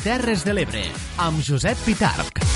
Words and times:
Terres 0.00 0.46
de 0.48 0.54
l'Ebre, 0.56 0.86
amb 1.20 1.44
Josep 1.44 1.84
Pitarc. 1.84 2.49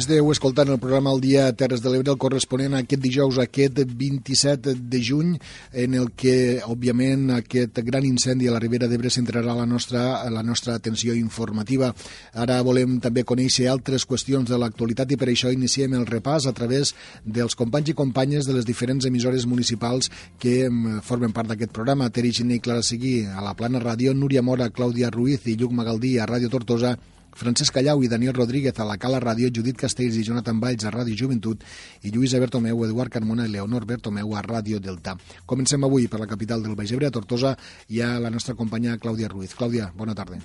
Esteu 0.00 0.30
escoltant 0.32 0.70
el 0.72 0.78
programa 0.80 1.10
El 1.12 1.18
dia 1.20 1.42
Terres 1.52 1.82
de 1.84 1.90
l'Ebre, 1.92 2.08
el 2.14 2.20
corresponent 2.22 2.72
a 2.72 2.78
aquest 2.80 3.02
dijous, 3.04 3.36
aquest 3.42 3.82
27 3.84 4.72
de 4.88 5.00
juny, 5.04 5.34
en 5.76 5.96
el 5.98 6.08
que, 6.16 6.62
òbviament, 6.64 7.26
aquest 7.34 7.82
gran 7.84 8.06
incendi 8.08 8.48
a 8.48 8.54
la 8.54 8.62
Ribera 8.62 8.88
d'Ebre 8.88 9.12
centrarà 9.12 9.52
la 9.58 9.66
nostra, 9.68 10.24
la 10.32 10.40
nostra 10.46 10.78
atenció 10.80 11.12
informativa. 11.18 11.92
Ara 12.32 12.56
volem 12.64 12.96
també 13.04 13.26
conèixer 13.28 13.68
altres 13.68 14.08
qüestions 14.08 14.48
de 14.48 14.62
l'actualitat 14.62 15.12
i 15.12 15.20
per 15.20 15.28
això 15.34 15.52
iniciem 15.52 15.98
el 16.00 16.08
repàs 16.08 16.48
a 16.48 16.56
través 16.56 16.94
dels 17.20 17.58
companys 17.60 17.92
i 17.92 17.98
companyes 18.00 18.48
de 18.48 18.56
les 18.56 18.64
diferents 18.64 19.04
emissores 19.04 19.44
municipals 19.44 20.08
que 20.40 20.62
formen 21.04 21.36
part 21.36 21.52
d'aquest 21.52 21.76
programa. 21.76 22.08
Teri 22.08 22.32
Giner 22.40 22.56
i 22.56 22.64
Clara 22.64 22.80
Seguí 22.80 23.18
a 23.28 23.44
la 23.44 23.52
Plana 23.52 23.84
Ràdio, 23.84 24.16
Núria 24.16 24.40
Mora, 24.40 24.72
Clàudia 24.72 25.12
Ruiz 25.12 25.44
i 25.44 25.60
Lluc 25.60 25.76
Magaldí 25.76 26.16
a 26.16 26.30
Ràdio 26.30 26.48
Tortosa 26.48 26.96
Francesc 27.40 27.72
Callau 27.72 28.02
i 28.04 28.08
Daniel 28.12 28.34
Rodríguez 28.36 28.76
a 28.76 28.84
la 28.84 28.98
Cala 29.00 29.16
Ràdio, 29.22 29.48
Judit 29.48 29.78
Castells 29.80 30.18
i 30.20 30.24
Jonathan 30.26 30.58
Valls 30.60 30.84
a 30.84 30.92
Ràdio 30.92 31.16
Joventut 31.16 31.64
i 32.04 32.12
Lluïsa 32.12 32.36
Bertomeu, 32.42 32.84
Eduard 32.84 33.14
Carmona 33.14 33.46
i 33.48 33.54
Leonor 33.54 33.86
Bertomeu 33.88 34.34
a 34.36 34.42
Ràdio 34.44 34.80
Delta. 34.84 35.16
Comencem 35.48 35.88
avui 35.88 36.04
per 36.12 36.20
la 36.20 36.28
capital 36.28 36.60
del 36.60 36.76
Baix 36.76 36.92
Ebre, 36.92 37.08
a 37.08 37.16
Tortosa, 37.16 37.56
i 37.88 38.04
a 38.04 38.18
la 38.20 38.28
nostra 38.28 38.54
companya 38.58 38.98
Clàudia 39.00 39.32
Ruiz. 39.32 39.56
Clàudia, 39.56 39.88
bona 39.96 40.14
tarda. 40.14 40.36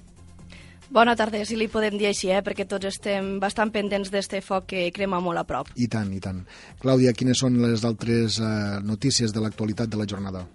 Bona 0.87 1.17
tarda, 1.19 1.43
si 1.43 1.57
li 1.59 1.67
podem 1.67 1.97
dir 1.99 2.07
així, 2.13 2.29
eh? 2.31 2.43
perquè 2.45 2.63
tots 2.69 2.87
estem 2.87 3.41
bastant 3.43 3.73
pendents 3.75 4.11
d'este 4.13 4.39
foc 4.45 4.69
que 4.71 4.91
crema 4.95 5.19
molt 5.19 5.41
a 5.41 5.43
prop. 5.43 5.75
I 5.75 5.89
tant, 5.91 6.13
i 6.15 6.21
tant. 6.23 6.45
Clàudia, 6.79 7.11
quines 7.11 7.43
són 7.43 7.59
les 7.59 7.83
altres 7.83 8.39
eh, 8.39 8.51
notícies 8.85 9.35
de 9.35 9.43
l'actualitat 9.43 9.91
de 9.91 9.99
la 9.99 10.07
jornada? 10.07 10.45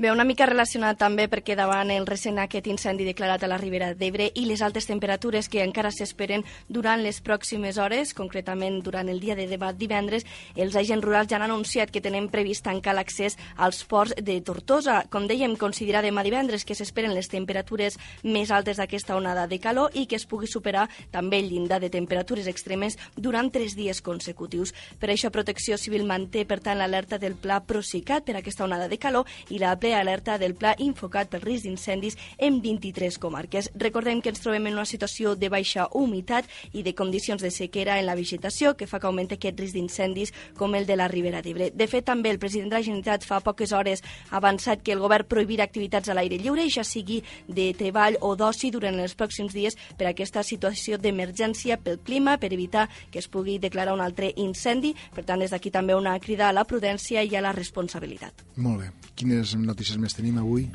Bé, 0.00 0.08
una 0.08 0.24
mica 0.24 0.46
relacionat 0.48 0.96
també 0.96 1.26
perquè 1.28 1.52
davant 1.52 1.90
el 1.92 2.06
recent 2.08 2.38
aquest 2.40 2.70
incendi 2.72 3.04
declarat 3.04 3.42
a 3.44 3.48
la 3.50 3.58
Ribera 3.60 3.90
d'Ebre 3.92 4.30
i 4.32 4.46
les 4.48 4.62
altes 4.64 4.86
temperatures 4.88 5.50
que 5.52 5.60
encara 5.60 5.90
s'esperen 5.92 6.40
durant 6.72 7.02
les 7.04 7.18
pròximes 7.20 7.76
hores, 7.76 8.14
concretament 8.16 8.78
durant 8.80 9.10
el 9.12 9.20
dia 9.20 9.36
de 9.36 9.44
debat 9.50 9.76
divendres, 9.76 10.24
els 10.56 10.78
agents 10.80 11.04
rurals 11.04 11.28
ja 11.28 11.36
han 11.36 11.44
anunciat 11.44 11.92
que 11.92 12.00
tenen 12.00 12.30
previst 12.32 12.64
tancar 12.64 12.94
l'accés 12.96 13.36
als 13.58 13.82
ports 13.84 14.14
de 14.16 14.38
Tortosa. 14.40 15.02
Com 15.12 15.26
dèiem, 15.28 15.58
considerar 15.60 16.00
demà 16.00 16.24
divendres 16.24 16.64
que 16.64 16.78
s'esperen 16.78 17.12
les 17.12 17.28
temperatures 17.28 17.98
més 18.24 18.48
altes 18.48 18.80
d'aquesta 18.80 19.20
onada 19.20 19.44
de 19.52 19.60
calor 19.60 19.92
i 19.92 20.06
que 20.08 20.16
es 20.16 20.24
pugui 20.24 20.48
superar 20.48 20.86
també 21.12 21.42
el 21.44 21.52
llindar 21.52 21.82
de 21.84 21.92
temperatures 21.92 22.48
extremes 22.48 22.96
durant 23.18 23.52
tres 23.52 23.76
dies 23.76 24.00
consecutius. 24.00 24.72
Per 24.96 25.12
això 25.12 25.28
Protecció 25.28 25.76
Civil 25.76 26.08
manté, 26.08 26.48
per 26.48 26.62
tant, 26.64 26.80
l'alerta 26.80 27.20
del 27.20 27.36
pla 27.36 27.60
Procicat 27.60 28.24
per 28.24 28.40
aquesta 28.40 28.64
onada 28.64 28.88
de 28.88 28.96
calor 28.96 29.28
i 29.50 29.60
la 29.60 29.76
alerta 29.94 30.38
del 30.38 30.54
pla 30.54 30.74
infocat 30.78 31.30
pel 31.30 31.42
risc 31.42 31.64
d'incendis 31.66 32.16
en 32.38 32.60
23 32.62 33.18
comarques. 33.18 33.70
Recordem 33.74 34.20
que 34.20 34.30
ens 34.30 34.40
trobem 34.40 34.66
en 34.66 34.78
una 34.78 34.86
situació 34.86 35.34
de 35.36 35.48
baixa 35.48 35.88
humitat 35.92 36.46
i 36.72 36.82
de 36.82 36.94
condicions 36.94 37.42
de 37.42 37.50
sequera 37.50 37.98
en 37.98 38.06
la 38.06 38.14
vegetació 38.14 38.76
que 38.76 38.86
fa 38.86 39.00
que 39.00 39.08
augmenti 39.08 39.38
aquest 39.38 39.60
risc 39.60 39.74
d'incendis 39.74 40.32
com 40.56 40.74
el 40.74 40.86
de 40.86 40.96
la 40.96 41.08
Ribera 41.08 41.42
d'Ebre. 41.42 41.70
De 41.74 41.88
fet, 41.90 42.04
també 42.06 42.30
el 42.30 42.38
president 42.38 42.70
de 42.70 42.78
la 42.78 42.84
Generalitat 42.84 43.26
fa 43.26 43.40
poques 43.44 43.72
hores 43.72 44.04
ha 44.30 44.38
avançat 44.38 44.82
que 44.84 44.92
el 44.92 45.02
govern 45.02 45.28
prohibirà 45.28 45.64
activitats 45.66 46.08
a 46.08 46.16
l'aire 46.16 46.38
lliure, 46.38 46.68
ja 46.70 46.84
sigui 46.84 47.20
de 47.48 47.70
treball 47.78 48.18
o 48.20 48.34
d'oci 48.36 48.70
durant 48.70 48.98
els 49.00 49.16
pròxims 49.16 49.54
dies 49.56 49.76
per 49.98 50.10
aquesta 50.10 50.44
situació 50.46 50.98
d'emergència 50.98 51.78
pel 51.80 52.00
clima, 52.04 52.38
per 52.38 52.52
evitar 52.52 52.88
que 53.10 53.18
es 53.18 53.28
pugui 53.28 53.58
declarar 53.58 53.94
un 53.94 54.04
altre 54.04 54.32
incendi. 54.36 54.94
Per 55.14 55.24
tant, 55.24 55.40
des 55.40 55.50
d'aquí 55.50 55.70
també 55.70 55.96
una 55.96 56.18
crida 56.20 56.48
a 56.48 56.56
la 56.56 56.66
prudència 56.68 57.24
i 57.24 57.34
a 57.36 57.44
la 57.44 57.52
responsabilitat. 57.56 58.44
Molt 58.56 58.84
bé. 58.84 58.90
Quines 59.16 59.54
notícies 59.56 59.79
més 60.00 60.16
tenim 60.16 60.36
avui? 60.40 60.68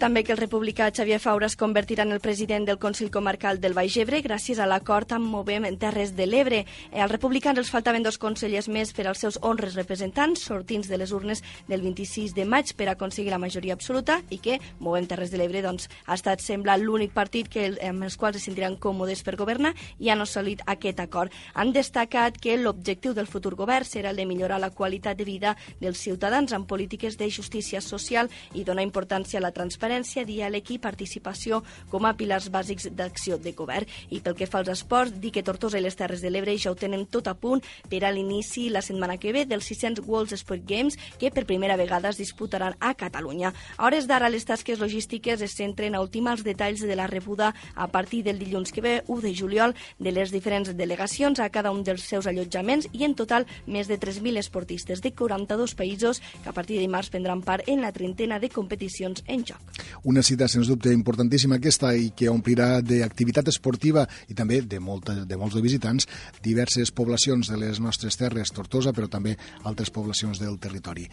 També 0.00 0.22
que 0.24 0.32
el 0.32 0.38
republicà 0.38 0.86
Xavier 0.96 1.18
Faura 1.20 1.44
es 1.44 1.58
convertirà 1.60 2.06
en 2.06 2.14
el 2.14 2.22
president 2.24 2.64
del 2.64 2.78
Consell 2.80 3.10
Comarcal 3.12 3.58
del 3.60 3.74
Baix 3.76 3.98
Ebre 4.00 4.22
gràcies 4.24 4.56
a 4.56 4.64
l'acord 4.64 5.10
amb 5.12 5.28
Movem 5.28 5.66
en 5.68 5.74
Terres 5.76 6.14
de 6.16 6.24
l'Ebre. 6.24 6.62
Eh, 6.88 7.02
als 7.04 7.12
republicans 7.12 7.60
els 7.60 7.68
faltaven 7.68 8.00
dos 8.00 8.16
consellers 8.16 8.70
més 8.72 8.94
per 8.96 9.04
als 9.10 9.20
seus 9.20 9.36
honres 9.44 9.76
representants 9.76 10.40
sortins 10.48 10.88
de 10.88 10.96
les 10.96 11.12
urnes 11.12 11.42
del 11.68 11.84
26 11.84 12.32
de 12.32 12.46
maig 12.48 12.72
per 12.78 12.86
aconseguir 12.88 13.34
la 13.34 13.40
majoria 13.42 13.76
absoluta 13.76 14.22
i 14.30 14.38
que 14.40 14.56
Movem 14.78 15.04
Terres 15.04 15.34
de 15.34 15.36
l'Ebre 15.36 15.60
doncs, 15.60 15.90
ha 16.06 16.16
estat, 16.16 16.40
sembla, 16.40 16.78
l'únic 16.80 17.12
partit 17.12 17.52
que, 17.52 17.68
amb 17.84 18.08
els 18.08 18.16
quals 18.16 18.40
es 18.40 18.48
sentiran 18.48 18.80
còmodes 18.80 19.20
per 19.20 19.36
governar 19.36 19.74
i 19.98 20.08
han 20.08 20.24
assolit 20.24 20.64
aquest 20.64 21.04
acord. 21.04 21.28
Han 21.52 21.74
destacat 21.76 22.40
que 22.40 22.56
l'objectiu 22.56 23.12
del 23.12 23.28
futur 23.28 23.52
govern 23.52 23.84
serà 23.84 24.16
el 24.16 24.24
de 24.24 24.24
millorar 24.24 24.64
la 24.64 24.72
qualitat 24.72 25.20
de 25.20 25.28
vida 25.28 25.58
dels 25.78 26.00
ciutadans 26.00 26.56
amb 26.56 26.64
polítiques 26.64 27.20
de 27.20 27.28
justícia 27.28 27.84
social 27.84 28.32
i 28.54 28.64
donar 28.64 28.88
importància 28.88 29.36
a 29.36 29.44
la 29.44 29.52
transparència 29.52 29.89
transparència, 29.90 30.24
diàleg 30.24 30.70
i 30.70 30.78
participació 30.78 31.60
com 31.90 32.06
a 32.06 32.14
pilars 32.14 32.48
bàsics 32.50 32.88
d'acció 32.94 33.38
de 33.38 33.52
govern. 33.52 33.86
I 34.10 34.20
pel 34.20 34.36
que 34.38 34.46
fa 34.46 34.60
als 34.60 34.70
esports, 34.70 35.18
dir 35.20 35.32
que 35.34 35.42
Tortosa 35.42 35.78
i 35.78 35.82
les 35.82 35.96
Terres 35.96 36.22
de 36.22 36.30
l'Ebre 36.30 36.56
ja 36.58 36.70
ho 36.70 36.76
tenen 36.78 37.06
tot 37.10 37.26
a 37.26 37.34
punt 37.34 37.62
per 37.90 38.04
a 38.04 38.12
l'inici 38.12 38.68
la 38.70 38.82
setmana 38.82 39.18
que 39.18 39.32
ve 39.32 39.44
dels 39.46 39.66
600 39.66 40.06
World 40.06 40.32
Sport 40.36 40.62
Games 40.66 40.96
que 41.18 41.30
per 41.30 41.46
primera 41.46 41.76
vegada 41.76 42.10
es 42.10 42.18
disputaran 42.18 42.76
a 42.78 42.94
Catalunya. 42.94 43.52
A 43.76 43.86
hores 43.86 44.06
d'ara, 44.06 44.30
les 44.30 44.46
tasques 44.46 44.78
logístiques 44.78 45.42
es 45.42 45.56
centren 45.56 45.94
a 45.94 46.02
ultimar 46.02 46.36
els 46.38 46.44
detalls 46.44 46.84
de 46.86 46.96
la 46.96 47.08
rebuda 47.10 47.54
a 47.74 47.88
partir 47.88 48.22
del 48.24 48.38
dilluns 48.38 48.70
que 48.72 48.84
ve, 48.84 48.94
1 49.08 49.20
de 49.22 49.34
juliol, 49.34 49.74
de 49.98 50.12
les 50.12 50.30
diferents 50.30 50.70
delegacions 50.76 51.40
a 51.40 51.50
cada 51.50 51.72
un 51.74 51.82
dels 51.82 52.06
seus 52.06 52.28
allotjaments 52.30 52.88
i 52.92 53.04
en 53.04 53.16
total 53.18 53.46
més 53.66 53.88
de 53.88 53.98
3.000 53.98 54.38
esportistes 54.38 55.02
de 55.02 55.12
42 55.12 55.74
països 55.74 56.22
que 56.42 56.50
a 56.50 56.54
partir 56.54 56.78
de 56.78 56.86
dimarts 56.86 57.10
prendran 57.10 57.42
part 57.42 57.66
en 57.68 57.82
la 57.82 57.92
trentena 57.92 58.38
de 58.38 58.50
competicions 58.50 59.24
en 59.26 59.44
joc. 59.44 59.79
Una 60.04 60.22
cita, 60.26 60.48
sens 60.48 60.70
dubte, 60.70 60.92
importantíssima 60.92 61.58
aquesta 61.60 61.92
i 61.94 62.10
que 62.16 62.30
omplirà 62.32 62.80
d'activitat 62.84 63.50
esportiva 63.52 64.06
i 64.28 64.36
també 64.38 64.60
de, 64.62 64.80
molta, 64.80 65.16
de 65.24 65.40
molts 65.40 65.56
de 65.56 65.64
visitants 65.64 66.08
diverses 66.42 66.92
poblacions 66.92 67.50
de 67.50 67.58
les 67.60 67.80
nostres 67.80 68.16
terres, 68.20 68.52
Tortosa, 68.54 68.94
però 68.96 69.08
també 69.08 69.36
altres 69.64 69.90
poblacions 69.90 70.40
del 70.42 70.58
territori. 70.58 71.08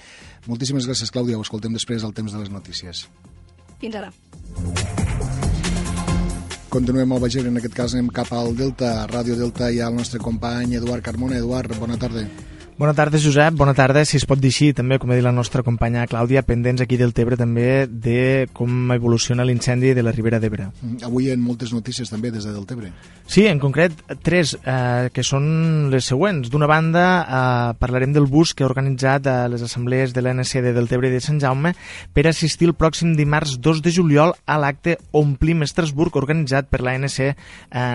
Moltíssimes 0.48 0.88
gràcies, 0.88 1.12
Clàudia. 1.14 1.38
Ho 1.38 1.46
escoltem 1.46 1.74
després 1.76 2.04
al 2.04 2.16
temps 2.18 2.34
de 2.34 2.44
les 2.44 2.54
notícies. 2.54 3.08
Fins 3.82 3.96
ara. 3.96 4.12
Continuem 6.74 7.14
al 7.16 7.22
Bager, 7.24 7.46
en 7.48 7.58
aquest 7.62 7.74
cas 7.78 7.94
anem 7.96 8.10
cap 8.14 8.34
al 8.36 8.52
Delta, 8.58 9.08
Ràdio 9.08 9.38
Delta, 9.40 9.72
i 9.72 9.80
al 9.80 9.96
nostre 9.96 10.20
company 10.20 10.76
Eduard 10.76 11.06
Carmona. 11.06 11.40
Eduard, 11.40 11.72
bona 11.80 11.96
tarda. 11.98 12.26
Bona 12.78 12.94
tarda, 12.94 13.18
Josep. 13.18 13.56
Bona 13.58 13.74
tarda, 13.74 14.04
si 14.06 14.20
es 14.20 14.26
pot 14.30 14.38
dir 14.38 14.52
així, 14.52 14.68
també, 14.78 15.00
com 15.02 15.10
ha 15.10 15.16
dit 15.18 15.26
la 15.26 15.32
nostra 15.34 15.64
companya 15.66 16.04
Clàudia, 16.06 16.44
pendents 16.46 16.84
aquí 16.84 16.94
del 17.02 17.10
Tebre 17.18 17.34
també 17.34 17.88
de 17.90 18.46
com 18.54 18.92
evoluciona 18.94 19.42
l'incendi 19.50 19.96
de 19.98 20.04
la 20.06 20.12
Ribera 20.14 20.38
d'Ebre. 20.38 20.68
Avui 21.02 21.26
hi 21.26 21.32
ha 21.34 21.38
moltes 21.42 21.74
notícies 21.74 22.14
també 22.14 22.30
des 22.30 22.46
de 22.46 22.54
Deltebre. 22.54 22.92
Sí, 23.26 23.48
en 23.50 23.58
concret, 23.58 23.96
tres, 24.22 24.54
eh, 24.62 25.10
que 25.10 25.26
són 25.26 25.90
les 25.90 26.06
següents. 26.06 26.52
D'una 26.54 26.68
banda, 26.70 27.08
eh, 27.24 27.74
parlarem 27.82 28.14
del 28.14 28.30
bus 28.30 28.54
que 28.54 28.62
ha 28.62 28.70
organitzat 28.70 29.26
a 29.26 29.48
les 29.50 29.66
assemblees 29.66 30.14
de 30.14 30.22
l'ANC 30.22 30.62
de 30.62 30.76
Deltebre 30.78 31.10
i 31.10 31.16
de 31.18 31.20
Sant 31.20 31.42
Jaume 31.42 31.74
per 32.14 32.28
assistir 32.28 32.70
el 32.70 32.78
pròxim 32.78 33.18
dimarts 33.18 33.58
2 33.58 33.82
de 33.82 33.92
juliol 33.92 34.36
a 34.46 34.60
l'acte 34.62 35.00
Omplim 35.18 35.66
Estrasburg 35.66 36.16
organitzat 36.16 36.70
per 36.70 36.84
l'ANC 36.86 37.20
eh, 37.26 37.34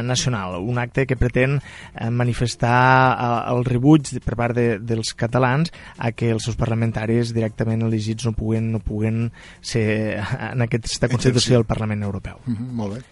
Nacional. 0.03 0.59
Un 0.59 0.83
acte 0.83 1.07
que 1.07 1.17
pretén 1.17 1.61
eh, 1.61 2.11
manifestar 2.11 2.83
eh, 3.15 3.55
el 3.55 3.65
rebuig 3.65 4.19
per 4.27 4.35
part 4.35 4.59
de 4.59 4.72
dels 4.81 5.15
catalans 5.15 5.73
a 5.99 6.13
que 6.13 6.31
els 6.31 6.45
seus 6.45 6.57
parlamentaris 6.57 7.35
directament 7.35 7.83
elegits 7.83 8.25
no 8.29 8.33
puguen, 8.37 8.71
no 8.73 8.81
puguen 8.81 9.33
ser 9.61 10.23
en 10.53 10.63
aquesta 10.63 11.09
Constitució 11.09 11.59
del 11.59 11.69
Parlament 11.69 12.03
Europeu. 12.03 12.39
Mm 12.47 12.55
-hmm, 12.55 12.73
molt 12.73 12.95
bé. 12.95 13.03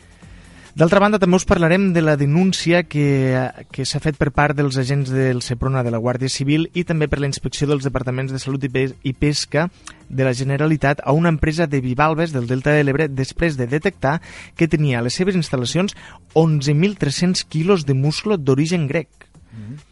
D'altra 0.75 1.01
banda, 1.03 1.19
també 1.19 1.35
us 1.35 1.45
parlarem 1.45 1.89
de 1.93 2.01
la 2.01 2.17
denúncia 2.17 2.85
que, 2.87 3.51
que 3.75 3.85
s'ha 3.85 3.99
fet 3.99 4.15
per 4.21 4.31
part 4.31 4.55
dels 4.57 4.79
agents 4.79 5.11
del 5.11 5.43
Seprona 5.43 5.83
de 5.83 5.91
la 5.91 5.99
Guàrdia 5.99 6.31
Civil 6.31 6.69
i 6.79 6.85
també 6.87 7.09
per 7.11 7.19
la 7.19 7.27
inspecció 7.27 7.67
dels 7.67 7.83
departaments 7.85 8.31
de 8.31 8.39
Salut 8.39 8.63
i 8.63 9.13
Pesca 9.13 9.67
de 10.09 10.25
la 10.25 10.33
Generalitat 10.33 11.03
a 11.03 11.13
una 11.13 11.29
empresa 11.29 11.67
de 11.67 11.83
bivalves 11.83 12.33
del 12.33 12.47
Delta 12.47 12.71
de 12.71 12.85
l'Ebre 12.85 13.09
després 13.09 13.59
de 13.59 13.67
detectar 13.67 14.21
que 14.55 14.69
tenia 14.69 15.01
a 15.01 15.03
les 15.03 15.19
seves 15.19 15.35
instal·lacions 15.35 15.97
11.300 16.35 17.45
quilos 17.49 17.85
de 17.85 17.95
musclo 17.95 18.39
d'origen 18.39 18.87
grec. 18.87 19.09
Mm 19.51 19.75
-hmm 19.75 19.90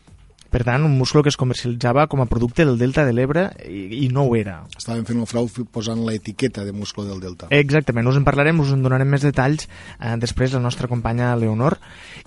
per 0.49 0.63
tant, 0.65 0.85
un 0.87 0.95
musclo 0.97 1.23
que 1.23 1.29
es 1.29 1.37
comercialitzava 1.37 2.07
com 2.09 2.23
a 2.23 2.29
producte 2.31 2.65
del 2.65 2.79
Delta 2.81 3.05
de 3.05 3.13
l'Ebre 3.13 3.49
i, 3.69 4.05
i 4.05 4.09
no 4.13 4.25
ho 4.25 4.37
era. 4.39 4.63
Estaven 4.77 5.05
fent 5.09 5.21
el 5.21 5.29
frau 5.29 5.49
posant 5.73 6.01
l'etiqueta 6.07 6.65
de 6.65 6.73
musclo 6.73 7.05
del 7.05 7.21
Delta. 7.21 7.51
Exactament, 7.53 8.09
us 8.09 8.17
en 8.17 8.25
parlarem, 8.25 8.63
us 8.65 8.73
en 8.73 8.85
donarem 8.85 9.11
més 9.13 9.27
detalls 9.27 9.69
eh, 9.69 10.15
després 10.21 10.57
la 10.57 10.63
nostra 10.65 10.89
companya 10.89 11.35
Leonor. 11.37 11.77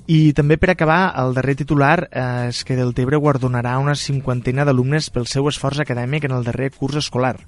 I 0.06 0.35
també 0.38 0.59
per 0.62 0.69
acabar, 0.75 1.01
el 1.23 1.33
darrer 1.38 1.57
titular 1.63 1.97
eh, 2.12 2.51
és 2.51 2.62
que 2.68 2.77
Deltebre 2.77 3.18
guardonarà 3.21 3.77
una 3.81 3.97
cinquantena 3.97 4.67
d'alumnes 4.69 5.09
pel 5.09 5.25
seu 5.25 5.50
esforç 5.50 5.81
acadèmic 5.81 6.29
en 6.29 6.38
el 6.38 6.45
darrer 6.45 6.69
curs 6.77 7.01
escolar. 7.01 7.39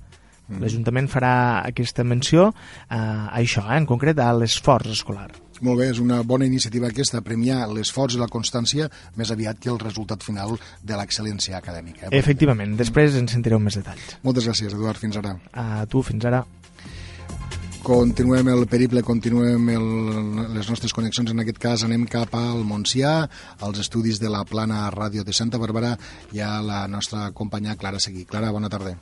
Mm. 0.48 0.60
L'Ajuntament 0.64 1.08
farà 1.12 1.36
aquesta 1.62 2.04
menció 2.04 2.50
eh, 2.50 2.98
a 2.98 3.38
això, 3.38 3.68
eh, 3.70 3.78
en 3.78 3.90
concret 3.90 4.20
a 4.20 4.34
l'esforç 4.34 4.98
escolar. 4.98 5.30
Molt 5.64 5.80
bé, 5.80 5.86
és 5.94 6.00
una 6.04 6.20
bona 6.28 6.44
iniciativa 6.44 6.90
aquesta, 6.92 7.22
premiar 7.24 7.62
l'esforç 7.72 8.18
i 8.18 8.20
la 8.20 8.28
constància 8.32 8.90
més 9.16 9.32
aviat 9.32 9.62
que 9.64 9.72
el 9.72 9.80
resultat 9.80 10.26
final 10.26 10.58
de 10.84 10.98
l'excel·lència 11.00 11.56
acadèmica. 11.60 12.10
Eh? 12.10 12.20
Efectivament, 12.20 12.76
després 12.80 13.16
en 13.16 13.30
sentireu 13.32 13.62
més 13.64 13.80
detalls. 13.80 14.18
Moltes 14.28 14.50
gràcies, 14.50 14.76
Eduard, 14.76 15.00
fins 15.00 15.22
ara. 15.22 15.38
A 15.56 15.86
tu, 15.88 16.04
fins 16.04 16.28
ara. 16.28 16.44
Continuem 17.84 18.48
el 18.48 18.68
periple, 18.72 19.02
continuem 19.04 19.72
el, 19.72 19.90
les 20.56 20.70
nostres 20.72 20.94
connexions, 20.96 21.32
en 21.32 21.44
aquest 21.44 21.60
cas 21.60 21.84
anem 21.88 22.06
cap 22.12 22.36
al 22.40 22.64
Montsià, 22.68 23.18
als 23.64 23.82
estudis 23.84 24.20
de 24.24 24.32
la 24.32 24.46
Plana 24.48 24.86
Ràdio 24.92 25.24
de 25.28 25.36
Santa 25.36 25.60
Bàrbara, 25.60 25.98
i 26.36 26.40
a 26.44 26.58
la 26.64 26.86
nostra 26.88 27.30
companya 27.36 27.76
Clara 27.80 28.00
Seguí. 28.04 28.24
Clara, 28.28 28.52
bona 28.56 28.72
tarda. 28.72 28.96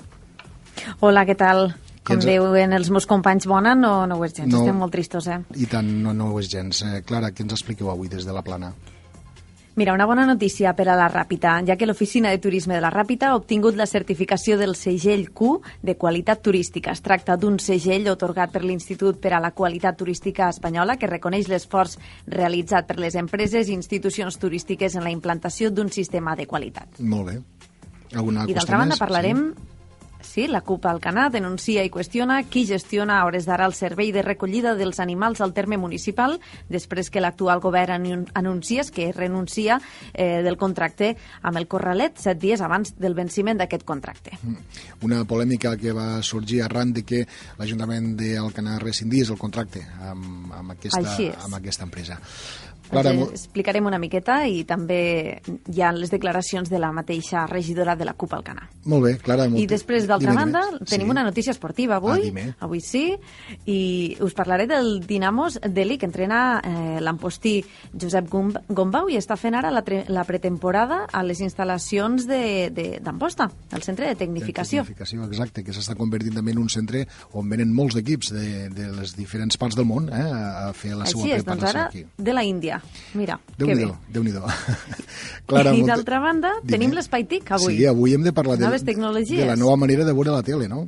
Hola, 1.02 1.26
què 1.30 1.38
tal? 1.38 1.72
Com 2.08 2.18
ens... 2.18 2.26
diuen 2.26 2.74
els 2.74 2.90
meus 2.90 3.06
companys, 3.10 3.46
bona 3.50 3.76
no, 3.78 4.08
no 4.10 4.18
ho 4.18 4.26
és 4.26 4.34
gens, 4.34 4.50
no, 4.50 4.64
estem 4.64 4.80
molt 4.82 4.94
tristos, 4.94 5.28
eh? 5.30 5.38
I 5.54 5.68
tant, 5.70 5.92
no, 6.02 6.16
no 6.18 6.32
ho 6.32 6.40
és 6.42 6.50
gens. 6.50 6.82
Eh, 6.88 7.04
Clara, 7.06 7.30
què 7.30 7.46
ens 7.46 7.54
expliqueu 7.60 7.92
avui 7.94 8.10
des 8.10 8.26
de 8.26 8.34
la 8.34 8.42
Plana? 8.46 8.74
Mira, 9.74 9.94
una 9.94 10.06
bona 10.06 10.26
notícia 10.26 10.74
per 10.76 10.90
a 10.92 10.98
la 11.00 11.08
Ràpita, 11.08 11.54
ja 11.64 11.78
que 11.80 11.88
l'Oficina 11.88 12.30
de 12.34 12.42
Turisme 12.44 12.76
de 12.76 12.82
la 12.84 12.90
Ràpita 12.92 13.30
ha 13.30 13.38
obtingut 13.38 13.78
la 13.80 13.88
certificació 13.88 14.58
del 14.60 14.76
segell 14.76 15.30
Q 15.32 15.62
de 15.82 15.96
qualitat 15.96 16.42
turística. 16.44 16.92
Es 16.92 17.00
tracta 17.06 17.38
d'un 17.40 17.56
segell 17.62 18.10
otorgat 18.12 18.52
per 18.52 18.66
l'Institut 18.66 19.22
per 19.24 19.32
a 19.38 19.40
la 19.40 19.54
Qualitat 19.56 19.96
Turística 19.96 20.50
Espanyola 20.52 20.98
que 21.00 21.08
reconeix 21.08 21.48
l'esforç 21.48 21.96
realitzat 22.28 22.90
per 22.90 23.00
les 23.00 23.16
empreses 23.16 23.70
i 23.70 23.78
institucions 23.78 24.42
turístiques 24.42 24.98
en 25.00 25.08
la 25.08 25.14
implantació 25.16 25.72
d'un 25.72 25.90
sistema 25.90 26.36
de 26.36 26.50
qualitat. 26.52 27.00
Molt 27.00 27.30
bé. 27.32 27.40
Alguna 28.12 28.44
I 28.50 28.58
d'altra 28.58 28.82
banda 28.82 29.00
parlarem 29.00 29.54
sí 29.56 29.81
Sí, 30.32 30.48
la 30.48 30.62
CUP 30.62 30.86
Alcanar 30.88 31.26
denuncia 31.34 31.82
i 31.84 31.90
qüestiona 31.92 32.38
qui 32.48 32.62
gestiona 32.64 33.18
a 33.20 33.26
hores 33.28 33.44
d'ara 33.44 33.66
el 33.68 33.74
servei 33.76 34.14
de 34.16 34.22
recollida 34.24 34.78
dels 34.80 35.02
animals 35.04 35.42
al 35.44 35.52
terme 35.52 35.76
municipal 35.76 36.38
després 36.72 37.10
que 37.12 37.20
l'actual 37.20 37.60
govern 37.60 38.08
anunciés 38.40 38.94
que 38.96 39.10
renuncia 39.12 39.82
eh, 40.14 40.40
del 40.40 40.56
contracte 40.56 41.18
amb 41.42 41.60
el 41.60 41.68
Corralet 41.68 42.16
set 42.24 42.40
dies 42.40 42.64
abans 42.64 42.94
del 42.96 43.18
venciment 43.18 43.60
d'aquest 43.60 43.84
contracte. 43.84 44.38
Mm. 44.40 44.56
Una 45.04 45.26
polèmica 45.28 45.76
que 45.76 45.92
va 45.92 46.24
sorgir 46.24 46.62
arran 46.64 46.96
de 46.96 47.04
que 47.04 47.26
l'Ajuntament 47.60 48.14
d'Alcanar 48.16 48.80
rescindís 48.86 49.36
el 49.36 49.42
contracte 49.42 49.84
amb, 50.00 50.48
amb, 50.56 50.78
aquesta, 50.78 51.04
amb 51.44 51.60
aquesta 51.60 51.90
empresa. 51.92 52.22
Clara, 52.92 53.14
doncs 53.16 53.32
explicarem 53.40 53.88
una 53.88 54.00
miqueta 54.02 54.42
i 54.48 54.64
també 54.68 55.02
hi 55.72 55.82
ha 55.82 55.92
les 55.96 56.12
declaracions 56.12 56.70
de 56.70 56.80
la 56.82 56.92
mateixa 56.92 57.46
regidora 57.50 57.96
de 57.96 58.06
la 58.08 58.14
CUP 58.14 58.34
Alcanar. 58.36 58.68
Molt 58.92 59.06
bé, 59.06 59.14
Clara. 59.24 59.48
Molt... 59.50 59.62
I 59.62 59.68
després, 59.70 60.08
d'altra 60.10 60.34
banda, 60.36 60.64
tenim 60.90 61.08
sí. 61.08 61.14
una 61.14 61.24
notícia 61.24 61.56
esportiva 61.56 61.98
avui. 62.02 62.32
Ah, 62.32 62.68
avui 62.68 62.82
sí. 62.84 63.06
I 63.66 63.80
us 64.22 64.36
parlaré 64.38 64.68
del 64.68 65.00
Dinamos 65.08 65.60
Delhi, 65.64 65.98
que 65.98 66.10
entrena 66.10 66.60
eh, 66.60 67.00
l'empostí 67.02 67.60
Josep 67.94 68.30
Gombau 68.32 69.10
i 69.12 69.20
està 69.20 69.38
fent 69.40 69.56
ara 69.58 69.72
la, 69.72 69.84
la 70.12 70.26
pretemporada 70.28 71.06
a 71.12 71.24
les 71.24 71.42
instal·lacions 71.44 72.28
d'Amposta, 72.28 73.50
al 73.72 73.86
centre 73.88 74.10
de 74.10 74.20
tecnificació. 74.20 74.84
De 74.84 74.92
tecnificació, 74.92 75.26
exacte, 75.30 75.64
que 75.64 75.76
s'està 75.76 75.96
convertint 76.00 76.36
també 76.38 76.56
en 76.56 76.62
un 76.64 76.70
centre 76.72 77.06
on 77.38 77.48
venen 77.52 77.72
molts 77.74 77.98
equips 78.02 78.34
de, 78.36 78.68
de 78.74 78.92
les 78.98 79.16
diferents 79.18 79.58
parts 79.62 79.78
del 79.80 79.88
món 79.88 80.10
eh, 80.12 80.22
a 80.22 80.72
fer 80.78 80.96
la 80.96 81.08
Així 81.08 81.22
seva 81.22 81.38
és, 81.38 81.48
doncs 81.48 81.70
ara 81.72 81.88
aquí. 81.90 82.06
de 82.18 82.36
la 82.36 82.44
Índia. 82.48 82.81
Mira, 83.14 83.40
déu 83.58 83.68
que 83.68 83.76
bé. 83.76 83.88
déu 84.10 84.24
nhi 84.24 84.32
Clara, 85.48 85.74
I 85.76 85.84
d'altra 85.84 86.20
banda, 86.24 86.54
Dime. 86.62 86.72
tenim 86.72 86.96
l'Espai 86.96 87.26
TIC 87.28 87.52
avui. 87.52 87.78
Sí, 87.78 87.86
avui 87.86 88.14
hem 88.16 88.24
de 88.24 88.32
parlar 88.32 88.58
de, 88.58 88.68
de 88.68 89.46
la 89.46 89.56
nova 89.56 89.76
manera 89.76 90.06
de 90.06 90.14
veure 90.14 90.32
la 90.32 90.44
tele, 90.44 90.68
no? 90.68 90.88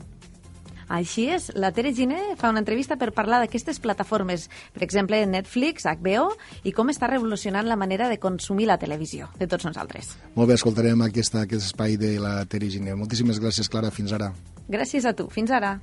Així 0.94 1.28
és, 1.32 1.50
la 1.58 1.72
Tere 1.74 1.94
Giner 1.96 2.36
fa 2.38 2.52
una 2.54 2.62
entrevista 2.62 2.98
per 3.02 3.12
parlar 3.16 3.40
d'aquestes 3.42 3.80
plataformes, 3.82 4.50
per 4.76 4.84
exemple, 4.86 5.18
Netflix, 5.26 5.88
HBO, 5.90 6.28
i 6.64 6.74
com 6.76 6.92
està 6.94 7.10
revolucionant 7.10 7.66
la 7.66 7.78
manera 7.80 8.10
de 8.12 8.20
consumir 8.22 8.68
la 8.70 8.78
televisió 8.78 9.32
de 9.40 9.48
tots 9.48 9.66
nosaltres. 9.66 10.14
Molt 10.36 10.52
bé, 10.52 10.60
escoltarem 10.60 11.02
aquesta, 11.08 11.48
aquest 11.48 11.72
espai 11.72 11.98
de 11.98 12.18
la 12.22 12.44
Tere 12.46 12.70
Giner. 12.70 12.98
Moltíssimes 13.00 13.42
gràcies, 13.42 13.72
Clara. 13.72 13.92
Fins 13.92 14.14
ara. 14.14 14.34
Gràcies 14.70 15.06
a 15.10 15.16
tu. 15.18 15.30
Fins 15.34 15.52
ara. 15.52 15.80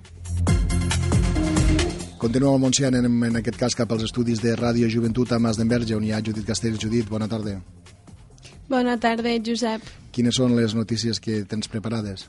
Continuem 2.20 2.52
al 2.52 2.58
Montsià, 2.60 2.90
anem 2.90 3.14
en 3.30 3.38
aquest 3.40 3.56
cas 3.56 3.72
cap 3.72 3.92
als 3.94 4.02
estudis 4.04 4.42
de 4.44 4.52
Ràdio 4.58 4.90
Joventut 4.92 5.30
a 5.32 5.38
Mas 5.40 5.56
d'Enverge, 5.56 5.94
on 5.96 6.04
hi 6.04 6.10
ha 6.12 6.18
Judit 6.20 6.44
Castells. 6.44 6.76
Judit, 6.82 7.08
bona 7.08 7.24
tarda. 7.32 7.54
Bona 8.68 8.98
tarda, 9.00 9.32
Josep. 9.46 9.86
Quines 10.12 10.36
són 10.36 10.52
les 10.58 10.74
notícies 10.76 11.16
que 11.16 11.38
tens 11.48 11.70
preparades? 11.72 12.26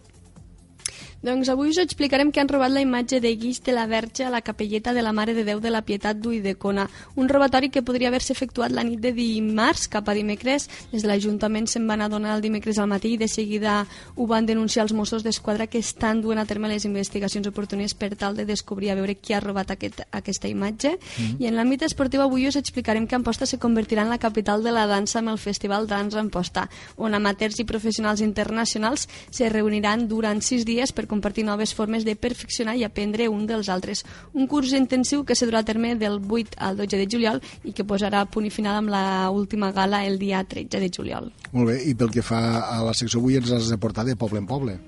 Doncs 1.21 1.51
avui 1.53 1.69
us 1.69 1.77
explicarem 1.77 2.31
que 2.33 2.41
han 2.41 2.50
robat 2.50 2.71
la 2.73 2.81
imatge 2.81 3.19
de 3.21 3.29
Guix 3.38 3.59
de 3.62 3.75
la 3.75 3.85
Verge 3.85 4.23
a 4.25 4.31
la 4.33 4.41
capelleta 4.41 4.89
de 4.91 5.03
la 5.06 5.12
Mare 5.13 5.35
de 5.38 5.44
Déu 5.45 5.59
de 5.62 5.69
la 5.69 5.83
Pietat 5.85 6.18
d'Uidecona. 6.18 6.88
Un 7.13 7.29
robatori 7.29 7.69
que 7.69 7.83
podria 7.85 8.07
haver-se 8.09 8.33
efectuat 8.33 8.73
la 8.73 8.81
nit 8.81 8.97
de 8.97 9.12
dimarts 9.13 9.85
cap 9.85 10.09
a 10.09 10.15
dimecres. 10.18 10.65
Des 10.89 11.06
de 11.06 11.12
l'Ajuntament 11.12 11.68
se'n 11.69 11.85
van 11.85 12.01
adonar 12.01 12.33
el 12.33 12.41
dimecres 12.41 12.79
al 12.81 12.89
matí 12.89 13.12
i 13.13 13.19
de 13.21 13.27
seguida 13.29 13.83
ho 14.15 14.25
van 14.25 14.47
denunciar 14.50 14.88
els 14.88 14.95
Mossos 14.97 15.21
d'Esquadra 15.21 15.68
que 15.69 15.77
estan 15.77 16.23
duent 16.25 16.41
a 16.41 16.47
terme 16.50 16.71
les 16.73 16.88
investigacions 16.89 17.45
oportunes 17.45 17.94
per 17.94 18.15
tal 18.15 18.33
de 18.35 18.47
descobrir 18.50 18.89
a 18.89 18.97
veure 18.97 19.13
qui 19.13 19.38
ha 19.38 19.44
robat 19.45 19.69
aquest, 19.77 20.01
aquesta 20.09 20.47
imatge. 20.50 20.97
Mm 20.97 21.21
-hmm. 21.21 21.35
I 21.38 21.47
en 21.47 21.56
l'àmbit 21.56 21.83
esportiu 21.83 22.21
avui 22.21 22.47
us 22.47 22.56
explicarem 22.56 23.06
que 23.06 23.13
Amposta 23.13 23.45
se 23.45 23.59
convertirà 23.59 24.01
en 24.01 24.09
la 24.09 24.17
capital 24.17 24.63
de 24.63 24.71
la 24.71 24.88
dansa 24.88 25.19
amb 25.19 25.29
el 25.29 25.38
Festival 25.38 25.85
Dansa 25.85 26.19
Amposta, 26.19 26.67
on 26.97 27.13
amateurs 27.13 27.59
i 27.59 27.63
professionals 27.63 28.21
internacionals 28.21 29.07
se 29.29 29.50
reuniran 29.50 30.07
durant 30.07 30.41
sis 30.41 30.65
dies 30.65 30.91
per 30.91 31.11
compartir 31.12 31.46
noves 31.46 31.75
formes 31.75 32.08
de 32.08 32.16
perfeccionar 32.16 32.78
i 32.80 32.86
aprendre 32.88 33.28
un 33.30 33.44
dels 33.50 33.69
altres. 33.69 34.06
Un 34.34 34.48
curs 34.48 34.72
intensiu 34.78 35.25
que 35.28 35.36
se 35.36 35.50
durà 35.50 35.62
a 35.62 35.68
terme 35.68 35.94
del 36.00 36.22
8 36.24 36.58
al 36.58 36.80
12 36.80 37.04
de 37.04 37.10
juliol 37.12 37.44
i 37.68 37.75
que 37.75 37.88
posarà 37.88 38.24
punt 38.31 38.48
i 38.48 38.54
final 38.54 38.80
amb 38.80 38.94
la 38.94 39.06
última 39.30 39.74
gala 39.75 40.06
el 40.08 40.18
dia 40.22 40.44
13 40.48 40.80
de 40.80 40.90
juliol. 40.90 41.31
Molt 41.52 41.74
bé, 41.74 41.81
i 41.84 41.96
pel 41.98 42.13
que 42.16 42.24
fa 42.24 42.42
a 42.63 42.81
la 42.86 42.96
secció 42.96 43.19
avui 43.19 43.38
ens 43.42 43.52
has 43.52 43.69
de 43.72 43.78
portar 43.81 44.08
de 44.08 44.16
poble 44.16 44.40
en 44.40 44.48
poble. 44.48 44.80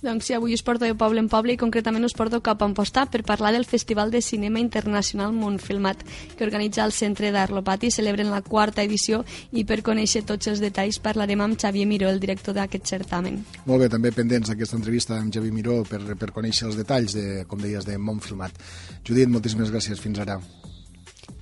Doncs 0.00 0.24
sí, 0.24 0.32
avui 0.32 0.54
us 0.56 0.62
porto 0.64 0.86
de 0.86 0.94
poble 0.96 1.20
en 1.20 1.28
poble 1.28 1.52
i 1.52 1.58
concretament 1.60 2.06
us 2.06 2.14
porto 2.16 2.40
cap 2.40 2.62
a 2.62 2.64
Amposta 2.64 3.04
per 3.12 3.20
parlar 3.26 3.52
del 3.52 3.66
Festival 3.68 4.10
de 4.10 4.22
Cinema 4.24 4.60
Internacional 4.60 5.34
Montfilmat 5.36 6.00
que 6.38 6.46
organitza 6.46 6.86
el 6.86 6.94
Centre 6.96 7.28
d'Arlopati. 7.34 7.90
Celebren 7.92 8.30
la 8.32 8.40
quarta 8.40 8.82
edició 8.82 9.20
i 9.52 9.66
per 9.68 9.82
conèixer 9.84 10.24
tots 10.24 10.48
els 10.48 10.64
detalls 10.64 11.02
parlarem 11.04 11.44
amb 11.44 11.60
Xavier 11.60 11.84
Miró, 11.86 12.08
el 12.08 12.20
director 12.20 12.56
d'aquest 12.56 12.88
certamen. 12.96 13.42
Molt 13.66 13.84
bé, 13.84 13.90
també 13.92 14.14
pendents 14.16 14.48
d'aquesta 14.48 14.80
entrevista 14.80 15.18
amb 15.20 15.34
Xavier 15.36 15.52
Miró 15.52 15.82
per, 15.84 16.00
per 16.16 16.32
conèixer 16.32 16.70
els 16.70 16.80
detalls, 16.80 17.12
de, 17.12 17.44
com 17.46 17.60
deies, 17.60 17.84
de 17.84 18.00
Montfilmat. 18.00 18.56
Judit, 19.04 19.28
moltíssimes 19.28 19.68
gràcies. 19.68 20.00
Fins 20.00 20.24
ara. 20.24 20.40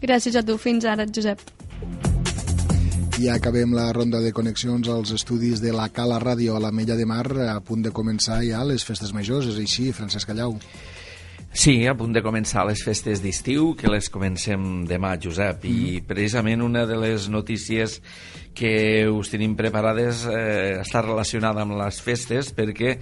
Gràcies 0.03 0.35
a 0.35 0.43
tu. 0.43 0.59
Fins 0.59 0.85
ara, 0.85 1.07
Josep. 1.07 1.47
I 3.19 3.27
acabem 3.35 3.73
la 3.75 3.89
ronda 3.91 4.21
de 4.23 4.31
connexions 4.31 4.87
als 4.87 5.11
estudis 5.11 5.59
de 5.59 5.73
la 5.75 5.89
Cala 5.91 6.21
Ràdio 6.23 6.55
a 6.55 6.61
la 6.63 6.71
Mella 6.71 6.95
de 6.95 7.03
Mar, 7.03 7.27
a 7.51 7.57
punt 7.59 7.83
de 7.83 7.91
començar 7.91 8.37
ja 8.47 8.61
les 8.63 8.85
festes 8.87 9.11
majors, 9.11 9.49
és 9.51 9.59
així, 9.59 9.89
Francesc 9.91 10.31
Callau? 10.31 10.55
Sí, 11.59 11.89
a 11.91 11.93
punt 11.99 12.13
de 12.15 12.21
començar 12.23 12.63
les 12.69 12.79
festes 12.87 13.19
d'estiu, 13.19 13.73
que 13.75 13.91
les 13.91 14.07
comencem 14.15 14.85
demà, 14.87 15.17
Josep, 15.19 15.65
mm. 15.67 15.73
i 15.75 16.03
precisament 16.07 16.63
una 16.63 16.85
de 16.87 16.95
les 16.95 17.25
notícies 17.35 17.97
que 18.55 19.09
us 19.11 19.33
tenim 19.33 19.57
preparades 19.59 20.21
eh, 20.31 20.79
està 20.79 21.03
relacionada 21.03 21.65
amb 21.65 21.75
les 21.81 21.99
festes 22.03 22.53
perquè 22.55 22.93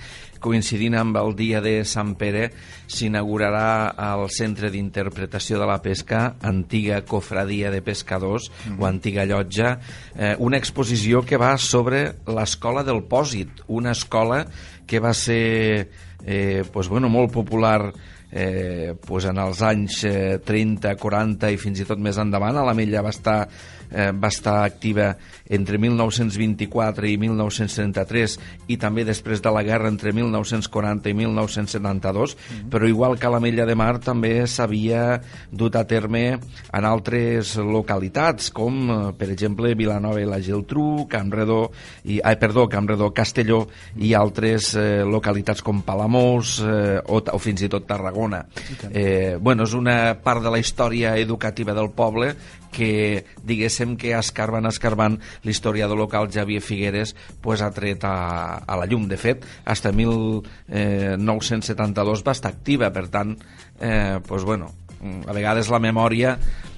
coincidint 0.40 0.96
amb 0.96 1.20
el 1.20 1.36
dia 1.36 1.60
de 1.64 1.74
Sant 1.84 2.14
Pere 2.16 2.46
s'inaugurarà 2.88 3.92
al 3.92 4.24
Centre 4.32 4.72
d'Interpretació 4.72 5.60
de 5.60 5.68
la 5.68 5.76
Pesca 5.84 6.24
antiga 6.40 7.02
cofradia 7.04 7.72
de 7.72 7.84
pescadors 7.84 8.48
mm 8.48 8.80
o 8.80 8.88
antiga 8.88 9.24
llotja 9.28 9.76
eh, 10.16 10.34
una 10.38 10.56
exposició 10.56 11.22
que 11.28 11.36
va 11.40 11.54
sobre 11.56 12.02
l'escola 12.28 12.84
del 12.84 13.04
Pòsit 13.08 13.64
una 13.68 13.92
escola 13.96 14.44
que 14.86 15.00
va 15.00 15.12
ser 15.14 15.88
eh, 16.24 16.64
pues, 16.72 16.88
bueno, 16.88 17.08
molt 17.08 17.32
popular 17.32 17.92
eh, 18.30 18.94
pues 19.06 19.26
en 19.30 19.38
els 19.38 19.62
anys 19.62 20.02
eh, 20.08 20.38
30, 20.44 20.96
40 21.00 21.50
i 21.52 21.58
fins 21.60 21.80
i 21.80 21.88
tot 21.88 22.02
més 22.02 22.18
endavant. 22.18 22.56
A 22.56 22.66
la 22.66 22.74
Mella 22.76 23.04
va 23.04 23.14
estar 23.14 23.40
eh, 23.90 24.12
va 24.12 24.28
estar 24.28 24.62
activa 24.64 25.12
entre 25.48 25.78
1924 25.78 27.08
i 27.08 27.16
1933 27.20 28.36
i 28.72 28.78
també 28.80 29.04
després 29.06 29.42
de 29.42 29.52
la 29.54 29.62
guerra 29.66 29.90
entre 29.92 30.12
1940 30.16 31.10
i 31.10 31.14
1972, 31.14 32.36
mm. 32.36 32.68
però 32.72 32.88
igual 32.88 33.18
que 33.18 33.30
la 33.30 33.40
Mella 33.42 33.66
de 33.66 33.76
Mar 33.78 33.98
també 34.02 34.34
s'havia 34.46 35.20
dut 35.50 35.76
a 35.76 35.86
terme 35.86 36.24
en 36.36 36.88
altres 36.88 37.56
localitats, 37.56 38.50
com 38.54 38.80
eh, 38.90 38.98
per 39.18 39.30
exemple 39.32 39.74
Vilanova 39.78 40.22
i 40.22 40.28
la 40.28 40.40
Geltrú, 40.42 41.06
Redó, 41.36 41.70
i, 42.04 42.20
ai, 42.22 42.36
perdó, 42.38 42.66
Redó, 42.70 43.10
Castelló 43.14 43.64
i 43.96 44.12
altres 44.14 44.74
eh, 44.76 45.02
localitats 45.04 45.62
com 45.62 45.82
Palamós 45.82 46.58
eh, 46.62 47.00
o, 47.02 47.20
o 47.20 47.38
fins 47.42 47.62
i 47.62 47.70
tot 47.72 47.86
Tarragona. 47.88 48.44
Eh, 48.90 49.36
bueno, 49.40 49.66
és 49.66 49.74
una 49.74 50.16
part 50.22 50.42
de 50.44 50.52
la 50.52 50.60
història 50.62 51.16
educativa 51.18 51.74
del 51.74 51.90
poble 51.96 52.34
que, 52.76 53.24
diguéssim, 53.46 53.96
que 53.96 54.12
escarbant, 54.18 54.68
escarbant, 54.68 55.16
l'historiador 55.44 55.98
local 55.98 56.30
Javier 56.32 56.62
Figueres 56.62 57.14
pues, 57.42 57.62
ha 57.62 57.70
tret 57.74 58.04
a, 58.04 58.58
a 58.64 58.76
la 58.78 58.86
llum. 58.86 59.08
De 59.10 59.16
fet, 59.20 59.44
fins 59.66 59.92
1972 60.68 62.24
va 62.26 62.32
estar 62.36 62.50
activa, 62.52 62.92
per 62.92 63.08
tant, 63.12 63.36
eh, 63.80 64.18
pues, 64.26 64.44
bueno, 64.44 64.72
a 65.26 65.32
vegades 65.36 65.68
la 65.70 65.80
memòria 65.82 66.36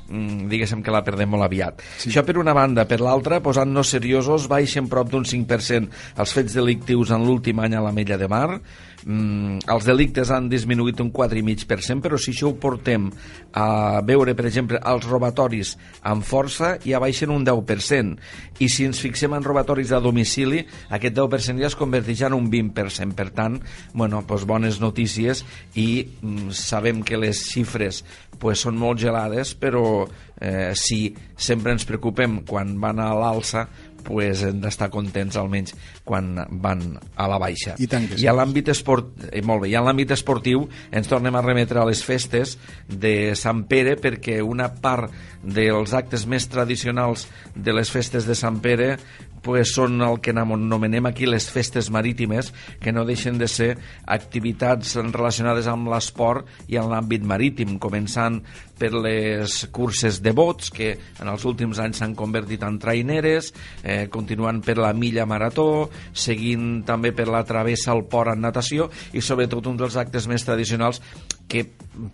mm, 0.09 0.49
diguéssim 0.51 0.83
que 0.83 0.95
la 0.95 1.05
perdem 1.07 1.31
molt 1.31 1.47
aviat. 1.47 1.83
Sí. 1.99 2.11
Això 2.11 2.25
per 2.27 2.39
una 2.41 2.55
banda. 2.57 2.87
Per 2.89 3.01
l'altra, 3.05 3.41
posant-nos 3.45 3.95
seriosos, 3.95 4.49
baixen 4.51 4.89
prop 4.91 5.11
d'un 5.13 5.27
5% 5.29 5.89
els 6.19 6.35
fets 6.35 6.59
delictius 6.59 7.13
en 7.15 7.27
l'últim 7.27 7.61
any 7.63 7.75
a 7.79 7.85
la 7.85 7.95
Mella 7.95 8.19
de 8.21 8.29
Mar, 8.31 8.61
mm, 9.05 9.69
els 9.71 9.87
delictes 9.89 10.31
han 10.35 10.49
disminuït 10.51 11.01
un 11.05 11.11
4,5%, 11.15 12.03
però 12.05 12.19
si 12.21 12.33
això 12.35 12.51
ho 12.51 12.57
portem 12.61 13.09
a 13.53 14.01
veure, 14.07 14.35
per 14.39 14.47
exemple, 14.49 14.81
els 14.81 15.07
robatoris 15.09 15.75
amb 16.09 16.27
força, 16.27 16.77
ja 16.85 17.01
baixen 17.03 17.33
un 17.35 17.47
10%. 17.47 18.17
I 18.65 18.69
si 18.73 18.87
ens 18.89 19.01
fixem 19.03 19.35
en 19.37 19.47
robatoris 19.47 19.93
a 19.93 20.03
domicili, 20.05 20.65
aquest 20.91 21.17
10% 21.17 21.63
ja 21.63 21.71
es 21.71 21.79
converteix 21.79 22.25
en 22.27 22.37
un 22.39 22.51
20%. 22.53 23.17
Per 23.19 23.29
tant, 23.35 23.59
bueno, 23.95 24.23
doncs 24.29 24.47
bones 24.49 24.81
notícies 24.83 25.45
i 25.75 25.89
mm, 26.05 26.51
sabem 26.55 27.03
que 27.03 27.21
les 27.21 27.45
xifres 27.51 28.05
pues, 28.39 28.63
són 28.65 28.79
molt 28.79 29.01
gelades, 29.03 29.55
però 29.59 30.07
eh, 30.41 30.73
si 30.79 31.15
sempre 31.37 31.75
ens 31.75 31.87
preocupem 31.89 32.43
quan 32.47 32.77
van 32.81 33.03
a 33.03 33.11
l'alça, 33.17 33.67
pues 34.07 34.43
hem 34.47 34.61
d'estar 34.63 34.91
contents 34.93 35.37
almenys 35.41 35.75
quan 36.07 36.35
van 36.63 36.85
a 37.17 37.29
la 37.31 37.39
baixa. 37.41 37.77
I 37.79 37.89
tant 37.91 38.09
que 38.09 38.19
sí. 38.19 38.25
I 38.25 38.31
a 38.31 38.37
l'àmbit 38.37 38.71
esport... 38.73 39.11
eh, 39.31 39.43
molt 39.45 39.65
bé, 39.65 39.73
i 39.73 39.77
a 39.79 39.85
l'àmbit 39.85 40.15
esportiu 40.17 40.67
ens 40.91 41.11
tornem 41.11 41.37
a 41.37 41.45
remetre 41.45 41.83
a 41.83 41.87
les 41.89 42.03
festes 42.05 42.57
de 42.89 43.35
Sant 43.39 43.67
Pere 43.69 43.97
perquè 44.01 44.41
una 44.45 44.71
part 44.81 45.13
dels 45.43 45.95
actes 45.95 46.27
més 46.27 46.49
tradicionals 46.51 47.29
de 47.55 47.75
les 47.75 47.91
festes 47.91 48.27
de 48.27 48.37
Sant 48.39 48.59
Pere 48.65 48.97
pues, 49.43 49.73
són 49.75 50.01
el 50.05 50.19
que 50.21 50.35
anomenem 50.37 51.09
aquí 51.09 51.27
les 51.27 51.49
festes 51.51 51.91
marítimes, 51.95 52.53
que 52.83 52.93
no 52.93 53.07
deixen 53.09 53.39
de 53.39 53.49
ser 53.49 53.71
activitats 54.07 54.97
relacionades 54.99 55.69
amb 55.71 55.89
l'esport 55.93 56.49
i 56.69 56.79
en 56.81 56.91
l'àmbit 56.93 57.25
marítim, 57.25 57.79
començant 57.81 58.43
per 58.79 58.93
les 58.95 59.59
curses 59.75 60.21
de 60.23 60.33
bots, 60.33 60.71
que 60.75 60.93
en 61.21 61.29
els 61.31 61.45
últims 61.49 61.81
anys 61.83 62.01
s'han 62.01 62.15
convertit 62.19 62.63
en 62.67 62.79
traineres, 62.79 63.53
eh, 63.83 64.07
continuant 64.13 64.63
per 64.65 64.79
la 64.79 64.93
milla 64.95 65.27
marató, 65.27 65.89
seguint 66.13 66.85
també 66.87 67.13
per 67.13 67.29
la 67.29 67.45
travessa 67.45 67.93
al 67.93 68.07
port 68.09 68.33
en 68.33 68.45
natació 68.47 68.89
i 69.13 69.23
sobretot 69.25 69.67
un 69.67 69.77
dels 69.77 69.97
actes 69.97 70.29
més 70.31 70.45
tradicionals 70.47 71.03
que 71.49 71.65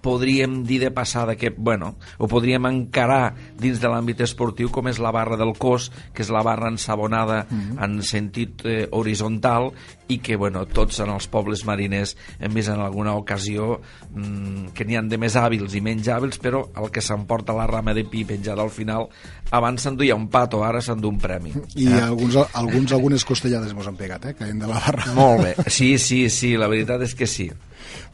podríem 0.00 0.62
dir 0.64 0.78
de 0.80 0.90
passada 0.94 1.34
que, 1.36 1.50
bueno, 1.50 1.96
ho 2.18 2.28
podríem 2.30 2.64
encarar 2.70 3.34
dins 3.60 3.82
de 3.82 3.90
l'àmbit 3.90 4.22
esportiu 4.24 4.70
com 4.72 4.88
és 4.88 5.00
la 5.02 5.12
barra 5.12 5.36
del 5.36 5.52
cos, 5.58 5.90
que 6.14 6.22
és 6.22 6.30
la 6.32 6.44
barra 6.46 6.70
ensabonada 6.70 7.44
mm 7.50 7.60
-hmm. 7.60 7.84
en 7.84 8.02
sentit 8.02 8.64
eh, 8.64 8.88
horitzontal 8.90 9.72
i 10.08 10.18
que, 10.20 10.36
bueno, 10.36 10.64
tots 10.68 11.00
en 11.00 11.10
els 11.14 11.26
pobles 11.32 11.64
mariners 11.64 12.14
hem 12.38 12.54
vist 12.56 12.72
en 12.72 12.82
alguna 12.84 13.14
ocasió 13.16 13.78
mmm, 14.12 14.72
que 14.76 14.84
n'hi 14.84 14.98
han 15.00 15.08
de 15.08 15.18
més 15.20 15.36
hàbils 15.40 15.76
i 15.76 15.82
menys 15.84 16.10
hàbils, 16.12 16.40
però 16.42 16.64
el 16.80 16.90
que 16.92 17.02
s'emporta 17.04 17.56
la 17.56 17.66
rama 17.70 17.94
de 17.96 18.04
pi 18.08 18.24
penjada 18.28 18.64
al 18.64 18.72
final, 18.74 19.08
abans 19.50 19.86
s'enduia 19.86 20.16
un 20.18 20.28
pato, 20.32 20.62
ara 20.64 20.82
s'endú 20.84 21.08
un 21.12 21.20
premi. 21.20 21.54
I 21.76 21.88
eh? 21.88 22.02
alguns, 22.02 22.36
alguns 22.52 22.92
algunes 22.92 23.24
costellades 23.24 23.72
mos 23.76 23.88
han 23.88 23.96
pegat, 23.96 24.28
eh, 24.28 24.34
caient 24.38 24.60
de 24.60 24.68
la 24.68 24.80
barra. 24.80 25.14
Molt 25.16 25.46
bé, 25.48 25.54
sí, 25.68 25.94
sí, 25.98 26.26
sí, 26.28 26.54
la 26.60 26.68
veritat 26.68 27.06
és 27.08 27.16
que 27.16 27.28
sí. 27.30 27.48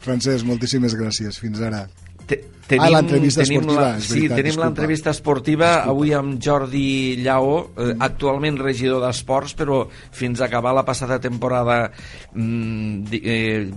Francesc, 0.01 0.45
moltíssimes 0.47 0.95
gràcies. 0.97 1.37
Fins 1.41 1.61
ara. 1.63 1.85
Te, 2.31 2.37
tenim, 2.71 2.85
ah, 2.85 2.91
l'entrevista 2.95 3.43
esportiva, 3.43 3.81
la, 3.81 3.99
sí, 3.99 4.13
veritat, 4.13 4.37
tenim 4.39 4.59
l'entrevista 4.61 5.11
esportiva 5.11 5.67
Disculpa. 5.67 5.91
avui 5.91 6.13
amb 6.15 6.37
Jordi 6.41 6.85
Llaó, 7.19 7.55
eh, 7.75 7.89
actualment 8.07 8.59
regidor 8.61 9.01
d'Esports, 9.03 9.55
però 9.59 9.81
fins 9.89 10.39
a 10.39 10.47
acabar 10.47 10.71
la 10.77 10.85
passada 10.87 11.19
temporada 11.19 11.91
mm, 12.33 13.19
eh, 13.19 13.67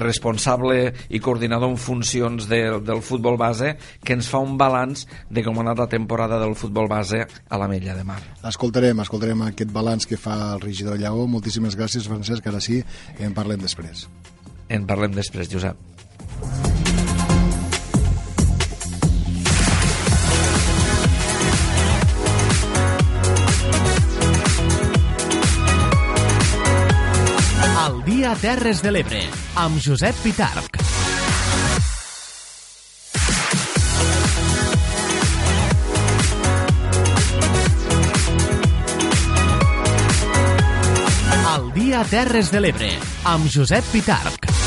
responsable 0.00 0.94
i 1.10 1.20
coordinador 1.20 1.74
en 1.74 1.76
funcions 1.76 2.48
de, 2.48 2.62
del 2.80 3.04
futbol 3.04 3.36
base, 3.40 3.74
que 4.02 4.16
ens 4.16 4.30
fa 4.32 4.40
un 4.40 4.56
balanç 4.60 5.04
de 5.28 5.44
com 5.44 5.60
ha 5.60 5.66
anat 5.66 5.84
la 5.84 5.90
temporada 5.92 6.40
del 6.40 6.56
futbol 6.56 6.88
base 6.88 7.24
a 7.24 7.60
la 7.60 7.68
Mella 7.68 7.96
de 7.98 8.08
Mar. 8.08 8.22
Escoltarem, 8.48 9.04
escoltarem 9.04 9.44
aquest 9.50 9.72
balanç 9.74 10.08
que 10.08 10.16
fa 10.20 10.54
el 10.54 10.64
regidor 10.64 10.96
Lleó. 11.00 11.28
Moltíssimes 11.28 11.76
gràcies, 11.76 12.08
Francesc. 12.08 12.46
Ara 12.48 12.62
sí, 12.64 12.80
en 13.20 13.36
parlem 13.36 13.60
després. 13.60 14.08
En 14.72 14.88
parlem 14.88 15.12
després, 15.12 15.50
Josep. 15.52 16.93
Dia 28.04 28.34
Terres 28.36 28.82
de 28.84 28.90
l'Ebre, 28.92 29.20
amb 29.56 29.78
Josep 29.80 30.16
Pitarch. 30.20 30.76
El 41.54 41.72
dia 41.72 42.04
Terres 42.12 42.52
de 42.52 42.60
l'Ebre, 42.60 42.92
amb 43.24 43.48
Josep 43.48 43.88
Pitarch. 43.94 44.63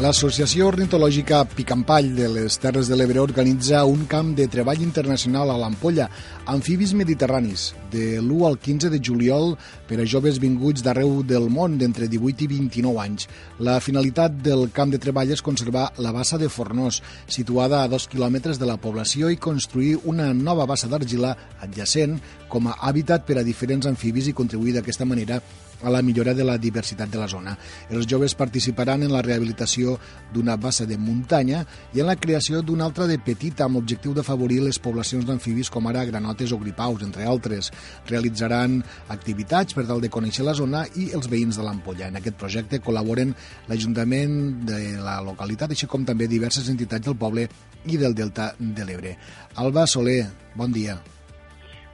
L'Associació 0.00 0.64
Ornitològica 0.70 1.42
Picampall 1.52 2.06
de 2.16 2.24
les 2.32 2.54
Terres 2.56 2.88
de 2.88 2.96
l'Ebre 2.96 3.20
organitza 3.20 3.82
un 3.84 4.06
camp 4.08 4.30
de 4.38 4.46
treball 4.48 4.80
internacional 4.80 5.52
a 5.52 5.58
l'Ampolla, 5.60 6.06
amfibis 6.48 6.94
mediterranis, 6.96 7.66
de 7.92 8.16
l'1 8.22 8.46
al 8.48 8.56
15 8.56 8.88
de 8.94 9.02
juliol 9.10 9.52
per 9.90 10.00
a 10.00 10.08
joves 10.08 10.40
vinguts 10.40 10.80
d'arreu 10.86 11.20
del 11.20 11.50
món 11.52 11.76
d'entre 11.76 12.08
18 12.08 12.46
i 12.46 12.48
29 12.48 13.04
anys. 13.04 13.28
La 13.60 13.76
finalitat 13.84 14.40
del 14.40 14.70
camp 14.72 14.88
de 14.88 15.04
treball 15.04 15.36
és 15.36 15.44
conservar 15.44 15.90
la 16.00 16.16
bassa 16.16 16.40
de 16.40 16.48
Fornós, 16.48 17.02
situada 17.28 17.82
a 17.82 17.90
dos 17.92 18.08
quilòmetres 18.08 18.56
de 18.56 18.72
la 18.72 18.80
població 18.80 19.28
i 19.28 19.36
construir 19.36 19.98
una 20.08 20.32
nova 20.32 20.64
bassa 20.64 20.88
d'argila 20.88 21.36
adjacent 21.60 22.16
com 22.48 22.72
a 22.72 22.78
hàbitat 22.88 23.28
per 23.28 23.36
a 23.36 23.44
diferents 23.44 23.90
amfibis 23.90 24.32
i 24.32 24.38
contribuir 24.40 24.78
d'aquesta 24.78 25.04
manera 25.04 25.42
a 25.82 25.90
la 25.90 26.02
millora 26.02 26.34
de 26.34 26.44
la 26.44 26.58
diversitat 26.58 27.10
de 27.10 27.18
la 27.18 27.28
zona. 27.28 27.56
Els 27.90 28.06
joves 28.06 28.34
participaran 28.34 29.02
en 29.02 29.12
la 29.12 29.22
rehabilitació 29.22 29.96
d'una 30.32 30.56
bassa 30.60 30.86
de 30.86 30.98
muntanya 30.98 31.64
i 31.94 32.00
en 32.00 32.08
la 32.08 32.16
creació 32.16 32.62
d'una 32.62 32.86
altra 32.88 33.06
de 33.10 33.18
petita 33.18 33.64
amb 33.66 33.78
l'objectiu 33.78 34.14
d'afavorir 34.14 34.60
les 34.64 34.78
poblacions 34.78 35.26
d'amfibis 35.26 35.70
com 35.70 35.86
ara 35.90 36.04
granotes 36.08 36.52
o 36.52 36.58
gripaus, 36.58 37.02
entre 37.06 37.26
altres. 37.28 37.70
Realitzaran 38.08 38.80
activitats 39.08 39.76
per 39.76 39.86
tal 39.88 40.00
de 40.00 40.12
conèixer 40.12 40.44
la 40.46 40.56
zona 40.56 40.84
i 40.96 41.10
els 41.16 41.30
veïns 41.30 41.60
de 41.60 41.66
l'Ampolla. 41.66 42.08
En 42.08 42.20
aquest 42.20 42.38
projecte 42.40 42.82
col·laboren 42.84 43.34
l'Ajuntament 43.68 44.66
de 44.66 44.80
la 45.00 45.20
localitat, 45.24 45.72
així 45.72 45.88
com 45.90 46.04
també 46.04 46.28
diverses 46.30 46.68
entitats 46.72 47.06
del 47.06 47.18
poble 47.20 47.48
i 47.86 47.96
del 47.96 48.14
Delta 48.14 48.52
de 48.58 48.84
l'Ebre. 48.84 49.16
Alba 49.56 49.86
Soler, 49.86 50.24
bon 50.54 50.72
dia. 50.72 50.98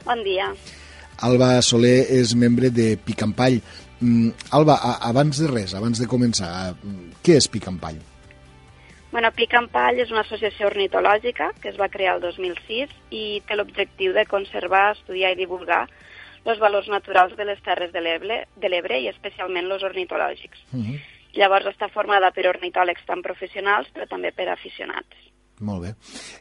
Bon 0.07 0.23
dia. 0.23 0.52
Alba 1.25 1.62
Soler 1.62 2.06
és 2.12 2.35
membre 2.37 2.70
de 2.70 2.96
Picampall. 3.00 3.61
Mm, 4.00 4.35
Alba, 4.52 4.76
abans 5.00 5.38
de 5.40 5.49
res, 5.49 5.73
abans 5.75 6.00
de 6.00 6.08
començar, 6.11 6.75
què 7.25 7.38
és 7.40 7.49
Picampall? 7.49 7.96
Bueno, 9.12 9.30
Picampall 9.32 10.02
és 10.02 10.11
una 10.12 10.26
associació 10.26 10.66
ornitològica 10.68 11.52
que 11.62 11.70
es 11.70 11.78
va 11.80 11.88
crear 11.88 12.16
el 12.16 12.25
2006 12.26 12.92
i 13.11 13.40
té 13.49 13.56
l'objectiu 13.56 14.12
de 14.12 14.26
conservar, 14.28 14.90
estudiar 14.92 15.32
i 15.32 15.38
divulgar 15.38 15.87
els 16.44 16.61
valors 16.61 16.88
naturals 16.92 17.32
de 17.38 17.46
les 17.49 17.62
terres 17.64 17.92
de 17.94 18.02
l'Ebre 18.04 18.42
de 18.61 18.68
l'Ebre 18.68 19.00
i 19.00 19.08
especialment 19.08 19.70
els 19.73 19.87
ornitològics. 19.88 20.61
Uh 20.73 20.82
-huh. 20.82 20.99
Llavors 21.32 21.66
està 21.66 21.88
formada 21.88 22.30
per 22.30 22.46
ornitòlegs 22.46 23.04
tant 23.06 23.23
professionals 23.23 23.88
però 23.94 24.06
també 24.08 24.32
per 24.32 24.49
aficionats. 24.49 25.16
Molt 25.64 25.86
bé. 25.86 25.94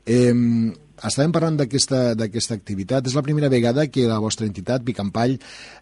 Eh, 0.06 0.34
estàvem 1.08 1.32
parlant 1.32 1.56
d'aquesta 1.60 2.56
activitat. 2.56 3.08
És 3.08 3.16
la 3.16 3.24
primera 3.24 3.50
vegada 3.50 3.88
que 3.88 4.08
la 4.10 4.20
vostra 4.20 4.48
entitat, 4.48 4.84
Picampall, 4.84 5.38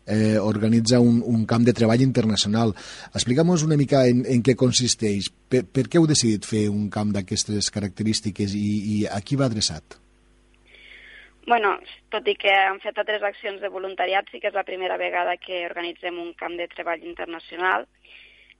eh, 0.05 0.37
organitza 0.37 0.99
un, 0.99 1.21
un 1.25 1.47
camp 1.49 1.65
de 1.65 1.73
treball 1.73 2.01
internacional. 2.05 2.75
Explica'm-nos 3.13 3.65
una 3.65 3.77
mica 3.77 4.05
en, 4.09 4.23
en 4.29 4.45
què 4.45 4.55
consisteix. 4.59 5.31
Per, 5.49 5.63
per 5.65 5.87
què 5.87 5.97
heu 5.97 6.07
decidit 6.09 6.45
fer 6.45 6.67
un 6.69 6.89
camp 6.93 7.13
d'aquestes 7.15 7.71
característiques 7.73 8.53
i, 8.53 8.69
i 8.99 9.03
a 9.09 9.19
qui 9.21 9.39
va 9.39 9.49
adreçat? 9.49 9.97
Bueno, 11.45 11.75
tot 12.13 12.27
i 12.31 12.37
que 12.39 12.53
han 12.53 12.79
fet 12.79 12.97
altres 13.01 13.23
accions 13.25 13.59
de 13.59 13.69
voluntariat, 13.73 14.29
sí 14.31 14.39
que 14.39 14.47
és 14.47 14.55
la 14.55 14.63
primera 14.63 14.95
vegada 15.01 15.35
que 15.41 15.65
organitzem 15.67 16.21
un 16.21 16.31
camp 16.39 16.55
de 16.55 16.69
treball 16.71 17.03
internacional. 17.03 17.89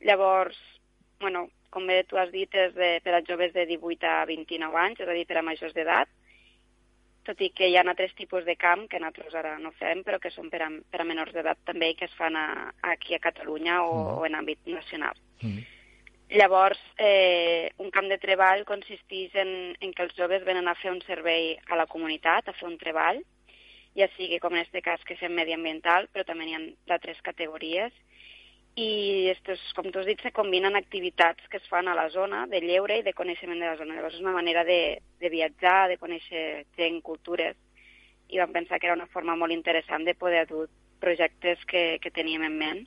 Llavors, 0.04 0.58
bueno, 1.22 1.48
com 1.74 1.88
bé 1.90 2.04
tu 2.06 2.20
has 2.22 2.30
dit, 2.34 2.50
és 2.54 2.76
de, 2.78 2.90
per 3.04 3.16
a 3.18 3.24
joves 3.26 3.54
de 3.56 3.66
18 3.70 4.10
a 4.10 4.20
29 4.30 4.80
anys, 4.86 5.02
és 5.02 5.10
a 5.10 5.18
dir, 5.18 5.26
per 5.30 5.40
a 5.42 5.48
majors 5.50 5.74
d'edat. 5.74 6.20
tot 7.24 7.40
i 7.40 7.48
que 7.56 7.70
hi 7.72 7.78
ha 7.80 7.84
altres 7.88 8.12
tipus 8.20 8.44
de 8.44 8.58
camp 8.60 8.82
que 8.92 9.00
nosaltres 9.00 9.36
ara 9.40 9.54
no 9.58 9.70
fem, 9.80 10.02
però 10.04 10.18
que 10.20 10.30
són 10.32 10.50
per 10.52 10.60
a, 10.66 10.68
per 10.92 11.00
a 11.00 11.06
menors 11.08 11.32
d'edat 11.32 11.62
també 11.64 11.94
i 11.94 11.96
que 11.96 12.10
es 12.10 12.16
fan 12.18 12.36
a, 12.36 12.74
aquí 12.82 13.16
a 13.16 13.22
Catalunya 13.24 13.78
o, 13.84 13.94
mm. 13.94 14.18
o 14.20 14.26
en 14.28 14.36
àmbit 14.42 14.60
nacional. 14.68 15.16
Mm. 15.40 15.62
Llavors, 16.36 16.82
eh, 16.98 17.72
un 17.78 17.94
camp 17.96 18.10
de 18.12 18.18
treball 18.20 18.66
consisteix 18.68 19.36
en, 19.40 19.54
en 19.80 19.94
que 19.96 20.04
els 20.04 20.16
joves 20.18 20.44
venen 20.44 20.68
a 20.68 20.76
fer 20.76 20.92
un 20.92 21.00
servei 21.08 21.54
a 21.70 21.80
la 21.80 21.88
comunitat, 21.88 22.50
a 22.50 22.58
fer 22.58 22.68
un 22.68 22.76
treball, 22.82 23.22
ja 23.96 24.10
sigui, 24.18 24.40
com 24.42 24.56
en 24.56 24.64
aquest 24.64 24.80
cas, 24.84 25.04
que 25.08 25.18
fem 25.20 25.36
mediambiental, 25.38 26.10
però 26.12 26.26
també 26.26 26.48
n'hi 26.48 26.58
ha 26.58 26.64
d'altres 26.90 27.22
categories, 27.24 27.94
i 28.76 29.30
estos, 29.30 29.62
com 29.78 29.92
tu 29.92 30.00
has 30.00 30.08
dit, 30.10 30.22
se 30.22 30.32
combinen 30.34 30.76
activitats 30.76 31.46
que 31.50 31.60
es 31.62 31.68
fan 31.70 31.88
a 31.88 31.94
la 31.94 32.08
zona 32.10 32.48
de 32.50 32.62
lleure 32.62 32.98
i 32.98 33.04
de 33.06 33.14
coneixement 33.14 33.60
de 33.60 33.68
la 33.68 33.78
zona. 33.78 33.94
Llavors 33.94 34.18
és 34.18 34.24
una 34.24 34.34
manera 34.34 34.64
de, 34.66 34.98
de 35.22 35.30
viatjar, 35.30 35.90
de 35.92 36.00
conèixer 36.02 36.66
gent, 36.80 37.02
cultures, 37.06 37.58
i 38.34 38.42
vam 38.42 38.54
pensar 38.56 38.80
que 38.80 38.90
era 38.90 38.98
una 38.98 39.10
forma 39.14 39.36
molt 39.38 39.54
interessant 39.54 40.08
de 40.08 40.18
poder 40.18 40.48
dur 40.50 40.66
projectes 41.04 41.62
que, 41.70 42.00
que 42.02 42.12
teníem 42.12 42.48
en 42.50 42.58
ment. 42.58 42.84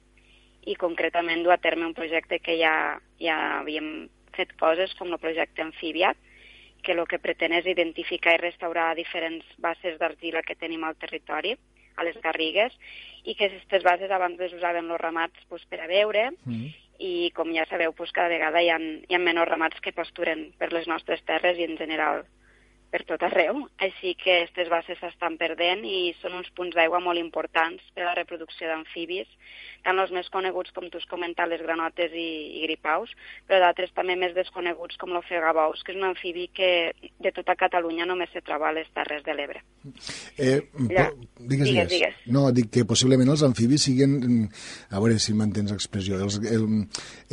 I 0.66 0.74
concretament 0.74 1.44
dur 1.44 1.54
a 1.54 1.62
terme 1.62 1.86
un 1.86 1.94
projecte 1.94 2.40
que 2.42 2.58
ja, 2.58 2.98
ja 3.22 3.36
havíem 3.60 4.08
fet 4.34 4.56
coses 4.58 4.94
com 4.98 5.12
el 5.14 5.22
projecte 5.22 5.62
Amfibiat, 5.62 6.18
que 6.82 6.96
el 6.96 7.06
que 7.06 7.22
pretén 7.22 7.54
és 7.54 7.66
identificar 7.66 8.34
i 8.34 8.42
restaurar 8.42 8.94
diferents 8.98 9.46
bases 9.62 10.00
d'argila 10.02 10.42
que 10.42 10.58
tenim 10.58 10.82
al 10.84 10.98
territori, 10.98 11.54
a 11.96 12.06
les 12.06 12.18
Garrigues, 12.22 12.74
i 13.24 13.34
que 13.34 13.48
aquestes 13.48 13.84
bases 13.86 14.12
abans 14.12 14.38
les 14.40 14.54
usaven 14.54 14.90
els 14.90 15.02
ramats 15.02 15.48
pues, 15.50 15.64
per 15.70 15.80
a 15.82 15.90
veure, 15.90 16.30
mm. 16.44 16.72
i 17.02 17.30
com 17.36 17.52
ja 17.54 17.66
sabeu, 17.70 17.92
pues, 17.96 18.12
cada 18.16 18.32
vegada 18.32 18.62
hi 18.62 18.70
ha, 18.70 18.78
hi 18.78 19.16
ha 19.16 19.22
menys 19.22 19.48
ramats 19.48 19.82
que 19.82 19.96
pasturen 19.96 20.50
per 20.60 20.72
les 20.72 20.86
nostres 20.86 21.24
terres 21.26 21.58
i 21.58 21.66
en 21.68 21.76
general 21.80 22.24
per 22.96 23.04
tot 23.04 23.26
arreu, 23.28 23.66
així 23.84 24.14
que 24.16 24.38
aquestes 24.40 24.70
bases 24.72 24.96
s'estan 25.02 25.36
perdent 25.36 25.84
i 25.84 26.14
són 26.22 26.38
uns 26.38 26.48
punts 26.56 26.72
d'aigua 26.76 27.02
molt 27.04 27.20
importants 27.20 27.84
per 27.92 28.06
a 28.06 28.08
la 28.08 28.14
reproducció 28.16 28.70
d'amfibis, 28.70 29.28
tant 29.84 30.00
els 30.00 30.12
més 30.16 30.30
coneguts, 30.32 30.72
com 30.74 30.88
tu 30.88 30.96
has 30.96 31.08
comentat, 31.10 31.50
les 31.50 31.60
granotes 31.62 32.14
i, 32.16 32.28
i 32.56 32.62
gripaus, 32.64 33.12
però 33.46 33.60
d'altres 33.62 33.92
també 33.96 34.16
més 34.18 34.32
desconeguts, 34.34 34.96
com 35.00 35.12
l'ofegabaus, 35.12 35.84
que 35.84 35.92
és 35.92 36.00
un 36.00 36.08
amfibi 36.08 36.48
que 36.56 36.70
de 37.22 37.34
tota 37.36 37.54
Catalunya 37.60 38.08
només 38.08 38.32
se 38.32 38.42
troba 38.46 38.70
a 38.70 38.74
les 38.78 38.88
Terres 38.96 39.22
de 39.26 39.36
l'Ebre. 39.36 39.62
Eh, 40.40 40.58
ja. 40.90 41.06
digues, 41.38 41.68
digues, 41.68 41.92
digues. 41.92 42.16
No, 42.32 42.48
dic 42.56 42.72
que 42.74 42.86
possiblement 42.88 43.30
els 43.36 43.44
amfibis 43.46 43.86
siguin, 43.90 44.48
a 44.90 45.02
veure 45.02 45.20
si 45.22 45.36
mantens 45.36 45.74
l'expressió, 45.74 46.18
els, 46.24 46.40
el, 46.48 46.66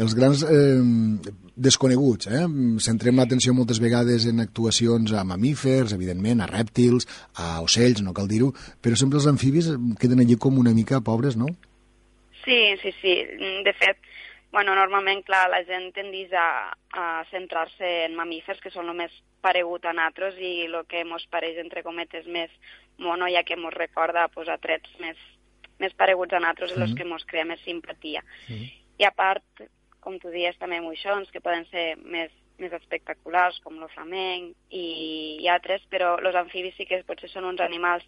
els 0.03 0.17
grans 0.19 0.43
eh, 0.45 1.33
desconeguts. 1.55 2.29
Eh? 2.29 2.45
Centrem 2.83 3.17
l'atenció 3.17 3.55
moltes 3.57 3.81
vegades 3.81 4.27
en 4.29 4.43
actuacions 4.43 5.13
a 5.13 5.23
mamífers, 5.27 5.52
evidentment, 5.95 6.41
a 6.41 6.49
rèptils, 6.49 7.07
a 7.35 7.61
ocells, 7.61 8.01
no 8.01 8.13
cal 8.13 8.27
dir-ho, 8.27 8.51
però 8.81 8.97
sempre 8.99 9.19
els 9.21 9.27
amfibis 9.29 9.71
queden 10.01 10.23
allí 10.23 10.37
com 10.37 10.57
una 10.59 10.73
mica 10.73 11.01
pobres, 11.01 11.37
no? 11.37 11.51
Sí, 12.43 12.75
sí, 12.81 12.91
sí. 13.01 13.13
De 13.63 13.73
fet, 13.73 13.97
bueno, 14.51 14.75
normalment, 14.75 15.23
clar, 15.25 15.47
la 15.49 15.63
gent 15.65 15.91
tendís 15.95 16.33
a, 16.37 16.69
a 16.93 17.05
centrar-se 17.31 18.05
en 18.05 18.17
mamífers, 18.17 18.59
que 18.61 18.71
són 18.73 18.91
el 18.91 18.99
més 18.99 19.15
paregut 19.43 19.85
a 19.85 19.93
nosaltres 19.95 20.37
i 20.39 20.67
el 20.67 20.75
que 20.89 21.01
ens 21.03 21.25
pareix, 21.31 21.57
entre 21.61 21.83
cometes, 21.83 22.27
més 22.27 22.51
mono, 23.01 23.27
ja 23.33 23.43
que 23.47 23.57
ens 23.57 23.73
recorda 23.73 24.27
pues, 24.33 24.51
a 24.53 24.59
trets 24.61 24.93
més, 25.01 25.19
més 25.81 25.95
pareguts 25.97 26.35
a 26.35 26.43
nosaltres 26.43 26.75
mm. 26.75 26.85
els 26.85 26.93
que 26.99 27.07
ens 27.07 27.25
crea 27.31 27.47
més 27.49 27.63
simpatia. 27.65 28.23
Mm. 28.47 28.69
I 29.01 29.09
a 29.09 29.11
part, 29.15 29.65
com 30.03 30.19
tu 30.21 30.29
dius, 30.29 30.59
també 30.61 30.79
moixons, 30.83 31.31
que 31.33 31.41
poden 31.43 31.65
ser 31.71 31.93
més, 32.03 32.31
més 32.63 32.73
espectaculars, 32.79 33.59
com 33.65 33.77
el 33.81 33.91
flamenc 33.93 34.55
i, 34.71 34.85
i 35.43 35.51
altres, 35.51 35.83
però 35.91 36.15
els 36.19 36.39
amfibis 36.39 36.79
sí 36.79 36.87
que 36.89 37.03
potser 37.07 37.29
són 37.31 37.51
uns 37.51 37.61
animals 37.63 38.07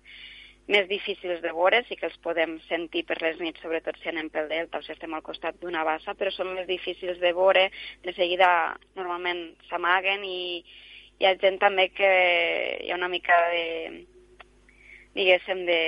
més 0.68 0.88
difícils 0.90 1.44
de 1.44 1.52
veure, 1.54 1.84
sí 1.86 1.98
que 2.00 2.08
els 2.10 2.18
podem 2.26 2.56
sentir 2.66 3.04
per 3.06 3.20
les 3.22 3.38
nits, 3.44 3.62
sobretot 3.62 4.00
si 4.02 4.10
anem 4.10 4.32
pel 4.34 4.50
delta 4.50 4.80
o 4.80 4.86
si 4.86 4.96
estem 4.96 5.14
al 5.14 5.24
costat 5.26 5.60
d'una 5.62 5.84
bassa, 5.86 6.16
però 6.18 6.34
són 6.34 6.56
més 6.56 6.66
difícils 6.70 7.22
de 7.22 7.34
veure, 7.38 7.68
de 8.02 8.16
seguida 8.18 8.50
normalment 8.98 9.46
s'amaguen 9.70 10.26
i 10.26 10.40
hi 11.20 11.28
ha 11.28 11.36
gent 11.44 11.62
també 11.62 11.90
que 11.94 12.12
hi 12.82 12.92
ha 12.92 12.98
una 12.98 13.12
mica 13.12 13.38
de 13.54 13.66
diguéssim, 15.16 15.64
de, 15.68 15.80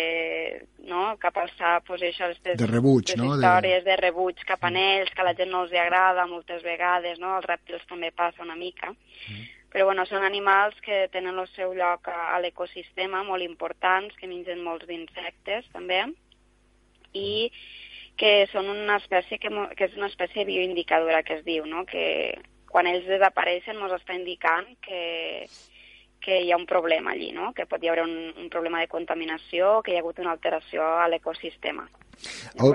no? 0.88 1.02
cap 1.20 1.36
al 1.42 1.52
sap, 1.58 1.86
pues, 1.90 2.06
això, 2.08 2.30
aquestes, 2.30 2.58
de 2.62 2.70
rebuig, 2.70 3.12
no? 3.20 3.34
històries 3.36 3.84
de... 3.84 3.92
de 3.92 4.00
rebuig 4.00 4.42
cap 4.48 4.64
a 4.64 4.72
ells, 4.72 5.12
que 5.12 5.24
a 5.24 5.28
la 5.28 5.36
gent 5.36 5.52
no 5.52 5.66
els 5.66 5.76
agrada 5.76 6.26
moltes 6.32 6.64
vegades, 6.64 7.20
no? 7.20 7.36
Els 7.38 7.46
rèptils 7.50 7.84
també 7.92 8.14
passa 8.16 8.46
una 8.48 8.56
mica. 8.56 8.96
Mm 9.28 9.46
però 9.78 9.86
bueno, 9.86 10.06
són 10.08 10.24
animals 10.24 10.78
que 10.82 11.08
tenen 11.14 11.38
el 11.38 11.48
seu 11.54 11.74
lloc 11.76 12.08
a, 12.10 12.32
a 12.34 12.40
l'ecosistema, 12.42 13.24
molt 13.28 13.44
importants, 13.46 14.16
que 14.18 14.30
mengen 14.30 14.64
molts 14.66 14.88
d'insectes 14.88 15.68
també, 15.74 16.00
i 17.14 17.52
que 18.18 18.48
són 18.50 18.72
una 18.72 18.98
espècie 18.98 19.38
que, 19.38 19.52
que 19.78 19.90
és 19.90 19.98
una 20.00 20.10
espècie 20.10 20.48
bioindicadora 20.48 21.22
que 21.24 21.38
es 21.38 21.44
diu, 21.46 21.68
no? 21.70 21.84
que 21.86 22.40
quan 22.72 22.90
ells 22.90 23.06
desapareixen 23.06 23.78
ens 23.78 23.94
està 24.00 24.16
indicant 24.18 24.72
que, 24.82 25.46
que 26.28 26.42
hi 26.44 26.52
ha 26.52 26.60
un 26.60 26.66
problema 26.68 27.14
allí, 27.16 27.32
no? 27.32 27.54
que 27.56 27.66
pot 27.72 27.80
hi 27.80 27.88
haver 27.88 28.04
un, 28.04 28.18
un 28.36 28.50
problema 28.52 28.82
de 28.84 28.92
contaminació, 28.92 29.78
que 29.84 29.94
hi 29.94 30.02
ha 30.02 30.04
hagut 30.04 30.20
una 30.20 30.36
alteració 30.36 30.84
a 30.84 31.08
l'ecosistema. 31.08 31.88
Al, 32.58 32.74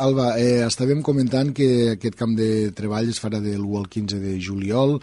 Alba, 0.00 0.30
eh, 0.40 0.62
estàvem 0.64 1.02
comentant 1.04 1.50
que 1.52 1.66
aquest 1.92 2.16
camp 2.16 2.32
de 2.38 2.70
treball 2.76 3.10
es 3.12 3.20
farà 3.20 3.38
del 3.44 3.60
1 3.60 3.82
al 3.82 3.86
15 3.92 4.18
de 4.22 4.32
juliol, 4.40 4.94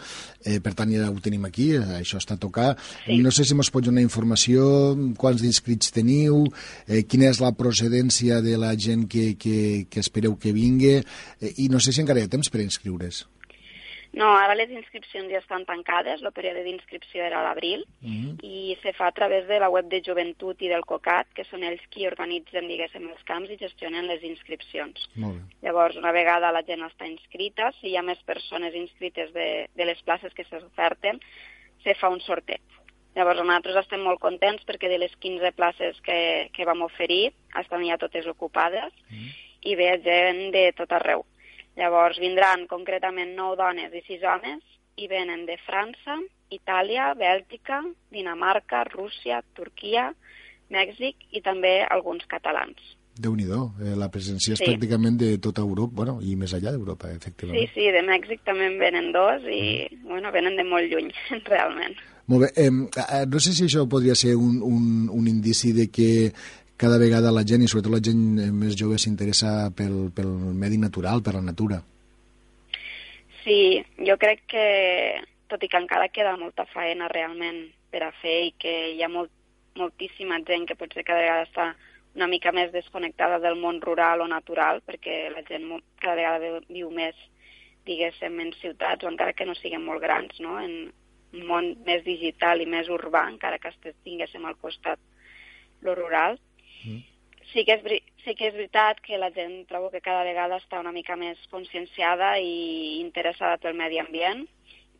eh, 0.42 0.58
per 0.60 0.74
tant 0.74 0.90
ja 0.90 1.06
ho 1.06 1.22
tenim 1.22 1.46
aquí, 1.46 1.68
eh, 1.78 2.00
això 2.00 2.18
està 2.18 2.34
a 2.34 2.42
tocar. 2.42 2.72
Sí. 3.06 3.20
No 3.22 3.30
sé 3.30 3.46
si 3.46 3.54
ens 3.54 3.70
pots 3.70 3.86
donar 3.86 4.02
informació, 4.02 4.66
quants 5.16 5.46
inscrits 5.46 5.94
teniu, 5.94 6.42
eh, 6.88 7.04
quina 7.06 7.30
és 7.30 7.40
la 7.40 7.54
procedència 7.54 8.42
de 8.42 8.58
la 8.58 8.74
gent 8.74 9.06
que, 9.08 9.36
que, 9.38 9.86
que 9.88 10.02
espereu 10.02 10.36
que 10.36 10.52
vingui, 10.52 10.98
eh, 10.98 11.54
i 11.62 11.70
no 11.70 11.78
sé 11.78 11.94
si 11.94 12.02
encara 12.02 12.20
hi 12.20 12.26
ha 12.26 12.34
temps 12.36 12.50
per 12.50 12.66
inscriure's. 12.66 13.24
No, 14.16 14.30
ara 14.34 14.54
les 14.56 14.70
inscripcions 14.72 15.28
ja 15.30 15.40
estan 15.42 15.66
tancades, 15.68 16.22
el 16.22 16.32
període 16.32 16.62
d'inscripció 16.64 17.22
era 17.24 17.40
a 17.40 17.44
l'abril, 17.44 17.84
mm 18.00 18.14
-hmm. 18.14 18.38
i 18.42 18.76
se 18.82 18.92
fa 18.92 19.06
a 19.08 19.12
través 19.12 19.46
de 19.46 19.58
la 19.60 19.68
web 19.68 19.86
de 19.88 20.02
Joventut 20.04 20.62
i 20.62 20.68
del 20.68 20.84
COCAT, 20.84 21.28
que 21.34 21.44
són 21.44 21.62
ells 21.62 21.84
qui 21.90 22.06
organitzen, 22.06 22.68
diguéssim, 22.68 23.08
els 23.08 23.22
camps 23.24 23.50
i 23.50 23.58
gestionen 23.58 24.06
les 24.06 24.22
inscripcions. 24.22 25.08
Molt 25.14 25.36
bé. 25.36 25.42
Llavors, 25.62 25.96
una 25.96 26.12
vegada 26.12 26.52
la 26.52 26.62
gent 26.62 26.82
està 26.82 27.06
inscrita, 27.06 27.72
si 27.80 27.88
hi 27.88 27.96
ha 27.96 28.02
més 28.02 28.22
persones 28.24 28.74
inscrites 28.74 29.32
de, 29.32 29.68
de 29.74 29.84
les 29.84 30.02
places 30.02 30.32
que 30.34 30.44
s'oferten, 30.44 31.20
se 31.84 31.94
fa 31.94 32.08
un 32.08 32.20
sorteig. 32.20 32.62
Llavors, 33.14 33.40
nosaltres 33.40 33.76
estem 33.76 34.00
molt 34.00 34.20
contents 34.20 34.64
perquè 34.64 34.88
de 34.88 34.98
les 34.98 35.14
15 35.16 35.52
places 35.52 36.00
que, 36.00 36.50
que 36.52 36.64
vam 36.64 36.82
oferir 36.82 37.32
estan 37.58 37.84
ja 37.86 37.98
totes 37.98 38.26
ocupades 38.26 38.92
mm 39.10 39.16
-hmm. 39.16 39.34
i 39.62 39.74
ve 39.74 40.00
gent 40.02 40.52
de 40.52 40.72
tot 40.72 40.92
arreu 40.92 41.24
Llavors 41.78 42.18
vindran 42.18 42.66
concretament 42.66 43.36
9 43.38 43.56
dones 43.60 43.94
i 43.94 44.02
6 44.06 44.26
homes 44.26 44.64
i 44.98 45.06
venen 45.06 45.46
de 45.46 45.54
França, 45.62 46.18
Itàlia, 46.50 47.12
Bèlgica, 47.14 47.82
Dinamarca, 48.10 48.82
Rússia, 48.90 49.42
Turquia, 49.54 50.08
Mèxic 50.74 51.28
i 51.32 51.42
també 51.44 51.80
alguns 51.86 52.26
catalans. 52.28 52.94
déu 53.18 53.34
nhi 53.34 53.46
eh, 53.50 53.94
la 53.98 54.06
presència 54.14 54.52
és 54.54 54.60
sí. 54.60 54.66
pràcticament 54.68 55.16
de 55.18 55.32
tota 55.42 55.64
Europa, 55.66 55.94
bueno, 56.00 56.20
i 56.22 56.36
més 56.38 56.52
allà 56.54 56.70
d'Europa, 56.70 57.10
efectivament. 57.10 57.58
Sí, 57.58 57.72
sí, 57.74 57.88
de 57.90 58.02
Mèxic 58.06 58.44
també 58.46 58.68
en 58.70 58.78
venen 58.78 59.10
dos 59.10 59.42
i, 59.42 59.88
mm. 59.90 60.04
bueno, 60.06 60.30
venen 60.30 60.54
de 60.54 60.66
molt 60.68 60.86
lluny, 60.86 61.10
realment. 61.52 61.98
Molt 62.28 62.44
bé, 62.44 62.50
eh, 62.62 63.24
no 63.26 63.40
sé 63.40 63.54
si 63.56 63.66
això 63.66 63.86
podria 63.90 64.14
ser 64.14 64.36
un, 64.36 64.60
un, 64.62 65.08
un 65.10 65.26
indici 65.26 65.72
de 65.74 65.88
que 65.90 66.30
cada 66.78 66.98
vegada 66.98 67.34
la 67.34 67.44
gent, 67.44 67.64
i 67.64 67.68
sobretot 67.70 67.92
la 67.92 68.02
gent 68.04 68.20
més 68.54 68.76
jove, 68.78 68.98
s'interessa 69.02 69.70
pel, 69.76 70.12
pel 70.14 70.30
medi 70.54 70.78
natural, 70.78 71.22
per 71.26 71.34
la 71.34 71.44
natura. 71.44 71.80
Sí, 73.42 73.80
jo 74.06 74.16
crec 74.20 74.44
que, 74.52 74.66
tot 75.50 75.62
i 75.64 75.70
que 75.72 75.80
encara 75.80 76.12
queda 76.14 76.36
molta 76.38 76.68
faena 76.70 77.10
realment 77.10 77.64
per 77.90 78.04
a 78.06 78.12
fer 78.22 78.38
i 78.46 78.54
que 78.60 78.74
hi 78.94 79.02
ha 79.02 79.10
molt, 79.10 79.32
moltíssima 79.78 80.40
gent 80.46 80.66
que 80.68 80.76
potser 80.78 81.04
cada 81.06 81.22
vegada 81.24 81.46
està 81.46 81.68
una 82.18 82.28
mica 82.30 82.52
més 82.52 82.72
desconnectada 82.74 83.38
del 83.42 83.58
món 83.60 83.80
rural 83.80 84.22
o 84.24 84.28
natural, 84.30 84.82
perquè 84.86 85.28
la 85.34 85.44
gent 85.48 85.68
cada 86.02 86.16
vegada 86.18 86.62
viu 86.68 86.90
més, 86.94 87.18
diguéssim, 87.86 88.40
en 88.42 88.52
ciutats, 88.60 89.04
o 89.04 89.10
encara 89.10 89.34
que 89.34 89.46
no 89.48 89.54
siguin 89.58 89.84
molt 89.84 90.02
grans, 90.02 90.40
no? 90.44 90.58
en 90.60 90.90
un 91.34 91.46
món 91.46 91.70
més 91.86 92.04
digital 92.04 92.62
i 92.62 92.66
més 92.66 92.88
urbà, 92.88 93.26
encara 93.30 93.60
que 93.62 93.72
tinguéssim 94.04 94.44
al 94.48 94.58
costat 94.60 95.00
lo 95.82 95.94
rural. 95.94 96.38
Mm. 96.84 97.00
Sí 97.48 97.64
que, 97.64 97.78
és, 97.78 98.02
sí 98.26 98.34
que 98.36 98.50
és 98.50 98.54
veritat 98.54 99.00
que 99.00 99.16
la 99.16 99.30
gent 99.32 99.62
trobo 99.70 99.88
que 99.90 100.04
cada 100.04 100.24
vegada 100.26 100.58
està 100.60 100.82
una 100.82 100.92
mica 100.92 101.16
més 101.16 101.40
conscienciada 101.52 102.34
i 102.44 103.00
interessada 103.00 103.56
pel 103.62 103.78
medi 103.78 104.00
ambient, 104.02 104.44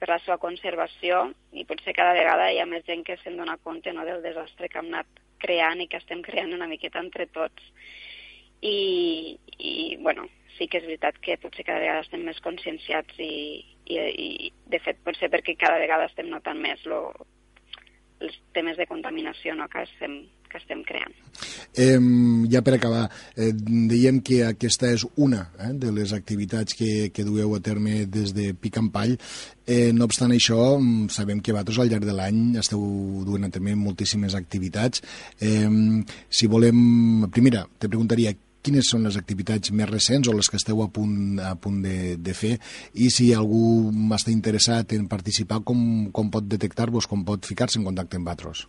per 0.01 0.09
la 0.09 0.19
seva 0.25 0.39
conservació, 0.41 1.27
i 1.53 1.67
potser 1.69 1.93
cada 1.97 2.15
vegada 2.17 2.49
hi 2.53 2.61
ha 2.63 2.67
més 2.71 2.87
gent 2.87 3.05
que 3.05 3.19
se'n 3.21 3.37
dona 3.37 3.59
compte 3.65 3.93
no, 3.93 4.07
del 4.09 4.23
desastre 4.25 4.71
que 4.71 4.81
hem 4.81 4.89
anat 4.95 5.21
creant 5.43 5.83
i 5.83 5.89
que 5.91 6.01
estem 6.01 6.23
creant 6.25 6.55
una 6.55 6.71
miqueta 6.71 7.03
entre 7.05 7.29
tots. 7.35 7.73
I, 8.65 9.37
i 9.59 9.75
bueno, 10.03 10.25
sí 10.57 10.67
que 10.67 10.81
és 10.81 10.87
veritat 10.87 11.19
que 11.23 11.39
potser 11.43 11.67
cada 11.67 11.83
vegada 11.85 12.03
estem 12.07 12.25
més 12.27 12.41
conscienciats 12.43 13.21
i, 13.23 13.33
i, 13.87 13.99
i 13.99 14.53
de 14.73 14.81
fet 14.83 14.99
potser 15.07 15.31
perquè 15.31 15.55
cada 15.59 15.79
vegada 15.83 16.09
estem 16.11 16.31
notant 16.33 16.59
més 16.63 16.83
lo, 16.91 17.13
els 18.25 18.35
temes 18.57 18.79
de 18.79 18.89
contaminació 18.91 19.55
no, 19.55 19.69
que, 19.71 19.85
estem, 19.87 20.21
que 20.49 20.61
estem 20.61 20.83
creant. 20.87 21.15
Eh, 21.79 21.99
ja 22.51 22.63
per 22.67 22.75
acabar, 22.77 23.05
eh, 23.37 23.53
dèiem 23.55 24.21
que 24.25 24.41
aquesta 24.47 24.91
és 24.95 25.05
una 25.17 25.45
eh, 25.59 25.73
de 25.79 25.93
les 25.95 26.13
activitats 26.17 26.75
que, 26.79 27.11
que 27.15 27.27
dueu 27.27 27.55
a 27.55 27.61
terme 27.61 28.07
des 28.07 28.35
de 28.35 28.51
Pic 28.55 28.81
en 28.81 28.91
Pall. 28.95 29.17
Eh, 29.69 29.93
no 29.93 30.09
obstant 30.09 30.33
això, 30.33 30.79
mm, 30.79 31.13
sabem 31.15 31.41
que 31.45 31.53
vosaltres 31.53 31.79
al 31.79 31.93
llarg 31.93 32.09
de 32.09 32.17
l'any 32.17 32.59
esteu 32.59 32.83
duent 33.29 33.47
a 33.47 33.53
terme 33.55 33.77
moltíssimes 33.77 34.35
activitats. 34.35 35.05
Eh, 35.41 35.69
si 36.29 36.51
volem... 36.51 37.29
Primera, 37.29 37.67
te 37.79 37.89
preguntaria 37.89 38.35
quines 38.69 38.89
són 38.91 39.07
les 39.07 39.17
activitats 39.21 39.73
més 39.73 39.89
recents 39.89 40.29
o 40.29 40.35
les 40.37 40.49
que 40.51 40.59
esteu 40.61 40.83
a 40.83 40.89
punt, 40.93 41.39
a 41.41 41.55
punt 41.57 41.79
de, 41.85 42.17
de 42.19 42.35
fer 42.37 42.57
i 42.95 43.11
si 43.15 43.31
algú 43.33 43.93
està 44.17 44.35
interessat 44.35 44.97
en 44.97 45.07
participar, 45.11 45.63
com, 45.65 46.11
com 46.13 46.33
pot 46.35 46.49
detectar-vos, 46.57 47.07
com 47.07 47.25
pot 47.29 47.47
ficar-se 47.49 47.81
en 47.81 47.87
contacte 47.89 48.19
amb 48.19 48.29
vosaltres? 48.29 48.67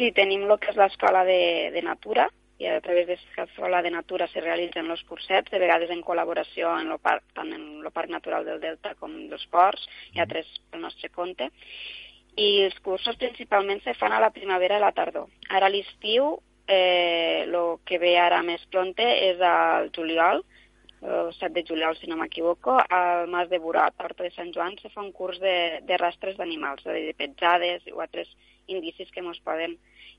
Sí, 0.00 0.14
tenim 0.16 0.46
el 0.46 0.56
que 0.56 0.70
és 0.72 0.78
l'escola 0.80 1.26
de, 1.28 1.40
de 1.74 1.80
Natura, 1.84 2.22
i 2.56 2.64
a 2.72 2.78
través 2.80 3.04
de 3.04 3.18
l'escola 3.36 3.82
de 3.84 3.90
Natura 3.92 4.26
se 4.32 4.40
realitzen 4.40 4.88
els 4.88 5.02
cursets, 5.04 5.52
de 5.52 5.58
vegades 5.60 5.90
en 5.92 6.00
col·laboració 6.06 6.70
en 6.80 6.88
lo 6.88 6.96
parc, 7.04 7.26
tant 7.36 7.50
en 7.52 7.66
el 7.82 7.90
Parc 7.92 8.08
Natural 8.08 8.46
del 8.48 8.62
Delta 8.62 8.94
com 8.96 9.12
dels 9.28 9.44
ports, 9.52 9.84
hi 10.14 10.22
ha 10.22 10.26
tres 10.30 10.48
pel 10.72 10.80
nostre 10.86 11.10
compte, 11.12 11.50
i 12.32 12.48
els 12.64 12.78
cursos 12.80 13.20
principalment 13.20 13.84
se 13.84 13.92
fan 14.00 14.16
a 14.16 14.22
la 14.24 14.32
primavera 14.32 14.80
i 14.80 14.84
la 14.86 14.94
tardor. 14.96 15.28
Ara 15.50 15.68
a 15.68 15.74
l'estiu 15.74 16.30
eh, 16.64 17.44
lo 17.52 17.82
que 17.84 18.00
ve 18.00 18.16
ara 18.16 18.40
més 18.40 18.64
pronte 18.72 19.04
és 19.04 19.44
al 19.44 19.92
juliol, 19.92 20.40
el 21.00 21.32
7 21.36 21.52
de 21.58 21.64
juliol, 21.68 21.96
si 21.96 22.08
no 22.08 22.16
m'equivoco, 22.16 22.78
al 22.88 23.28
Mas 23.28 23.52
de 23.52 23.60
Borat, 23.60 23.92
a 23.96 24.08
Horta 24.08 24.24
de 24.24 24.32
Sant 24.32 24.48
Joan, 24.56 24.80
se 24.80 24.88
fa 24.88 25.04
un 25.04 25.12
curs 25.12 25.40
de, 25.44 25.82
de 25.84 26.00
rastres 26.00 26.40
d'animals, 26.40 26.88
de, 26.88 27.02
de 27.10 27.14
petjades 27.20 27.84
o 27.92 28.00
altres 28.00 28.32
indicis 28.70 29.10
que 29.10 29.20
ens 29.20 29.40
poden 29.44 29.76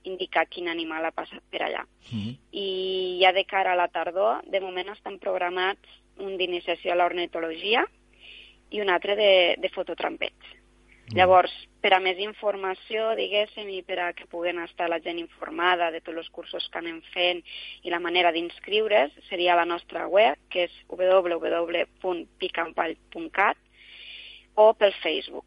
indicar 0.08 0.48
quin 0.50 0.68
animal 0.68 1.04
ha 1.06 1.14
passat 1.14 1.42
per 1.50 1.62
allà. 1.62 1.84
Mm 2.10 2.18
-hmm. 2.18 2.36
I 2.52 3.18
ja 3.22 3.32
de 3.32 3.44
cara 3.44 3.72
a 3.72 3.76
la 3.76 3.88
tardor, 3.88 4.42
de 4.44 4.60
moment 4.60 4.88
estan 4.88 5.18
programats 5.18 5.88
un 6.18 6.36
d'iniciació 6.36 6.92
a 6.92 6.96
l'ornitologia 6.96 7.86
i 8.70 8.80
un 8.80 8.88
altre 8.88 9.16
de, 9.16 9.56
de 9.58 9.68
fototrampeig. 9.68 10.34
Llavors, 11.12 11.52
per 11.82 11.90
a 11.92 11.98
més 12.00 12.16
informació, 12.22 13.10
diguéssim, 13.18 13.66
i 13.68 13.82
per 13.84 13.98
a 14.00 14.12
que 14.16 14.24
puguen 14.30 14.58
estar 14.62 14.86
la 14.88 15.00
gent 15.04 15.18
informada 15.20 15.90
de 15.92 16.00
tots 16.00 16.18
els 16.22 16.30
cursos 16.32 16.68
que 16.72 16.78
anem 16.80 17.02
fent 17.12 17.42
i 17.82 17.90
la 17.92 18.00
manera 18.00 18.32
d'inscriure's, 18.32 19.12
seria 19.28 19.58
la 19.58 19.68
nostra 19.68 20.08
web, 20.08 20.38
que 20.48 20.64
és 20.68 20.74
www.picampall.cat 20.88 23.56
o 24.54 24.74
pel 24.78 24.92
Facebook. 25.02 25.44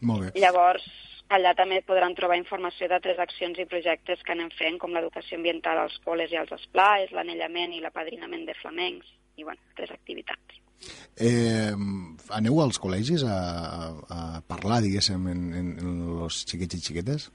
Molt 0.00 0.20
bé. 0.24 0.30
Llavors, 0.40 1.09
allà 1.30 1.52
també 1.54 1.80
podran 1.86 2.16
trobar 2.18 2.38
informació 2.40 2.88
d'altres 2.90 3.20
accions 3.22 3.58
i 3.62 3.68
projectes 3.70 4.22
que 4.26 4.34
anem 4.34 4.50
fent, 4.58 4.78
com 4.82 4.94
l'educació 4.94 5.38
ambiental 5.38 5.78
als 5.78 5.96
col·les 6.06 6.32
i 6.34 6.40
als 6.40 6.50
esplais, 6.56 7.12
l'anellament 7.14 7.76
i 7.76 7.82
l'apadrinament 7.84 8.48
de 8.48 8.56
flamencs, 8.58 9.12
i 9.38 9.46
bueno, 9.46 9.62
altres 9.70 9.94
activitats. 9.94 10.58
Eh, 11.20 11.72
aneu 12.36 12.60
als 12.62 12.80
col·legis 12.80 13.22
a, 13.28 13.36
a 14.16 14.20
parlar, 14.48 14.80
diguéssim, 14.82 15.26
en, 15.30 15.44
en, 15.60 15.70
en 15.82 16.00
els 16.26 16.42
xiquets 16.50 16.78
i 16.78 16.82
xiquetes? 16.88 17.28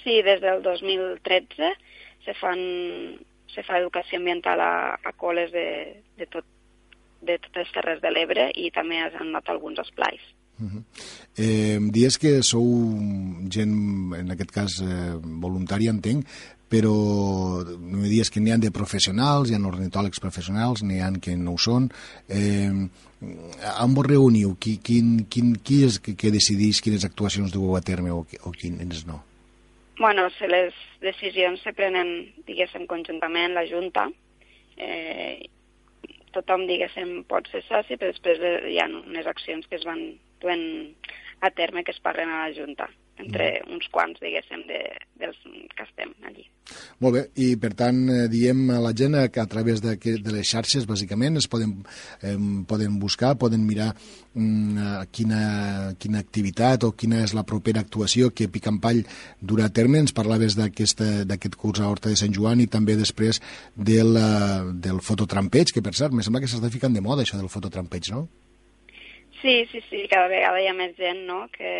Sí, 0.00 0.20
des 0.26 0.40
del 0.40 0.62
2013 0.64 1.70
se, 2.24 2.34
fan, 2.40 2.60
se 3.52 3.64
fa 3.68 3.78
educació 3.78 4.18
ambiental 4.18 4.64
a, 4.64 4.72
a 4.96 5.14
col·les 5.20 5.52
de, 5.52 5.66
de, 6.18 6.28
tot, 6.32 6.48
de 7.20 7.36
totes 7.44 7.62
les 7.62 7.74
Terres 7.76 8.02
de 8.02 8.12
l'Ebre 8.14 8.48
i 8.56 8.70
també 8.74 9.02
han 9.04 9.20
anat 9.28 9.52
alguns 9.52 9.82
esplais. 9.84 10.24
Uh 10.60 10.66
-huh. 10.66 10.82
eh, 11.36 11.78
dies 11.80 12.18
que 12.18 12.42
sou 12.42 12.66
gent, 13.48 14.14
en 14.14 14.30
aquest 14.30 14.50
cas 14.50 14.80
eh, 14.82 15.14
voluntària, 15.16 15.90
entenc, 15.90 16.26
però 16.70 16.94
no 17.66 17.96
me 17.98 18.08
digues 18.08 18.30
que 18.30 18.40
n'hi 18.40 18.52
ha 18.54 18.58
de 18.58 18.70
professionals, 18.70 19.50
hi 19.50 19.56
ha 19.56 19.66
ornitòlegs 19.66 20.20
professionals, 20.22 20.84
n'hi 20.86 21.00
ha 21.02 21.10
que 21.20 21.34
no 21.36 21.56
ho 21.56 21.58
són. 21.58 21.90
Eh, 22.28 22.70
on 23.82 23.94
vos 23.94 24.06
reuniu? 24.06 24.54
Qui, 24.62 24.78
quin, 24.78 25.26
quin, 25.28 25.56
qui 25.66 25.82
és 25.84 25.98
que, 25.98 26.14
que 26.14 26.30
decideix 26.30 26.80
quines 26.80 27.04
actuacions 27.04 27.52
dueu 27.52 27.74
a 27.76 27.82
terme 27.82 28.14
o, 28.14 28.22
o 28.22 28.52
quines 28.52 29.04
no? 29.06 29.18
Bueno, 29.98 30.30
se 30.38 30.46
les 30.48 30.72
decisions 31.02 31.60
se 31.60 31.74
prenen, 31.76 32.30
diguéssim, 32.46 32.86
conjuntament 32.88 33.52
la 33.52 33.66
Junta. 33.68 34.06
Eh, 34.80 35.50
tothom, 36.32 36.64
diguéssim, 36.70 37.24
pot 37.28 37.50
ser 37.52 37.60
soci, 37.66 37.98
però 37.98 38.14
després 38.14 38.40
hi 38.70 38.78
ha 38.80 38.86
unes 38.88 39.26
accions 39.28 39.66
que 39.68 39.76
es 39.76 39.84
van 39.84 40.00
duent 40.42 40.66
a 41.40 41.50
terme 41.56 41.84
que 41.84 41.94
es 41.94 42.02
parlen 42.04 42.28
a 42.28 42.46
la 42.46 42.54
Junta 42.56 42.90
entre 43.20 43.60
mm. 43.60 43.74
uns 43.74 43.88
quants, 43.92 44.20
diguéssim, 44.22 44.64
de, 44.68 44.80
dels 45.20 45.36
que 45.76 45.84
estem 45.84 46.12
allí. 46.26 46.46
Molt 47.02 47.16
bé, 47.16 47.22
i 47.42 47.48
per 47.60 47.72
tant 47.78 47.98
eh, 48.12 48.26
diem 48.30 48.62
a 48.72 48.78
la 48.82 48.92
gent 48.96 49.16
que 49.32 49.42
a 49.42 49.48
través 49.50 49.82
de, 49.84 49.96
de 49.98 50.32
les 50.32 50.48
xarxes, 50.48 50.86
bàsicament, 50.88 51.36
es 51.40 51.48
poden, 51.50 51.74
eh, 52.22 52.36
poden 52.70 52.98
buscar, 53.02 53.34
poden 53.40 53.64
mirar 53.66 53.90
mm, 53.92 55.06
quina, 55.12 55.42
quina 56.00 56.22
activitat 56.22 56.86
o 56.86 56.92
quina 56.96 57.24
és 57.26 57.34
la 57.36 57.46
propera 57.48 57.82
actuació 57.84 58.30
que 58.32 58.50
Picampall 58.52 59.02
durà 59.40 59.68
a 59.68 59.74
terme. 59.74 60.00
Ens 60.00 60.16
parlaves 60.16 60.56
d'aquest 60.58 61.56
curs 61.60 61.82
a 61.82 61.90
Horta 61.90 62.12
de 62.12 62.20
Sant 62.20 62.34
Joan 62.36 62.62
i 62.64 62.70
també 62.70 62.96
després 62.98 63.42
del, 63.76 64.16
del 64.80 65.02
fototrampeig, 65.04 65.74
que 65.74 65.84
per 65.84 65.96
cert, 65.96 66.14
me 66.14 66.24
sembla 66.26 66.42
que 66.44 66.50
s'està 66.50 66.70
ficant 66.72 66.94
de 66.96 67.04
moda 67.04 67.26
això 67.26 67.40
del 67.40 67.52
fototrampeig, 67.52 68.14
no? 68.14 68.28
Sí, 69.42 69.66
sí, 69.72 69.80
sí, 69.88 70.06
cada 70.08 70.28
vegada 70.28 70.60
hi 70.60 70.66
ha 70.68 70.74
més 70.76 70.92
gent 70.98 71.22
no? 71.24 71.46
que, 71.54 71.72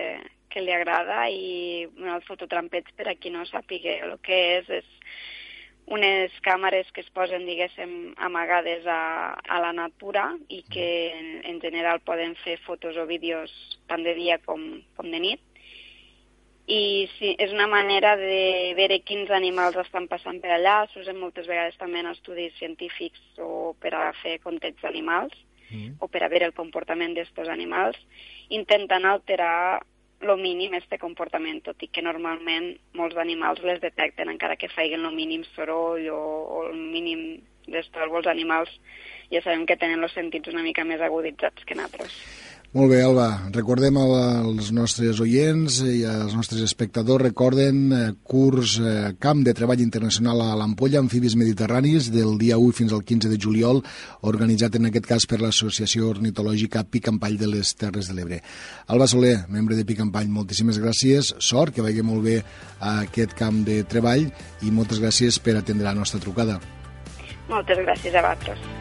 que 0.49 0.63
li 0.65 0.73
agrada 0.73 1.27
i 1.29 1.85
bueno, 1.93 2.15
el 2.17 2.25
fototrampeig, 2.25 2.89
per 2.97 3.11
a 3.11 3.17
qui 3.21 3.33
no 3.35 3.45
sàpiga 3.45 3.99
el 4.07 4.15
que 4.25 4.39
és, 4.61 4.71
és 4.81 4.89
unes 5.91 6.33
càmeres 6.47 6.89
que 6.95 7.05
es 7.05 7.11
posen, 7.13 7.45
diguéssim, 7.45 8.15
amagades 8.17 8.87
a, 8.89 9.35
a 9.37 9.61
la 9.61 9.75
natura 9.77 10.31
i 10.49 10.63
que 10.73 10.89
en, 11.13 11.29
en 11.53 11.61
general 11.61 12.01
poden 12.07 12.33
fer 12.45 12.57
fotos 12.65 12.97
o 12.97 13.05
vídeos 13.11 13.53
tant 13.91 14.07
de 14.07 14.17
dia 14.17 14.39
com, 14.47 14.65
com 14.97 15.13
de 15.13 15.21
nit. 15.21 15.45
I 16.71 17.11
sí, 17.19 17.35
és 17.43 17.53
una 17.53 17.67
manera 17.67 18.15
de 18.17 18.73
veure 18.79 19.01
quins 19.03 19.29
animals 19.35 19.77
estan 19.83 20.07
passant 20.09 20.39
per 20.41 20.55
allà. 20.55 20.85
S'usen 20.95 21.19
moltes 21.19 21.51
vegades 21.51 21.77
també 21.77 22.01
en 22.01 22.13
estudis 22.15 22.55
científics 22.63 23.21
o 23.43 23.75
per 23.83 23.93
a 23.99 24.13
fer 24.23 24.39
context 24.47 24.87
d'animals 24.87 25.35
mm. 25.71 25.97
o 26.01 26.09
per 26.09 26.25
a 26.25 26.29
veure 26.33 26.51
el 26.51 26.57
comportament 26.57 27.15
d'aquests 27.17 27.53
animals, 27.53 27.99
intentant 28.51 29.07
alterar 29.07 29.81
lo 30.21 30.37
mínim 30.37 30.75
este 30.77 30.99
comportament, 31.01 31.63
tot 31.65 31.81
i 31.81 31.89
que 31.89 32.05
normalment 32.05 32.75
molts 32.99 33.17
animals 33.17 33.63
les 33.65 33.81
detecten 33.81 34.29
encara 34.29 34.59
que 34.61 34.69
feien 34.69 35.07
el 35.07 35.17
mínim 35.17 35.47
soroll 35.55 36.11
o, 36.13 36.21
o 36.21 36.67
el 36.69 36.77
mínim 36.77 37.41
d'estòrbol, 37.71 38.21
els 38.21 38.33
animals 38.33 38.75
ja 39.33 39.41
sabem 39.45 39.65
que 39.67 39.79
tenen 39.81 40.03
els 40.05 40.15
sentits 40.17 40.53
una 40.53 40.65
mica 40.67 40.85
més 40.85 41.01
aguditzats 41.01 41.65
que 41.65 41.79
nosaltres. 41.79 42.17
Molt 42.71 42.93
bé, 42.93 43.01
Alba. 43.03 43.49
Recordem 43.51 43.97
als 43.99 44.69
nostres 44.71 45.19
oients 45.19 45.81
i 45.83 46.05
als 46.07 46.37
nostres 46.39 46.61
espectadors, 46.63 47.25
recorden 47.25 47.81
eh, 47.91 48.03
curs 48.23 48.77
eh, 48.79 48.93
Camp 49.19 49.41
de 49.43 49.55
Treball 49.59 49.81
Internacional 49.83 50.39
a 50.45 50.53
l'Ampolla, 50.55 51.01
Amfibis 51.03 51.35
Mediterranis, 51.35 52.13
del 52.15 52.37
dia 52.39 52.61
1 52.63 52.77
fins 52.79 52.95
al 52.95 53.03
15 53.03 53.33
de 53.33 53.41
juliol, 53.43 53.83
organitzat 54.31 54.79
en 54.79 54.87
aquest 54.87 55.09
cas 55.11 55.27
per 55.27 55.41
l'Associació 55.43 56.13
Ornitològica 56.13 56.85
Picampall 56.87 57.41
de 57.41 57.51
les 57.51 57.75
Terres 57.75 58.07
de 58.07 58.15
l'Ebre. 58.15 58.39
Alba 58.87 59.09
Soler, 59.11 59.35
membre 59.51 59.75
de 59.75 59.85
Picampall, 59.89 60.31
moltíssimes 60.31 60.79
gràcies, 60.79 61.33
sort, 61.43 61.75
que 61.75 61.83
vagi 61.83 62.07
molt 62.07 62.23
bé 62.23 62.37
aquest 62.93 63.35
camp 63.35 63.65
de 63.67 63.81
treball 63.83 64.29
i 64.63 64.71
moltes 64.71 65.03
gràcies 65.03 65.43
per 65.43 65.59
atendre 65.59 65.91
la 65.91 65.99
nostra 65.99 66.23
trucada. 66.23 66.61
Moltes 67.51 67.83
gràcies 67.83 68.15
a 68.15 68.23
vosaltres. 68.23 68.80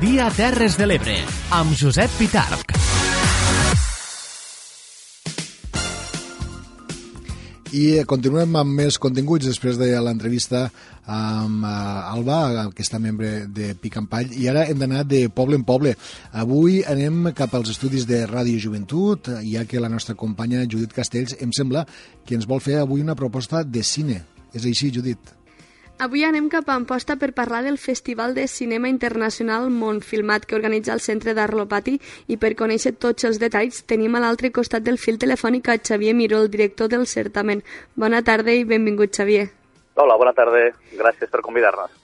Dia 0.00 0.30
Terres 0.32 0.78
de 0.80 0.86
l'Ebre, 0.86 1.14
amb 1.52 1.74
Josep 1.76 2.08
Pitarc. 2.16 2.70
I 7.76 7.82
continuem 8.08 8.56
amb 8.56 8.72
més 8.78 8.96
continguts 8.96 9.44
després 9.44 9.76
de 9.76 9.90
l'entrevista 10.00 10.62
amb 11.04 11.66
uh, 11.68 12.08
Alba, 12.08 12.38
aquesta 12.62 13.02
membre 13.02 13.44
de 13.52 13.74
Picampall, 13.76 14.32
i 14.32 14.48
ara 14.48 14.64
hem 14.64 14.80
d'anar 14.80 15.04
de 15.04 15.26
poble 15.28 15.60
en 15.60 15.68
poble. 15.68 15.92
Avui 16.32 16.80
anem 16.88 17.34
cap 17.36 17.52
als 17.58 17.74
estudis 17.76 18.08
de 18.08 18.24
Ràdio 18.30 18.62
Joventut, 18.62 19.28
ja 19.44 19.68
que 19.68 19.82
la 19.82 19.92
nostra 19.92 20.16
companya 20.16 20.64
Judit 20.64 20.96
Castells 20.96 21.36
em 21.36 21.52
sembla 21.52 21.84
que 22.24 22.38
ens 22.38 22.48
vol 22.48 22.64
fer 22.64 22.80
avui 22.80 23.04
una 23.04 23.18
proposta 23.18 23.60
de 23.60 23.84
cine. 23.84 24.22
És 24.56 24.64
així, 24.64 24.88
Judit? 24.94 25.35
Avui 25.98 26.26
anem 26.28 26.50
cap 26.52 26.66
a 26.68 26.74
Amposta 26.76 27.14
per 27.16 27.30
parlar 27.32 27.62
del 27.64 27.78
Festival 27.80 28.34
de 28.34 28.44
Cinema 28.52 28.90
Internacional 28.90 29.70
Montfilmat 29.70 30.44
que 30.44 30.54
organitza 30.54 30.92
el 30.92 31.00
Centre 31.00 31.32
d'Arlopati 31.32 31.94
i 32.28 32.36
per 32.36 32.50
conèixer 32.58 32.92
tots 33.00 33.24
els 33.24 33.40
detalls 33.40 33.80
tenim 33.88 34.12
a 34.12 34.20
l'altre 34.20 34.50
costat 34.52 34.84
del 34.84 35.00
fil 35.00 35.16
telefònic 35.16 35.70
a 35.72 35.78
Xavier 35.80 36.12
Miró, 36.12 36.42
el 36.44 36.52
director 36.52 36.92
del 36.92 37.06
certamen. 37.08 37.64
Bona 37.96 38.20
tarda 38.20 38.52
i 38.52 38.68
benvingut, 38.68 39.16
Xavier. 39.16 39.48
Hola, 39.96 40.20
bona 40.20 40.36
tarda. 40.36 40.68
Gràcies 41.00 41.32
per 41.32 41.40
convidar-nos. 41.40 41.96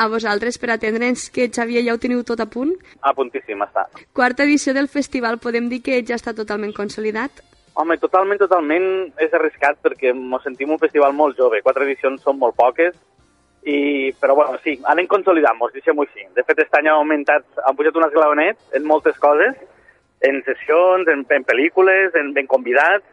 A 0.00 0.08
vosaltres 0.08 0.56
per 0.56 0.72
atendre'ns, 0.72 1.28
que 1.28 1.50
Xavier 1.52 1.84
ja 1.84 1.92
ho 1.92 2.00
teniu 2.00 2.24
tot 2.24 2.40
a 2.40 2.48
punt? 2.48 2.72
A 3.04 3.12
puntíssim 3.12 3.60
està. 3.60 3.90
Quarta 4.16 4.48
edició 4.48 4.72
del 4.72 4.88
festival, 4.88 5.36
podem 5.36 5.68
dir 5.68 5.84
que 5.84 6.00
ja 6.00 6.16
està 6.16 6.32
totalment 6.32 6.72
consolidat? 6.72 7.44
Home, 7.76 8.00
totalment, 8.00 8.40
totalment 8.40 9.10
és 9.20 9.32
arriscat 9.36 9.84
perquè 9.84 10.14
ens 10.16 10.44
sentim 10.48 10.72
un 10.72 10.80
festival 10.80 11.12
molt 11.12 11.36
jove. 11.36 11.60
Quatre 11.60 11.84
edicions 11.84 12.24
són 12.24 12.40
molt 12.40 12.56
poques 12.56 12.96
i, 13.64 14.12
però 14.20 14.34
bueno, 14.36 14.58
sí, 14.64 14.76
anem 14.92 15.08
consolidant-nos, 15.08 15.72
deixem-ho 15.72 16.04
així. 16.04 16.26
De 16.36 16.44
fet, 16.44 16.58
aquest 16.58 16.76
any 16.78 16.90
ha 16.90 16.98
augmentat, 16.98 17.46
han 17.64 17.76
pujat 17.78 17.96
un 17.96 18.06
esglaonet 18.08 18.76
en 18.76 18.84
moltes 18.84 19.16
coses, 19.22 19.56
en 20.24 20.40
sessions, 20.44 21.08
en, 21.08 21.24
en 21.36 21.46
pel·lícules, 21.48 22.14
en, 22.20 22.32
en 22.36 22.48
convidats, 22.50 23.04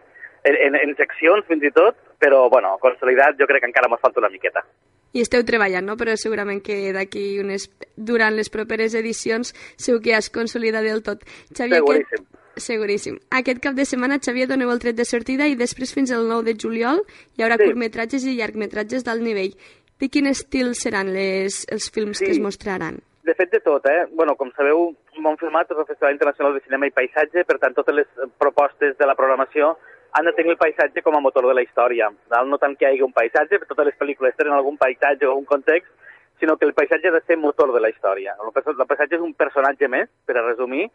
en, 0.43 0.57
en, 0.67 0.75
en 0.75 0.95
seccions 0.99 1.47
fins 1.47 1.63
i 1.63 1.71
tot, 1.75 1.97
però 2.21 2.47
bueno, 2.51 2.75
consolidat 2.81 3.39
jo 3.39 3.47
crec 3.49 3.63
que 3.63 3.71
encara 3.71 3.89
ens 3.89 4.03
falta 4.03 4.21
una 4.21 4.31
miqueta. 4.33 4.63
I 5.11 5.23
esteu 5.25 5.43
treballant, 5.43 5.87
no? 5.87 5.97
Però 5.99 6.15
segurament 6.15 6.61
que 6.63 6.93
d'aquí 6.95 7.25
unes... 7.41 7.67
durant 7.95 8.35
les 8.35 8.51
properes 8.51 8.95
edicions 8.95 9.51
segur 9.75 9.99
que 10.03 10.13
ja 10.13 10.21
es 10.23 10.29
consolida 10.31 10.83
del 10.83 11.03
tot. 11.03 11.25
Xavier, 11.51 11.81
Seguríssim. 11.81 12.21
Aquest... 12.21 12.37
Seguríssim. 12.61 13.17
Aquest 13.31 13.61
cap 13.63 13.75
de 13.75 13.85
setmana, 13.87 14.19
Xavier, 14.23 14.47
doneu 14.47 14.71
el 14.71 14.79
tret 14.83 14.95
de 14.95 15.05
sortida 15.07 15.47
i 15.47 15.55
després 15.59 15.93
fins 15.95 16.11
al 16.11 16.27
9 16.27 16.49
de 16.49 16.55
juliol 16.59 16.99
hi 17.37 17.45
haurà 17.45 17.57
sí. 17.59 17.67
curtmetratges 17.67 18.25
i 18.27 18.35
llargmetratges 18.39 19.07
d'alt 19.07 19.23
nivell. 19.23 19.55
De 20.01 20.09
quin 20.09 20.25
estil 20.31 20.73
seran 20.73 21.13
les, 21.13 21.61
els 21.69 21.91
films 21.93 22.17
sí. 22.17 22.25
que 22.25 22.33
es 22.33 22.41
mostraran? 22.41 22.97
De 23.21 23.35
fet, 23.37 23.51
de 23.53 23.59
tot, 23.61 23.85
eh? 23.85 24.07
Bueno, 24.17 24.33
com 24.35 24.49
sabeu, 24.57 24.89
Montfilmat 25.21 25.69
és 25.69 25.77
el 25.77 25.85
Festival 25.85 26.15
Internacional 26.15 26.55
de 26.57 26.63
Cinema 26.65 26.89
i 26.89 26.93
Paisatge, 26.95 27.43
per 27.45 27.59
tant, 27.61 27.75
totes 27.77 27.93
les 27.93 28.09
propostes 28.41 28.97
de 28.97 29.07
la 29.07 29.13
programació 29.19 29.75
han 30.17 30.25
de 30.25 30.33
tenir 30.33 30.51
el 30.51 30.57
paisatge 30.59 31.03
com 31.05 31.15
a 31.15 31.21
motor 31.23 31.45
de 31.47 31.53
la 31.55 31.63
història. 31.63 32.09
No 32.49 32.57
tant 32.59 32.73
que 32.75 32.85
hi 32.85 32.89
hagi 32.89 33.05
un 33.05 33.13
paisatge, 33.15 33.59
perquè 33.59 33.69
totes 33.69 33.87
les 33.91 33.99
pel·lícules 33.99 34.35
tenen 34.35 34.57
algun 34.57 34.79
paisatge 34.81 35.29
o 35.29 35.37
un 35.37 35.45
context, 35.45 35.87
sinó 36.41 36.57
que 36.57 36.65
el 36.65 36.73
paisatge 36.73 37.07
ha 37.07 37.15
de 37.15 37.21
ser 37.27 37.37
motor 37.37 37.71
de 37.71 37.79
la 37.79 37.89
història. 37.93 38.35
El 38.43 38.51
paisatge 38.51 39.15
és 39.19 39.23
un 39.23 39.33
personatge 39.37 39.87
més, 39.87 40.09
per 40.25 40.35
a 40.35 40.45
resumir, 40.47 40.89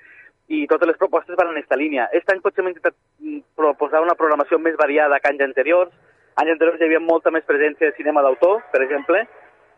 i 0.49 0.66
totes 0.66 0.90
les 0.90 0.99
propostes 0.99 1.38
van 1.38 1.53
en 1.53 1.57
aquesta 1.57 1.79
línia. 1.79 2.11
Aquest 2.11 2.35
any 2.35 2.42
potser 2.42 2.64
hem 2.64 2.73
intentat 2.73 2.99
mm, 3.23 3.40
proposar 3.57 4.03
una 4.05 4.19
programació 4.19 4.59
més 4.59 4.77
variada 4.77 5.19
que 5.23 5.33
anys 5.33 5.47
anteriors, 5.47 5.95
Anys 6.37 6.53
anteriors 6.53 6.81
hi 6.81 6.85
havia 6.85 7.01
molta 7.01 7.33
més 7.33 7.44
presència 7.49 7.88
de 7.88 7.96
cinema 7.96 8.22
d'autor, 8.25 8.61
per 8.72 8.83
exemple, 8.85 9.22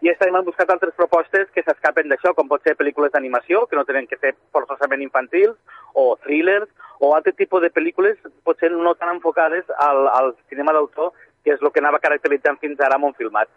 i 0.03 0.11
aquest 0.11 0.25
any 0.27 0.37
hem 0.39 0.47
buscat 0.47 0.71
altres 0.71 0.95
propostes 0.99 1.49
que 1.55 1.63
s'escapen 1.63 2.11
d'això, 2.11 2.33
com 2.35 2.51
pot 2.51 2.63
ser 2.67 2.77
pel·lícules 2.79 3.11
d'animació, 3.15 3.65
que 3.71 3.79
no 3.79 3.85
tenen 3.87 4.07
que 4.11 4.19
ser 4.19 4.35
forçosament 4.55 5.03
infantils, 5.03 5.57
o 5.95 6.17
thrillers, 6.25 6.69
o 6.99 7.13
altre 7.15 7.35
tipus 7.39 7.63
de 7.63 7.71
pel·lícules 7.75 8.19
potser 8.47 8.71
no 8.75 8.95
tan 8.99 9.17
enfocades 9.17 9.71
al, 9.87 10.05
al 10.11 10.35
cinema 10.51 10.75
d'autor, 10.75 11.15
que 11.45 11.55
és 11.55 11.63
el 11.63 11.73
que 11.75 11.83
anava 11.83 12.03
caracteritzant 12.03 12.59
fins 12.63 12.83
ara 12.83 12.99
amb 12.99 13.11
un 13.11 13.17
filmat. 13.19 13.51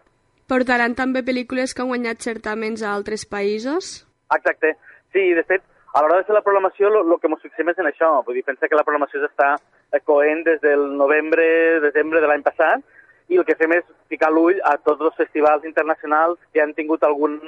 Portaran 0.49 0.93
també 0.97 1.21
pel·lícules 1.25 1.73
que 1.73 1.81
han 1.81 1.91
guanyat 1.93 2.25
certaments 2.25 2.81
a 2.81 2.93
altres 2.93 3.25
països? 3.25 3.91
Exacte. 4.33 4.75
Sí, 5.13 5.29
de 5.37 5.45
fet, 5.45 5.65
a 5.93 6.01
l'hora 6.01 6.21
de 6.21 6.29
fer 6.29 6.37
la 6.37 6.45
programació, 6.45 6.89
el 7.01 7.17
que 7.21 7.29
ens 7.29 7.45
fixem 7.45 7.69
és 7.69 7.81
en 7.81 7.89
això. 7.89 8.13
Vull 8.25 8.37
dir, 8.37 8.45
pensa 8.47 8.69
que 8.69 8.77
la 8.77 8.85
programació 8.87 9.25
està 9.25 9.55
coent 9.99 10.43
des 10.43 10.61
del 10.61 10.97
novembre, 10.97 11.43
desembre 11.81 12.21
de 12.21 12.27
l'any 12.27 12.43
passat, 12.43 12.81
i 13.27 13.37
el 13.37 13.45
que 13.45 13.55
fem 13.55 13.73
és 13.73 13.83
ficar 14.11 14.31
l'ull 14.31 14.59
a 14.63 14.77
tots 14.77 15.01
els 15.01 15.15
festivals 15.15 15.65
internacionals 15.65 16.39
que 16.53 16.61
han 16.61 16.73
tingut 16.73 17.03
algun 17.03 17.39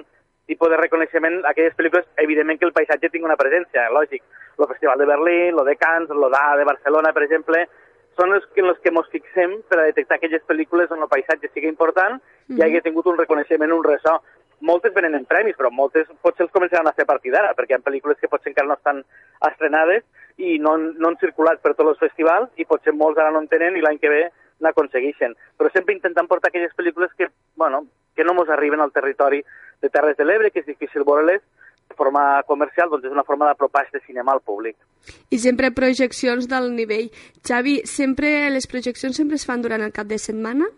tipus 0.47 0.69
de 0.69 0.77
reconeixement 0.77 1.43
a 1.43 1.51
aquelles 1.51 1.75
pel·lícules, 1.75 2.05
evidentment 2.17 2.59
que 2.59 2.67
el 2.67 2.75
paisatge 2.75 3.09
tingui 3.09 3.29
una 3.29 3.39
presència, 3.39 3.89
lògic. 3.91 4.23
El 4.59 4.67
Festival 4.67 4.99
de 4.99 5.07
Berlín, 5.09 5.57
el 5.57 5.65
de 5.65 5.75
Cannes, 5.75 6.11
el 6.11 6.23
de 6.59 6.67
Barcelona, 6.67 7.13
per 7.13 7.23
exemple, 7.23 7.63
són 8.17 8.33
els 8.35 8.45
que, 8.53 8.61
en 8.61 8.69
els 8.69 8.79
que 8.83 8.91
ens 8.93 9.09
fixem 9.11 9.55
per 9.69 9.79
a 9.79 9.87
detectar 9.87 10.19
aquelles 10.19 10.43
pel·lícules 10.47 10.91
on 10.93 11.01
el 11.01 11.09
paisatge 11.09 11.49
sigui 11.49 11.67
important 11.67 12.19
mm 12.19 12.55
-hmm. 12.55 12.59
i 12.59 12.63
hagi 12.63 12.81
tingut 12.81 13.07
un 13.07 13.17
reconeixement, 13.17 13.71
un 13.73 13.83
ressò. 13.83 14.21
Moltes 14.63 14.93
venen 14.95 15.17
en 15.17 15.25
premis, 15.27 15.57
però 15.59 15.69
moltes 15.75 16.07
potser 16.23 16.45
els 16.45 16.53
començaran 16.53 16.87
a 16.87 16.93
fer 16.95 17.03
a 17.03 17.09
partir 17.09 17.33
d'ara, 17.33 17.51
perquè 17.57 17.75
hi 17.75 17.77
ha 17.77 17.83
pel·lícules 17.83 18.19
que 18.19 18.29
potser 18.31 18.53
encara 18.53 18.69
no 18.69 18.77
estan 18.77 19.01
estrenades 19.49 20.05
i 20.37 20.55
no, 20.59 20.77
no 20.77 21.09
han 21.09 21.19
circulat 21.19 21.59
per 21.61 21.73
tots 21.73 21.91
els 21.91 21.99
festivals 21.99 22.47
i 22.55 22.65
potser 22.69 22.93
molts 22.95 23.19
ara 23.19 23.33
no 23.35 23.43
en 23.43 23.49
tenen 23.51 23.75
i 23.75 23.83
l'any 23.83 23.99
que 23.99 24.11
ve 24.13 24.21
n'aconsegueixen. 24.63 25.35
Però 25.59 25.71
sempre 25.73 25.95
intentant 25.97 26.29
portar 26.31 26.49
aquelles 26.49 26.71
pel·lícules 26.77 27.11
que, 27.17 27.27
bueno, 27.59 27.83
que 28.15 28.23
no 28.23 28.37
ens 28.39 28.53
arriben 28.55 28.81
al 28.81 28.95
territori 28.95 29.43
de 29.81 29.89
Terres 29.89 30.15
de 30.17 30.25
l'Ebre, 30.25 30.51
que 30.51 30.63
és 30.63 30.69
difícil 30.69 31.03
veure-les 31.03 31.43
de 31.89 31.97
forma 31.99 32.41
comercial, 32.47 32.89
doncs 32.89 33.05
és 33.09 33.13
una 33.13 33.25
forma 33.27 33.49
d'apropar 33.49 33.83
este 33.85 33.99
cinema 34.07 34.31
al 34.31 34.41
públic. 34.41 34.77
I 35.29 35.39
sempre 35.43 35.73
projeccions 35.75 36.47
del 36.47 36.71
nivell. 36.75 37.11
Xavi, 37.43 37.81
sempre 37.89 38.49
les 38.49 38.67
projeccions 38.71 39.19
sempre 39.19 39.35
es 39.35 39.45
fan 39.45 39.61
durant 39.61 39.83
el 39.83 39.91
cap 39.91 40.07
de 40.07 40.17
setmana? 40.17 40.69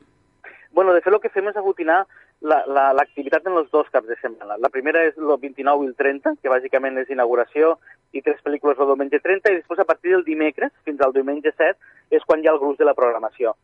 Bueno, 0.76 0.92
de 0.94 1.02
fet 1.06 1.14
el 1.14 1.22
que 1.24 1.32
fem 1.32 1.48
és 1.48 1.56
aglutinar 1.56 2.02
l'activitat 2.46 3.44
la, 3.44 3.50
la, 3.50 3.54
en 3.54 3.62
els 3.64 3.72
dos 3.72 3.88
caps 3.90 4.08
de 4.08 4.16
setmana. 4.22 4.58
La 4.62 4.70
primera 4.70 5.02
és 5.08 5.16
el 5.18 5.32
29 5.42 5.86
i 5.86 5.90
el 5.90 5.96
30, 5.98 6.36
que 6.42 6.52
bàsicament 6.52 7.00
és 7.02 7.10
inauguració 7.10 7.76
i 8.14 8.22
tres 8.22 8.42
pel·lícules 8.46 8.78
el 8.80 8.92
diumenge 8.92 9.20
30, 9.24 9.52
i 9.52 9.62
després 9.62 9.82
a 9.82 9.88
partir 9.90 10.14
del 10.14 10.26
dimecres 10.28 10.74
fins 10.86 11.02
al 11.02 11.16
diumenge 11.16 11.54
7 11.56 12.16
és 12.18 12.26
quan 12.28 12.44
hi 12.44 12.50
ha 12.50 12.54
el 12.54 12.62
gruix 12.62 12.78
de 12.78 12.86
la 12.86 12.94
programació. 12.98 13.56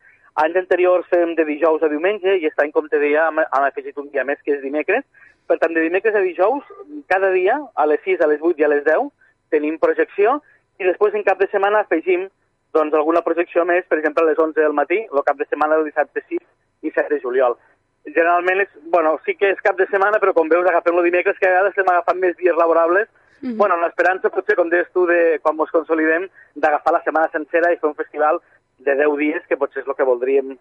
Anys 0.42 0.58
anteriors 0.62 1.06
fem 1.12 1.34
de 1.38 1.44
dijous 1.44 1.82
a 1.84 1.90
diumenge 1.92 2.38
i 2.40 2.50
any, 2.50 2.72
com 2.72 2.88
te 2.88 2.98
deia, 2.98 3.28
hem, 3.28 3.42
hem 3.44 3.66
afegit 3.68 3.98
un 4.00 4.08
dia 4.10 4.24
més 4.24 4.40
que 4.42 4.56
és 4.56 4.62
dimecres. 4.62 5.04
Per 5.46 5.58
tant, 5.60 5.74
de 5.74 5.82
dimecres 5.84 6.14
a 6.16 6.22
dijous, 6.24 6.64
cada 7.12 7.30
dia, 7.30 7.58
a 7.74 7.86
les 7.86 8.00
6, 8.04 8.22
a 8.22 8.30
les 8.30 8.40
8 8.40 8.62
i 8.62 8.64
a 8.64 8.70
les 8.72 8.84
10, 8.88 9.10
tenim 9.52 9.76
projecció 9.78 10.40
i 10.80 10.88
després 10.88 11.14
en 11.14 11.26
cap 11.26 11.38
de 11.38 11.50
setmana 11.52 11.84
afegim 11.84 12.24
doncs, 12.72 12.94
alguna 12.96 13.20
projecció 13.20 13.66
més, 13.68 13.84
per 13.86 13.98
exemple, 14.00 14.24
a 14.24 14.30
les 14.30 14.40
11 14.40 14.56
del 14.58 14.72
matí, 14.72 15.02
el 15.04 15.26
cap 15.26 15.36
de 15.36 15.46
setmana 15.50 15.76
del 15.76 15.90
dissabte 15.90 16.24
6 16.24 16.40
i 16.88 16.90
7 16.90 17.12
de 17.12 17.20
juliol 17.20 17.58
generalment 18.04 18.62
és, 18.64 18.70
bueno, 18.90 19.16
sí 19.26 19.34
que 19.38 19.52
és 19.52 19.60
cap 19.62 19.78
de 19.78 19.86
setmana, 19.90 20.18
però 20.22 20.34
com 20.34 20.48
veus 20.50 20.66
agafem 20.66 20.98
el 20.98 21.08
dimecres, 21.08 21.38
que 21.38 21.46
a 21.46 21.52
vegades 21.52 21.74
estem 21.74 21.90
agafant 21.92 22.18
més 22.18 22.36
dies 22.36 22.56
laborables, 22.56 23.08
mm 23.40 23.48
-hmm. 23.48 23.56
bueno, 23.56 23.76
l'esperança 23.80 24.30
potser, 24.30 24.56
com 24.56 24.68
deies 24.68 24.90
tu, 24.92 25.06
de, 25.06 25.38
quan 25.42 25.58
ens 25.58 25.70
consolidem, 25.70 26.28
d'agafar 26.54 26.92
la 26.92 27.02
setmana 27.04 27.30
sencera 27.30 27.72
i 27.72 27.78
fer 27.78 27.88
un 27.88 27.94
festival 27.94 28.40
de 28.78 28.94
10 28.94 29.16
dies, 29.18 29.42
que 29.48 29.56
potser 29.56 29.82
és 29.82 29.88
el 29.88 29.94
que 29.94 30.04
voldríem 30.04 30.58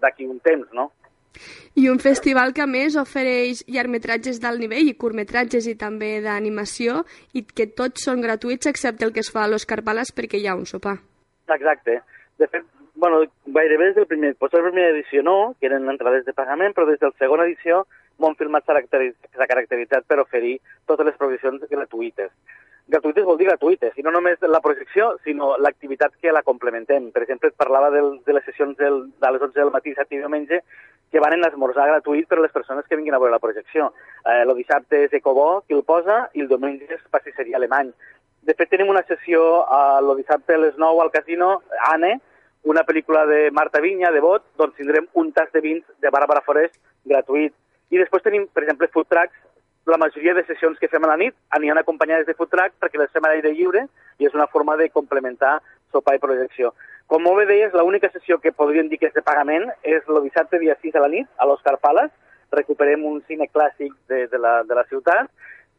d'aquí 0.00 0.26
un 0.26 0.40
temps, 0.40 0.72
no? 0.72 0.92
I 1.74 1.88
un 1.88 2.00
festival 2.00 2.52
que, 2.52 2.62
a 2.62 2.66
més, 2.66 2.96
ofereix 2.96 3.62
llargmetratges 3.70 4.40
d'alt 4.40 4.58
nivell 4.58 4.88
i 4.88 4.96
curtmetratges 4.98 5.68
i 5.70 5.76
també 5.78 6.20
d'animació 6.24 7.04
i 7.32 7.44
que 7.46 7.66
tots 7.66 8.04
són 8.04 8.20
gratuïts 8.20 8.66
excepte 8.66 9.04
el 9.04 9.12
que 9.12 9.20
es 9.20 9.30
fa 9.30 9.44
a 9.44 9.50
l'Òscar 9.50 9.84
Palace 9.86 10.14
perquè 10.16 10.40
hi 10.40 10.48
ha 10.48 10.56
un 10.58 10.66
sopar. 10.66 10.98
Exacte. 11.48 12.00
De 12.38 12.48
fet, 12.48 12.66
bueno, 13.00 13.24
gairebé 13.46 13.86
des 13.86 13.96
del 13.96 14.06
primer, 14.06 14.34
potser 14.36 14.60
la 14.60 14.68
primera 14.68 14.92
edició 14.92 15.24
no, 15.24 15.56
que 15.58 15.66
eren 15.66 15.88
entrades 15.88 16.26
de 16.26 16.36
pagament, 16.36 16.76
però 16.76 16.86
des 16.86 17.00
de 17.00 17.08
la 17.08 17.18
segona 17.18 17.48
edició 17.48 17.86
Montfilmat 18.20 18.66
s'ha 18.68 19.46
caracteritzat 19.48 20.04
per 20.06 20.20
oferir 20.20 20.58
totes 20.86 21.08
les 21.08 21.16
projeccions 21.16 21.62
gratuïtes. 21.70 22.28
Gratuïtes 22.90 23.24
vol 23.24 23.38
dir 23.38 23.46
gratuïtes, 23.48 23.96
i 23.96 24.04
no 24.04 24.12
només 24.12 24.42
la 24.42 24.60
projecció, 24.60 25.14
sinó 25.24 25.54
l'activitat 25.62 26.12
que 26.20 26.34
la 26.34 26.42
complementem. 26.42 27.08
Per 27.14 27.22
exemple, 27.22 27.48
et 27.48 27.56
parlava 27.56 27.90
del, 27.94 28.16
de 28.26 28.34
les 28.36 28.44
sessions 28.44 28.76
del, 28.76 29.04
de 29.22 29.32
les 29.32 29.44
11 29.48 29.56
del 29.56 29.72
matí, 29.72 29.94
dissabte 29.94 30.18
i 30.18 30.20
diumenge, 30.20 30.60
que 31.10 31.22
van 31.22 31.38
en 31.38 31.46
esmorzar 31.46 31.88
gratuït 31.88 32.28
per 32.28 32.38
a 32.38 32.44
les 32.44 32.52
persones 32.52 32.86
que 32.86 32.98
vinguin 32.98 33.14
a 33.16 33.22
veure 33.22 33.32
la 33.32 33.42
projecció. 33.42 33.92
Eh, 34.24 34.42
el 34.42 34.52
dissabte 34.58 35.04
és 35.06 35.14
Ecobó, 35.16 35.62
qui 35.66 35.78
el 35.78 35.86
posa, 35.86 36.24
i 36.34 36.44
el 36.44 36.50
diumenge 36.50 36.90
és 36.98 37.06
pastisseria 37.14 37.56
alemany. 37.58 37.94
De 38.46 38.56
fet, 38.58 38.70
tenim 38.72 38.90
una 38.90 39.06
sessió 39.06 39.46
eh, 39.62 39.84
el 40.02 40.16
dissabte 40.18 40.58
a 40.58 40.64
les 40.66 40.76
9 40.76 41.06
al 41.06 41.14
casino, 41.14 41.54
ANE, 41.92 42.18
una 42.64 42.84
pel·lícula 42.84 43.24
de 43.26 43.50
Marta 43.50 43.80
Vinya, 43.80 44.10
de 44.12 44.20
Bot, 44.20 44.44
doncs 44.58 44.76
tindrem 44.76 45.06
un 45.14 45.32
tas 45.32 45.50
de 45.52 45.62
vins 45.64 45.84
de 46.00 46.10
Bàrbara 46.12 46.42
Forest 46.44 46.76
gratuït. 47.08 47.54
I 47.90 47.98
després 47.98 48.22
tenim, 48.22 48.46
per 48.52 48.64
exemple, 48.64 48.90
food 48.92 49.08
trucks. 49.08 49.36
La 49.88 49.96
majoria 49.98 50.34
de 50.36 50.44
sessions 50.44 50.78
que 50.78 50.90
fem 50.92 51.04
a 51.04 51.08
la 51.08 51.16
nit 51.16 51.34
aniran 51.56 51.80
acompanyades 51.80 52.26
de 52.28 52.36
food 52.36 52.50
trucks 52.52 52.76
perquè 52.78 53.00
les 53.00 53.10
fem 53.14 53.24
a 53.24 53.30
l'aire 53.32 53.54
lliure 53.56 53.86
i 54.20 54.28
és 54.28 54.36
una 54.36 54.46
forma 54.52 54.76
de 54.76 54.90
complementar 54.92 55.56
sopar 55.90 56.14
i 56.14 56.22
projecció. 56.22 56.74
Com 57.10 57.24
molt 57.24 57.40
bé 57.40 57.46
deies, 57.48 57.72
l'única 57.74 58.10
sessió 58.12 58.38
que 58.38 58.52
podríem 58.52 58.90
dir 58.90 59.00
que 59.00 59.08
és 59.08 59.16
de 59.16 59.24
pagament 59.26 59.66
és 59.82 60.04
el 60.06 60.20
dissabte 60.22 60.60
dia 60.62 60.76
6 60.82 60.94
a 60.94 61.06
la 61.06 61.08
nit, 61.10 61.26
a 61.38 61.48
l'Òscar 61.48 61.78
Palace. 61.82 62.12
Recuperem 62.52 63.02
un 63.06 63.22
cine 63.26 63.48
clàssic 63.48 63.94
de, 64.10 64.26
de, 64.30 64.38
la, 64.38 64.60
de 64.68 64.76
la 64.76 64.84
ciutat 64.90 65.30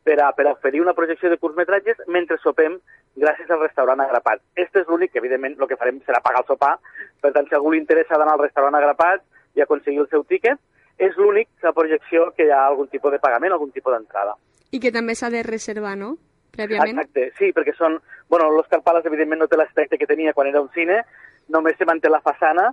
per 0.03 0.17
a, 0.21 0.31
per 0.33 0.47
a 0.47 0.53
oferir 0.55 0.81
una 0.81 0.95
projecció 0.97 1.29
de 1.29 1.37
curtmetratges 1.37 1.99
mentre 2.07 2.39
sopem 2.41 2.79
gràcies 3.21 3.49
al 3.51 3.61
restaurant 3.61 4.01
Agrapat. 4.01 4.41
Este 4.55 4.81
és 4.81 4.89
l'únic, 4.89 5.11
que 5.11 5.21
evidentment 5.21 5.57
el 5.59 5.69
que 5.69 5.77
farem 5.77 5.99
serà 6.07 6.21
pagar 6.23 6.41
el 6.43 6.49
sopar, 6.49 6.77
per 7.21 7.33
tant 7.35 7.47
si 7.47 7.57
algú 7.57 7.73
li 7.73 7.81
interessa 7.81 8.17
d'anar 8.17 8.37
al 8.37 8.45
restaurant 8.45 8.77
Agrapat 8.79 9.23
i 9.55 9.61
aconseguir 9.61 10.01
el 10.05 10.09
seu 10.09 10.23
tíquet, 10.23 10.59
és 11.01 11.17
l'únic 11.17 11.49
la 11.65 11.73
projecció 11.73 12.31
que 12.37 12.47
hi 12.47 12.53
ha 12.53 12.65
algun 12.67 12.89
tipus 12.89 13.11
de 13.11 13.19
pagament, 13.19 13.53
algun 13.53 13.71
tipus 13.71 13.93
d'entrada. 13.93 14.35
I 14.71 14.79
que 14.79 14.91
també 14.93 15.15
s'ha 15.15 15.29
de 15.33 15.43
reservar, 15.43 15.97
no? 15.97 16.15
Prèviament. 16.55 16.99
Exacte, 16.99 17.31
sí, 17.39 17.51
perquè 17.55 17.75
són... 17.77 17.99
Bueno, 18.31 18.47
l'Òscar 18.55 18.79
Palace 18.83 19.09
evidentment 19.09 19.41
no 19.43 19.47
té 19.51 19.57
l'aspecte 19.59 19.97
que 19.99 20.07
tenia 20.07 20.33
quan 20.33 20.47
era 20.47 20.61
un 20.63 20.69
cine, 20.75 21.01
només 21.51 21.75
se 21.77 21.87
manté 21.87 22.09
la 22.09 22.21
façana, 22.23 22.69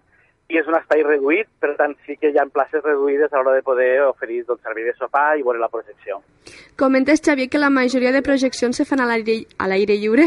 i 0.49 0.57
és 0.57 0.69
un 0.71 0.77
espai 0.79 1.03
reduït, 1.05 1.49
per 1.61 1.75
tant 1.77 1.93
sí 2.07 2.15
que 2.17 2.31
hi 2.33 2.39
ha 2.41 2.47
places 2.49 2.81
reduïdes 2.81 3.33
a 3.33 3.43
l'hora 3.43 3.59
de 3.59 3.65
poder 3.67 3.91
oferir 4.07 4.39
doncs, 4.49 4.63
servei 4.65 4.87
de 4.87 4.95
sopar 4.97 5.37
i 5.37 5.45
veure 5.45 5.61
la 5.61 5.69
projecció. 5.69 6.23
Comentes, 6.81 7.21
Xavier, 7.21 7.51
que 7.53 7.61
la 7.61 7.69
majoria 7.69 8.15
de 8.15 8.23
projeccions 8.25 8.81
se 8.81 8.87
fan 8.89 9.03
a 9.05 9.09
l'aire 9.11 9.97
lliure 10.01 10.25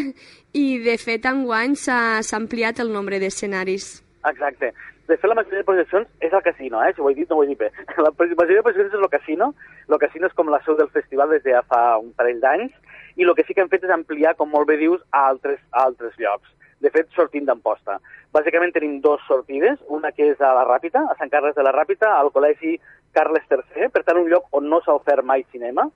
i, 0.54 0.66
de 0.86 0.96
fet, 1.02 1.26
enguany 1.26 1.74
s'ha 1.74 2.22
ampliat 2.38 2.84
el 2.86 2.94
nombre 2.94 3.18
d'escenaris. 3.24 3.90
Exacte. 4.30 4.70
De 5.10 5.18
fet, 5.18 5.28
la 5.28 5.40
majoria 5.42 5.64
de 5.64 5.70
projeccions 5.72 6.08
és 6.22 6.38
al 6.38 6.46
casino, 6.46 6.86
eh? 6.86 6.94
si 6.94 7.02
ho 7.02 7.10
he 7.10 7.18
dit 7.18 7.30
no 7.30 7.42
ho 7.42 7.44
he 7.44 7.50
dit 7.50 7.58
bé. 7.58 7.72
La 8.06 8.14
majoria 8.14 8.62
de 8.62 8.68
projeccions 8.70 8.94
és 8.94 9.02
el 9.02 9.10
casino. 9.10 9.52
El 9.90 9.98
casino 10.06 10.30
és 10.30 10.38
com 10.38 10.54
la 10.54 10.62
seu 10.68 10.78
del 10.78 10.94
festival 10.94 11.34
des 11.34 11.42
de 11.44 11.58
ja 11.58 11.66
fa 11.66 11.98
un 11.98 12.14
parell 12.14 12.40
d'anys 12.46 12.78
i 13.18 13.26
el 13.26 13.34
que 13.36 13.44
sí 13.48 13.58
que 13.58 13.66
han 13.66 13.74
fet 13.74 13.90
és 13.90 13.92
ampliar, 13.92 14.38
com 14.38 14.54
molt 14.54 14.70
bé 14.70 14.78
dius, 14.78 15.02
a 15.10 15.26
altres, 15.34 15.58
a 15.74 15.90
altres 15.90 16.14
llocs 16.22 16.54
de 16.82 16.89
fet, 16.89 17.10
sortint 17.15 17.46
d'Amposta. 17.46 18.00
Bàsicament 18.34 18.74
tenim 18.74 19.00
dos 19.02 19.22
sortides, 19.28 19.80
una 19.88 20.12
que 20.12 20.32
és 20.34 20.41
a 20.41 20.54
la 20.58 20.65
Ràpita, 20.67 21.04
a 21.10 21.17
Sant 21.20 21.30
Carles 21.30 21.56
de 21.56 21.65
la 21.65 21.74
Ràpita, 21.76 22.10
al 22.17 22.32
Col·legi 22.34 22.78
Carles 23.13 23.46
III, 23.50 23.89
per 23.94 24.04
tant 24.08 24.20
un 24.22 24.30
lloc 24.32 24.48
on 24.58 24.70
no 24.72 24.82
s'ha 24.82 24.96
ofert 24.98 25.26
mai 25.28 25.46
cinema. 25.52 25.88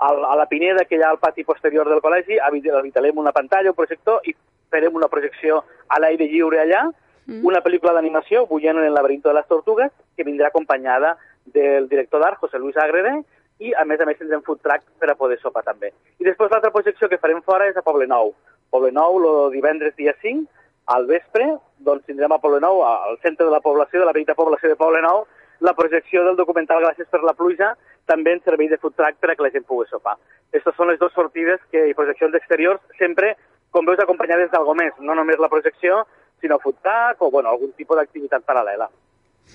A 0.00 0.34
la 0.38 0.46
Pineda, 0.48 0.86
que 0.88 0.96
hi 0.96 1.02
ha 1.04 1.10
al 1.12 1.18
pati 1.20 1.44
posterior 1.44 1.88
del 1.88 2.00
col·legi, 2.00 2.38
habitarem 2.40 3.18
una 3.20 3.34
pantalla, 3.36 3.68
un 3.68 3.76
projector, 3.76 4.22
i 4.24 4.32
farem 4.72 4.94
una 4.96 5.10
projecció 5.12 5.58
a 5.88 5.98
l'aire 6.00 6.24
lliure 6.30 6.62
allà, 6.62 6.86
mm. 7.26 7.42
una 7.44 7.60
pel·lícula 7.60 7.92
d'animació, 7.92 8.46
Bullent 8.48 8.80
en 8.80 8.86
el 8.88 8.96
laberinto 8.96 9.28
de 9.28 9.36
les 9.36 9.50
tortugues, 9.50 9.92
que 10.16 10.24
vindrà 10.24 10.48
acompanyada 10.48 11.18
del 11.44 11.90
director 11.90 12.24
d'art, 12.24 12.40
José 12.40 12.58
Luis 12.58 12.78
Agrede, 12.80 13.18
i 13.60 13.74
a 13.76 13.84
més 13.84 14.00
a 14.00 14.06
més 14.08 14.16
tindrem 14.16 14.40
food 14.46 14.62
truck 14.64 14.86
per 14.98 15.10
a 15.12 15.18
poder 15.18 15.36
sopar 15.42 15.66
també. 15.66 15.92
I 16.16 16.24
després 16.24 16.48
l'altra 16.48 16.72
projecció 16.72 17.10
que 17.12 17.20
farem 17.20 17.42
fora 17.44 17.68
és 17.68 17.76
a 17.76 17.84
Poble 17.84 18.08
Nou, 18.08 18.32
Poble 18.70 18.92
Nou, 18.94 19.18
el 19.18 19.52
divendres 19.52 19.96
dia 19.96 20.14
5, 20.22 20.46
al 20.94 21.06
vespre, 21.06 21.46
doncs 21.78 22.06
tindrem 22.06 22.32
a 22.32 22.40
Poble 22.42 22.60
Nou, 22.62 22.82
al 22.86 23.18
centre 23.22 23.46
de 23.46 23.52
la 23.52 23.60
població, 23.60 24.00
de 24.00 24.08
la 24.08 24.14
petita 24.16 24.34
població 24.38 24.70
de 24.70 24.78
Poble 24.78 25.02
Nou, 25.04 25.26
la 25.60 25.74
projecció 25.76 26.24
del 26.24 26.38
documental 26.38 26.82
Gràcies 26.82 27.08
per 27.10 27.22
la 27.22 27.36
pluja, 27.36 27.74
també 28.10 28.32
en 28.34 28.42
servei 28.44 28.70
de 28.70 28.78
food 28.80 28.96
truck 28.96 29.20
per 29.20 29.30
a 29.30 29.36
que 29.36 29.44
la 29.44 29.52
gent 29.54 29.66
pugui 29.68 29.86
sopar. 29.90 30.16
Aquestes 30.50 30.74
són 30.76 30.90
les 30.90 30.98
dues 30.98 31.14
sortides 31.14 31.60
que, 31.70 31.84
i 31.90 31.94
projeccions 31.98 32.34
exteriors, 32.38 32.80
sempre, 32.98 33.34
com 33.70 33.86
veus, 33.86 34.00
acompanyades 34.02 34.50
d'algo 34.50 34.74
més, 34.78 34.96
no 34.98 35.14
només 35.14 35.38
la 35.38 35.50
projecció, 35.52 36.02
sinó 36.40 36.58
food 36.58 36.80
truck 36.82 37.22
o 37.22 37.30
bueno, 37.30 37.52
algun 37.52 37.74
tipus 37.76 38.00
d'activitat 38.00 38.46
paral·lela. 38.48 38.88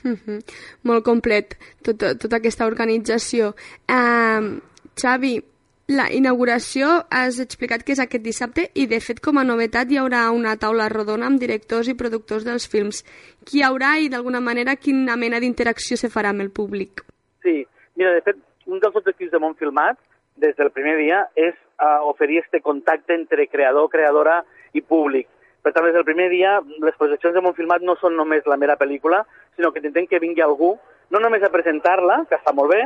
Mm 0.04 0.16
-hmm. 0.16 0.40
Molt 0.84 1.04
complet, 1.04 1.58
tota, 1.84 2.16
tota 2.18 2.36
aquesta 2.38 2.66
organització. 2.66 3.56
Uh, 3.90 4.60
Xavi, 4.96 5.44
la 5.88 6.08
inauguració 6.10 6.88
has 7.14 7.38
explicat 7.40 7.84
que 7.86 7.94
és 7.94 8.00
aquest 8.02 8.24
dissabte 8.26 8.64
i, 8.74 8.88
de 8.90 8.98
fet, 9.04 9.20
com 9.22 9.38
a 9.38 9.44
novetat 9.46 9.92
hi 9.92 10.00
haurà 10.02 10.24
una 10.34 10.56
taula 10.58 10.88
rodona 10.90 11.28
amb 11.30 11.42
directors 11.42 11.90
i 11.92 11.94
productors 11.98 12.46
dels 12.48 12.66
films. 12.66 13.04
Qui 13.46 13.60
hi 13.60 13.66
haurà 13.68 13.96
i, 14.02 14.10
d'alguna 14.10 14.42
manera, 14.42 14.76
quina 14.82 15.16
mena 15.16 15.40
d'interacció 15.40 15.98
se 16.02 16.10
farà 16.10 16.34
amb 16.34 16.42
el 16.42 16.50
públic? 16.50 17.06
Sí, 17.46 17.62
mira, 17.96 18.16
de 18.18 18.26
fet, 18.26 18.42
un 18.66 18.82
dels 18.82 18.98
objectius 18.98 19.32
de 19.32 19.44
Montfilmat, 19.44 20.02
des 20.42 20.58
del 20.58 20.74
primer 20.74 20.98
dia, 20.98 21.22
és 21.38 21.54
uh, 21.54 22.02
oferir 22.10 22.42
este 22.42 22.64
contacte 22.66 23.14
entre 23.14 23.48
creador, 23.48 23.92
creadora 23.94 24.42
i 24.74 24.82
públic. 24.82 25.30
Per 25.62 25.72
tant, 25.74 25.86
des 25.86 25.94
del 25.94 26.06
primer 26.06 26.32
dia, 26.34 26.58
les 26.82 26.98
projeccions 26.98 27.38
de 27.38 27.46
Montfilmat 27.46 27.86
no 27.86 27.94
són 28.02 28.18
només 28.18 28.46
la 28.50 28.58
mera 28.58 28.78
pel·lícula, 28.82 29.22
sinó 29.56 29.70
que 29.72 29.86
intentem 29.86 30.10
que 30.10 30.22
vingui 30.22 30.42
algú, 30.42 30.76
no 31.14 31.22
només 31.22 31.46
a 31.46 31.54
presentar-la, 31.54 32.24
que 32.30 32.42
està 32.42 32.54
molt 32.58 32.74
bé, 32.74 32.82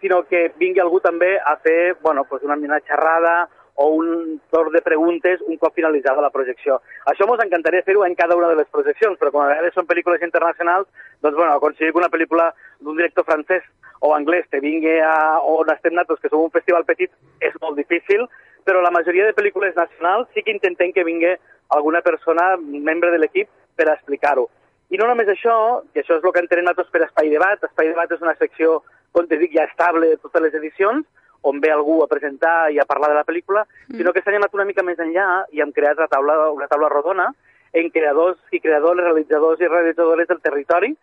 sinó 0.00 0.22
que 0.28 0.50
vingui 0.60 0.82
algú 0.82 1.00
també 1.00 1.36
a 1.38 1.56
fer 1.62 1.96
bueno, 2.02 2.24
pues 2.24 2.42
una 2.42 2.56
mina 2.56 2.80
xerrada 2.80 3.48
o 3.76 3.88
un 3.88 4.40
torn 4.50 4.72
de 4.72 4.80
preguntes 4.80 5.40
un 5.46 5.58
cop 5.58 5.74
finalitzada 5.74 6.22
la 6.24 6.32
projecció. 6.32 6.80
Això 7.04 7.28
ens 7.28 7.44
encantaria 7.44 7.84
fer-ho 7.84 8.04
en 8.06 8.14
cada 8.16 8.36
una 8.36 8.48
de 8.48 8.56
les 8.56 8.68
projeccions, 8.72 9.18
però 9.20 9.30
com 9.32 9.44
a 9.44 9.50
vegades 9.52 9.74
són 9.76 9.86
pel·lícules 9.86 10.24
internacionals, 10.24 10.88
doncs 11.20 11.36
bueno, 11.36 11.52
aconseguir 11.52 11.92
que 11.92 12.00
una 12.00 12.12
pel·lícula 12.12 12.52
d'un 12.80 12.96
director 12.96 13.24
francès 13.28 13.62
o 14.00 14.14
anglès 14.16 14.48
te 14.50 14.60
vingui 14.60 14.98
a 15.04 15.40
on 15.44 15.68
estem 15.72 15.92
nosaltres, 15.92 16.20
que 16.20 16.32
som 16.32 16.44
un 16.44 16.54
festival 16.54 16.88
petit, 16.88 17.12
és 17.40 17.54
molt 17.60 17.76
difícil, 17.76 18.24
però 18.64 18.80
la 18.82 18.90
majoria 18.90 19.28
de 19.28 19.36
pel·lícules 19.36 19.76
nacionals 19.76 20.28
sí 20.34 20.42
que 20.42 20.56
intentem 20.56 20.92
que 20.92 21.04
vingui 21.04 21.36
alguna 21.76 22.00
persona, 22.00 22.56
membre 22.56 23.12
de 23.12 23.20
l'equip, 23.20 23.48
per 23.76 23.90
explicar-ho. 23.92 24.48
I 24.88 24.98
no 25.00 25.08
només 25.08 25.28
això, 25.28 25.82
que 25.92 26.00
això 26.00 26.16
és 26.16 26.24
el 26.24 26.32
que 26.32 26.42
entenem 26.44 26.64
nosaltres 26.64 26.92
per 26.94 27.02
Espai 27.04 27.30
Debat. 27.32 27.62
Espai 27.66 27.90
Debat 27.90 28.12
és 28.14 28.22
una 28.22 28.36
secció 28.38 28.82
on 29.16 29.28
te 29.28 29.38
dic 29.40 29.54
ja 29.56 29.64
estable 29.64 30.10
de 30.12 30.20
totes 30.20 30.42
les 30.44 30.54
edicions, 30.54 31.06
on 31.46 31.60
ve 31.62 31.70
algú 31.70 32.00
a 32.02 32.08
presentar 32.10 32.70
i 32.74 32.78
a 32.80 32.86
parlar 32.88 33.12
de 33.12 33.18
la 33.18 33.26
pel·lícula, 33.26 33.64
mm. 33.88 33.98
sinó 33.98 34.12
que 34.12 34.22
s'ha 34.22 34.34
anat 34.34 34.54
una 34.54 34.66
mica 34.68 34.82
més 34.82 34.98
enllà 35.02 35.44
i 35.54 35.62
hem 35.62 35.72
creat 35.72 35.98
una 36.00 36.10
taula, 36.12 36.38
una 36.50 36.68
taula 36.68 36.90
rodona 36.92 37.28
en 37.76 37.90
creadors 37.94 38.38
i 38.52 38.60
creadors, 38.60 39.02
realitzadors 39.04 39.60
i 39.60 39.68
realitzadores 39.68 40.28
del 40.28 40.40
territori 40.40 40.96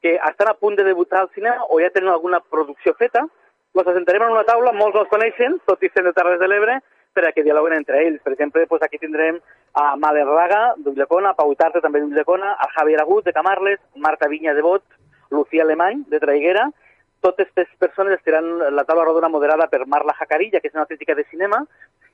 que 0.00 0.14
estan 0.16 0.48
a 0.48 0.54
punt 0.54 0.78
de 0.78 0.84
debutar 0.84 1.20
al 1.20 1.30
cinema 1.34 1.66
o 1.68 1.80
ja 1.80 1.90
tenen 1.92 2.08
alguna 2.08 2.40
producció 2.40 2.94
feta, 2.96 3.26
els 3.74 3.86
assentarem 3.86 4.24
en 4.26 4.32
una 4.34 4.46
taula, 4.48 4.72
molts 4.72 4.96
no 4.96 5.04
els 5.04 5.12
coneixen, 5.12 5.58
tot 5.68 5.82
i 5.84 5.90
sent 5.92 6.08
de 6.08 6.14
Terres 6.16 6.40
de 6.40 6.48
l'Ebre, 6.48 6.78
per 7.14 7.26
a 7.26 7.32
que 7.34 7.44
dialoguen 7.44 7.74
entre 7.76 8.00
ells. 8.06 8.20
Per 8.24 8.32
exemple, 8.32 8.64
doncs 8.70 8.86
aquí 8.86 8.98
tindrem 8.98 9.38
a 9.78 9.84
Malen 10.00 10.30
Raga, 10.30 10.60
d'Ulldecona, 10.78 11.32
a 11.34 11.38
Pau 11.38 11.52
Tarte, 11.58 11.82
també 11.84 12.00
d'Ulldecona, 12.02 12.54
a 12.54 12.68
Javier 12.74 13.00
Agut, 13.02 13.24
de 13.26 13.34
Camarles, 13.36 13.80
Marta 13.96 14.28
Vinya, 14.28 14.54
de 14.54 14.62
Bot, 14.62 14.84
Lucía 15.30 15.62
Alemany, 15.66 16.04
de 16.10 16.20
Traiguera, 16.22 16.70
totes 17.20 17.48
aquestes 17.48 17.68
persones 17.78 18.18
estaran 18.18 18.48
la 18.74 18.84
taula 18.88 19.04
rodona 19.04 19.28
moderada 19.28 19.68
per 19.68 19.86
Marla 19.86 20.16
Jacarilla, 20.18 20.60
que 20.60 20.68
és 20.68 20.76
una 20.76 20.86
crítica 20.86 21.14
de 21.14 21.24
cinema, 21.30 21.60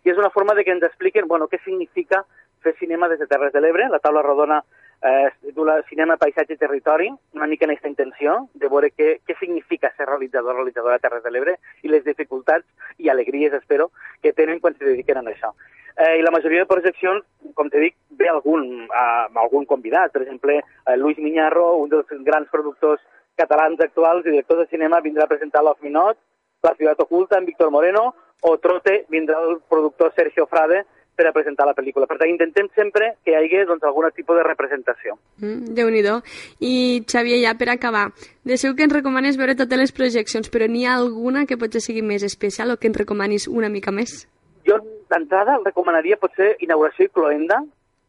i 0.04 0.10
és 0.10 0.18
una 0.18 0.30
forma 0.30 0.54
de 0.54 0.64
que 0.64 0.74
ens 0.74 0.84
expliquen 0.86 1.28
bueno, 1.28 1.48
què 1.48 1.60
significa 1.64 2.24
fer 2.62 2.74
cinema 2.80 3.08
des 3.08 3.20
de 3.22 3.26
Terres 3.30 3.52
de 3.54 3.62
l'Ebre. 3.62 3.88
La 3.90 4.02
taula 4.02 4.22
rodona 4.22 4.60
eh, 5.02 5.28
es 5.28 5.34
titula 5.40 5.78
Cinema, 5.88 6.16
Paisatge 6.16 6.54
i 6.54 6.60
Territori, 6.60 7.08
una 7.34 7.46
mica 7.46 7.66
en 7.66 7.74
aquesta 7.74 7.90
intenció 7.92 8.36
de 8.54 8.70
veure 8.72 8.90
què, 8.90 9.16
què 9.26 9.38
significa 9.38 9.92
ser 9.96 10.08
realitzador 10.10 10.54
o 10.54 10.58
realitzadora 10.60 10.98
de 10.98 11.06
Terres 11.06 11.24
de 11.24 11.32
l'Ebre 11.32 11.56
i 11.82 11.92
les 11.92 12.04
dificultats 12.04 12.66
i 12.98 13.10
alegries, 13.12 13.54
espero, 13.54 13.90
que 14.22 14.34
tenen 14.34 14.60
quan 14.60 14.74
se 14.76 14.84
dediquen 14.84 15.22
a 15.22 15.26
això. 15.30 15.54
Eh, 15.96 16.18
I 16.20 16.22
la 16.22 16.32
majoria 16.34 16.64
de 16.64 16.68
projeccions, 16.68 17.24
com 17.56 17.70
te 17.72 17.80
dic, 17.80 17.94
ve 18.20 18.28
algun, 18.28 18.66
eh, 18.84 19.26
algun 19.42 19.64
convidat. 19.64 20.12
Per 20.12 20.22
exemple, 20.22 20.58
eh, 20.60 20.96
Luis 20.96 21.18
Miñarro, 21.18 21.76
un 21.76 21.88
dels 21.88 22.10
grans 22.26 22.50
productors 22.52 23.00
catalans 23.36 23.80
actuals 23.84 24.26
i 24.26 24.32
directors 24.32 24.64
de 24.64 24.70
cinema 24.72 25.02
vindrà 25.04 25.24
a 25.24 25.32
presentar 25.32 25.62
Love 25.64 25.84
Minot, 25.86 26.18
La 26.64 26.74
ciutat 26.74 27.00
oculta, 27.04 27.38
en 27.38 27.44
Víctor 27.44 27.70
Moreno, 27.70 28.14
o 28.42 28.56
Trote 28.58 29.04
vindrà 29.12 29.38
el 29.44 29.60
productor 29.68 30.12
Sergio 30.16 30.46
Frade 30.46 30.82
per 31.16 31.26
a 31.28 31.32
presentar 31.32 31.66
la 31.66 31.74
pel·lícula. 31.74 32.06
Per 32.06 32.18
tant, 32.20 32.28
intentem 32.28 32.68
sempre 32.76 33.14
que 33.24 33.32
hi 33.32 33.36
hagi 33.38 33.62
doncs, 33.68 33.84
algun 33.88 34.08
tipus 34.14 34.36
de 34.36 34.44
representació. 34.44 35.16
Mm, 35.40 35.74
Déu-n'hi-do. 35.78 36.18
I, 36.60 37.04
Xavier, 37.08 37.40
ja 37.44 37.54
per 37.58 37.70
acabar, 37.72 38.10
de 38.44 38.58
segur 38.60 38.76
que 38.76 38.84
ens 38.88 38.96
recomanes 38.96 39.38
veure 39.40 39.56
totes 39.56 39.80
les 39.80 39.94
projeccions, 39.96 40.50
però 40.52 40.68
n'hi 40.68 40.84
ha 40.84 40.96
alguna 40.96 41.46
que 41.46 41.58
potser 41.60 41.80
sigui 41.84 42.02
més 42.02 42.24
especial 42.26 42.74
o 42.74 42.76
que 42.76 42.90
ens 42.90 43.00
recomanis 43.00 43.48
una 43.48 43.72
mica 43.72 43.94
més? 43.94 44.26
Jo, 44.68 44.80
d'entrada, 45.12 45.60
recomanaria 45.64 46.20
potser 46.20 46.54
inauguració 46.60 47.08
i 47.08 47.14
cloenda, 47.14 47.62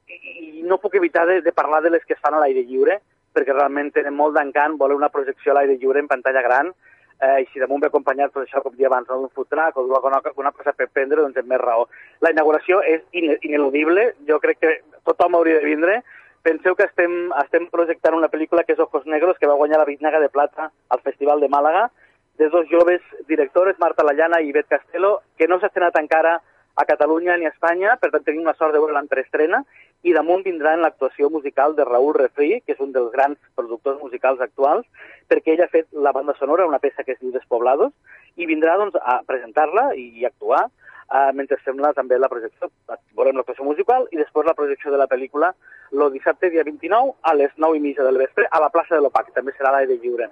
i 0.07 0.63
no 0.67 0.79
puc 0.81 0.95
evitar 0.99 1.25
de, 1.27 1.41
de 1.41 1.53
parlar 1.55 1.81
de 1.83 1.93
les 1.93 2.03
que 2.05 2.15
es 2.17 2.21
fan 2.23 2.35
a 2.35 2.41
l'aire 2.43 2.65
lliure, 2.67 2.99
perquè 3.37 3.53
realment 3.53 3.93
tenen 3.93 4.17
molt 4.17 4.33
d'encant 4.37 4.79
voler 4.81 4.97
una 4.97 5.13
projecció 5.13 5.53
a 5.53 5.59
l'aire 5.59 5.77
lliure 5.77 6.01
en 6.01 6.09
pantalla 6.09 6.41
gran, 6.41 6.73
eh, 7.21 7.41
i 7.41 7.47
si 7.51 7.61
damunt 7.61 7.81
ve 7.81 7.89
acompanyat 7.91 8.33
tot 8.33 8.45
això, 8.45 8.61
com 8.63 8.75
dia 8.77 8.89
abans, 8.89 9.07
d'un 9.07 9.29
food 9.33 9.49
truck 9.53 9.77
o 9.77 9.85
d'una 9.85 10.21
una 10.35 10.51
cosa 10.51 10.73
per 10.73 10.89
prendre, 10.93 11.21
doncs 11.21 11.37
és 11.37 11.45
més 11.45 11.61
raó. 11.61 11.87
La 12.21 12.31
inauguració 12.33 12.81
és 12.81 13.01
ineludible, 13.13 14.13
jo 14.27 14.39
crec 14.39 14.59
que 14.61 14.73
tothom 15.05 15.35
hauria 15.35 15.59
de 15.59 15.65
vindre. 15.65 16.01
Penseu 16.43 16.75
que 16.75 16.85
estem, 16.87 17.31
estem 17.43 17.67
projectant 17.69 18.15
una 18.15 18.29
pel·lícula 18.31 18.63
que 18.63 18.73
és 18.73 18.79
Ojos 18.79 19.05
Negros, 19.05 19.37
que 19.37 19.47
va 19.49 19.57
guanyar 19.59 19.81
la 19.81 19.87
Biznaga 19.89 20.21
de 20.23 20.29
Plata 20.29 20.71
al 20.89 21.01
Festival 21.01 21.41
de 21.41 21.49
Màlaga, 21.49 21.89
de 22.37 22.49
dos 22.49 22.67
joves 22.69 23.01
directores, 23.27 23.79
Marta 23.79 24.05
Lallana 24.05 24.39
i 24.41 24.53
Bet 24.53 24.69
Castelo, 24.69 25.21
que 25.37 25.47
no 25.47 25.57
s'ha 25.59 25.71
estrenat 25.71 25.97
encara 25.97 26.37
a 26.77 26.85
Catalunya 26.85 27.35
ni 27.37 27.47
a 27.47 27.49
Espanya, 27.49 27.95
per 27.97 28.11
tant 28.13 28.23
tenim 28.23 28.45
la 28.45 28.53
sort 28.53 28.75
de 28.75 28.79
veure-la 28.79 29.01
en 29.01 29.09
preestrena, 29.09 29.63
i 30.03 30.13
damunt 30.13 30.45
en 30.45 30.59
l'actuació 30.81 31.29
musical 31.29 31.75
de 31.75 31.85
Raúl 31.85 32.13
Refri, 32.15 32.61
que 32.65 32.73
és 32.73 32.79
un 32.79 32.91
dels 32.91 33.11
grans 33.11 33.37
productors 33.55 34.01
musicals 34.01 34.41
actuals, 34.41 34.85
perquè 35.27 35.53
ell 35.53 35.63
ha 35.63 35.71
fet 35.71 35.87
la 35.91 36.11
banda 36.11 36.35
sonora, 36.39 36.67
una 36.67 36.79
peça 36.79 37.03
que 37.03 37.13
es 37.13 37.19
diu 37.19 37.31
Despoblados, 37.31 37.93
i 38.37 38.45
vindrà 38.45 38.77
doncs, 38.77 38.95
a 39.01 39.21
presentar-la 39.25 39.89
i, 39.95 40.25
actuar 40.25 40.67
uh, 40.67 41.31
mentre 41.33 41.57
sembla 41.63 41.93
també 41.97 42.19
la 42.19 42.29
projecció. 42.29 42.69
Volem 43.17 43.39
l'actuació 43.39 43.65
musical 43.65 44.07
i 44.11 44.21
després 44.21 44.45
la 44.45 44.55
projecció 44.57 44.93
de 44.93 45.01
la 45.01 45.09
pel·lícula 45.09 45.53
el 45.91 46.11
dissabte, 46.11 46.49
dia 46.51 46.63
29, 46.63 47.15
a 47.23 47.33
les 47.33 47.53
9 47.55 47.77
i 47.77 47.81
mitja 47.81 48.03
del 48.03 48.19
vespre, 48.19 48.47
a 48.51 48.59
la 48.59 48.69
plaça 48.69 48.95
de 48.95 49.01
l'OPAC, 49.01 49.31
també 49.33 49.53
serà 49.55 49.71
l'aire 49.71 49.97
lliure. 49.97 50.29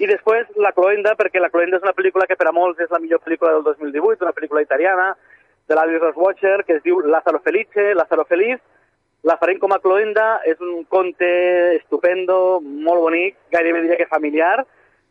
I 0.00 0.08
després 0.10 0.48
La 0.56 0.72
Cloenda, 0.72 1.12
perquè 1.14 1.38
La 1.40 1.50
Cloenda 1.52 1.76
és 1.76 1.84
una 1.84 1.94
pel·lícula 1.94 2.26
que 2.26 2.36
per 2.40 2.48
a 2.48 2.54
molts 2.56 2.80
és 2.80 2.90
la 2.90 2.98
millor 2.98 3.20
pel·lícula 3.22 3.52
del 3.52 3.66
2018, 3.68 4.24
una 4.24 4.34
pel·lícula 4.34 4.62
italiana, 4.64 5.12
de 5.68 5.74
l'Alice 5.74 6.00
Rosswatcher, 6.00 6.64
que 6.64 6.78
es 6.78 6.82
diu 6.82 7.00
Lázaro 7.00 7.40
Felice, 7.40 7.94
Lázaro 7.94 8.24
Feliz. 8.24 8.60
La 9.24 9.38
farem 9.40 9.56
com 9.56 9.72
a 9.72 9.80
cloenda, 9.80 10.24
és 10.44 10.58
un 10.60 10.82
conte 10.92 11.28
estupendo, 11.78 12.60
molt 12.60 13.00
bonic, 13.06 13.38
gairebé 13.54 13.80
diria 13.80 13.96
que 13.96 14.10
familiar, 14.10 14.66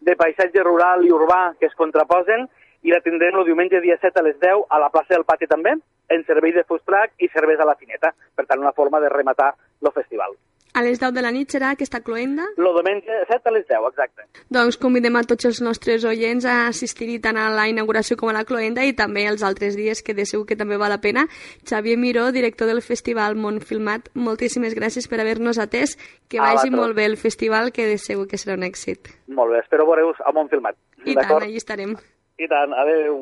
de 0.06 0.14
paisatge 0.20 0.62
rural 0.62 1.02
i 1.02 1.10
urbà 1.16 1.56
que 1.58 1.66
es 1.66 1.74
contraposen, 1.80 2.46
i 2.86 2.94
la 2.94 3.02
tindrem 3.02 3.40
el 3.40 3.48
diumenge 3.48 3.82
dia 3.82 3.98
7 3.98 4.22
a 4.22 4.26
les 4.28 4.38
10 4.38 4.68
a 4.70 4.80
la 4.84 4.92
plaça 4.94 5.16
del 5.16 5.26
Pati 5.26 5.50
també, 5.50 5.74
en 6.14 6.26
servei 6.28 6.54
de 6.54 6.66
truck 6.68 7.18
i 7.18 7.32
serveis 7.34 7.60
a 7.60 7.66
la 7.66 7.80
fineta. 7.80 8.14
Per 8.36 8.46
tant, 8.46 8.60
una 8.60 8.76
forma 8.78 9.00
de 9.00 9.10
rematar 9.10 9.56
el 9.82 9.92
festival. 9.92 10.36
A 10.74 10.82
les 10.82 10.98
10 10.98 11.14
de 11.14 11.22
la 11.22 11.30
nit 11.30 11.52
serà 11.54 11.70
aquesta 11.76 12.00
cloenda? 12.02 12.48
El 12.58 12.66
diumenge 12.74 13.18
7 13.30 13.50
a 13.50 13.52
les 13.54 13.66
10, 13.70 13.84
exacte. 13.92 14.24
Doncs 14.50 14.80
convidem 14.82 15.14
a 15.20 15.22
tots 15.30 15.46
els 15.46 15.60
nostres 15.62 16.02
oients 16.10 16.48
a 16.50 16.56
assistir-hi 16.72 17.20
tant 17.22 17.38
a 17.38 17.44
la 17.54 17.68
inauguració 17.70 18.18
com 18.18 18.32
a 18.32 18.34
la 18.34 18.42
cloenda 18.50 18.82
i 18.82 18.96
també 18.98 19.28
els 19.30 19.44
altres 19.46 19.78
dies 19.78 20.02
que 20.02 20.16
de 20.18 20.26
segur 20.26 20.48
que 20.50 20.58
també 20.58 20.80
val 20.82 20.90
la 20.90 20.98
pena. 21.04 21.28
Xavier 21.70 22.00
Miró, 22.02 22.32
director 22.34 22.72
del 22.72 22.82
Festival 22.82 23.38
Mont 23.38 23.62
Filmat, 23.62 24.10
moltíssimes 24.18 24.74
gràcies 24.74 25.06
per 25.08 25.22
haver-nos 25.22 25.62
atès. 25.62 25.94
Que 26.28 26.42
A 26.42 26.50
vagi 26.50 26.74
molt 26.74 26.98
bé 26.98 27.06
el 27.06 27.18
festival, 27.22 27.70
que 27.72 27.86
de 27.86 28.00
segur 28.02 28.26
que 28.28 28.42
serà 28.42 28.58
un 28.58 28.66
èxit. 28.66 29.14
Molt 29.28 29.54
bé, 29.54 29.62
espero 29.62 29.86
veure-us 29.86 30.26
a 30.26 30.34
Montfilmat. 30.34 30.80
I 31.06 31.14
tant, 31.14 31.38
allà 31.38 31.54
estarem. 31.54 31.94
I 32.42 32.50
tant, 32.50 32.74
adeu. 32.82 33.22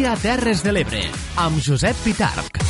Dia 0.00 0.14
Terres 0.16 0.62
de 0.64 0.72
l'Ebre, 0.72 1.02
amb 1.44 1.60
Josep 1.60 2.00
Pitarc. 2.06 2.69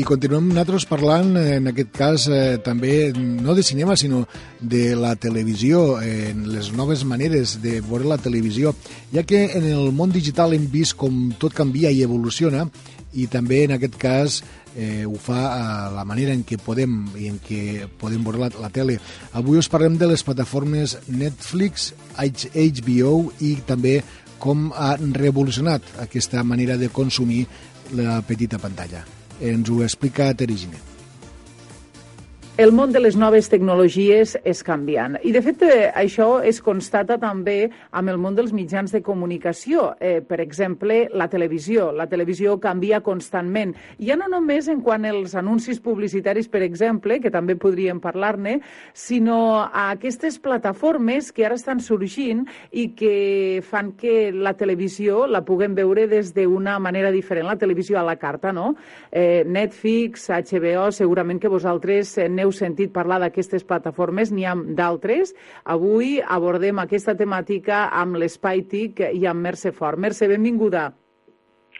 I 0.00 0.04
continuem 0.06 0.46
nosaltres 0.48 0.86
parlant, 0.88 1.34
eh, 1.36 1.56
en 1.58 1.68
aquest 1.68 1.90
cas, 1.92 2.26
eh, 2.28 2.58
també 2.64 3.12
no 3.12 3.54
de 3.54 3.62
cinema, 3.62 3.96
sinó 3.96 4.26
de 4.60 4.96
la 4.96 5.14
televisió, 5.16 6.00
eh, 6.00 6.32
les 6.34 6.72
noves 6.72 7.04
maneres 7.04 7.60
de 7.60 7.80
veure 7.80 8.08
la 8.08 8.16
televisió, 8.16 8.74
ja 9.12 9.24
que 9.24 9.52
en 9.52 9.64
el 9.64 9.92
món 9.92 10.10
digital 10.10 10.54
hem 10.54 10.70
vist 10.70 10.96
com 10.96 11.32
tot 11.38 11.52
canvia 11.52 11.90
i 11.90 12.02
evoluciona, 12.02 12.70
i 13.12 13.26
també 13.26 13.64
en 13.64 13.72
aquest 13.72 13.96
cas 13.98 14.42
eh, 14.74 15.04
ho 15.04 15.16
fa 15.16 15.40
a 15.52 15.90
la 15.90 16.04
manera 16.04 16.32
en 16.32 16.44
què 16.46 16.56
podem 16.56 17.10
i 17.18 17.28
en 17.28 17.38
què 17.42 17.88
podem 17.98 18.24
veure 18.24 18.46
la, 18.46 18.50
la 18.60 18.70
tele. 18.70 19.00
Avui 19.32 19.58
us 19.58 19.68
parlem 19.68 19.98
de 19.98 20.06
les 20.06 20.22
plataformes 20.22 20.96
Netflix, 21.08 21.92
HBO 22.16 23.32
i 23.40 23.56
també 23.66 24.00
com 24.38 24.70
ha 24.72 24.96
revolucionat 24.96 25.82
aquesta 26.00 26.42
manera 26.44 26.78
de 26.78 26.88
consumir 26.88 27.46
la 27.92 28.22
petita 28.22 28.56
pantalla. 28.58 29.19
Ens 29.40 29.68
ho 29.68 29.82
explica 29.82 30.34
Terigine. 30.34 30.89
El 32.60 32.74
món 32.76 32.90
de 32.92 33.00
les 33.00 33.14
noves 33.16 33.46
tecnologies 33.48 34.34
és 34.44 34.58
canviant. 34.60 35.14
I, 35.24 35.30
de 35.32 35.40
fet, 35.40 35.62
eh, 35.64 35.86
això 35.96 36.42
es 36.44 36.58
constata 36.60 37.16
també 37.16 37.70
amb 37.96 38.10
el 38.12 38.18
món 38.20 38.34
dels 38.36 38.50
mitjans 38.52 38.92
de 38.92 39.00
comunicació. 39.00 39.94
Eh, 39.96 40.20
per 40.20 40.42
exemple, 40.44 41.06
la 41.16 41.30
televisió. 41.32 41.86
La 41.96 42.04
televisió 42.10 42.58
canvia 42.60 43.00
constantment. 43.00 43.72
Ja 43.96 44.18
no 44.20 44.28
només 44.28 44.68
en 44.68 44.82
quant 44.84 45.06
als 45.08 45.32
anuncis 45.40 45.80
publicitaris, 45.80 46.50
per 46.52 46.60
exemple, 46.66 47.16
que 47.24 47.30
també 47.32 47.56
podríem 47.56 47.96
parlar-ne, 47.98 48.58
sinó 48.92 49.62
a 49.62 49.86
aquestes 49.94 50.36
plataformes 50.38 51.32
que 51.32 51.46
ara 51.48 51.56
estan 51.56 51.80
sorgint 51.80 52.44
i 52.72 52.90
que 52.92 53.64
fan 53.64 53.94
que 53.96 54.34
la 54.36 54.52
televisió 54.52 55.24
la 55.26 55.46
puguem 55.48 55.78
veure 55.80 56.04
des 56.12 56.34
d'una 56.36 56.76
manera 56.78 57.08
diferent, 57.10 57.48
la 57.48 57.56
televisió 57.56 57.96
a 57.98 58.04
la 58.04 58.18
carta, 58.20 58.52
no? 58.52 58.74
Eh, 59.10 59.46
Netflix, 59.48 60.28
HBO, 60.28 60.90
segurament 60.92 61.40
que 61.40 61.48
vosaltres 61.48 62.18
eh, 62.18 62.28
n'heu 62.50 62.56
sentit 62.56 62.92
parlar 62.92 63.20
d'aquestes 63.22 63.64
plataformes, 63.64 64.32
n'hi 64.34 64.44
ha 64.44 64.56
d'altres. 64.56 65.34
Avui 65.64 66.18
abordem 66.20 66.82
aquesta 66.82 67.14
temàtica 67.14 67.88
amb 67.94 68.18
l'Espai 68.18 68.66
TIC 68.66 69.06
i 69.14 69.26
amb 69.26 69.46
Mercè 69.46 69.72
Fort. 69.72 69.98
Mercè, 69.98 70.28
benvinguda. 70.28 70.90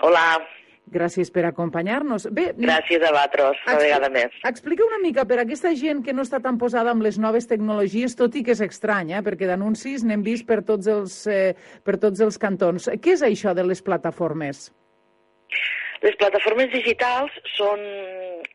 Hola, 0.01 0.41
Gràcies 0.91 1.29
per 1.31 1.45
acompanyar-nos. 1.47 2.25
Bé, 2.35 2.49
gràcies 2.59 2.99
a 3.07 3.13
vosaltres, 3.13 3.61
una 3.63 3.77
vegada 3.79 4.09
més. 4.11 4.33
Explica 4.49 4.83
una 4.83 4.99
mica 4.99 5.23
per 5.23 5.37
a 5.39 5.45
aquesta 5.45 5.71
gent 5.79 6.01
que 6.03 6.11
no 6.11 6.25
està 6.27 6.41
tan 6.43 6.59
posada 6.59 6.91
amb 6.91 7.07
les 7.07 7.15
noves 7.15 7.47
tecnologies, 7.47 8.17
tot 8.19 8.35
i 8.35 8.43
que 8.43 8.57
és 8.57 8.65
estrany, 8.67 9.13
eh? 9.15 9.23
perquè 9.23 9.47
d'anuncis 9.47 10.03
n'hem 10.03 10.25
vist 10.27 10.49
per 10.51 10.65
tots, 10.67 10.91
els, 10.91 11.15
eh, 11.31 11.55
per 11.87 11.95
tots 12.03 12.27
els 12.27 12.43
cantons. 12.43 12.91
Què 12.99 13.15
és 13.15 13.23
això 13.23 13.55
de 13.55 13.69
les 13.71 13.85
plataformes? 13.87 14.67
Les 16.01 16.17
plataformes 16.17 16.71
digitals 16.73 17.35
són 17.57 17.83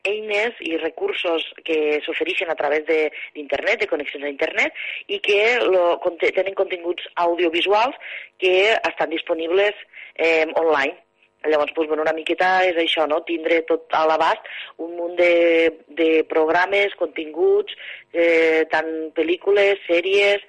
eines 0.06 0.58
i 0.66 0.74
recursos 0.80 1.44
que 1.66 2.00
s'ofereixen 2.02 2.50
a 2.50 2.56
través 2.58 2.82
d'internet, 2.88 3.78
de, 3.78 3.84
de 3.84 3.90
connexions 3.90 4.26
a 4.26 4.32
internet, 4.32 4.74
i 5.06 5.20
que 5.22 5.40
lo, 5.62 6.00
tenen 6.26 6.58
continguts 6.58 7.06
audiovisuals 7.22 7.98
que 8.42 8.56
estan 8.74 9.14
disponibles 9.14 9.78
eh, 10.16 10.46
online. 10.54 10.96
Llavors, 11.46 11.70
doncs, 11.76 11.86
bueno, 11.86 12.02
una 12.02 12.16
miqueta 12.16 12.64
és 12.66 12.78
això, 12.82 13.04
no? 13.06 13.20
tindre 13.28 13.60
tot 13.68 13.92
a 13.94 14.02
l'abast 14.10 14.48
un 14.82 14.96
munt 14.98 15.14
de, 15.20 15.34
de 15.98 16.08
programes, 16.26 16.96
continguts, 16.98 17.76
eh, 18.10 18.64
tant 18.72 18.90
pel·lícules, 19.14 19.78
sèries, 19.86 20.42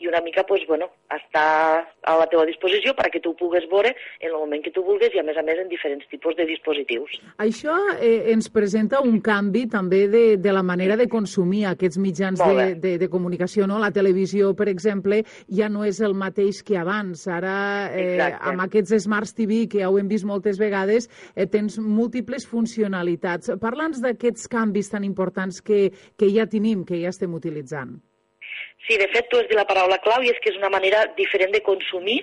i 0.00 0.08
una 0.08 0.20
mica 0.20 0.44
pues, 0.46 0.64
bueno, 0.68 0.88
està 1.12 1.44
a 1.84 2.14
la 2.18 2.26
teva 2.30 2.44
disposició 2.48 2.94
perquè 2.98 3.20
tu 3.22 3.32
ho 3.32 3.38
pugues 3.38 3.66
veure 3.70 3.94
en 4.20 4.30
el 4.30 4.36
moment 4.36 4.62
que 4.64 4.72
tu 4.74 4.84
vulguis 4.84 5.14
i, 5.14 5.20
a 5.20 5.26
més 5.26 5.38
a 5.38 5.44
més, 5.46 5.60
en 5.60 5.70
diferents 5.70 6.06
tipus 6.10 6.36
de 6.38 6.46
dispositius. 6.48 7.18
Això 7.42 7.76
eh, 7.98 8.32
ens 8.34 8.50
presenta 8.52 9.00
un 9.04 9.20
canvi 9.24 9.66
també 9.72 10.04
de, 10.12 10.24
de 10.40 10.54
la 10.54 10.64
manera 10.66 10.98
de 11.00 11.08
consumir 11.10 11.64
aquests 11.70 12.00
mitjans 12.02 12.42
de, 12.42 12.74
de, 12.80 12.96
de 13.00 13.10
comunicació. 13.12 13.68
No? 13.70 13.78
La 13.82 13.92
televisió, 13.94 14.54
per 14.58 14.68
exemple, 14.72 15.22
ja 15.48 15.70
no 15.72 15.84
és 15.88 16.00
el 16.04 16.16
mateix 16.18 16.62
que 16.66 16.78
abans. 16.80 17.26
Ara, 17.30 17.56
eh, 17.92 18.14
Exacte. 18.14 18.48
amb 18.52 18.66
aquests 18.66 18.96
Smart 19.04 19.34
TV, 19.36 19.64
que 19.70 19.82
ja 19.82 19.90
ho 19.90 19.98
hem 19.98 20.08
vist 20.10 20.26
moltes 20.28 20.58
vegades, 20.60 21.08
eh, 21.34 21.46
tens 21.50 21.78
múltiples 21.78 22.46
funcionalitats. 22.48 23.54
Parla'ns 23.62 24.02
d'aquests 24.04 24.50
canvis 24.52 24.90
tan 24.92 25.04
importants 25.06 25.62
que, 25.64 25.86
que 26.18 26.32
ja 26.34 26.48
tenim, 26.50 26.84
que 26.84 27.00
ja 27.02 27.14
estem 27.14 27.34
utilitzant. 27.34 27.96
Sí, 28.86 28.98
de 29.00 29.08
fet, 29.08 29.28
tu 29.30 29.40
has 29.40 29.48
dit 29.48 29.56
la 29.56 29.66
paraula 29.68 30.00
clau 30.04 30.24
i 30.24 30.30
és 30.32 30.40
que 30.44 30.52
és 30.52 30.60
una 30.60 30.72
manera 30.72 31.06
diferent 31.16 31.54
de 31.54 31.62
consumir 31.64 32.18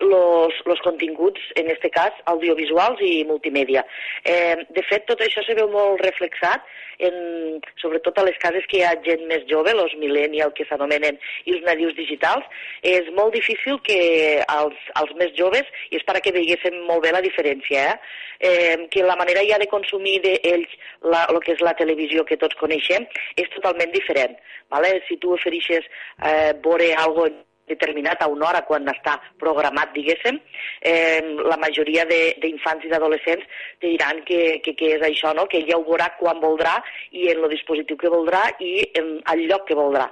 los, 0.00 0.52
los 0.64 0.80
continguts, 0.80 1.40
en 1.54 1.68
aquest 1.70 1.92
cas, 1.94 2.12
audiovisuals 2.32 3.00
i 3.04 3.24
multimèdia. 3.28 3.84
Eh, 4.24 4.56
de 4.76 4.84
fet, 4.88 5.06
tot 5.08 5.20
això 5.24 5.44
se 5.46 5.56
veu 5.58 5.68
molt 5.72 6.00
reflexat, 6.04 6.64
en, 7.00 7.60
sobretot 7.80 8.18
a 8.18 8.24
les 8.26 8.36
cases 8.40 8.66
que 8.68 8.80
hi 8.80 8.84
ha 8.84 8.94
gent 9.04 9.22
més 9.28 9.44
jove, 9.48 9.72
els 9.72 9.94
millennials 10.00 10.54
que 10.56 10.66
s'anomenen, 10.68 11.18
i 11.48 11.56
els 11.56 11.64
nadius 11.66 11.96
digitals, 11.96 12.44
és 12.84 13.08
molt 13.16 13.36
difícil 13.36 13.80
que 13.86 14.00
als, 14.48 14.76
als 15.00 15.12
més 15.20 15.32
joves, 15.38 15.68
i 15.90 16.00
és 16.00 16.06
per 16.08 16.18
a 16.18 16.24
que 16.24 16.34
veiéssim 16.36 16.80
molt 16.88 17.04
bé 17.04 17.14
la 17.16 17.24
diferència, 17.24 17.86
eh? 17.92 18.16
Eh, 18.40 18.76
que 18.92 19.04
la 19.04 19.18
manera 19.20 19.44
ja 19.44 19.58
de 19.60 19.68
consumir 19.68 20.16
d'ells 20.24 20.70
la, 21.04 21.26
el 21.28 21.42
que 21.44 21.52
és 21.52 21.60
la 21.60 21.74
televisió 21.76 22.24
que 22.24 22.38
tots 22.40 22.56
coneixem 22.56 23.04
és 23.36 23.52
totalment 23.52 23.92
diferent. 23.92 24.38
Vale? 24.72 24.94
Si 25.08 25.18
tu 25.20 25.34
ofereixes 25.36 25.84
eh, 25.84 26.52
veure 26.64 26.94
alguna 26.96 27.44
determinat 27.70 28.22
a 28.22 28.28
una 28.30 28.48
hora 28.50 28.64
quan 28.68 28.88
està 28.92 29.16
programat, 29.40 29.94
diguéssim, 29.96 30.40
eh, 30.82 31.22
la 31.46 31.58
majoria 31.62 32.06
d'infants 32.10 32.84
i 32.86 32.92
d'adolescents 32.92 33.46
te 33.80 33.88
diran 33.88 34.22
que, 34.28 34.60
que, 34.64 34.76
que 34.76 34.94
és 34.98 35.06
això, 35.06 35.34
no? 35.36 35.46
que 35.50 35.62
ella 35.62 35.78
ho 35.78 35.86
veurà 35.86 36.10
quan 36.18 36.42
voldrà 36.42 36.76
i 37.10 37.30
en 37.32 37.44
el 37.44 37.50
dispositiu 37.54 37.98
que 38.00 38.12
voldrà 38.12 38.44
i 38.60 38.76
en 39.00 39.18
el 39.32 39.46
lloc 39.48 39.66
que 39.70 39.78
voldrà. 39.78 40.10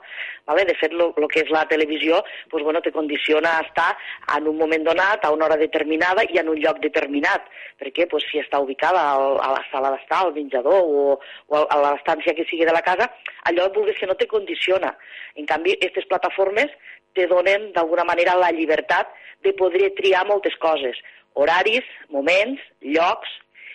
Vale? 0.49 0.65
De 0.65 0.75
fet, 0.81 0.95
el 0.97 1.27
que 1.29 1.43
és 1.45 1.51
la 1.53 1.67
televisió 1.69 2.23
pues, 2.49 2.65
bueno, 2.65 2.81
te 2.81 2.93
condiciona 2.93 3.59
a 3.59 3.65
estar 3.67 3.91
en 4.37 4.49
un 4.49 4.57
moment 4.57 4.87
donat, 4.87 5.25
a 5.25 5.33
una 5.35 5.45
hora 5.45 5.59
determinada 5.61 6.25
i 6.25 6.41
en 6.41 6.49
un 6.49 6.57
lloc 6.63 6.81
determinat. 6.81 7.45
Perquè 7.79 8.09
pues, 8.09 8.25
si 8.31 8.41
està 8.41 8.61
ubicada 8.65 9.03
a 9.13 9.51
la 9.53 9.61
sala 9.69 9.93
d'estar, 9.93 10.23
al 10.25 10.33
menjador 10.33 10.81
o, 10.81 11.19
o 11.21 11.61
a 11.61 11.81
l'estància 11.85 12.35
que 12.35 12.49
sigui 12.49 12.65
de 12.65 12.73
la 12.73 12.83
casa, 12.87 13.11
allò, 13.51 13.69
vulguis 13.75 14.01
que 14.01 14.09
no, 14.09 14.17
te 14.17 14.27
condiciona. 14.31 14.95
En 15.37 15.47
canvi, 15.47 15.77
aquestes 15.77 16.09
plataformes 16.09 16.73
te 17.15 17.27
donen 17.31 17.71
d'alguna 17.75 18.05
manera 18.05 18.37
la 18.39 18.53
llibertat 18.53 19.11
de 19.45 19.53
poder 19.59 19.93
triar 19.97 20.27
moltes 20.27 20.57
coses, 20.63 20.97
horaris, 21.35 21.87
moments, 22.11 22.61
llocs, 22.83 23.31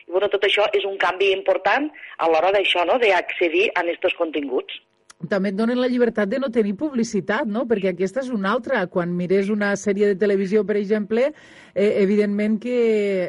i 0.07 0.11
bueno, 0.11 0.27
tot 0.29 0.43
això 0.43 0.65
és 0.75 0.83
un 0.85 0.97
canvi 0.99 1.31
important 1.31 1.87
a 2.19 2.27
l'hora 2.27 2.51
d'això, 2.51 2.83
no?, 2.85 2.99
d'accedir 2.99 3.69
a 3.71 3.85
aquests 3.85 4.17
continguts. 4.19 4.81
També 5.29 5.53
et 5.53 5.55
donen 5.55 5.79
la 5.79 5.87
llibertat 5.87 6.27
de 6.27 6.39
no 6.41 6.49
tenir 6.51 6.73
publicitat, 6.75 7.47
no? 7.47 7.63
Perquè 7.69 7.93
aquesta 7.93 8.19
és 8.19 8.31
una 8.33 8.51
altra. 8.51 8.81
Quan 8.91 9.13
mires 9.15 9.47
una 9.53 9.71
sèrie 9.79 10.09
de 10.09 10.17
televisió, 10.19 10.65
per 10.67 10.75
exemple, 10.75 11.29
eh, 11.73 11.91
evidentment 12.03 12.57
que 12.59 12.75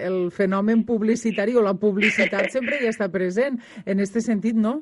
el 0.02 0.18
fenomen 0.34 0.82
publicitari 0.88 1.55
o 1.55 1.62
la 1.62 1.76
publicitat 1.78 2.50
sempre 2.57 2.80
hi 2.80 2.90
està 2.90 3.11
present. 3.14 3.61
En 3.86 4.02
aquest 4.02 4.18
sentit, 4.26 4.59
no? 4.59 4.80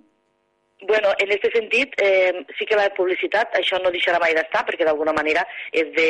Bueno, 0.83 1.13
en 1.19 1.31
aquest 1.31 1.55
sentit, 1.55 1.95
eh, 2.03 2.45
sí 2.59 2.67
que 2.67 2.79
la 2.79 2.89
publicitat, 2.97 3.55
això 3.59 3.79
no 3.83 3.93
deixarà 3.95 4.19
mai 4.23 4.35
d'estar, 4.35 4.65
perquè 4.67 4.85
d'alguna 4.85 5.15
manera 5.15 5.45
és 5.71 5.93
de, 5.95 6.09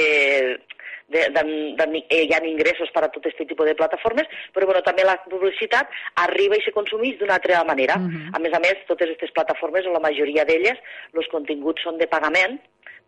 de, 1.12 1.29
de, 1.35 1.43
de, 1.77 2.03
eh, 2.09 2.23
hi 2.25 2.33
ha 2.33 2.41
ingressos 2.49 2.91
per 2.95 3.05
a 3.05 3.11
tot 3.12 3.27
aquest 3.29 3.45
tipus 3.53 3.68
de 3.68 3.77
plataformes, 3.79 4.29
però 4.55 4.68
bueno, 4.70 4.83
també 4.87 5.05
la 5.05 5.18
publicitat 5.29 5.93
arriba 6.25 6.57
i 6.57 6.64
se 6.64 6.75
consumeix 6.75 7.18
d'una 7.20 7.37
altra 7.39 7.62
manera. 7.68 7.99
Uh 8.01 8.09
-huh. 8.09 8.37
A 8.37 8.39
més 8.39 8.53
a 8.53 8.61
més, 8.64 8.85
totes 8.89 9.09
aquestes 9.09 9.35
plataformes, 9.37 9.87
o 9.87 9.93
la 9.93 10.07
majoria 10.09 10.45
d'elles, 10.45 10.79
els 11.14 11.29
continguts 11.29 11.83
són 11.83 11.99
de 11.99 12.07
pagament, 12.07 12.61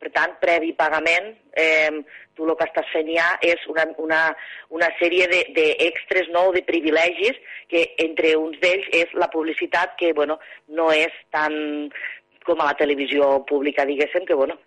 per 0.04 0.12
tant, 0.12 0.34
previ 0.42 0.74
pagament, 0.76 1.30
eh, 1.56 2.02
tu 2.36 2.44
el 2.44 2.56
que 2.58 2.66
estàs 2.68 2.90
fent 2.92 3.08
ja 3.08 3.30
és 3.46 3.62
una, 3.72 3.86
una, 4.02 4.20
una 4.76 4.90
sèrie 4.98 5.28
d'extres, 5.30 6.28
de, 6.28 6.34
no?, 6.34 6.50
de 6.52 6.60
privilegis, 6.66 7.38
que 7.72 7.86
entre 8.04 8.34
uns 8.36 8.60
d'ells 8.60 8.90
és 8.92 9.14
la 9.16 9.30
publicitat, 9.32 9.96
que, 10.00 10.12
bueno, 10.12 10.36
no 10.68 10.90
és 10.92 11.14
tan 11.32 11.88
com 12.44 12.60
a 12.60 12.68
la 12.68 12.76
televisió 12.76 13.38
pública, 13.48 13.86
diguéssim, 13.88 14.26
que, 14.28 14.36
bueno, 14.36 14.58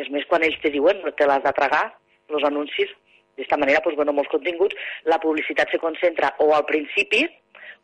és 0.00 0.08
més 0.12 0.24
quan 0.30 0.44
ells 0.46 0.56
te 0.62 0.72
diuen, 0.72 1.02
no 1.04 1.12
te 1.12 1.28
l'has 1.28 1.44
de 1.44 1.52
tragar, 1.56 1.84
els 2.32 2.46
anuncis. 2.48 2.92
D'esta 3.36 3.58
manera, 3.60 3.82
doncs, 3.84 3.98
bueno, 4.00 4.14
molts 4.16 4.32
continguts, 4.32 4.76
la 5.04 5.20
publicitat 5.20 5.68
se 5.68 5.80
concentra 5.82 6.32
o 6.40 6.54
al 6.56 6.64
principi, 6.64 7.26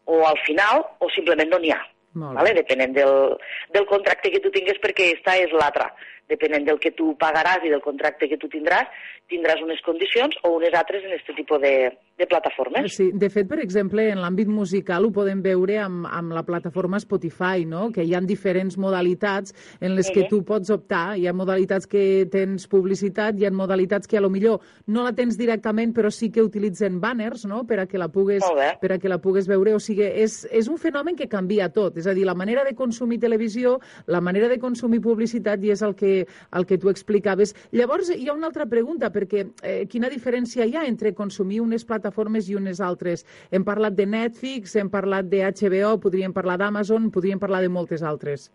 o 0.08 0.22
al 0.24 0.38
final, 0.46 0.86
o 1.04 1.10
simplement 1.12 1.52
no 1.52 1.60
n'hi 1.60 1.74
ha. 1.74 1.82
Vale? 2.14 2.52
Depenent 2.56 2.92
del, 2.92 3.38
del 3.72 3.86
contracte 3.88 4.30
que 4.32 4.40
tu 4.44 4.50
tingues, 4.52 4.80
perquè 4.80 5.12
aquesta 5.12 5.36
és 5.40 5.52
l'altra. 5.56 5.88
Depenent 6.30 6.64
del 6.68 6.78
que 6.80 6.92
tu 6.96 7.12
pagaràs 7.20 7.64
i 7.66 7.72
del 7.72 7.82
contracte 7.84 8.28
que 8.30 8.38
tu 8.40 8.48
tindràs, 8.48 8.88
tindràs 9.32 9.62
unes 9.64 9.80
condicions 9.84 10.36
o 10.44 10.54
unes 10.56 10.74
altres 10.76 11.04
en 11.04 11.14
aquest 11.16 11.36
tipus 11.36 11.60
de, 11.62 11.74
de 12.18 12.26
plataformes. 12.26 12.92
Sí, 12.94 13.10
de 13.14 13.28
fet, 13.32 13.48
per 13.48 13.58
exemple, 13.62 14.04
en 14.12 14.20
l'àmbit 14.22 14.50
musical 14.50 15.06
ho 15.06 15.12
podem 15.14 15.42
veure 15.44 15.78
amb, 15.82 16.06
amb 16.10 16.34
la 16.36 16.44
plataforma 16.46 17.00
Spotify, 17.02 17.64
no? 17.68 17.88
que 17.94 18.04
hi 18.04 18.14
ha 18.14 18.20
diferents 18.22 18.76
modalitats 18.78 19.54
en 19.80 19.96
les 19.96 20.10
que 20.12 20.26
tu 20.30 20.42
pots 20.46 20.70
optar. 20.74 21.16
Hi 21.18 21.26
ha 21.26 21.34
modalitats 21.36 21.88
que 21.90 22.26
tens 22.32 22.68
publicitat, 22.70 23.38
hi 23.38 23.48
ha 23.48 23.52
modalitats 23.54 24.10
que 24.10 24.20
a 24.20 24.22
lo 24.24 24.30
millor 24.30 24.60
no 24.86 25.06
la 25.06 25.14
tens 25.16 25.38
directament, 25.40 25.94
però 25.96 26.12
sí 26.12 26.30
que 26.30 26.44
utilitzen 26.44 27.00
banners 27.00 27.46
no? 27.48 27.64
per, 27.68 27.82
a 27.82 27.88
que 27.90 28.00
la 28.00 28.10
pugues, 28.12 28.44
per 28.80 28.92
a 28.92 29.00
que 29.02 29.10
la 29.10 29.20
pugues 29.22 29.48
veure. 29.50 29.74
O 29.78 29.82
sigui, 29.82 30.06
és, 30.06 30.42
és 30.52 30.68
un 30.68 30.78
fenomen 30.78 31.16
que 31.18 31.30
canvia 31.32 31.70
tot. 31.72 31.98
És 31.98 32.06
a 32.06 32.16
dir, 32.16 32.26
la 32.28 32.36
manera 32.38 32.66
de 32.68 32.76
consumir 32.78 33.20
televisió, 33.22 33.78
la 34.06 34.20
manera 34.20 34.50
de 34.52 34.60
consumir 34.62 35.00
publicitat, 35.02 35.64
i 35.64 35.72
és 35.72 35.82
el 35.82 35.96
que, 35.98 36.11
el 36.20 36.66
que 36.68 36.78
tu 36.78 36.90
explicaves. 36.92 37.54
Llavors, 37.72 38.12
hi 38.14 38.28
ha 38.28 38.36
una 38.36 38.48
altra 38.50 38.68
pregunta, 38.70 39.12
perquè 39.14 39.44
eh, 39.62 39.76
quina 39.90 40.12
diferència 40.12 40.66
hi 40.66 40.76
ha 40.76 40.86
entre 40.88 41.14
consumir 41.18 41.60
unes 41.64 41.86
plataformes 41.88 42.48
i 42.48 42.58
unes 42.58 42.80
altres. 42.80 43.26
Hem 43.50 43.66
parlat 43.68 43.98
de 43.98 44.06
Netflix, 44.06 44.76
hem 44.76 44.90
parlat 44.92 45.30
de 45.32 45.44
HBO, 45.50 45.96
podríem 46.02 46.34
parlar 46.36 46.58
d'Amazon, 46.62 47.12
podríem 47.14 47.40
parlar 47.42 47.62
de 47.62 47.72
moltes 47.72 48.02
altres. 48.02 48.50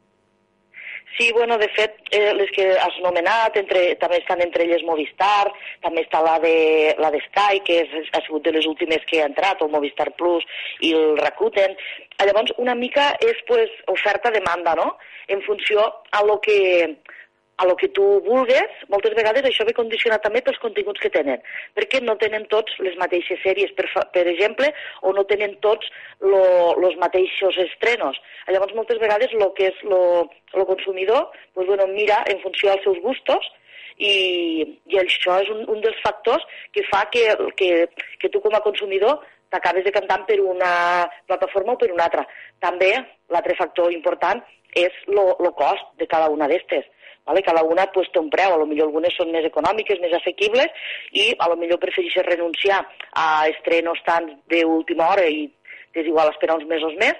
Sí, 1.17 1.31
bueno, 1.31 1.57
de 1.57 1.67
fet, 1.69 1.95
eh, 2.11 2.33
les 2.35 2.51
que 2.51 2.65
has 2.77 2.97
nomenat, 3.01 3.55
entre, 3.57 3.95
també 3.97 4.19
estan 4.19 4.41
entre 4.43 4.67
elles 4.67 4.83
Movistar, 4.85 5.49
també 5.81 6.03
està 6.03 6.21
la 6.21 6.35
de, 6.43 6.93
la 7.01 7.09
de 7.13 7.21
Sky, 7.29 7.61
que 7.65 7.79
és, 7.85 8.11
ha 8.13 8.21
sigut 8.25 8.45
de 8.45 8.53
les 8.53 8.67
últimes 8.69 9.01
que 9.09 9.23
ha 9.23 9.29
entrat, 9.31 9.63
o 9.63 9.69
Movistar 9.71 10.11
Plus, 10.19 10.45
i 10.85 10.93
el 10.93 11.17
Rakuten. 11.17 11.73
Llavors, 12.21 12.53
una 12.61 12.75
mica 12.77 13.09
és 13.25 13.39
pues, 13.47 13.73
oferta-demanda, 13.89 14.75
no? 14.77 14.91
En 15.27 15.41
funció 15.47 15.87
a 16.11 16.23
lo 16.27 16.37
que, 16.41 16.99
a 17.57 17.65
lo 17.65 17.75
que 17.75 17.87
tu 17.89 18.05
vulgues, 18.21 18.69
moltes 18.87 19.15
vegades 19.17 19.45
això 19.49 19.65
ve 19.65 19.73
condicionat 19.73 20.21
també 20.21 20.43
pels 20.45 20.59
continguts 20.61 21.01
que 21.01 21.09
tenen, 21.13 21.41
perquè 21.73 22.01
no 22.05 22.13
tenen 22.21 22.45
tots 22.53 22.75
les 22.85 22.97
mateixes 23.01 23.39
sèries, 23.41 23.71
per, 23.77 23.87
per 24.13 24.25
exemple, 24.29 24.69
o 25.01 25.13
no 25.17 25.23
tenen 25.25 25.55
tots 25.65 25.89
els 26.21 26.97
mateixos 27.01 27.57
estrenos. 27.63 28.19
Llavors, 28.53 28.75
moltes 28.77 29.01
vegades, 29.01 29.33
el 29.33 29.49
que 29.57 29.71
és 29.71 29.79
el 29.89 30.65
consumidor, 30.69 31.31
pues, 31.53 31.65
bueno, 31.67 31.87
mira 31.87 32.21
en 32.29 32.43
funció 32.43 32.69
dels 32.69 32.85
seus 32.85 32.99
gustos, 33.01 33.49
i, 33.97 34.77
i 34.93 34.99
això 35.01 35.39
és 35.41 35.49
un, 35.49 35.63
un 35.73 35.81
dels 35.81 35.97
factors 36.03 36.43
que 36.75 36.83
fa 36.91 37.07
que, 37.09 37.23
que, 37.57 37.71
que 38.21 38.29
tu 38.29 38.41
com 38.43 38.53
a 38.53 38.61
consumidor 38.61 39.23
t'acabes 39.49 39.87
de 39.87 39.95
cantar 39.95 40.19
per 40.27 40.37
una 40.43 41.07
plataforma 41.25 41.73
o 41.73 41.81
per 41.81 41.89
una 41.89 42.05
altra. 42.05 42.27
També 42.61 42.91
l'altre 43.33 43.57
factor 43.57 43.89
important 43.95 44.43
és 44.77 44.93
el 45.09 45.49
cost 45.57 45.97
de 45.97 46.05
cada 46.05 46.29
una 46.29 46.45
d'estes 46.51 46.85
Vale? 47.27 47.43
Cada 47.43 47.63
una 47.67 47.85
pues, 47.91 48.09
té 48.13 48.21
un 48.23 48.29
preu, 48.33 48.53
a 48.53 48.59
lo 48.61 48.65
millor 48.69 48.87
algunes 48.87 49.15
són 49.19 49.33
més 49.33 49.45
econòmiques, 49.47 49.99
més 50.03 50.15
assequibles, 50.15 50.87
i 51.11 51.29
a 51.37 51.49
lo 51.51 51.57
millor 51.59 51.81
prefereixes 51.83 52.25
renunciar 52.27 52.79
a 53.13 53.27
estrenos 53.51 53.99
tant 54.07 54.31
d'última 54.51 55.11
hora 55.11 55.27
i 55.27 55.45
és 55.97 56.05
igual 56.05 56.29
esperar 56.31 56.57
uns 56.59 56.67
mesos 56.69 56.93
més, 57.01 57.17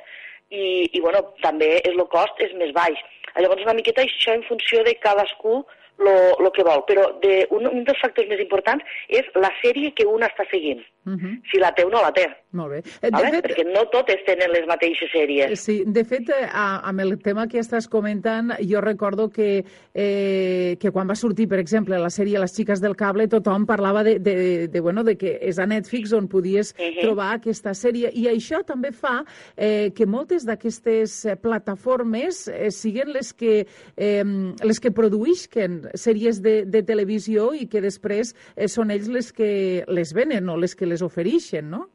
i, 0.54 0.88
i 0.94 1.00
bueno, 1.04 1.24
també 1.44 1.78
és 1.82 1.94
el 1.96 2.06
cost 2.12 2.40
és 2.44 2.54
més 2.60 2.72
baix. 2.76 3.00
Llavors 3.38 3.66
una 3.66 3.76
miqueta 3.78 4.02
això 4.06 4.34
en 4.34 4.46
funció 4.48 4.84
de 4.86 4.96
cadascú 5.02 5.60
el 6.00 6.52
que 6.54 6.64
vol, 6.64 6.84
però 6.88 7.08
de, 7.22 7.48
un, 7.52 7.68
un 7.68 7.84
dels 7.88 8.00
factors 8.02 8.28
més 8.30 8.42
importants 8.44 8.84
és 9.10 9.26
la 9.36 9.52
sèrie 9.62 9.94
que 9.98 10.06
un 10.06 10.22
està 10.22 10.46
seguint, 10.52 10.82
uh 11.06 11.14
-huh. 11.14 11.42
si 11.52 11.60
la 11.60 11.74
té 11.74 11.84
o 11.86 11.90
no 11.90 12.02
la 12.02 12.12
té. 12.12 12.28
Molt 12.52 12.72
bé. 12.72 12.78
Eh, 13.02 13.10
de 13.10 13.12
vale? 13.12 13.32
fet, 13.32 13.46
Perquè 13.46 13.66
no 13.74 13.86
totes 13.90 14.24
tenen 14.26 14.52
les 14.52 14.66
mateixes 14.68 15.10
sèries. 15.12 15.60
Sí, 15.60 15.84
de 15.86 16.04
fet, 16.04 16.30
eh, 16.30 16.48
amb 16.52 17.00
el 17.00 17.18
tema 17.20 17.48
que 17.48 17.60
estàs 17.60 17.88
comentant, 17.88 18.54
jo 18.60 18.82
recordo 18.82 19.30
que, 19.30 19.66
eh, 19.94 20.78
que 20.80 20.92
quan 20.92 21.08
va 21.10 21.16
sortir, 21.16 21.48
per 21.48 21.60
exemple, 21.60 21.98
la 21.98 22.10
sèrie 22.10 22.40
Les 22.40 22.54
xiques 22.54 22.82
del 22.82 22.96
cable, 22.96 23.28
tothom 23.28 23.66
parlava 23.66 24.04
de, 24.04 24.20
de, 24.20 24.68
de, 24.68 24.80
bueno, 24.80 25.04
de 25.04 25.18
que 25.18 25.40
és 25.42 25.60
a 25.60 25.66
Netflix 25.66 26.14
on 26.14 26.28
podies 26.28 26.74
uh 26.78 26.84
-huh. 26.84 27.02
trobar 27.02 27.34
aquesta 27.34 27.74
sèrie, 27.74 28.12
i 28.14 28.28
això 28.28 28.64
també 28.64 28.92
fa 28.92 29.24
eh, 29.56 29.92
que 29.96 30.06
moltes 30.06 30.46
d'aquestes 30.46 31.26
eh, 31.26 31.36
plataformes 31.36 32.48
eh, 32.48 32.72
siguin 32.72 33.12
les 33.12 33.34
que, 33.34 33.68
eh, 33.96 34.24
les 34.64 34.80
que 34.80 34.92
produïsquen 34.92 35.87
sèries 35.96 36.42
de, 36.42 36.64
de 36.66 36.82
televisió 36.84 37.52
i 37.54 37.68
que 37.72 37.82
després 37.82 38.34
eh, 38.56 38.68
són 38.68 38.92
ells 38.92 39.08
les 39.08 39.32
que 39.32 39.84
les 39.88 40.14
venen 40.14 40.50
o 40.50 40.58
les 40.58 40.76
que 40.76 40.90
les 40.90 41.02
ofereixen, 41.06 41.70
no? 41.72 41.88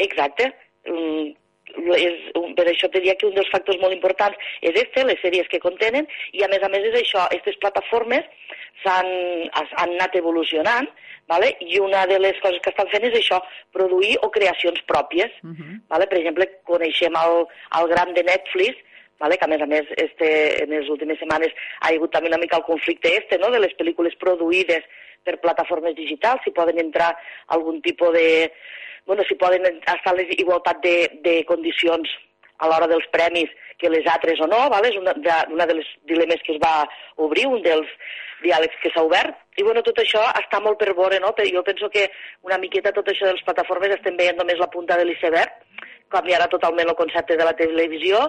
Exacte. 0.00 0.50
Mm, 0.88 1.32
és, 1.96 2.18
per 2.56 2.66
això 2.68 2.88
te 2.88 3.00
diria 3.00 3.16
que 3.16 3.28
un 3.28 3.36
dels 3.36 3.50
factors 3.52 3.80
molt 3.80 3.94
importants 3.94 4.36
és 4.60 4.76
este, 4.76 5.04
les 5.08 5.20
sèries 5.22 5.48
que 5.48 5.62
contenen, 5.62 6.08
i 6.32 6.44
a 6.44 6.50
més 6.52 6.62
a 6.62 6.70
més 6.72 6.84
és 6.90 6.98
això, 7.00 7.24
aquestes 7.24 7.58
plataformes 7.62 8.28
han, 8.84 9.08
han 9.52 9.94
anat 9.94 10.16
evolucionant, 10.18 10.88
vale? 11.30 11.52
i 11.60 11.78
una 11.80 12.04
de 12.10 12.18
les 12.18 12.38
coses 12.42 12.60
que 12.62 12.72
estan 12.72 12.90
fent 12.92 13.06
és 13.08 13.18
això, 13.18 13.40
produir 13.72 14.16
o 14.22 14.30
creacions 14.34 14.80
pròpies. 14.88 15.30
Uh 15.42 15.52
-huh. 15.54 15.80
vale? 15.88 16.06
Per 16.06 16.18
exemple, 16.18 16.48
coneixem 16.64 17.14
el, 17.24 17.46
el 17.78 17.88
gran 17.88 18.14
de 18.14 18.24
Netflix, 18.24 18.76
vale? 19.22 19.38
que 19.38 19.46
a 19.46 19.52
més 19.52 19.62
a 19.62 19.70
més 19.70 19.88
este, 19.96 20.28
en 20.64 20.74
les 20.74 20.90
últimes 20.90 21.20
setmanes 21.22 21.54
ha 21.80 21.92
hagut 21.92 22.12
també 22.12 22.30
una 22.32 22.42
mica 22.42 22.58
el 22.58 22.66
conflicte 22.66 23.14
este, 23.20 23.38
no? 23.38 23.52
de 23.54 23.62
les 23.62 23.74
pel·lícules 23.78 24.18
produïdes 24.18 24.84
per 25.22 25.38
plataformes 25.40 25.94
digitals, 25.94 26.42
si 26.42 26.50
poden 26.50 26.82
entrar 26.82 27.14
algun 27.54 27.80
tipus 27.82 28.12
de... 28.18 28.50
Bueno, 29.06 29.24
si 29.26 29.34
poden 29.34 29.64
estar 29.66 30.12
les 30.14 30.28
igualtat 30.38 30.78
de, 30.82 30.96
de 31.24 31.40
condicions 31.46 32.10
a 32.62 32.68
l'hora 32.70 32.86
dels 32.90 33.06
premis 33.10 33.50
que 33.78 33.90
les 33.90 34.06
altres 34.06 34.38
o 34.42 34.46
no, 34.46 34.60
vale? 34.70 34.92
és 34.92 34.98
una 34.98 35.14
de, 35.14 35.38
una 35.54 35.66
de 35.66 35.78
les 35.80 35.88
dilemes 36.06 36.42
que 36.46 36.54
es 36.54 36.60
va 36.62 36.84
obrir, 37.26 37.48
un 37.50 37.62
dels 37.64 37.90
diàlegs 38.42 38.78
que 38.82 38.90
s'ha 38.94 39.02
obert, 39.06 39.38
i 39.58 39.66
bueno, 39.66 39.82
tot 39.86 39.98
això 40.02 40.22
està 40.38 40.60
molt 40.62 40.78
per 40.78 40.94
veure, 40.94 41.18
no? 41.22 41.32
Però 41.34 41.46
jo 41.50 41.62
penso 41.66 41.90
que 41.90 42.08
una 42.46 42.58
miqueta 42.62 42.94
tot 42.94 43.10
això 43.10 43.26
de 43.26 43.34
les 43.36 43.44
plataformes 43.46 43.94
estem 43.96 44.18
veient 44.18 44.38
només 44.38 44.62
la 44.62 44.70
punta 44.70 44.98
de 44.98 45.06
l'iceberg, 45.06 45.58
canviarà 46.14 46.46
totalment 46.50 46.90
el 46.90 46.98
concepte 46.98 47.38
de 47.38 47.46
la 47.46 47.56
televisió, 47.58 48.28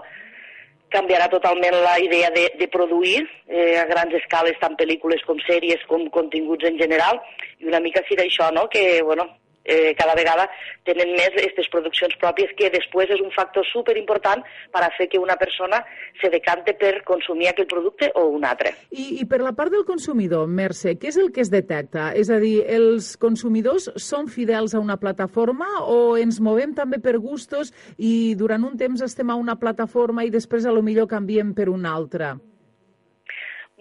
canviarà 0.94 1.28
totalment 1.32 1.76
la 1.84 1.98
idea 2.00 2.30
de, 2.36 2.48
de 2.60 2.68
produir 2.72 3.24
eh, 3.48 3.80
a 3.82 3.86
grans 3.90 4.14
escales 4.22 4.60
tant 4.62 4.78
pel·lícules 4.80 5.24
com 5.28 5.42
sèries 5.48 5.82
com 5.90 6.06
continguts 6.14 6.70
en 6.70 6.78
general 6.82 7.22
i 7.60 7.70
una 7.72 7.82
mica 7.84 8.04
sí 8.08 8.18
d'això, 8.20 8.52
no? 8.54 8.68
que 8.70 9.02
bueno, 9.04 9.28
eh, 9.64 9.94
cada 9.98 10.16
vegada 10.16 10.48
tenen 10.88 11.14
més 11.16 11.34
aquestes 11.34 11.70
produccions 11.72 12.16
pròpies 12.22 12.54
que 12.58 12.70
després 12.74 13.12
és 13.14 13.24
un 13.24 13.32
factor 13.36 13.66
super 13.72 13.96
important 14.00 14.44
per 14.74 14.84
a 14.84 14.92
fer 14.98 15.08
que 15.12 15.22
una 15.22 15.38
persona 15.40 15.82
se 16.22 16.30
decante 16.34 16.76
per 16.80 16.94
consumir 17.08 17.50
aquell 17.52 17.70
producte 17.72 18.12
o 18.20 18.28
un 18.36 18.46
altre. 18.46 18.74
I, 18.92 19.20
I 19.22 19.28
per 19.30 19.42
la 19.44 19.54
part 19.58 19.74
del 19.74 19.86
consumidor, 19.88 20.48
Mercè, 20.48 20.98
què 21.00 21.12
és 21.12 21.20
el 21.22 21.32
que 21.34 21.44
es 21.44 21.52
detecta? 21.54 22.12
És 22.18 22.32
a 22.34 22.40
dir, 22.44 22.56
els 22.68 23.14
consumidors 23.22 23.90
són 23.96 24.30
fidels 24.32 24.76
a 24.76 24.84
una 24.84 25.00
plataforma 25.02 25.70
o 25.88 26.16
ens 26.20 26.40
movem 26.44 26.76
també 26.78 27.00
per 27.04 27.18
gustos 27.24 27.74
i 27.98 28.34
durant 28.40 28.64
un 28.68 28.78
temps 28.80 29.04
estem 29.04 29.30
a 29.30 29.40
una 29.40 29.58
plataforma 29.60 30.26
i 30.26 30.34
després 30.34 30.66
a 30.66 30.74
lo 30.74 30.84
millor 30.86 31.10
canviem 31.12 31.54
per 31.56 31.70
una 31.72 31.94
altra? 31.94 32.36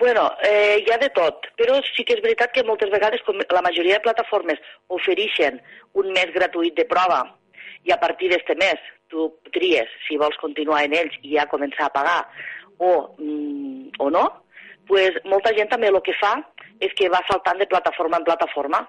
Bueno, 0.03 0.33
eh, 0.43 0.83
hi 0.85 0.91
ha 0.91 0.97
de 0.99 1.11
tot, 1.15 1.45
però 1.55 1.77
sí 1.87 2.03
que 2.03 2.17
és 2.17 2.23
veritat 2.25 2.51
que 2.51 2.65
moltes 2.67 2.91
vegades, 2.91 3.21
com 3.23 3.37
la 3.39 3.61
majoria 3.63 4.01
de 4.01 4.03
plataformes 4.03 4.59
ofereixen 4.97 5.61
un 6.03 6.09
mes 6.17 6.33
gratuït 6.35 6.75
de 6.75 6.85
prova 6.91 7.21
i 7.87 7.95
a 7.95 7.99
partir 8.03 8.33
d'este 8.33 8.57
mes 8.59 8.83
tu 9.15 9.29
tries 9.55 9.95
si 10.09 10.19
vols 10.19 10.41
continuar 10.43 10.81
en 10.83 10.99
ells 10.99 11.15
i 11.23 11.37
ja 11.37 11.47
començar 11.47 11.87
a 11.87 11.95
pagar 11.95 12.19
o, 12.83 13.15
mm, 13.15 13.95
o 14.03 14.11
no, 14.11 14.25
pues 14.91 15.23
molta 15.23 15.55
gent 15.55 15.71
també 15.71 15.95
el 15.95 16.03
que 16.03 16.19
fa 16.19 16.35
és 16.83 16.99
que 16.99 17.13
va 17.15 17.23
saltant 17.31 17.63
de 17.63 17.71
plataforma 17.71 18.19
en 18.19 18.27
plataforma 18.27 18.83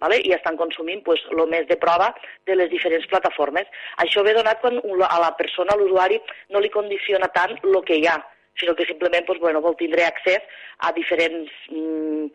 vale? 0.00 0.22
i 0.24 0.32
estan 0.32 0.56
consumint 0.56 1.04
pues, 1.04 1.20
el 1.28 1.44
mes 1.46 1.68
de 1.68 1.76
prova 1.76 2.14
de 2.48 2.56
les 2.56 2.72
diferents 2.72 3.04
plataformes. 3.12 3.68
Això 4.00 4.24
ve 4.24 4.32
donat 4.32 4.64
quan 4.64 4.80
a 4.80 5.20
la 5.28 5.34
persona, 5.36 5.76
a 5.76 5.76
l'usuari, 5.76 6.22
no 6.56 6.64
li 6.64 6.72
condiciona 6.72 7.28
tant 7.36 7.52
el 7.60 7.84
que 7.84 8.00
hi 8.00 8.08
ha, 8.08 8.22
sinó 8.58 8.74
que 8.74 8.86
simplement 8.86 9.26
pues, 9.26 9.40
bueno, 9.40 9.60
vol 9.60 9.76
tindre 9.76 10.04
accés 10.04 10.42
a 10.78 10.92
diferents 10.92 11.50
mm, 11.70 12.26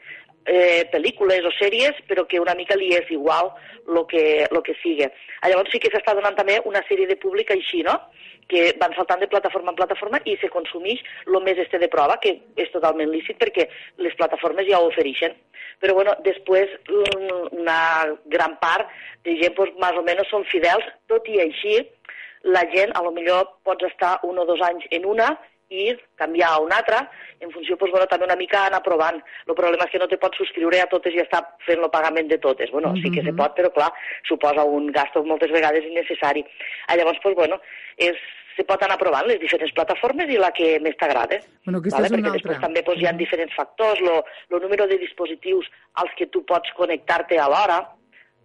eh, 0.46 0.86
pel·lícules 0.92 1.46
o 1.46 1.52
sèries, 1.58 1.98
però 2.08 2.26
que 2.28 2.40
una 2.42 2.56
mica 2.58 2.78
li 2.78 2.94
és 2.98 3.10
igual 3.14 3.52
el 3.88 4.06
que, 4.10 4.48
lo 4.52 4.64
que 4.64 4.76
sigui. 4.82 5.08
Llavors 5.44 5.72
sí 5.74 5.80
que 5.82 5.92
s'està 5.94 6.16
donant 6.18 6.38
també 6.38 6.60
una 6.66 6.82
sèrie 6.88 7.08
de 7.10 7.20
públic 7.22 7.52
així, 7.56 7.84
no?, 7.86 8.00
que 8.50 8.74
van 8.82 8.96
saltant 8.98 9.22
de 9.22 9.28
plataforma 9.30 9.70
en 9.70 9.78
plataforma 9.78 10.20
i 10.26 10.34
se 10.42 10.50
consumeix 10.50 11.04
el 11.28 11.38
més 11.46 11.60
este 11.62 11.78
de 11.78 11.90
prova, 11.92 12.16
que 12.18 12.32
és 12.58 12.72
totalment 12.74 13.12
lícit 13.14 13.38
perquè 13.38 13.68
les 14.02 14.16
plataformes 14.18 14.66
ja 14.66 14.80
ho 14.80 14.88
ofereixen. 14.90 15.36
Però 15.80 15.94
bueno, 15.94 16.16
després 16.26 16.74
una 16.90 18.10
gran 18.34 18.58
part 18.64 18.90
de 19.28 19.38
gent 19.38 19.54
pues, 19.54 19.70
més 19.78 20.02
o 20.02 20.04
menys 20.08 20.34
són 20.34 20.48
fidels, 20.50 20.88
tot 21.08 21.30
i 21.30 21.38
així 21.46 21.78
la 22.42 22.66
gent 22.74 22.96
a 22.98 23.04
lo 23.06 23.14
millor 23.14 23.46
pots 23.68 23.86
estar 23.86 24.18
un 24.26 24.42
o 24.42 24.48
dos 24.50 24.66
anys 24.66 24.88
en 24.98 25.06
una 25.06 25.30
i 25.70 25.94
canviar 26.18 26.50
a 26.54 26.60
una 26.60 26.78
altra, 26.82 27.04
en 27.40 27.52
funció, 27.52 27.78
doncs, 27.78 27.92
bueno, 27.94 28.08
també 28.10 28.26
una 28.26 28.38
mica 28.40 28.66
anar 28.66 28.82
provant. 28.84 29.22
El 29.48 29.56
problema 29.56 29.86
és 29.86 29.94
que 29.94 30.02
no 30.02 30.08
te 30.10 30.18
pots 30.18 30.42
subscriure 30.42 30.82
a 30.82 30.90
totes 30.92 31.14
i 31.14 31.22
estar 31.22 31.44
fent 31.68 31.84
el 31.84 31.92
pagament 31.94 32.28
de 32.30 32.40
totes. 32.42 32.72
Bueno, 32.72 32.90
mm 32.90 32.96
-hmm. 32.96 33.04
sí 33.04 33.12
que 33.12 33.24
se 33.24 33.34
pot, 33.34 33.56
però 33.56 33.72
clar, 33.72 33.94
suposa 34.28 34.64
un 34.64 34.92
gasto 34.92 35.24
moltes 35.24 35.52
vegades 35.52 35.86
innecessari. 35.86 36.46
Ah, 36.88 36.96
llavors, 36.96 37.20
doncs, 37.24 37.36
bueno, 37.36 37.62
és, 37.98 38.18
se 38.56 38.64
pot 38.64 38.82
anar 38.84 38.98
provant 38.98 39.28
les 39.28 39.40
diferents 39.40 39.72
plataformes 39.72 40.30
i 40.30 40.38
la 40.38 40.52
que 40.52 40.80
més 40.80 40.98
t'agrada. 40.98 41.40
Bueno, 41.66 41.80
vale? 41.80 41.88
és 41.88 41.94
una 41.94 42.10
Perquè 42.10 42.26
altra. 42.26 42.32
després 42.32 42.60
també 42.60 42.82
doncs, 42.82 43.02
hi 43.02 43.08
ha 43.08 43.14
diferents 43.14 43.56
factors, 43.56 44.00
el 44.02 44.62
número 44.62 44.88
de 44.88 44.98
dispositius 44.98 45.70
als 45.94 46.12
que 46.18 46.28
tu 46.28 46.44
pots 46.46 46.74
connectar-te 46.74 47.40
alhora, 47.40 47.88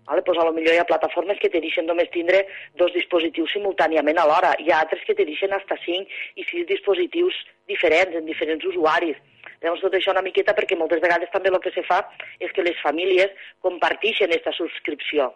Vale? 0.07 0.23
Pues 0.23 0.39
a 0.39 0.45
lo 0.45 0.53
millor 0.53 0.75
hi 0.75 0.81
ha 0.83 0.89
plataformes 0.89 1.39
que 1.41 1.49
te 1.49 1.61
deixen 1.65 1.87
només 1.89 2.11
tindre 2.13 2.45
dos 2.81 2.93
dispositius 2.93 3.55
simultàniament 3.57 4.19
alhora. 4.21 4.53
Hi 4.61 4.71
ha 4.71 4.83
altres 4.85 5.05
que 5.07 5.17
te 5.17 5.25
deixen 5.25 5.53
hasta 5.57 5.79
5 5.85 6.41
i 6.41 6.45
6 6.51 6.67
dispositius 6.69 7.39
diferents, 7.71 8.17
en 8.19 8.29
diferents 8.29 8.65
usuaris. 8.69 9.17
Llavors 9.63 9.81
tot 9.81 9.97
això 9.97 10.13
una 10.13 10.25
miqueta 10.25 10.53
perquè 10.57 10.77
moltes 10.77 11.01
vegades 11.01 11.33
també 11.33 11.49
el 11.49 11.61
que 11.65 11.73
se 11.73 11.85
fa 11.89 12.03
és 12.39 12.53
que 12.53 12.65
les 12.67 12.77
famílies 12.85 13.33
comparteixen 13.65 14.29
aquesta 14.29 14.53
subscripció. 14.59 15.31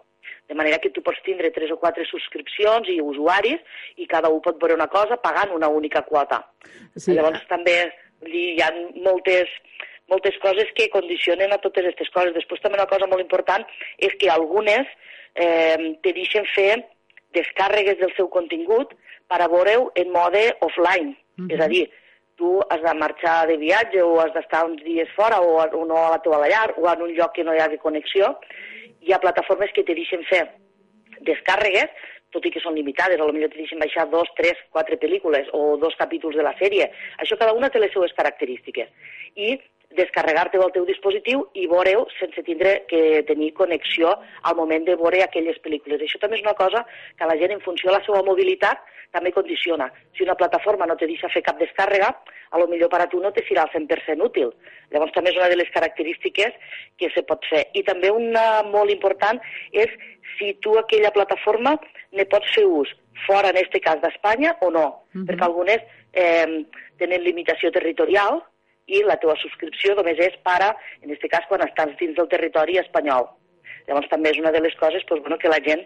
De 0.49 0.57
manera 0.57 0.79
que 0.81 0.91
tu 0.93 1.01
pots 1.05 1.21
tindre 1.25 1.51
tres 1.53 1.71
o 1.73 1.79
quatre 1.81 2.05
subscripcions 2.09 2.89
i 2.93 3.01
usuaris 3.05 3.81
i 3.97 4.07
cada 4.09 4.29
un 4.33 4.43
pot 4.45 4.61
veure 4.61 4.77
una 4.77 4.89
cosa 4.93 5.17
pagant 5.21 5.53
una 5.57 5.69
única 5.69 6.03
quota. 6.05 6.43
Sí. 6.97 7.15
Llavors 7.17 7.45
també 7.49 7.77
hi 8.29 8.61
ha 8.65 8.69
moltes 9.05 9.49
moltes 10.09 10.37
coses 10.43 10.71
que 10.75 10.91
condicionen 10.91 11.53
a 11.53 11.61
totes 11.63 11.85
aquestes 11.85 12.11
coses. 12.15 12.35
Després 12.37 12.63
també 12.63 12.81
una 12.81 12.91
cosa 12.91 13.07
molt 13.07 13.23
important 13.25 13.65
és 13.99 14.15
que 14.21 14.31
algunes 14.33 14.89
eh, 15.35 15.95
te 16.03 16.13
deixen 16.17 16.47
fer 16.55 16.85
descàrregues 17.37 17.99
del 18.01 18.13
seu 18.17 18.29
contingut 18.33 18.95
per 19.29 19.41
a 19.43 19.49
veure-ho 19.53 19.91
en 19.95 20.13
mode 20.13 20.45
offline. 20.61 21.17
Mm 21.37 21.47
-hmm. 21.47 21.55
És 21.55 21.61
a 21.61 21.69
dir, 21.69 21.91
tu 22.37 22.61
has 22.71 22.81
de 22.83 22.95
marxar 22.95 23.47
de 23.47 23.57
viatge 23.57 24.03
o 24.03 24.21
has 24.21 24.33
d'estar 24.33 24.65
uns 24.65 24.83
dies 24.83 25.09
fora 25.17 25.41
o, 25.41 25.59
o 25.59 25.85
no 25.85 25.97
a 25.97 26.11
la 26.11 26.23
teva 26.23 26.49
llar 26.49 26.75
o 26.77 26.89
en 26.93 27.03
un 27.03 27.13
lloc 27.15 27.33
que 27.35 27.45
no 27.45 27.55
hi 27.55 27.59
hagi 27.59 27.79
connexió. 27.79 28.39
Hi 29.01 29.13
ha 29.13 29.19
plataformes 29.19 29.73
que 29.73 29.85
te 29.85 29.95
deixen 29.95 30.25
fer 30.25 30.45
descàrregues 31.21 31.91
tot 32.31 32.45
i 32.45 32.53
que 32.53 32.61
són 32.61 32.77
limitades, 32.77 33.21
potser 33.21 33.49
te 33.49 33.57
deixen 33.57 33.79
baixar 33.79 34.07
dos, 34.11 34.29
tres, 34.37 34.59
quatre 34.75 34.99
pel·lícules 35.01 35.49
o 35.57 35.77
dos 35.81 35.97
capítols 35.97 36.37
de 36.37 36.45
la 36.45 36.55
sèrie. 36.59 36.91
Això 37.23 37.39
cada 37.41 37.55
una 37.57 37.71
té 37.73 37.81
les 37.81 37.93
seues 37.93 38.13
característiques. 38.13 38.89
I 39.35 39.57
descarregar-te-ho 39.99 40.63
al 40.65 40.75
teu 40.75 40.87
dispositiu 40.89 41.45
i 41.59 41.67
veure-ho 41.71 42.07
sense 42.19 42.43
tindre 42.47 42.85
que 42.91 43.23
tenir 43.29 43.53
connexió 43.59 44.15
al 44.43 44.57
moment 44.59 44.87
de 44.87 44.97
veure 45.01 45.25
aquelles 45.25 45.59
pel·lícules. 45.65 46.05
Això 46.05 46.21
també 46.23 46.39
és 46.39 46.47
una 46.47 46.57
cosa 46.59 46.85
que 47.19 47.29
la 47.29 47.37
gent, 47.41 47.57
en 47.57 47.65
funció 47.65 47.91
de 47.91 47.99
la 47.99 48.05
seva 48.07 48.23
mobilitat, 48.27 48.85
també 49.13 49.33
condiciona. 49.33 49.89
Si 50.17 50.25
una 50.25 50.37
plataforma 50.37 50.87
no 50.87 50.97
te 51.01 51.09
deixa 51.09 51.31
fer 51.33 51.43
cap 51.43 51.59
descàrrega, 51.61 52.11
a 52.51 52.61
lo 52.61 52.67
millor 52.69 52.91
per 52.93 53.01
a 53.03 53.09
tu 53.09 53.21
no 53.21 53.33
te 53.33 53.45
serà 53.49 53.65
al 53.65 53.73
100% 53.73 54.25
útil. 54.25 54.53
Llavors 54.93 55.15
també 55.17 55.33
és 55.33 55.41
una 55.41 55.49
de 55.49 55.57
les 55.57 55.71
característiques 55.73 56.57
que 57.01 57.11
se 57.15 57.25
pot 57.29 57.45
fer. 57.49 57.67
I 57.75 57.85
també 57.89 58.13
una 58.13 58.63
molt 58.69 58.93
important 58.93 59.41
és 59.73 59.93
si 60.37 60.55
tu 60.65 60.77
aquella 60.79 61.13
plataforma 61.13 61.77
ne 62.13 62.29
pots 62.29 62.53
fer 62.55 62.67
ús 62.69 62.93
fora, 63.27 63.51
en 63.51 63.59
aquest 63.59 63.83
cas, 63.85 64.01
d'Espanya 64.03 64.57
o 64.61 64.71
no, 64.71 64.87
uh 64.87 64.95
-huh. 65.15 65.27
perquè 65.27 65.45
algunes 65.45 65.81
eh, 66.13 66.65
tenen 66.99 67.23
limitació 67.23 67.71
territorial, 67.71 68.43
i 68.89 69.03
la 69.07 69.19
teva 69.21 69.37
subscripció 69.41 69.95
només 69.99 70.21
és 70.25 70.37
para, 70.47 70.73
en 71.03 71.13
aquest 71.13 71.29
cas, 71.33 71.47
quan 71.51 71.65
estàs 71.65 71.95
dins 72.01 72.17
del 72.17 72.31
territori 72.33 72.81
espanyol. 72.81 73.29
Llavors 73.89 74.11
també 74.11 74.33
és 74.33 74.41
una 74.41 74.53
de 74.53 74.61
les 74.65 74.75
coses 74.81 75.05
doncs, 75.09 75.25
bueno, 75.25 75.39
que 75.41 75.53
la 75.53 75.61
gent 75.65 75.85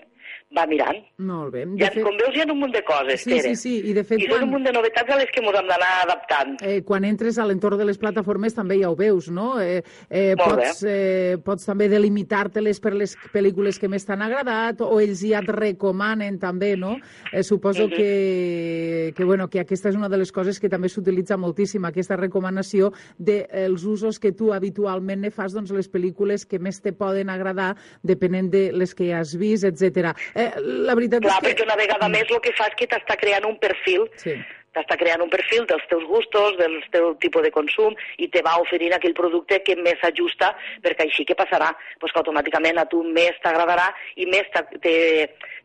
va 0.56 0.66
mirant. 0.68 0.98
Molt 1.24 1.52
bé. 1.54 1.64
De 1.64 1.80
ja, 1.80 1.90
fet... 1.94 2.04
Com 2.04 2.16
veus, 2.20 2.34
hi 2.36 2.42
ha 2.44 2.46
un 2.52 2.58
munt 2.60 2.74
de 2.74 2.82
coses, 2.86 3.22
sí, 3.24 3.32
Tere. 3.32 3.54
Sí, 3.54 3.60
sí, 3.62 3.90
i 3.90 3.94
de 3.96 4.04
fet... 4.04 4.20
I 4.20 4.28
quan... 4.30 4.44
un 4.46 4.52
munt 4.56 4.66
de 4.68 4.72
novetats 4.74 5.14
a 5.14 5.18
les 5.20 5.30
que 5.32 5.40
ens 5.42 5.58
hem 5.58 5.70
d'anar 5.70 5.90
adaptant. 6.02 6.54
Eh, 6.66 6.80
quan 6.86 7.06
entres 7.08 7.38
a 7.40 7.46
l'entorn 7.48 7.80
de 7.80 7.86
les 7.88 8.00
plataformes 8.00 8.56
també 8.56 8.78
ja 8.82 8.90
ho 8.92 8.96
veus, 8.98 9.30
no? 9.32 9.54
Eh, 9.62 9.80
eh, 10.08 10.34
pots, 10.38 10.82
eh, 10.88 11.38
pots 11.44 11.68
també 11.68 11.88
delimitar-te-les 11.92 12.80
per 12.82 12.94
les 12.96 13.16
pel·lícules 13.32 13.80
que 13.80 13.90
més 13.92 14.06
t'han 14.08 14.24
agradat 14.26 14.82
o 14.84 15.00
ells 15.00 15.24
ja 15.24 15.40
et 15.42 15.50
recomanen 15.52 16.38
també, 16.42 16.74
no? 16.76 16.96
Eh, 17.32 17.42
suposo 17.42 17.86
uh 17.86 17.90
-huh. 17.90 17.96
que, 17.96 19.12
que, 19.16 19.24
bueno, 19.24 19.48
que 19.48 19.60
aquesta 19.60 19.88
és 19.88 19.96
una 19.96 20.08
de 20.08 20.18
les 20.18 20.32
coses 20.32 20.60
que 20.60 20.68
també 20.68 20.88
s'utilitza 20.88 21.36
moltíssim, 21.36 21.84
aquesta 21.84 22.16
recomanació 22.16 22.92
dels 23.18 23.82
de, 23.82 23.88
usos 23.88 24.18
que 24.18 24.32
tu 24.32 24.52
habitualment 24.52 25.20
ne 25.20 25.30
fas, 25.30 25.52
doncs 25.52 25.70
les 25.70 25.90
pel·lícules 25.90 26.46
que 26.46 26.58
més 26.58 26.80
te 26.80 26.92
poden 26.92 27.30
agradar 27.30 27.76
depenent 28.02 28.50
de 28.50 28.72
les 28.72 28.94
que 28.94 29.12
has 29.14 29.36
vist, 29.36 29.64
etc. 29.64 30.11
Eh, 30.34 30.50
la 30.88 30.96
veritat 30.98 31.22
Clar, 31.24 31.38
és 31.38 31.44
que... 31.44 31.50
perquè 31.50 31.68
una 31.68 31.78
vegada 31.80 32.08
més 32.12 32.30
el 32.30 32.42
que 32.44 32.54
fa 32.58 32.70
és 32.70 32.76
que 32.78 32.90
t'està 32.90 33.18
creant 33.20 33.48
un 33.48 33.56
perfil 33.62 34.08
sí 34.16 34.36
t'està 34.72 34.96
creant 34.96 35.22
un 35.24 35.30
perfil 35.32 35.66
dels 35.68 35.84
teus 35.90 36.04
gustos, 36.08 36.56
del 36.56 36.78
teu 36.94 37.12
tipus 37.22 37.44
de 37.44 37.52
consum 37.54 37.96
i 38.24 38.28
te 38.32 38.42
va 38.44 38.58
oferint 38.62 38.94
aquell 38.96 39.16
producte 39.16 39.60
que 39.66 39.76
més 39.76 40.00
s'ajusta 40.00 40.52
perquè 40.84 41.06
així 41.06 41.26
que 41.28 41.36
passarà? 41.38 41.72
Pues 42.00 42.12
que 42.12 42.22
automàticament 42.22 42.80
a 42.80 42.86
tu 42.88 43.02
més 43.04 43.36
t'agradarà 43.44 43.90
i 44.16 44.28
més 44.32 44.48
te, 44.54 44.64
te, 44.84 44.94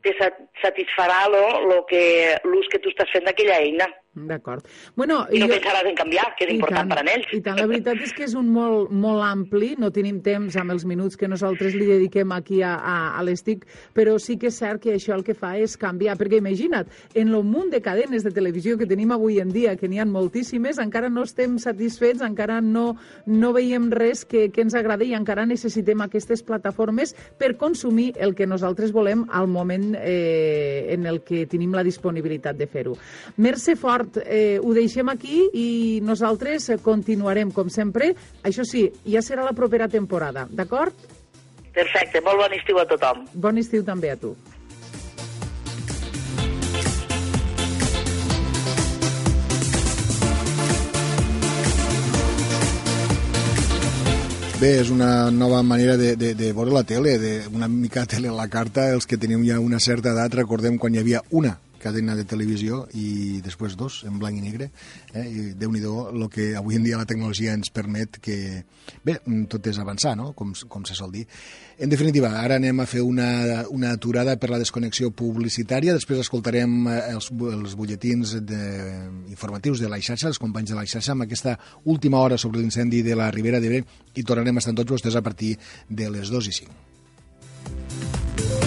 te 0.03 0.15
satisfarà 0.63 1.23
l'ús 1.31 2.71
que 2.71 2.83
tu 2.83 2.91
estàs 2.91 3.11
fent 3.15 3.27
d'aquella 3.27 3.61
eina. 3.63 3.87
D'acord. 4.25 4.65
Bueno, 4.95 5.25
I 5.29 5.39
no 5.43 5.45
jo... 5.45 5.53
pensaràs 5.53 5.87
en 5.91 5.97
canviar, 5.97 6.31
que 6.37 6.47
és 6.47 6.53
important 6.55 6.89
tant, 6.89 6.95
per 6.95 7.03
a 7.03 7.13
ells. 7.13 7.29
I 7.37 7.41
tant, 7.45 7.59
la 7.59 7.67
veritat 7.69 8.01
és 8.01 8.13
que 8.17 8.25
és 8.25 8.33
un 8.39 8.49
molt, 8.53 8.89
molt 8.89 9.21
ampli, 9.27 9.75
no 9.77 9.91
tenim 9.93 10.21
temps 10.25 10.57
amb 10.57 10.73
els 10.73 10.87
minuts 10.89 11.19
que 11.19 11.29
nosaltres 11.29 11.75
li 11.77 11.85
dediquem 11.85 12.33
aquí 12.33 12.63
a, 12.65 12.73
a, 12.77 12.95
a 13.19 13.25
l'ESTIC, 13.27 13.67
però 13.93 14.17
sí 14.21 14.37
que 14.41 14.49
és 14.49 14.57
cert 14.57 14.81
que 14.81 14.95
això 14.95 15.13
el 15.13 15.25
que 15.27 15.35
fa 15.37 15.53
és 15.61 15.77
canviar, 15.77 16.17
perquè 16.17 16.41
imagina't, 16.41 16.89
en 17.13 17.33
el 17.33 17.45
munt 17.45 17.69
de 17.73 17.81
cadenes 17.85 18.25
de 18.25 18.33
televisió 18.33 18.77
que 18.77 18.89
tenim 18.89 19.13
avui 19.13 19.37
en 19.43 19.53
dia, 19.53 19.75
que 19.77 19.89
n'hi 19.89 20.01
ha 20.01 20.07
moltíssimes, 20.09 20.81
encara 20.81 21.11
no 21.13 21.25
estem 21.27 21.59
satisfets, 21.61 22.25
encara 22.25 22.59
no, 22.61 22.87
no 23.27 23.53
veiem 23.53 23.91
res 23.93 24.25
que, 24.25 24.47
que 24.53 24.65
ens 24.65 24.75
agradi 24.77 25.11
i 25.11 25.17
encara 25.17 25.45
necessitem 25.45 26.01
aquestes 26.05 26.41
plataformes 26.47 27.13
per 27.37 27.53
consumir 27.59 28.13
el 28.17 28.33
que 28.35 28.49
nosaltres 28.49 28.93
volem 28.95 29.25
al 29.29 29.47
moment 29.51 29.93
eh, 29.99 30.87
en 30.95 31.05
el 31.05 31.21
que 31.27 31.45
tenim 31.45 31.75
la 31.75 31.85
disponibilitat 31.85 32.57
de 32.57 32.67
fer-ho. 32.71 32.95
Mercè 33.43 33.77
Fort, 33.77 34.06
Fort, 34.07 34.23
eh, 34.25 34.59
ho 34.63 34.73
deixem 34.73 35.09
aquí 35.09 35.49
i 35.53 35.99
nosaltres 36.03 36.71
continuarem, 36.83 37.51
com 37.51 37.69
sempre. 37.69 38.13
Això 38.43 38.63
sí, 38.63 38.87
ja 39.05 39.21
serà 39.21 39.43
la 39.43 39.53
propera 39.53 39.87
temporada, 39.87 40.47
d'acord? 40.49 40.93
Perfecte, 41.73 42.21
molt 42.21 42.39
bon 42.39 42.53
estiu 42.53 42.79
a 42.79 42.85
tothom. 42.87 43.25
Bon 43.33 43.57
estiu 43.57 43.83
també 43.83 44.11
a 44.11 44.15
tu. 44.15 44.35
Bé, 54.57 54.79
és 54.79 54.89
una 54.89 55.29
nova 55.29 55.61
manera 55.61 55.97
de, 55.97 56.15
de, 56.15 56.33
de 56.33 56.47
veure 56.51 56.71
la 56.73 56.81
tele, 56.83 57.19
de 57.19 57.43
una 57.53 57.67
mica 57.67 58.07
tele 58.07 58.31
a 58.31 58.33
la 58.33 58.47
carta. 58.49 58.87
Els 58.89 59.05
que 59.05 59.19
tenim 59.21 59.43
ja 59.45 59.59
una 59.59 59.79
certa 59.79 60.15
edat, 60.15 60.33
recordem 60.33 60.79
quan 60.81 60.95
hi 60.95 61.03
havia 61.03 61.21
una 61.29 61.59
cadena 61.81 62.15
de 62.17 62.25
televisió 62.27 62.83
i 62.97 63.39
després 63.45 63.77
dos 63.79 64.01
en 64.07 64.17
blanc 64.19 64.37
i 64.37 64.43
negre 64.43 64.69
eh? 65.13 65.25
i 65.25 65.45
déu 65.57 65.71
nhi 65.71 65.83
el 65.85 66.27
que 66.33 66.49
avui 66.57 66.77
en 66.77 66.85
dia 66.85 66.99
la 66.99 67.07
tecnologia 67.09 67.53
ens 67.53 67.71
permet 67.73 68.19
que 68.23 68.63
bé, 69.05 69.19
tot 69.49 69.67
és 69.67 69.79
avançar, 69.79 70.15
no? 70.17 70.33
com, 70.37 70.53
com 70.67 70.85
se 70.85 70.97
sol 70.97 71.11
dir 71.13 71.25
en 71.77 71.89
definitiva, 71.89 72.31
ara 72.41 72.57
anem 72.57 72.79
a 72.81 72.87
fer 72.89 73.03
una, 73.05 73.63
una 73.69 73.91
aturada 73.93 74.33
per 74.41 74.49
la 74.49 74.59
desconnexió 74.61 75.11
publicitària 75.13 75.93
després 75.93 76.23
escoltarem 76.23 76.87
eh, 76.89 76.97
els, 77.13 77.29
els 77.29 77.77
butlletins 77.77 78.37
de, 78.41 78.63
informatius 79.29 79.83
de 79.83 79.91
la 79.91 80.01
xarxa, 80.01 80.31
els 80.31 80.41
companys 80.41 80.73
de 80.73 80.79
la 80.79 80.87
xarxa 80.89 81.13
amb 81.13 81.27
aquesta 81.27 81.57
última 81.85 82.23
hora 82.23 82.41
sobre 82.41 82.63
l'incendi 82.63 83.03
de 83.05 83.15
la 83.15 83.29
Ribera 83.31 83.61
d'Ebre 83.61 83.83
i 84.15 84.25
tornarem 84.25 84.57
a 84.57 84.65
estar 84.65 84.75
tots 84.77 84.97
vostès 84.97 85.15
a 85.15 85.25
partir 85.25 85.55
de 85.89 86.09
les 86.09 86.33
2 86.33 86.51
i 86.51 86.57
5 86.63 88.66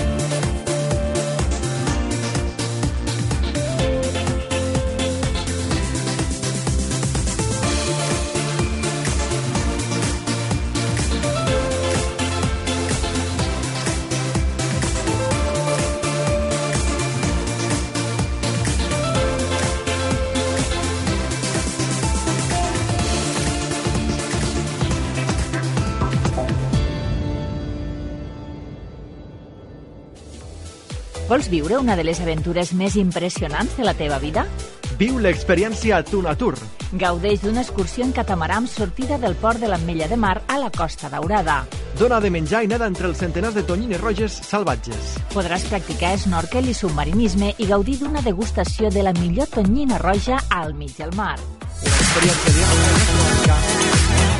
Vols 31.30 31.46
viure 31.46 31.76
una 31.78 31.94
de 31.94 32.02
les 32.02 32.18
aventures 32.18 32.72
més 32.74 32.96
impressionants 32.98 33.76
de 33.78 33.84
la 33.86 33.92
teva 33.94 34.16
vida? 34.18 34.42
Viu 34.98 35.20
l'experiència 35.22 36.00
Tunatur. 36.02 36.56
Gaudeix 36.98 37.44
d'una 37.44 37.62
excursió 37.62 38.02
en 38.02 38.10
catamarà 38.16 38.56
amb 38.58 38.66
sortida 38.66 39.14
del 39.22 39.36
port 39.38 39.62
de 39.62 39.70
l'Ametlla 39.70 40.08
de 40.10 40.18
Mar 40.18 40.40
a 40.50 40.58
la 40.58 40.72
Costa 40.74 41.06
Daurada. 41.12 41.60
Dona 42.00 42.18
de 42.18 42.32
menjar 42.34 42.64
i 42.66 42.70
nada 42.72 42.90
entre 42.90 43.06
els 43.06 43.22
centenars 43.22 43.54
de 43.54 43.62
tonyines 43.62 44.02
roges 44.02 44.40
salvatges. 44.48 45.14
Podràs 45.30 45.68
practicar 45.70 46.16
snorkel 46.18 46.66
i 46.66 46.74
submarinisme 46.74 47.54
i 47.62 47.70
gaudir 47.70 48.00
d'una 48.02 48.26
degustació 48.26 48.90
de 48.90 49.06
la 49.06 49.14
millor 49.22 49.46
tonyina 49.54 50.02
roja 50.02 50.42
al 50.50 50.74
mig 50.74 50.98
del 50.98 51.14
mar. 51.14 51.38
Una 51.38 52.34
experiència 52.34 54.39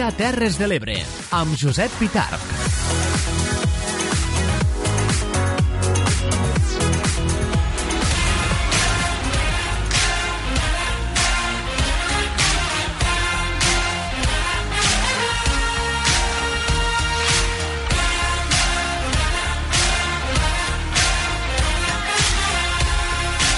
Dia 0.00 0.12
Terres 0.16 0.54
de 0.56 0.64
l'Ebre, 0.64 0.94
amb 1.36 1.52
Josep 1.60 1.92
Pitarch. 2.00 2.40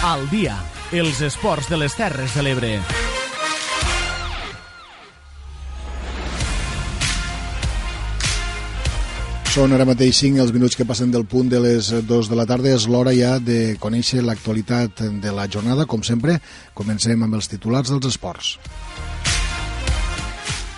Al 0.03 0.27
dia, 0.35 0.59
els 0.91 1.23
esports 1.23 1.71
de 1.71 1.79
les 1.79 1.95
Terres 1.95 2.35
de 2.35 2.49
l'Ebre. 2.49 3.12
Són 9.53 9.75
ara 9.77 9.85
mateix 9.85 10.17
5 10.23 10.41
els 10.41 10.51
minuts 10.55 10.73
que 10.73 10.87
passen 10.89 11.11
del 11.13 11.27
punt 11.29 11.51
de 11.53 11.59
les 11.61 11.91
2 12.09 12.29
de 12.31 12.37
la 12.39 12.47
tarda. 12.49 12.71
És 12.73 12.87
l'hora 12.89 13.13
ja 13.13 13.35
de 13.37 13.75
conèixer 13.83 14.23
l'actualitat 14.25 15.03
de 15.21 15.35
la 15.37 15.45
jornada. 15.45 15.85
Com 15.85 16.01
sempre, 16.01 16.39
comencem 16.73 17.21
amb 17.21 17.37
els 17.37 17.51
titulars 17.53 17.93
dels 17.93 18.09
esports. 18.15 18.55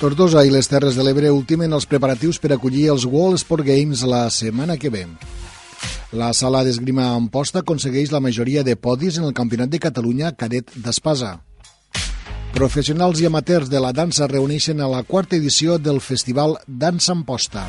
Tortosa 0.01 0.43
i 0.43 0.51
les 0.51 0.67
Terres 0.67 0.99
de 0.99 1.07
l'Ebre 1.07 1.31
ultimen 1.31 1.71
els 1.71 1.87
preparatius 1.87 2.43
per 2.43 2.51
acollir 2.51 2.89
els 2.91 3.07
World 3.07 3.45
Sport 3.45 3.63
Games 3.71 4.03
la 4.11 4.27
setmana 4.35 4.75
que 4.75 4.91
ve. 4.91 5.07
La 6.11 6.35
sala 6.35 6.67
d'esgrima 6.67 7.13
Amposta 7.15 7.63
aconsegueix 7.63 8.11
la 8.11 8.25
majoria 8.27 8.67
de 8.67 8.75
podis 8.75 9.23
en 9.23 9.31
el 9.31 9.39
Campionat 9.39 9.71
de 9.71 9.79
Catalunya 9.79 10.35
cadet 10.35 10.75
d'Espasa. 10.75 11.37
Professionals 12.59 13.23
i 13.23 13.31
amateurs 13.31 13.71
de 13.71 13.79
la 13.79 13.95
dansa 13.95 14.27
reuneixen 14.27 14.83
a 14.83 14.91
la 14.91 15.07
quarta 15.07 15.39
edició 15.39 15.79
del 15.79 16.03
Festival 16.03 16.59
Dansa 16.67 17.15
Amposta. 17.15 17.69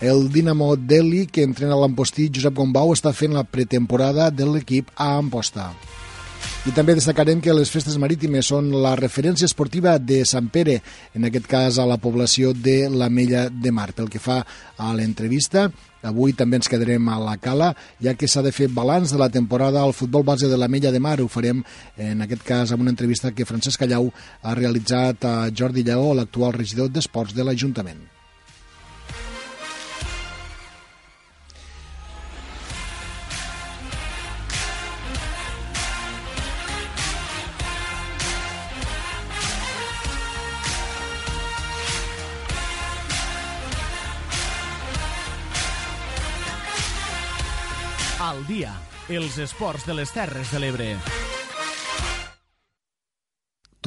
El 0.00 0.30
Dinamo 0.30 0.76
Delhi, 0.76 1.24
que 1.26 1.40
entrena 1.42 1.76
l'Ampostí 1.80 2.26
Josep 2.28 2.52
Gombau, 2.58 2.90
està 2.92 3.14
fent 3.16 3.32
la 3.32 3.46
pretemporada 3.48 4.28
de 4.28 4.44
l'equip 4.44 4.90
a 4.92 5.14
Amposta. 5.16 5.70
I 6.66 6.72
també 6.76 6.96
destacarem 6.98 7.38
que 7.40 7.54
les 7.54 7.70
festes 7.72 7.96
marítimes 7.96 8.50
són 8.50 8.68
la 8.82 8.92
referència 8.98 9.46
esportiva 9.48 9.94
de 9.96 10.18
Sant 10.28 10.50
Pere, 10.52 10.80
en 11.16 11.24
aquest 11.24 11.46
cas 11.48 11.78
a 11.78 11.86
la 11.88 11.96
població 11.96 12.50
de 12.52 12.90
l'Amella 12.92 13.46
de 13.48 13.72
Mar. 13.72 13.94
Pel 13.96 14.10
que 14.12 14.20
fa 14.20 14.42
a 14.76 14.90
l'entrevista, 14.98 15.70
avui 16.02 16.34
també 16.36 16.58
ens 16.60 16.68
quedarem 16.68 17.08
a 17.08 17.16
la 17.22 17.38
cala, 17.40 17.70
ja 18.02 18.12
que 18.18 18.28
s'ha 18.28 18.42
de 18.44 18.52
fer 18.52 18.68
balanç 18.68 19.14
de 19.14 19.22
la 19.22 19.30
temporada 19.32 19.80
al 19.80 19.94
futbol 19.96 20.26
base 20.26 20.50
de 20.50 20.58
l'Amella 20.60 20.92
de 20.92 21.00
Mar. 21.00 21.22
Ho 21.22 21.30
farem, 21.32 21.62
en 21.96 22.26
aquest 22.26 22.44
cas, 22.44 22.74
amb 22.74 22.84
una 22.84 22.92
entrevista 22.92 23.32
que 23.32 23.48
Francesc 23.48 23.80
Callau 23.80 24.10
ha 24.42 24.58
realitzat 24.58 25.24
a 25.24 25.34
Jordi 25.54 25.86
Lleó, 25.86 26.12
l'actual 26.12 26.52
regidor 26.58 26.92
d'Esports 26.92 27.32
de 27.32 27.48
l'Ajuntament. 27.48 28.04
Esports 49.38 49.86
de 49.86 49.94
les 49.94 50.12
Terres 50.12 50.52
de 50.52 50.58
l'Ebre. 50.58 51.35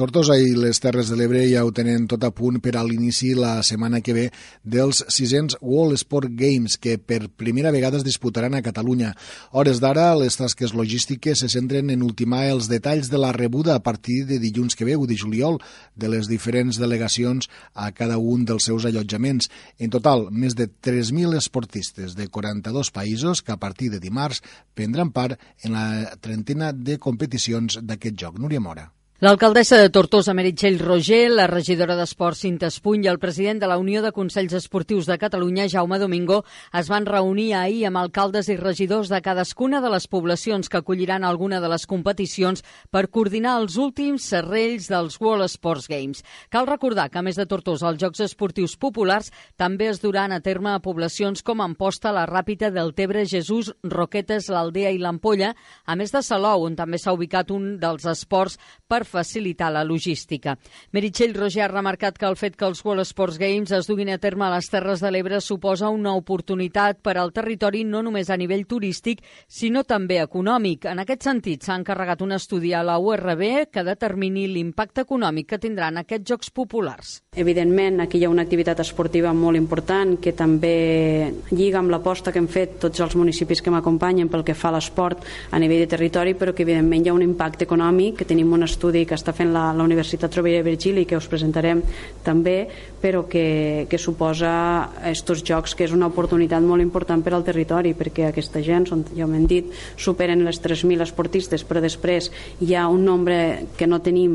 Tortosa 0.00 0.32
i 0.40 0.54
les 0.56 0.78
Terres 0.80 1.10
de 1.12 1.16
l'Ebre 1.20 1.42
ja 1.44 1.60
ho 1.60 1.70
tenen 1.76 2.06
tot 2.08 2.22
a 2.24 2.30
punt 2.32 2.56
per 2.64 2.72
a 2.78 2.82
l'inici 2.88 3.34
la 3.36 3.58
setmana 3.60 3.98
que 4.00 4.14
ve 4.16 4.22
dels 4.64 5.02
600 5.12 5.58
World 5.60 5.98
Sport 6.00 6.30
Games 6.38 6.78
que 6.80 6.94
per 6.96 7.26
primera 7.28 7.68
vegada 7.74 7.98
es 7.98 8.06
disputaran 8.06 8.54
a 8.56 8.62
Catalunya. 8.64 9.10
Hores 9.52 9.82
d'ara, 9.84 10.06
les 10.16 10.38
tasques 10.40 10.72
logístiques 10.72 11.42
se 11.44 11.50
centren 11.52 11.92
en 11.92 12.04
ultimar 12.06 12.46
els 12.48 12.70
detalls 12.70 13.10
de 13.12 13.20
la 13.20 13.34
rebuda 13.36 13.74
a 13.74 13.82
partir 13.84 14.22
de 14.24 14.38
dilluns 14.40 14.72
que 14.72 14.86
ve, 14.88 14.94
1 14.96 15.10
de 15.10 15.18
juliol, 15.20 15.58
de 15.92 16.08
les 16.08 16.30
diferents 16.32 16.78
delegacions 16.80 17.50
a 17.74 17.90
cada 17.92 18.16
un 18.16 18.46
dels 18.48 18.70
seus 18.70 18.86
allotjaments. 18.88 19.50
En 19.76 19.92
total, 19.92 20.30
més 20.30 20.56
de 20.56 20.64
3.000 20.70 21.36
esportistes 21.36 22.16
de 22.16 22.30
42 22.32 22.88
països 22.88 23.44
que 23.44 23.52
a 23.52 23.60
partir 23.60 23.90
de 23.92 24.00
dimarts 24.00 24.40
prendran 24.72 25.12
part 25.12 25.36
en 25.60 25.76
la 25.76 26.16
trentena 26.24 26.72
de 26.72 26.96
competicions 26.96 27.82
d'aquest 27.84 28.16
joc. 28.16 28.40
Núria 28.40 28.64
Mora. 28.64 28.88
L'alcaldessa 29.20 29.76
de 29.76 29.90
Tortosa, 29.92 30.32
Meritxell 30.32 30.78
Roger, 30.80 31.26
la 31.28 31.44
regidora 31.44 31.92
d'Esports 31.92 32.38
Cinta 32.40 32.70
Espuny 32.72 33.02
i 33.04 33.08
el 33.10 33.18
president 33.20 33.58
de 33.60 33.68
la 33.68 33.76
Unió 33.76 34.00
de 34.00 34.14
Consells 34.16 34.54
Esportius 34.56 35.04
de 35.04 35.18
Catalunya, 35.20 35.66
Jaume 35.68 35.98
Domingo, 36.00 36.38
es 36.72 36.88
van 36.88 37.04
reunir 37.04 37.50
ahir 37.52 37.82
amb 37.84 38.00
alcaldes 38.00 38.48
i 38.48 38.56
regidors 38.56 39.10
de 39.12 39.20
cadascuna 39.20 39.82
de 39.84 39.90
les 39.92 40.06
poblacions 40.08 40.72
que 40.72 40.78
acolliran 40.80 41.26
alguna 41.28 41.58
de 41.60 41.68
les 41.68 41.84
competicions 41.84 42.64
per 42.88 43.10
coordinar 43.12 43.58
els 43.60 43.76
últims 43.76 44.24
serrells 44.24 44.88
dels 44.88 45.20
World 45.20 45.52
Sports 45.52 45.90
Games. 45.92 46.24
Cal 46.48 46.64
recordar 46.64 47.10
que, 47.10 47.20
a 47.20 47.22
més 47.28 47.36
de 47.36 47.44
Tortosa, 47.44 47.90
els 47.92 48.00
Jocs 48.00 48.24
Esportius 48.24 48.78
Populars 48.80 49.28
també 49.60 49.90
es 49.92 50.00
duran 50.00 50.32
a 50.32 50.40
terme 50.40 50.72
a 50.72 50.80
poblacions 50.80 51.44
com 51.44 51.60
Amposta, 51.60 52.08
la 52.16 52.24
Ràpita 52.24 52.72
del 52.72 52.94
Tebre, 52.96 53.28
Jesús, 53.28 53.68
Roquetes, 53.84 54.48
l'Aldea 54.48 54.96
i 54.96 55.04
l'Ampolla, 55.04 55.52
a 55.84 56.00
més 56.00 56.08
de 56.08 56.24
Salou, 56.24 56.64
on 56.64 56.80
també 56.80 56.96
s'ha 56.96 57.12
ubicat 57.12 57.52
un 57.52 57.74
dels 57.84 58.08
esports 58.08 58.56
per 58.88 59.04
facilitar 59.10 59.72
la 59.74 59.84
logística. 59.84 60.56
Meritxell 60.92 61.34
Roger 61.34 61.66
ha 61.66 61.72
remarcat 61.72 62.18
que 62.18 62.28
el 62.30 62.38
fet 62.38 62.56
que 62.56 62.68
els 62.68 62.84
World 62.84 63.04
Sports 63.08 63.38
Games 63.38 63.72
es 63.74 63.90
duguin 63.90 64.12
a 64.14 64.18
terme 64.18 64.46
a 64.46 64.52
les 64.54 64.70
Terres 64.70 65.02
de 65.02 65.10
l'Ebre 65.10 65.40
suposa 65.40 65.90
una 65.90 66.14
oportunitat 66.14 67.00
per 67.02 67.16
al 67.18 67.34
territori 67.34 67.84
no 67.84 68.02
només 68.06 68.30
a 68.30 68.38
nivell 68.38 68.66
turístic, 68.70 69.24
sinó 69.48 69.84
també 69.84 70.20
econòmic. 70.22 70.86
En 70.90 71.02
aquest 71.02 71.26
sentit, 71.26 71.64
s'ha 71.64 71.76
encarregat 71.78 72.22
un 72.22 72.32
estudi 72.36 72.72
a 72.72 72.84
la 72.86 72.98
URB 72.98 73.66
que 73.72 73.84
determini 73.84 74.46
l'impacte 74.48 75.04
econòmic 75.06 75.50
que 75.50 75.58
tindran 75.58 75.98
aquests 76.00 76.30
Jocs 76.30 76.50
Populars. 76.54 77.20
Evidentment, 77.36 78.00
aquí 78.00 78.18
hi 78.18 78.24
ha 78.26 78.30
una 78.32 78.42
activitat 78.46 78.80
esportiva 78.84 79.32
molt 79.34 79.58
important 79.58 80.16
que 80.22 80.32
també 80.36 81.32
lliga 81.50 81.80
amb 81.80 81.90
l'aposta 81.92 82.32
que 82.32 82.40
hem 82.42 82.48
fet 82.50 82.78
tots 82.82 83.00
els 83.00 83.16
municipis 83.18 83.62
que 83.62 83.72
m'acompanyen 83.72 84.30
pel 84.30 84.44
que 84.46 84.54
fa 84.54 84.70
a 84.70 84.76
l'esport 84.76 85.24
a 85.50 85.58
nivell 85.58 85.84
de 85.84 85.90
territori, 85.90 86.34
però 86.34 86.54
que 86.54 86.64
evidentment 86.66 87.06
hi 87.06 87.10
ha 87.10 87.16
un 87.16 87.24
impacte 87.26 87.66
econòmic, 87.66 88.20
que 88.20 88.28
tenim 88.28 88.52
un 88.52 88.66
estudi 88.66 88.99
estudi 89.00 89.06
que 89.06 89.16
està 89.16 89.32
fent 89.32 89.52
la, 89.52 89.72
la 89.72 89.84
Universitat 89.84 90.34
Rovira 90.36 90.60
i 90.60 90.64
Virgili 90.64 91.06
que 91.06 91.16
us 91.16 91.28
presentarem 91.28 91.82
també, 92.24 92.68
però 93.00 93.24
que, 93.28 93.86
que 93.88 93.98
suposa 93.98 94.90
estos 95.08 95.42
jocs 95.44 95.74
que 95.74 95.84
és 95.86 95.92
una 95.92 96.08
oportunitat 96.10 96.62
molt 96.62 96.82
important 96.82 97.22
per 97.22 97.32
al 97.34 97.44
territori 97.44 97.94
perquè 97.94 98.28
aquesta 98.28 98.60
gent, 98.60 98.86
són, 98.90 99.04
ja 99.16 99.26
ho 99.26 99.32
hem 99.32 99.46
dit, 99.48 99.70
superen 99.96 100.44
les 100.44 100.60
3.000 100.60 101.00
esportistes, 101.04 101.64
però 101.64 101.80
després 101.80 102.30
hi 102.60 102.74
ha 102.74 102.86
un 102.88 103.04
nombre 103.04 103.66
que 103.76 103.88
no 103.88 104.00
tenim, 104.00 104.34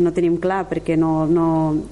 no 0.00 0.12
tenim 0.12 0.38
clar 0.40 0.64
perquè 0.70 0.96
no, 0.96 1.26
no, 1.26 1.48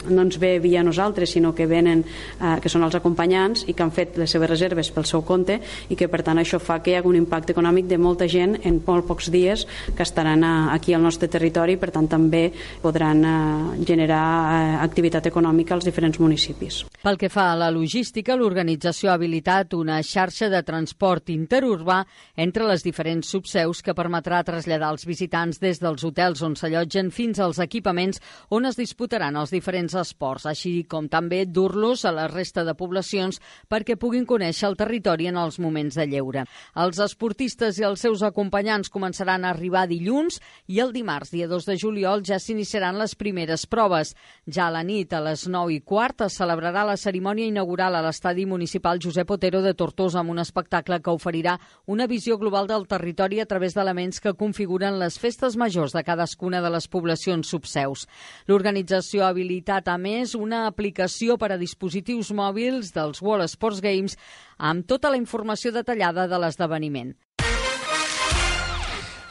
no 0.09 0.25
ens 0.25 0.39
ve 0.41 0.59
via 0.63 0.85
nosaltres, 0.85 1.35
sinó 1.35 1.55
que 1.55 1.69
venen, 1.69 2.05
eh, 2.41 2.57
que 2.63 2.73
són 2.73 2.87
els 2.87 2.97
acompanyants 2.97 3.67
i 3.69 3.75
que 3.75 3.85
han 3.85 3.93
fet 3.95 4.19
les 4.21 4.33
seves 4.33 4.51
reserves 4.51 4.91
pel 4.95 5.09
seu 5.09 5.25
compte 5.27 5.61
i 5.91 5.99
que 5.99 6.09
per 6.09 6.23
tant 6.25 6.41
això 6.41 6.61
fa 6.63 6.81
que 6.81 6.95
hi 6.95 6.99
hagi 6.99 7.11
un 7.11 7.21
impacte 7.21 7.53
econòmic 7.53 7.89
de 7.91 8.01
molta 8.01 8.29
gent 8.31 8.57
en 8.65 8.81
molt 8.87 9.07
pocs 9.09 9.31
dies 9.35 9.67
que 9.95 10.05
estaran 10.05 10.45
aquí 10.45 10.95
al 10.95 11.05
nostre 11.05 11.29
territori 11.29 11.77
per 11.81 11.91
tant 11.93 12.09
també 12.15 12.47
podran 12.83 13.21
eh, 13.27 13.85
generar 13.87 14.25
eh, 14.55 14.73
activitat 14.85 15.29
econòmica 15.31 15.75
als 15.75 15.87
diferents 15.89 16.21
municipis. 16.23 16.85
Pel 17.05 17.19
que 17.21 17.29
fa 17.29 17.51
a 17.53 17.59
la 17.59 17.71
logística, 17.75 18.37
l'organització 18.39 19.11
ha 19.11 19.19
habilitat 19.19 19.75
una 19.77 19.99
xarxa 20.07 20.49
de 20.53 20.63
transport 20.65 21.29
interurbà 21.35 21.99
entre 22.41 22.69
les 22.71 22.85
diferents 22.87 23.29
subseus 23.35 23.83
que 23.85 23.97
permetrà 23.97 24.41
traslladar 24.47 24.93
els 24.95 25.05
visitants 25.09 25.61
des 25.61 25.81
dels 25.83 26.05
hotels 26.07 26.43
on 26.47 26.57
s'allotgen 26.57 27.11
fins 27.13 27.41
als 27.43 27.61
equipaments 27.63 28.21
on 28.55 28.69
es 28.69 28.79
disputaran 28.79 29.37
els 29.37 29.53
diferents 29.53 29.95
esports, 30.01 30.47
així 30.47 30.85
com 30.89 31.09
també 31.13 31.45
dur-los 31.47 32.05
a 32.05 32.13
la 32.15 32.29
resta 32.31 32.65
de 32.65 32.77
poblacions 32.79 33.41
perquè 33.69 33.99
puguin 34.01 34.27
conèixer 34.29 34.69
el 34.71 34.79
territori 34.81 35.29
en 35.29 35.39
els 35.41 35.59
moments 35.61 35.99
de 35.99 36.07
lleure. 36.09 36.47
Els 36.81 37.01
esportistes 37.03 37.79
i 37.81 37.87
els 37.89 38.01
seus 38.05 38.23
acompanyants 38.25 38.93
començaran 38.93 39.45
a 39.45 39.53
arribar 39.55 39.87
dilluns 39.91 40.41
i 40.69 40.81
el 40.81 40.93
dimarts, 40.95 41.33
dia 41.35 41.49
2 41.51 41.69
de 41.69 41.77
juliol, 41.81 42.04
ja 42.25 42.37
s'iniciaran 42.39 42.99
les 43.01 43.15
primeres 43.17 43.65
proves. 43.67 44.13
Ja 44.45 44.67
a 44.69 44.73
la 44.75 44.83
nit, 44.85 45.13
a 45.17 45.23
les 45.25 45.47
9 45.49 45.73
i 45.73 45.81
quart, 45.81 46.27
es 46.27 46.37
celebrarà 46.37 46.85
la 46.85 46.99
cerimònia 47.01 47.49
inaugural 47.49 47.97
a 47.97 48.03
l'estadi 48.05 48.45
municipal 48.47 49.01
Josep 49.01 49.31
Otero 49.31 49.63
de 49.65 49.73
Tortosa 49.75 50.21
amb 50.21 50.35
un 50.35 50.43
espectacle 50.43 51.01
que 51.01 51.15
oferirà 51.17 51.57
una 51.87 52.07
visió 52.07 52.37
global 52.37 52.69
del 52.69 52.87
territori 52.87 53.41
a 53.41 53.49
través 53.49 53.75
d'elements 53.75 54.21
que 54.21 54.37
configuren 54.37 55.01
les 55.01 55.19
festes 55.19 55.57
majors 55.57 55.97
de 55.97 56.05
cadascuna 56.05 56.61
de 56.61 56.71
les 56.77 56.89
poblacions 56.89 57.49
subseus. 57.49 58.07
L'organització 58.47 59.25
ha 59.25 59.33
habilitat, 59.33 59.89
a 59.89 59.97
més, 59.97 60.35
una 60.35 60.67
aplicació 60.69 61.39
per 61.41 61.55
a 61.55 61.61
dispositius 61.61 62.35
mòbils 62.37 62.93
dels 62.93 63.25
World 63.25 63.49
Sports 63.49 63.81
Games 63.81 64.19
amb 64.59 64.85
tota 64.85 65.09
la 65.09 65.17
informació 65.17 65.73
detallada 65.73 66.29
de 66.29 66.45
l'esdeveniment. 66.45 67.15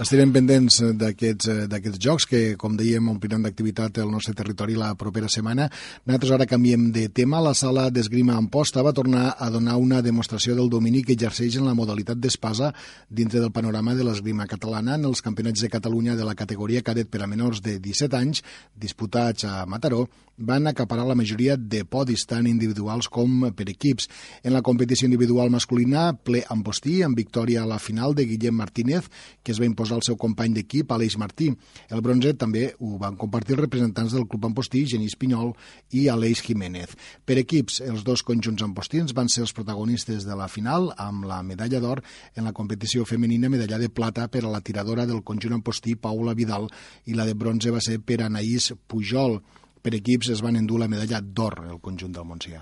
Estarem 0.02 0.32
pendents 0.34 0.80
d'aquests 0.98 2.00
jocs 2.02 2.26
que, 2.26 2.39
com 2.58 2.74
dèiem, 2.74 3.12
ompliran 3.12 3.44
d'activitat 3.46 4.00
el 4.02 4.10
nostre 4.10 4.34
territori 4.34 4.74
la 4.74 4.88
propera 4.98 5.30
setmana. 5.30 5.68
Nosaltres 6.08 6.34
ara 6.34 6.48
canviem 6.50 6.88
de 6.96 7.04
tema. 7.14 7.38
La 7.46 7.54
sala 7.54 7.91
d'esgrima 7.94 8.34
Amposta 8.39 8.82
va 8.82 8.96
tornar 8.98 9.36
a 9.38 9.52
donar 9.54 9.78
una 9.78 10.02
demostració 10.02 10.58
del 10.58 10.72
domini 10.74 11.04
que 11.06 11.14
exerceix 11.14 11.60
en 11.60 11.70
la 11.70 11.76
modalitat 11.78 12.18
d'espasa 12.18 12.72
dintre 13.08 13.38
del 13.39 13.54
panorama 13.54 13.94
de 13.94 14.08
l'esgrima 14.08 14.50
catalana 14.50 14.98
en 14.98 15.06
els 15.12 15.22
campionats 15.22 15.62
de 15.62 15.70
Catalunya 15.70 16.18
de 16.18 16.26
la 16.26 16.34
categoria 16.34 16.82
cadet 16.82 17.14
per 17.14 17.22
a 17.22 17.30
menors 17.30 17.62
de 17.62 17.78
17 17.78 18.18
anys, 18.18 18.41
disputats 18.74 19.46
a 19.46 19.62
Mataró, 19.70 20.08
van 20.38 20.68
acaparar 20.68 21.06
la 21.06 21.16
majoria 21.16 21.56
de 21.58 21.84
podis 21.86 22.26
tant 22.26 22.48
individuals 22.50 23.08
com 23.08 23.52
per 23.54 23.68
equips. 23.70 24.10
En 24.44 24.54
la 24.54 24.64
competició 24.66 25.06
individual 25.06 25.52
masculina, 25.54 26.12
ple 26.14 26.44
Ampostí, 26.50 27.02
amb 27.04 27.18
victòria 27.18 27.64
a 27.64 27.70
la 27.70 27.80
final 27.80 28.16
de 28.18 28.26
Guillem 28.26 28.58
Martínez, 28.58 29.10
que 29.44 29.54
es 29.54 29.62
va 29.62 29.70
imposar 29.70 29.82
el 29.91 30.03
seu 30.05 30.15
company 30.19 30.53
d'equip, 30.55 30.91
Aleix 30.91 31.17
Martí. 31.19 31.49
El 31.89 32.01
bronze 32.05 32.31
també 32.39 32.69
ho 32.79 32.97
van 33.01 33.17
compartir 33.19 33.57
els 33.57 33.63
representants 33.65 34.13
del 34.15 34.27
club 34.29 34.45
Ampostí, 34.47 34.86
Genís 34.88 35.17
Pinyol 35.19 35.51
i 35.91 36.07
Aleix 36.07 36.43
Jiménez. 36.45 36.95
Per 37.25 37.38
equips, 37.41 37.81
els 37.84 38.05
dos 38.07 38.23
conjunts 38.23 38.63
ampostins 38.63 39.15
van 39.17 39.27
ser 39.27 39.43
els 39.43 39.53
protagonistes 39.53 40.27
de 40.27 40.38
la 40.39 40.47
final, 40.47 40.91
amb 40.97 41.27
la 41.27 41.41
medalla 41.43 41.81
d'or 41.84 42.03
en 42.36 42.47
la 42.47 42.53
competició 42.53 43.03
femenina, 43.05 43.49
medalla 43.49 43.81
de 43.81 43.89
plata 43.89 44.29
per 44.29 44.45
a 44.45 44.53
la 44.53 44.61
tiradora 44.61 45.07
del 45.09 45.23
conjunt 45.23 45.59
ampostí, 45.59 45.95
Paula 45.95 46.34
Vidal, 46.38 46.69
i 47.05 47.17
la 47.17 47.25
de 47.25 47.36
bronze 47.36 47.73
va 47.73 47.81
ser 47.84 47.99
per 47.99 48.21
Anaïs 48.23 48.71
Pujol. 48.88 49.41
Per 49.84 49.91
equips 49.97 50.29
es 50.31 50.39
van 50.39 50.55
endur 50.55 50.77
la 50.79 50.88
medalla 50.88 51.19
d'or 51.19 51.57
el 51.67 51.81
conjunt 51.84 52.13
del 52.15 52.23
Montsià. 52.23 52.61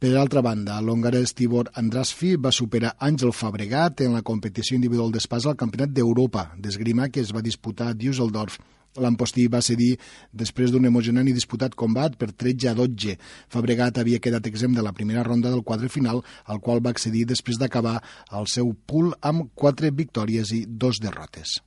Per 0.00 0.14
altra 0.16 0.40
banda, 0.40 0.78
l'hongarès 0.80 1.34
Tibor 1.36 1.66
Andrasfi 1.76 2.30
va 2.40 2.48
superar 2.56 2.94
Àngel 3.04 3.34
Fabregat 3.36 4.00
en 4.00 4.14
la 4.16 4.22
competició 4.24 4.78
individual 4.78 5.12
d'espasa 5.12 5.50
al 5.50 5.58
Campionat 5.60 5.92
d'Europa 5.92 6.46
d'esgrima 6.56 7.10
que 7.12 7.20
es 7.20 7.34
va 7.36 7.44
disputar 7.44 7.90
a 7.90 7.98
Düsseldorf. 8.00 8.56
L'Ampostí 8.96 9.44
va 9.52 9.60
cedir 9.60 9.90
després 10.32 10.72
d'un 10.72 10.88
emocionant 10.88 11.28
i 11.28 11.36
disputat 11.36 11.76
combat 11.76 12.16
per 12.16 12.32
13 12.32 12.72
a 12.72 12.76
12. 12.80 13.20
Fabregat 13.52 14.00
havia 14.00 14.24
quedat 14.24 14.48
exempt 14.48 14.80
de 14.80 14.88
la 14.88 14.96
primera 14.96 15.26
ronda 15.28 15.52
del 15.52 15.66
quadre 15.68 15.92
final, 15.92 16.24
al 16.48 16.64
qual 16.64 16.80
va 16.80 16.96
accedir 16.96 17.28
després 17.28 17.60
d'acabar 17.60 17.98
el 18.32 18.48
seu 18.48 18.72
pool 18.72 19.12
amb 19.20 19.52
4 19.52 19.92
victòries 19.92 20.56
i 20.56 20.64
2 20.64 21.04
derrotes. 21.04 21.60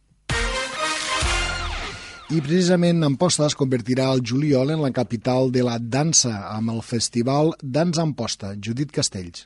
I 2.34 2.40
precisament 2.42 3.06
Amposta 3.06 3.46
es 3.46 3.54
convertirà 3.54 4.08
al 4.10 4.24
juliol 4.26 4.72
en 4.74 4.82
la 4.82 4.90
capital 4.90 5.52
de 5.54 5.62
la 5.62 5.78
dansa 5.78 6.34
amb 6.50 6.74
el 6.74 6.82
festival 6.82 7.54
Dansa 7.62 8.02
Amposta. 8.02 8.56
Judit 8.58 8.90
Castells. 8.96 9.44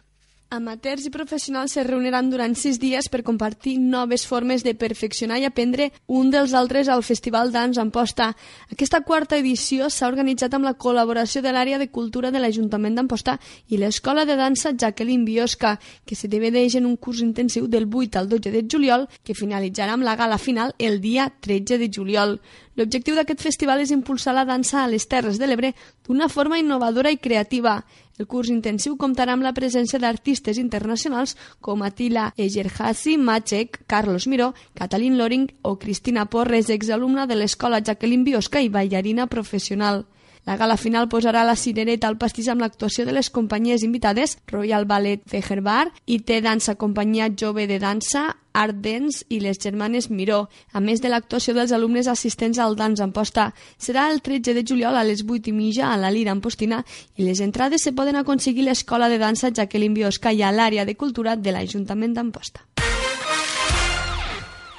Amateurs 0.55 1.03
i 1.03 1.09
professionals 1.11 1.73
se 1.75 1.83
reuniran 1.83 2.29
durant 2.31 2.53
sis 2.55 2.77
dies 2.79 3.09
per 3.11 3.19
compartir 3.27 3.73
noves 3.83 4.23
formes 4.23 4.61
de 4.63 4.71
perfeccionar 4.79 5.41
i 5.41 5.43
aprendre 5.43 5.89
un 6.07 6.29
dels 6.31 6.53
altres 6.55 6.87
al 6.87 7.03
Festival 7.03 7.51
Dans 7.51 7.75
Amposta. 7.83 8.29
Aquesta 8.71 9.01
quarta 9.03 9.35
edició 9.35 9.89
s'ha 9.91 10.07
organitzat 10.07 10.55
amb 10.55 10.63
la 10.69 10.77
col·laboració 10.79 11.41
de 11.43 11.51
l'àrea 11.51 11.79
de 11.81 11.89
cultura 11.91 12.31
de 12.31 12.39
l'Ajuntament 12.39 12.95
d'Amposta 12.95 13.35
i 13.67 13.81
l'Escola 13.81 14.23
de 14.23 14.37
Dansa 14.39 14.71
Jacqueline 14.71 15.27
Biosca, 15.27 15.73
que 16.05 16.15
se 16.15 16.31
divideix 16.31 16.77
en 16.79 16.87
un 16.87 16.95
curs 16.95 17.19
intensiu 17.19 17.67
del 17.67 17.89
8 17.91 18.15
al 18.21 18.31
12 18.31 18.55
de 18.55 18.63
juliol, 18.71 19.09
que 19.27 19.35
finalitzarà 19.35 19.99
amb 19.99 20.07
la 20.07 20.15
gala 20.15 20.39
final 20.39 20.71
el 20.79 21.01
dia 21.01 21.27
13 21.41 21.75
de 21.83 21.91
juliol. 21.91 22.39
L'objectiu 22.77 23.15
d'aquest 23.17 23.41
festival 23.41 23.81
és 23.81 23.91
impulsar 23.93 24.35
la 24.37 24.45
dansa 24.45 24.83
a 24.83 24.89
les 24.89 25.07
Terres 25.09 25.39
de 25.41 25.47
l'Ebre 25.49 25.71
d'una 26.05 26.27
forma 26.29 26.59
innovadora 26.61 27.09
i 27.09 27.17
creativa. 27.17 27.79
El 28.21 28.27
curs 28.29 28.51
intensiu 28.53 28.97
comptarà 29.01 29.33
amb 29.33 29.45
la 29.45 29.53
presència 29.57 29.97
d'artistes 30.01 30.59
internacionals 30.61 31.33
com 31.61 31.81
Atila 31.81 32.31
Egerhazi, 32.37 33.17
Macek, 33.17 33.81
Carlos 33.87 34.27
Miró, 34.29 34.51
Catalin 34.77 35.17
Loring 35.17 35.49
o 35.63 35.77
Cristina 35.81 36.27
Porres, 36.29 36.69
exalumna 36.69 37.25
de 37.25 37.37
l'escola 37.37 37.81
Jacqueline 37.81 38.25
Biosca 38.29 38.61
i 38.61 38.69
ballarina 38.69 39.25
professional. 39.25 40.05
La 40.47 40.55
gala 40.55 40.77
final 40.79 41.09
posarà 41.11 41.41
la 41.43 41.57
cirereta 41.59 42.07
al 42.07 42.15
pastís 42.15 42.47
amb 42.47 42.63
l'actuació 42.63 43.03
de 43.03 43.11
les 43.11 43.27
companyies 43.35 43.83
invitades 43.83 44.37
Royal 44.47 44.85
Ballet 44.87 45.19
Feherbar, 45.27 45.89
IT 46.07 46.31
Dansa 46.45 46.77
Companyia 46.79 47.27
Jove 47.35 47.65
de 47.67 47.81
Dansa, 47.83 48.29
Art 48.55 48.79
Dance 48.79 49.25
i 49.27 49.41
les 49.43 49.59
germanes 49.59 50.07
Miró, 50.09 50.45
a 50.71 50.79
més 50.79 51.03
de 51.03 51.11
l'actuació 51.11 51.51
dels 51.57 51.75
alumnes 51.75 52.07
assistents 52.07 52.61
al 52.63 52.79
Dans 52.79 53.03
Amposta. 53.03 53.49
Serà 53.75 54.07
el 54.07 54.23
13 54.23 54.55
de 54.55 54.63
juliol 54.63 54.95
a 54.95 55.03
les 55.03 55.25
8 55.27 55.51
i 55.51 55.57
mitja 55.57 55.91
a 55.91 55.99
la 55.99 56.13
Lira 56.15 56.31
Ampostina 56.31 56.79
i 57.17 57.27
les 57.27 57.43
entrades 57.43 57.83
se 57.83 57.91
poden 57.91 58.15
aconseguir 58.15 58.69
l'Escola 58.69 59.11
de 59.11 59.19
Dansa 59.19 59.51
Jacqueline 59.51 59.99
Biosca 59.99 60.31
i 60.31 60.47
a 60.47 60.55
l'àrea 60.55 60.87
de 60.87 60.95
cultura 60.95 61.35
de 61.35 61.51
l'Ajuntament 61.51 62.15
d'Amposta. 62.15 62.63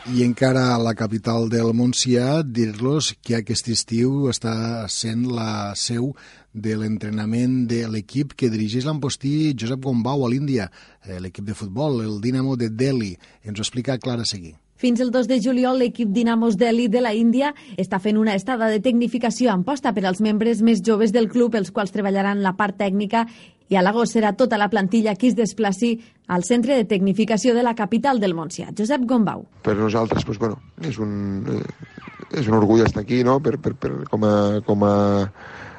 I 0.08 0.22
encara 0.24 0.72
a 0.72 0.78
la 0.80 0.94
capital 0.96 1.50
del 1.52 1.74
Montsià, 1.76 2.40
dir-los 2.40 3.10
que 3.20 3.34
aquest 3.36 3.66
estiu 3.68 4.30
està 4.32 4.86
sent 4.88 5.26
la 5.28 5.74
seu 5.76 6.14
de 6.56 6.78
l'entrenament 6.80 7.66
de 7.68 7.82
l'equip 7.92 8.32
que 8.32 8.48
dirigeix 8.48 8.86
l'empostí 8.88 9.52
Josep 9.52 9.82
Gombau 9.84 10.24
a 10.24 10.30
l'Índia, 10.32 10.70
eh, 11.04 11.18
l'equip 11.20 11.44
de 11.44 11.58
futbol, 11.58 12.00
el 12.06 12.22
Dinamo 12.24 12.56
de 12.56 12.70
Delhi. 12.70 13.12
Ens 13.44 13.60
ho 13.60 13.66
explica 13.66 13.98
Clara 13.98 14.24
Seguí. 14.24 14.54
Fins 14.78 15.00
el 15.04 15.10
2 15.10 15.28
de 15.28 15.40
juliol, 15.42 15.76
l'equip 15.82 16.08
Dinamos 16.14 16.56
Delhi 16.56 16.88
de 16.88 17.00
la 17.04 17.12
Índia 17.12 17.52
està 17.76 17.98
fent 18.00 18.16
una 18.16 18.36
estada 18.38 18.70
de 18.72 18.80
tecnificació 18.80 19.52
en 19.52 19.64
posta 19.66 19.92
per 19.92 20.06
als 20.06 20.22
membres 20.24 20.62
més 20.62 20.80
joves 20.86 21.12
del 21.12 21.28
club, 21.28 21.58
els 21.58 21.72
quals 21.74 21.92
treballaran 21.92 22.40
la 22.40 22.54
part 22.56 22.78
tècnica 22.78 23.26
i 23.68 23.76
a 23.76 23.82
l'agost 23.84 24.16
serà 24.16 24.32
tota 24.36 24.58
la 24.60 24.68
plantilla 24.72 25.14
qui 25.18 25.30
es 25.32 25.36
desplaci 25.36 25.92
al 26.28 26.44
centre 26.44 26.76
de 26.76 26.86
tecnificació 26.88 27.54
de 27.56 27.64
la 27.64 27.74
capital 27.76 28.20
del 28.20 28.34
Montsià, 28.36 28.72
Josep 28.76 29.04
Gombau. 29.08 29.44
Per 29.64 29.76
nosaltres, 29.76 30.24
pues, 30.24 30.38
bueno, 30.40 30.60
és, 30.84 30.98
un, 30.98 31.44
eh, 31.52 32.38
és 32.40 32.48
un 32.48 32.58
orgull 32.58 32.84
estar 32.84 33.04
aquí, 33.04 33.22
no?, 33.24 33.38
per, 33.44 33.58
per, 33.60 33.74
per, 33.76 33.92
com 34.10 34.24
a, 34.24 34.34
com 34.66 34.84
a 34.88 34.94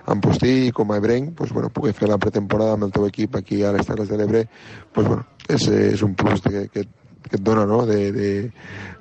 Ampostí 0.10 0.54
i 0.68 0.72
com 0.74 0.90
a 0.90 0.98
ebrenc, 0.98 1.36
pues, 1.38 1.52
bueno, 1.54 1.70
poder 1.74 1.94
fer 1.98 2.10
la 2.10 2.18
pretemporada 2.22 2.78
amb 2.78 2.88
el 2.88 2.94
teu 2.94 3.06
equip 3.10 3.36
aquí 3.38 3.62
a 3.64 3.74
les 3.76 3.86
Terres 3.86 4.10
de 4.10 4.18
l'Ebre, 4.18 4.46
pues, 4.94 5.06
bueno, 5.06 5.26
és, 5.48 5.68
és 5.70 6.02
un 6.06 6.16
plus 6.18 6.42
que, 6.46 6.66
que, 6.74 6.86
que 7.30 7.38
et 7.38 7.44
dona, 7.46 7.66
no?, 7.70 7.84
d'estar 7.86 8.06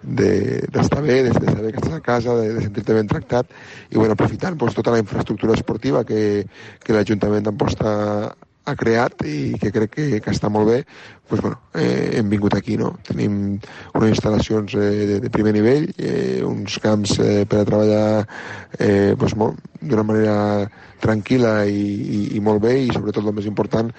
de, 0.05 0.33
de, 0.65 0.67
de, 0.69 1.01
bé, 1.07 1.23
de, 1.29 1.33
de 1.33 1.55
saber 1.55 1.73
que 1.73 1.81
estàs 1.81 1.97
a 1.97 2.03
casa, 2.05 2.37
de, 2.41 2.53
de 2.57 2.67
sentir-te 2.67 2.97
ben 2.97 3.09
tractat 3.09 3.53
i, 3.91 3.97
bueno, 3.97 4.13
aprofitant 4.17 4.59
pues, 4.61 4.77
tota 4.77 4.93
la 4.93 5.01
infraestructura 5.01 5.57
esportiva 5.57 6.05
que, 6.05 6.45
que 6.85 6.97
l'Ajuntament 6.97 7.49
d'Amposta 7.49 7.95
ha 8.69 8.77
creat 8.79 9.25
i 9.27 9.55
que 9.61 9.73
crec 9.75 9.95
que, 9.97 10.09
que 10.25 10.35
està 10.35 10.51
molt 10.53 10.69
bé, 10.71 10.83
pues, 11.29 11.41
bueno, 11.45 11.61
eh, 11.75 12.19
hem 12.19 12.29
vingut 12.33 12.55
aquí. 12.57 12.77
No? 12.81 12.95
Tenim 13.07 13.39
unes 13.95 14.13
instal·lacions 14.17 14.75
eh, 14.79 14.91
de, 15.13 15.21
de 15.25 15.31
primer 15.33 15.55
nivell, 15.57 15.89
eh, 15.97 16.43
uns 16.45 16.79
camps 16.83 17.19
eh, 17.25 17.45
per 17.49 17.63
a 17.63 17.69
treballar 17.69 18.05
eh, 18.79 19.15
pues, 19.19 19.37
d'una 19.37 20.05
manera 20.05 20.37
tranquil·la 20.99 21.53
i, 21.71 21.83
i, 22.19 22.21
i 22.37 22.41
molt 22.43 22.63
bé 22.65 22.75
i 22.83 22.89
sobretot 22.91 23.23
el 23.23 23.35
més 23.37 23.47
important 23.47 23.91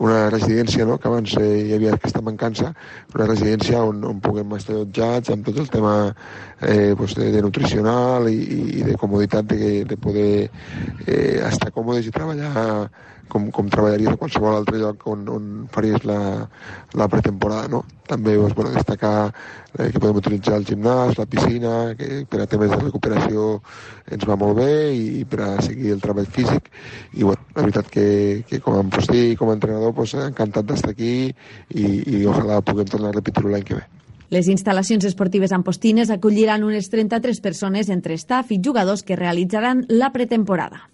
una 0.00 0.26
residència 0.32 0.86
no? 0.88 0.96
que 1.00 1.10
abans 1.10 1.34
eh, 1.40 1.50
hi 1.66 1.74
havia 1.76 1.94
aquesta 1.96 2.22
mancança 2.24 2.72
una 3.14 3.26
residència 3.28 3.82
on, 3.84 4.02
on 4.08 4.22
puguem 4.24 4.54
estar 4.56 4.76
allotjats 4.76 5.34
amb 5.34 5.44
tot 5.48 5.60
el 5.60 5.68
tema 5.72 5.96
eh, 6.08 6.94
pues 6.96 7.16
de, 7.18 7.28
de 7.34 7.42
nutricional 7.44 8.30
i, 8.32 8.38
i 8.80 8.86
de 8.86 8.96
comoditat 9.00 9.52
de, 9.52 9.84
de 9.84 10.00
poder 10.00 10.30
eh, 11.04 11.36
estar 11.44 11.72
còmodes 11.76 12.08
i 12.08 12.14
treballar 12.16 12.88
com, 13.32 13.48
com 13.54 13.68
treballaries 13.72 14.12
a 14.12 14.18
qualsevol 14.20 14.56
altre 14.58 14.80
lloc 14.80 15.06
on, 15.10 15.26
on 15.32 15.46
faries 15.72 16.04
la, 16.08 16.18
la 16.98 17.08
pretemporada. 17.12 17.70
No? 17.72 17.82
També 18.06 18.36
doncs, 18.38 18.54
bueno, 18.56 18.72
destacar 18.74 19.14
eh, 19.26 19.90
que 19.90 19.98
podem 19.98 20.20
utilitzar 20.22 20.60
el 20.60 20.66
gimnàs, 20.68 21.16
la 21.18 21.26
piscina, 21.30 21.74
que 21.98 22.22
per 22.30 22.42
a 22.44 22.48
temes 22.50 22.72
de 22.72 22.80
recuperació 22.84 23.48
ens 24.12 24.28
va 24.28 24.38
molt 24.40 24.60
bé 24.60 24.70
i, 24.94 25.24
per 25.28 25.42
a 25.46 25.50
seguir 25.64 25.96
el 25.96 26.04
treball 26.04 26.30
físic. 26.38 26.70
I 27.14 27.26
bueno, 27.26 27.42
la 27.56 27.66
veritat 27.66 27.90
que, 27.92 28.08
que 28.48 28.62
com 28.62 28.78
a 28.78 29.04
i 29.16 29.36
com 29.36 29.50
a 29.50 29.58
entrenador 29.58 29.94
pues, 29.96 30.14
encantat 30.20 30.66
d'estar 30.66 30.94
aquí 30.94 31.12
i, 31.26 31.86
i 31.86 32.24
ojalà 32.26 32.62
puguem 32.62 32.88
tornar 32.90 33.12
a 33.12 33.18
repetir-ho 33.20 33.52
l'any 33.52 33.66
que 33.66 33.80
ve. 33.80 33.86
Les 34.34 34.48
instal·lacions 34.50 35.04
esportives 35.06 35.52
ampostines 35.54 36.10
acolliran 36.10 36.64
unes 36.66 36.88
33 36.90 37.38
persones 37.44 37.90
entre 37.94 38.16
staff 38.18 38.50
i 38.50 38.58
jugadors 38.58 39.04
que 39.06 39.14
realitzaran 39.14 39.84
la 39.88 40.10
pretemporada. 40.10 40.88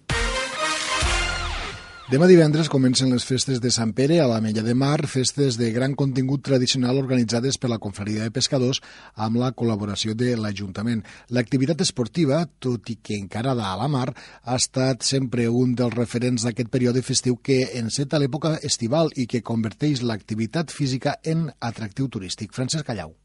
Demà 2.11 2.27
divendres 2.27 2.67
comencen 2.67 3.13
les 3.13 3.23
festes 3.23 3.61
de 3.63 3.69
Sant 3.71 3.93
Pere 3.95 4.17
a 4.19 4.25
la 4.27 4.41
Mella 4.43 4.59
de 4.65 4.73
Mar, 4.75 5.05
festes 5.07 5.55
de 5.55 5.69
gran 5.71 5.93
contingut 5.95 6.43
tradicional 6.43 6.99
organitzades 6.99 7.55
per 7.57 7.69
la 7.71 7.79
Confraria 7.79 8.25
de 8.25 8.33
Pescadors 8.35 8.81
amb 9.15 9.39
la 9.39 9.53
col·laboració 9.55 10.11
de 10.19 10.33
l'Ajuntament. 10.35 11.05
L'activitat 11.31 11.85
esportiva, 11.87 12.41
tot 12.59 12.91
i 12.91 12.97
que 12.99 13.15
encarada 13.15 13.71
a 13.71 13.79
la 13.79 13.87
mar, 13.87 14.09
ha 14.43 14.59
estat 14.59 15.07
sempre 15.07 15.47
un 15.47 15.77
dels 15.79 15.95
referents 15.95 16.43
d'aquest 16.43 16.75
període 16.75 17.07
festiu 17.07 17.39
que 17.39 17.61
enceta 17.79 18.19
l'època 18.19 18.57
estival 18.67 19.15
i 19.15 19.23
que 19.25 19.45
converteix 19.53 20.03
l'activitat 20.03 20.75
física 20.75 21.21
en 21.23 21.53
atractiu 21.61 22.11
turístic. 22.11 22.51
Francesc 22.51 22.91
Callau. 22.91 23.15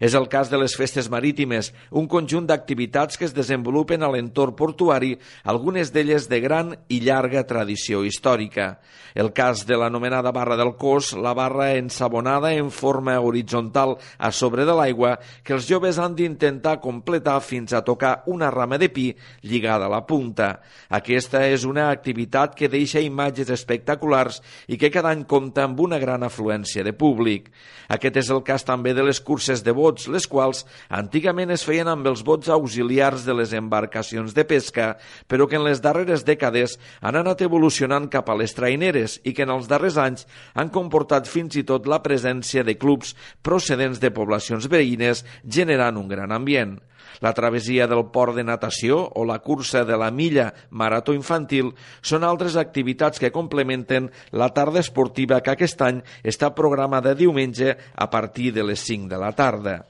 És 0.00 0.14
el 0.18 0.26
cas 0.28 0.50
de 0.50 0.58
les 0.58 0.74
festes 0.76 1.08
marítimes, 1.10 1.70
un 1.90 2.08
conjunt 2.10 2.48
d'activitats 2.48 3.18
que 3.18 3.28
es 3.28 3.34
desenvolupen 3.36 4.02
a 4.02 4.10
l'entorn 4.10 4.56
portuari, 4.58 5.14
algunes 5.44 5.92
d'elles 5.94 6.28
de 6.30 6.40
gran 6.42 6.74
i 6.88 7.00
llarga 7.04 7.44
tradició 7.46 8.02
històrica. 8.04 8.78
El 9.14 9.30
cas 9.32 9.62
de 9.66 9.76
l'anomenada 9.78 10.32
barra 10.34 10.56
del 10.58 10.74
cos, 10.74 11.12
la 11.14 11.34
barra 11.38 11.74
ensabonada 11.78 12.52
en 12.54 12.72
forma 12.74 13.14
horitzontal 13.20 13.96
a 14.18 14.32
sobre 14.32 14.64
de 14.66 14.74
l'aigua, 14.74 15.18
que 15.44 15.54
els 15.54 15.68
joves 15.70 16.00
han 16.02 16.16
d'intentar 16.18 16.80
completar 16.82 17.38
fins 17.40 17.72
a 17.72 17.84
tocar 17.86 18.24
una 18.26 18.50
rama 18.50 18.78
de 18.78 18.88
pi 18.90 19.06
lligada 19.42 19.86
a 19.86 19.92
la 19.92 20.02
punta. 20.06 20.58
Aquesta 20.90 21.44
és 21.46 21.64
una 21.64 21.90
activitat 21.90 22.56
que 22.58 22.68
deixa 22.68 23.02
imatges 23.02 23.52
espectaculars 23.54 24.40
i 24.66 24.78
que 24.80 24.90
cada 24.90 25.12
any 25.14 25.22
compta 25.30 25.62
amb 25.62 25.80
una 25.80 26.00
gran 26.02 26.26
afluència 26.26 26.82
de 26.82 26.92
públic. 26.92 27.52
Aquest 27.88 28.18
és 28.18 28.30
el 28.34 28.42
cas 28.42 28.66
també 28.66 28.94
de 28.96 29.04
les 29.06 29.20
curses 29.20 29.62
de 29.62 29.72
bots, 29.84 30.08
les 30.08 30.26
quals 30.30 30.64
antigament 30.88 31.52
es 31.54 31.64
feien 31.66 31.90
amb 31.92 32.08
els 32.10 32.24
bots 32.26 32.50
auxiliars 32.52 33.26
de 33.28 33.36
les 33.36 33.52
embarcacions 33.56 34.34
de 34.36 34.46
pesca, 34.48 34.94
però 35.28 35.48
que 35.50 35.60
en 35.60 35.66
les 35.66 35.82
darreres 35.84 36.24
dècades 36.24 36.78
han 37.04 37.20
anat 37.20 37.44
evolucionant 37.44 38.08
cap 38.12 38.32
a 38.32 38.38
les 38.40 38.56
traineres 38.56 39.18
i 39.24 39.36
que 39.36 39.44
en 39.44 39.52
els 39.54 39.68
darrers 39.70 40.00
anys 40.00 40.26
han 40.54 40.72
comportat 40.74 41.28
fins 41.30 41.60
i 41.60 41.66
tot 41.68 41.86
la 41.90 42.00
presència 42.02 42.64
de 42.64 42.78
clubs 42.80 43.14
procedents 43.44 44.00
de 44.00 44.12
poblacions 44.14 44.68
veïnes, 44.70 45.24
generant 45.44 46.00
un 46.00 46.08
gran 46.08 46.32
ambient. 46.32 46.78
La 47.20 47.32
travessia 47.36 47.86
del 47.90 48.06
port 48.14 48.34
de 48.34 48.44
natació 48.44 49.00
o 49.14 49.24
la 49.28 49.38
cursa 49.44 49.84
de 49.84 49.98
la 50.00 50.10
milla 50.10 50.50
marató 50.70 51.14
infantil 51.14 51.72
són 52.02 52.24
altres 52.24 52.56
activitats 52.56 53.22
que 53.22 53.32
complementen 53.34 54.10
la 54.32 54.50
tarda 54.56 54.80
esportiva 54.80 55.40
que 55.40 55.54
aquest 55.54 55.82
any 55.82 56.02
està 56.22 56.54
programada 56.54 57.14
diumenge 57.14 57.76
a 57.94 58.10
partir 58.10 58.52
de 58.54 58.64
les 58.64 58.80
5 58.80 59.10
de 59.10 59.18
la 59.20 59.32
tarda. 59.32 59.82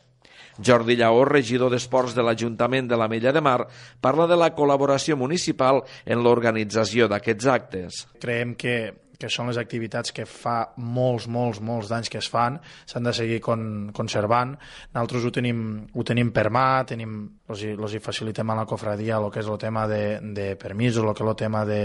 Jordi 0.63 0.95
Lleó, 0.97 1.25
regidor 1.27 1.73
d'Esports 1.73 2.15
de 2.15 2.23
l'Ajuntament 2.23 2.87
de 2.91 2.99
la 2.99 3.09
Mella 3.11 3.33
de 3.35 3.43
Mar, 3.43 3.65
parla 4.01 4.29
de 4.31 4.39
la 4.39 4.53
col·laboració 4.55 5.17
municipal 5.19 5.83
en 6.07 6.23
l'organització 6.23 7.09
d'aquests 7.11 7.49
actes. 7.51 8.05
Creiem 8.23 8.55
que 8.55 8.77
que 9.25 9.33
són 9.33 9.49
les 9.49 9.59
activitats 9.61 10.13
que 10.13 10.27
fa 10.29 10.59
molts, 10.77 11.27
molts, 11.33 11.63
molts 11.65 11.89
d'anys 11.89 12.13
que 12.13 12.21
es 12.21 12.29
fan, 12.29 12.59
s'han 12.85 13.09
de 13.09 13.15
seguir 13.17 13.41
con, 13.45 13.65
conservant. 13.97 14.53
Nosaltres 14.93 15.25
ho 15.25 15.33
tenim, 15.33 15.63
ho 15.93 16.05
tenim 16.05 16.33
per 16.37 16.51
mà, 16.53 16.85
tenim, 16.89 17.17
els, 17.49 17.65
hi, 17.65 17.73
els 17.73 17.97
hi 17.97 18.03
facilitem 18.05 18.53
a 18.53 18.59
la 18.61 18.67
cofradia 18.69 19.17
el 19.17 19.31
que 19.33 19.41
és 19.41 19.49
el 19.49 19.59
tema 19.61 19.87
de, 19.89 20.03
de 20.37 20.51
permisos, 20.61 21.03
el 21.03 21.17
que 21.17 21.25
és 21.25 21.33
el 21.33 21.41
tema 21.41 21.65
de, 21.69 21.81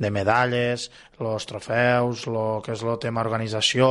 de 0.00 0.12
medalles, 0.14 0.88
els 1.18 1.48
trofeus, 1.50 2.26
el 2.30 2.40
que 2.64 2.74
és 2.76 2.84
el 2.86 2.98
tema 3.02 3.24
organització, 3.26 3.90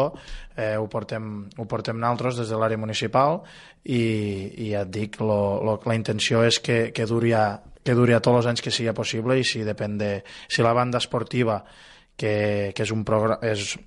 eh, 0.55 0.75
ho, 0.77 0.87
portem, 0.89 1.47
ho 1.57 1.65
portem 1.69 1.99
nosaltres 2.01 2.41
des 2.41 2.51
de 2.51 2.59
l'àrea 2.59 2.81
municipal 2.81 3.41
i, 3.83 4.01
i 4.67 4.71
ja 4.73 4.83
et 4.85 4.93
dic, 4.93 5.19
lo, 5.21 5.59
lo, 5.63 5.77
la 5.85 5.97
intenció 5.97 6.41
és 6.47 6.59
que, 6.63 6.87
que, 6.95 7.05
duri 7.09 7.35
a, 7.37 7.45
que 7.83 7.95
duri 7.97 8.15
a 8.17 8.23
tots 8.23 8.41
els 8.41 8.49
anys 8.51 8.65
que 8.65 8.73
sigui 8.73 8.95
possible 8.97 9.37
i 9.37 9.45
si 9.47 9.63
depèn 9.67 9.99
de... 10.01 10.11
Si 10.49 10.65
la 10.65 10.73
banda 10.75 10.99
esportiva 11.03 11.61
que, 12.17 12.73
que 12.75 12.83
és, 12.83 12.91
un 12.91 13.05
és 13.45 13.77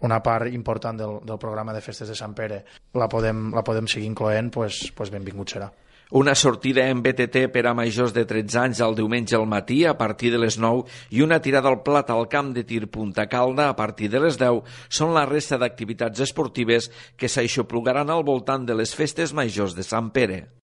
una 0.00 0.22
part 0.24 0.48
important 0.52 0.96
del, 0.96 1.18
del 1.26 1.38
programa 1.38 1.74
de 1.76 1.82
festes 1.84 2.08
de 2.08 2.16
Sant 2.16 2.34
Pere, 2.34 2.62
la 2.96 3.08
podem, 3.10 3.50
la 3.52 3.64
podem 3.66 3.90
seguir 3.90 4.08
incloent, 4.08 4.50
pues, 4.54 4.86
pues 4.96 5.12
benvingut 5.12 5.56
serà. 5.56 5.70
Una 6.10 6.34
sortida 6.34 6.88
en 6.90 7.04
BTT 7.04 7.44
per 7.54 7.68
a 7.70 7.74
majors 7.74 8.10
de 8.10 8.24
13 8.26 8.58
anys 8.58 8.80
el 8.82 8.96
diumenge 8.98 9.36
al 9.38 9.46
matí 9.46 9.84
a 9.86 9.94
partir 9.94 10.32
de 10.34 10.40
les 10.42 10.56
9 10.58 10.82
i 11.14 11.22
una 11.22 11.38
tirada 11.38 11.70
al 11.70 11.84
plat 11.86 12.10
al 12.10 12.26
camp 12.26 12.50
de 12.56 12.64
tir 12.66 12.88
Punta 12.90 13.28
Calda 13.30 13.68
a 13.68 13.76
partir 13.78 14.10
de 14.10 14.18
les 14.26 14.40
10 14.40 14.66
són 14.90 15.14
la 15.14 15.22
resta 15.30 15.60
d'activitats 15.62 16.26
esportives 16.26 16.90
que 17.16 17.30
s'aixoplugaran 17.30 18.10
al 18.10 18.26
voltant 18.26 18.66
de 18.66 18.74
les 18.74 18.90
festes 18.90 19.30
majors 19.30 19.78
de 19.78 19.86
Sant 19.86 20.10
Pere. 20.10 20.59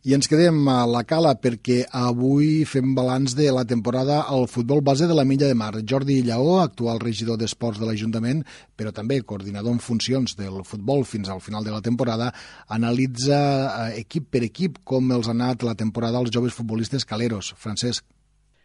I 0.00 0.14
ens 0.16 0.30
quedem 0.32 0.62
a 0.72 0.86
la 0.88 1.02
cala 1.04 1.34
perquè 1.36 1.82
avui 1.92 2.62
fem 2.64 2.94
balanç 2.96 3.34
de 3.36 3.50
la 3.52 3.66
temporada 3.68 4.22
al 4.32 4.46
futbol 4.48 4.80
base 4.80 5.04
de 5.04 5.12
la 5.12 5.26
Milla 5.28 5.44
de 5.44 5.58
Mar. 5.60 5.74
Jordi 5.84 6.22
Lleó, 6.24 6.54
actual 6.62 7.02
regidor 7.02 7.36
d'Esports 7.36 7.76
de 7.76 7.84
l'Ajuntament, 7.84 8.40
però 8.80 8.94
també 8.96 9.18
coordinador 9.20 9.76
en 9.76 9.82
funcions 9.84 10.38
del 10.38 10.62
futbol 10.64 11.04
fins 11.04 11.28
al 11.28 11.42
final 11.44 11.68
de 11.68 11.74
la 11.74 11.82
temporada, 11.84 12.30
analitza 12.72 13.42
eh, 13.90 14.00
equip 14.00 14.30
per 14.32 14.40
equip 14.48 14.80
com 14.88 15.12
els 15.12 15.28
ha 15.28 15.36
anat 15.36 15.68
la 15.68 15.76
temporada 15.76 16.16
als 16.16 16.32
joves 16.32 16.56
futbolistes 16.56 17.04
caleros. 17.04 17.52
Francesc. 17.60 18.08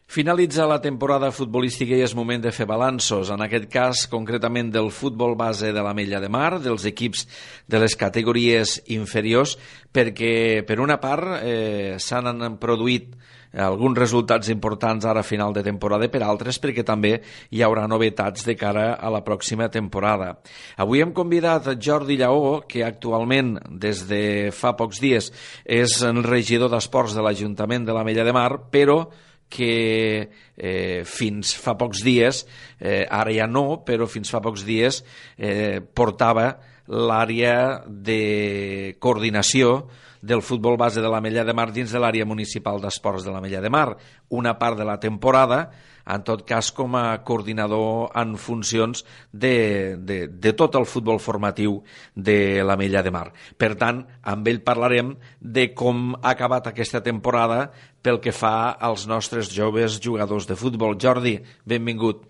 Finalitza 0.07 0.67
la 0.69 0.77
temporada 0.79 1.31
futbolística 1.33 1.97
i 1.97 2.03
és 2.05 2.13
moment 2.15 2.43
de 2.43 2.51
fer 2.53 2.67
balanços, 2.69 3.31
en 3.33 3.41
aquest 3.41 3.65
cas 3.73 4.03
concretament 4.07 4.69
del 4.71 4.91
futbol 4.93 5.33
base 5.35 5.71
de 5.73 5.81
la 5.83 5.95
Mella 5.97 6.21
de 6.21 6.29
Mar, 6.29 6.59
dels 6.61 6.85
equips 6.85 7.25
de 7.67 7.81
les 7.81 7.97
categories 7.97 8.77
inferiors, 8.93 9.57
perquè 9.91 10.61
per 10.67 10.77
una 10.79 10.99
part 11.01 11.41
eh, 11.41 11.97
s'han 11.97 12.59
produït 12.61 13.17
alguns 13.55 13.97
resultats 13.97 14.49
importants 14.51 15.05
ara 15.09 15.23
a 15.23 15.27
final 15.27 15.53
de 15.55 15.63
temporada 15.63 16.09
per 16.11 16.21
altres 16.23 16.59
perquè 16.61 16.83
també 16.85 17.15
hi 17.49 17.61
haurà 17.63 17.87
novetats 17.87 18.45
de 18.45 18.55
cara 18.59 18.93
a 18.93 19.09
la 19.09 19.23
pròxima 19.25 19.71
temporada. 19.71 20.35
Avui 20.77 21.01
hem 21.01 21.13
convidat 21.15 21.71
Jordi 21.81 22.19
Lleó, 22.19 22.61
que 22.67 22.83
actualment 22.85 23.55
des 23.71 24.05
de 24.09 24.51
fa 24.53 24.75
pocs 24.77 25.01
dies 25.01 25.31
és 25.65 26.01
el 26.03 26.21
regidor 26.23 26.69
d'Esports 26.69 27.15
de 27.15 27.23
l'Ajuntament 27.23 27.87
de 27.87 27.95
la 27.95 28.03
Mella 28.03 28.27
de 28.27 28.35
Mar, 28.35 28.51
però 28.69 29.05
que 29.49 30.29
eh, 30.57 31.03
fins 31.05 31.53
fa 31.59 31.75
pocs 31.79 32.03
dies, 32.05 32.43
eh, 32.79 33.05
ara 33.05 33.33
ja 33.33 33.47
no, 33.47 33.83
però 33.85 34.07
fins 34.09 34.31
fa 34.33 34.41
pocs 34.43 34.65
dies 34.67 35.03
eh, 35.37 35.81
portava 35.81 36.55
l'àrea 36.85 37.83
de 37.87 38.95
coordinació 39.01 39.85
del 40.25 40.41
futbol 40.41 40.77
base 40.77 41.01
de 41.01 41.09
la 41.09 41.21
Mella 41.21 41.43
de 41.45 41.53
Mar 41.53 41.69
dins 41.73 41.91
de 41.93 42.01
l'àrea 42.01 42.25
municipal 42.25 42.81
d'esports 42.81 43.25
de 43.25 43.33
la 43.33 43.41
Mella 43.41 43.61
de 43.61 43.69
Mar. 43.69 43.91
Una 44.33 44.55
part 44.57 44.77
de 44.77 44.85
la 44.85 44.99
temporada 44.99 45.69
en 46.05 46.23
tot 46.25 46.43
cas 46.47 46.69
com 46.75 46.95
a 46.99 47.17
coordinador 47.25 48.11
en 48.17 48.35
funcions 48.37 49.03
de, 49.31 49.97
de, 49.97 50.19
de 50.29 50.53
tot 50.57 50.77
el 50.77 50.85
futbol 50.89 51.19
formatiu 51.19 51.79
de 52.15 52.61
la 52.65 52.77
Mella 52.77 53.01
de 53.05 53.13
Mar. 53.13 53.27
Per 53.57 53.73
tant, 53.79 54.03
amb 54.21 54.47
ell 54.47 54.61
parlarem 54.65 55.15
de 55.39 55.71
com 55.73 56.13
ha 56.21 56.35
acabat 56.35 56.69
aquesta 56.69 57.01
temporada 57.03 57.71
pel 58.05 58.21
que 58.21 58.35
fa 58.35 58.75
als 58.77 59.07
nostres 59.09 59.49
joves 59.49 59.99
jugadors 60.01 60.45
de 60.45 60.57
futbol. 60.59 60.97
Jordi, 61.01 61.39
benvingut. 61.65 62.23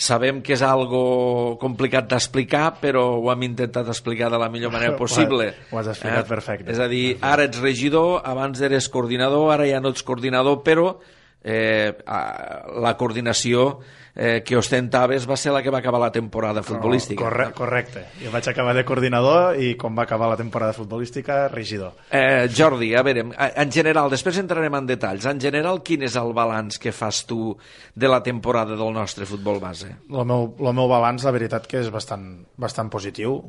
Sabem 0.00 0.38
que 0.40 0.54
és 0.54 0.62
algo 0.64 1.58
complicat 1.60 2.06
d'explicar, 2.08 2.70
però 2.80 3.02
ho 3.18 3.28
hem 3.30 3.42
intentat 3.50 3.90
explicar 3.92 4.30
de 4.32 4.38
la 4.40 4.48
millor 4.48 4.72
manera 4.72 4.96
possible. 5.02 5.50
Ho 5.70 5.78
has 5.78 5.90
explicat 5.92 6.24
eh? 6.24 6.28
perfecte. 6.28 6.70
És 6.72 6.80
a 6.80 6.88
dir, 6.90 7.18
ara 7.20 7.44
ets 7.46 7.60
regidor, 7.60 8.22
abans 8.24 8.62
eres 8.64 8.88
coordinador, 8.88 9.50
ara 9.52 9.68
ja 9.68 9.82
no 9.82 9.92
ets 9.92 10.06
coordinador, 10.06 10.62
però 10.64 10.94
eh, 11.42 11.92
la 12.06 12.96
coordinació 12.98 13.80
eh, 14.14 14.42
que 14.44 14.56
ostentaves 14.56 15.26
va 15.28 15.36
ser 15.40 15.52
la 15.54 15.62
que 15.62 15.70
va 15.70 15.78
acabar 15.78 16.00
la 16.00 16.10
temporada 16.12 16.62
futbolística. 16.62 17.22
Corre 17.22 17.50
correcte. 17.56 18.04
Jo 18.20 18.32
vaig 18.32 18.48
acabar 18.50 18.74
de 18.76 18.84
coordinador 18.84 19.56
i 19.60 19.74
com 19.80 19.96
va 19.96 20.04
acabar 20.04 20.28
la 20.32 20.36
temporada 20.36 20.74
futbolística, 20.76 21.46
regidor. 21.48 21.94
Eh, 22.10 22.48
Jordi, 22.56 22.92
a 22.94 23.04
veure, 23.06 23.24
en 23.30 23.72
general, 23.72 24.10
després 24.12 24.40
entrarem 24.42 24.76
en 24.76 24.90
detalls, 24.90 25.26
en 25.30 25.40
general, 25.40 25.82
quin 25.86 26.04
és 26.08 26.18
el 26.20 26.34
balanç 26.36 26.78
que 26.82 26.92
fas 26.92 27.24
tu 27.26 27.54
de 27.94 28.10
la 28.10 28.22
temporada 28.22 28.76
del 28.76 28.92
nostre 28.92 29.26
futbol 29.26 29.60
base? 29.62 29.94
El 30.10 30.26
meu, 30.26 30.52
el 30.58 30.76
meu 30.76 30.90
balanç, 30.90 31.24
la 31.24 31.34
veritat, 31.36 31.66
que 31.70 31.80
és 31.80 31.90
bastant, 31.92 32.28
bastant 32.60 32.92
positiu. 32.92 33.40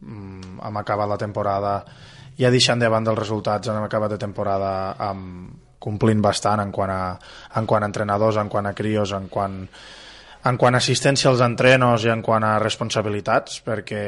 Mm, 0.00 0.60
hem 0.64 0.80
acabat 0.80 1.08
la 1.10 1.18
temporada 1.20 1.74
ja 2.40 2.48
deixant 2.52 2.80
davant 2.80 3.04
dels 3.04 3.18
resultats, 3.18 3.68
hem 3.68 3.84
acabat 3.84 4.14
de 4.14 4.18
temporada 4.20 4.70
amb, 5.10 5.59
complint 5.80 6.20
bastant 6.22 6.60
en 6.62 6.70
quant 6.74 6.92
a, 6.92 7.16
en 7.56 7.66
quant 7.66 7.82
a 7.82 7.88
entrenadors, 7.88 8.38
en 8.40 8.52
quant 8.52 8.68
a 8.68 8.76
crios, 8.76 9.14
en 9.16 9.28
quant 9.32 9.64
en 10.40 10.56
quant 10.56 10.72
a 10.72 10.80
assistència 10.80 11.28
als 11.28 11.42
entrenos 11.44 12.04
i 12.06 12.12
en 12.12 12.22
quant 12.24 12.44
a 12.44 12.54
responsabilitats, 12.62 13.58
perquè 13.64 14.04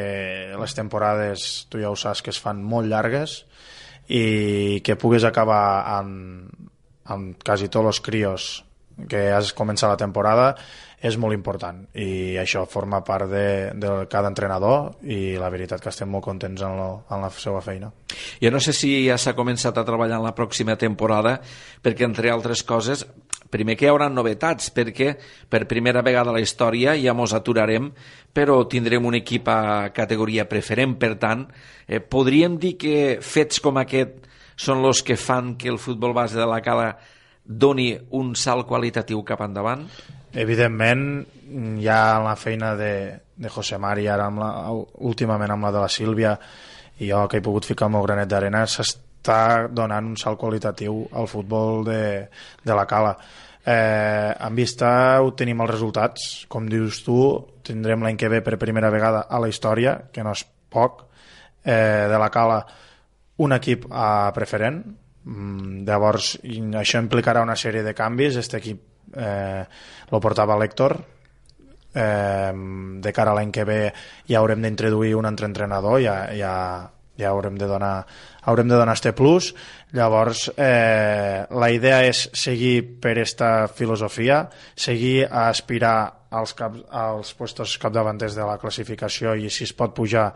les 0.57 0.77
temporades, 0.77 1.67
tu 1.69 1.81
ja 1.83 1.91
ho 1.93 1.97
saps, 1.99 2.23
que 2.25 2.33
es 2.33 2.41
fan 2.41 2.63
molt 2.65 2.89
llargues 2.89 3.43
i 4.09 4.81
que 4.85 4.97
puguis 4.97 5.27
acabar 5.29 5.85
amb, 5.99 6.49
amb 7.13 7.45
quasi 7.45 7.69
tots 7.69 7.93
els 7.93 8.01
crios 8.01 8.49
que 9.09 9.29
has 9.33 9.53
començat 9.57 9.93
la 9.93 10.01
temporada 10.01 10.55
és 11.03 11.17
molt 11.19 11.35
important 11.35 11.81
i 11.99 12.37
això 12.39 12.63
forma 12.71 13.03
part 13.03 13.27
de, 13.31 13.47
de 13.75 13.91
cada 14.11 14.31
entrenador 14.31 15.03
i 15.03 15.35
la 15.41 15.51
veritat 15.51 15.83
que 15.83 15.91
estem 15.91 16.11
molt 16.13 16.25
contents 16.25 16.63
en, 16.63 16.77
lo, 16.79 16.89
en 17.11 17.25
la 17.25 17.31
seva 17.35 17.61
feina. 17.65 17.91
Jo 18.43 18.53
no 18.55 18.61
sé 18.63 18.75
si 18.77 18.95
ja 19.09 19.19
s'ha 19.19 19.35
començat 19.35 19.77
a 19.77 19.87
treballar 19.87 20.21
en 20.21 20.29
la 20.29 20.35
pròxima 20.37 20.79
temporada 20.79 21.41
perquè 21.83 22.07
entre 22.07 22.31
altres 22.31 22.63
coses 22.63 23.03
primer 23.53 23.77
que 23.77 23.89
hi 23.89 23.91
haurà 23.93 24.09
novetats 24.09 24.71
perquè 24.73 25.13
per 25.51 25.67
primera 25.69 26.05
vegada 26.07 26.31
a 26.31 26.37
la 26.39 26.43
història 26.45 26.95
ja 26.97 27.17
mos 27.19 27.35
aturarem 27.37 27.91
però 28.33 28.63
tindrem 28.71 29.05
un 29.05 29.19
equip 29.19 29.51
a 29.51 29.91
categoria 29.93 30.47
preferent 30.49 30.95
per 31.03 31.17
tant 31.21 31.49
eh, 31.87 32.01
podríem 32.01 32.57
dir 32.63 32.77
que 32.79 32.97
fets 33.21 33.61
com 33.61 33.83
aquest 33.83 34.31
són 34.57 34.85
els 34.87 35.03
que 35.03 35.19
fan 35.19 35.57
que 35.59 35.69
el 35.73 35.83
futbol 35.83 36.15
base 36.15 36.39
de 36.39 36.47
la 36.47 36.63
Cala 36.63 36.95
doni 37.45 37.93
un 38.15 38.37
salt 38.39 38.69
qualitatiu 38.69 39.25
cap 39.27 39.43
endavant? 39.43 39.89
Evidentment, 40.33 41.27
ja 41.85 41.99
en 42.17 42.25
la 42.25 42.37
feina 42.41 42.75
de, 42.77 43.21
de 43.37 43.49
José 43.53 43.77
Mari, 43.79 44.07
ara 44.09 44.31
amb 44.31 44.41
la, 44.41 44.51
últimament 45.05 45.53
amb 45.53 45.67
la 45.67 45.73
de 45.75 45.81
la 45.83 45.91
Sílvia, 45.93 46.37
i 47.01 47.11
jo 47.11 47.27
que 47.29 47.41
he 47.41 47.45
pogut 47.45 47.69
ficar 47.69 47.89
el 47.89 47.97
meu 47.97 48.05
granet 48.07 48.31
d'arena, 48.31 48.65
s'està 48.65 49.69
donant 49.69 50.13
un 50.13 50.17
salt 50.17 50.41
qualitatiu 50.41 51.03
al 51.13 51.29
futbol 51.29 51.85
de, 51.85 52.03
de 52.65 52.77
la 52.77 52.87
Cala. 52.89 53.13
Eh, 53.63 54.33
en 54.33 54.57
vista 54.57 55.21
ho 55.23 55.35
tenim 55.39 55.61
els 55.63 55.71
resultats, 55.71 56.47
com 56.49 56.65
dius 56.71 57.03
tu, 57.05 57.19
tindrem 57.63 58.03
l'any 58.03 58.17
que 58.19 58.31
ve 58.33 58.41
per 58.43 58.59
primera 58.59 58.91
vegada 58.91 59.27
a 59.29 59.41
la 59.43 59.51
història, 59.53 59.99
que 60.13 60.25
no 60.25 60.33
és 60.33 60.47
poc, 60.73 61.05
eh, 61.65 62.09
de 62.09 62.19
la 62.19 62.31
Cala 62.33 62.63
un 63.43 63.53
equip 63.53 63.85
a 63.91 64.33
preferent, 64.35 64.81
mm, 65.25 65.85
llavors 65.89 66.37
això 66.81 67.03
implicarà 67.03 67.43
una 67.43 67.57
sèrie 67.57 67.83
de 67.83 67.95
canvis, 67.95 68.37
este 68.37 68.59
equip 68.59 68.81
eh, 69.17 69.65
lo 70.11 70.21
portava 70.21 70.57
l'Hèctor. 70.59 70.97
Eh, 71.93 72.53
de 73.05 73.13
cara 73.13 73.33
a 73.33 73.37
l'any 73.37 73.51
que 73.53 73.67
ve 73.69 73.81
ja 74.25 74.39
haurem 74.41 74.63
d'introduir 74.65 75.13
un 75.19 75.27
altre 75.29 75.45
entrenador 75.45 75.99
ja, 76.01 76.15
ja, 76.33 76.55
ja 77.21 77.29
haurem 77.29 77.59
de 77.61 77.69
donar 77.69 78.07
haurem 78.49 78.69
de 78.69 78.75
donar 78.75 78.95
este 78.95 79.13
plus. 79.13 79.53
Llavors 79.93 80.49
eh, 80.57 81.45
la 81.51 81.71
idea 81.71 82.01
és 82.09 82.31
seguir 82.33 83.01
per 83.01 83.19
esta 83.21 83.69
filosofia 83.69 84.47
seguir 84.75 85.27
a 85.29 85.49
aspirar 85.51 86.29
als, 86.33 86.55
cap, 86.57 86.79
als 86.89 87.35
puestos 87.37 87.77
capdavanters 87.79 88.35
de 88.39 88.47
la 88.49 88.57
classificació 88.59 89.37
i 89.37 89.51
si 89.53 89.69
es 89.69 89.75
pot 89.77 89.93
pujar 89.95 90.31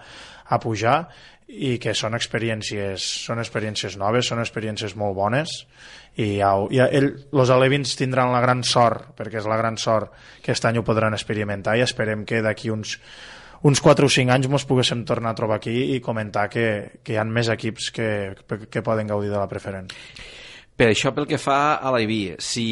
a 0.46 0.60
pujar 0.62 0.98
i 1.46 1.76
que 1.78 1.94
són 1.94 2.16
experiències, 2.18 3.04
són 3.26 3.38
experiències 3.38 3.94
noves, 4.00 4.26
són 4.26 4.42
experiències 4.42 4.96
molt 4.98 5.14
bones 5.14 5.52
i 6.18 6.38
ja, 6.40 6.50
ja 6.72 6.88
ell, 6.90 7.12
els 7.30 7.52
alevins 7.54 7.94
tindran 7.98 8.32
la 8.34 8.42
gran 8.42 8.64
sort, 8.66 9.12
perquè 9.18 9.38
és 9.42 9.46
la 9.46 9.58
gran 9.60 9.78
sort 9.78 10.10
que 10.40 10.50
aquest 10.50 10.66
any 10.66 10.80
ho 10.80 10.84
podran 10.86 11.14
experimentar 11.14 11.76
i 11.76 11.84
esperem 11.86 12.24
que 12.26 12.42
d'aquí 12.42 12.72
uns, 12.74 12.96
uns 13.62 13.82
4 13.84 14.08
o 14.08 14.12
5 14.12 14.34
anys 14.34 14.50
ens 14.50 14.66
poguéssim 14.66 15.04
tornar 15.06 15.34
a 15.34 15.38
trobar 15.38 15.60
aquí 15.60 15.76
i 15.94 16.00
comentar 16.00 16.48
que, 16.50 16.66
que 17.04 17.14
hi 17.14 17.20
ha 17.20 17.24
més 17.28 17.52
equips 17.52 17.92
que, 17.94 18.08
que 18.70 18.82
poden 18.82 19.06
gaudir 19.12 19.30
de 19.30 19.38
la 19.38 19.48
preferent. 19.50 19.92
Per 20.76 20.90
això, 20.92 21.08
pel 21.16 21.24
que 21.24 21.38
fa 21.40 21.78
a 21.80 21.90
l'IB, 21.94 22.36
si 22.42 22.66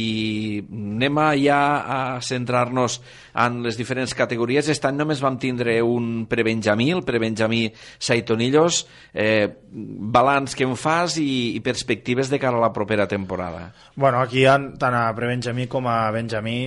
anem 0.69 1.21
ja 1.41 1.61
a 1.81 1.99
centrar-nos 2.21 2.99
en 3.41 3.63
les 3.65 3.79
diferents 3.81 4.13
categories, 4.13 4.69
aquest 4.69 4.85
any 4.85 4.99
només 5.01 5.23
vam 5.25 5.39
tindre 5.41 5.79
un 5.81 6.27
prebenjamí, 6.29 6.91
el 6.93 7.01
prebenjamí 7.09 7.63
Saitonillos, 7.97 8.85
eh, 9.15 9.49
balanç 9.73 10.53
que 10.55 10.69
em 10.69 10.77
fas 10.77 11.17
i, 11.17 11.57
i 11.57 11.63
perspectives 11.65 12.29
de 12.29 12.43
cara 12.43 12.61
a 12.61 12.67
la 12.67 12.75
propera 12.77 13.09
temporada. 13.09 13.71
Bueno, 13.97 14.21
aquí 14.21 14.45
ha, 14.45 14.59
tant 14.77 15.01
a 15.01 15.07
prebenjamí 15.17 15.65
com 15.73 15.89
a 15.89 16.11
benjamí 16.13 16.59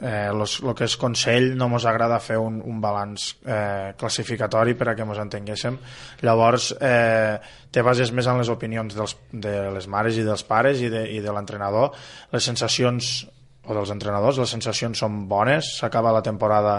eh, 0.00 0.30
los, 0.32 0.60
lo 0.60 0.74
que 0.74 0.84
és 0.84 0.96
Consell 1.00 1.54
no 1.56 1.68
ens 1.72 1.86
agrada 1.88 2.18
fer 2.20 2.38
un, 2.40 2.58
un 2.64 2.80
balanç 2.82 3.30
eh, 3.44 3.94
classificatori 3.98 4.76
per 4.76 4.90
a 4.90 4.96
que 4.96 5.06
ens 5.06 5.22
entenguéssim. 5.22 5.78
Llavors 6.26 6.72
eh, 6.80 7.38
te 7.72 7.84
bases 7.86 8.12
més 8.12 8.28
en 8.28 8.42
les 8.42 8.52
opinions 8.52 8.96
dels, 8.96 9.16
de 9.32 9.56
les 9.72 9.88
mares 9.88 10.18
i 10.18 10.26
dels 10.26 10.44
pares 10.44 10.82
i 10.84 10.92
de, 10.92 11.06
i 11.16 11.22
de 11.24 11.32
l'entrenador. 11.32 11.96
Les 12.32 12.44
sensacions 12.44 13.26
o 13.66 13.74
dels 13.74 13.90
entrenadors, 13.90 14.38
les 14.38 14.52
sensacions 14.54 15.00
són 15.02 15.24
bones, 15.26 15.72
s'acaba 15.80 16.12
la 16.14 16.22
temporada 16.22 16.76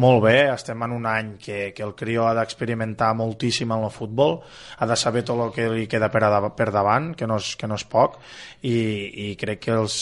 molt 0.00 0.22
bé, 0.24 0.36
estem 0.48 0.80
en 0.86 0.94
un 0.96 1.04
any 1.04 1.34
que, 1.42 1.58
que 1.76 1.84
el 1.84 1.92
Crio 1.98 2.24
ha 2.26 2.34
d'experimentar 2.38 3.12
moltíssim 3.18 3.72
en 3.76 3.84
el 3.84 3.92
futbol, 3.92 4.38
ha 4.78 4.88
de 4.88 4.96
saber 4.96 5.24
tot 5.28 5.42
el 5.44 5.52
que 5.52 5.68
li 5.68 5.84
queda 5.90 6.08
per, 6.08 6.24
a, 6.24 6.40
per 6.56 6.70
davant, 6.72 7.12
que 7.12 7.28
no 7.28 7.36
és, 7.40 7.52
que 7.60 7.68
no 7.68 7.76
és 7.76 7.84
poc, 7.84 8.16
i, 8.62 8.78
i 9.26 9.34
crec 9.40 9.66
que 9.66 9.76
els, 9.76 10.00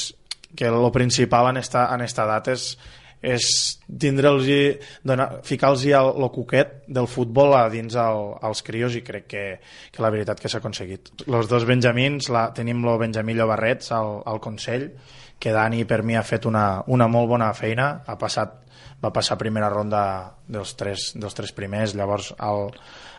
que 0.57 0.67
el 0.67 0.91
principal 0.93 1.51
en 1.51 1.59
esta, 1.59 1.89
en 1.95 2.03
esta 2.03 2.25
data 2.27 2.55
és, 2.55 2.73
és 3.23 3.47
tindre'ls 3.89 4.49
ficar-los 5.47 5.85
el, 5.85 6.11
el 6.23 6.31
cuquet 6.35 6.85
del 6.87 7.09
futbol 7.11 7.55
a 7.59 7.67
dins 7.73 7.97
el, 7.99 8.23
els 8.47 8.63
crios 8.63 8.95
i 8.95 9.03
crec 9.03 9.27
que, 9.27 9.45
que 9.93 10.03
la 10.03 10.13
veritat 10.15 10.41
que 10.41 10.49
s'ha 10.49 10.63
aconseguit. 10.63 11.13
Els 11.27 11.51
dos 11.51 11.67
benjamins, 11.69 12.31
la, 12.31 12.49
tenim 12.55 12.85
el 12.85 13.01
Benjamí 13.01 13.35
Llobarrets 13.35 13.93
al, 13.93 14.23
al 14.27 14.41
Consell, 14.41 14.91
que 15.39 15.53
Dani 15.55 15.85
per 15.87 16.03
mi 16.03 16.17
ha 16.19 16.25
fet 16.27 16.49
una, 16.51 16.83
una 16.87 17.07
molt 17.11 17.29
bona 17.31 17.53
feina, 17.55 17.91
ha 18.07 18.17
passat, 18.19 18.57
va 19.03 19.13
passar 19.15 19.39
primera 19.39 19.69
ronda 19.71 20.01
dels 20.49 20.75
tres, 20.79 21.13
dels 21.15 21.35
tres 21.35 21.53
primers, 21.55 21.95
llavors 21.95 22.33
al, 22.39 22.73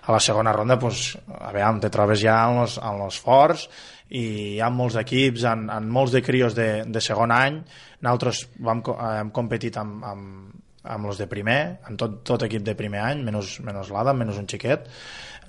a 0.04 0.12
la 0.12 0.20
segona 0.20 0.52
ronda 0.52 0.80
pues, 0.80 1.18
a 1.40 1.52
veure, 1.54 1.80
te 1.80 1.92
trobes 1.94 2.20
ja 2.20 2.42
en 2.50 2.64
els 3.04 3.20
forts 3.22 3.70
i 4.10 4.24
hi 4.56 4.62
ha 4.62 4.70
molts 4.74 4.98
equips, 5.02 5.46
en, 5.50 5.68
en 5.70 5.90
molts 5.94 6.16
de 6.16 6.24
crios 6.26 6.56
de, 6.58 6.70
de 6.90 7.02
segon 7.04 7.34
any, 7.34 7.60
nosaltres 8.02 8.46
vam, 8.66 8.82
hem 9.06 9.30
competit 9.36 9.78
amb, 9.78 10.06
amb, 10.06 10.56
amb 10.90 11.12
els 11.12 11.20
de 11.22 11.28
primer, 11.30 11.60
amb 11.86 12.00
tot, 12.00 12.22
tot 12.26 12.46
equip 12.48 12.64
de 12.66 12.76
primer 12.80 13.04
any, 13.06 13.22
menys, 13.26 13.60
menys 13.66 13.92
l'Adam, 13.94 14.18
menys 14.24 14.40
un 14.42 14.48
xiquet. 14.50 14.88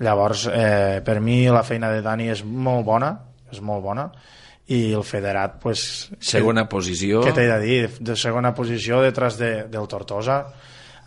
Llavors, 0.00 0.46
eh, 0.48 1.00
per 1.04 1.18
mi 1.20 1.42
la 1.52 1.64
feina 1.64 1.90
de 1.92 2.02
Dani 2.04 2.30
és 2.32 2.44
molt 2.44 2.84
bona, 2.88 3.14
és 3.52 3.60
molt 3.64 3.84
bona, 3.84 4.08
i 4.70 4.92
el 4.94 5.04
federat, 5.04 5.58
pues, 5.62 5.82
segona 6.22 6.64
que, 6.66 6.72
posició. 6.76 7.24
Què 7.24 7.32
t'he 7.36 7.48
de 7.48 7.58
dir? 7.62 7.78
De 8.00 8.16
segona 8.16 8.52
posició 8.54 9.00
detrás 9.02 9.38
de, 9.40 9.50
del 9.72 9.88
Tortosa, 9.90 10.44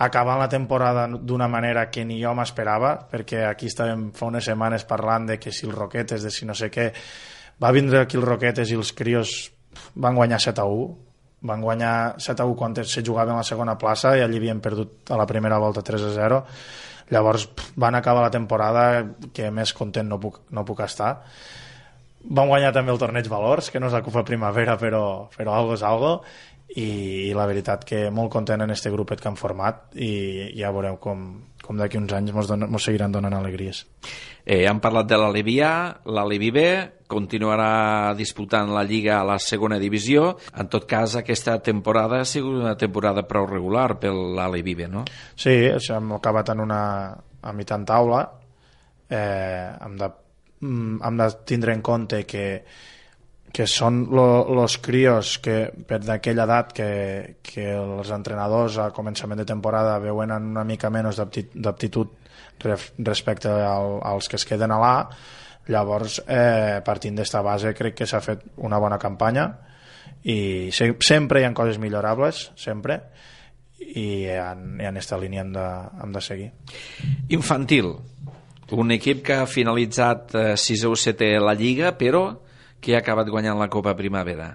acabant 0.03 0.41
la 0.41 0.49
temporada 0.51 1.05
d'una 1.07 1.47
manera 1.47 1.87
que 1.89 2.03
ni 2.05 2.19
jo 2.21 2.33
m'esperava, 2.35 2.95
perquè 3.11 3.45
aquí 3.47 3.69
estàvem 3.71 4.09
fa 4.17 4.27
unes 4.27 4.49
setmanes 4.49 4.83
parlant 4.89 5.29
de 5.29 5.39
que 5.39 5.53
si 5.53 5.67
els 5.69 5.77
Roquetes, 5.77 6.25
de 6.25 6.31
si 6.33 6.49
no 6.49 6.57
sé 6.57 6.69
què, 6.73 6.89
va 7.61 7.73
vindre 7.75 8.01
aquí 8.01 8.17
els 8.17 8.27
Roquetes 8.27 8.71
i 8.71 8.77
els 8.79 8.93
crios 8.93 9.33
van 9.95 10.15
guanyar 10.15 10.39
7 10.41 10.61
a 10.61 10.69
1 10.69 10.87
van 11.43 11.61
guanyar 11.61 12.15
7 12.23 12.41
a 12.41 12.47
1 12.47 12.55
quan 12.55 12.75
se 12.85 13.03
jugava 13.03 13.33
en 13.33 13.41
la 13.41 13.43
segona 13.43 13.77
plaça 13.77 14.15
i 14.17 14.23
allí 14.23 14.39
havien 14.39 14.61
perdut 14.63 15.11
a 15.11 15.19
la 15.19 15.27
primera 15.27 15.59
volta 15.59 15.83
3 15.83 16.07
a 16.07 16.13
0 16.15 16.41
llavors 17.09 17.47
van 17.75 17.95
acabar 17.95 18.23
la 18.23 18.31
temporada 18.31 19.03
que 19.33 19.51
més 19.51 19.73
content 19.73 20.07
no 20.09 20.19
puc, 20.19 20.39
no 20.51 20.65
puc 20.65 20.81
estar. 20.85 21.13
Van 22.23 22.47
guanyar 22.47 22.71
també 22.75 22.93
el 22.93 23.01
torneig 23.01 23.27
Valors 23.31 23.69
que 23.69 23.81
no 23.81 23.89
és 23.89 23.95
la 23.97 24.03
Copa 24.05 24.23
Primavera 24.23 24.77
però, 24.79 25.29
però 25.35 25.57
algo 25.57 25.77
és 25.77 25.83
algo. 25.83 26.17
I, 26.73 27.29
i 27.29 27.33
la 27.37 27.45
veritat 27.45 27.83
que 27.85 28.07
molt 28.09 28.31
content 28.33 28.63
en 28.63 28.71
este 28.73 28.89
grupet 28.89 29.19
que 29.21 29.27
han 29.29 29.37
format 29.37 29.91
i 29.93 30.53
ja 30.57 30.71
veureu 30.73 30.95
com, 30.97 31.27
com 31.63 31.79
d'aquí 31.79 31.97
uns 31.97 32.11
anys 32.11 32.33
mos, 32.35 32.49
don, 32.51 32.65
mos 32.69 32.83
seguiran 32.83 33.13
donant 33.13 33.37
alegries. 33.37 33.85
Eh, 34.43 34.65
hem 34.67 34.81
parlat 34.83 35.07
de 35.07 35.17
l'Alevia, 35.19 35.69
l'Alevi 36.11 36.51
B 36.51 36.63
continuarà 37.07 38.13
disputant 38.19 38.73
la 38.73 38.83
Lliga 38.83 39.19
a 39.21 39.27
la 39.27 39.37
segona 39.39 39.77
divisió. 39.79 40.33
En 40.59 40.67
tot 40.67 40.87
cas, 40.89 41.15
aquesta 41.15 41.55
temporada 41.63 42.19
ha 42.19 42.27
sigut 42.27 42.59
una 42.59 42.75
temporada 42.79 43.23
prou 43.29 43.47
regular 43.47 43.93
per 44.01 44.11
l'Alevi 44.11 44.75
B, 44.75 44.89
no? 44.91 45.05
Sí, 45.35 45.55
això 45.71 46.01
hem 46.01 46.11
acabat 46.17 46.51
en 46.51 46.65
una 46.65 46.81
a 47.43 47.53
mitjan 47.55 47.85
taula. 47.87 48.25
Eh, 49.07 49.69
hem, 49.85 49.95
de, 49.99 50.09
mm, 50.59 50.99
hem 51.07 51.21
de 51.21 51.29
tindre 51.47 51.75
en 51.75 51.81
compte 51.85 52.25
que 52.25 52.45
que 53.53 53.67
són 53.69 54.01
els 54.17 54.79
crios 54.81 55.37
que 55.43 55.67
per 55.87 55.99
d'aquella 56.01 56.47
edat 56.47 56.73
que, 56.73 56.89
que 57.45 57.67
els 57.77 58.09
entrenadors 58.15 58.79
a 58.81 58.89
començament 58.95 59.43
de 59.43 59.45
temporada 59.45 59.99
veuen 60.01 60.33
una 60.33 60.63
mica 60.65 60.89
menys 60.89 61.21
d'aptitud 61.21 62.15
respecte 62.63 63.51
al, 63.51 63.99
als 64.01 64.29
que 64.29 64.39
es 64.39 64.45
queden 64.49 64.73
a 64.73 64.79
l'A 64.81 64.95
llavors 65.69 66.17
eh, 66.25 66.81
partint 66.85 67.19
d'esta 67.19 67.43
base 67.45 67.75
crec 67.77 68.01
que 68.01 68.09
s'ha 68.09 68.23
fet 68.25 68.41
una 68.57 68.79
bona 68.81 68.97
campanya 68.99 69.45
i 70.23 70.71
se, 70.73 70.89
sempre 71.03 71.41
hi 71.41 71.45
ha 71.45 71.53
coses 71.53 71.77
millorables 71.79 72.49
sempre 72.59 72.99
i 73.83 74.25
en, 74.33 74.79
en 74.79 74.89
aquesta 74.95 75.19
línia 75.19 75.43
hem 75.43 75.51
de, 75.53 75.67
hem 76.01 76.11
de 76.15 76.21
seguir. 76.23 76.49
Infantil 77.35 77.93
un 78.73 78.93
equip 78.95 79.21
que 79.27 79.37
ha 79.37 79.45
finalitzat 79.45 80.35
eh, 80.39 80.45
6 80.57 80.85
o 80.89 80.95
7 80.97 81.29
la 81.43 81.53
Lliga 81.53 81.93
però 81.99 82.23
qui 82.83 82.93
ha 82.93 82.99
acabat 82.99 83.29
guanyant 83.31 83.57
la 83.57 83.69
Copa 83.71 83.93
Primavera? 83.95 84.49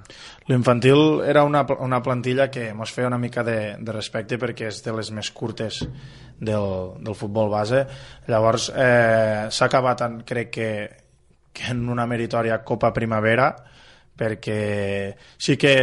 L'infantil 0.51 1.23
era 1.25 1.43
una, 1.49 1.65
una 1.81 2.03
plantilla 2.05 2.51
que 2.53 2.69
ens 2.75 2.93
feia 2.93 3.09
una 3.09 3.19
mica 3.19 3.43
de, 3.47 3.59
de 3.81 3.95
respecte 3.95 4.37
perquè 4.39 4.69
és 4.69 4.83
de 4.85 4.93
les 4.93 5.11
més 5.17 5.31
curtes 5.33 5.81
del, 6.37 6.69
del 7.01 7.17
futbol 7.17 7.49
base. 7.51 7.87
Llavors 8.29 8.69
eh, 8.75 9.49
s'ha 9.49 9.69
acabat, 9.71 10.05
en, 10.05 10.21
crec 10.29 10.53
que, 10.53 10.69
que 11.57 11.73
en 11.73 11.89
una 11.89 12.07
meritòria 12.07 12.61
Copa 12.69 12.93
Primavera 12.93 13.49
perquè 14.19 14.61
sí 15.39 15.57
que 15.57 15.75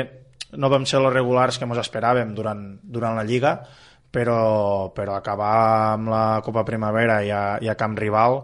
no 0.59 0.69
vam 0.69 0.85
ser 0.85 1.01
els 1.01 1.13
regulars 1.13 1.57
que 1.57 1.65
ens 1.67 1.81
esperàvem 1.81 2.35
durant, 2.35 2.61
durant 2.83 3.15
la 3.17 3.25
Lliga, 3.27 3.57
però, 4.11 4.91
però 4.95 5.17
acabar 5.17 5.55
amb 5.95 6.11
la 6.13 6.25
Copa 6.45 6.63
Primavera 6.67 7.21
i 7.25 7.31
a, 7.31 7.43
i 7.63 7.71
a 7.71 7.79
camp 7.79 7.97
rival 7.99 8.43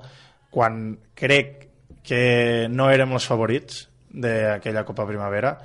quan 0.52 0.98
crec 1.15 1.68
que 2.03 2.68
no 2.72 2.90
érem 2.91 3.14
els 3.15 3.28
favorits 3.30 3.86
d'aquella 4.11 4.85
Copa 4.88 5.07
Primavera 5.07 5.55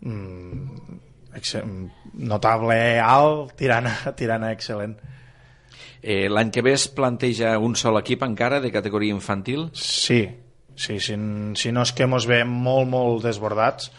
mm, 0.00 0.98
notable 2.28 2.78
alt 3.02 3.54
tirant 3.58 3.88
tirant 4.18 4.46
a 4.46 4.52
excel·lent 4.54 4.96
eh, 6.02 6.28
L'any 6.30 6.50
que 6.54 6.62
ve 6.62 6.74
es 6.78 6.88
planteja 6.88 7.56
un 7.58 7.76
sol 7.76 7.98
equip 8.00 8.22
encara 8.22 8.60
de 8.60 8.72
categoria 8.72 9.14
infantil? 9.14 9.68
Sí, 9.74 10.22
sí 10.74 10.98
si, 11.00 11.18
si 11.18 11.72
no 11.74 11.82
és 11.84 11.92
que 11.92 12.06
ens 12.06 12.26
veiem 12.30 12.48
molt, 12.48 12.88
molt 12.90 13.26
desbordats 13.26 13.90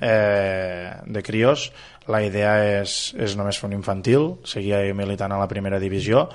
eh, 0.00 0.90
de 1.06 1.22
crios 1.22 1.70
la 2.10 2.20
idea 2.24 2.58
és, 2.82 3.14
és 3.16 3.36
només 3.38 3.56
fer 3.56 3.70
un 3.70 3.78
infantil 3.78 4.34
seguir 4.44 4.92
militant 4.96 5.32
a 5.32 5.40
la 5.40 5.48
primera 5.48 5.80
divisió 5.80 6.28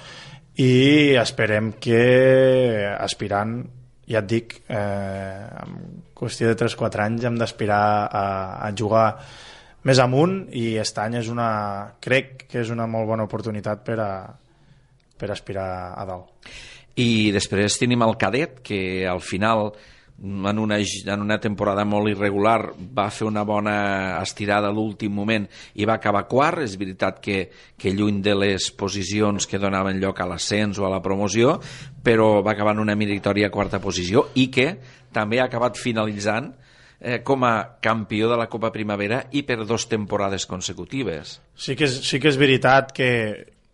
i 0.59 1.15
esperem 1.19 1.73
que 1.79 1.99
aspirant 2.97 3.61
ja 4.09 4.23
et 4.23 4.29
dic, 4.29 4.55
eh, 4.67 5.45
en 5.63 5.77
qüestió 6.17 6.49
de 6.49 6.57
3-4 6.57 7.05
anys 7.05 7.27
hem 7.29 7.37
d'aspirar 7.39 7.83
a, 8.09 8.25
a 8.65 8.71
jugar 8.75 9.07
més 9.87 10.01
amunt 10.03 10.41
i 10.51 10.73
aquest 10.73 10.97
any 10.99 11.19
és 11.21 11.29
una, 11.31 11.49
crec 12.03 12.47
que 12.49 12.63
és 12.63 12.71
una 12.73 12.87
molt 12.89 13.07
bona 13.07 13.27
oportunitat 13.29 13.85
per 13.85 13.99
a, 14.03 14.11
per 15.19 15.29
aspirar 15.31 15.69
a 15.95 16.07
dalt. 16.09 16.51
I 16.99 17.31
després 17.31 17.77
tenim 17.79 18.01
el 18.03 18.17
cadet, 18.19 18.59
que 18.65 19.07
al 19.07 19.21
final 19.23 19.69
en 20.21 20.59
una, 20.59 20.77
en 20.79 21.21
una 21.21 21.39
temporada 21.39 21.85
molt 21.87 22.11
irregular 22.11 22.73
va 22.95 23.07
fer 23.13 23.27
una 23.27 23.45
bona 23.47 24.19
estirada 24.21 24.67
a 24.67 24.75
l'últim 24.75 25.13
moment 25.15 25.45
i 25.79 25.87
va 25.87 25.95
acabar 25.95 26.25
quart, 26.27 26.63
és 26.65 26.75
veritat 26.79 27.21
que, 27.23 27.45
que 27.79 27.93
lluny 27.95 28.21
de 28.25 28.35
les 28.35 28.69
posicions 28.75 29.47
que 29.47 29.61
donaven 29.61 29.99
lloc 30.01 30.19
a 30.19 30.27
l'ascens 30.27 30.79
o 30.79 30.87
a 30.87 30.91
la 30.91 31.01
promoció 31.01 31.57
però 32.03 32.41
va 32.43 32.53
acabar 32.55 32.75
en 32.75 32.83
una 32.83 32.97
meritòria 32.99 33.51
quarta 33.51 33.79
posició 33.79 34.27
i 34.35 34.49
que 34.51 34.73
també 35.15 35.39
ha 35.39 35.47
acabat 35.47 35.79
finalitzant 35.79 36.51
eh, 36.99 37.21
com 37.23 37.43
a 37.47 37.79
campió 37.81 38.29
de 38.29 38.37
la 38.37 38.49
Copa 38.51 38.73
Primavera 38.75 39.23
i 39.31 39.43
per 39.47 39.63
dos 39.65 39.87
temporades 39.89 40.45
consecutives. 40.45 41.39
Sí 41.55 41.75
que 41.79 41.87
és, 41.87 42.01
sí 42.05 42.19
que 42.19 42.29
és 42.31 42.39
veritat 42.39 42.91
que, 42.95 43.11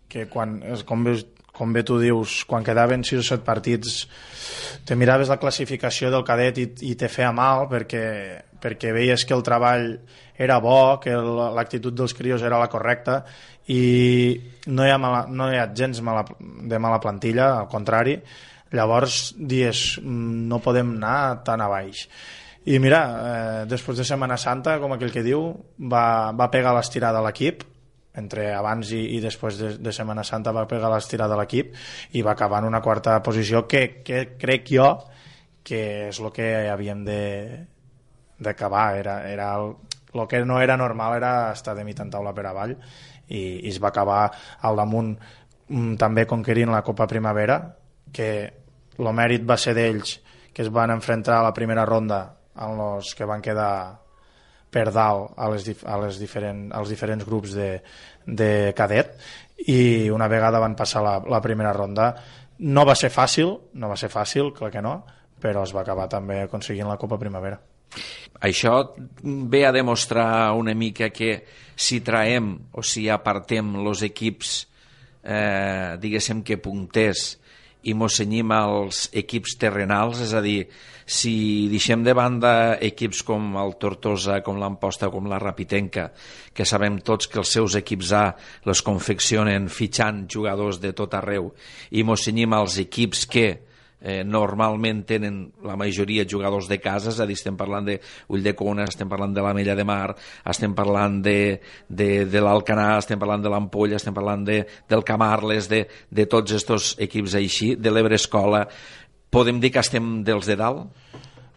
que 0.07 0.27
quan, 0.31 0.59
com, 0.85 1.07
com 1.55 1.73
bé 1.73 1.85
tu 1.87 1.97
dius, 2.01 2.43
quan 2.49 2.65
quedaven 2.65 3.05
6 3.07 3.21
o 3.21 3.25
7 3.35 3.45
partits 3.47 4.03
te 4.85 4.95
miraves 4.99 5.31
la 5.31 5.39
classificació 5.41 6.11
del 6.13 6.25
cadet 6.27 6.59
i, 6.61 6.67
i 6.91 6.93
te 6.99 7.09
feia 7.09 7.31
mal 7.35 7.65
perquè, 7.71 8.05
perquè 8.61 8.93
veies 8.93 9.25
que 9.25 9.33
el 9.33 9.43
treball 9.45 9.87
era 10.37 10.59
bo, 10.59 10.99
que 11.01 11.15
l'actitud 11.15 11.95
dels 11.95 12.13
crios 12.13 12.43
era 12.43 12.59
la 12.59 12.69
correcta 12.69 13.21
i 13.71 14.35
no 14.67 14.85
hi 14.85 14.91
ha, 14.91 14.99
mala, 15.01 15.25
no 15.29 15.49
hi 15.49 15.57
ha 15.57 15.69
gens 15.73 16.01
mala, 16.05 16.25
de 16.39 16.79
mala 16.79 16.99
plantilla, 17.01 17.53
al 17.61 17.69
contrari, 17.71 18.19
llavors 18.75 19.33
dies 19.37 19.85
mm, 20.01 20.47
no 20.51 20.61
podem 20.61 20.97
anar 20.99 21.43
tan 21.47 21.63
a 21.63 21.69
baix. 21.71 22.05
I 22.65 22.79
mira, 22.81 22.99
eh, 23.05 23.63
després 23.69 23.97
de 23.97 24.05
Setmana 24.05 24.37
Santa, 24.41 24.79
com 24.81 24.93
aquell 24.95 25.13
que 25.13 25.23
diu, 25.25 25.47
va, 25.79 26.33
va 26.33 26.51
pegar 26.53 26.73
l'estirada 26.75 27.21
a 27.21 27.25
l'equip, 27.25 27.63
entre 28.19 28.53
abans 28.55 28.91
i, 28.95 29.01
i 29.17 29.19
després 29.23 29.57
de, 29.59 29.71
de 29.77 29.93
Setmana 29.95 30.23
Santa 30.23 30.53
va 30.55 30.67
pegar 30.69 30.91
l'estirada 30.93 31.35
a 31.35 31.41
l'equip 31.41 31.73
i 32.15 32.23
va 32.25 32.33
acabar 32.35 32.61
en 32.63 32.69
una 32.69 32.81
quarta 32.81 33.17
posició 33.23 33.65
que, 33.67 34.01
que 34.03 34.37
crec 34.39 34.71
jo 34.71 34.89
que 35.65 36.09
és 36.11 36.19
el 36.21 36.29
que 36.31 36.45
havíem 36.69 37.01
d'acabar. 38.37 38.85
Era, 38.99 39.15
era 39.31 39.47
el, 39.57 39.73
el 40.13 40.27
que 40.29 40.43
no 40.45 40.61
era 40.61 40.77
normal 40.77 41.17
era 41.17 41.51
estar 41.51 41.75
de 41.75 41.83
mit 41.83 41.99
en 41.99 42.11
taula 42.13 42.33
per 42.35 42.45
avall 42.45 42.75
i, 43.27 43.65
i 43.65 43.71
es 43.71 43.81
va 43.81 43.89
acabar 43.89 44.29
al 44.61 44.77
damunt 44.77 45.15
mm, 45.15 45.95
també 46.01 46.25
conquerint 46.29 46.71
la 46.71 46.83
Copa 46.85 47.07
Primavera 47.09 47.59
que 48.13 48.29
el 48.95 49.11
mèrit 49.11 49.43
va 49.43 49.57
ser 49.59 49.73
d'ells 49.75 50.19
que 50.55 50.63
es 50.63 50.71
van 50.71 50.93
enfrontar 50.93 51.41
a 51.41 51.47
la 51.49 51.53
primera 51.53 51.83
ronda 51.85 52.21
amb 52.55 52.79
els 52.79 53.11
que 53.15 53.27
van 53.27 53.41
quedar 53.43 54.04
per 54.75 54.89
dalt 54.91 55.37
a 55.39 55.47
les, 55.53 55.69
a 55.87 55.97
les 56.03 56.19
diferent, 56.19 56.67
als 56.75 56.91
diferents 56.91 57.23
grups 57.27 57.55
de, 57.55 57.69
de 58.27 58.49
cadet 58.75 59.15
i 59.71 60.09
una 60.11 60.27
vegada 60.27 60.59
van 60.59 60.75
passar 60.75 61.03
la, 61.05 61.19
la 61.31 61.39
primera 61.43 61.71
ronda 61.75 62.09
no 62.59 62.83
va 62.87 62.95
ser 62.95 63.11
fàcil, 63.11 63.53
no 63.79 63.91
va 63.91 63.97
ser 63.99 64.09
fàcil, 64.11 64.51
clar 64.55 64.71
que 64.71 64.83
no, 64.83 64.97
però 65.41 65.63
es 65.67 65.73
va 65.75 65.83
acabar 65.83 66.07
també 66.11 66.41
aconseguint 66.45 66.87
la 66.87 66.99
Copa 66.99 67.19
Primavera. 67.19 67.59
Això 68.43 68.77
ve 69.23 69.63
a 69.67 69.73
demostrar 69.75 70.53
una 70.59 70.73
mica 70.75 71.09
que 71.09 71.37
si 71.75 72.01
traem 72.03 72.51
o 72.75 72.83
si 72.83 73.07
apartem 73.11 73.75
els 73.79 74.03
equips 74.07 74.55
eh, 75.23 75.95
diguéssim 75.99 76.43
que 76.43 76.59
punters 76.59 77.35
i 77.85 77.93
mos 77.93 78.17
senyim 78.19 78.51
als 78.55 79.05
equips 79.13 79.55
terrenals, 79.61 80.21
és 80.25 80.33
a 80.33 80.41
dir, 80.41 80.65
si 81.05 81.67
deixem 81.69 82.01
de 82.03 82.15
banda 82.17 82.79
equips 82.81 83.21
com 83.25 83.53
el 83.61 83.75
Tortosa, 83.81 84.39
com 84.45 84.57
l'Amposta, 84.57 85.11
com 85.13 85.29
la 85.29 85.39
Rapitenca, 85.41 86.07
que 86.53 86.65
sabem 86.65 86.97
tots 87.05 87.29
que 87.29 87.37
els 87.41 87.53
seus 87.53 87.77
equips 87.77 88.11
A 88.17 88.25
les 88.65 88.81
confeccionen 88.81 89.69
fitxant 89.69 90.25
jugadors 90.31 90.81
de 90.81 90.95
tot 90.97 91.13
arreu, 91.13 91.51
i 91.91 92.01
mos 92.03 92.25
senyim 92.25 92.57
als 92.57 92.79
equips 92.81 93.27
que 93.29 93.47
eh, 94.05 94.21
normalment 94.23 95.01
tenen 95.09 95.39
la 95.65 95.75
majoria 95.75 96.27
jugadors 96.29 96.69
de 96.69 96.77
casa, 96.79 97.09
és 97.09 97.19
a 97.19 97.25
dir, 97.25 97.37
estem 97.39 97.57
parlant 97.57 97.87
de 97.89 97.97
Ulldecona, 98.29 98.85
estem 98.85 99.09
parlant 99.09 99.33
de 99.33 99.41
la 99.41 99.53
Mella 99.57 99.75
de 99.75 99.85
Mar, 99.87 100.13
estem 100.45 100.75
parlant 100.77 101.17
de, 101.25 101.57
de, 101.89 102.09
de 102.29 102.43
l'Alcanar, 102.45 102.99
estem 103.01 103.19
parlant 103.21 103.41
de 103.41 103.49
l'Ampolla, 103.49 103.97
estem 103.97 104.13
parlant 104.13 104.45
de, 104.45 104.61
del 104.89 105.03
Camarles, 105.07 105.71
de, 105.71 105.85
de 106.09 106.27
tots 106.29 106.53
aquests 106.53 106.99
equips 107.01 107.39
així, 107.41 107.73
de 107.81 107.93
l'Ebre 107.93 108.21
Escola, 108.21 108.67
podem 109.33 109.57
dir 109.59 109.73
que 109.73 109.81
estem 109.81 110.19
dels 110.27 110.45
de 110.45 110.59
dalt? 110.61 110.85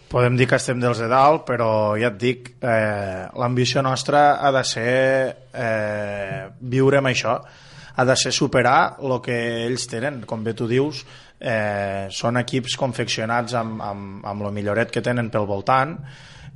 Podem 0.08 0.38
dir 0.40 0.46
que 0.48 0.56
estem 0.56 0.78
dels 0.80 1.02
de 1.02 1.06
dalt, 1.10 1.42
però 1.44 1.70
ja 2.00 2.08
et 2.08 2.14
dic, 2.16 2.54
eh, 2.64 3.28
l'ambició 3.36 3.82
nostra 3.84 4.38
ha 4.40 4.48
de 4.56 4.62
ser 4.64 4.92
eh, 5.52 6.46
viure 6.64 7.02
amb 7.02 7.10
això, 7.10 7.34
ha 7.98 8.04
de 8.08 8.16
ser 8.16 8.32
superar 8.32 8.96
el 9.04 9.18
que 9.20 9.36
ells 9.66 9.84
tenen, 9.90 10.22
com 10.24 10.46
bé 10.46 10.54
tu 10.56 10.64
dius, 10.70 11.02
eh, 11.40 12.08
són 12.10 12.40
equips 12.42 12.76
confeccionats 12.80 13.54
amb, 13.58 13.82
amb, 13.82 14.26
amb 14.26 14.46
el 14.48 14.54
milloret 14.54 14.92
que 14.94 15.04
tenen 15.04 15.30
pel 15.30 15.48
voltant 15.48 15.96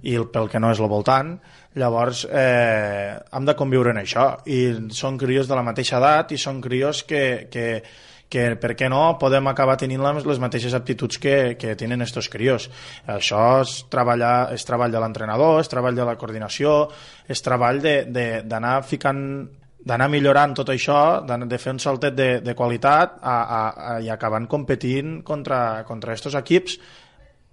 i 0.03 0.17
el, 0.19 0.29
pel 0.35 0.49
que 0.51 0.61
no 0.63 0.73
és 0.75 0.81
el 0.83 0.91
voltant 0.91 1.37
llavors 1.79 2.25
eh, 2.29 3.19
hem 3.33 3.45
de 3.49 3.57
conviure 3.57 3.95
en 3.95 4.03
això 4.03 4.29
i 4.51 4.63
són 4.93 5.19
crios 5.21 5.49
de 5.49 5.59
la 5.59 5.65
mateixa 5.67 5.99
edat 6.01 6.35
i 6.35 6.41
són 6.41 6.61
crios 6.61 7.05
que, 7.09 7.23
que, 7.53 7.67
que 8.33 8.45
per 8.61 8.73
què 8.79 8.89
no 8.93 9.17
podem 9.21 9.49
acabar 9.51 9.79
tenint 9.81 10.03
les, 10.05 10.41
mateixes 10.43 10.75
aptituds 10.77 11.21
que, 11.23 11.37
que 11.61 11.75
tenen 11.77 12.01
estos 12.05 12.31
crios. 12.33 12.69
Això 13.07 13.43
és, 13.63 13.75
treballar, 13.93 14.53
és 14.57 14.65
treball 14.69 14.93
de 14.93 15.03
l'entrenador, 15.03 15.61
és 15.61 15.69
treball 15.69 15.99
de 15.99 16.07
la 16.09 16.17
coordinació, 16.21 16.87
és 17.29 17.45
treball 17.45 17.83
d'anar 17.83 18.79
ficant 18.89 19.23
d'anar 19.87 20.09
millorant 20.13 20.55
tot 20.55 20.71
això, 20.73 21.23
de, 21.27 21.39
de 21.51 21.59
fer 21.59 21.75
un 21.75 21.81
saltet 21.83 22.15
de, 22.15 22.29
de 22.45 22.55
qualitat 22.59 23.19
a, 23.19 23.35
a, 23.35 23.63
a, 23.63 23.97
i 24.05 24.11
acabant 24.13 24.47
competint 24.51 25.21
contra, 25.27 25.83
contra 25.89 26.15
estos 26.15 26.37
equips 26.39 26.79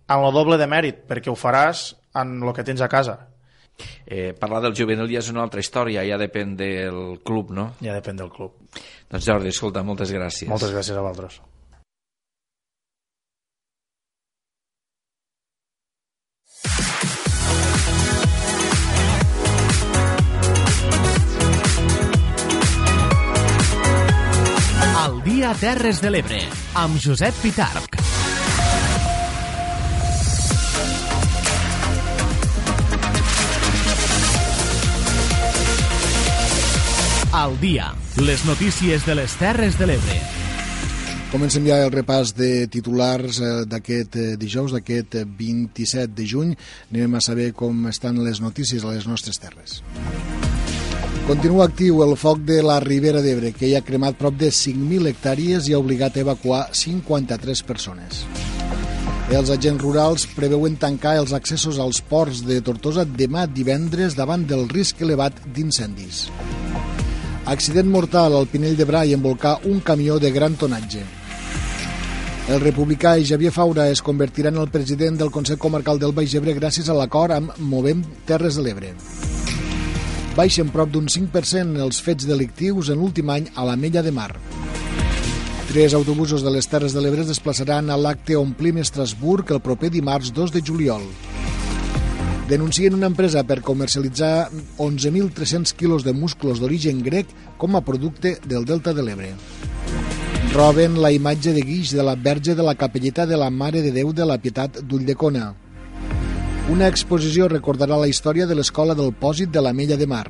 amb 0.10 0.26
el 0.26 0.34
doble 0.34 0.58
de 0.58 0.68
mèrit, 0.70 1.04
perquè 1.10 1.30
ho 1.30 1.38
faràs 1.38 1.92
en 2.20 2.40
el 2.42 2.54
que 2.58 2.66
tens 2.66 2.82
a 2.82 2.90
casa. 2.90 3.20
Eh, 4.06 4.34
parlar 4.36 4.62
del 4.66 4.76
juvenil 4.76 5.08
ja 5.12 5.22
és 5.22 5.30
una 5.32 5.44
altra 5.46 5.62
història, 5.64 6.04
ja 6.08 6.18
depèn 6.20 6.56
del 6.60 7.20
club, 7.26 7.54
no? 7.56 7.70
Ja 7.80 7.96
depèn 7.96 8.20
del 8.20 8.32
club. 8.34 8.58
Doncs 9.10 9.30
Jordi, 9.30 9.54
escolta, 9.54 9.86
moltes 9.86 10.12
gràcies. 10.14 10.50
Moltes 10.50 10.74
gràcies 10.76 10.98
a 10.98 11.06
vosaltres. 11.06 11.40
Dia 25.40 25.52
a 25.52 25.56
Terres 25.56 26.02
de 26.04 26.10
l'Ebre, 26.12 26.38
amb 26.76 26.98
Josep 27.00 27.38
Pitarc. 27.40 27.94
Al 37.32 37.56
dia, 37.62 37.94
les 38.20 38.44
notícies 38.44 39.08
de 39.08 39.16
les 39.16 39.38
Terres 39.40 39.80
de 39.80 39.88
l'Ebre. 39.88 40.20
Comencem 41.32 41.72
ja 41.72 41.80
el 41.86 41.96
repàs 41.96 42.36
de 42.36 42.68
titulars 42.68 43.40
eh, 43.40 43.56
d'aquest 43.64 44.20
eh, 44.20 44.30
dijous, 44.36 44.76
d'aquest 44.76 45.22
27 45.40 46.20
de 46.20 46.28
juny. 46.28 46.56
Anem 46.92 47.16
a 47.16 47.24
saber 47.24 47.54
com 47.56 47.88
estan 47.88 48.20
les 48.28 48.44
notícies 48.44 48.84
a 48.84 48.92
les 48.92 49.08
nostres 49.08 49.40
terres. 49.40 49.80
Continua 51.30 51.68
actiu 51.70 52.00
el 52.02 52.16
foc 52.18 52.40
de 52.42 52.62
la 52.66 52.80
Ribera 52.82 53.22
d'Ebre, 53.22 53.52
que 53.54 53.68
hi 53.70 53.76
ha 53.78 53.86
cremat 53.86 54.18
prop 54.18 54.34
de 54.40 54.48
5.000 54.50 55.12
hectàrees 55.12 55.68
i 55.70 55.76
ha 55.76 55.82
obligat 55.82 56.18
a 56.18 56.24
evacuar 56.24 56.64
53 56.74 57.62
persones. 57.68 58.24
Els 59.30 59.52
agents 59.54 59.84
rurals 59.84 60.26
preveuen 60.34 60.80
tancar 60.82 61.14
els 61.20 61.36
accessos 61.38 61.78
als 61.78 62.00
ports 62.02 62.42
de 62.48 62.58
Tortosa 62.66 63.06
demà 63.06 63.44
divendres 63.46 64.18
davant 64.18 64.48
del 64.50 64.66
risc 64.72 65.04
elevat 65.06 65.38
d'incendis. 65.54 66.24
Accident 67.46 67.94
mortal 67.94 68.34
al 68.34 68.50
Pinell 68.50 68.78
de 68.78 68.90
Brai 68.90 69.14
envolcar 69.14 69.60
un 69.70 69.86
camió 69.86 70.18
de 70.18 70.34
gran 70.34 70.58
tonatge. 70.58 71.06
El 72.50 72.58
republicà 72.66 73.14
Javier 73.22 73.54
Faura 73.54 73.86
es 73.94 74.02
convertirà 74.02 74.50
en 74.50 74.58
el 74.58 74.74
president 74.74 75.22
del 75.22 75.30
Consell 75.30 75.62
Comarcal 75.62 76.02
del 76.02 76.18
Baix 76.18 76.34
Ebre 76.34 76.58
gràcies 76.58 76.90
a 76.90 76.98
l'acord 76.98 77.38
amb 77.38 77.54
Movem 77.62 78.02
Terres 78.26 78.58
de 78.58 78.66
l'Ebre. 78.66 78.96
Baixen 80.38 80.70
prop 80.74 80.92
d'un 80.94 81.08
5% 81.10 81.80
els 81.84 82.02
fets 82.06 82.28
delictius 82.30 82.92
en 82.94 83.00
l'últim 83.02 83.30
any 83.34 83.50
a 83.56 83.66
la 83.68 83.76
Mella 83.76 84.04
de 84.06 84.12
Mar. 84.14 84.32
Tres 85.70 85.94
autobusos 85.94 86.42
de 86.42 86.50
les 86.54 86.66
Terres 86.66 86.96
de 86.98 87.02
l'Ebre 87.02 87.22
es 87.22 87.30
desplaçaran 87.30 87.90
a 87.90 87.98
l'acte 87.98 88.38
Omplim 88.38 88.80
Estrasburg 88.82 89.52
el 89.54 89.62
proper 89.62 89.92
dimarts 89.94 90.32
2 90.34 90.54
de 90.56 90.64
juliol. 90.66 91.04
Denuncien 92.50 92.96
una 92.98 93.06
empresa 93.06 93.44
per 93.46 93.60
comercialitzar 93.62 94.50
11.300 94.82 95.76
quilos 95.78 96.06
de 96.06 96.16
musclos 96.18 96.58
d'origen 96.58 97.04
grec 97.06 97.30
com 97.62 97.78
a 97.78 97.84
producte 97.86 98.40
del 98.50 98.66
Delta 98.66 98.96
de 98.98 99.06
l'Ebre. 99.06 99.36
Roben 100.56 100.98
la 100.98 101.12
imatge 101.14 101.54
de 101.54 101.62
guix 101.62 101.94
de 101.94 102.02
la 102.02 102.16
Verge 102.18 102.56
de 102.58 102.66
la 102.66 102.74
Capelleta 102.74 103.28
de 103.30 103.38
la 103.38 103.52
Mare 103.54 103.84
de 103.86 103.92
Déu 103.94 104.10
de 104.18 104.26
la 104.26 104.40
Pietat 104.42 104.82
d'Ulldecona. 104.82 105.52
Una 106.70 106.86
exposició 106.86 107.48
recordarà 107.50 107.96
la 107.98 108.08
història 108.08 108.46
de 108.46 108.54
l'Escola 108.54 108.94
del 108.94 109.10
Pòsit 109.18 109.50
de 109.50 109.62
la 109.66 109.72
Mella 109.74 109.96
de 109.98 110.06
Mar. 110.06 110.28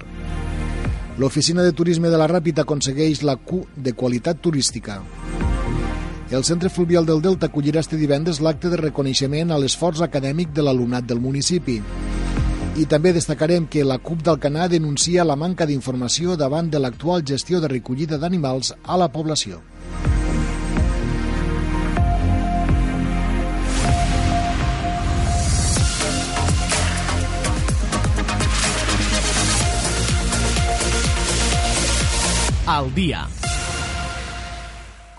L'Oficina 1.19 1.65
de 1.65 1.73
Turisme 1.75 2.07
de 2.07 2.19
la 2.21 2.29
Ràpita 2.31 2.63
aconsegueix 2.63 3.25
la 3.27 3.35
Q 3.35 3.65
de 3.75 3.91
qualitat 3.91 4.39
turística. 4.39 5.01
El 6.31 6.45
Centre 6.47 6.71
Fluvial 6.71 7.03
del 7.09 7.19
Delta 7.25 7.49
acollirà 7.49 7.83
este 7.83 7.99
divendres 7.99 8.39
l'acte 8.39 8.71
de 8.71 8.79
reconeixement 8.79 9.51
a 9.51 9.57
l'esforç 9.59 9.99
acadèmic 10.05 10.53
de 10.55 10.63
l'alumnat 10.63 11.09
del 11.09 11.19
municipi. 11.19 11.81
I 12.79 12.87
també 12.87 13.11
destacarem 13.11 13.67
que 13.67 13.83
la 13.83 13.99
CUP 13.99 14.23
d'Alcanar 14.23 14.69
denuncia 14.71 15.27
la 15.27 15.35
manca 15.35 15.67
d'informació 15.67 16.39
davant 16.39 16.71
de 16.71 16.79
l'actual 16.79 17.27
gestió 17.27 17.59
de 17.59 17.67
recollida 17.67 18.17
d'animals 18.17 18.71
a 18.85 18.95
la 18.95 19.11
població. 19.11 19.59
Al 32.79 32.87
dia 32.95 33.38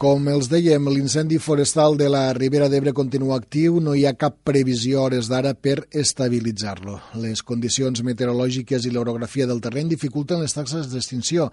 com 0.00 0.30
els 0.32 0.46
dèiem, 0.48 0.86
l'incendi 0.88 1.36
forestal 1.36 1.98
de 2.00 2.06
la 2.08 2.22
Ribera 2.32 2.70
d'Ebre 2.72 2.94
continua 2.96 3.34
actiu, 3.36 3.82
no 3.84 3.92
hi 3.92 4.06
ha 4.08 4.14
cap 4.16 4.38
previsió 4.48 5.02
hores 5.02 5.26
d'ara 5.28 5.50
per 5.52 5.82
estabilitzar-lo. 5.92 6.94
Les 7.20 7.42
condicions 7.44 8.00
meteorològiques 8.06 8.86
i 8.88 8.92
l'orografia 8.94 9.44
del 9.50 9.60
terreny 9.60 9.90
dificulten 9.90 10.40
les 10.40 10.56
taxes 10.56 10.88
d'extinció. 10.88 11.50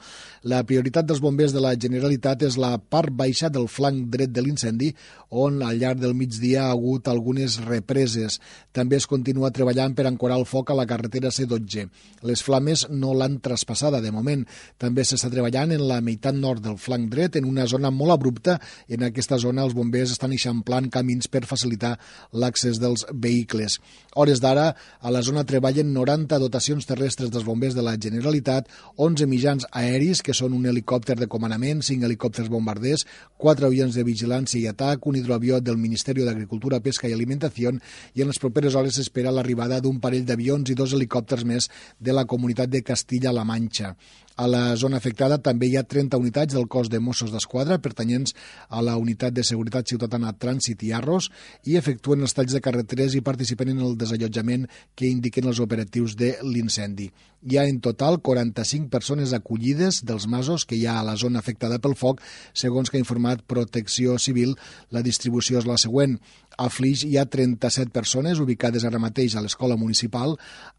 La 0.47 0.61
prioritat 0.63 1.09
dels 1.09 1.19
bombers 1.19 1.51
de 1.51 1.59
la 1.65 1.73
Generalitat 1.75 2.45
és 2.47 2.55
la 2.55 2.77
part 2.79 3.11
baixa 3.11 3.49
del 3.51 3.67
flanc 3.67 4.07
dret 4.15 4.31
de 4.31 4.45
l'incendi, 4.45 4.93
on 5.27 5.59
al 5.59 5.75
llarg 5.81 5.99
del 5.99 6.15
migdia 6.15 6.69
ha 6.69 6.71
hagut 6.71 7.11
algunes 7.11 7.59
represes. 7.65 8.39
També 8.71 8.95
es 8.95 9.09
continua 9.11 9.51
treballant 9.51 9.91
per 9.91 10.07
ancorar 10.07 10.39
el 10.39 10.47
foc 10.47 10.71
a 10.71 10.79
la 10.79 10.87
carretera 10.87 11.33
C12. 11.35 11.89
Les 12.23 12.45
flames 12.47 12.85
no 12.95 13.11
l'han 13.11 13.41
traspassada 13.43 13.99
de 13.99 14.15
moment. 14.15 14.47
També 14.79 15.03
s'està 15.03 15.27
treballant 15.35 15.75
en 15.75 15.83
la 15.91 15.99
meitat 15.99 16.39
nord 16.39 16.63
del 16.63 16.79
flanc 16.79 17.11
dret, 17.11 17.35
en 17.35 17.51
una 17.51 17.67
zona 17.67 17.91
molt 17.91 18.15
abrupta 18.15 18.36
dubte, 18.37 18.57
en 18.87 19.03
aquesta 19.07 19.37
zona 19.41 19.65
els 19.65 19.75
bombers 19.75 20.13
estan 20.13 20.33
eixamplant 20.35 20.89
camins 20.93 21.27
per 21.27 21.45
facilitar 21.49 21.97
l'accés 22.31 22.79
dels 22.79 23.05
vehicles. 23.11 23.79
Hores 24.15 24.41
d'ara, 24.41 24.71
a 25.01 25.11
la 25.13 25.21
zona 25.25 25.45
treballen 25.45 25.91
90 25.93 26.39
dotacions 26.41 26.85
terrestres 26.87 27.31
dels 27.33 27.45
bombers 27.45 27.75
de 27.75 27.83
la 27.85 27.97
Generalitat, 27.97 28.69
11 28.97 29.27
mitjans 29.29 29.67
aeris, 29.71 30.21
que 30.21 30.35
són 30.37 30.55
un 30.57 30.65
helicòpter 30.69 31.17
de 31.19 31.29
comandament, 31.29 31.83
5 31.85 32.05
helicòpters 32.07 32.51
bombarders, 32.53 33.05
4 33.37 33.67
avions 33.67 33.97
de 33.97 34.05
vigilància 34.07 34.59
i 34.61 34.67
atac, 34.69 35.05
un 35.07 35.17
hidroavió 35.19 35.59
del 35.61 35.77
Ministeri 35.81 36.25
d'Agricultura, 36.25 36.81
Pesca 36.83 37.09
i 37.09 37.15
Alimentació, 37.15 37.73
i 38.15 38.23
en 38.23 38.31
les 38.31 38.39
properes 38.41 38.77
hores 38.77 38.97
s'espera 38.97 39.33
l'arribada 39.33 39.81
d'un 39.81 39.99
parell 40.03 40.25
d'avions 40.25 40.69
i 40.69 40.77
dos 40.77 40.93
helicòpters 40.93 41.45
més 41.45 41.69
de 41.99 42.15
la 42.15 42.25
comunitat 42.25 42.69
de 42.69 42.83
Castilla-La 42.85 43.45
Manxa. 43.47 43.95
A 44.37 44.45
la 44.45 44.75
zona 44.77 44.99
afectada 45.01 45.39
també 45.41 45.65
hi 45.65 45.79
ha 45.79 45.81
30 45.89 46.19
unitats 46.21 46.53
del 46.53 46.67
cos 46.69 46.91
de 46.93 46.99
Mossos 47.01 47.31
d'Esquadra 47.33 47.79
pertanyents 47.81 48.35
a 48.69 48.83
la 48.85 48.93
unitat 49.01 49.33
de 49.33 49.41
seguretat 49.47 49.89
ciutadana 49.89 50.35
Trànsit 50.37 50.83
i 50.85 50.91
Arros 50.93 51.31
i 51.65 51.73
efectuen 51.79 52.21
els 52.21 52.37
talls 52.37 52.53
de 52.53 52.61
carreteres 52.61 53.15
i 53.17 53.23
participen 53.25 53.73
en 53.73 53.81
el 53.81 53.97
desallotjament 53.97 54.67
que 54.93 55.09
indiquen 55.09 55.49
els 55.49 55.63
operatius 55.65 56.13
de 56.21 56.35
l'incendi. 56.45 57.09
Hi 57.49 57.57
ha 57.57 57.65
en 57.69 57.81
total 57.81 58.19
45 58.21 58.91
persones 58.93 59.33
acollides 59.33 60.03
dels 60.05 60.29
masos 60.29 60.65
que 60.69 60.77
hi 60.77 60.85
ha 60.85 60.99
a 60.99 61.05
la 61.05 61.17
zona 61.17 61.41
afectada 61.41 61.77
pel 61.81 61.97
foc, 61.97 62.21
segons 62.53 62.89
que 62.89 62.97
ha 62.97 63.01
informat 63.01 63.41
Protecció 63.41 64.19
Civil. 64.21 64.53
La 64.93 65.01
distribució 65.05 65.57
és 65.57 65.65
la 65.69 65.77
següent. 65.81 66.17
A 66.57 66.71
Flix 66.73 67.03
hi 67.05 67.19
ha 67.21 67.27
37 67.29 67.91
persones 67.93 68.39
ubicades 68.41 68.81
ara 68.87 68.97
mateix 68.97 69.35
a 69.37 69.43
l'escola 69.45 69.75
municipal. 69.77 70.31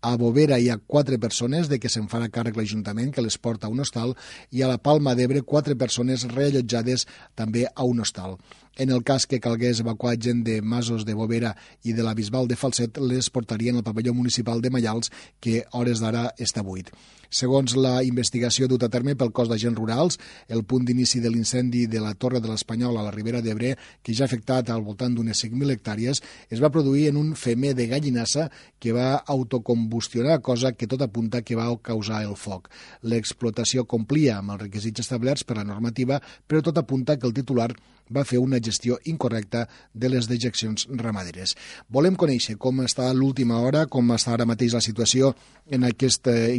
A 0.03 0.17
Bovera 0.19 0.57
hi 0.59 0.67
ha 0.73 0.77
4 0.95 1.21
persones 1.23 1.69
de 1.71 1.79
què 1.79 1.87
se'n 1.93 2.09
farà 2.11 2.27
càrrec 2.35 2.57
l'Ajuntament 2.59 3.13
que 3.15 3.23
les 3.23 3.37
porta 3.39 3.69
a 3.69 3.71
un 3.71 3.79
hostal 3.85 4.17
i 4.51 4.65
a 4.67 4.71
la 4.73 4.81
Palma 4.83 5.15
d'Ebre 5.15 5.45
4 5.53 5.77
persones 5.79 6.25
reallotjades 6.33 7.07
també 7.39 7.63
a 7.71 7.87
un 7.87 8.03
hostal. 8.03 8.35
En 8.75 8.91
el 8.91 9.05
cas 9.07 9.29
que 9.31 9.39
calgués 9.45 9.85
evacuar 9.85 10.17
gent 10.19 10.43
de 10.43 10.59
Masos 10.63 11.07
de 11.07 11.15
Bovera 11.15 11.55
i 11.85 11.95
de 11.95 12.03
la 12.03 12.17
Bisbal 12.19 12.51
de 12.51 12.59
Falset, 12.59 12.99
les 12.99 13.31
portarien 13.31 13.79
al 13.79 13.87
pavelló 13.87 14.17
municipal 14.19 14.59
de 14.59 14.75
Mallals, 14.75 15.13
que 15.39 15.63
hores 15.71 16.03
d'ara 16.03 16.33
està 16.43 16.67
buit. 16.67 16.91
Segons 17.29 17.75
la 17.77 17.99
investigació 18.07 18.69
dut 18.69 18.85
a 18.85 18.89
terme 18.89 19.15
pel 19.19 19.33
cos 19.37 19.51
d'agents 19.51 19.77
rurals, 19.77 20.19
el 20.49 20.65
punt 20.65 20.87
d'inici 20.89 21.21
de 21.21 21.29
l'incendi 21.33 21.87
de 21.87 22.01
la 22.01 22.15
Torre 22.15 22.41
de 22.41 22.49
l'Espanyol 22.49 22.97
a 22.97 23.05
la 23.05 23.13
Ribera 23.13 23.43
d'Ebre, 23.45 23.75
que 24.03 24.15
ja 24.15 24.25
ha 24.25 24.31
afectat 24.31 24.71
al 24.73 24.85
voltant 24.87 25.15
d'unes 25.15 25.45
5.000 25.45 25.77
hectàrees, 25.77 26.23
es 26.49 26.63
va 26.65 26.73
produir 26.73 27.09
en 27.11 27.21
un 27.21 27.35
femer 27.37 27.75
de 27.77 27.87
gallinassa 27.91 28.49
que 28.81 28.95
va 28.97 29.11
autocombustionar, 29.27 30.41
cosa 30.41 30.73
que 30.73 30.89
tot 30.89 31.05
apunta 31.05 31.43
que 31.43 31.59
va 31.59 31.69
causar 31.83 32.23
el 32.25 32.37
foc. 32.37 32.73
L'explotació 33.03 33.85
complia 33.85 34.39
amb 34.39 34.57
els 34.57 34.65
requisits 34.65 35.05
establerts 35.05 35.45
per 35.45 35.61
la 35.61 35.69
normativa, 35.69 36.23
però 36.47 36.65
tot 36.65 36.81
apunta 36.81 37.19
que 37.19 37.29
el 37.29 37.37
titular 37.37 37.73
va 38.15 38.25
fer 38.25 38.39
una 38.41 38.61
gestió 38.65 38.99
incorrecta 39.05 39.67
de 39.93 40.09
les 40.09 40.29
dejeccions 40.29 40.87
ramaderes. 40.89 41.55
Volem 41.93 42.17
conèixer 42.17 42.57
com 42.57 42.81
està 42.85 43.11
l'última 43.13 43.61
hora, 43.61 43.87
com 43.87 44.15
està 44.15 44.35
ara 44.35 44.49
mateix 44.49 44.75
la 44.77 44.85
situació 44.85 45.35
en 45.71 45.85
aquest 45.85 46.29
eh, 46.33 46.55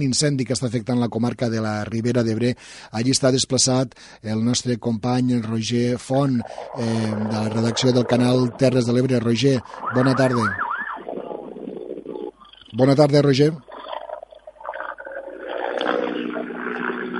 impressionant 0.00 0.20
incendi 0.20 0.44
que 0.44 0.54
està 0.54 0.68
afectant 0.68 0.98
la 1.00 1.08
comarca 1.08 1.48
de 1.48 1.60
la 1.60 1.84
Ribera 1.84 2.22
d'Ebre. 2.22 2.54
Allí 2.92 3.10
està 3.10 3.30
desplaçat 3.32 3.94
el 4.22 4.42
nostre 4.44 4.78
company 4.78 5.40
Roger 5.40 5.98
Font, 5.98 6.40
eh, 6.40 7.14
de 7.30 7.36
la 7.36 7.48
redacció 7.48 7.92
del 7.92 8.06
canal 8.06 8.50
Terres 8.58 8.86
de 8.86 8.92
l'Ebre. 8.92 9.20
Roger, 9.20 9.60
bona 9.94 10.14
tarda. 10.14 10.56
Bona 12.72 12.94
tarda, 12.94 13.22
Roger. 13.22 13.52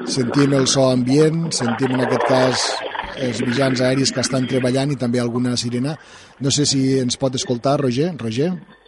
Sentim 0.06 0.52
el 0.54 0.66
so 0.66 0.90
ambient, 0.90 1.52
sentim 1.52 1.94
en 1.94 2.00
aquest 2.00 2.26
cas 2.26 2.66
els 3.20 3.40
mitjans 3.42 3.80
aèris 3.80 4.10
que 4.12 4.20
estan 4.20 4.46
treballant 4.46 4.90
i 4.90 4.96
també 4.96 5.20
alguna 5.20 5.56
sirena. 5.56 5.96
No 6.40 6.50
sé 6.50 6.66
si 6.66 6.98
ens 6.98 7.16
pot 7.16 7.34
escoltar, 7.34 7.80
Roger. 7.80 8.14
Roger? 8.18 8.79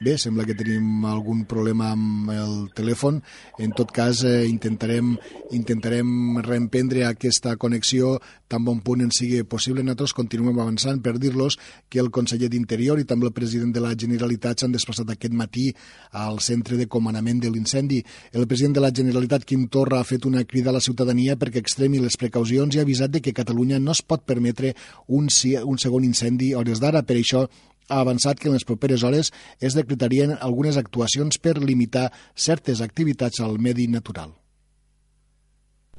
Bé, 0.00 0.14
sembla 0.16 0.46
que 0.48 0.54
tenim 0.56 1.02
algun 1.04 1.42
problema 1.44 1.90
amb 1.92 2.30
el 2.32 2.52
telèfon. 2.72 3.18
En 3.60 3.74
tot 3.76 3.90
cas, 3.92 4.22
eh, 4.24 4.46
intentarem, 4.48 5.10
intentarem 5.52 6.38
reemprendre 6.40 7.04
aquesta 7.04 7.52
connexió 7.60 8.14
tan 8.48 8.64
bon 8.64 8.80
punt 8.80 9.02
en 9.02 9.10
sigui 9.12 9.42
possible. 9.44 9.82
Nosaltres 9.82 10.14
continuem 10.16 10.58
avançant 10.58 11.02
per 11.02 11.18
dir-los 11.18 11.58
que 11.90 12.00
el 12.00 12.08
conseller 12.10 12.48
d'Interior 12.48 12.98
i 12.98 13.04
també 13.04 13.26
el 13.26 13.34
president 13.34 13.74
de 13.74 13.80
la 13.84 13.92
Generalitat 13.94 14.60
s'han 14.60 14.72
desplaçat 14.72 15.10
aquest 15.10 15.34
matí 15.34 15.74
al 16.12 16.40
centre 16.40 16.78
de 16.78 16.88
comandament 16.88 17.38
de 17.38 17.50
l'incendi. 17.50 18.02
El 18.32 18.46
president 18.46 18.76
de 18.76 18.80
la 18.80 18.92
Generalitat, 18.92 19.44
Quim 19.44 19.68
Torra, 19.68 20.00
ha 20.00 20.04
fet 20.04 20.24
una 20.24 20.44
crida 20.44 20.70
a 20.70 20.72
la 20.72 20.80
ciutadania 20.80 21.36
perquè 21.36 21.58
extremi 21.60 21.98
les 21.98 22.16
precaucions 22.16 22.74
i 22.74 22.78
ha 22.78 22.88
avisat 22.88 23.10
de 23.10 23.20
que 23.20 23.34
Catalunya 23.34 23.78
no 23.78 23.92
es 23.92 24.00
pot 24.00 24.24
permetre 24.24 24.74
un, 25.08 25.28
un 25.28 25.78
segon 25.78 26.04
incendi 26.04 26.54
hores 26.54 26.80
d'ara. 26.80 27.02
Per 27.02 27.16
això 27.20 27.50
ha 27.90 28.00
avançat 28.00 28.38
que 28.40 28.48
en 28.48 28.56
les 28.56 28.64
properes 28.64 29.02
hores 29.04 29.32
es 29.60 29.76
decretarien 29.76 30.36
algunes 30.40 30.78
actuacions 30.80 31.38
per 31.38 31.58
limitar 31.58 32.10
certes 32.34 32.80
activitats 32.80 33.42
al 33.44 33.58
medi 33.58 33.88
natural. 33.90 34.32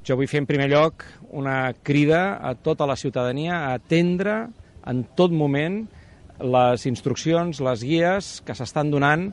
Jo 0.01 0.17
vull 0.17 0.29
fer 0.31 0.41
en 0.41 0.49
primer 0.49 0.71
lloc 0.71 1.03
una 1.29 1.73
crida 1.85 2.39
a 2.41 2.55
tota 2.55 2.87
la 2.89 2.97
ciutadania 2.97 3.67
a 3.67 3.73
atendre 3.77 4.47
en 4.89 5.03
tot 5.13 5.29
moment 5.29 5.83
les 6.41 6.87
instruccions, 6.89 7.59
les 7.61 7.83
guies 7.85 8.31
que 8.45 8.55
s'estan 8.57 8.89
donant 8.89 9.27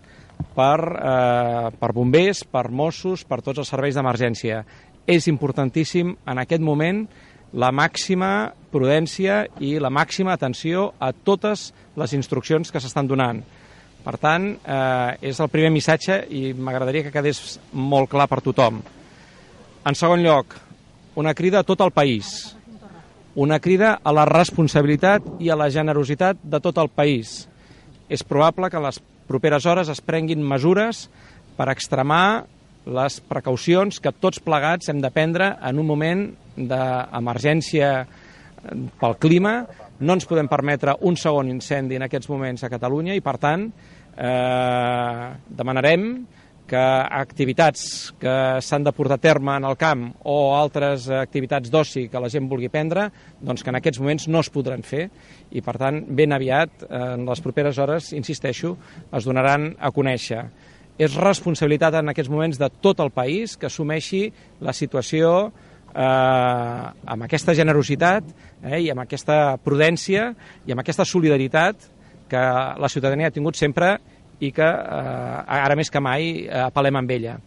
per, 0.55 0.79
eh, 0.79 1.71
per 1.79 1.93
bombers, 1.97 2.45
per 2.45 2.69
Mossos, 2.69 3.25
per 3.25 3.41
tots 3.41 3.59
els 3.59 3.69
serveis 3.69 3.97
d'emergència. 3.97 4.65
És 5.07 5.27
importantíssim 5.27 6.15
en 6.27 6.39
aquest 6.39 6.61
moment 6.61 7.07
la 7.53 7.71
màxima 7.73 8.53
prudència 8.73 9.47
i 9.65 9.79
la 9.81 9.91
màxima 9.91 10.35
atenció 10.35 10.93
a 11.01 11.13
totes 11.13 11.73
les 11.97 12.13
instruccions 12.13 12.71
que 12.73 12.81
s'estan 12.81 13.09
donant. 13.09 13.41
Per 14.05 14.17
tant, 14.21 14.51
eh, 14.65 15.17
és 15.31 15.41
el 15.41 15.49
primer 15.49 15.71
missatge 15.71 16.23
i 16.31 16.53
m'agradaria 16.55 17.05
que 17.05 17.13
quedés 17.13 17.59
molt 17.73 18.09
clar 18.11 18.29
per 18.29 18.41
tothom. 18.41 18.83
En 19.85 19.95
segon 19.95 20.23
lloc, 20.23 20.55
una 21.17 21.35
crida 21.35 21.61
a 21.61 21.67
tot 21.67 21.81
el 21.81 21.91
país, 21.91 22.55
una 23.35 23.59
crida 23.61 23.99
a 24.03 24.13
la 24.13 24.25
responsabilitat 24.27 25.23
i 25.41 25.51
a 25.51 25.57
la 25.57 25.71
generositat 25.71 26.39
de 26.43 26.61
tot 26.61 26.79
el 26.79 26.89
país. 26.89 27.49
És 28.09 28.25
probable 28.25 28.71
que 28.71 28.81
les 28.81 29.01
properes 29.29 29.67
hores 29.67 29.89
es 29.89 30.01
prenguin 30.01 30.43
mesures 30.43 31.09
per 31.57 31.69
extremar 31.71 32.47
les 32.89 33.19
precaucions 33.29 34.01
que 34.01 34.15
tots 34.17 34.41
plegats 34.45 34.89
hem 34.89 35.03
de 35.05 35.11
prendre 35.13 35.53
en 35.65 35.79
un 35.81 35.87
moment 35.87 36.25
d'emergència 36.57 37.93
pel 39.01 39.19
clima. 39.21 39.61
No 40.01 40.15
ens 40.15 40.27
podem 40.31 40.49
permetre 40.51 40.97
un 41.07 41.19
segon 41.19 41.51
incendi 41.51 41.99
en 41.99 42.07
aquests 42.07 42.31
moments 42.31 42.65
a 42.65 42.73
Catalunya 42.73 43.17
i, 43.19 43.23
per 43.25 43.37
tant, 43.43 43.69
eh, 44.17 45.31
demanarem 45.49 46.11
que 46.69 46.77
activitats 46.77 48.13
que 48.21 48.61
s'han 48.61 48.85
de 48.85 48.93
portar 48.93 49.17
a 49.17 49.23
terme 49.23 49.55
en 49.57 49.65
el 49.65 49.77
camp 49.81 50.05
o 50.29 50.53
altres 50.55 51.09
activitats 51.09 51.73
d'oci 51.73 52.07
que 52.13 52.21
la 52.21 52.29
gent 52.29 52.49
vulgui 52.51 52.69
prendre, 52.69 53.07
doncs 53.41 53.65
que 53.65 53.73
en 53.73 53.79
aquests 53.81 54.03
moments 54.03 54.29
no 54.29 54.43
es 54.45 54.51
podran 54.53 54.85
fer 54.85 55.07
i, 55.51 55.63
per 55.65 55.79
tant, 55.81 56.03
ben 56.05 56.37
aviat, 56.37 56.85
en 56.93 57.25
les 57.29 57.41
properes 57.41 57.81
hores, 57.81 58.13
insisteixo, 58.13 58.77
es 59.17 59.25
donaran 59.25 59.71
a 59.81 59.91
conèixer. 59.97 60.45
És 60.99 61.15
responsabilitat 61.15 61.95
en 62.01 62.11
aquests 62.11 62.31
moments 62.31 62.59
de 62.59 62.69
tot 62.83 63.01
el 63.01 63.13
país 63.15 63.57
que 63.57 63.69
assumeixi 63.69 64.25
la 64.65 64.75
situació 64.75 65.31
eh, 65.95 66.03
amb 67.15 67.27
aquesta 67.29 67.55
generositat 67.55 68.27
eh, 68.63 68.83
i 68.83 68.91
amb 68.91 69.05
aquesta 69.05 69.57
prudència 69.63 70.33
i 70.67 70.75
amb 70.75 70.83
aquesta 70.83 71.07
solidaritat 71.07 71.89
que 72.29 72.43
la 72.83 72.91
ciutadania 72.93 73.31
ha 73.31 73.35
tingut 73.35 73.57
sempre 73.57 73.95
i 74.41 74.53
que 74.55 74.67
eh, 74.67 75.63
ara 75.63 75.79
més 75.79 75.91
que 75.91 76.03
mai 76.03 76.45
eh, 76.45 76.67
apel·lem 76.67 77.01
amb 77.01 77.17
ella. 77.17 77.39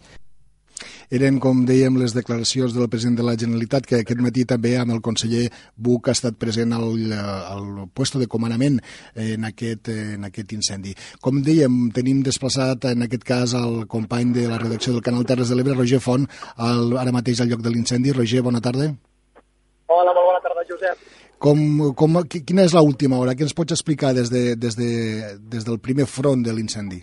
Eren, 1.12 1.38
com 1.42 1.64
dèiem, 1.68 1.98
les 2.00 2.14
declaracions 2.16 2.74
del 2.74 2.88
president 2.92 3.18
de 3.20 3.26
la 3.26 3.36
Generalitat, 3.38 3.86
que 3.88 4.00
aquest 4.02 4.22
matí 4.24 4.46
també 4.48 4.74
amb 4.80 4.94
el 4.96 5.02
conseller 5.04 5.46
Buch 5.76 6.08
ha 6.08 6.16
estat 6.16 6.38
present 6.40 6.72
al, 6.76 7.12
al 7.12 7.86
puesto 7.94 8.20
de 8.20 8.28
comanament 8.30 8.80
en 9.14 9.48
aquest, 9.48 9.92
en 9.92 10.28
aquest 10.28 10.52
incendi. 10.56 10.94
Com 11.20 11.42
dèiem, 11.44 11.88
tenim 11.94 12.22
desplaçat 12.26 12.88
en 12.92 13.06
aquest 13.06 13.26
cas 13.28 13.56
el 13.58 13.86
company 13.90 14.32
de 14.36 14.48
la 14.50 14.60
redacció 14.62 14.94
del 14.96 15.04
Canal 15.04 15.26
Terres 15.28 15.52
de 15.52 15.58
l'Ebre, 15.58 15.76
Roger 15.78 16.00
Font, 16.00 16.28
al, 16.56 16.96
ara 16.98 17.14
mateix 17.14 17.40
al 17.40 17.50
lloc 17.52 17.64
de 17.64 17.72
l'incendi. 17.72 18.12
Roger, 18.16 18.42
bona 18.42 18.60
tarda. 18.64 18.90
Hola, 19.92 20.12
molt 20.16 20.28
bona 20.30 20.40
tarda, 20.44 20.64
Josep. 20.68 21.08
Com, 21.42 21.58
com, 21.98 22.20
quina 22.30 22.62
és 22.68 22.74
l'última 22.76 23.18
hora? 23.18 23.34
Què 23.34 23.42
ens 23.48 23.56
pots 23.58 23.74
explicar 23.74 24.12
des, 24.14 24.30
de, 24.30 24.54
des, 24.54 24.76
de, 24.78 24.92
des 25.50 25.66
del 25.66 25.80
primer 25.82 26.06
front 26.06 26.44
de 26.46 26.54
l'incendi? 26.54 27.02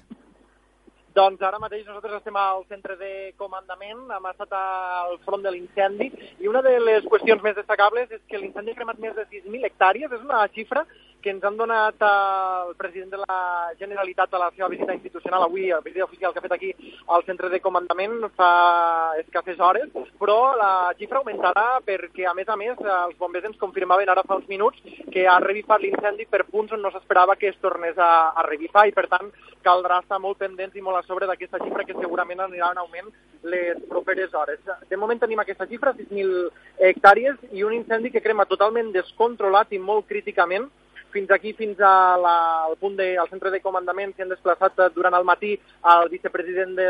Doncs 1.20 1.42
ara 1.44 1.58
mateix 1.60 1.82
nosaltres 1.84 2.22
estem 2.22 2.38
al 2.40 2.62
centre 2.70 2.96
de 2.96 3.10
comandament, 3.42 4.06
hem 4.16 4.28
estat 4.30 4.54
al 4.56 5.18
front 5.26 5.42
de 5.44 5.52
l'incendi 5.52 6.08
i 6.40 6.48
una 6.48 6.62
de 6.64 6.78
les 6.80 7.08
qüestions 7.12 7.44
més 7.44 7.58
destacables 7.58 8.14
és 8.16 8.22
que 8.30 8.40
l'incendi 8.40 8.72
ha 8.72 8.78
cremat 8.78 9.02
més 9.04 9.18
de 9.18 9.26
6.000 9.34 9.68
hectàrees, 9.68 10.14
és 10.16 10.24
una 10.24 10.46
xifra 10.56 10.86
que 11.22 11.32
ens 11.34 11.44
han 11.44 11.58
donat 11.58 12.00
el 12.06 12.76
president 12.80 13.12
de 13.12 13.20
la 13.22 13.72
Generalitat 13.80 14.34
a 14.34 14.40
la 14.40 14.50
seva 14.56 14.70
visita 14.72 14.94
institucional 14.94 15.44
avui, 15.44 15.68
la 15.70 15.82
visita 15.82 16.06
oficial 16.06 16.34
que 16.34 16.40
ha 16.40 16.46
fet 16.46 16.56
aquí 16.56 16.72
al 17.08 17.26
centre 17.28 17.50
de 17.50 17.60
comandament 17.60 18.16
fa 18.36 19.14
escasses 19.20 19.60
hores, 19.60 19.90
però 20.20 20.56
la 20.58 20.94
xifra 20.98 21.20
augmentarà 21.20 21.80
perquè, 21.86 22.26
a 22.30 22.34
més 22.34 22.50
a 22.50 22.56
més, 22.60 22.80
els 22.80 23.18
bombers 23.20 23.50
ens 23.52 23.60
confirmaven 23.60 24.10
ara 24.10 24.24
fa 24.28 24.40
uns 24.40 24.48
minuts 24.48 24.80
que 25.12 25.28
ha 25.28 25.40
revifat 25.44 25.84
l'incendi 25.84 26.28
per 26.30 26.46
punts 26.50 26.74
on 26.74 26.82
no 26.82 26.92
s'esperava 26.92 27.36
que 27.36 27.52
es 27.52 27.60
tornés 27.62 27.98
a, 27.98 28.32
a 28.36 28.46
revifar 28.48 28.88
i, 28.88 28.96
per 28.96 29.08
tant, 29.12 29.32
caldrà 29.66 30.00
estar 30.00 30.20
molt 30.24 30.40
pendents 30.40 30.76
i 30.76 30.84
molt 30.84 31.02
a 31.02 31.06
sobre 31.08 31.28
d'aquesta 31.28 31.60
xifra 31.64 31.86
que 31.86 31.98
segurament 32.00 32.46
anirà 32.46 32.72
en 32.72 32.84
augment 32.84 33.12
les 33.44 33.80
properes 33.90 34.34
hores. 34.34 34.60
De 34.90 34.98
moment 34.98 35.20
tenim 35.20 35.40
aquesta 35.40 35.68
xifra, 35.68 35.96
6.000 35.96 36.50
hectàrees, 36.90 37.40
i 37.52 37.64
un 37.64 37.76
incendi 37.76 38.12
que 38.12 38.24
crema 38.24 38.48
totalment 38.48 38.92
descontrolat 38.96 39.72
i 39.76 39.80
molt 39.80 40.08
críticament 40.08 40.70
fins 41.12 41.32
aquí, 41.32 41.54
fins 41.54 41.80
a 41.80 42.18
la, 42.18 42.36
al 42.70 42.78
punt 42.78 42.96
de, 42.98 43.12
al 43.18 43.30
centre 43.30 43.52
de 43.52 43.62
comandament, 43.62 44.14
s'hi 44.14 44.26
han 44.26 44.34
desplaçat 44.34 44.80
durant 44.96 45.16
el 45.18 45.28
matí 45.28 45.56
el 45.94 46.10
vicepresident 46.14 46.76
de 46.78 46.88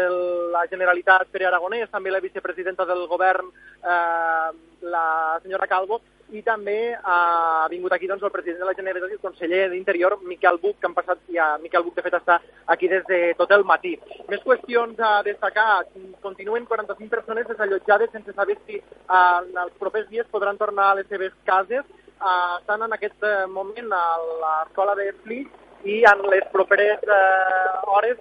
la 0.53 0.65
Generalitat, 0.71 1.29
Pere 1.31 1.49
Aragonès, 1.49 1.89
també 1.91 2.11
la 2.11 2.23
vicepresidenta 2.23 2.85
del 2.89 3.05
govern, 3.07 3.51
eh, 3.83 4.49
la 4.81 5.05
senyora 5.43 5.67
Calvo, 5.67 6.01
i 6.31 6.43
també 6.45 6.93
ha 6.93 7.67
vingut 7.71 7.93
aquí 7.93 8.07
doncs, 8.07 8.23
el 8.23 8.33
president 8.33 8.61
de 8.61 8.67
la 8.67 8.75
Generalitat 8.77 9.13
i 9.13 9.17
el 9.17 9.23
conseller 9.23 9.61
d'Interior, 9.71 10.17
Miquel 10.29 10.59
Buch, 10.61 10.77
que 10.79 10.87
han 10.89 10.97
passat 10.97 11.23
ja, 11.33 11.55
Miquel 11.63 11.83
Buch, 11.85 11.95
de 11.97 12.05
fet, 12.05 12.17
està 12.19 12.39
aquí 12.69 12.89
des 12.91 13.05
de 13.09 13.21
tot 13.39 13.51
el 13.55 13.65
matí. 13.65 13.95
Més 14.29 14.43
qüestions 14.45 14.99
a 15.01 15.23
destacar. 15.25 15.85
Continuen 16.21 16.67
45 16.69 17.09
persones 17.15 17.49
desallotjades 17.49 18.13
sense 18.13 18.35
saber 18.37 18.59
si 18.65 18.77
eh, 18.77 19.39
els 19.63 19.73
propers 19.81 20.09
dies 20.11 20.29
podran 20.29 20.61
tornar 20.61 20.91
a 20.91 20.99
les 21.01 21.09
seves 21.09 21.33
cases 21.49 21.85
eh, 22.19 22.57
estan 22.59 22.83
en 22.83 22.93
aquest 22.93 23.23
eh, 23.23 23.47
moment 23.47 23.93
a 23.93 24.05
l'escola 24.43 24.95
de 24.95 25.11
Flix 25.23 25.87
i 25.87 26.01
en 26.03 26.25
les 26.29 26.45
properes 26.51 27.03
eh, 27.03 27.69
hores 27.87 28.19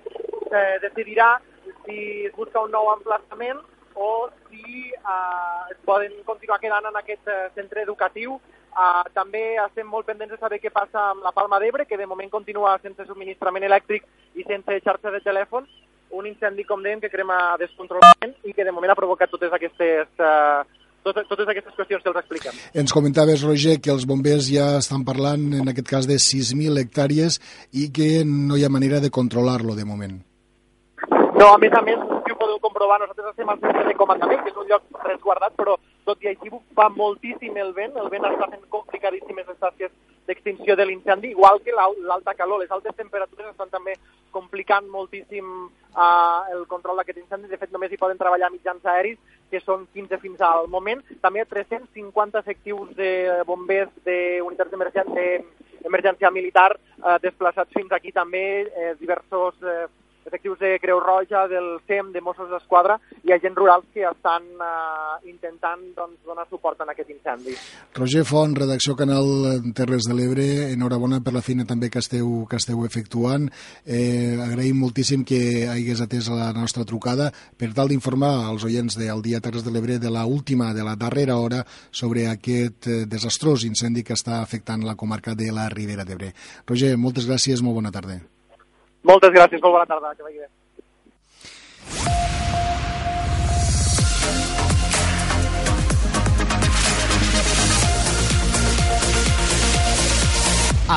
eh, 0.52 0.78
decidirà 0.82 1.38
si 1.84 2.26
es 2.26 2.36
busca 2.36 2.62
un 2.62 2.70
nou 2.70 2.92
emplaçament 2.94 3.58
o 3.98 4.28
si 4.48 4.92
eh, 4.92 5.72
es 5.72 5.78
poden 5.84 6.14
continuar 6.24 6.60
quedant 6.60 6.86
en 6.86 6.96
aquest 6.96 7.26
eh, 7.26 7.50
centre 7.54 7.82
educatiu. 7.82 8.38
Eh, 8.68 9.02
també 9.14 9.42
estem 9.64 9.88
molt 9.90 10.06
pendents 10.06 10.30
de 10.36 10.38
saber 10.38 10.60
què 10.62 10.70
passa 10.70 11.10
amb 11.10 11.24
la 11.26 11.34
Palma 11.34 11.58
d'Ebre, 11.58 11.86
que 11.86 11.98
de 11.98 12.06
moment 12.06 12.30
continua 12.30 12.78
sense 12.82 13.06
subministrament 13.08 13.66
elèctric 13.66 14.06
i 14.38 14.46
sense 14.46 14.80
xarxa 14.84 15.10
de 15.10 15.22
telèfon. 15.24 15.66
Un 16.14 16.28
incendi, 16.30 16.64
com 16.64 16.80
dèiem, 16.84 17.02
que 17.02 17.10
crema 17.12 17.56
descontroladament 17.60 18.36
i 18.48 18.54
que 18.54 18.64
de 18.64 18.72
moment 18.72 18.94
ha 18.94 19.00
provocat 19.00 19.34
totes 19.34 19.52
aquestes 19.52 20.22
eh, 20.22 20.62
totes, 21.08 21.26
totes 21.30 21.50
aquestes 21.50 21.74
qüestions 21.76 22.04
que 22.04 22.12
els 22.12 22.20
expliquem. 22.22 22.62
Ens 22.84 22.94
comentaves, 22.94 23.44
Roger, 23.46 23.78
que 23.82 23.92
els 23.94 24.06
bombers 24.08 24.48
ja 24.52 24.70
estan 24.78 25.04
parlant, 25.08 25.50
en 25.62 25.72
aquest 25.72 25.88
cas, 25.88 26.08
de 26.10 26.20
6.000 26.22 26.84
hectàrees 26.84 27.40
i 27.72 27.90
que 27.94 28.24
no 28.28 28.56
hi 28.58 28.66
ha 28.66 28.72
manera 28.72 29.00
de 29.04 29.12
controlar-lo 29.14 29.76
de 29.78 29.86
moment. 29.88 30.18
No, 31.38 31.52
a 31.54 31.58
més 31.62 31.74
a 31.76 31.80
més, 31.86 32.00
si 32.26 32.34
ho 32.34 32.38
podeu 32.38 32.58
comprovar, 32.58 32.98
nosaltres 32.98 33.30
estem 33.30 33.50
al 33.52 33.60
centre 33.62 33.84
de 33.86 33.94
comandament, 33.98 34.40
que 34.42 34.50
és 34.50 34.58
un 34.58 34.66
lloc 34.70 35.04
resguardat, 35.06 35.54
però 35.60 35.76
tot 36.08 36.24
i 36.24 36.32
així 36.32 36.50
fa 36.74 36.88
moltíssim 36.96 37.56
el 37.62 37.70
vent, 37.76 37.94
el 38.00 38.08
vent 38.10 38.26
està 38.26 38.48
fent 38.50 38.64
complicadíssimes 38.74 39.46
les 39.46 39.60
tasques 39.62 39.92
d'extinció 40.28 40.76
de 40.76 40.86
l'incendi, 40.86 41.32
igual 41.32 41.62
que 41.64 41.72
l'alta 41.72 42.36
calor. 42.36 42.60
Les 42.62 42.70
altes 42.70 42.94
temperatures 42.96 43.50
estan 43.50 43.72
també 43.72 43.96
complicant 44.30 44.86
moltíssim 44.92 45.46
uh, 45.48 46.44
el 46.52 46.66
control 46.68 47.00
d'aquest 47.00 47.22
incendi. 47.22 47.48
De 47.48 47.58
fet, 47.60 47.72
només 47.72 47.92
hi 47.92 48.00
poden 48.00 48.20
treballar 48.20 48.52
mitjans 48.52 48.84
aèris, 48.84 49.18
que 49.50 49.62
són 49.64 49.86
15 49.94 50.20
fins 50.20 50.44
al 50.44 50.68
moment. 50.68 51.00
També 51.24 51.46
350 51.48 52.44
efectius 52.44 52.92
de 52.98 53.40
bombers 53.48 53.94
d'unitats 54.04 54.70
d'emergència 54.70 55.40
emergència 55.88 56.30
militar 56.34 56.72
eh, 56.74 57.16
desplaçats 57.22 57.72
fins 57.72 57.92
aquí 57.94 58.12
també, 58.12 58.66
eh, 58.66 58.94
diversos 59.00 59.54
eh, 59.62 59.86
efectius 60.28 60.58
de 60.60 60.76
Creu 60.82 61.00
Roja, 61.00 61.46
del 61.50 61.78
SEM, 61.88 62.12
de 62.14 62.22
Mossos 62.24 62.50
d'Esquadra 62.52 62.98
i 63.26 63.32
agents 63.34 63.56
rurals 63.58 63.88
que 63.94 64.04
estan 64.06 64.46
eh, 64.62 65.30
intentant 65.30 65.82
doncs, 65.96 66.20
donar 66.26 66.46
suport 66.48 66.80
en 66.84 66.92
aquest 66.92 67.10
incendi. 67.12 67.56
Roger 67.96 68.24
Font, 68.28 68.54
redacció 68.56 68.94
Canal 68.98 69.28
Terres 69.76 70.06
de 70.08 70.16
l'Ebre, 70.16 70.46
enhorabona 70.72 71.20
per 71.24 71.34
la 71.34 71.42
feina 71.44 71.66
també 71.68 71.90
que 71.90 72.02
esteu, 72.02 72.46
que 72.50 72.60
esteu 72.60 72.84
efectuant. 72.86 73.48
Eh, 73.84 74.38
agraïm 74.44 74.78
moltíssim 74.84 75.24
que 75.28 75.66
hagués 75.68 76.02
atès 76.04 76.30
la 76.32 76.52
nostra 76.56 76.86
trucada 76.88 77.30
per 77.58 77.72
tal 77.74 77.90
d'informar 77.90 78.32
als 78.48 78.64
oients 78.68 78.98
del 79.00 79.22
Dia 79.24 79.42
Terres 79.44 79.66
de 79.66 79.74
l'Ebre 79.74 79.98
de 79.98 80.12
la 80.14 80.24
última, 80.26 80.72
de 80.74 80.86
la 80.86 80.96
darrera 80.96 81.38
hora 81.38 81.64
sobre 81.90 82.28
aquest 82.30 82.86
eh, 82.86 83.04
desastrós 83.10 83.66
incendi 83.68 84.04
que 84.04 84.16
està 84.16 84.42
afectant 84.42 84.84
la 84.86 84.96
comarca 84.96 85.34
de 85.34 85.52
la 85.52 85.68
Ribera 85.72 86.04
d'Ebre. 86.04 86.34
Roger, 86.68 86.96
moltes 86.96 87.28
gràcies, 87.28 87.64
molt 87.64 87.80
bona 87.80 87.94
tarda. 87.94 88.20
Moltes 89.08 89.32
gràcies, 89.32 89.62
molt 89.64 89.72
bona 89.72 89.86
tarda, 89.88 90.12
que 90.16 90.22
vagi 90.22 90.38
bé. 90.42 90.48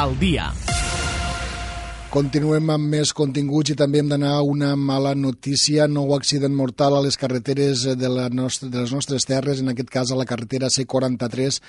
Al 0.02 0.18
dia. 0.20 0.71
Continuem 2.12 2.68
amb 2.74 2.90
més 2.92 3.14
continguts 3.16 3.72
i 3.72 3.76
també 3.80 4.02
hem 4.02 4.10
d'anar 4.12 4.34
a 4.36 4.44
una 4.44 4.74
mala 4.76 5.14
notícia, 5.16 5.86
nou 5.88 6.10
accident 6.12 6.52
mortal 6.52 6.98
a 6.98 7.00
les 7.06 7.16
carreteres 7.16 7.86
de, 7.96 8.10
la 8.12 8.26
nostra, 8.28 8.68
de 8.68 8.82
les 8.82 8.92
nostres 8.92 9.24
terres, 9.24 9.62
en 9.64 9.72
aquest 9.72 9.88
cas 9.94 10.12
a 10.12 10.18
la 10.20 10.26
carretera 10.28 10.68
C43 10.68 11.62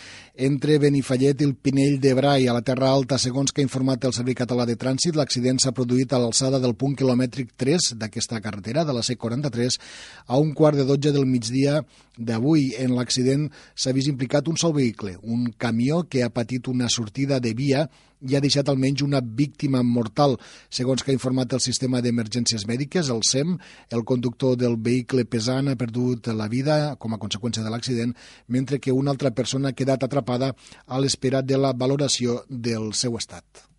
entre 0.49 0.81
Benifallet 0.83 1.39
i 1.39 1.47
el 1.47 1.55
Pinell 1.55 2.01
de 2.03 2.17
Brai, 2.19 2.51
a 2.51 2.59
la 2.59 2.65
Terra 2.67 2.91
Alta. 2.91 3.21
Segons 3.23 3.55
que 3.55 3.63
ha 3.63 3.69
informat 3.69 4.03
el 4.03 4.19
Servei 4.19 4.35
Català 4.35 4.67
de 4.67 4.75
Trànsit, 4.75 5.15
l'accident 5.15 5.63
s'ha 5.63 5.77
produït 5.79 6.11
a 6.11 6.19
l'alçada 6.19 6.59
del 6.59 6.75
punt 6.75 6.99
quilomètric 6.99 7.55
3 7.55 7.93
d'aquesta 8.03 8.43
carretera, 8.43 8.83
de 8.83 8.99
la 8.99 9.07
C43, 9.07 9.79
a 10.27 10.43
un 10.43 10.57
quart 10.59 10.75
de 10.75 10.91
12 10.91 11.15
del 11.15 11.31
migdia 11.39 11.85
d'avui. 12.19 12.73
En 12.83 12.99
l'accident 12.99 13.47
s'ha 13.77 13.95
vist 13.95 14.11
implicat 14.11 14.51
un 14.51 14.59
sol 14.59 14.75
vehicle, 14.75 15.21
un 15.23 15.53
camió 15.55 16.03
que 16.03 16.27
ha 16.27 16.35
patit 16.35 16.67
una 16.67 16.91
sortida 16.91 17.39
de 17.39 17.55
via 17.55 17.87
i 18.29 18.37
ha 18.37 18.43
deixat 18.45 18.69
almenys 18.69 19.03
una 19.07 19.21
víctima 19.23 19.83
mortal. 19.83 20.37
Segons 20.71 21.03
que 21.03 21.13
ha 21.13 21.19
informat 21.19 21.53
el 21.53 21.65
sistema 21.65 22.03
d'emergències 22.05 22.67
mèdiques, 22.69 23.11
el 23.11 23.25
SEM, 23.27 23.57
el 23.91 24.05
conductor 24.05 24.57
del 24.61 24.77
vehicle 24.77 25.25
pesant 25.25 25.73
ha 25.73 25.79
perdut 25.79 26.33
la 26.37 26.49
vida 26.53 26.97
com 27.03 27.15
a 27.15 27.21
conseqüència 27.23 27.65
de 27.65 27.73
l'accident, 27.73 28.15
mentre 28.49 28.81
que 28.81 28.95
una 28.95 29.13
altra 29.15 29.35
persona 29.35 29.71
ha 29.71 29.79
quedat 29.79 30.05
atrapada 30.05 30.55
a 30.87 31.03
l'espera 31.03 31.43
de 31.43 31.59
la 31.59 31.73
valoració 31.73 32.43
del 32.49 32.93
seu 32.95 33.19
estat. 33.19 33.72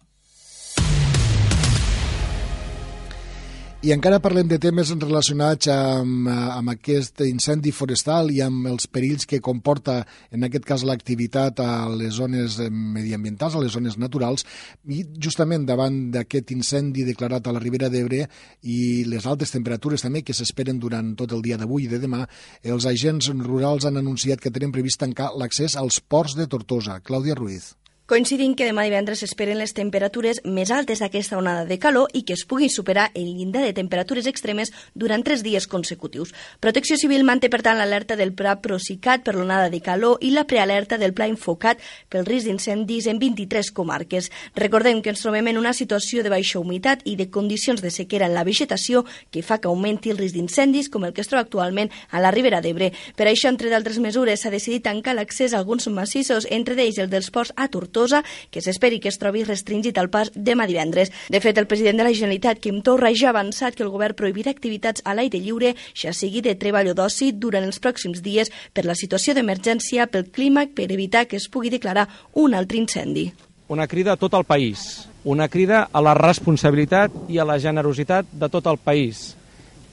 I 3.83 3.91
encara 3.91 4.21
parlem 4.23 4.47
de 4.47 4.55
temes 4.63 4.93
relacionats 4.95 5.67
amb, 5.67 6.29
amb 6.31 6.71
aquest 6.71 7.19
incendi 7.25 7.73
forestal 7.75 8.29
i 8.31 8.37
amb 8.39 8.69
els 8.69 8.87
perills 8.87 9.27
que 9.27 9.41
comporta, 9.43 9.97
en 10.31 10.47
aquest 10.47 10.63
cas, 10.69 10.85
l'activitat 10.87 11.59
a 11.59 11.89
les 11.91 12.15
zones 12.15 12.61
mediambientals, 12.71 13.57
a 13.59 13.65
les 13.65 13.75
zones 13.75 13.99
naturals, 13.99 14.47
i 14.87 15.03
justament 15.19 15.67
davant 15.67 15.99
d'aquest 16.15 16.55
incendi 16.55 17.03
declarat 17.03 17.43
a 17.43 17.57
la 17.57 17.59
Ribera 17.59 17.91
d'Ebre 17.91 18.23
i 18.63 19.03
les 19.03 19.27
altes 19.27 19.51
temperatures 19.51 20.07
també 20.07 20.23
que 20.23 20.31
s'esperen 20.31 20.79
durant 20.79 21.11
tot 21.19 21.35
el 21.35 21.43
dia 21.43 21.59
d'avui 21.59 21.83
i 21.83 21.91
de 21.91 21.99
demà, 22.07 22.23
els 22.63 22.87
agents 22.87 23.33
rurals 23.43 23.83
han 23.83 23.99
anunciat 23.99 24.39
que 24.39 24.55
tenen 24.55 24.71
previst 24.71 25.03
tancar 25.03 25.33
l'accés 25.35 25.75
als 25.75 25.99
ports 25.99 26.39
de 26.39 26.47
Tortosa. 26.47 27.01
Clàudia 27.03 27.35
Ruiz. 27.35 27.73
Coincidint 28.03 28.51
que 28.59 28.65
demà 28.67 28.83
divendres 28.83 29.21
s'esperen 29.23 29.55
les 29.61 29.71
temperatures 29.71 30.41
més 30.43 30.73
altes 30.75 30.99
d'aquesta 30.99 31.37
onada 31.39 31.63
de 31.63 31.77
calor 31.79 32.09
i 32.11 32.25
que 32.27 32.35
es 32.35 32.41
pugui 32.43 32.67
superar 32.67 33.05
el 33.15 33.29
llindar 33.37 33.61
de 33.63 33.71
temperatures 33.71 34.25
extremes 34.27 34.73
durant 34.93 35.21
tres 35.23 35.39
dies 35.39 35.69
consecutius. 35.71 36.33
Protecció 36.59 36.97
Civil 36.99 37.23
manté, 37.23 37.47
per 37.47 37.61
tant, 37.63 37.79
l'alerta 37.79 38.17
del 38.19 38.33
Pla 38.35 38.57
Procicat 38.59 39.23
per 39.23 39.37
l'onada 39.37 39.69
de 39.71 39.79
calor 39.79 40.17
i 40.19 40.33
la 40.35 40.43
prealerta 40.43 40.97
del 40.99 41.13
Pla 41.15 41.29
Infocat 41.31 41.79
pel 42.11 42.27
risc 42.27 42.49
d'incendis 42.49 43.07
en 43.07 43.21
23 43.21 43.71
comarques. 43.71 44.27
Recordem 44.59 44.99
que 44.99 45.13
ens 45.15 45.23
trobem 45.23 45.47
en 45.53 45.61
una 45.63 45.71
situació 45.71 46.27
de 46.27 46.35
baixa 46.35 46.59
humitat 46.59 47.07
i 47.07 47.15
de 47.15 47.29
condicions 47.31 47.79
de 47.79 47.87
sequera 47.87 48.27
en 48.27 48.35
la 48.35 48.43
vegetació 48.43 49.05
que 49.31 49.45
fa 49.47 49.61
que 49.63 49.71
augmenti 49.71 50.11
el 50.11 50.19
risc 50.19 50.35
d'incendis 50.35 50.91
com 50.91 51.07
el 51.07 51.15
que 51.15 51.23
es 51.23 51.31
troba 51.31 51.47
actualment 51.47 51.87
a 52.11 52.19
la 52.19 52.35
Ribera 52.35 52.59
d'Ebre. 52.59 52.91
Per 53.15 53.31
això, 53.31 53.47
entre 53.47 53.71
d'altres 53.71 54.03
mesures, 54.03 54.43
s'ha 54.43 54.51
decidit 54.51 54.83
tancar 54.91 55.15
l'accés 55.15 55.55
a 55.55 55.63
alguns 55.63 55.87
massissos, 55.87 56.51
entre 56.51 56.75
ells 56.83 56.99
el 56.99 57.07
dels 57.07 57.31
ports 57.31 57.55
a 57.55 57.71
Tortosa 57.71 57.92
Tortosa, 57.93 58.23
que 58.49 58.61
s'esperi 58.61 58.99
que 58.99 59.11
es 59.11 59.19
trobi 59.21 59.45
restringit 59.45 59.97
al 60.01 60.09
pas 60.09 60.31
demà 60.33 60.65
divendres. 60.67 61.11
De 61.29 61.39
fet, 61.43 61.57
el 61.61 61.69
president 61.69 62.01
de 62.01 62.07
la 62.07 62.13
Generalitat, 62.13 62.59
Quim 62.59 62.81
Torra, 62.81 63.13
ja 63.13 63.29
ha 63.29 63.35
avançat 63.35 63.77
que 63.77 63.85
el 63.85 63.93
govern 63.93 64.17
prohibirà 64.17 64.51
activitats 64.51 65.05
a 65.05 65.13
l'aire 65.13 65.39
lliure, 65.39 65.75
ja 65.93 66.13
sigui 66.13 66.41
de 66.41 66.55
treball 66.59 66.91
o 66.91 66.97
d'oci, 66.97 67.31
durant 67.37 67.63
els 67.63 67.79
pròxims 67.79 68.23
dies 68.25 68.51
per 68.73 68.87
la 68.89 68.97
situació 68.97 69.37
d'emergència, 69.37 70.09
pel 70.09 70.27
clima, 70.33 70.65
per 70.67 70.89
evitar 70.91 71.27
que 71.29 71.37
es 71.37 71.47
pugui 71.47 71.69
declarar 71.69 72.09
un 72.33 72.57
altre 72.57 72.81
incendi. 72.81 73.31
Una 73.69 73.87
crida 73.87 74.13
a 74.13 74.19
tot 74.19 74.33
el 74.35 74.43
país, 74.43 75.07
una 75.23 75.47
crida 75.47 75.87
a 75.91 76.01
la 76.03 76.13
responsabilitat 76.17 77.13
i 77.31 77.39
a 77.39 77.47
la 77.47 77.59
generositat 77.59 78.27
de 78.31 78.49
tot 78.51 78.67
el 78.67 78.77
país. 78.77 79.33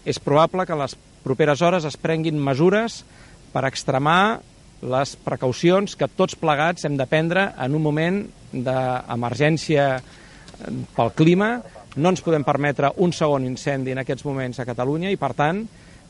És 0.04 0.18
probable 0.18 0.66
que 0.66 0.78
les 0.78 0.96
properes 1.22 1.62
hores 1.62 1.84
es 1.84 1.96
prenguin 2.00 2.40
mesures 2.40 3.04
per 3.52 3.66
extremar 3.68 4.40
les 4.82 5.12
precaucions 5.24 5.96
que 5.96 6.08
tots 6.08 6.38
plegats 6.40 6.86
hem 6.88 6.96
de 6.96 7.06
prendre 7.08 7.50
en 7.60 7.76
un 7.76 7.84
moment 7.84 8.22
d'emergència 8.52 9.92
eh, 9.98 10.72
pel 10.96 11.12
clima. 11.16 11.52
No 12.00 12.12
ens 12.14 12.22
podem 12.24 12.46
permetre 12.46 12.92
un 13.02 13.12
segon 13.12 13.46
incendi 13.48 13.92
en 13.92 14.02
aquests 14.02 14.24
moments 14.24 14.60
a 14.60 14.68
Catalunya 14.68 15.10
i, 15.10 15.18
per 15.20 15.32
tant, 15.36 15.64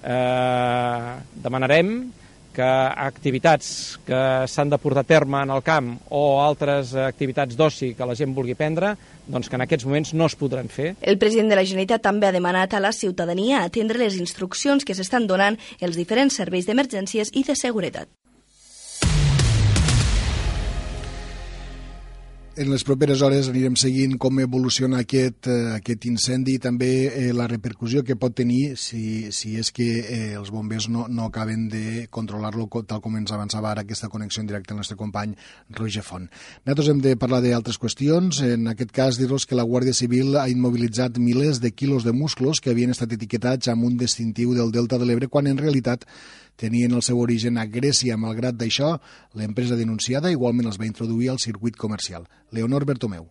eh, 0.04 1.14
demanarem 1.42 1.94
que 2.50 2.66
activitats 2.66 4.00
que 4.04 4.20
s'han 4.50 4.72
de 4.72 4.78
portar 4.82 5.04
a 5.04 5.08
terme 5.08 5.42
en 5.44 5.52
el 5.54 5.62
camp 5.62 5.92
o 6.10 6.40
altres 6.42 6.96
activitats 6.98 7.56
d'oci 7.56 7.92
que 7.94 8.06
la 8.06 8.16
gent 8.18 8.34
vulgui 8.34 8.56
prendre, 8.58 8.96
doncs 9.30 9.48
que 9.48 9.56
en 9.58 9.64
aquests 9.66 9.86
moments 9.86 10.14
no 10.18 10.26
es 10.26 10.36
podran 10.36 10.68
fer. 10.68 10.96
El 11.00 11.18
president 11.18 11.52
de 11.52 11.60
la 11.60 11.64
Generalitat 11.64 12.02
també 12.02 12.26
ha 12.26 12.34
demanat 12.34 12.74
a 12.74 12.82
la 12.82 12.92
ciutadania 12.92 13.62
atendre 13.62 14.02
les 14.02 14.18
instruccions 14.18 14.84
que 14.84 14.98
s'estan 14.98 15.30
donant 15.30 15.58
els 15.80 15.96
diferents 15.96 16.42
serveis 16.42 16.66
d'emergències 16.66 17.30
i 17.32 17.46
de 17.46 17.54
seguretat. 17.54 18.10
En 22.60 22.68
les 22.68 22.82
properes 22.84 23.22
hores 23.24 23.46
anirem 23.48 23.72
seguint 23.80 24.18
com 24.20 24.36
evoluciona 24.42 24.98
aquest, 25.00 25.46
eh, 25.48 25.70
aquest 25.78 26.02
incendi 26.10 26.58
i 26.58 26.60
també 26.60 26.90
eh, 27.08 27.30
la 27.32 27.46
repercussió 27.48 28.02
que 28.04 28.18
pot 28.20 28.34
tenir 28.36 28.74
si, 28.76 29.30
si 29.32 29.54
és 29.56 29.70
que 29.72 29.86
eh, 30.02 30.18
els 30.36 30.50
bombers 30.52 30.90
no, 30.92 31.06
no 31.08 31.30
acaben 31.30 31.70
de 31.72 32.02
controlar-lo 32.12 32.66
tal 32.84 33.00
com 33.00 33.16
ens 33.16 33.32
avançava 33.32 33.70
ara 33.70 33.86
aquesta 33.86 34.10
connexió 34.12 34.42
en 34.42 34.50
directe 34.50 34.74
el 34.74 34.80
nostre 34.82 34.98
company 35.00 35.32
Roger 35.78 36.04
Font. 36.04 36.28
Nosaltres 36.66 36.90
hem 36.92 37.00
de 37.06 37.14
parlar 37.16 37.40
d'altres 37.46 37.80
qüestions. 37.80 38.42
En 38.44 38.68
aquest 38.74 38.92
cas, 38.92 39.16
dir-los 39.16 39.48
que 39.48 39.56
la 39.56 39.64
Guàrdia 39.64 39.96
Civil 39.96 40.36
ha 40.36 40.44
immobilitzat 40.52 41.16
milers 41.16 41.62
de 41.64 41.72
quilos 41.72 42.04
de 42.04 42.12
musclos 42.12 42.60
que 42.60 42.74
havien 42.74 42.92
estat 42.92 43.16
etiquetats 43.16 43.72
amb 43.72 43.88
un 43.88 43.96
distintiu 43.96 44.52
del 44.52 44.68
Delta 44.76 45.00
de 45.00 45.08
l'Ebre 45.08 45.32
quan 45.32 45.48
en 45.48 45.56
realitat 45.56 46.04
tenien 46.60 46.92
el 46.92 47.04
seu 47.06 47.20
origen 47.24 47.58
a 47.58 47.66
Grècia. 47.66 48.20
Malgrat 48.20 48.60
d'això, 48.60 48.94
l'empresa 49.34 49.80
denunciada 49.80 50.32
igualment 50.34 50.68
els 50.68 50.80
va 50.80 50.88
introduir 50.90 51.32
al 51.32 51.42
circuit 51.42 51.76
comercial. 51.80 52.28
Leonor 52.52 52.84
Bertomeu. 52.84 53.30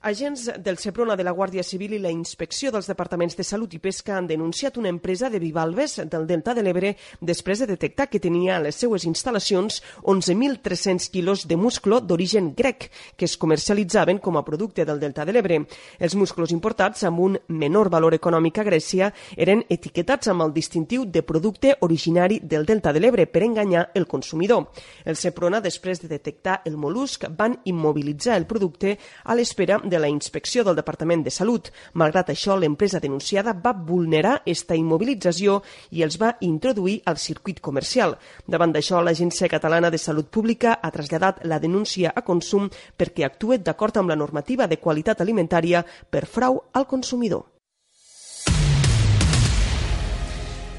Agents 0.00 0.52
del 0.62 0.78
Seprona 0.78 1.16
de 1.18 1.24
la 1.26 1.32
Guàrdia 1.34 1.64
Civil 1.66 1.96
i 1.96 1.98
la 1.98 2.12
Inspecció 2.14 2.70
dels 2.70 2.86
Departaments 2.86 3.34
de 3.34 3.42
Salut 3.42 3.72
i 3.74 3.80
Pesca 3.82 4.14
han 4.14 4.28
denunciat 4.30 4.76
una 4.78 4.92
empresa 4.92 5.26
de 5.28 5.40
bivalves 5.42 5.96
del 6.06 6.26
Delta 6.28 6.52
de 6.54 6.62
l'Ebre 6.62 6.92
després 7.18 7.58
de 7.58 7.66
detectar 7.66 8.06
que 8.06 8.20
tenia 8.22 8.54
a 8.56 8.62
les 8.62 8.78
seues 8.78 9.02
instal·lacions 9.10 9.80
11.300 10.06 11.08
quilos 11.10 11.42
de 11.50 11.56
musclo 11.58 11.98
d'origen 11.98 12.52
grec 12.54 12.92
que 13.16 13.26
es 13.26 13.34
comercialitzaven 13.36 14.20
com 14.22 14.38
a 14.38 14.44
producte 14.46 14.84
del 14.86 15.00
Delta 15.02 15.24
de 15.26 15.34
l'Ebre. 15.34 15.58
Els 15.98 16.14
musclos 16.14 16.54
importats 16.54 17.02
amb 17.02 17.18
un 17.18 17.34
menor 17.48 17.90
valor 17.90 18.14
econòmic 18.14 18.62
a 18.62 18.68
Grècia 18.70 19.10
eren 19.34 19.64
etiquetats 19.68 20.30
amb 20.30 20.46
el 20.46 20.54
distintiu 20.54 21.08
de 21.10 21.24
producte 21.26 21.74
originari 21.80 22.38
del 22.38 22.70
Delta 22.70 22.94
de 22.94 23.02
l'Ebre 23.02 23.26
per 23.26 23.42
enganyar 23.42 23.88
el 23.98 24.06
consumidor. 24.06 24.70
El 25.04 25.18
Seprona, 25.18 25.58
després 25.58 25.98
de 25.98 26.14
detectar 26.14 26.60
el 26.64 26.78
molusc, 26.78 27.26
van 27.34 27.58
immobilitzar 27.64 28.38
el 28.38 28.46
producte 28.46 28.94
a 29.24 29.34
l'espera 29.34 29.82
de 29.88 29.98
la 29.98 30.08
inspecció 30.08 30.64
del 30.64 30.76
Departament 30.76 31.24
de 31.24 31.32
Salut. 31.34 31.70
Malgrat 31.94 32.30
això, 32.32 32.56
l'empresa 32.56 33.00
denunciada 33.00 33.52
va 33.52 33.72
vulnerar 33.72 34.42
esta 34.46 34.76
immobilització 34.78 35.60
i 35.90 36.04
els 36.06 36.18
va 36.20 36.36
introduir 36.40 37.00
al 37.04 37.18
circuit 37.18 37.60
comercial. 37.60 38.16
Davant 38.46 38.72
d'això, 38.72 39.02
l'Agència 39.02 39.50
Catalana 39.50 39.90
de 39.90 39.98
Salut 39.98 40.30
Pública 40.30 40.78
ha 40.82 40.94
traslladat 40.94 41.44
la 41.44 41.58
denúncia 41.58 42.14
a 42.14 42.22
consum 42.22 42.70
perquè 42.96 43.26
actue 43.26 43.58
d'acord 43.58 43.96
amb 43.96 44.14
la 44.14 44.16
normativa 44.16 44.66
de 44.66 44.78
qualitat 44.78 45.20
alimentària 45.20 45.84
per 46.10 46.26
frau 46.26 46.64
al 46.72 46.86
consumidor. 46.86 47.57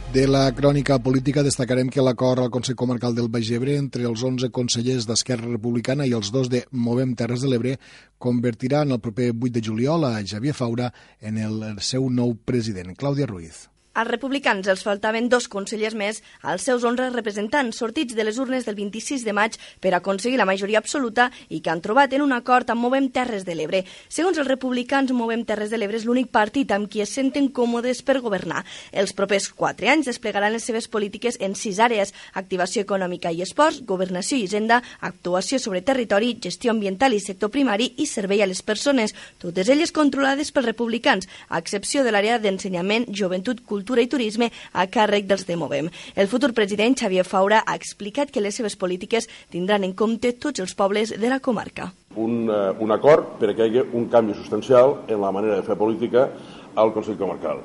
De 0.09 0.25
la 0.25 0.47
crònica 0.57 0.95
política 1.05 1.43
destacarem 1.45 1.91
que 1.93 2.01
l'acord 2.01 2.41
al 2.41 2.49
Consell 2.49 2.77
Comarcal 2.81 3.13
del 3.13 3.27
Baix 3.29 3.51
Ebre 3.53 3.75
entre 3.77 4.07
els 4.09 4.23
11 4.25 4.49
consellers 4.49 5.05
d'Esquerra 5.05 5.45
Republicana 5.51 6.07
i 6.09 6.15
els 6.17 6.33
dos 6.33 6.49
de 6.49 6.63
Movem 6.73 7.13
Terres 7.13 7.45
de 7.45 7.51
l'Ebre 7.51 7.75
convertirà 8.17 8.81
en 8.87 8.97
el 8.97 9.03
proper 9.05 9.29
8 9.35 9.53
de 9.59 9.67
juliol 9.69 10.09
a 10.09 10.15
Javier 10.25 10.57
Faura 10.57 10.89
en 11.21 11.37
el 11.37 11.61
seu 11.77 12.09
nou 12.09 12.33
president, 12.41 12.95
Clàudia 12.97 13.29
Ruiz. 13.29 13.67
Als 13.97 14.07
republicans 14.07 14.67
els 14.69 14.83
faltaven 14.85 15.27
dos 15.29 15.47
consellers 15.49 15.95
més 15.97 16.19
als 16.45 16.67
seus 16.67 16.83
11 16.85 17.09
representants 17.09 17.79
sortits 17.81 18.13
de 18.13 18.23
les 18.23 18.37
urnes 18.37 18.67
del 18.67 18.75
26 18.77 19.23
de 19.25 19.33
maig 19.33 19.55
per 19.81 19.95
aconseguir 19.97 20.37
la 20.37 20.45
majoria 20.45 20.77
absoluta 20.77 21.31
i 21.49 21.57
que 21.59 21.71
han 21.73 21.81
trobat 21.81 22.13
en 22.13 22.21
un 22.21 22.35
acord 22.35 22.69
amb 22.69 22.85
Movem 22.85 23.07
Terres 23.09 23.47
de 23.47 23.55
l'Ebre. 23.57 23.81
Segons 24.07 24.37
els 24.37 24.47
republicans, 24.47 25.11
Movem 25.11 25.41
Terres 25.43 25.73
de 25.73 25.79
l'Ebre 25.81 25.97
és 25.97 26.05
l'únic 26.05 26.29
partit 26.29 26.69
amb 26.71 26.85
qui 26.87 27.01
es 27.01 27.09
senten 27.09 27.49
còmodes 27.49 28.03
per 28.05 28.19
governar. 28.21 28.61
Els 28.93 29.15
propers 29.17 29.49
quatre 29.49 29.89
anys 29.89 30.05
desplegaran 30.11 30.53
les 30.53 30.69
seves 30.69 30.87
polítiques 30.87 31.39
en 31.41 31.57
sis 31.57 31.81
àrees, 31.81 32.13
activació 32.37 32.85
econòmica 32.85 33.33
i 33.33 33.41
esports, 33.41 33.81
governació 33.89 34.37
i 34.37 34.45
hisenda, 34.45 34.83
actuació 35.01 35.57
sobre 35.57 35.81
territori, 35.81 36.35
gestió 36.39 36.71
ambiental 36.77 37.17
i 37.17 37.19
sector 37.19 37.49
primari 37.49 37.95
i 37.97 38.05
servei 38.05 38.45
a 38.45 38.47
les 38.47 38.61
persones, 38.61 39.17
totes 39.41 39.67
elles 39.67 39.91
controlades 39.91 40.53
pels 40.53 40.69
republicans, 40.69 41.27
a 41.49 41.57
excepció 41.57 42.05
de 42.05 42.13
l'àrea 42.13 42.37
d'ensenyament, 42.37 43.09
joventut, 43.09 43.65
cultura 43.65 43.78
Cultura 43.79 44.03
i 44.03 44.11
Turisme 44.11 44.49
a 44.75 44.85
càrrec 44.91 45.27
dels 45.29 45.45
de 45.47 45.55
Movem. 45.55 45.87
El 46.19 46.27
futur 46.27 46.51
president 46.51 46.97
Xavier 46.99 47.23
Faura 47.23 47.63
ha 47.63 47.77
explicat 47.79 48.27
que 48.27 48.43
les 48.43 48.57
seves 48.59 48.75
polítiques 48.75 49.29
tindran 49.53 49.87
en 49.87 49.95
compte 49.95 50.33
tots 50.35 50.59
els 50.59 50.75
pobles 50.75 51.13
de 51.15 51.31
la 51.31 51.39
comarca. 51.39 51.93
Un, 52.19 52.49
uh, 52.51 52.73
un 52.83 52.91
acord 52.91 53.37
per 53.39 53.53
que 53.53 53.63
hi 53.63 53.69
hagi 53.69 53.85
un 53.95 54.09
canvi 54.11 54.35
substancial 54.35 54.97
en 55.07 55.21
la 55.23 55.31
manera 55.31 55.55
de 55.55 55.63
fer 55.63 55.77
política 55.79 56.27
al 56.75 56.91
Consell 56.91 57.15
Comarcal. 57.19 57.61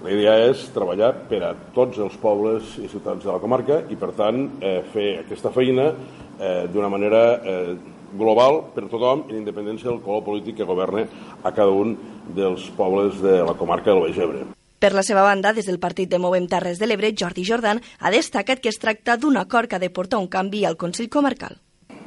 La 0.00 0.14
idea 0.14 0.38
és 0.46 0.62
treballar 0.72 1.10
per 1.28 1.42
a 1.44 1.50
tots 1.76 1.98
els 2.00 2.16
pobles 2.22 2.78
i 2.80 2.88
ciutats 2.88 3.26
de 3.26 3.28
la 3.28 3.40
comarca 3.42 3.82
i, 3.92 3.98
per 4.00 4.14
tant, 4.16 4.46
eh, 4.64 4.78
fer 4.94 5.10
aquesta 5.26 5.52
feina 5.52 5.90
eh, 5.90 6.64
d'una 6.72 6.88
manera 6.88 7.24
eh, 7.36 7.74
global 8.16 8.62
per 8.72 8.86
a 8.86 8.88
tothom, 8.94 9.26
en 9.28 9.42
independència 9.42 9.90
del 9.90 10.00
color 10.06 10.24
polític 10.24 10.56
que 10.62 10.70
governa 10.70 11.04
a 11.42 11.52
cada 11.52 11.76
un 11.84 11.92
dels 12.32 12.64
pobles 12.80 13.20
de 13.20 13.42
la 13.44 13.58
comarca 13.60 13.92
del 13.92 14.02
Baix 14.06 14.24
Ebre. 14.24 14.48
Per 14.80 14.94
la 14.96 15.02
seva 15.04 15.20
banda, 15.20 15.50
des 15.52 15.66
del 15.68 15.76
partit 15.76 16.08
de 16.08 16.16
Movem 16.16 16.46
Terres 16.48 16.78
de 16.80 16.86
l'Ebre, 16.86 17.10
Jordi 17.12 17.42
Jordan 17.44 17.82
ha 18.00 18.10
destacat 18.10 18.62
que 18.64 18.70
es 18.72 18.78
tracta 18.80 19.18
d'un 19.20 19.36
acord 19.36 19.68
que 19.68 19.76
ha 19.76 19.82
de 19.82 19.90
portar 19.92 20.16
un 20.16 20.28
canvi 20.32 20.62
al 20.64 20.78
Consell 20.80 21.10
Comarcal. 21.12 21.58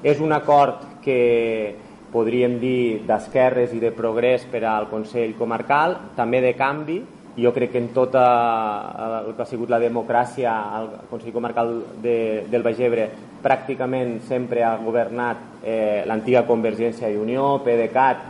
És 0.01 0.17
un 0.17 0.33
acord 0.33 0.81
que 1.03 1.75
podríem 2.09 2.55
dir 2.57 3.03
d'esquerres 3.05 3.75
i 3.77 3.81
de 3.83 3.91
progrés 3.93 4.47
per 4.49 4.63
al 4.65 4.87
Consell 4.89 5.35
Comarcal, 5.37 5.99
també 6.17 6.41
de 6.41 6.55
canvi. 6.57 6.97
Jo 7.37 7.53
crec 7.53 7.75
que 7.75 7.81
en 7.83 7.91
tota 7.93 8.25
el 9.19 9.35
que 9.37 9.45
ha 9.45 9.49
sigut 9.51 9.69
la 9.69 9.81
democràcia 9.81 10.57
al 10.79 10.89
Consell 11.11 11.37
Comarcal 11.37 11.75
de, 12.01 12.17
del 12.49 12.65
Baix 12.65 12.81
Ebre 12.81 13.07
pràcticament 13.45 14.17
sempre 14.25 14.65
ha 14.65 14.73
governat 14.81 15.61
eh, 15.61 16.01
l'antiga 16.09 16.41
Convergència 16.49 17.13
i 17.13 17.21
Unió, 17.21 17.59
PDeCAT, 17.61 18.29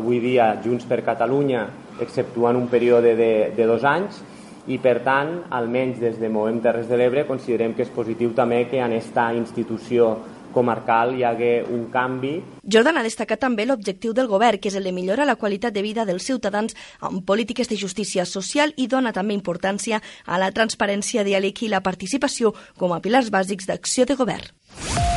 avui 0.00 0.24
dia 0.24 0.54
Junts 0.64 0.88
per 0.88 1.02
Catalunya, 1.04 1.66
exceptuant 2.00 2.56
un 2.56 2.68
període 2.68 3.16
de, 3.16 3.32
de 3.56 3.66
dos 3.68 3.84
anys, 3.84 4.22
i 4.70 4.78
per 4.78 5.00
tant, 5.02 5.40
almenys 5.50 5.98
des 5.98 6.20
de 6.22 6.30
Movem 6.30 6.60
Terres 6.62 6.86
de 6.88 6.98
l'Ebre, 6.98 7.26
considerem 7.26 7.74
que 7.74 7.82
és 7.82 7.90
positiu 7.90 8.30
també 8.36 8.62
que 8.70 8.78
en 8.78 8.94
aquesta 8.94 9.32
institució 9.34 10.14
comarcal 10.52 11.16
hi 11.16 11.24
hagué 11.24 11.52
un 11.64 11.86
canvi. 11.90 12.36
Jordan 12.62 13.00
ha 13.00 13.04
destacat 13.06 13.40
també 13.42 13.66
l'objectiu 13.66 14.12
del 14.14 14.28
govern, 14.30 14.60
que 14.60 14.70
és 14.70 14.76
el 14.78 14.86
de 14.86 14.92
millorar 14.94 15.26
la 15.26 15.38
qualitat 15.40 15.74
de 15.74 15.82
vida 15.82 16.04
dels 16.06 16.28
ciutadans 16.28 16.76
amb 17.00 17.24
polítiques 17.26 17.72
de 17.72 17.80
justícia 17.80 18.26
social 18.28 18.74
i 18.76 18.86
dona 18.86 19.14
també 19.16 19.34
importància 19.34 20.02
a 20.26 20.38
la 20.38 20.52
transparència, 20.52 21.24
diàleg 21.26 21.64
i 21.64 21.72
la 21.72 21.82
participació 21.82 22.54
com 22.78 22.92
a 22.92 23.00
pilars 23.00 23.32
bàsics 23.32 23.66
d'acció 23.66 24.06
de 24.06 24.20
govern. 24.20 25.11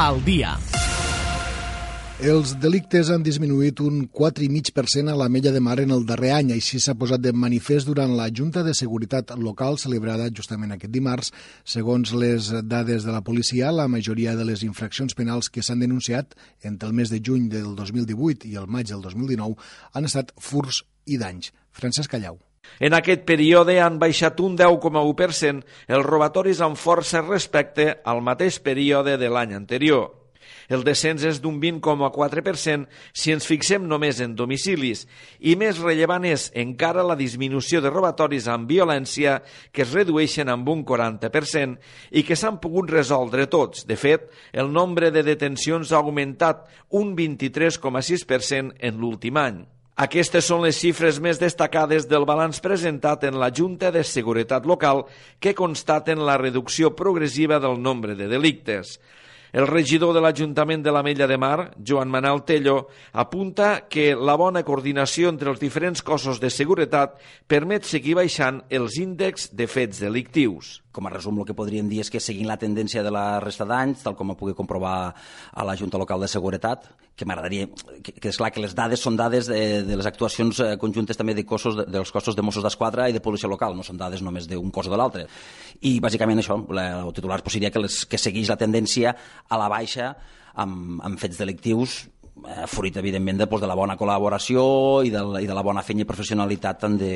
Al 0.00 0.22
dia. 0.24 0.54
Els 2.24 2.54
delictes 2.60 3.10
han 3.12 3.20
disminuït 3.24 3.82
un 3.84 4.06
4,5% 4.08 5.12
a 5.12 5.16
la 5.16 5.28
Mella 5.32 5.52
de 5.52 5.60
Mar 5.60 5.76
en 5.82 5.92
el 5.92 6.06
darrer 6.08 6.32
any. 6.38 6.54
Així 6.56 6.80
s'ha 6.80 6.94
posat 6.96 7.20
de 7.20 7.34
manifest 7.36 7.88
durant 7.88 8.16
la 8.16 8.30
Junta 8.32 8.64
de 8.64 8.72
Seguretat 8.76 9.34
Local 9.36 9.76
celebrada 9.80 10.30
justament 10.32 10.72
aquest 10.72 10.92
dimarts. 10.96 11.32
Segons 11.64 12.14
les 12.16 12.48
dades 12.64 13.04
de 13.04 13.12
la 13.12 13.20
policia, 13.24 13.72
la 13.72 13.88
majoria 13.92 14.36
de 14.36 14.48
les 14.48 14.64
infraccions 14.64 15.16
penals 15.16 15.52
que 15.52 15.64
s'han 15.64 15.84
denunciat 15.84 16.32
entre 16.64 16.88
el 16.88 16.96
mes 16.96 17.12
de 17.12 17.20
juny 17.20 17.50
del 17.52 17.74
2018 17.76 18.48
i 18.48 18.56
el 18.56 18.68
maig 18.68 18.88
del 18.88 19.04
2019 19.04 19.56
han 19.92 20.08
estat 20.08 20.32
furs 20.40 20.86
i 21.04 21.20
danys. 21.20 21.52
Francesc 21.76 22.16
Callau. 22.16 22.40
En 22.80 22.96
aquest 22.96 23.26
període 23.28 23.74
han 23.84 23.98
baixat 24.00 24.38
un 24.40 24.54
10,1% 24.56 25.66
els 25.92 26.06
robatoris 26.06 26.62
amb 26.64 26.80
força 26.80 27.20
respecte 27.20 27.92
al 28.08 28.22
mateix 28.24 28.56
període 28.64 29.18
de 29.20 29.28
l'any 29.28 29.52
anterior. 29.52 30.08
El 30.72 30.84
descens 30.86 31.26
és 31.26 31.40
d'un 31.42 31.58
20,4% 31.60 32.86
si 33.12 33.34
ens 33.34 33.46
fixem 33.46 33.84
només 33.90 34.22
en 34.24 34.36
domicilis 34.38 35.02
i 35.42 35.56
més 35.60 35.80
rellevant 35.82 36.24
és 36.30 36.46
encara 36.62 37.04
la 37.04 37.18
disminució 37.18 37.82
de 37.84 37.90
robatoris 37.92 38.46
amb 38.48 38.70
violència 38.70 39.40
que 39.74 39.82
es 39.84 39.92
redueixen 39.92 40.48
amb 40.48 40.70
un 40.72 40.84
40% 40.86 41.76
i 42.16 42.22
que 42.24 42.38
s'han 42.38 42.62
pogut 42.62 42.94
resoldre 42.94 43.48
tots. 43.50 43.84
De 43.84 43.98
fet, 43.98 44.30
el 44.52 44.72
nombre 44.72 45.10
de 45.10 45.26
detencions 45.26 45.92
ha 45.92 46.00
augmentat 46.00 46.64
un 46.96 47.12
23,6% 47.18 48.78
en 48.78 49.02
l'últim 49.02 49.42
any. 49.42 49.60
Aquestes 50.00 50.46
són 50.48 50.62
les 50.64 50.78
xifres 50.80 51.18
més 51.20 51.36
destacades 51.36 52.06
del 52.08 52.24
balanç 52.24 52.62
presentat 52.64 53.26
en 53.28 53.34
la 53.36 53.50
Junta 53.52 53.90
de 53.92 54.00
Seguretat 54.00 54.64
Local 54.64 55.02
que 55.44 55.52
constaten 55.52 56.22
la 56.24 56.38
reducció 56.40 56.94
progressiva 56.96 57.58
del 57.60 57.76
nombre 57.84 58.14
de 58.16 58.30
delictes. 58.30 58.94
El 59.52 59.66
regidor 59.68 60.14
de 60.16 60.22
l'Ajuntament 60.24 60.80
de 60.80 60.94
la 60.94 61.02
Mella 61.04 61.26
de 61.28 61.36
Mar, 61.36 61.74
Joan 61.84 62.08
Manel 62.08 62.40
Tello, 62.48 62.86
apunta 63.12 63.90
que 63.92 64.14
la 64.16 64.38
bona 64.40 64.62
coordinació 64.64 65.28
entre 65.28 65.52
els 65.52 65.60
diferents 65.60 66.00
cossos 66.00 66.40
de 66.40 66.48
seguretat 66.48 67.20
permet 67.50 67.84
seguir 67.84 68.16
baixant 68.16 68.62
els 68.70 68.96
índexs 68.96 69.50
de 69.52 69.68
fets 69.68 70.00
delictius. 70.00 70.78
Com 70.90 71.06
a 71.06 71.10
resum, 71.12 71.36
el 71.38 71.46
que 71.46 71.54
podríem 71.54 71.86
dir 71.86 72.00
és 72.02 72.08
que 72.10 72.18
seguint 72.18 72.48
la 72.48 72.56
tendència 72.58 73.04
de 73.06 73.12
la 73.14 73.38
resta 73.42 73.66
d'anys, 73.68 74.02
tal 74.02 74.16
com 74.18 74.32
ho 74.32 74.36
pugui 74.38 74.56
comprovar 74.58 74.94
a 75.54 75.66
la 75.66 75.76
Junta 75.78 76.00
Local 76.02 76.24
de 76.24 76.28
Seguretat, 76.32 76.88
que 77.14 77.28
m'agradaria... 77.28 77.68
Que, 78.02 78.16
que 78.16 78.32
és 78.32 78.38
clar 78.40 78.50
que 78.50 78.64
les 78.64 78.74
dades 78.74 79.02
són 79.04 79.18
dades 79.18 79.46
de, 79.50 79.60
de 79.86 79.98
les 80.00 80.08
actuacions 80.10 80.58
eh, 80.64 80.72
conjuntes 80.82 81.20
també 81.20 81.36
de 81.38 81.46
cossos, 81.46 81.78
de, 81.78 81.86
dels 81.94 82.10
cossos 82.10 82.34
de 82.34 82.42
Mossos 82.42 82.66
d'Esquadra 82.66 83.06
i 83.06 83.14
de 83.14 83.22
policia 83.22 83.50
local, 83.50 83.76
no 83.78 83.86
són 83.86 84.00
dades 84.00 84.24
només 84.26 84.50
d'un 84.50 84.74
cos 84.74 84.90
o 84.90 84.94
de 84.94 84.98
l'altre. 84.98 85.26
I 85.86 85.98
bàsicament 86.02 86.42
això, 86.42 86.58
la, 86.74 86.88
el 87.04 87.14
titular 87.14 87.38
pues, 87.44 87.54
seria 87.58 87.70
que, 87.70 87.84
les, 87.86 88.02
que 88.10 88.18
segueix 88.18 88.50
la 88.50 88.58
tendència 88.58 89.14
a 89.46 89.60
la 89.60 89.70
baixa 89.70 90.14
amb, 90.58 90.98
amb 91.06 91.22
fets 91.22 91.38
delictius 91.38 92.00
fruit, 92.70 92.96
evidentment, 92.96 93.38
de, 93.38 93.46
doncs, 93.46 93.62
de 93.62 93.68
la 93.68 93.76
bona 93.78 93.96
col·laboració 93.98 94.62
i 95.06 95.12
de, 95.12 95.22
i 95.42 95.48
de 95.48 95.56
la 95.56 95.64
bona 95.66 95.82
feina 95.86 96.04
i 96.04 96.08
professionalitat 96.08 96.80
tant 96.84 96.96
de, 97.00 97.12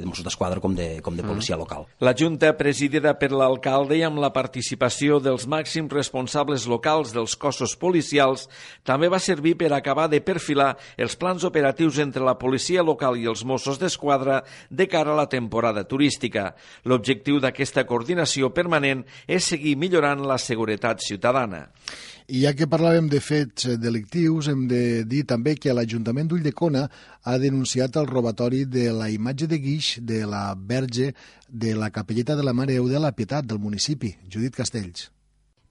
de 0.00 0.06
Mossos 0.08 0.26
d'Esquadra 0.26 0.60
com 0.62 0.74
de, 0.76 0.88
com 1.04 1.16
de 1.16 1.24
policia 1.26 1.56
mm. 1.56 1.60
local. 1.60 1.86
La 2.00 2.14
Junta, 2.16 2.52
presidida 2.58 3.14
per 3.18 3.30
l'alcalde 3.32 3.98
i 3.98 4.04
amb 4.06 4.20
la 4.22 4.32
participació 4.34 5.20
dels 5.22 5.46
màxims 5.50 5.92
responsables 5.92 6.66
locals 6.70 7.14
dels 7.16 7.36
cossos 7.40 7.76
policials, 7.80 8.46
també 8.86 9.10
va 9.12 9.20
servir 9.22 9.56
per 9.60 9.72
acabar 9.76 10.08
de 10.10 10.22
perfilar 10.24 10.72
els 10.96 11.16
plans 11.20 11.44
operatius 11.46 12.00
entre 12.02 12.24
la 12.26 12.38
policia 12.38 12.84
local 12.86 13.18
i 13.18 13.28
els 13.30 13.44
Mossos 13.44 13.80
d'Esquadra 13.80 14.42
de 14.70 14.86
cara 14.90 15.14
a 15.14 15.20
la 15.22 15.28
temporada 15.28 15.84
turística. 15.84 16.54
L'objectiu 16.84 17.40
d'aquesta 17.40 17.86
coordinació 17.88 18.52
permanent 18.54 19.04
és 19.26 19.50
seguir 19.52 19.76
millorant 19.80 20.24
la 20.26 20.38
seguretat 20.38 21.04
ciutadana. 21.04 21.68
I 22.28 22.42
ja 22.44 22.52
que 22.56 22.68
parlàvem 22.70 23.08
de 23.10 23.20
fets 23.24 23.68
delictius, 23.80 24.50
hem 24.50 24.66
de 24.70 25.04
dir 25.08 25.22
també 25.28 25.56
que 25.56 25.74
l'Ajuntament 25.74 26.28
d'Ulldecona 26.28 26.86
ha 27.24 27.38
denunciat 27.38 27.96
el 27.96 28.10
robatori 28.10 28.64
de 28.64 28.90
la 28.92 29.10
imatge 29.10 29.48
de 29.50 29.60
guix 29.62 29.94
de 30.02 30.24
la 30.26 30.54
verge 30.54 31.12
de 31.48 31.74
la 31.74 31.90
capelleta 31.90 32.36
de 32.36 32.44
la 32.44 32.52
Mare 32.52 32.78
de 32.80 33.00
la 33.00 33.12
Pietat 33.12 33.46
del 33.46 33.58
municipi. 33.58 34.14
Judit 34.28 34.54
Castells. 34.54 35.10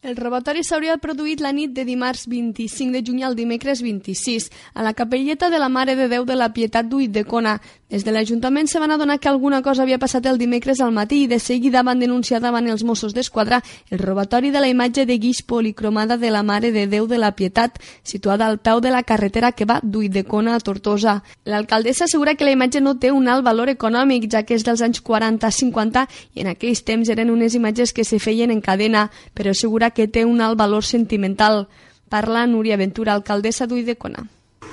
El 0.02 0.16
robatori 0.16 0.62
s'hauria 0.64 0.94
produït 0.96 1.42
la 1.44 1.50
nit 1.52 1.74
de 1.76 1.84
dimarts 1.84 2.22
25 2.32 2.94
de 2.96 3.02
juny 3.04 3.26
al 3.28 3.34
dimecres 3.36 3.82
26 3.84 4.46
a 4.72 4.86
la 4.86 4.94
capelleta 4.96 5.50
de 5.52 5.60
la 5.60 5.68
Mare 5.68 5.98
de 6.00 6.08
Déu 6.08 6.24
de 6.24 6.38
la 6.40 6.54
Pietat 6.56 6.88
d'Uit 6.88 7.12
de 7.12 7.26
Cona. 7.28 7.58
Des 7.90 8.06
de 8.06 8.14
l'Ajuntament 8.14 8.70
se 8.72 8.80
van 8.80 8.92
adonar 8.92 9.18
que 9.20 9.28
alguna 9.28 9.62
cosa 9.62 9.82
havia 9.84 9.98
passat 10.00 10.26
el 10.30 10.38
dimecres 10.38 10.80
al 10.80 10.94
matí 10.96 11.24
i 11.24 11.28
de 11.28 11.40
seguida 11.40 11.82
van 11.84 12.00
denunciar 12.00 12.40
davant 12.40 12.70
els 12.70 12.86
Mossos 12.86 13.12
d'Esquadra 13.14 13.60
el 13.90 14.00
robatori 14.00 14.52
de 14.52 14.62
la 14.62 14.70
imatge 14.70 15.06
de 15.06 15.18
guix 15.20 15.42
policromada 15.42 16.16
de 16.16 16.32
la 16.32 16.44
Mare 16.44 16.72
de 16.72 16.86
Déu 16.88 17.08
de 17.08 17.18
la 17.18 17.34
Pietat, 17.36 17.82
situada 18.04 18.48
al 18.48 18.60
peu 18.60 18.80
de 18.80 18.94
la 18.96 19.04
carretera 19.04 19.52
que 19.52 19.66
va 19.66 19.82
d'Uit 19.84 20.14
de 20.14 20.24
Cona 20.24 20.56
a 20.56 20.62
Tortosa. 20.62 21.24
L'alcaldessa 21.44 22.06
assegura 22.06 22.36
que 22.36 22.48
la 22.48 22.56
imatge 22.56 22.80
no 22.80 22.96
té 22.96 23.12
un 23.12 23.28
alt 23.28 23.44
valor 23.44 23.68
econòmic, 23.68 24.32
ja 24.32 24.46
que 24.46 24.56
és 24.56 24.64
dels 24.64 24.80
anys 24.80 25.04
40-50 25.04 26.08
i 26.36 26.46
en 26.46 26.54
aquells 26.54 26.86
temps 26.88 27.10
eren 27.10 27.36
unes 27.36 27.60
imatges 27.60 27.92
que 27.92 28.08
se 28.08 28.20
feien 28.24 28.52
en 28.52 28.62
cadena, 28.62 29.10
però 29.36 29.52
assegura 29.52 29.89
que 29.92 30.08
té 30.08 30.26
un 30.26 30.42
alt 30.42 30.58
valor 30.60 30.84
sentimental. 30.84 31.68
Parla 32.10 32.48
Núria 32.50 32.78
Ventura, 32.78 33.14
alcaldessa 33.14 33.68
d'Uidecona 33.70 34.26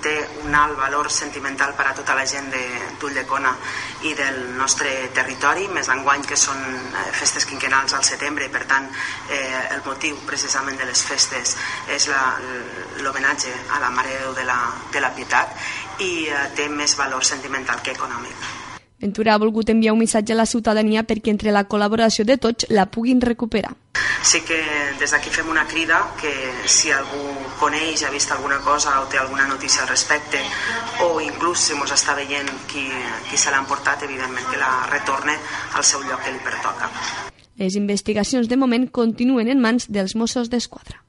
té 0.07 0.15
un 0.45 0.55
alt 0.55 0.77
valor 0.79 1.11
sentimental 1.11 1.73
per 1.75 1.87
a 1.91 1.95
tota 1.97 2.15
la 2.15 2.25
gent 2.27 2.51
d'Ulldecona 3.01 3.53
i 4.07 4.13
del 4.19 4.39
nostre 4.59 4.93
territori, 5.17 5.67
més 5.75 5.89
enguany 5.93 6.23
que 6.29 6.39
són 6.39 6.61
eh, 6.63 7.07
festes 7.21 7.47
quinquenals 7.51 7.97
al 7.97 8.05
setembre 8.07 8.49
per 8.53 8.65
tant 8.71 8.87
eh, 8.87 9.75
el 9.77 9.83
motiu 9.87 10.21
precisament 10.29 10.79
de 10.79 10.87
les 10.91 11.03
festes 11.09 11.57
és 11.97 12.11
l'homenatge 13.03 13.57
a 13.75 13.83
la 13.83 13.91
Mare 13.91 14.15
de 14.15 14.23
Déu 14.27 14.37
de 14.39 14.47
la, 14.47 14.61
de 14.93 15.03
la 15.03 15.13
Pietat 15.17 15.59
i 16.07 16.13
eh, 16.29 16.47
té 16.55 16.71
més 16.71 16.97
valor 16.99 17.25
sentimental 17.25 17.83
que 17.83 17.97
econòmic. 17.97 18.66
Ventura 18.99 19.35
ha 19.35 19.39
volgut 19.39 19.69
enviar 19.69 19.93
un 19.93 19.99
missatge 20.01 20.33
a 20.33 20.37
la 20.37 20.47
ciutadania 20.47 21.03
perquè 21.05 21.29
entre 21.29 21.53
la 21.53 21.67
col·laboració 21.69 22.25
de 22.25 22.39
tots 22.41 22.67
la 22.71 22.87
puguin 22.89 23.21
recuperar. 23.21 23.75
Sí 24.25 24.41
que 24.41 24.57
des 24.99 25.13
d'aquí 25.13 25.31
fem 25.31 25.49
una 25.53 25.67
crida 25.69 25.99
que 26.21 26.33
si 26.65 26.91
algú 26.91 27.21
coneix, 27.61 28.03
ha 28.03 28.11
vist 28.11 28.33
alguna 28.33 28.59
cosa 28.65 28.97
o 29.03 29.07
té 29.13 29.21
alguna 29.21 29.47
notícia 29.47 29.83
al 29.85 29.89
respecte 29.93 30.41
o 31.05 31.21
inclús 31.21 31.61
si 31.69 31.77
ens 31.77 31.93
està 31.93 32.17
veient 32.17 32.49
qui, 32.73 32.89
qui 33.29 33.37
se 33.37 33.53
l'ha 33.53 33.61
emportat, 33.61 34.03
evidentment 34.09 34.49
que 34.49 34.61
la 34.61 34.73
retorne 34.91 35.37
al 35.75 35.85
seu 35.85 36.01
lloc 36.09 36.25
que 36.25 36.33
li 36.33 36.41
pertoca. 36.43 36.91
Les 37.57 37.77
investigacions 37.77 38.49
de 38.49 38.57
moment 38.57 38.89
continuen 38.89 39.49
en 39.49 39.61
mans 39.61 39.91
dels 39.93 40.17
Mossos 40.17 40.49
d'Esquadra. 40.49 41.05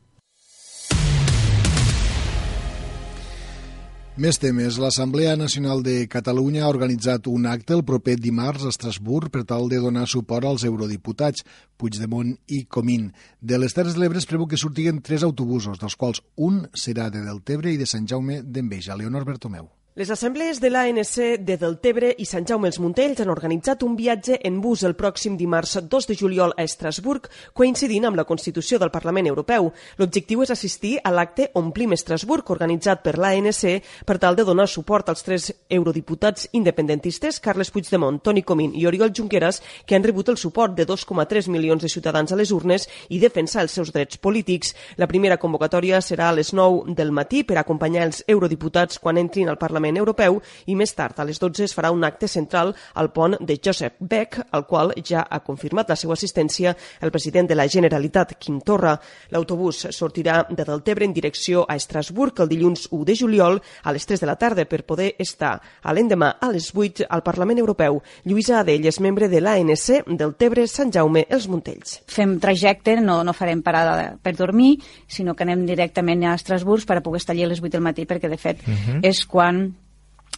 Més 4.18 4.39
temes. 4.41 4.80
L'Assemblea 4.81 5.35
Nacional 5.38 5.84
de 5.85 6.07
Catalunya 6.10 6.64
ha 6.65 6.72
organitzat 6.72 7.27
un 7.30 7.45
acte 7.45 7.76
el 7.76 7.84
proper 7.85 8.15
dimarts 8.18 8.65
a 8.65 8.72
Estrasburg 8.73 9.30
per 9.30 9.44
tal 9.45 9.69
de 9.69 9.77
donar 9.84 10.07
suport 10.10 10.48
als 10.49 10.65
eurodiputats 10.65 11.45
Puigdemont 11.77 12.34
i 12.49 12.64
Comín. 12.65 13.11
De 13.38 13.61
les 13.61 13.77
Terres 13.77 13.94
de 13.94 14.02
l'Ebre 14.02 14.18
es 14.18 14.26
preveu 14.26 14.49
que 14.49 14.57
sortiguen 14.57 15.03
tres 15.06 15.22
autobusos, 15.22 15.77
dels 15.77 15.94
quals 15.94 16.26
un 16.34 16.64
serà 16.73 17.11
de 17.14 17.22
Deltebre 17.30 17.69
i 17.69 17.77
de 17.77 17.85
Sant 17.85 18.10
Jaume 18.10 18.41
d'Enveja. 18.41 18.98
Leonor 18.98 19.30
Bertomeu. 19.30 19.76
Les 19.98 20.11
assemblees 20.11 20.60
de 20.61 20.69
l'ANC 20.69 21.41
de 21.41 21.56
Deltebre 21.57 22.11
i 22.22 22.26
Sant 22.30 22.45
Jaume 22.45 22.68
els 22.69 22.78
Montells 22.78 23.18
han 23.24 23.32
organitzat 23.34 23.82
un 23.82 23.95
viatge 23.98 24.36
en 24.45 24.60
bus 24.61 24.84
el 24.86 24.94
pròxim 24.94 25.34
dimarts 25.40 25.72
2 25.90 26.06
de 26.11 26.15
juliol 26.19 26.52
a 26.53 26.61
Estrasburg, 26.61 27.26
coincidint 27.57 28.06
amb 28.06 28.19
la 28.19 28.28
Constitució 28.30 28.78
del 28.78 28.91
Parlament 28.94 29.26
Europeu. 29.26 29.72
L'objectiu 29.98 30.44
és 30.45 30.52
assistir 30.53 30.99
a 31.02 31.10
l'acte 31.10 31.48
Omplim 31.57 31.95
Estrasburg, 31.98 32.52
organitzat 32.53 33.02
per 33.02 33.15
l'ANC 33.18 33.64
per 34.06 34.19
tal 34.22 34.38
de 34.38 34.45
donar 34.45 34.68
suport 34.69 35.10
als 35.10 35.26
tres 35.26 35.49
eurodiputats 35.68 36.45
independentistes, 36.52 37.41
Carles 37.41 37.74
Puigdemont, 37.74 38.22
Toni 38.22 38.45
Comín 38.45 38.78
i 38.78 38.86
Oriol 38.86 39.10
Junqueras, 39.10 39.64
que 39.88 39.98
han 39.98 40.06
rebut 40.06 40.30
el 40.30 40.38
suport 40.38 40.78
de 40.78 40.86
2,3 40.86 41.49
milions 41.49 41.82
de 41.82 41.90
ciutadans 41.90 42.32
a 42.32 42.38
les 42.38 42.53
urnes 42.53 42.86
i 43.10 43.18
defensar 43.18 43.65
els 43.65 43.74
seus 43.74 43.90
drets 43.98 44.22
polítics. 44.22 44.76
La 45.02 45.10
primera 45.10 45.41
convocatòria 45.41 46.06
serà 46.06 46.30
a 46.30 46.38
les 46.38 46.53
9 46.53 46.94
del 46.94 47.10
matí 47.10 47.41
per 47.41 47.57
acompanyar 47.57 48.06
els 48.06 48.22
eurodiputats 48.28 49.02
quan 49.02 49.18
entrin 49.18 49.49
al 49.49 49.57
Parlament 49.57 49.86
Parlament 49.88 50.01
Europeu 50.01 50.41
i 50.68 50.76
més 50.76 50.91
tard, 50.93 51.18
a 51.19 51.26
les 51.26 51.39
12, 51.39 51.64
es 51.64 51.73
farà 51.76 51.91
un 51.93 52.03
acte 52.03 52.27
central 52.27 52.73
al 52.95 53.11
pont 53.14 53.38
de 53.39 53.57
Joseph 53.64 53.95
Beck, 53.99 54.39
al 54.51 54.65
qual 54.68 54.91
ja 55.03 55.23
ha 55.23 55.39
confirmat 55.45 55.89
la 55.89 55.95
seva 55.95 56.14
assistència 56.14 56.76
el 57.01 57.11
president 57.11 57.47
de 57.47 57.55
la 57.55 57.68
Generalitat, 57.68 58.35
Quim 58.38 58.59
Torra. 58.61 58.97
L'autobús 59.31 59.88
sortirà 59.95 60.43
de 60.49 60.65
Deltebre 60.65 61.05
en 61.05 61.14
direcció 61.14 61.64
a 61.68 61.77
Estrasburg 61.77 62.41
el 62.43 62.49
dilluns 62.49 62.88
1 62.91 63.05
de 63.05 63.15
juliol 63.15 63.61
a 63.84 63.93
les 63.93 64.05
3 64.05 64.22
de 64.22 64.27
la 64.27 64.35
tarda 64.35 64.65
per 64.65 64.84
poder 64.84 65.14
estar 65.19 65.55
a 65.81 65.93
l'endemà 65.93 66.34
a 66.41 66.51
les 66.51 66.69
8 66.73 67.07
al 67.09 67.23
Parlament 67.23 67.59
Europeu. 67.64 68.01
Lluïsa 68.26 68.59
Adell 68.59 68.89
és 68.91 68.99
membre 68.99 69.30
de 69.31 69.41
l'ANC 69.41 70.11
Deltebre 70.19 70.68
Sant 70.68 70.91
Jaume 70.91 71.26
els 71.30 71.47
Montells. 71.47 72.01
Fem 72.11 72.38
trajecte, 72.43 72.97
no, 72.99 73.22
no 73.23 73.35
farem 73.38 73.64
parada 73.64 74.18
per 74.22 74.35
dormir, 74.35 74.77
sinó 75.07 75.35
que 75.35 75.47
anem 75.47 75.65
directament 75.69 76.26
a 76.27 76.35
Estrasburg 76.35 76.88
per 76.88 76.99
a 76.99 77.05
poder 77.05 77.23
estar 77.23 77.35
allà 77.35 77.47
a 77.47 77.53
les 77.53 77.64
8 77.64 77.76
del 77.77 77.85
matí, 77.85 78.07
perquè 78.09 78.27
de 78.27 78.38
fet 78.38 78.64
uh 78.65 78.72
mhm. 78.72 78.80
-huh. 78.88 78.99
és 79.07 79.26
quan 79.26 79.76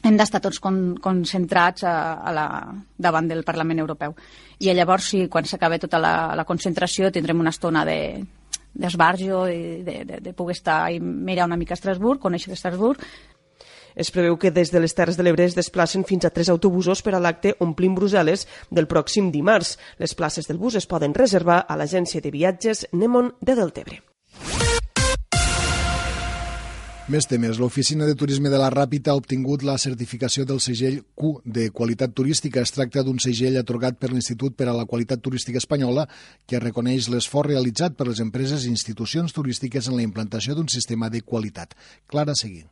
hem 0.04 0.18
d'estar 0.18 0.42
tots 0.44 0.60
con, 0.64 0.98
concentrats 1.02 1.84
a, 1.84 1.96
a 2.24 2.34
la, 2.36 2.48
davant 2.98 3.28
del 3.28 3.44
Parlament 3.48 3.82
Europeu. 3.84 4.16
I 4.60 4.74
llavors, 4.74 5.12
sí, 5.12 5.26
quan 5.32 5.48
s'acabi 5.48 5.80
tota 5.80 6.00
la, 6.00 6.14
la 6.36 6.46
concentració, 6.48 7.12
tindrem 7.12 7.40
una 7.40 7.56
estona 7.56 7.86
de 7.88 8.00
d'esbarjo 8.80 9.48
i 9.50 9.82
de, 9.84 9.96
de, 10.06 10.20
de 10.22 10.32
poder 10.38 10.54
estar 10.54 10.92
i 10.94 11.00
mirar 11.02 11.48
una 11.50 11.58
mica 11.58 11.74
a 11.74 11.80
Estrasburg, 11.80 12.22
conèixer 12.22 12.54
Estrasburg, 12.54 13.02
es 14.00 14.12
preveu 14.16 14.38
que 14.40 14.52
des 14.56 14.72
de 14.72 14.80
les 14.80 14.94
Terres 14.96 15.18
de 15.18 15.26
l'Ebre 15.26 15.44
es 15.44 15.58
desplacen 15.58 16.06
fins 16.08 16.24
a 16.24 16.32
tres 16.32 16.48
autobusos 16.54 17.02
per 17.04 17.16
a 17.18 17.20
l'acte 17.20 17.56
Omplim 17.60 17.98
Brussel·les 17.98 18.46
del 18.72 18.88
pròxim 18.88 19.32
dimarts. 19.34 19.78
Les 20.00 20.16
places 20.16 20.48
del 20.48 20.62
bus 20.62 20.78
es 20.80 20.88
poden 20.88 21.18
reservar 21.18 21.66
a 21.68 21.76
l'agència 21.76 22.22
de 22.22 22.32
viatges 22.32 22.86
Nemon 22.94 23.34
de 23.42 23.58
Deltebre. 23.60 24.00
Més 27.10 27.26
temes. 27.26 27.58
L'Oficina 27.58 28.06
de 28.06 28.14
Turisme 28.14 28.52
de 28.54 28.58
la 28.62 28.68
Ràpita 28.70 29.10
ha 29.10 29.18
obtingut 29.18 29.64
la 29.66 29.80
certificació 29.82 30.44
del 30.46 30.60
segell 30.62 31.00
Q 31.18 31.32
de 31.58 31.72
qualitat 31.74 32.14
turística. 32.14 32.62
Es 32.62 32.76
tracta 32.76 33.02
d'un 33.02 33.18
segell 33.18 33.58
atorgat 33.58 33.98
per 33.98 34.12
l'Institut 34.14 34.54
per 34.54 34.70
a 34.70 34.78
la 34.78 34.86
Qualitat 34.86 35.26
Turística 35.26 35.58
Espanyola 35.58 36.06
que 36.46 36.62
reconeix 36.62 37.10
l'esforç 37.10 37.56
realitzat 37.56 37.98
per 37.98 38.12
les 38.12 38.22
empreses 38.22 38.68
i 38.68 38.70
institucions 38.70 39.34
turístiques 39.34 39.90
en 39.90 39.98
la 39.98 40.06
implantació 40.06 40.54
d'un 40.54 40.70
sistema 40.70 41.10
de 41.10 41.26
qualitat. 41.26 41.74
Clara 42.06 42.38
Seguí. 42.38 42.68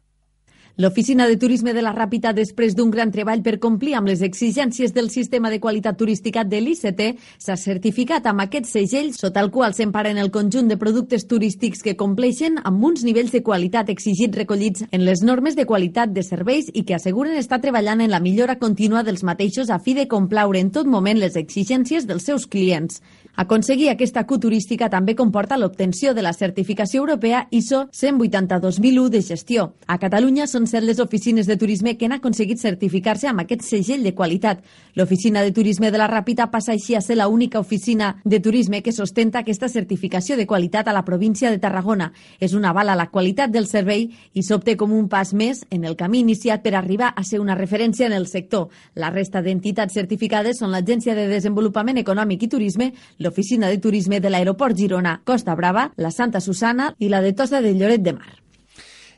L'Oficina 0.80 1.26
de 1.26 1.38
Turisme 1.38 1.74
de 1.74 1.82
la 1.82 1.90
Ràpita, 1.90 2.36
després 2.38 2.76
d'un 2.78 2.92
gran 2.94 3.10
treball 3.10 3.40
per 3.42 3.56
complir 3.58 3.96
amb 3.98 4.12
les 4.12 4.20
exigències 4.22 4.92
del 4.94 5.08
sistema 5.10 5.50
de 5.50 5.58
qualitat 5.58 5.98
turística 5.98 6.44
de 6.46 6.60
l'ICT, 6.62 7.02
s'ha 7.42 7.56
certificat 7.58 8.30
amb 8.30 8.44
aquest 8.44 8.70
segell 8.70 9.10
sota 9.18 9.42
el 9.42 9.50
qual 9.50 9.74
s'emparen 9.74 10.22
el 10.22 10.30
conjunt 10.30 10.70
de 10.70 10.78
productes 10.78 11.26
turístics 11.26 11.82
que 11.82 11.96
compleixen 11.98 12.60
amb 12.62 12.86
uns 12.86 13.02
nivells 13.08 13.34
de 13.34 13.42
qualitat 13.42 13.90
exigits 13.90 14.38
recollits 14.38 14.86
en 14.92 15.02
les 15.02 15.26
normes 15.26 15.58
de 15.58 15.66
qualitat 15.66 16.14
de 16.14 16.22
serveis 16.22 16.70
i 16.70 16.86
que 16.86 16.94
asseguren 16.94 17.42
estar 17.42 17.58
treballant 17.58 18.06
en 18.06 18.14
la 18.14 18.22
millora 18.22 18.60
contínua 18.62 19.02
dels 19.02 19.26
mateixos 19.26 19.74
a 19.74 19.80
fi 19.82 19.98
de 19.98 20.06
complaure 20.06 20.62
en 20.62 20.70
tot 20.70 20.86
moment 20.86 21.18
les 21.18 21.42
exigències 21.42 22.06
dels 22.06 22.30
seus 22.30 22.46
clients. 22.46 23.02
Aconseguir 23.38 23.92
aquesta 23.92 24.24
Q 24.26 24.40
turística 24.42 24.88
també 24.90 25.14
comporta 25.14 25.60
l'obtenció 25.62 26.16
de 26.18 26.24
la 26.26 26.32
certificació 26.34 27.04
europea 27.04 27.44
ISO 27.54 27.84
182.001 27.94 29.10
de 29.14 29.20
gestió. 29.22 29.66
A 29.86 30.00
Catalunya 30.02 30.48
són 30.50 30.66
set 30.66 30.82
les 30.82 30.98
oficines 30.98 31.46
de 31.46 31.54
turisme 31.56 31.94
que 32.00 32.08
han 32.08 32.16
aconseguit 32.16 32.58
certificar-se 32.58 33.28
amb 33.30 33.44
aquest 33.44 33.62
segell 33.68 34.02
de 34.02 34.16
qualitat. 34.18 34.64
L'oficina 34.96 35.44
de 35.46 35.52
turisme 35.54 35.92
de 35.94 36.00
la 36.02 36.08
Ràpita 36.10 36.48
passa 36.50 36.72
així 36.74 36.96
a 36.98 37.02
ser 37.06 37.20
la 37.20 37.28
única 37.28 37.60
oficina 37.60 38.16
de 38.26 38.40
turisme 38.40 38.82
que 38.82 38.92
sostenta 38.92 39.44
aquesta 39.46 39.70
certificació 39.70 40.34
de 40.36 40.48
qualitat 40.48 40.90
a 40.90 40.98
la 40.98 41.06
província 41.06 41.52
de 41.54 41.62
Tarragona. 41.62 42.10
És 42.40 42.58
una 42.58 42.74
bala 42.74 42.98
a 42.98 43.00
la 43.04 43.12
qualitat 43.14 43.54
del 43.54 43.70
servei 43.70 44.10
i 44.34 44.42
s'obté 44.42 44.74
com 44.82 44.98
un 44.98 45.12
pas 45.14 45.36
més 45.36 45.62
en 45.70 45.86
el 45.86 45.96
camí 45.96 46.24
iniciat 46.26 46.66
per 46.66 46.74
arribar 46.74 47.14
a 47.16 47.22
ser 47.22 47.38
una 47.40 47.54
referència 47.54 48.10
en 48.10 48.18
el 48.18 48.26
sector. 48.26 48.74
La 48.96 49.14
resta 49.14 49.46
d'entitats 49.46 49.94
certificades 49.94 50.58
són 50.58 50.74
l'Agència 50.74 51.14
de 51.14 51.30
Desenvolupament 51.30 52.02
Econòmic 52.02 52.50
i 52.50 52.52
Turisme, 52.58 52.92
l'Oficina 53.28 53.70
de 53.70 53.78
Turisme 53.84 54.22
de 54.24 54.32
l'Aeroport 54.32 54.80
Girona 54.80 55.20
Costa 55.28 55.56
Brava, 55.60 55.90
la 55.98 56.12
Santa 56.16 56.40
Susana 56.42 56.94
i 56.98 57.12
la 57.12 57.22
de 57.22 57.36
Tossa 57.36 57.62
de 57.62 57.76
Lloret 57.76 58.02
de 58.04 58.18
Mar 58.18 58.38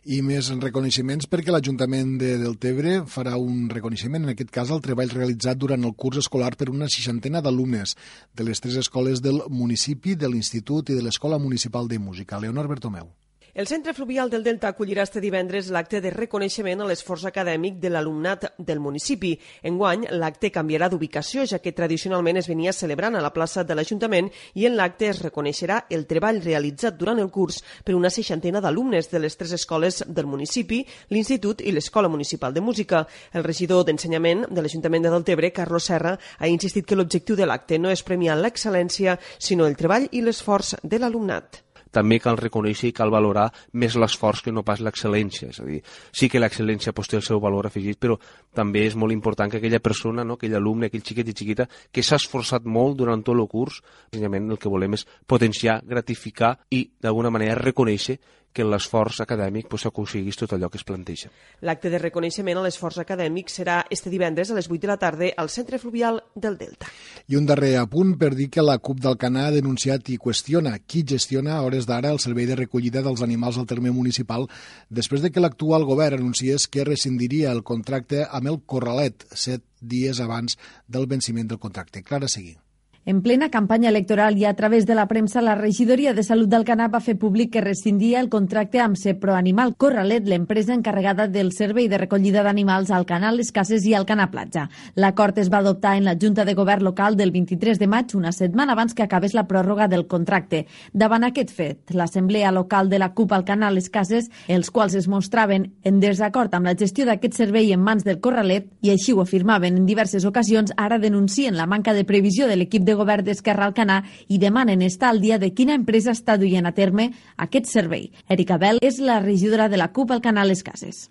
i 0.09 0.21
més 0.25 0.47
reconeixements 0.63 1.27
perquè 1.29 1.53
l'Ajuntament 1.53 2.15
de 2.21 2.31
Deltebre 2.41 2.95
farà 3.13 3.35
un 3.37 3.67
reconeixement, 3.69 4.25
en 4.25 4.33
aquest 4.33 4.49
cas, 4.55 4.71
al 4.71 4.81
treball 4.81 5.11
realitzat 5.13 5.59
durant 5.59 5.85
el 5.85 5.93
curs 5.93 6.23
escolar 6.23 6.55
per 6.57 6.71
una 6.73 6.89
seixantena 6.89 7.43
d'alumnes 7.45 7.95
de 8.33 8.47
les 8.47 8.63
tres 8.63 8.79
escoles 8.81 9.21
del 9.21 9.43
municipi, 9.49 10.15
de 10.15 10.31
l'Institut 10.31 10.89
i 10.89 10.97
de 10.97 11.05
l'Escola 11.05 11.37
Municipal 11.37 11.91
de 11.91 11.99
Música. 11.99 12.39
Leonor 12.39 12.71
Bertomeu. 12.71 13.18
El 13.59 13.67
Centre 13.67 13.93
Fluvial 13.93 14.29
del 14.31 14.45
Delta 14.45 14.69
acollirà 14.71 15.03
este 15.03 15.19
divendres 15.19 15.67
l'acte 15.75 15.99
de 15.99 16.13
reconeixement 16.13 16.79
a 16.79 16.85
l'esforç 16.87 17.25
acadèmic 17.27 17.81
de 17.83 17.89
l'alumnat 17.91 18.45
del 18.55 18.79
municipi. 18.79 19.33
Enguany, 19.67 20.05
l'acte 20.15 20.47
canviarà 20.55 20.87
d'ubicació, 20.87 21.43
ja 21.43 21.59
que 21.59 21.73
tradicionalment 21.75 22.39
es 22.39 22.47
venia 22.47 22.71
celebrant 22.71 23.19
a 23.19 23.25
la 23.25 23.33
plaça 23.35 23.65
de 23.67 23.75
l'Ajuntament 23.75 24.31
i 24.55 24.69
en 24.69 24.79
l'acte 24.79 25.11
es 25.11 25.19
reconeixerà 25.25 25.81
el 25.91 26.07
treball 26.07 26.39
realitzat 26.39 26.95
durant 26.95 27.19
el 27.19 27.27
curs 27.35 27.59
per 27.83 27.99
una 27.99 28.07
seixantena 28.07 28.63
d'alumnes 28.63 29.11
de 29.11 29.25
les 29.27 29.35
tres 29.35 29.51
escoles 29.59 30.05
del 30.07 30.31
municipi, 30.37 30.85
l'Institut 31.11 31.59
i 31.59 31.75
l'Escola 31.75 32.07
Municipal 32.07 32.55
de 32.55 32.63
Música. 32.63 33.05
El 33.33 33.43
regidor 33.43 33.83
d'Ensenyament 33.83 34.47
de 34.47 34.61
l'Ajuntament 34.63 35.03
de 35.03 35.17
Deltebre, 35.17 35.51
Carlos 35.51 35.91
Serra, 35.91 36.15
ha 36.15 36.47
insistit 36.47 36.87
que 36.87 36.95
l'objectiu 36.95 37.35
de 37.35 37.43
l'acte 37.43 37.75
no 37.75 37.91
és 37.91 38.07
premiar 38.07 38.39
l'excel·lència, 38.39 39.19
sinó 39.37 39.67
el 39.67 39.75
treball 39.75 40.07
i 40.11 40.23
l'esforç 40.23 40.77
de 40.81 41.03
l'alumnat 41.03 41.65
també 41.91 42.19
cal 42.21 42.37
reconèixer 42.37 42.89
i 42.89 42.95
cal 42.95 43.11
valorar 43.13 43.47
més 43.73 43.95
l'esforç 43.99 44.43
que 44.45 44.53
no 44.53 44.63
pas 44.63 44.81
l'excel·lència. 44.83 45.49
És 45.49 45.59
a 45.61 45.67
dir, 45.67 45.81
sí 46.11 46.29
que 46.29 46.41
l'excel·lència 46.41 46.93
pot 46.95 47.09
té 47.09 47.17
el 47.19 47.25
seu 47.25 47.41
valor 47.41 47.69
afegit, 47.69 47.99
però 47.99 48.17
també 48.55 48.85
és 48.87 48.95
molt 48.95 49.15
important 49.15 49.51
que 49.51 49.57
aquella 49.61 49.81
persona, 49.83 50.23
no, 50.23 50.37
aquell 50.37 50.57
alumne, 50.57 50.89
aquell 50.89 51.05
xiquet 51.05 51.29
i 51.29 51.37
xiquita, 51.37 51.69
que 51.91 52.03
s'ha 52.05 52.19
esforçat 52.21 52.65
molt 52.65 52.97
durant 52.99 53.23
tot 53.23 53.37
el 53.37 53.47
curs, 53.47 53.81
el 54.13 54.57
que 54.57 54.69
volem 54.69 54.93
és 54.97 55.05
potenciar, 55.27 55.79
gratificar 55.85 56.55
i, 56.69 56.85
d'alguna 57.01 57.31
manera, 57.33 57.57
reconèixer 57.59 58.19
que 58.53 58.63
en 58.65 58.71
l'esforç 58.71 59.21
acadèmic 59.23 59.67
pues, 59.69 59.83
s'aconseguís 59.85 60.37
tot 60.39 60.53
allò 60.55 60.69
que 60.69 60.79
es 60.79 60.85
planteja. 60.87 61.29
L'acte 61.65 61.91
de 61.91 61.99
reconeixement 62.01 62.59
a 62.59 62.63
l'esforç 62.65 62.99
acadèmic 63.03 63.51
serà 63.53 63.79
este 63.89 64.09
divendres 64.09 64.51
a 64.51 64.57
les 64.57 64.69
8 64.69 64.81
de 64.85 64.91
la 64.91 64.97
tarda 65.01 65.31
al 65.37 65.49
Centre 65.49 65.79
Fluvial 65.79 66.21
del 66.35 66.57
Delta. 66.57 66.89
I 67.27 67.37
un 67.37 67.45
darrer 67.49 67.75
apunt 67.81 68.15
per 68.19 68.33
dir 68.35 68.49
que 68.49 68.65
la 68.65 68.79
CUP 68.79 69.01
d'Alcanar 69.03 69.47
ha 69.49 69.55
denunciat 69.55 70.09
i 70.09 70.17
qüestiona 70.21 70.77
qui 70.85 71.03
gestiona 71.07 71.57
a 71.57 71.63
hores 71.65 71.87
d'ara 71.89 72.13
el 72.13 72.21
servei 72.23 72.47
de 72.49 72.57
recollida 72.59 73.03
dels 73.05 73.21
animals 73.25 73.57
al 73.57 73.69
terme 73.69 73.91
municipal 73.91 74.47
després 74.89 75.21
de 75.21 75.31
que 75.31 75.43
l'actual 75.43 75.85
govern 75.85 76.19
anunciés 76.19 76.67
que 76.67 76.87
rescindiria 76.87 77.51
el 77.51 77.63
contracte 77.63 78.25
amb 78.25 78.49
el 78.49 78.63
Corralet 78.65 79.27
set 79.33 79.63
dies 79.79 80.19
abans 80.19 80.57
del 80.87 81.07
venciment 81.07 81.47
del 81.47 81.59
contracte. 81.59 82.03
Clara, 82.03 82.27
seguir. 82.27 82.57
En 83.05 83.21
plena 83.21 83.47
campanya 83.49 83.87
electoral 83.89 84.37
i 84.37 84.43
a 84.43 84.53
través 84.55 84.85
de 84.85 84.93
la 84.93 85.07
premsa, 85.07 85.41
la 85.41 85.55
regidoria 85.55 86.13
de 86.13 86.21
Salut 86.21 86.49
d'Alcanar 86.51 86.89
va 86.91 86.99
fer 86.99 87.15
públic 87.17 87.53
que 87.53 87.61
rescindia 87.63 88.19
el 88.19 88.27
contracte 88.29 88.81
amb 88.83 88.97
Sepro 88.99 89.37
Animal 89.37 89.71
Corralet, 89.79 90.27
l'empresa 90.27 90.73
encarregada 90.75 91.29
del 91.31 91.53
servei 91.55 91.87
de 91.87 91.97
recollida 91.97 92.43
d'animals 92.43 92.91
al 92.91 93.05
canal 93.07 93.39
Les 93.39 93.53
Cases 93.55 93.85
i 93.87 93.95
al 93.95 94.05
Canà 94.05 94.27
Platja. 94.29 94.65
L'acord 94.95 95.39
es 95.39 95.47
va 95.49 95.61
adoptar 95.63 95.95
en 95.95 96.03
la 96.03 96.17
Junta 96.19 96.43
de 96.43 96.53
Govern 96.53 96.83
local 96.83 97.15
del 97.15 97.31
23 97.31 97.79
de 97.79 97.87
maig, 97.87 98.13
una 98.19 98.33
setmana 98.35 98.75
abans 98.75 98.93
que 98.93 99.07
acabés 99.07 99.33
la 99.33 99.47
pròrroga 99.47 99.87
del 99.87 100.05
contracte. 100.05 100.65
Davant 100.91 101.23
aquest 101.23 101.55
fet, 101.55 101.95
l'Assemblea 101.95 102.51
Local 102.51 102.89
de 102.89 102.99
la 102.99 103.13
CUP 103.13 103.31
al 103.31 103.47
Canal 103.47 103.79
Les 103.79 103.89
Cases, 103.89 104.27
els 104.49 104.69
quals 104.75 104.99
es 104.99 105.07
mostraven 105.07 105.71
en 105.83 106.03
desacord 106.03 106.53
amb 106.53 106.67
la 106.67 106.75
gestió 106.75 107.07
d'aquest 107.07 107.39
servei 107.39 107.71
en 107.71 107.79
mans 107.79 108.03
del 108.03 108.19
Corralet, 108.19 108.67
i 108.83 108.91
així 108.91 109.15
ho 109.15 109.23
afirmaven 109.23 109.79
en 109.79 109.87
diverses 109.87 110.27
ocasions, 110.27 110.75
ara 110.75 110.99
denuncien 110.99 111.55
la 111.55 111.65
manca 111.65 111.95
de 111.95 112.03
previsió 112.03 112.45
de 112.45 112.59
l'equip 112.59 112.88
de 112.89 112.97
govern 112.97 113.25
d'Esquerra 113.27 113.69
Alcanar 113.69 114.01
i 114.27 114.39
demanen 114.41 114.81
estar 114.81 115.13
al 115.13 115.21
dia 115.21 115.37
de 115.37 115.51
quina 115.53 115.77
empresa 115.77 116.15
està 116.17 116.39
duient 116.41 116.65
a 116.65 116.73
terme 116.73 117.11
aquest 117.37 117.69
servei. 117.69 118.09
Erika 118.27 118.57
Bell 118.57 118.81
és 118.81 118.99
la 118.99 119.19
regidora 119.21 119.69
de 119.69 119.77
la 119.77 119.91
CUP 119.93 120.11
al 120.15 120.25
Canal 120.25 120.49
Les 120.49 120.65
Cases. 120.65 121.07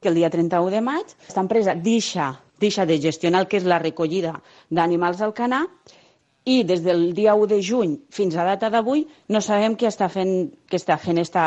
Que 0.00 0.10
el 0.10 0.18
dia 0.18 0.30
31 0.32 0.74
de 0.74 0.80
maig 0.82 1.06
aquesta 1.14 1.44
empresa 1.44 1.74
deixa, 1.76 2.32
deixa 2.60 2.86
de 2.88 2.98
gestionar 3.00 3.44
el 3.44 3.48
que 3.48 3.60
és 3.60 3.68
la 3.68 3.78
recollida 3.78 4.38
d'animals 4.70 5.20
al 5.22 5.34
canà 5.36 5.66
i 6.48 6.62
des 6.64 6.80
del 6.82 7.10
dia 7.14 7.34
1 7.36 7.46
de 7.46 7.60
juny 7.62 7.98
fins 8.10 8.36
a 8.36 8.46
data 8.48 8.70
d'avui 8.72 9.04
no 9.28 9.42
sabem 9.44 9.76
què 9.76 9.90
està 9.90 10.08
fent, 10.08 10.48
què 10.66 10.80
està 10.80 10.96
fent 10.98 11.20
esta, 11.20 11.44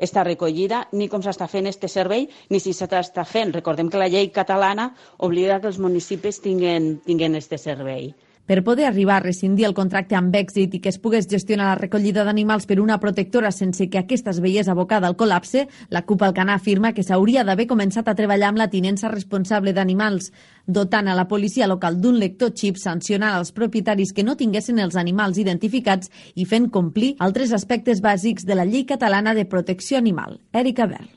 esta 0.00 0.24
recollida, 0.24 0.86
ni 0.96 1.10
com 1.12 1.22
s'està 1.22 1.46
fent 1.46 1.68
este 1.68 1.88
servei, 1.92 2.26
ni 2.48 2.60
si 2.60 2.72
s'està 2.72 3.24
fent. 3.28 3.52
Recordem 3.52 3.90
que 3.92 4.00
la 4.00 4.08
llei 4.08 4.30
catalana 4.32 4.94
obliga 5.18 5.60
que 5.60 5.68
els 5.68 5.78
municipis 5.78 6.40
tinguen, 6.40 6.96
tinguen 7.04 7.36
este 7.36 7.58
servei. 7.58 8.14
Per 8.46 8.64
poder 8.66 8.86
arribar 8.86 9.16
a 9.16 9.22
rescindir 9.22 9.66
el 9.68 9.74
contracte 9.78 10.16
amb 10.18 10.34
èxit 10.34 10.72
i 10.74 10.80
que 10.82 10.90
es 10.90 10.98
pogués 10.98 11.28
gestionar 11.30 11.68
la 11.68 11.78
recollida 11.78 12.24
d'animals 12.26 12.66
per 12.66 12.80
una 12.82 12.96
protectora 12.98 13.52
sense 13.54 13.86
que 13.90 14.00
aquesta 14.00 14.32
es 14.34 14.40
veiés 14.42 14.66
abocada 14.68 15.06
al 15.06 15.14
col·lapse, 15.16 15.66
la 15.88 16.02
CUP 16.02 16.24
Alcanar 16.26 16.56
afirma 16.58 16.90
que 16.96 17.04
s'hauria 17.06 17.44
d'haver 17.46 17.68
començat 17.70 18.08
a 18.10 18.16
treballar 18.18 18.48
amb 18.50 18.58
la 18.58 18.66
tinença 18.72 19.12
responsable 19.12 19.72
d'animals, 19.76 20.32
dotant 20.66 21.06
a 21.06 21.14
la 21.14 21.28
policia 21.28 21.70
local 21.70 22.00
d'un 22.00 22.18
lector 22.18 22.50
xip, 22.50 22.76
sancionant 22.76 23.38
els 23.38 23.54
propietaris 23.54 24.12
que 24.12 24.26
no 24.26 24.34
tinguessin 24.34 24.82
els 24.82 24.98
animals 24.98 25.38
identificats 25.38 26.10
i 26.34 26.44
fent 26.44 26.70
complir 26.74 27.14
altres 27.18 27.54
aspectes 27.54 28.02
bàsics 28.02 28.44
de 28.46 28.58
la 28.58 28.66
llei 28.66 28.84
catalana 28.84 29.34
de 29.34 29.46
protecció 29.46 29.98
animal. 29.98 30.40
Erika 30.52 30.90
Bell 30.90 31.10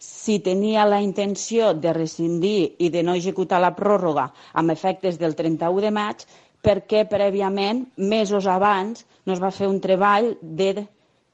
si 0.00 0.38
tenia 0.40 0.86
la 0.88 1.02
intenció 1.04 1.74
de 1.76 1.92
rescindir 1.92 2.76
i 2.80 2.88
de 2.88 3.02
no 3.04 3.12
executar 3.18 3.58
la 3.60 3.74
pròrroga 3.76 4.30
amb 4.56 4.72
efectes 4.72 5.18
del 5.20 5.34
31 5.36 5.82
de 5.84 5.90
maig, 5.92 6.24
perquè 6.64 7.04
prèviament, 7.08 7.84
mesos 7.96 8.46
abans, 8.46 9.04
no 9.26 9.34
es 9.36 9.42
va 9.42 9.52
fer 9.54 9.68
un 9.68 9.80
treball 9.80 10.34
de, 10.42 10.86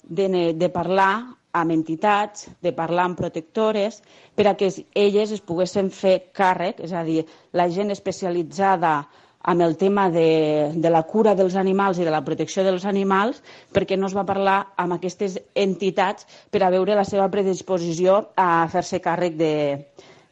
de, 0.03 0.29
de 0.55 0.69
parlar 0.71 1.13
amb 1.57 1.73
entitats, 1.73 2.49
de 2.63 2.73
parlar 2.77 3.09
amb 3.09 3.19
protectores, 3.19 4.03
per 4.37 4.47
a 4.51 4.57
que 4.59 4.71
elles 4.95 5.33
es 5.33 5.45
poguessin 5.45 5.89
fer 5.91 6.19
càrrec, 6.37 6.83
és 6.85 6.93
a 6.93 7.05
dir, 7.07 7.25
la 7.57 7.69
gent 7.73 7.91
especialitzada 7.95 8.99
amb 9.47 9.63
el 9.63 9.77
tema 9.79 10.09
de, 10.11 10.73
de 10.75 10.91
la 10.91 11.05
cura 11.07 11.37
dels 11.39 11.55
animals 11.57 12.01
i 12.01 12.05
de 12.05 12.13
la 12.13 12.25
protecció 12.27 12.65
dels 12.67 12.85
animals, 12.85 13.39
perquè 13.73 13.97
no 13.97 14.11
es 14.11 14.17
va 14.17 14.27
parlar 14.27 14.59
amb 14.77 14.97
aquestes 14.97 15.39
entitats 15.55 16.27
per 16.51 16.65
a 16.67 16.71
veure 16.75 16.99
la 16.99 17.07
seva 17.07 17.31
predisposició 17.31 18.19
a 18.37 18.67
fer-se 18.73 19.01
càrrec 19.05 19.39
de, 19.39 19.53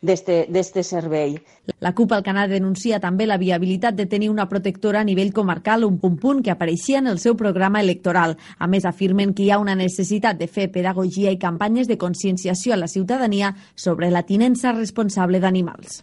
d'este 0.05 0.83
servei. 0.85 1.39
La 1.81 1.95
CUP 1.97 2.13
al 2.13 2.23
Canà 2.25 2.45
denuncia 2.49 3.01
també 3.01 3.27
la 3.27 3.39
viabilitat 3.41 3.97
de 3.97 4.07
tenir 4.07 4.31
una 4.31 4.49
protectora 4.49 5.01
a 5.01 5.09
nivell 5.09 5.33
comarcal, 5.33 5.85
un 5.85 5.99
punt 5.99 6.19
punt 6.21 6.43
que 6.45 6.53
apareixia 6.53 7.01
en 7.01 7.09
el 7.09 7.19
seu 7.19 7.37
programa 7.41 7.81
electoral. 7.81 8.37
A 8.59 8.69
més, 8.69 8.85
afirmen 8.85 9.35
que 9.35 9.47
hi 9.47 9.51
ha 9.51 9.61
una 9.63 9.75
necessitat 9.75 10.39
de 10.39 10.49
fer 10.49 10.71
pedagogia 10.73 11.33
i 11.33 11.41
campanyes 11.41 11.89
de 11.89 11.99
conscienciació 11.99 12.75
a 12.75 12.81
la 12.81 12.89
ciutadania 12.89 13.55
sobre 13.75 14.11
la 14.11 14.25
tinença 14.29 14.73
responsable 14.77 15.41
d'animals. 15.41 16.03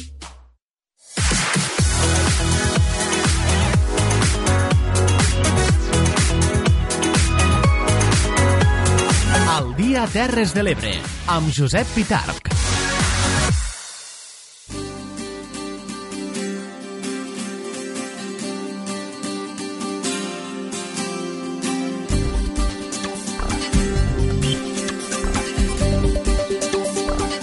Dia 9.91 10.05
Terres 10.07 10.53
de 10.55 10.61
l'Ebre, 10.63 10.91
amb 11.33 11.49
Josep 11.51 11.89
Pitarc. 11.91 12.47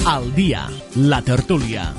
Al 0.09 0.33
dia, 0.33 0.65
la 0.97 1.20
tertúlia. 1.20 1.91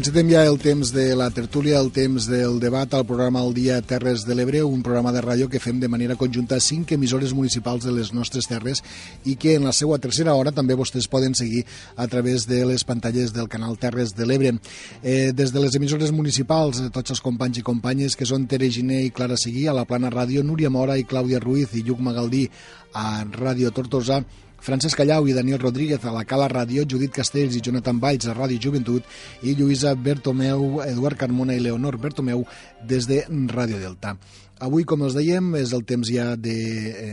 Encetem 0.00 0.30
ja 0.32 0.46
el 0.48 0.56
temps 0.56 0.94
de 0.94 1.10
la 1.12 1.26
tertúlia, 1.28 1.76
el 1.76 1.90
temps 1.92 2.24
del 2.24 2.54
debat 2.56 2.94
al 2.96 3.02
programa 3.04 3.42
El 3.44 3.50
Dia 3.52 3.74
Terres 3.84 4.22
de 4.24 4.32
l'Ebre, 4.32 4.62
un 4.64 4.80
programa 4.80 5.12
de 5.12 5.20
ràdio 5.20 5.48
que 5.52 5.60
fem 5.60 5.76
de 5.76 5.90
manera 5.92 6.16
conjunta 6.16 6.56
cinc 6.64 6.94
emissores 6.96 7.34
municipals 7.36 7.84
de 7.84 7.92
les 7.92 8.14
nostres 8.16 8.48
terres 8.48 8.80
i 9.28 9.36
que 9.36 9.58
en 9.58 9.68
la 9.68 9.74
seva 9.76 9.98
tercera 10.00 10.32
hora 10.32 10.54
també 10.56 10.72
vostès 10.72 11.04
poden 11.04 11.36
seguir 11.36 11.66
a 12.00 12.08
través 12.08 12.48
de 12.48 12.62
les 12.64 12.86
pantalles 12.88 13.34
del 13.36 13.52
canal 13.52 13.76
Terres 13.76 14.16
de 14.16 14.24
l'Ebre. 14.24 14.54
Eh, 15.02 15.34
des 15.36 15.52
de 15.52 15.60
les 15.60 15.76
emissores 15.76 16.16
municipals, 16.16 16.80
eh, 16.80 16.88
tots 16.88 17.12
els 17.12 17.20
companys 17.20 17.60
i 17.60 17.68
companyes 17.68 18.16
que 18.16 18.24
són 18.24 18.48
Tere 18.48 18.72
Giné 18.72 19.02
i 19.04 19.12
Clara 19.12 19.36
Seguí, 19.36 19.66
a 19.68 19.76
la 19.76 19.84
Plana 19.84 20.08
Ràdio, 20.08 20.40
Núria 20.40 20.72
Mora 20.72 20.96
i 20.96 21.04
Clàudia 21.04 21.44
Ruiz 21.44 21.76
i 21.76 21.84
Lluc 21.84 22.00
Magaldí 22.00 22.46
a 22.94 23.26
Ràdio 23.36 23.68
Tortosa, 23.70 24.24
Francesc 24.60 24.98
Callau 25.00 25.24
i 25.28 25.32
Daniel 25.32 25.58
Rodríguez 25.62 26.04
a 26.04 26.12
la 26.12 26.26
Cala 26.28 26.48
Ràdio, 26.52 26.84
Judit 26.84 27.14
Castells 27.16 27.56
i 27.56 27.62
Jonathan 27.64 28.00
Valls 28.02 28.28
a 28.28 28.34
Ràdio 28.36 28.60
Joventut 28.60 29.06
i 29.40 29.54
Lluïsa 29.56 29.94
Bertomeu, 29.96 30.82
Eduard 30.84 31.16
Carmona 31.20 31.56
i 31.56 31.62
Leonor 31.64 31.96
Bertomeu 31.96 32.44
des 32.84 33.08
de 33.08 33.22
Ràdio 33.28 33.80
Delta. 33.80 34.18
Avui, 34.60 34.84
com 34.84 35.00
els 35.06 35.14
dèiem, 35.16 35.54
és 35.56 35.70
el 35.72 35.86
temps 35.88 36.04
ja, 36.12 36.34
de, 36.36 36.52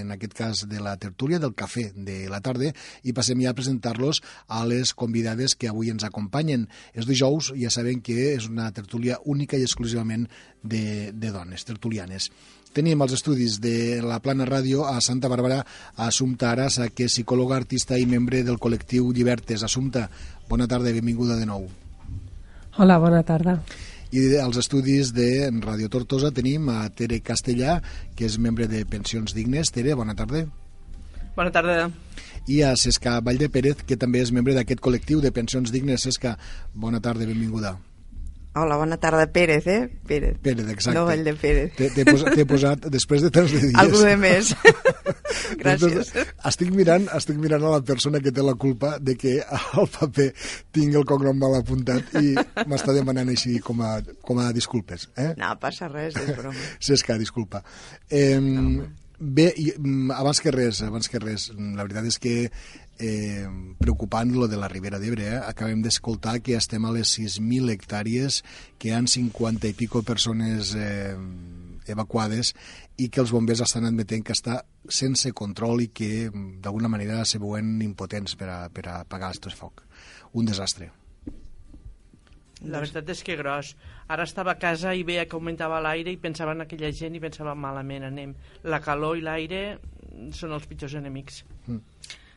en 0.01 0.11
aquest 0.11 0.33
cas, 0.35 0.65
de 0.67 0.81
la 0.83 0.97
tertúlia, 0.99 1.39
del 1.39 1.53
cafè 1.55 1.85
de 1.95 2.17
la 2.27 2.41
tarda, 2.43 2.73
i 3.07 3.13
passem 3.15 3.39
ja 3.39 3.53
a 3.53 3.55
presentar-los 3.55 4.19
a 4.51 4.65
les 4.67 4.91
convidades 4.91 5.55
que 5.55 5.71
avui 5.71 5.93
ens 5.93 6.03
acompanyen. 6.03 6.67
És 6.91 7.07
dijous, 7.07 7.53
ja 7.55 7.71
sabem 7.71 8.03
que 8.03 8.33
és 8.33 8.49
una 8.51 8.67
tertúlia 8.75 9.21
única 9.23 9.55
i 9.55 9.63
exclusivament 9.63 10.27
de, 10.59 11.13
de 11.15 11.31
dones, 11.31 11.63
tertulianes. 11.63 12.27
Tenim 12.77 13.01
els 13.01 13.15
estudis 13.15 13.55
de 13.57 14.03
la 14.05 14.19
Plana 14.21 14.45
Ràdio 14.45 14.83
a 14.85 14.99
Santa 15.01 15.31
Bàrbara 15.31 15.63
a 15.63 16.05
Assumpta 16.11 16.51
Arasa, 16.51 16.85
que 16.93 17.07
és 17.07 17.15
psicòloga, 17.15 17.55
artista 17.57 17.97
i 17.97 18.05
membre 18.05 18.43
del 18.45 18.59
col·lectiu 18.61 19.07
Llibertes. 19.17 19.63
Assumpta, 19.65 20.03
bona 20.45 20.67
tarda 20.69 20.91
i 20.91 20.97
benvinguda 20.99 21.39
de 21.39 21.47
nou. 21.49 21.65
Hola, 22.77 22.99
bona 23.01 23.23
tarda. 23.25 23.55
I 24.13 24.27
als 24.43 24.61
estudis 24.61 25.09
de 25.17 25.49
Radio 25.65 25.89
Tortosa 25.89 26.29
tenim 26.29 26.69
a 26.69 26.83
Tere 26.93 27.17
Castellà, 27.25 27.79
que 28.13 28.29
és 28.29 28.37
membre 28.37 28.69
de 28.69 28.83
Pensions 28.85 29.33
Dignes. 29.33 29.73
Tere, 29.73 29.97
bona 29.97 30.13
tarda. 30.13 30.45
Bona 31.33 31.49
tarda. 31.49 31.89
I 32.45 32.61
a 32.61 32.75
Cesca 32.77 33.17
Vallde 33.25 33.49
Pérez, 33.49 33.81
que 33.89 33.97
també 33.97 34.21
és 34.21 34.29
membre 34.29 34.53
d'aquest 34.53 34.85
col·lectiu 34.85 35.25
de 35.25 35.33
Pensions 35.33 35.73
Dignes. 35.73 36.05
Cesca, 36.05 36.37
bona 36.77 37.01
tarda, 37.01 37.25
benvinguda. 37.25 37.79
Hola, 38.57 38.77
bona 38.79 38.97
tarda, 38.97 39.27
Pérez, 39.31 39.67
eh? 39.67 39.89
Pérez. 40.07 40.37
Pérez, 40.41 40.67
exacte. 40.69 40.97
No 40.97 41.05
Vall 41.05 41.23
de 41.23 41.33
Pérez. 41.37 41.75
T'he 41.77 42.05
posat, 42.07 42.39
posat, 42.49 42.87
després 42.93 43.21
de 43.21 43.29
tants 43.33 43.51
de 43.53 43.61
dies... 43.67 43.77
Algú 43.77 44.01
de 44.01 44.15
més. 44.17 44.53
Gràcies. 45.61 46.11
De, 46.15 46.23
estic 46.49 46.71
mirant, 46.73 47.05
estic 47.17 47.37
mirant 47.41 47.63
a 47.67 47.73
la 47.75 47.81
persona 47.85 48.21
que 48.23 48.33
té 48.33 48.45
la 48.45 48.55
culpa 48.59 48.95
de 48.99 49.15
que 49.19 49.37
al 49.45 49.89
paper 49.93 50.29
tingui 50.75 50.97
el 50.99 51.05
cognom 51.07 51.37
mal 51.37 51.59
apuntat 51.59 52.15
i 52.21 52.33
m'està 52.65 52.95
demanant 52.97 53.29
així 53.33 53.59
com 53.63 53.83
a, 53.85 53.97
com 54.25 54.41
a 54.41 54.49
disculpes. 54.55 55.09
Eh? 55.15 55.33
No, 55.39 55.53
passa 55.61 55.91
res, 55.91 56.17
és 56.17 56.33
broma. 56.37 56.69
Cesca, 56.89 57.19
disculpa. 57.21 57.61
Eh, 58.09 58.39
no, 58.41 58.87
bé, 59.19 59.51
i, 59.57 59.71
mm, 59.77 60.17
abans 60.17 60.41
que 60.41 60.53
res, 60.53 60.81
abans 60.85 61.09
que 61.11 61.21
res, 61.21 61.49
la 61.57 61.85
veritat 61.85 62.09
és 62.09 62.19
que 62.21 62.35
eh, 62.99 63.47
preocupant 63.79 64.31
lo 64.33 64.47
de 64.47 64.57
la 64.57 64.67
Ribera 64.67 64.99
d'Ebre. 64.99 65.27
Eh? 65.27 65.39
Acabem 65.39 65.81
d'escoltar 65.81 66.39
que 66.41 66.57
estem 66.57 66.85
a 66.85 66.93
les 66.95 67.13
6.000 67.17 67.71
hectàrees, 67.73 68.43
que 68.77 68.93
han 68.93 69.07
50 69.07 69.69
i 69.69 69.77
pico 69.77 70.03
persones 70.03 70.73
eh, 70.75 71.15
evacuades 71.87 72.53
i 72.97 73.09
que 73.09 73.21
els 73.23 73.31
bombers 73.31 73.63
estan 73.63 73.87
admetent 73.87 74.23
que 74.25 74.35
està 74.35 74.61
sense 74.89 75.31
control 75.31 75.83
i 75.85 75.89
que 75.93 76.29
d'alguna 76.33 76.91
manera 76.91 77.23
se 77.25 77.39
veuen 77.41 77.77
impotents 77.85 78.35
per 78.39 78.49
a, 78.51 78.61
per 78.69 78.87
a 78.87 79.01
apagar 79.01 79.31
aquest 79.31 79.53
foc. 79.55 79.83
Un 80.33 80.47
desastre. 80.49 80.91
La 82.65 82.81
veritat 82.81 83.09
és 83.13 83.21
que 83.21 83.35
gros. 83.37 83.75
Ara 84.09 84.25
estava 84.25 84.55
a 84.55 84.59
casa 84.59 84.93
i 84.97 85.03
veia 85.05 85.27
que 85.29 85.37
augmentava 85.37 85.81
l'aire 85.83 86.09
i 86.13 86.17
pensava 86.21 86.55
en 86.57 86.63
aquella 86.65 86.89
gent 86.95 87.15
i 87.15 87.21
pensava 87.21 87.53
malament 87.53 88.07
anem. 88.07 88.33
La 88.65 88.81
calor 88.81 89.19
i 89.19 89.25
l'aire 89.25 89.61
són 90.33 90.55
els 90.55 90.65
pitjors 90.65 90.95
enemics. 90.97 91.43
Mm. 91.67 91.83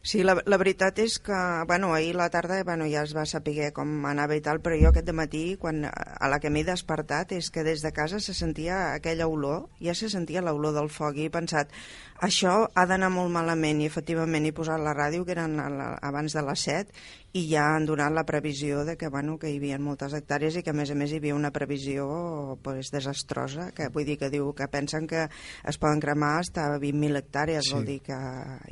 Sí, 0.02 0.22
la, 0.24 0.32
la 0.48 0.56
veritat 0.56 0.96
és 1.02 1.18
que, 1.20 1.38
bueno, 1.68 1.90
ahir 1.92 2.14
la 2.16 2.30
tarda 2.32 2.62
bueno, 2.64 2.86
ja 2.88 3.02
es 3.04 3.10
va 3.12 3.26
saber 3.28 3.68
com 3.76 4.06
anava 4.08 4.32
i 4.38 4.40
tal, 4.40 4.62
però 4.64 4.78
jo 4.80 4.88
aquest 4.88 5.10
matí, 5.12 5.42
quan, 5.60 5.82
a 5.84 6.30
la 6.32 6.38
que 6.40 6.48
m'he 6.48 6.62
despertat, 6.64 7.34
és 7.36 7.50
que 7.52 7.64
des 7.66 7.84
de 7.84 7.92
casa 7.92 8.16
se 8.24 8.32
sentia 8.32 8.94
aquella 8.94 9.28
olor, 9.28 9.68
ja 9.76 9.92
se 9.92 10.08
sentia 10.08 10.40
l'olor 10.40 10.72
del 10.72 10.88
foc, 10.88 11.20
i 11.20 11.28
he 11.28 11.34
pensat, 11.34 11.68
això 12.16 12.70
ha 12.72 12.86
d'anar 12.88 13.12
molt 13.12 13.28
malament 13.34 13.84
i 13.84 13.90
efectivament 13.92 14.48
he 14.48 14.56
posat 14.56 14.80
la 14.80 14.96
ràdio 14.96 15.26
que 15.28 15.36
eren 15.36 15.60
abans 15.60 16.32
de 16.32 16.48
les 16.48 16.64
7 16.64 17.04
i 17.32 17.44
ja 17.46 17.68
han 17.76 17.86
donat 17.86 18.10
la 18.10 18.24
previsió 18.26 18.84
de 18.84 18.96
que, 18.98 19.08
bueno, 19.08 19.36
que 19.38 19.52
hi 19.52 19.58
havia 19.60 19.78
moltes 19.78 20.14
hectàrees 20.18 20.56
i 20.58 20.64
que 20.66 20.72
a 20.72 20.76
més 20.76 20.90
a 20.90 20.96
més 20.98 21.12
hi 21.12 21.20
havia 21.20 21.36
una 21.36 21.52
previsió 21.54 22.58
pues, 22.62 22.90
desastrosa 22.90 23.68
que 23.76 23.86
vull 23.94 24.08
dir 24.08 24.18
que 24.18 24.30
diu 24.32 24.50
que 24.56 24.66
pensen 24.72 25.06
que 25.06 25.28
es 25.28 25.78
poden 25.78 26.02
cremar 26.02 26.32
fins 26.40 26.58
a 26.58 26.66
20.000 26.82 27.22
hectàrees 27.22 27.68
sí. 27.68 27.74
vol 27.76 27.86
dir 27.86 28.00
que, 28.02 28.18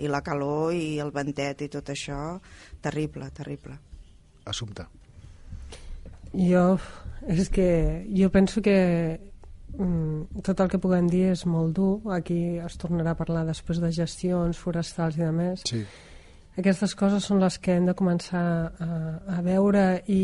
i 0.02 0.10
la 0.10 0.22
calor 0.26 0.74
i 0.74 0.98
el 0.98 1.14
ventet 1.14 1.62
i 1.62 1.70
tot 1.70 1.94
això 1.94 2.18
terrible, 2.82 3.30
terrible 3.30 3.78
Assumpte 4.48 4.88
jo 6.34 6.66
és 7.28 7.48
que 7.50 7.70
jo 8.10 8.30
penso 8.30 8.62
que 8.62 9.20
mm, 9.76 10.42
tot 10.42 10.60
el 10.60 10.70
que 10.72 10.80
puguem 10.82 11.08
dir 11.10 11.28
és 11.32 11.44
molt 11.46 11.74
dur. 11.76 12.00
Aquí 12.14 12.58
es 12.62 12.78
tornarà 12.80 13.14
a 13.14 13.18
parlar 13.18 13.44
després 13.48 13.80
de 13.82 13.90
gestions 13.92 14.58
forestals 14.58 15.18
i 15.18 15.24
de 15.26 15.32
més. 15.34 15.64
Sí. 15.68 15.82
Aquestes 16.58 16.96
coses 16.98 17.22
són 17.28 17.38
les 17.38 17.54
que 17.62 17.76
hem 17.78 17.84
de 17.86 17.94
començar 17.94 18.42
a, 18.82 18.88
a 19.36 19.42
veure 19.46 20.02
i, 20.10 20.22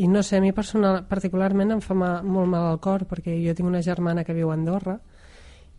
i 0.00 0.06
no 0.08 0.22
sé, 0.24 0.38
a 0.38 0.44
mi 0.44 0.54
personal, 0.56 1.02
particularment 1.04 1.74
em 1.74 1.82
fa 1.84 1.92
ma, 1.92 2.14
molt 2.24 2.48
mal 2.48 2.70
al 2.70 2.78
cor 2.80 3.04
perquè 3.10 3.34
jo 3.42 3.52
tinc 3.56 3.68
una 3.68 3.82
germana 3.84 4.24
que 4.24 4.36
viu 4.36 4.48
a 4.48 4.56
Andorra 4.56 4.96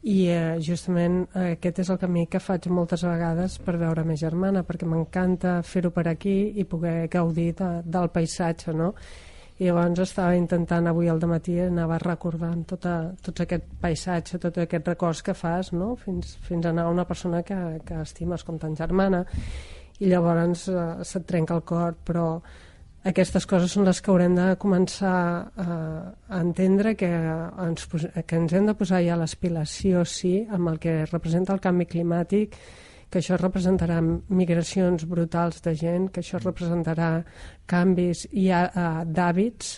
i 0.07 0.27
eh, 0.29 0.59
justament 0.61 1.23
eh, 1.33 1.55
aquest 1.55 1.81
és 1.81 1.89
el 1.89 1.97
camí 1.97 2.27
que 2.29 2.39
faig 2.39 2.67
moltes 2.69 3.01
vegades 3.07 3.57
per 3.65 3.79
veure 3.81 4.03
ma 4.05 4.15
germana 4.15 4.61
perquè 4.67 4.85
m'encanta 4.85 5.57
fer-ho 5.65 5.89
per 5.95 6.05
aquí 6.11 6.35
i 6.53 6.67
poder 6.69 7.07
gaudir 7.09 7.53
de, 7.57 7.71
del 7.83 8.11
paisatge 8.13 8.75
no? 8.77 8.91
i 9.57 9.65
llavors 9.65 10.03
estava 10.05 10.37
intentant 10.37 10.85
avui 10.87 11.09
al 11.09 11.23
matí 11.25 11.57
anava 11.59 11.97
recordant 11.97 12.61
tota, 12.69 13.15
tot 13.25 13.41
aquest 13.41 13.65
paisatge, 13.81 14.37
tot 14.37 14.61
aquest 14.61 14.93
records 14.93 15.23
que 15.25 15.33
fas 15.33 15.73
no? 15.73 15.95
fins, 15.95 16.37
fins 16.45 16.65
a 16.65 16.69
anar 16.69 16.85
a 16.85 16.93
una 16.93 17.07
persona 17.09 17.41
que, 17.41 17.57
que 17.83 17.97
estimes 18.03 18.45
com 18.45 18.61
tan 18.61 18.77
germana 18.77 19.25
i 19.99 20.09
llavors 20.11 20.67
eh, 20.69 20.87
se't 21.03 21.27
trenca 21.29 21.57
el 21.57 21.63
cor 21.67 21.97
però 22.05 22.29
aquestes 23.07 23.45
coses 23.47 23.71
són 23.71 23.85
les 23.87 24.01
que 24.03 24.11
haurem 24.11 24.35
de 24.35 24.47
començar 24.59 25.13
a, 25.47 25.67
a 26.27 26.41
entendre 26.41 26.95
que 26.99 27.07
ens, 27.07 27.87
que 27.87 28.35
ens 28.35 28.53
hem 28.53 28.67
de 28.67 28.75
posar 28.75 29.03
ja 29.05 29.15
les 29.19 29.37
piles 29.39 29.77
sí 29.79 29.93
o 29.95 30.03
sí 30.05 30.41
amb 30.49 30.73
el 30.73 30.81
que 30.83 30.99
representa 31.05 31.55
el 31.55 31.63
canvi 31.63 31.87
climàtic 31.87 32.57
que 33.09 33.21
això 33.21 33.37
representarà 33.39 34.01
migracions 34.03 35.05
brutals 35.07 35.61
de 35.63 35.73
gent, 35.79 36.09
que 36.11 36.19
això 36.19 36.41
representarà 36.43 37.11
canvis 37.69 38.25
ja, 38.33 38.65
uh, 38.67 39.05
d'hàbits 39.07 39.77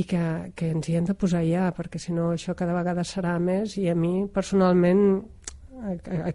i 0.00 0.04
que, 0.06 0.22
que 0.56 0.70
ens 0.70 0.88
hi 0.88 0.96
hem 0.96 1.08
de 1.08 1.16
posar 1.18 1.42
ja, 1.44 1.68
perquè 1.76 1.98
si 2.00 2.14
no 2.14 2.30
això 2.32 2.54
cada 2.56 2.76
vegada 2.76 3.04
serà 3.04 3.34
més. 3.42 3.76
I 3.76 3.90
a 3.90 3.96
mi 3.98 4.24
personalment 4.32 5.02
eh, 5.18 5.20
eh, 5.20 5.39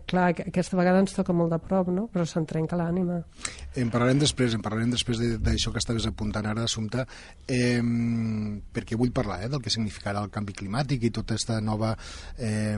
clar, 0.06 0.28
aquesta 0.48 0.78
vegada 0.78 1.02
ens 1.04 1.16
toca 1.16 1.34
molt 1.36 1.54
de 1.54 1.60
prop, 1.62 1.90
no? 1.94 2.08
però 2.12 2.26
se'n 2.28 2.46
trenca 2.50 2.78
l'ànima. 2.80 3.20
En 3.76 3.92
parlarem 3.94 4.20
després, 4.22 4.56
en 4.56 4.64
parlarem 4.66 4.92
després 4.94 5.20
d'això 5.44 5.74
que 5.74 5.82
estaves 5.82 6.08
apuntant 6.10 6.48
ara, 6.48 6.66
Assumpta, 6.66 7.06
eh, 7.48 7.82
perquè 8.74 8.98
vull 8.98 9.14
parlar 9.16 9.42
eh, 9.46 9.50
del 9.52 9.62
que 9.62 9.74
significarà 9.74 10.24
el 10.24 10.32
canvi 10.34 10.56
climàtic 10.58 11.06
i 11.06 11.12
tota 11.14 11.36
aquesta 11.36 11.60
nova, 11.62 11.92
eh, 12.38 12.78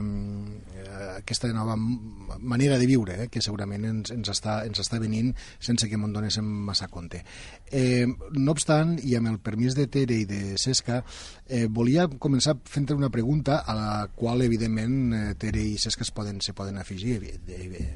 aquesta 1.16 1.50
nova 1.54 1.76
manera 1.78 2.78
de 2.78 2.88
viure, 2.90 3.16
eh, 3.24 3.28
que 3.32 3.42
segurament 3.44 3.86
ens, 3.88 4.12
ens, 4.14 4.32
està, 4.34 4.60
ens 4.68 4.82
està 4.82 5.00
venint 5.00 5.32
sense 5.58 5.88
que 5.88 5.98
m'en 6.00 6.12
donéssim 6.12 6.44
massa 6.68 6.90
compte. 6.92 7.22
Eh, 7.70 8.06
no 8.36 8.54
obstant, 8.56 8.96
i 9.04 9.14
amb 9.18 9.32
el 9.32 9.40
permís 9.44 9.76
de 9.78 9.86
Tere 9.86 10.18
i 10.22 10.28
de 10.28 10.58
Cesca, 10.60 11.02
eh, 11.48 11.66
volia 11.66 12.06
començar 12.20 12.54
fent 12.68 12.90
una 12.94 13.10
pregunta 13.10 13.62
a 13.64 13.74
la 13.74 13.90
qual, 14.14 14.44
evidentment, 14.44 14.98
eh, 15.12 15.34
Tere 15.40 15.64
i 15.64 15.78
Cesca 15.80 16.04
es 16.04 16.12
poden, 16.12 16.42
se 16.44 16.52
poden 16.52 16.78
afegir 16.78 17.18
eh, 17.24 17.88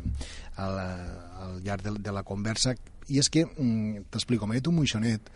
al, 0.56 0.78
al 0.80 1.58
llarg 1.62 1.84
de, 1.84 1.96
de 2.00 2.12
la 2.12 2.24
conversa. 2.24 2.74
I 3.12 3.20
és 3.20 3.28
que, 3.28 3.44
mm, 3.46 4.08
t'explico, 4.10 4.48
m'he 4.48 4.60
dit 4.60 4.70
un 4.72 4.80
moixonet 4.80 5.30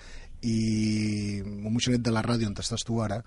i 0.46 1.40
un 1.42 1.72
moixonet 1.72 2.02
de 2.04 2.12
la 2.12 2.22
ràdio 2.24 2.48
on 2.48 2.56
estàs 2.60 2.84
tu 2.84 2.98
ara 3.02 3.22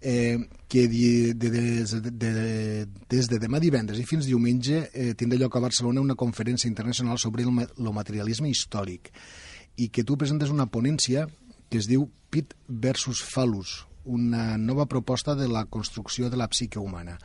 eh, 0.00 0.38
que 0.68 0.86
de, 0.88 1.34
de, 1.34 1.50
de, 1.50 2.10
de, 2.10 2.86
des 3.10 3.28
de 3.28 3.38
demà 3.38 3.60
divendres 3.60 4.00
i 4.00 4.06
fins 4.08 4.26
diumenge 4.26 4.86
eh, 4.92 5.12
tindrà 5.14 5.38
lloc 5.38 5.56
a 5.56 5.64
Barcelona 5.64 6.02
una 6.02 6.16
conferència 6.16 6.68
internacional 6.68 7.20
sobre 7.20 7.44
el, 7.44 7.52
el 7.60 7.92
materialisme 7.92 8.48
històric 8.48 9.12
i 9.76 9.88
que 9.88 10.04
tu 10.04 10.16
presentes 10.16 10.50
una 10.50 10.66
ponència 10.66 11.28
que 11.68 11.80
es 11.80 11.88
diu 11.90 12.08
Pit 12.30 12.54
versus 12.68 13.20
Falus, 13.22 13.84
una 14.04 14.56
nova 14.58 14.86
proposta 14.86 15.34
de 15.34 15.48
la 15.48 15.64
construcció 15.66 16.30
de 16.30 16.36
la 16.36 16.48
psique 16.48 16.78
humana, 16.78 17.18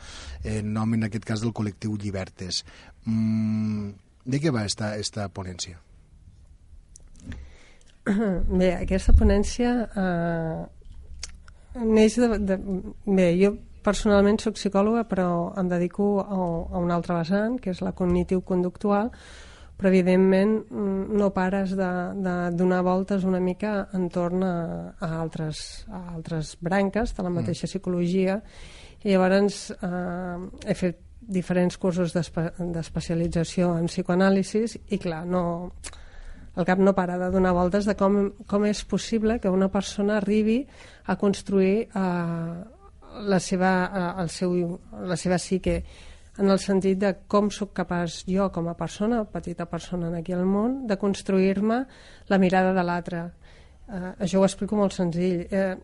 en 0.44 0.74
nom 0.74 0.94
en 0.96 1.08
aquest 1.08 1.26
cas 1.28 1.44
del 1.44 1.54
col·lectiu 1.54 1.98
Llibertes. 2.00 2.64
Mm, 3.06 3.92
de 4.26 4.40
què 4.40 4.52
va 4.54 4.66
esta, 4.68 4.96
esta 4.98 5.28
ponència? 5.30 5.80
Bé, 8.60 8.74
aquesta 8.76 9.14
ponència 9.14 9.74
eh, 9.86 10.62
neix 11.84 12.20
de, 12.20 12.38
de... 12.40 12.60
Bé, 13.06 13.34
jo 13.40 13.56
personalment 13.84 14.40
sóc 14.42 14.58
psicòloga, 14.58 15.06
però 15.08 15.30
em 15.60 15.70
dedico 15.72 16.10
a, 16.22 16.36
a 16.36 16.82
un 16.82 16.92
altre 16.92 17.16
vessant, 17.16 17.58
que 17.62 17.72
és 17.74 17.84
la 17.86 17.94
cognitiu-conductual, 17.96 19.12
però 19.80 19.88
evidentment 19.94 20.58
mm, 20.68 21.16
no 21.16 21.30
pares 21.32 21.72
de, 21.80 21.90
de 22.20 22.36
donar 22.60 22.82
voltes 22.84 23.24
una 23.24 23.40
mica 23.40 23.88
entorn 23.96 24.44
a, 24.44 24.56
a, 25.00 25.14
altres, 25.22 25.86
a 25.88 26.10
altres 26.18 26.58
branques 26.60 27.16
de 27.16 27.24
la 27.24 27.30
mm. 27.30 27.40
mateixa 27.40 27.70
psicologia 27.70 28.42
i 29.06 29.14
llavors 29.14 29.70
eh, 29.80 30.68
he 30.68 30.76
fet 30.76 31.00
diferents 31.20 31.78
cursos 31.80 32.12
d'especialització 32.12 33.72
en 33.78 33.88
psicoanàlisis 33.88 34.76
i 34.92 35.00
clar, 35.00 35.22
no, 35.30 35.72
el 36.60 36.68
cap 36.68 36.82
no 36.84 36.96
para 36.98 37.16
de 37.22 37.30
donar 37.32 37.54
voltes 37.56 37.88
de 37.88 37.96
com, 37.96 38.20
com 38.50 38.68
és 38.68 38.84
possible 38.84 39.40
que 39.40 39.52
una 39.54 39.70
persona 39.72 40.18
arribi 40.18 40.60
a 41.08 41.16
construir 41.16 41.88
eh, 41.88 42.54
la, 43.32 43.40
seva, 43.40 43.74
eh, 43.88 44.12
el 44.26 44.34
seu, 44.34 44.56
la 45.08 45.16
seva 45.16 45.40
psique 45.40 45.80
en 46.40 46.50
el 46.50 46.60
sentit 46.64 47.00
de 47.02 47.12
com 47.28 47.50
sóc 47.52 47.74
capaç 47.76 48.24
jo 48.28 48.48
com 48.56 48.70
a 48.72 48.76
persona, 48.80 49.26
petita 49.28 49.66
persona 49.68 50.12
aquí 50.18 50.34
al 50.34 50.46
món, 50.48 50.86
de 50.88 50.98
construir-me 50.98 51.84
la 52.30 52.40
mirada 52.40 52.74
de 52.74 52.84
l'altre. 52.84 53.24
Eh, 53.90 54.12
això 54.26 54.40
ho 54.40 54.48
explico 54.48 54.80
molt 54.80 54.96
senzill. 54.96 55.44
Eh, 55.52 55.76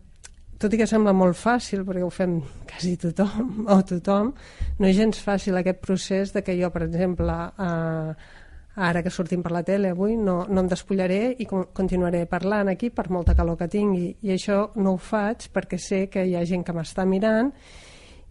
tot 0.58 0.72
i 0.72 0.80
que 0.80 0.88
sembla 0.88 1.12
molt 1.12 1.36
fàcil, 1.36 1.84
perquè 1.84 2.06
ho 2.06 2.10
fem 2.14 2.40
quasi 2.70 2.96
tothom 3.02 3.66
o 3.76 3.82
tothom, 3.84 4.32
no 4.80 4.88
és 4.88 4.96
gens 4.96 5.20
fàcil 5.20 5.60
aquest 5.60 5.84
procés 5.84 6.34
de 6.34 6.44
que 6.46 6.56
jo, 6.56 6.72
per 6.72 6.86
exemple, 6.88 7.36
eh, 7.60 8.44
ara 8.76 9.02
que 9.04 9.12
sortim 9.12 9.44
per 9.44 9.54
la 9.56 9.64
tele 9.64 9.92
avui 9.92 10.16
no, 10.20 10.44
no 10.50 10.62
em 10.62 10.70
despullaré 10.72 11.36
i 11.40 11.48
continuaré 11.48 12.26
parlant 12.28 12.68
aquí 12.72 12.90
per 12.92 13.08
molta 13.10 13.36
calor 13.36 13.56
que 13.60 13.70
tingui 13.72 14.10
i 14.22 14.34
això 14.36 14.72
no 14.76 14.96
ho 14.96 15.00
faig 15.00 15.48
perquè 15.56 15.80
sé 15.80 16.02
que 16.12 16.26
hi 16.28 16.36
ha 16.36 16.44
gent 16.46 16.66
que 16.68 16.76
m'està 16.76 17.06
mirant 17.08 17.54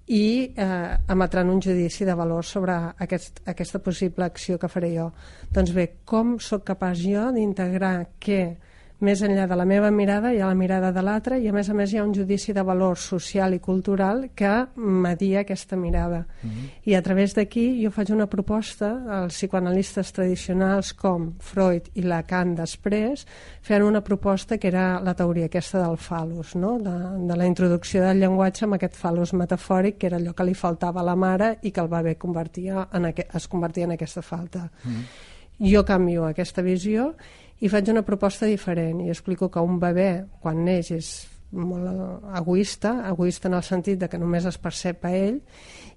i 0.06 0.52
eh, 0.56 0.96
emetran 1.08 1.48
un 1.50 1.62
judici 1.62 2.04
de 2.04 2.14
valor 2.14 2.44
sobre 2.44 2.74
aquest, 2.98 3.40
aquesta 3.48 3.80
possible 3.80 4.24
acció 4.24 4.58
que 4.58 4.68
faré 4.68 4.92
jo. 4.96 5.10
Doncs 5.54 5.72
bé, 5.72 5.88
com 6.04 6.36
sóc 6.40 6.64
capaç 6.68 7.06
jo 7.06 7.30
d'integrar 7.32 7.96
que 8.20 8.56
més 9.04 9.22
enllà 9.22 9.44
de 9.46 9.56
la 9.58 9.66
meva 9.68 9.90
mirada 9.92 10.32
hi 10.32 10.40
ha 10.40 10.48
la 10.48 10.56
mirada 10.58 10.90
de 10.92 11.02
l'altre 11.04 11.38
i 11.40 11.48
a 11.48 11.52
més 11.52 11.68
a 11.70 11.74
més 11.76 11.92
hi 11.92 11.98
ha 12.00 12.04
un 12.06 12.14
judici 12.16 12.54
de 12.56 12.62
valor 12.64 12.98
social 12.98 13.54
i 13.54 13.60
cultural 13.62 14.30
que 14.34 14.52
media 14.76 15.42
aquesta 15.44 15.76
mirada 15.76 16.24
mm 16.24 16.50
-hmm. 16.50 16.68
i 16.84 16.94
a 16.94 17.02
través 17.02 17.34
d'aquí 17.34 17.84
jo 17.84 17.90
faig 17.90 18.10
una 18.10 18.26
proposta 18.26 18.88
als 19.20 19.34
psicoanalistes 19.34 20.12
tradicionals 20.12 20.92
com 20.94 21.34
Freud 21.38 21.90
i 21.94 22.02
Lacan 22.02 22.54
després 22.54 23.26
feien 23.62 23.82
una 23.82 24.00
proposta 24.00 24.58
que 24.58 24.68
era 24.68 25.00
la 25.00 25.14
teoria 25.14 25.46
aquesta 25.46 25.86
del 25.86 25.96
falus 25.96 26.54
no? 26.54 26.78
de, 26.78 27.26
de 27.28 27.36
la 27.36 27.46
introducció 27.46 28.02
del 28.02 28.18
llenguatge 28.18 28.64
amb 28.64 28.74
aquest 28.74 28.96
falus 28.96 29.32
metafòric 29.32 29.98
que 29.98 30.06
era 30.06 30.16
allò 30.16 30.32
que 30.32 30.44
li 30.44 30.54
faltava 30.54 31.00
a 31.00 31.04
la 31.04 31.16
mare 31.16 31.58
i 31.62 31.70
que 31.70 31.80
el 31.80 31.88
bebè 31.88 32.16
convertia 32.16 32.88
en 32.92 33.04
es 33.04 33.48
convertia 33.48 33.84
en 33.84 33.92
aquesta 33.92 34.22
falta 34.22 34.70
mm 34.84 34.90
-hmm. 34.90 35.72
jo 35.72 35.84
canvio 35.84 36.24
aquesta 36.24 36.62
visió 36.62 37.14
i 37.60 37.70
faig 37.70 37.88
una 37.92 38.02
proposta 38.02 38.46
diferent 38.50 39.04
i 39.04 39.12
explico 39.12 39.50
que 39.50 39.62
un 39.62 39.78
bebè 39.82 40.10
quan 40.42 40.64
neix 40.64 40.90
és 40.94 41.12
molt 41.54 42.24
egoista, 42.34 42.96
egoista 43.08 43.48
en 43.48 43.54
el 43.54 43.62
sentit 43.62 44.00
de 44.00 44.08
que 44.10 44.18
només 44.18 44.46
es 44.48 44.58
percep 44.58 45.04
a 45.06 45.12
ell 45.14 45.38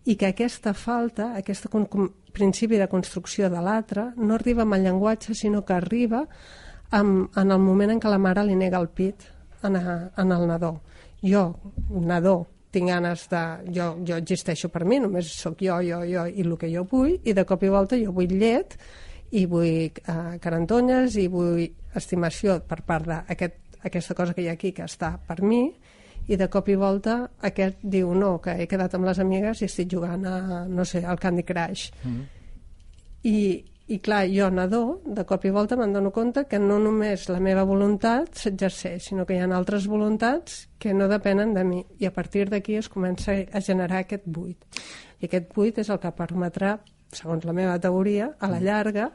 i 0.06 0.16
que 0.16 0.30
aquesta 0.30 0.74
falta, 0.78 1.32
aquest 1.40 1.66
principi 2.34 2.78
de 2.78 2.88
construcció 2.88 3.50
de 3.50 3.62
l'altre 3.64 4.12
no 4.18 4.36
arriba 4.36 4.64
amb 4.64 4.78
el 4.78 4.86
llenguatge 4.86 5.34
sinó 5.36 5.64
que 5.66 5.74
arriba 5.74 6.28
amb, 6.92 7.32
en 7.36 7.52
el 7.52 7.60
moment 7.60 7.96
en 7.96 8.00
què 8.04 8.12
la 8.12 8.22
mare 8.22 8.46
li 8.46 8.56
nega 8.56 8.80
el 8.80 8.90
pit 8.90 9.26
en, 9.64 9.76
a, 9.76 9.98
en 10.18 10.32
el 10.32 10.46
nadó. 10.48 10.78
Jo, 11.24 11.50
nadó, 11.90 12.46
tinc 12.72 12.92
ganes 12.92 13.26
de... 13.32 13.44
Jo, 13.74 13.90
jo 14.06 14.20
existeixo 14.22 14.70
per 14.70 14.86
mi, 14.86 15.02
només 15.02 15.32
sóc 15.34 15.60
jo, 15.64 15.80
jo, 15.84 16.04
jo 16.08 16.28
i 16.30 16.46
el 16.46 16.56
que 16.62 16.70
jo 16.72 16.86
vull, 16.88 17.18
i 17.24 17.34
de 17.34 17.46
cop 17.48 17.64
i 17.66 17.74
volta 17.74 18.00
jo 18.00 18.14
vull 18.16 18.38
llet, 18.38 18.78
i 19.32 19.46
vull 19.46 19.68
eh, 19.68 20.38
carantonyes 20.42 21.18
i 21.20 21.28
vull 21.28 21.66
estimació 21.96 22.60
per 22.68 22.82
part 22.88 23.08
d'aquesta 23.08 23.84
aquest, 23.84 24.14
cosa 24.16 24.34
que 24.34 24.44
hi 24.44 24.50
ha 24.50 24.56
aquí 24.58 24.72
que 24.72 24.86
està 24.88 25.18
per 25.28 25.42
mi 25.42 25.66
i 26.28 26.36
de 26.36 26.50
cop 26.52 26.68
i 26.70 26.76
volta 26.76 27.18
aquest 27.50 27.80
diu 27.84 28.12
no, 28.16 28.38
que 28.44 28.58
he 28.62 28.68
quedat 28.68 28.96
amb 28.98 29.08
les 29.08 29.20
amigues 29.24 29.62
i 29.62 29.68
estic 29.70 29.92
jugant 29.94 30.26
a, 30.28 30.66
no 30.68 30.86
sé, 30.86 31.04
al 31.06 31.20
Candy 31.20 31.44
Crush. 31.44 31.92
Mm 32.04 32.12
-hmm. 32.12 32.26
I, 33.24 33.64
i 33.88 34.00
clar, 34.00 34.28
jo 34.28 34.50
nadó, 34.50 35.02
de 35.06 35.24
cop 35.26 35.46
i 35.46 35.50
volta 35.50 35.76
me'n 35.76 35.94
dono 35.94 36.12
compte 36.12 36.46
que 36.46 36.60
no 36.60 36.80
només 36.80 37.30
la 37.30 37.40
meva 37.40 37.64
voluntat 37.64 38.36
s'exerceix, 38.36 39.04
sinó 39.04 39.26
que 39.26 39.36
hi 39.36 39.40
ha 39.40 39.56
altres 39.56 39.88
voluntats 39.88 40.68
que 40.78 40.94
no 40.94 41.08
depenen 41.08 41.54
de 41.54 41.64
mi. 41.64 41.86
I 42.00 42.06
a 42.06 42.12
partir 42.12 42.50
d'aquí 42.50 42.76
es 42.76 42.90
comença 42.90 43.32
a 43.32 43.62
generar 43.62 44.00
aquest 44.00 44.24
buit. 44.26 44.58
I 45.22 45.26
aquest 45.26 45.54
buit 45.56 45.78
és 45.78 45.90
el 45.90 46.00
que 46.00 46.12
permetrà 46.12 46.80
segons 47.16 47.46
la 47.48 47.56
meva 47.56 47.78
teoria, 47.80 48.34
a 48.40 48.50
la 48.50 48.60
mm. 48.60 48.64
llarga 48.66 49.10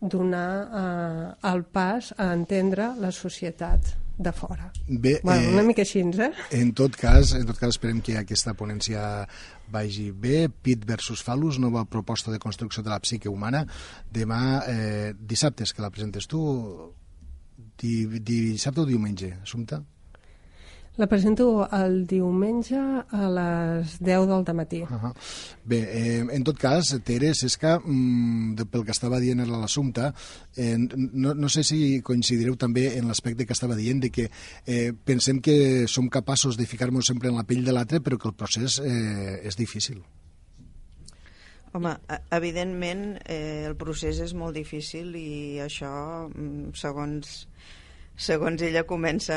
donar 0.00 0.48
eh, 0.68 1.50
el 1.50 1.64
pas 1.64 2.12
a 2.18 2.32
entendre 2.34 2.90
la 3.00 3.10
societat 3.12 3.94
de 4.16 4.32
fora. 4.32 4.70
Bé, 4.86 5.20
bueno, 5.24 5.48
una 5.50 5.62
eh, 5.62 5.66
mica 5.66 5.82
així, 5.82 6.00
eh? 6.00 6.30
En 6.54 6.72
tot 6.76 6.94
cas, 6.96 7.32
en 7.34 7.46
tot 7.48 7.58
cas 7.58 7.74
esperem 7.74 8.00
que 8.04 8.18
aquesta 8.20 8.54
ponència 8.54 9.24
vagi 9.72 10.10
bé. 10.12 10.48
Pit 10.48 10.84
versus 10.86 11.22
Falus, 11.24 11.58
nova 11.58 11.84
proposta 11.84 12.30
de 12.30 12.38
construcció 12.38 12.82
de 12.82 12.92
la 12.92 13.00
psique 13.00 13.28
humana. 13.28 13.64
Demà, 14.12 14.62
eh, 14.68 15.14
dissabte, 15.18 15.64
que 15.64 15.82
la 15.82 15.90
presentes 15.90 16.28
tu, 16.28 16.44
di, 17.80 18.06
dissabte 18.20 18.84
o 18.84 18.86
diumenge, 18.86 19.38
Assumpta? 19.42 19.82
La 20.96 21.08
presento 21.10 21.66
el 21.74 22.04
diumenge 22.06 22.78
a 22.78 23.26
les 23.26 23.96
10 23.98 24.28
del 24.30 24.54
matí. 24.54 24.82
Uh 24.82 24.88
-huh. 24.90 25.14
Bé, 25.64 25.78
eh, 25.78 26.26
en 26.30 26.44
tot 26.44 26.56
cas, 26.56 27.00
Teres, 27.02 27.42
és 27.42 27.56
que 27.58 27.78
mm, 27.84 28.54
pel 28.70 28.84
que 28.84 28.92
estava 28.92 29.18
dient 29.18 29.40
a 29.40 29.44
l'assumpte, 29.44 30.12
eh, 30.56 30.78
no, 30.78 31.34
no 31.34 31.48
sé 31.48 31.64
si 31.64 32.00
coincidireu 32.00 32.56
també 32.56 32.96
en 32.96 33.08
l'aspecte 33.08 33.44
que 33.44 33.52
estava 33.52 33.74
dient 33.74 34.00
de 34.00 34.10
que 34.10 34.30
eh, 34.66 34.92
pensem 35.04 35.40
que 35.40 35.88
som 35.88 36.08
capaços 36.08 36.56
de 36.56 36.66
ficar-nos 36.66 37.06
sempre 37.06 37.28
en 37.28 37.36
la 37.36 37.44
pell 37.44 37.64
de 37.64 37.72
l'altre, 37.72 38.00
però 38.00 38.16
que 38.16 38.28
el 38.28 38.34
procés 38.34 38.78
eh, 38.78 39.40
és 39.42 39.56
difícil. 39.56 40.04
Home, 41.72 41.96
evidentment 42.30 43.18
eh, 43.26 43.64
el 43.66 43.74
procés 43.74 44.20
és 44.20 44.32
molt 44.32 44.54
difícil 44.54 45.16
i 45.16 45.58
això, 45.58 46.28
mm, 46.28 46.70
segons 46.72 47.48
segons 48.16 48.62
ella 48.62 48.84
comença, 48.86 49.36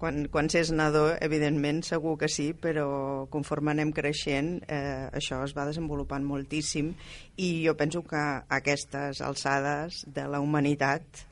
quan, 0.00 0.26
quan 0.32 0.48
s'és 0.52 0.72
nadó, 0.72 1.10
evidentment, 1.20 1.82
segur 1.84 2.16
que 2.20 2.28
sí, 2.32 2.52
però 2.56 3.26
conforme 3.32 3.74
anem 3.74 3.92
creixent, 3.92 4.54
eh, 4.68 5.08
això 5.12 5.42
es 5.44 5.52
va 5.56 5.66
desenvolupant 5.68 6.24
moltíssim 6.24 6.94
i 7.36 7.50
jo 7.66 7.76
penso 7.76 8.02
que 8.08 8.22
aquestes 8.48 9.20
alçades 9.20 10.04
de 10.08 10.24
la 10.28 10.40
humanitat 10.40 11.26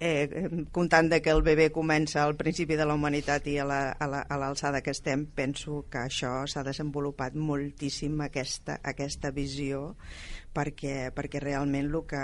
eh, 0.00 0.48
comptant 0.72 1.10
de 1.12 1.20
que 1.20 1.30
el 1.30 1.44
bebè 1.44 1.68
comença 1.70 2.24
al 2.24 2.34
principi 2.34 2.74
de 2.74 2.86
la 2.88 2.96
humanitat 2.96 3.46
i 3.52 3.58
a 3.60 3.66
l'alçada 3.68 4.72
la, 4.72 4.78
a 4.80 4.82
que 4.82 4.94
estem, 4.96 5.26
penso 5.36 5.84
que 5.92 6.00
això 6.08 6.32
s'ha 6.48 6.64
desenvolupat 6.66 7.36
moltíssim, 7.36 8.16
aquesta, 8.24 8.80
aquesta 8.82 9.30
visió 9.30 9.94
perquè, 10.54 11.10
perquè 11.14 11.40
realment 11.42 11.88
el 11.90 12.02
que, 12.10 12.20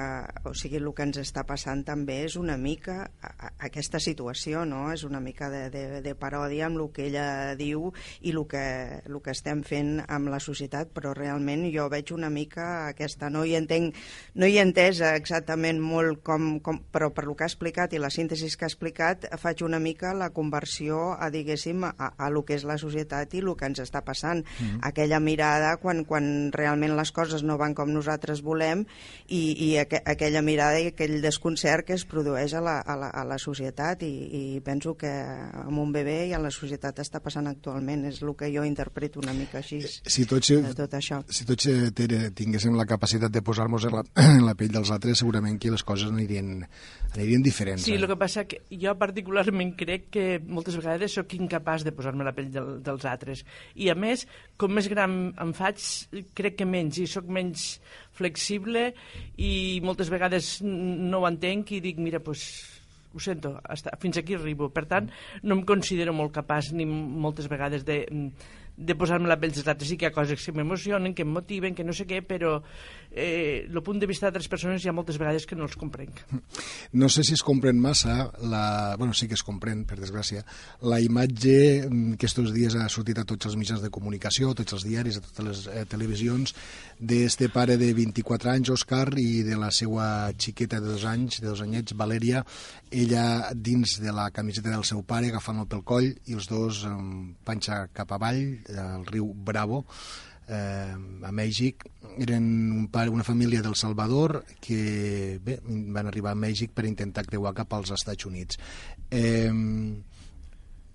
o 0.49 0.53
sigui, 0.57 0.81
el 0.81 0.91
que 0.97 1.07
ens 1.07 1.21
està 1.23 1.45
passant 1.47 1.85
també 1.87 2.19
és 2.27 2.37
una 2.41 2.57
mica 2.59 2.99
a, 3.07 3.31
a, 3.31 3.51
aquesta 3.69 4.01
situació, 4.03 4.65
no? 4.67 4.91
és 4.93 5.05
una 5.07 5.21
mica 5.23 5.49
de, 5.53 5.63
de, 5.71 5.85
de 6.03 6.15
paròdia 6.19 6.67
amb 6.67 6.81
el 6.83 6.91
que 6.95 7.07
ella 7.07 7.55
diu 7.59 7.93
i 8.21 8.35
el 8.35 8.43
que, 8.51 8.65
el 9.07 9.21
que 9.23 9.35
estem 9.35 9.63
fent 9.67 10.01
amb 10.03 10.31
la 10.33 10.41
societat, 10.43 10.91
però 10.95 11.15
realment 11.15 11.67
jo 11.75 11.87
veig 11.93 12.13
una 12.15 12.31
mica 12.31 12.89
aquesta, 12.91 13.31
no 13.31 13.45
hi 13.47 13.55
entenc, 13.59 13.95
no 14.35 14.51
hi 14.51 14.59
he 14.59 14.65
entès 14.65 15.03
exactament 15.13 15.79
molt 15.83 16.23
com, 16.27 16.57
com 16.61 16.83
però 16.93 17.13
per 17.15 17.27
lo 17.29 17.37
que 17.37 17.47
ha 17.47 17.51
explicat 17.51 17.95
i 17.95 18.03
la 18.03 18.11
síntesi 18.11 18.51
que 18.57 18.67
ha 18.67 18.71
explicat 18.71 19.27
faig 19.39 19.63
una 19.67 19.79
mica 19.83 20.15
la 20.17 20.31
conversió 20.35 21.15
a, 21.15 21.31
diguéssim, 21.31 21.85
a, 21.87 22.13
a 22.17 22.31
lo 22.33 22.43
que 22.47 22.57
és 22.59 22.67
la 22.67 22.79
societat 22.81 23.35
i 23.35 23.43
el 23.45 23.53
que 23.59 23.69
ens 23.69 23.83
està 23.83 24.03
passant. 24.05 24.43
Mm 24.43 24.67
-hmm. 24.67 24.79
Aquella 24.83 25.21
mirada 25.21 25.77
quan, 25.77 26.05
quan 26.05 26.51
realment 26.53 26.97
les 26.97 27.13
coses 27.13 27.43
no 27.43 27.59
van 27.59 27.75
com 27.75 27.93
nosaltres 27.93 28.16
nosaltres 28.17 28.43
volem 28.43 28.85
i, 29.29 29.41
i 29.67 29.69
aqu 29.81 30.01
aquella 30.07 30.43
mirada 30.43 30.81
i 30.81 30.91
aquell 30.93 31.21
desconcert 31.23 31.87
que 31.87 31.95
es 31.97 32.05
produeix 32.09 32.55
a 32.55 32.63
la, 32.65 32.79
a 32.81 32.97
la, 32.97 33.11
a 33.11 33.25
la 33.25 33.39
societat 33.39 34.03
i, 34.07 34.11
i 34.57 34.61
penso 34.65 34.95
que 34.97 35.11
amb 35.11 35.79
un 35.83 35.93
bebè 35.93 36.27
i 36.31 36.35
a 36.35 36.41
la 36.41 36.51
societat 36.51 37.01
està 37.03 37.21
passant 37.21 37.47
actualment 37.51 38.07
és 38.09 38.23
el 38.23 38.35
que 38.39 38.51
jo 38.53 38.65
interpreto 38.65 39.21
una 39.21 39.35
mica 39.37 39.61
així 39.61 39.83
eh, 39.85 39.91
si 39.91 40.27
tots, 40.29 40.53
de 40.53 40.75
tot 40.77 40.97
això 40.97 41.23
si 41.29 41.47
tots 41.49 41.69
Tere, 41.97 42.31
tinguéssim 42.37 42.77
la 42.77 42.87
capacitat 42.87 43.33
de 43.33 43.43
posar-nos 43.43 43.87
en, 43.89 43.99
la, 43.99 44.05
en 44.39 44.45
la 44.47 44.55
pell 44.59 44.73
dels 44.73 44.93
altres 44.95 45.21
segurament 45.23 45.59
que 45.61 45.73
les 45.73 45.85
coses 45.87 46.13
anirien, 46.13 46.65
anirien 47.15 47.45
diferents 47.45 47.87
Sí, 47.87 47.95
eh? 47.95 48.01
el 48.01 48.09
que 48.09 48.19
passa 48.21 48.47
que 48.49 48.63
jo 48.71 48.95
particularment 48.99 49.75
crec 49.79 50.09
que 50.15 50.27
moltes 50.47 50.79
vegades 50.79 51.17
sóc 51.19 51.35
incapaç 51.37 51.85
de 51.87 51.95
posar-me 51.97 52.27
la 52.27 52.35
pell 52.37 52.53
del, 52.55 52.77
dels 52.87 53.07
altres 53.09 53.45
i 53.75 53.91
a 53.93 53.97
més, 53.99 54.27
com 54.57 54.73
més 54.73 54.89
gran 54.93 55.17
em 55.43 55.53
faig 55.57 55.83
crec 56.37 56.61
que 56.61 56.69
menys 56.69 57.01
i 57.03 57.09
sóc 57.11 57.29
menys 57.33 57.77
flexible 58.17 58.89
i 59.37 59.53
moltes 59.85 60.11
vegades 60.13 60.57
no 60.65 61.23
ho 61.23 61.29
entenc 61.29 61.77
i 61.77 61.83
dic, 61.85 62.01
mira, 62.03 62.23
doncs 62.25 62.49
ho 63.17 63.23
sento, 63.23 63.55
hasta, 63.65 63.95
fins 64.01 64.19
aquí 64.21 64.37
arribo. 64.37 64.69
Per 64.73 64.85
tant, 64.91 65.09
no 65.43 65.57
em 65.57 65.65
considero 65.69 66.13
molt 66.13 66.35
capaç 66.37 66.73
ni 66.77 66.85
moltes 66.87 67.49
vegades 67.49 67.87
de, 67.89 68.03
de 68.77 68.95
posar-me 68.95 69.29
la 69.29 69.39
pell 69.41 69.55
dels 69.55 69.67
altres. 69.67 69.89
Sí 69.89 69.97
que 69.97 70.07
hi 70.07 70.11
ha 70.11 70.15
coses 70.15 70.43
que 70.45 70.53
m'emocionen, 70.53 71.15
que 71.17 71.25
em 71.25 71.33
motiven, 71.33 71.75
que 71.75 71.85
no 71.85 71.95
sé 71.97 72.07
què, 72.09 72.21
però 72.27 72.59
eh, 73.11 73.65
punt 73.87 74.01
de 74.03 74.09
vista 74.11 74.27
d'altres 74.27 74.49
persones 74.51 74.85
hi 74.85 74.91
ha 74.91 74.95
moltes 74.97 75.19
vegades 75.21 75.47
que 75.47 75.57
no 75.57 75.67
els 75.69 75.79
comprenc. 75.79 76.23
No 76.97 77.09
sé 77.13 77.23
si 77.27 77.35
es 77.37 77.43
comprèn 77.45 77.79
massa, 77.81 78.31
la... 78.49 78.97
bueno, 78.99 79.13
sí 79.15 79.27
que 79.29 79.37
es 79.37 79.43
comprèn, 79.45 79.85
per 79.89 79.99
desgràcia, 79.99 80.43
la 80.89 80.99
imatge 81.03 81.87
mm, 81.87 82.15
que 82.21 82.29
estos 82.29 82.53
dies 82.55 82.75
ha 82.79 82.87
sortit 82.93 83.19
a 83.21 83.27
tots 83.29 83.51
els 83.51 83.57
mitjans 83.59 83.83
de 83.85 83.91
comunicació, 83.93 84.51
a 84.51 84.59
tots 84.59 84.77
els 84.79 84.87
diaris, 84.87 85.19
a 85.19 85.25
totes 85.25 85.47
les 85.47 85.61
eh, 85.69 85.85
televisions, 85.91 86.55
d'este 86.99 87.51
pare 87.53 87.77
de 87.81 87.93
24 87.97 88.55
anys, 88.55 88.73
Òscar, 88.75 89.11
i 89.21 89.45
de 89.47 89.59
la 89.61 89.71
seva 89.75 90.33
xiqueta 90.33 90.81
de 90.81 90.95
dos 90.95 91.05
anys, 91.09 91.41
de 91.43 91.51
dos 91.51 91.63
anyets, 91.65 91.97
Valeria, 91.99 92.43
ella 92.91 93.51
dins 93.55 93.99
de 94.01 94.13
la 94.13 94.31
camiseta 94.31 94.71
del 94.71 94.85
seu 94.85 95.03
pare, 95.03 95.31
agafant-lo 95.33 95.67
pel 95.71 95.83
coll, 95.85 96.09
i 96.27 96.37
els 96.39 96.49
dos 96.51 96.85
amb 96.89 97.37
panxa 97.45 97.87
cap 97.95 98.13
avall, 98.15 98.43
al 98.79 99.07
riu 99.09 99.33
Bravo, 99.35 99.85
eh, 100.49 100.95
a 101.23 101.33
Mèxic. 101.33 101.87
Eren 102.19 102.45
un 102.73 102.89
pare, 102.89 103.11
una 103.11 103.25
família 103.25 103.63
del 103.63 103.75
Salvador 103.75 104.45
que 104.61 105.39
bé, 105.43 105.59
van 105.67 106.07
arribar 106.07 106.33
a 106.33 106.39
Mèxic 106.39 106.73
per 106.73 106.87
intentar 106.87 107.27
creuar 107.27 107.55
cap 107.55 107.75
als 107.75 107.91
Estats 107.91 108.27
Units. 108.27 108.59
Eh, 109.11 109.51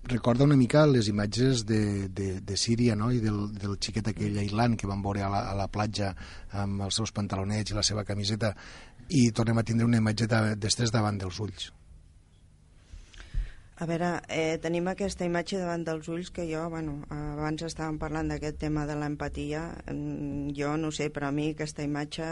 recorda 0.04 0.44
una 0.44 0.56
mica 0.56 0.86
les 0.86 1.08
imatges 1.08 1.64
de, 1.64 2.08
de, 2.08 2.40
de 2.40 2.56
Síria 2.56 2.96
no? 2.96 3.12
i 3.12 3.20
del, 3.22 3.52
del 3.54 3.76
xiquet 3.78 4.08
aquell 4.10 4.40
aïllant 4.40 4.74
que 4.76 4.88
van 4.90 5.02
veure 5.02 5.22
a 5.22 5.28
la, 5.30 5.44
a 5.52 5.54
la 5.54 5.68
platja 5.70 6.10
amb 6.58 6.82
els 6.88 6.98
seus 6.98 7.12
pantalonets 7.14 7.70
i 7.70 7.78
la 7.78 7.86
seva 7.86 8.02
camiseta 8.04 8.50
i 9.14 9.30
tornem 9.30 9.60
a 9.60 9.62
tindre 9.66 9.86
una 9.86 10.00
imatge 10.02 10.26
d'estres 10.56 10.90
davant 10.90 11.20
dels 11.20 11.38
ulls. 11.38 11.70
A 13.80 13.86
veure, 13.88 14.08
eh, 14.28 14.58
tenim 14.60 14.88
aquesta 14.90 15.24
imatge 15.24 15.56
davant 15.56 15.82
dels 15.86 16.08
ulls 16.12 16.28
que 16.30 16.44
jo, 16.44 16.60
bueno, 16.70 16.98
abans 17.08 17.62
estàvem 17.64 17.96
parlant 17.98 18.28
d'aquest 18.28 18.58
tema 18.60 18.84
de 18.86 18.94
l'empatia, 19.00 19.62
mm, 19.88 20.52
jo 20.58 20.76
no 20.76 20.90
sé, 20.92 21.08
però 21.08 21.28
a 21.28 21.32
mi 21.32 21.48
aquesta 21.50 21.82
imatge, 21.82 22.26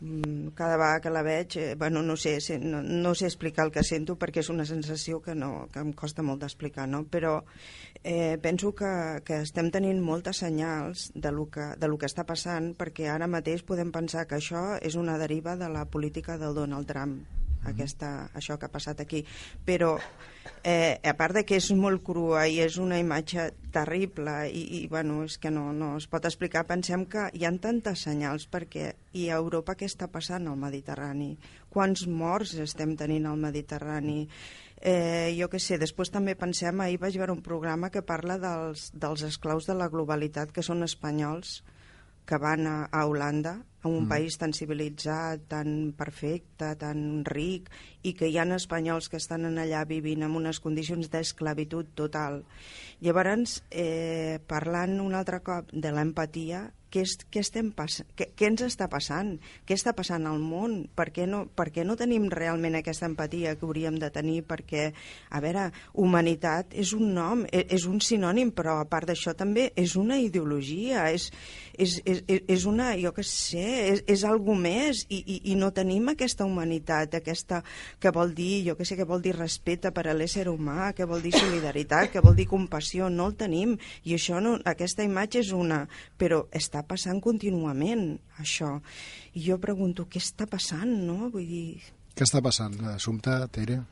mm, 0.00 0.54
cada 0.54 0.76
vegada 0.76 1.00
que 1.00 1.10
la 1.10 1.22
veig, 1.22 1.56
eh, 1.56 1.74
bueno, 1.74 2.02
no 2.02 2.16
sé, 2.16 2.38
no, 2.60 2.80
no 2.80 3.14
sé 3.14 3.26
explicar 3.26 3.66
el 3.66 3.72
que 3.72 3.82
sento 3.82 4.16
perquè 4.16 4.38
és 4.38 4.48
una 4.48 4.64
sensació 4.64 5.20
que, 5.20 5.34
no, 5.34 5.66
que 5.72 5.80
em 5.80 5.92
costa 5.92 6.22
molt 6.22 6.40
d'explicar, 6.40 6.86
no? 6.86 7.04
però 7.04 7.42
eh, 8.04 8.38
penso 8.40 8.72
que, 8.72 9.20
que 9.24 9.42
estem 9.42 9.72
tenint 9.72 10.00
moltes 10.00 10.38
senyals 10.38 11.10
de 11.14 11.32
lo, 11.32 11.50
que, 11.50 11.74
de 11.76 11.88
lo 11.88 11.98
que 11.98 12.06
està 12.06 12.24
passant 12.24 12.74
perquè 12.74 13.10
ara 13.10 13.26
mateix 13.26 13.64
podem 13.64 13.90
pensar 13.90 14.26
que 14.26 14.36
això 14.36 14.78
és 14.80 14.94
una 14.94 15.18
deriva 15.18 15.56
de 15.56 15.68
la 15.68 15.86
política 15.86 16.38
del 16.38 16.54
Donald 16.54 16.86
Trump 16.86 17.45
aquesta, 17.68 18.30
això 18.34 18.56
que 18.58 18.68
ha 18.68 18.72
passat 18.72 19.00
aquí. 19.02 19.22
Però, 19.66 19.96
eh, 20.62 20.98
a 21.02 21.14
part 21.18 21.36
de 21.36 21.44
que 21.46 21.58
és 21.60 21.70
molt 21.76 22.02
crua 22.06 22.46
i 22.48 22.60
és 22.64 22.78
una 22.82 22.98
imatge 23.02 23.50
terrible 23.74 24.34
i, 24.48 24.62
i 24.80 24.86
bueno, 24.88 25.22
és 25.26 25.38
que 25.38 25.50
no, 25.52 25.72
no 25.76 25.94
es 26.00 26.08
pot 26.10 26.24
explicar, 26.28 26.66
pensem 26.68 27.06
que 27.10 27.28
hi 27.34 27.46
han 27.48 27.60
tantes 27.62 28.06
senyals 28.08 28.48
perquè 28.50 28.92
i 29.14 29.28
a 29.28 29.40
Europa 29.40 29.76
què 29.76 29.88
està 29.90 30.08
passant 30.12 30.48
al 30.48 30.60
Mediterrani? 30.60 31.34
Quants 31.72 32.06
morts 32.08 32.56
estem 32.62 32.96
tenint 32.96 33.26
al 33.28 33.40
Mediterrani? 33.40 34.22
Eh, 34.76 35.32
jo 35.38 35.48
què 35.48 35.58
sé, 35.62 35.78
després 35.80 36.12
també 36.12 36.36
pensem, 36.36 36.80
ahir 36.80 36.98
vaig 37.00 37.16
veure 37.16 37.32
un 37.32 37.44
programa 37.44 37.88
que 37.90 38.04
parla 38.04 38.36
dels, 38.38 38.90
dels 38.92 39.24
esclaus 39.24 39.68
de 39.68 39.74
la 39.74 39.88
globalitat 39.88 40.52
que 40.52 40.64
són 40.64 40.84
espanyols 40.84 41.62
que 42.26 42.38
van 42.42 42.66
a, 42.66 42.76
a 42.92 43.06
Holanda 43.06 43.56
en 43.86 43.94
un 43.94 44.04
mm. 44.04 44.12
país 44.12 44.38
tan 44.38 44.52
civilitzat, 44.52 45.46
tan 45.48 45.92
perfecte, 45.96 46.74
tan 46.78 47.24
ric, 47.24 47.70
i 48.06 48.14
que 48.14 48.30
hi 48.30 48.38
ha 48.38 48.46
espanyols 48.56 49.08
que 49.10 49.20
estan 49.20 49.46
allà 49.48 49.84
vivint 49.88 50.26
en 50.26 50.36
unes 50.38 50.60
condicions 50.62 51.10
d'esclavitud 51.10 51.94
total. 51.98 52.42
Llavors, 53.00 53.62
eh, 53.70 54.38
parlant 54.46 55.00
un 55.00 55.14
altre 55.14 55.42
cop 55.44 55.72
de 55.72 55.92
l'empatia, 55.92 56.66
què, 56.96 57.02
és, 57.04 57.16
què, 57.28 57.42
estem 57.42 57.70
pass 57.76 58.00
què, 58.16 58.30
què 58.38 58.48
ens 58.48 58.62
està 58.64 58.86
passant? 58.88 59.34
Què 59.66 59.76
està 59.76 59.92
passant 59.96 60.26
al 60.28 60.38
món? 60.40 60.78
Per 60.96 61.08
què, 61.14 61.26
no, 61.28 61.42
per 61.58 61.68
què 61.74 61.84
no 61.84 61.96
tenim 61.98 62.28
realment 62.32 62.78
aquesta 62.78 63.08
empatia 63.10 63.56
que 63.58 63.66
hauríem 63.66 63.98
de 64.00 64.10
tenir? 64.14 64.38
Perquè, 64.48 64.86
a 65.28 65.42
veure, 65.44 65.66
humanitat 65.92 66.76
és 66.78 66.94
un 66.96 67.12
nom, 67.16 67.44
és, 67.50 67.66
és 67.80 67.86
un 67.90 68.00
sinònim, 68.00 68.52
però 68.56 68.78
a 68.80 68.88
part 68.88 69.10
d'això 69.10 69.34
també 69.36 69.70
és 69.76 69.96
una 70.00 70.20
ideologia, 70.22 71.08
és, 71.12 71.28
és, 71.78 71.96
és, 72.04 72.22
és 72.26 72.66
una, 72.68 72.90
jo 73.00 73.12
què 73.16 73.24
sé, 73.26 73.64
és, 73.92 74.02
és 74.10 74.24
algo 74.28 74.54
més, 74.58 75.04
i, 75.08 75.20
i, 75.20 75.36
i 75.52 75.56
no 75.58 75.72
tenim 75.76 76.10
aquesta 76.12 76.46
humanitat, 76.48 77.16
aquesta 77.18 77.62
que 78.02 78.12
vol 78.14 78.34
dir, 78.36 78.64
jo 78.68 78.76
què 78.78 78.86
sé, 78.88 78.98
que 78.98 79.08
vol 79.08 79.24
dir 79.24 79.36
respecte 79.36 79.92
per 79.94 80.06
a 80.08 80.16
l'ésser 80.16 80.46
humà, 80.52 80.92
que 80.96 81.08
vol 81.08 81.24
dir 81.24 81.34
solidaritat, 81.36 82.10
que 82.12 82.24
vol 82.24 82.36
dir 82.38 82.48
compassió, 82.50 83.10
no 83.12 83.30
el 83.30 83.36
tenim, 83.40 83.76
i 84.04 84.16
això 84.18 84.40
no, 84.42 84.56
aquesta 84.64 85.06
imatge 85.06 85.42
és 85.44 85.52
una, 85.56 85.84
però 86.18 86.44
està 86.54 86.84
passant 86.86 87.20
contínuament, 87.24 88.08
això. 88.42 88.76
I 89.36 89.48
jo 89.50 89.60
pregunto, 89.62 90.08
què 90.10 90.22
està 90.22 90.48
passant, 90.50 90.90
no? 91.06 91.30
Vull 91.32 91.46
dir... 91.48 91.68
Què 92.16 92.24
està 92.24 92.40
passant, 92.44 92.78
Assumpta, 92.94 93.42
Tere? 93.52 93.82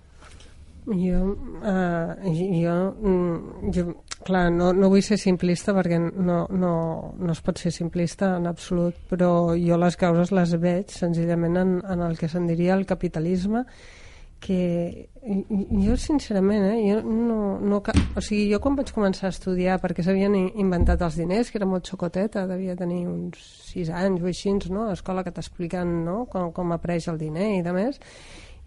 Jo, 0.85 1.21
uh, 1.65 2.11
jo, 2.29 2.75
mm, 3.01 3.71
jo 3.73 3.85
clar, 4.25 4.51
no, 4.53 4.73
no 4.77 4.91
vull 4.93 5.01
ser 5.05 5.17
simplista 5.21 5.73
perquè 5.73 5.97
no, 5.97 6.43
no, 6.53 6.73
no 7.17 7.33
es 7.33 7.41
pot 7.45 7.61
ser 7.61 7.73
simplista 7.73 8.35
en 8.37 8.49
absolut, 8.51 8.99
però 9.09 9.31
jo 9.57 9.79
les 9.81 9.97
causes 9.97 10.33
les 10.37 10.53
veig 10.61 10.93
senzillament 10.93 11.57
en, 11.61 11.77
en 11.89 12.05
el 12.05 12.19
que 12.21 12.29
se'n 12.29 12.49
diria 12.51 12.77
el 12.77 12.85
capitalisme 12.89 13.65
que 14.45 15.09
jo 15.25 15.97
sincerament 15.97 16.67
eh, 16.69 16.81
jo 16.85 16.99
no, 17.01 17.57
no, 17.65 17.81
o 17.81 18.21
sigui, 18.21 18.51
jo 18.53 18.61
quan 18.61 18.77
vaig 18.77 18.93
començar 18.93 19.31
a 19.31 19.33
estudiar 19.33 19.79
perquè 19.81 20.05
s'havien 20.05 20.37
inventat 20.37 21.01
els 21.07 21.17
diners 21.17 21.49
que 21.49 21.57
era 21.61 21.69
molt 21.69 21.89
xocoteta, 21.89 22.45
devia 22.51 22.77
tenir 22.77 23.07
uns 23.09 23.41
6 23.71 23.89
anys 24.05 24.21
o 24.21 24.29
així, 24.29 24.53
no? 24.69 24.91
a 24.91 24.99
escola 24.99 25.25
que 25.25 25.33
t'expliquen 25.33 26.03
no? 26.05 26.25
com, 26.29 26.53
com 26.53 26.77
apareix 26.77 27.09
el 27.09 27.21
diner 27.25 27.55
i 27.57 27.63
de 27.65 27.73
més 27.73 28.01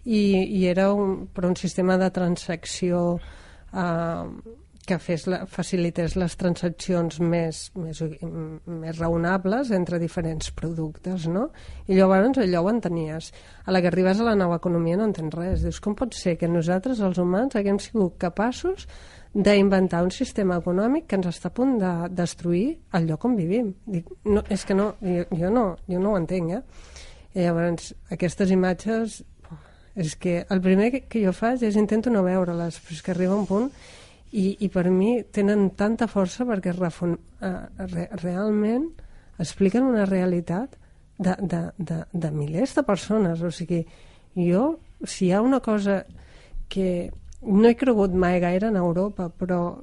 i, 0.04 0.22
i 0.60 0.64
era 0.66 0.92
un, 0.94 1.26
per 1.32 1.46
un 1.48 1.56
sistema 1.56 1.98
de 2.00 2.10
transacció 2.14 3.18
eh, 3.72 4.56
que 4.88 4.96
fes 5.02 5.26
la, 5.28 5.42
facilités 5.50 6.14
les 6.16 6.34
transaccions 6.40 7.18
més, 7.20 7.60
més, 7.76 8.00
més 8.64 8.96
raonables 8.96 9.72
entre 9.76 10.00
diferents 10.00 10.48
productes, 10.56 11.26
no? 11.28 11.48
I 11.86 11.98
llavors 11.98 12.40
allò 12.40 12.64
ho 12.64 12.70
entenies. 12.72 13.30
A 13.66 13.74
la 13.74 13.82
que 13.84 13.90
arribes 13.92 14.20
a 14.20 14.28
la 14.30 14.36
nova 14.38 14.56
economia 14.62 14.96
no 14.96 15.08
entens 15.10 15.36
res. 15.36 15.66
Dius, 15.66 15.82
com 15.84 15.96
pot 15.98 16.16
ser 16.16 16.38
que 16.40 16.48
nosaltres, 16.48 17.02
els 17.04 17.20
humans, 17.20 17.58
haguem 17.58 17.80
sigut 17.84 18.16
capaços 18.22 18.88
d'inventar 19.34 20.00
un 20.06 20.12
sistema 20.14 20.56
econòmic 20.62 21.04
que 21.08 21.18
ens 21.20 21.28
està 21.28 21.52
a 21.52 21.56
punt 21.58 21.76
de 21.82 21.92
destruir 22.16 22.78
el 22.96 23.10
lloc 23.10 23.28
on 23.28 23.36
vivim. 23.36 23.74
Dic, 23.84 24.08
no, 24.24 24.42
és 24.48 24.64
que 24.64 24.76
no, 24.78 24.94
jo, 25.04 25.26
jo 25.36 25.52
no, 25.52 25.66
jo 25.84 26.00
no 26.00 26.14
ho 26.14 26.20
entenc, 26.22 26.56
eh? 26.56 26.94
I 27.36 27.44
llavors, 27.44 27.92
aquestes 28.14 28.50
imatges 28.50 29.20
és 29.98 30.14
que 30.16 30.44
el 30.46 30.60
primer 30.62 30.90
que, 30.94 31.22
jo 31.24 31.32
faig 31.34 31.64
és 31.66 31.76
intento 31.76 32.10
no 32.14 32.22
veure-les, 32.26 32.78
però 32.84 32.94
és 32.94 33.02
que 33.02 33.14
arriba 33.14 33.36
un 33.36 33.48
punt 33.48 33.70
i, 34.30 34.56
i 34.62 34.68
per 34.70 34.86
mi 34.94 35.18
tenen 35.34 35.70
tanta 35.78 36.06
força 36.10 36.46
perquè 36.46 36.74
refon, 36.76 37.16
uh, 37.42 37.54
re, 37.90 38.06
realment 38.22 38.86
expliquen 39.42 39.88
una 39.88 40.06
realitat 40.06 40.76
de, 41.18 41.34
de, 41.40 41.62
de, 41.78 42.02
de 42.12 42.30
milers 42.30 42.76
de 42.76 42.84
persones. 42.86 43.42
O 43.42 43.50
sigui, 43.54 43.82
jo 44.38 44.78
si 45.04 45.26
hi 45.26 45.32
ha 45.32 45.42
una 45.42 45.60
cosa 45.60 46.04
que 46.68 47.10
no 47.42 47.68
he 47.68 47.76
cregut 47.78 48.14
mai 48.14 48.40
gaire 48.42 48.68
en 48.68 48.76
Europa 48.76 49.28
però 49.30 49.78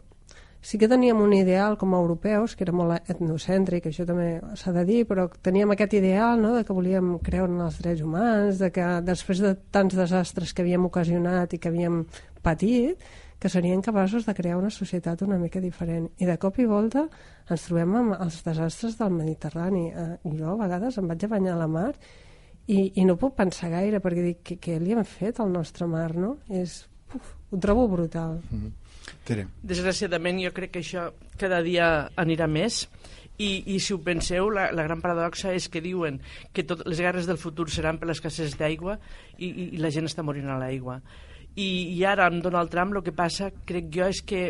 sí 0.66 0.80
que 0.82 0.88
teníem 0.90 1.20
un 1.22 1.34
ideal 1.38 1.78
com 1.78 1.94
a 1.94 2.00
europeus, 2.02 2.56
que 2.58 2.66
era 2.66 2.74
molt 2.74 3.12
etnocèntric, 3.12 3.86
això 3.86 4.06
també 4.10 4.40
s'ha 4.58 4.72
de 4.74 4.86
dir, 4.88 5.04
però 5.06 5.28
teníem 5.46 5.76
aquest 5.76 5.94
ideal 5.94 6.42
no, 6.42 6.56
de 6.56 6.64
que 6.66 6.74
volíem 6.74 7.20
creure 7.22 7.54
en 7.54 7.62
els 7.68 7.78
drets 7.84 8.02
humans, 8.02 8.58
de 8.58 8.72
que 8.74 8.88
després 9.06 9.44
de 9.46 9.54
tants 9.70 9.94
desastres 9.94 10.56
que 10.58 10.66
havíem 10.66 10.88
ocasionat 10.90 11.54
i 11.54 11.60
que 11.62 11.70
havíem 11.70 12.02
patit, 12.42 13.06
que 13.38 13.52
serien 13.52 13.84
capaços 13.86 14.26
de 14.26 14.34
crear 14.34 14.58
una 14.58 14.72
societat 14.74 15.22
una 15.22 15.38
mica 15.38 15.62
diferent. 15.62 16.08
I 16.18 16.26
de 16.26 16.38
cop 16.42 16.58
i 16.58 16.66
volta 16.66 17.04
ens 17.52 17.66
trobem 17.68 17.94
amb 18.00 18.16
els 18.18 18.40
desastres 18.42 18.96
del 18.98 19.14
Mediterrani. 19.14 19.84
Eh, 19.92 20.08
jo 20.40 20.56
a 20.56 20.62
vegades 20.64 20.98
em 20.98 21.12
vaig 21.12 21.28
a 21.28 21.30
banyar 21.36 21.54
a 21.54 21.60
la 21.60 21.68
mar 21.70 21.92
i, 22.66 22.80
i 22.96 23.06
no 23.06 23.20
puc 23.22 23.36
pensar 23.38 23.70
gaire 23.70 24.02
perquè 24.02 24.24
dic, 24.32 24.42
què, 24.42 24.58
què 24.58 24.80
li 24.82 24.98
han 24.98 25.06
fet 25.06 25.44
al 25.44 25.54
nostre 25.54 25.86
mar, 25.86 26.16
no? 26.18 26.40
És, 26.50 26.88
uf, 27.14 27.36
ho 27.52 27.62
trobo 27.62 27.86
brutal. 27.92 28.40
Mm 28.50 28.64
-hmm. 28.64 28.85
Tere. 29.26 29.48
Desgraciadament 29.64 30.42
jo 30.44 30.52
crec 30.56 30.76
que 30.76 30.84
això 30.84 31.10
cada 31.40 31.62
dia 31.66 32.10
anirà 32.20 32.50
més. 32.52 32.86
I, 33.36 33.76
i 33.76 33.82
si 33.84 33.92
ho 33.92 33.98
penseu, 34.00 34.48
la, 34.54 34.70
la 34.72 34.86
gran 34.88 35.02
paradoxa 35.04 35.52
és 35.52 35.66
que 35.68 35.82
diuen 35.84 36.22
que 36.56 36.64
tot, 36.64 36.86
les 36.88 37.02
guerres 37.04 37.28
del 37.28 37.40
futur 37.42 37.66
seran 37.68 38.00
per 38.00 38.08
l'escassez 38.08 38.56
d'aigua 38.56 38.96
i, 39.36 39.50
i, 39.50 39.66
i 39.76 39.82
la 39.84 39.92
gent 39.92 40.08
està 40.08 40.24
morint 40.24 40.48
a 40.48 40.56
l'aigua. 40.62 41.02
I, 41.56 41.68
i 41.98 42.00
ara 42.08 42.30
amb 42.30 42.40
Donald 42.44 42.72
Trump 42.72 42.96
el 42.96 43.04
que 43.04 43.16
passa, 43.16 43.50
crec 43.68 43.92
jo, 43.92 44.08
és 44.08 44.22
que 44.24 44.46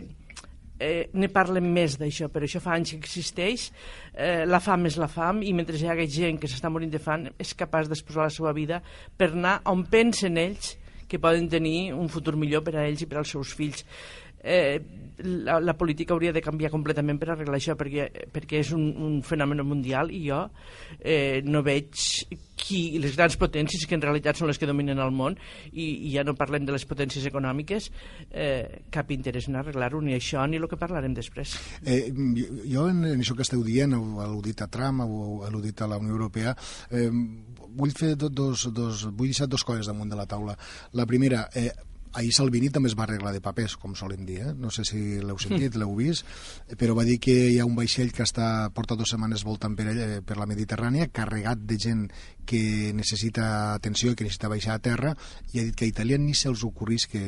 eh, 0.79 1.09
ne 1.13 1.29
parlem 1.33 1.67
més 1.73 1.97
d'això, 1.99 2.29
però 2.31 2.47
això 2.47 2.61
fa 2.61 2.75
anys 2.75 2.93
que 2.93 3.01
existeix, 3.01 3.67
eh, 4.13 4.43
la 4.45 4.61
fam 4.63 4.85
és 4.89 4.97
la 5.01 5.09
fam, 5.11 5.41
i 5.43 5.53
mentre 5.53 5.77
hi 5.77 5.87
ha 5.89 5.97
gent 6.05 6.39
que 6.41 6.49
s'està 6.51 6.69
morint 6.69 6.91
de 6.91 7.01
fam, 7.01 7.29
és 7.39 7.53
capaç 7.57 7.89
d'exposar 7.89 8.27
la 8.29 8.33
seva 8.33 8.53
vida 8.53 8.81
per 9.17 9.31
anar 9.31 9.59
on 9.71 9.85
pensen 9.89 10.37
ells 10.37 10.75
que 11.07 11.19
poden 11.21 11.47
tenir 11.49 11.93
un 11.93 12.09
futur 12.09 12.35
millor 12.35 12.63
per 12.65 12.75
a 12.75 12.85
ells 12.87 13.03
i 13.05 13.07
per 13.09 13.19
als 13.21 13.33
seus 13.35 13.53
fills 13.53 13.85
eh, 14.45 14.79
la, 15.23 15.59
la 15.59 15.77
política 15.77 16.13
hauria 16.13 16.33
de 16.33 16.41
canviar 16.43 16.71
completament 16.71 17.19
per 17.19 17.31
arreglar 17.31 17.59
això 17.59 17.75
perquè, 17.79 18.07
perquè 18.33 18.61
és 18.63 18.71
un, 18.75 18.89
un 19.01 19.21
fenomen 19.25 19.63
mundial 19.67 20.11
i 20.11 20.25
jo 20.27 20.41
eh, 20.99 21.41
no 21.45 21.63
veig 21.65 21.95
qui, 22.55 22.97
les 22.99 23.15
grans 23.15 23.37
potències 23.39 23.85
que 23.87 23.95
en 23.97 24.03
realitat 24.03 24.39
són 24.39 24.49
les 24.49 24.59
que 24.59 24.67
dominen 24.67 24.99
el 25.01 25.13
món 25.15 25.37
i, 25.71 25.85
i 25.85 26.13
ja 26.15 26.25
no 26.27 26.35
parlem 26.37 26.67
de 26.67 26.75
les 26.75 26.85
potències 26.87 27.27
econòmiques 27.29 27.89
eh, 28.31 28.85
cap 28.91 29.11
interès 29.15 29.49
en 29.49 29.59
arreglar-ho 29.59 30.01
ni 30.03 30.15
això 30.17 30.45
ni 30.49 30.59
el 30.59 30.67
que 30.71 30.79
parlarem 30.79 31.15
després. 31.15 31.55
Eh, 31.83 32.11
jo 32.11 32.87
en, 32.91 33.03
en 33.13 33.23
això 33.23 33.37
que 33.37 33.45
esteu 33.45 33.63
dient 33.65 33.95
heu 33.95 34.21
al·ludit 34.23 34.65
a 34.65 34.69
Trump 34.71 35.05
heu 35.05 35.43
al·ludit 35.47 35.83
a 35.83 35.89
la 35.91 35.99
Unió 36.01 36.15
Europea 36.17 36.55
eh, 36.91 37.09
vull 37.75 37.91
fer 37.95 38.15
dos, 38.19 38.67
dos, 38.73 39.07
vull 39.11 39.31
deixar 39.31 39.49
dos 39.51 39.63
coses 39.67 39.87
damunt 39.87 40.11
de 40.11 40.17
la 40.17 40.27
taula. 40.29 40.55
La 40.95 41.05
primera, 41.05 41.49
eh, 41.55 41.71
ahir 42.15 42.33
Salvini 42.35 42.69
també 42.73 42.89
es 42.89 42.95
va 42.97 43.05
arreglar 43.05 43.33
de 43.35 43.41
papers, 43.43 43.75
com 43.79 43.95
solen 43.95 44.25
dir, 44.27 44.39
eh? 44.41 44.53
no 44.57 44.71
sé 44.73 44.85
si 44.87 44.99
l'heu 45.21 45.39
sentit, 45.41 45.75
l'heu 45.79 45.93
vist, 45.97 46.25
però 46.79 46.95
va 46.97 47.05
dir 47.07 47.17
que 47.21 47.35
hi 47.51 47.59
ha 47.59 47.67
un 47.67 47.75
vaixell 47.77 48.13
que 48.15 48.23
està, 48.25 48.69
porta 48.75 48.97
dues 48.97 49.11
setmanes 49.13 49.43
voltant 49.47 49.75
per, 49.77 49.87
eh, 49.91 50.21
per 50.25 50.39
la 50.39 50.47
Mediterrània, 50.49 51.09
carregat 51.13 51.65
de 51.67 51.77
gent 51.81 52.05
que 52.45 52.93
necessita 52.93 53.73
atenció 53.73 54.13
i 54.13 54.15
que 54.15 54.27
necessita 54.27 54.51
baixar 54.51 54.77
a 54.77 54.83
terra, 54.85 55.15
i 55.53 55.59
ha 55.59 55.65
dit 55.67 55.75
que 55.75 55.87
a 55.87 55.91
Itàlia 55.91 56.19
ni 56.21 56.35
se'ls 56.37 56.63
ocorrís 56.67 57.07
que, 57.11 57.23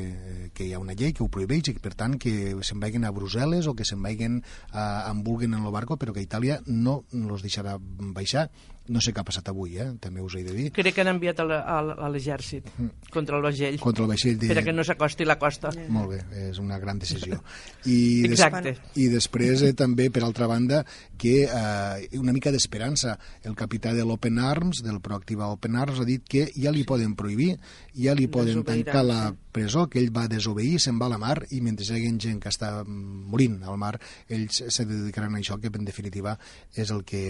que 0.53 0.67
hi 0.67 0.73
ha 0.73 0.81
una 0.81 0.95
llei 0.97 1.13
que 1.13 1.25
ho 1.25 1.31
prohibeix 1.33 1.71
i 1.71 1.75
que, 1.77 1.83
per 1.83 1.95
tant, 1.97 2.17
que 2.21 2.55
se'n 2.61 2.81
vagin 2.83 3.07
a 3.07 3.13
Brussel·les 3.15 3.67
o 3.67 3.75
que 3.77 3.87
se'n 3.87 4.01
vagin 4.03 4.41
a, 4.71 5.09
en 5.09 5.23
vulguin 5.25 5.57
en 5.57 5.65
el 5.65 5.73
barco, 5.73 5.97
però 5.97 6.13
que 6.13 6.23
Itàlia 6.23 6.61
no 6.67 7.01
els 7.11 7.45
deixarà 7.45 7.77
baixar 7.81 8.47
no 8.89 9.01
sé 9.01 9.13
què 9.13 9.21
ha 9.21 9.25
passat 9.27 9.49
avui, 9.49 9.77
eh? 9.77 9.87
també 9.99 10.21
us 10.21 10.35
he 10.37 10.43
de 10.43 10.53
dir. 10.55 10.67
Crec 10.75 10.95
que 10.95 11.01
han 11.03 11.11
enviat 11.13 11.39
a 11.41 12.07
l'exèrcit 12.09 12.67
contra 13.11 13.37
el 13.37 13.43
vaixell. 13.43 13.75
Mm. 13.75 13.83
Contra 13.83 14.03
el 14.05 14.09
vaixell 14.11 14.37
de- 14.39 14.47
Per 14.51 14.57
a 14.59 14.63
que 14.63 14.73
no 14.73 14.83
s'acosti 14.83 15.25
la 15.25 15.37
costa. 15.39 15.71
Molt 15.89 16.09
bé, 16.15 16.19
és 16.49 16.59
una 16.59 16.77
gran 16.79 16.99
decisió. 16.99 17.41
I, 17.85 18.21
des- 18.27 18.37
Exacte. 18.39 18.75
I 18.95 19.07
després 19.13 19.61
eh, 19.63 19.73
també, 19.73 20.09
per 20.11 20.23
altra 20.23 20.47
banda, 20.47 20.83
que 21.17 21.43
eh, 21.45 22.07
una 22.19 22.33
mica 22.33 22.51
d'esperança. 22.51 23.17
El 23.43 23.55
capità 23.55 23.93
de 23.93 24.05
l'Open 24.05 24.39
Arms, 24.39 24.83
del 24.83 25.01
Proactiva 25.01 25.47
Open 25.53 25.75
Arms, 25.75 25.99
ha 26.01 26.05
dit 26.07 26.23
que 26.27 26.47
ja 26.55 26.71
li 26.71 26.83
poden 26.87 27.15
prohibir, 27.15 27.57
ja 27.95 28.13
li 28.15 28.27
poden 28.27 28.63
tancar 28.63 29.03
la 29.05 29.19
sí. 29.31 29.35
Presó, 29.57 29.87
que 29.89 29.99
ell 29.99 30.11
va 30.15 30.27
desobeir, 30.29 30.77
se'n 30.83 30.99
va 31.01 31.07
a 31.09 31.13
la 31.15 31.17
mar 31.21 31.35
i 31.51 31.59
mentre 31.65 31.83
hi 31.89 31.97
hagi 31.97 32.11
gent 32.29 32.39
que 32.43 32.49
està 32.53 32.71
morint 32.87 33.59
al 33.65 33.77
mar, 33.81 33.95
ells 34.29 34.61
se 34.69 34.85
dedicaran 34.85 35.33
a 35.35 35.41
això, 35.41 35.57
que 35.59 35.71
en 35.73 35.85
definitiva 35.87 36.37
és 36.75 36.91
el 36.93 37.01
que, 37.03 37.23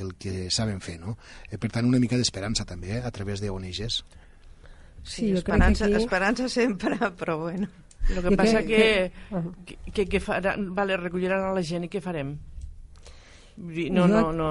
el 0.00 0.14
que 0.16 0.48
saben 0.50 0.80
fer. 0.80 0.96
No? 1.02 1.18
Eh, 1.50 1.58
per 1.60 1.70
tant, 1.76 1.86
una 1.86 2.00
mica 2.00 2.16
d'esperança 2.16 2.64
també, 2.64 2.96
eh, 2.98 3.02
a 3.04 3.10
través 3.12 3.40
d'ONGs. 3.44 4.00
Sí, 5.08 5.28
jo 5.30 5.38
crec 5.40 5.44
que 5.44 5.52
esperança, 5.52 5.84
aquí- 5.86 5.94
esperança 6.02 6.48
sempre, 6.48 6.96
però 7.20 7.38
bueno. 7.44 7.68
El 8.08 8.22
que 8.22 8.30
Jo 8.30 8.36
passa 8.40 8.60
crec 8.64 8.68
que, 8.68 9.12
que, 9.66 9.76
que, 9.92 10.04
que 10.08 10.20
faran, 10.20 10.70
vale, 10.74 10.96
recolliran 10.96 11.42
a 11.44 11.52
la 11.52 11.62
gent 11.62 11.84
i 11.84 11.90
què 11.92 12.00
farem? 12.00 12.34
Vull 13.58 13.74
dir, 13.74 13.86
No, 13.92 14.06
no, 14.08 14.30
no. 14.32 14.50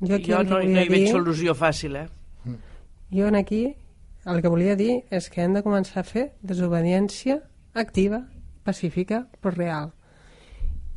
jo 0.00 0.14
aquí 0.14 0.30
jo 0.30 0.38
que 0.44 0.50
no, 0.52 0.58
no 0.62 0.82
hi 0.84 0.88
veig 0.92 1.08
solució 1.10 1.54
fàcil, 1.58 1.96
eh? 2.04 2.06
Jo 3.10 3.26
en 3.32 3.38
aquí 3.40 3.62
el 4.28 4.42
que 4.42 4.50
volia 4.52 4.76
dir 4.76 5.04
és 5.14 5.28
que 5.32 5.42
hem 5.44 5.54
de 5.56 5.62
començar 5.64 6.02
a 6.02 6.08
fer 6.08 6.24
desobediència 6.42 7.40
activa, 7.74 8.24
pacífica, 8.64 9.24
però 9.40 9.54
real. 9.54 9.94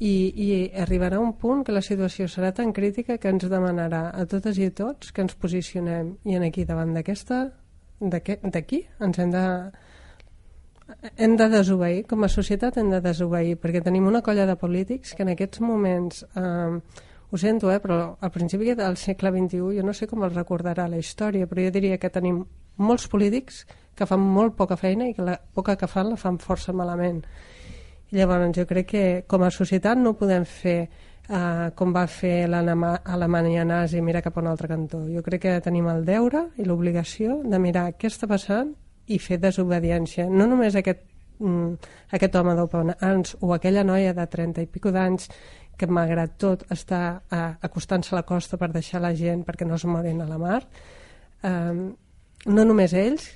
I, 0.01 0.13
I 0.33 0.47
arribarà 0.81 1.19
un 1.21 1.35
punt 1.37 1.61
que 1.63 1.75
la 1.75 1.83
situació 1.85 2.25
serà 2.27 2.49
tan 2.57 2.73
crítica 2.73 3.19
que 3.21 3.29
ens 3.29 3.45
demanarà 3.49 4.07
a 4.17 4.25
totes 4.25 4.57
i 4.57 4.65
a 4.71 4.73
tots 4.73 5.13
que 5.13 5.21
ens 5.21 5.37
posicionem 5.37 6.15
i 6.25 6.37
en 6.39 6.47
aquí 6.47 6.65
davant 6.65 6.95
d'aquesta 6.97 7.43
d'aquí 8.01 8.81
ens 8.99 9.19
hem 9.21 9.33
de 9.35 9.45
hem 11.15 11.37
de 11.37 11.47
desobeir, 11.47 12.01
com 12.07 12.23
a 12.25 12.29
societat 12.29 12.77
hem 12.81 12.89
de 12.91 12.99
desobeir, 12.99 13.55
perquè 13.61 13.79
tenim 13.83 14.09
una 14.09 14.23
colla 14.25 14.47
de 14.49 14.57
polítics 14.59 15.13
que 15.15 15.23
en 15.23 15.31
aquests 15.31 15.61
moments 15.63 16.25
eh, 16.35 16.81
ho 17.31 17.37
sento, 17.39 17.71
eh, 17.71 17.79
però 17.79 18.17
al 18.19 18.31
principi 18.31 18.73
del 18.75 18.97
segle 18.97 19.31
XXI 19.31 19.77
jo 19.77 19.85
no 19.87 19.93
sé 19.93 20.07
com 20.07 20.25
el 20.25 20.33
recordarà 20.33 20.89
la 20.91 20.99
història, 20.99 21.47
però 21.47 21.63
jo 21.63 21.71
diria 21.77 21.97
que 22.01 22.11
tenim 22.11 22.41
molts 22.77 23.07
polítics 23.07 23.65
que 23.95 24.05
fan 24.07 24.19
molt 24.23 24.55
poca 24.55 24.77
feina 24.77 25.07
i 25.09 25.13
que 25.13 25.25
la 25.25 25.37
poca 25.37 25.75
que 25.77 25.87
fan 25.87 26.09
la 26.09 26.17
fan 26.17 26.37
força 26.39 26.73
malament. 26.73 27.23
I 28.11 28.17
llavors 28.17 28.55
jo 28.57 28.65
crec 28.67 28.87
que 28.87 29.05
com 29.27 29.43
a 29.43 29.51
societat 29.51 29.97
no 29.97 30.13
podem 30.19 30.45
fer 30.45 30.89
eh, 31.29 31.71
com 31.75 31.93
va 31.95 32.05
fer 32.07 32.47
l'Alema- 32.49 32.99
Alemanya 33.05 33.63
nazi, 33.65 34.01
mirar 34.01 34.21
cap 34.23 34.37
a 34.37 34.41
un 34.41 34.47
altre 34.47 34.67
cantó. 34.67 35.05
Jo 35.07 35.23
crec 35.23 35.41
que 35.41 35.61
tenim 35.61 35.87
el 35.87 36.03
deure 36.05 36.47
i 36.57 36.65
l'obligació 36.67 37.41
de 37.45 37.59
mirar 37.59 37.91
què 37.97 38.09
està 38.11 38.27
passant 38.27 38.73
i 39.07 39.19
fer 39.19 39.39
desobediència. 39.39 40.27
No 40.29 40.47
només 40.47 40.75
aquest, 40.75 41.01
mm, 41.39 41.73
aquest 42.11 42.35
home 42.35 42.55
d'Open 42.55 42.95
Arms 42.99 43.37
o 43.39 43.53
aquella 43.53 43.83
noia 43.83 44.13
de 44.13 44.27
30 44.27 44.61
i 44.61 44.67
pico 44.67 44.91
d'anys 44.91 45.29
que 45.77 45.87
malgrat 45.87 46.37
tot 46.37 46.65
està 46.69 47.21
eh, 47.31 47.55
acostant-se 47.61 48.13
a 48.13 48.19
la 48.19 48.23
costa 48.27 48.57
per 48.57 48.71
deixar 48.71 49.01
la 49.01 49.15
gent 49.15 49.45
perquè 49.45 49.65
no 49.65 49.75
es 49.75 49.85
morin 49.85 50.21
a 50.21 50.27
la 50.27 50.37
mar. 50.37 50.61
Eh, 51.43 51.91
no 52.45 52.65
només 52.65 52.93
ells, 52.97 53.29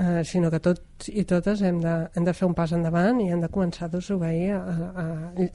eh, 0.00 0.24
sinó 0.24 0.50
que 0.50 0.60
tots 0.64 1.10
i 1.12 1.24
totes 1.28 1.62
hem 1.66 1.80
de, 1.84 1.94
hem 2.16 2.26
de 2.26 2.34
fer 2.36 2.48
un 2.48 2.56
pas 2.56 2.72
endavant 2.76 3.20
i 3.20 3.30
hem 3.30 3.40
de 3.44 3.50
començar 3.52 3.88
a 3.88 3.94
desobeir. 3.94 4.52
A, 4.56 4.90
a, 4.90 5.06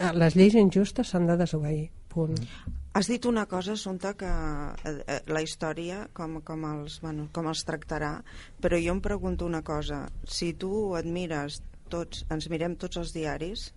a, 0.10 0.12
les 0.14 0.38
lleis 0.38 0.57
injustes 0.60 1.14
s'han 1.14 1.30
de 1.30 1.38
desobeir. 1.41 1.90
Punt. 2.16 2.38
Has 2.95 3.10
dit 3.12 3.26
una 3.28 3.44
cosa, 3.52 3.74
Assumpta, 3.76 4.14
que 4.16 4.28
eh, 4.30 4.91
eh, 5.03 5.18
la 5.28 5.41
història 5.44 6.06
com, 6.16 6.38
com, 6.48 6.62
els, 6.70 7.02
bueno, 7.03 7.26
com 7.36 7.49
els 7.52 7.66
tractarà, 7.68 8.14
però 8.64 8.80
jo 8.80 8.94
em 8.95 9.02
pregunto 9.03 9.49
una 9.49 9.66
cosa. 9.68 10.06
Si 10.24 10.53
tu 10.53 10.94
et 10.95 11.10
mires 11.10 11.60
tots, 11.91 12.24
ens 12.32 12.48
mirem 12.53 12.78
tots 12.80 13.02
els 13.02 13.12
diaris, 13.12 13.74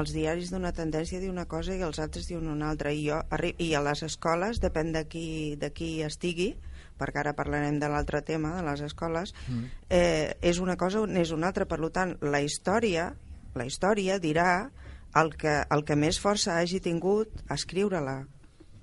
els 0.00 0.14
diaris 0.16 0.48
d'una 0.50 0.72
tendència 0.74 1.20
diu 1.22 1.30
una 1.30 1.44
cosa 1.46 1.76
i 1.76 1.84
els 1.86 2.00
altres 2.02 2.26
diuen 2.30 2.48
una 2.50 2.70
altra. 2.72 2.90
I, 2.90 3.04
jo, 3.04 3.20
i 3.62 3.68
a 3.76 3.82
les 3.84 4.02
escoles, 4.08 4.58
depèn 4.64 4.94
de 4.96 5.04
qui, 5.12 5.26
de 5.60 5.70
qui 5.70 5.90
estigui, 6.02 6.54
perquè 6.98 7.20
ara 7.24 7.34
parlarem 7.34 7.78
de 7.80 7.88
l'altre 7.88 8.22
tema, 8.22 8.56
de 8.56 8.62
les 8.68 8.80
escoles, 8.86 9.34
Mm. 9.48 9.64
eh, 9.90 10.36
és 10.42 10.58
una 10.58 10.76
cosa 10.76 11.00
o 11.00 11.06
n'és 11.06 11.32
una 11.32 11.48
altra. 11.48 11.66
Per 11.66 11.80
tant, 11.90 12.16
la 12.20 12.40
història, 12.42 13.14
la 13.54 13.66
història 13.66 14.18
dirà 14.18 14.70
el 15.14 15.34
que, 15.36 15.64
el 15.70 15.84
que 15.84 15.96
més 15.96 16.18
força 16.20 16.58
hagi 16.58 16.80
tingut 16.80 17.28
a 17.48 17.54
escriure-la 17.54 18.26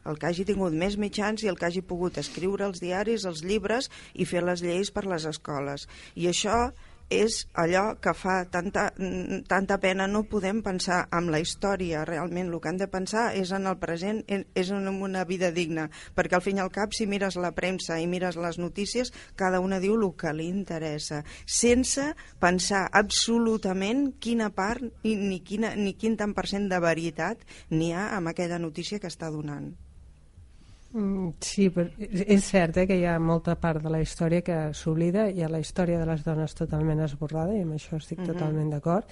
el 0.04 0.18
que 0.18 0.26
hagi 0.26 0.46
tingut 0.46 0.74
més 0.74 0.98
mitjans 0.98 1.44
i 1.44 1.48
el 1.48 1.58
que 1.60 1.68
hagi 1.68 1.82
pogut 1.86 2.18
escriure 2.18 2.66
els 2.66 2.80
diaris, 2.82 3.26
els 3.30 3.44
llibres 3.44 3.90
i 4.14 4.26
fer 4.26 4.42
les 4.42 4.64
lleis 4.66 4.90
per 4.90 5.06
les 5.06 5.26
escoles. 5.30 5.88
I 6.16 6.26
això 6.32 6.72
és 7.12 7.42
allò 7.60 7.98
que 8.02 8.14
fa 8.16 8.46
tanta, 8.50 8.88
tanta 9.52 9.78
pena. 9.84 10.08
No 10.08 10.24
podem 10.32 10.62
pensar 10.64 11.04
en 11.12 11.28
la 11.32 11.42
història, 11.44 12.06
realment. 12.08 12.50
El 12.54 12.60
que 12.64 12.72
hem 12.72 12.80
de 12.80 12.88
pensar 12.88 13.36
és 13.36 13.52
en 13.52 13.68
el 13.68 13.78
present, 13.78 14.24
en- 14.28 14.48
és 14.56 14.72
en 14.72 14.88
una 14.88 15.26
vida 15.26 15.52
digna. 15.52 15.90
Perquè 16.16 16.40
al 16.40 16.42
fin 16.46 16.58
i 16.58 16.64
al 16.64 16.72
cap, 16.72 16.94
si 16.94 17.06
mires 17.08 17.36
la 17.36 17.52
premsa 17.52 18.00
i 18.00 18.08
mires 18.08 18.36
les 18.40 18.58
notícies, 18.58 19.12
cada 19.36 19.60
una 19.60 19.80
diu 19.84 19.96
el 20.00 20.08
que 20.16 20.32
li 20.34 20.48
interessa, 20.48 21.24
sense 21.46 22.14
pensar 22.40 22.88
absolutament 22.92 24.14
quina 24.20 24.50
part 24.56 24.82
ni, 25.04 25.16
ni, 25.16 25.42
quina, 25.42 25.76
ni 25.76 25.94
quin 25.94 26.16
tant 26.18 26.34
per 26.34 26.48
cent 26.48 26.70
de 26.72 26.80
veritat 26.80 27.44
n'hi 27.70 27.92
ha 27.94 28.16
amb 28.18 28.32
aquella 28.32 28.60
notícia 28.60 29.00
que 29.00 29.08
està 29.12 29.30
donant. 29.32 29.74
Mm, 30.94 31.30
Sí, 31.40 31.70
però 31.72 31.88
és 32.12 32.44
cert 32.44 32.76
eh, 32.82 32.86
que 32.88 32.98
hi 33.00 33.06
ha 33.08 33.18
molta 33.20 33.56
part 33.60 33.82
de 33.84 33.90
la 33.94 34.02
història 34.04 34.42
que 34.44 34.58
s'oblida, 34.76 35.30
hi 35.32 35.44
ha 35.44 35.50
la 35.50 35.62
història 35.64 36.00
de 36.02 36.06
les 36.10 36.24
dones 36.26 36.54
totalment 36.58 37.00
esborrada, 37.06 37.56
i 37.56 37.62
amb 37.64 37.78
això 37.78 37.96
estic 37.98 38.20
Mhm. 38.20 38.28
totalment 38.34 38.70
d'acord, 38.70 39.06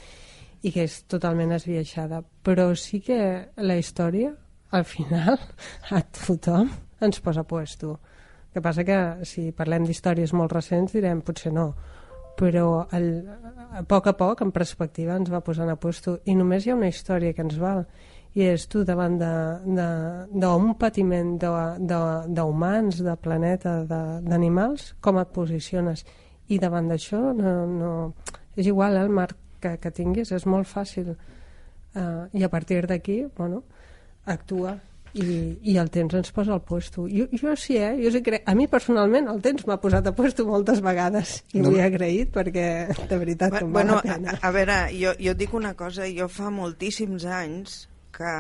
i 0.62 0.72
que 0.72 0.84
és 0.84 1.04
totalment 1.08 1.54
esbiaixada. 1.56 2.22
Però 2.44 2.76
sí 2.76 3.00
que 3.00 3.50
la 3.56 3.78
història, 3.78 4.34
al 4.72 4.84
final, 4.84 5.40
a 5.90 6.02
tothom 6.02 6.70
ens 7.02 7.20
posa 7.22 7.44
puesto. 7.44 8.00
El 8.50 8.54
que 8.54 8.62
passa 8.62 8.84
que 8.84 9.26
si 9.26 9.52
parlem 9.54 9.86
d'històries 9.86 10.34
molt 10.34 10.52
recents 10.52 10.92
direm 10.94 11.22
potser 11.22 11.54
no, 11.54 11.76
però 12.36 12.88
el, 12.92 13.24
a 13.72 13.84
poc 13.84 14.08
a 14.08 14.14
poc, 14.18 14.42
en 14.42 14.52
perspectiva, 14.52 15.16
ens 15.16 15.32
va 15.32 15.40
posant 15.42 15.70
a 15.70 15.76
puesto. 15.76 16.20
I 16.26 16.36
només 16.36 16.66
hi 16.66 16.72
ha 16.72 16.76
una 16.76 16.88
història 16.88 17.34
que 17.34 17.42
ens 17.42 17.58
val, 17.60 17.86
i 18.38 18.44
és 18.46 18.68
tu 18.70 18.84
davant 18.86 19.16
d'un 19.18 20.74
patiment 20.78 21.38
de- 21.42 21.78
de- 21.80 22.28
d'humans, 22.28 22.98
de, 22.98 23.04
de 23.10 23.16
planeta, 23.18 23.84
de- 23.86 24.22
d'animals, 24.30 24.94
com 25.02 25.18
et 25.20 25.28
posiciones. 25.34 26.06
I 26.50 26.60
davant 26.60 26.88
d'això 26.90 27.34
no, 27.34 27.66
no... 27.68 28.14
és 28.56 28.66
igual 28.68 28.96
eh, 28.98 29.02
el 29.02 29.10
marc 29.10 29.36
que, 29.62 29.78
que 29.78 29.92
tinguis, 29.92 30.32
és 30.32 30.46
molt 30.46 30.68
fàcil. 30.68 31.16
Uh, 31.96 32.28
I 32.34 32.44
a 32.44 32.50
partir 32.50 32.86
d'aquí, 32.88 33.26
bueno, 33.38 33.64
actua 34.26 34.76
i, 35.14 35.58
i 35.66 35.78
el 35.82 35.90
temps 35.90 36.14
ens 36.14 36.32
posa 36.32 36.54
al 36.54 36.62
puesto. 36.62 37.08
Jo, 37.10 37.26
jo 37.34 37.56
sí, 37.58 37.78
eh? 37.78 37.96
Jo 37.98 38.12
sí 38.14 38.22
crec... 38.22 38.44
A 38.46 38.54
mi 38.56 38.68
personalment 38.70 39.28
el 39.28 39.42
temps 39.42 39.66
m'ha 39.66 39.80
posat 39.82 40.06
a 40.06 40.14
puesto 40.14 40.46
moltes 40.46 40.82
vegades 40.86 41.44
i 41.54 41.60
No. 41.64 41.70
no. 41.72 41.76
ho 41.76 41.80
he 41.80 41.86
agraït 41.88 42.30
perquè 42.32 42.94
de 43.10 43.18
veritat 43.18 43.58
que 43.58 43.64
em 43.66 43.74
bueno, 43.74 43.96
la 43.96 44.02
pena. 44.06 44.38
a, 44.38 44.48
a 44.48 44.52
veure, 44.54 44.78
jo, 44.94 45.16
jo 45.18 45.32
et 45.34 45.38
dic 45.42 45.54
una 45.58 45.74
cosa, 45.74 46.06
jo 46.14 46.28
fa 46.30 46.52
moltíssims 46.54 47.26
anys 47.26 47.89
que, 48.20 48.32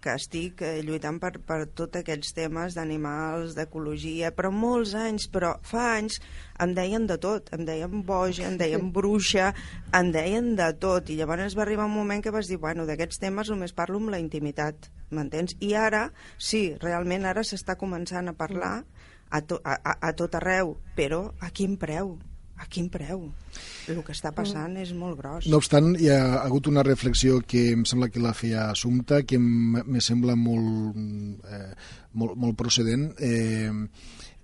que 0.00 0.14
estic 0.16 0.62
eh, 0.64 0.80
lluitant 0.84 1.18
per, 1.20 1.34
per 1.44 1.58
tots 1.76 2.00
aquests 2.00 2.32
temes 2.36 2.76
d'animals, 2.78 3.52
d'ecologia, 3.58 4.30
però 4.36 4.52
molts 4.54 4.94
anys, 4.96 5.28
però 5.32 5.52
fa 5.66 5.90
anys 5.98 6.20
em 6.64 6.72
deien 6.76 7.04
de 7.10 7.18
tot, 7.20 7.52
em 7.56 7.66
deien 7.68 8.00
boja, 8.08 8.46
em 8.48 8.56
deien 8.60 8.88
bruixa, 8.96 9.50
em 9.96 10.12
deien 10.14 10.54
de 10.56 10.70
tot, 10.80 11.12
i 11.12 11.18
llavors 11.20 11.58
va 11.58 11.66
arribar 11.66 11.88
un 11.90 11.98
moment 11.98 12.24
que 12.24 12.32
vas 12.34 12.48
dir, 12.48 12.60
bueno, 12.62 12.88
d'aquests 12.88 13.20
temes 13.20 13.52
només 13.52 13.76
parlo 13.76 14.00
amb 14.00 14.14
la 14.14 14.22
intimitat, 14.22 14.88
m'entens? 15.12 15.58
I 15.60 15.74
ara, 15.76 16.06
sí, 16.38 16.64
realment 16.80 17.28
ara 17.28 17.44
s'està 17.44 17.76
començant 17.76 18.32
a 18.32 18.36
parlar 18.40 18.74
a, 19.30 19.44
to, 19.44 19.60
a, 19.60 19.76
a, 19.76 19.98
a 20.08 20.16
tot 20.16 20.40
arreu, 20.40 20.78
però 20.96 21.26
a 21.44 21.52
quin 21.52 21.76
preu? 21.80 22.16
A 22.60 22.66
quin 22.68 22.90
preu? 22.92 23.22
El 23.88 24.02
que 24.04 24.12
està 24.12 24.34
passant 24.36 24.74
és 24.76 24.90
molt 24.92 25.16
gros. 25.18 25.46
No 25.48 25.56
obstant, 25.62 25.94
hi 25.96 26.10
ha 26.12 26.42
hagut 26.42 26.68
una 26.68 26.82
reflexió 26.84 27.38
que 27.40 27.70
em 27.72 27.86
sembla 27.88 28.10
que 28.12 28.20
la 28.20 28.34
feia 28.36 28.66
Assumpta, 28.70 29.22
que 29.24 29.38
me 29.40 30.02
sembla 30.04 30.36
molt, 30.36 31.00
eh, 31.48 31.72
molt, 32.20 32.36
molt 32.36 32.58
procedent. 32.60 33.14
Eh, 33.18 33.72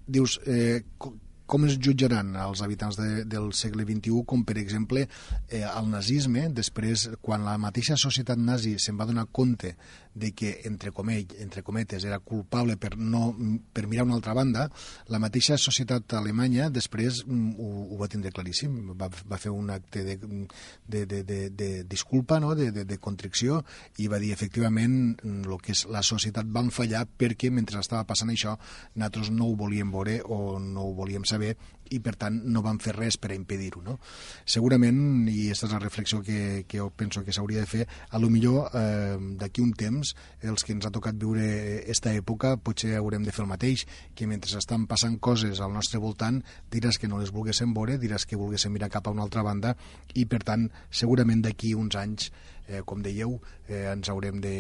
dius, 0.07 0.41
eh, 0.47 0.81
co- 0.97 1.13
com 1.47 1.63
es 1.69 1.77
jutjaran 1.79 2.33
els 2.43 2.59
habitants 2.65 2.97
de, 2.99 3.25
del 3.29 3.53
segle 3.55 3.85
XXI, 3.87 4.25
com 4.27 4.41
per 4.49 4.57
exemple 4.59 5.05
eh, 5.07 5.61
el 5.63 5.91
nazisme, 5.93 6.49
després, 6.51 7.05
quan 7.23 7.45
la 7.47 7.55
mateixa 7.63 7.95
societat 8.01 8.41
nazi 8.41 8.73
se'n 8.83 8.97
va 8.99 9.07
donar 9.07 9.29
compte 9.31 9.77
de 10.17 10.33
que, 10.33 10.63
entre, 10.65 10.91
comell, 10.97 11.29
entre 11.45 11.63
cometes, 11.63 12.05
era 12.09 12.19
culpable 12.25 12.79
per, 12.81 12.95
no, 12.97 13.29
per 13.73 13.87
mirar 13.87 14.07
una 14.09 14.17
altra 14.17 14.35
banda, 14.35 14.67
la 15.13 15.21
mateixa 15.21 15.59
societat 15.61 16.17
alemanya 16.17 16.71
després 16.73 17.21
mm, 17.27 17.53
ho, 17.61 17.69
ho 17.93 18.01
va 18.01 18.09
tindre 18.09 18.33
claríssim, 18.33 18.95
va, 18.97 19.11
va 19.29 19.41
fer 19.41 19.53
un 19.53 19.69
acte 19.75 20.03
de, 20.07 20.17
de, 20.17 21.05
de, 21.05 21.23
de, 21.23 21.41
de 21.51 21.71
disculpa, 21.85 22.41
no? 22.41 22.55
de, 22.57 22.71
de, 22.73 22.87
de 22.89 22.99
contricció, 22.99 23.61
i 24.01 24.09
va 24.09 24.21
dir, 24.23 24.33
efectivament, 24.33 24.97
el 25.27 25.57
que 25.61 25.77
és 25.77 25.85
la 25.93 26.03
societat 26.07 26.49
van 26.49 26.73
fallar 26.73 27.05
perquè 27.07 27.53
mentre 27.53 27.85
estava 27.85 28.09
passant 28.09 28.33
això, 28.33 28.57
nosaltres 28.97 29.31
no 29.37 29.51
ho 29.51 29.57
volíem 29.61 29.93
veure 29.93 30.23
o 30.25 30.57
no 30.59 30.89
ho 30.89 30.95
volíem 30.97 31.29
saber 31.29 31.55
i 31.91 32.01
per 32.03 32.17
tant 32.21 32.39
no 32.53 32.63
van 32.65 32.79
fer 32.83 32.95
res 32.97 33.19
per 33.21 33.31
a 33.33 33.37
impedir-ho. 33.37 33.83
No? 33.85 33.99
Segurament, 34.45 34.99
i 35.31 35.47
aquesta 35.47 35.69
és 35.69 35.75
la 35.75 35.83
reflexió 35.83 36.23
que, 36.25 36.65
que 36.69 36.81
jo 36.81 36.89
penso 36.91 37.23
que 37.25 37.35
s'hauria 37.35 37.63
de 37.63 37.71
fer, 37.71 37.87
a 38.11 38.21
lo 38.23 38.31
millor 38.33 38.71
eh, 38.75 39.17
d'aquí 39.41 39.65
un 39.65 39.73
temps 39.79 40.15
els 40.43 40.65
que 40.65 40.75
ens 40.77 40.87
ha 40.87 40.93
tocat 40.95 41.19
viure 41.21 41.47
aquesta 41.83 42.15
època 42.15 42.57
potser 42.57 42.97
haurem 42.99 43.27
de 43.27 43.35
fer 43.35 43.45
el 43.45 43.51
mateix, 43.51 43.87
que 44.15 44.29
mentre 44.31 44.57
estan 44.59 44.87
passant 44.91 45.19
coses 45.23 45.61
al 45.61 45.75
nostre 45.75 46.01
voltant 46.03 46.43
diràs 46.73 47.01
que 47.01 47.11
no 47.11 47.21
les 47.21 47.33
volguéssim 47.35 47.75
veure, 47.77 47.99
diràs 48.03 48.27
que 48.27 48.39
volguéssim 48.41 48.73
mirar 48.75 48.91
cap 48.93 49.09
a 49.09 49.15
una 49.15 49.27
altra 49.27 49.45
banda 49.47 49.75
i 50.15 50.27
per 50.31 50.43
tant 50.47 50.69
segurament 50.91 51.43
d'aquí 51.45 51.75
uns 51.75 51.97
anys, 51.99 52.31
eh, 52.67 52.83
com 52.85 53.03
dèieu, 53.03 53.41
eh, 53.69 53.87
ens 53.93 54.11
haurem 54.13 54.41
de 54.41 54.57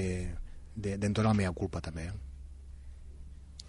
d'entonar 0.77 1.31
de, 1.33 1.33
la 1.33 1.39
meva 1.39 1.55
culpa 1.57 1.81
també. 1.81 2.11
Eh? 2.11 2.26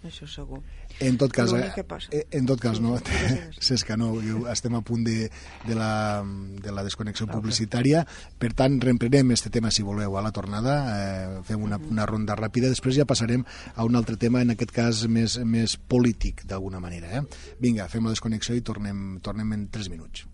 Això 0.06 0.26
segur. 0.30 0.60
En 1.00 1.18
tot 1.18 1.32
cas, 1.34 1.52
eh, 1.52 1.70
que 1.74 1.84
passa. 1.84 2.10
Eh, 2.14 2.26
en 2.38 2.46
tot 2.46 2.60
cas, 2.60 2.80
no, 2.80 2.96
Cesca, 3.60 3.96
no, 4.00 4.12
estem 4.52 4.74
a 4.78 4.82
punt 4.82 5.04
de, 5.06 5.28
de, 5.66 5.74
la, 5.74 6.22
de 6.62 6.74
la 6.74 6.84
desconnexió 6.86 7.26
publicitària, 7.30 8.04
per 8.38 8.52
tant, 8.58 8.78
reemprenem 8.82 9.34
este 9.34 9.50
tema, 9.54 9.72
si 9.74 9.82
voleu, 9.86 10.16
a 10.18 10.24
la 10.24 10.32
tornada, 10.34 10.78
eh, 10.94 11.42
fem 11.48 11.66
una, 11.66 11.80
una 11.90 12.06
ronda 12.06 12.38
ràpida, 12.38 12.70
després 12.70 12.98
ja 12.98 13.08
passarem 13.08 13.44
a 13.74 13.86
un 13.86 13.98
altre 13.98 14.16
tema, 14.16 14.42
en 14.42 14.54
aquest 14.54 14.74
cas 14.74 15.04
més, 15.10 15.38
més 15.44 15.76
polític, 15.76 16.46
d'alguna 16.48 16.82
manera. 16.82 17.18
Eh? 17.18 17.54
Vinga, 17.60 17.90
fem 17.92 18.06
la 18.06 18.14
desconnexió 18.14 18.56
i 18.56 18.64
tornem, 18.64 19.20
tornem 19.24 19.56
en 19.58 19.68
3 19.74 19.94
minuts. 19.94 20.26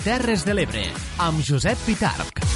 Terres 0.00 0.46
de 0.46 0.54
l'Ebre, 0.56 0.86
amb 1.20 1.44
Josep 1.44 1.80
Pitarc. 1.84 2.51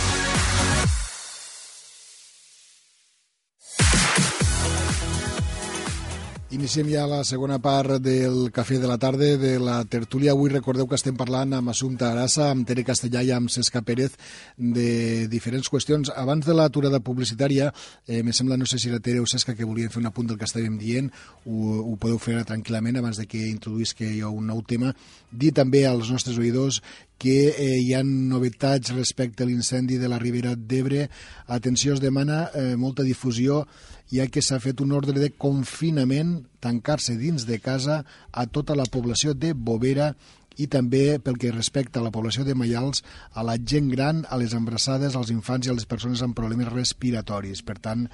Iniciem 6.57 6.87
ja 6.89 7.03
la 7.05 7.19
segona 7.29 7.59
part 7.61 7.99
del 8.01 8.47
Cafè 8.55 8.79
de 8.81 8.89
la 8.89 8.97
Tarda 8.97 9.27
de 9.37 9.59
la 9.61 9.75
tertúlia. 9.85 10.33
Avui 10.33 10.49
recordeu 10.49 10.87
que 10.89 10.97
estem 10.97 11.13
parlant 11.13 11.53
amb 11.53 11.69
Assumpta 11.69 12.07
Arassa, 12.09 12.47
amb 12.49 12.65
Tere 12.65 12.81
Castellà 12.87 13.21
i 13.27 13.33
amb 13.35 13.53
Cesca 13.53 13.83
Pérez 13.85 14.15
de 14.57 15.27
diferents 15.29 15.69
qüestions. 15.69 16.09
Abans 16.17 16.47
de 16.49 16.55
l'aturada 16.57 17.03
publicitària, 17.05 17.69
eh, 18.07 18.23
me 18.23 18.33
sembla, 18.33 18.57
no 18.57 18.65
sé 18.65 18.79
si 18.81 18.89
la 18.89 19.03
Tere 19.05 19.21
o 19.21 19.27
Cesca, 19.29 19.55
que 19.55 19.69
volien 19.69 19.93
fer 19.93 20.01
un 20.01 20.09
apunt 20.09 20.31
del 20.31 20.39
que 20.39 20.49
estàvem 20.49 20.79
dient, 20.81 21.11
ho, 21.45 21.75
ho 21.93 21.97
podeu 22.01 22.17
fer 22.17 22.41
tranquil·lament 22.49 22.97
abans 23.03 23.21
de 23.21 23.27
que 23.27 23.43
introduïsca 23.51 24.09
jo 24.17 24.31
un 24.33 24.47
nou 24.49 24.63
tema. 24.65 24.95
Dir 25.31 25.53
també 25.53 25.85
als 25.85 26.09
nostres 26.09 26.39
oïdors 26.41 26.81
que 27.19 27.53
eh, 27.53 27.77
hi 27.83 27.93
ha 27.93 28.01
novetats 28.05 28.95
respecte 28.97 29.45
a 29.45 29.47
l'incendi 29.47 30.01
de 30.01 30.09
la 30.09 30.19
Ribera 30.19 30.55
d'Ebre. 30.57 31.11
Atenció, 31.49 31.93
es 31.93 32.01
demana 32.01 32.47
eh, 32.55 32.77
molta 32.77 33.05
difusió 33.05 33.67
ja 34.13 34.27
que 34.31 34.43
s'ha 34.43 34.61
fet 34.63 34.81
un 34.85 34.95
ordre 34.97 35.19
de 35.21 35.31
confinament, 35.35 36.47
tancar-se 36.63 37.17
dins 37.19 37.47
de 37.47 37.59
casa 37.63 38.03
a 38.33 38.47
tota 38.47 38.77
la 38.79 38.87
població 38.87 39.35
de 39.35 39.53
Bovera 39.55 40.15
i 40.57 40.67
també 40.73 41.19
pel 41.21 41.37
que 41.41 41.53
respecta 41.53 42.01
a 42.01 42.05
la 42.07 42.13
població 42.15 42.45
de 42.47 42.55
Maials, 42.57 43.03
a 43.35 43.45
la 43.45 43.59
gent 43.61 43.91
gran, 43.93 44.25
a 44.31 44.39
les 44.41 44.55
embarassades, 44.57 45.17
als 45.17 45.31
infants 45.35 45.69
i 45.69 45.73
a 45.73 45.77
les 45.77 45.89
persones 45.89 46.23
amb 46.25 46.37
problemes 46.37 46.73
respiratoris. 46.73 47.63
Per 47.67 47.77
tant, 47.83 48.07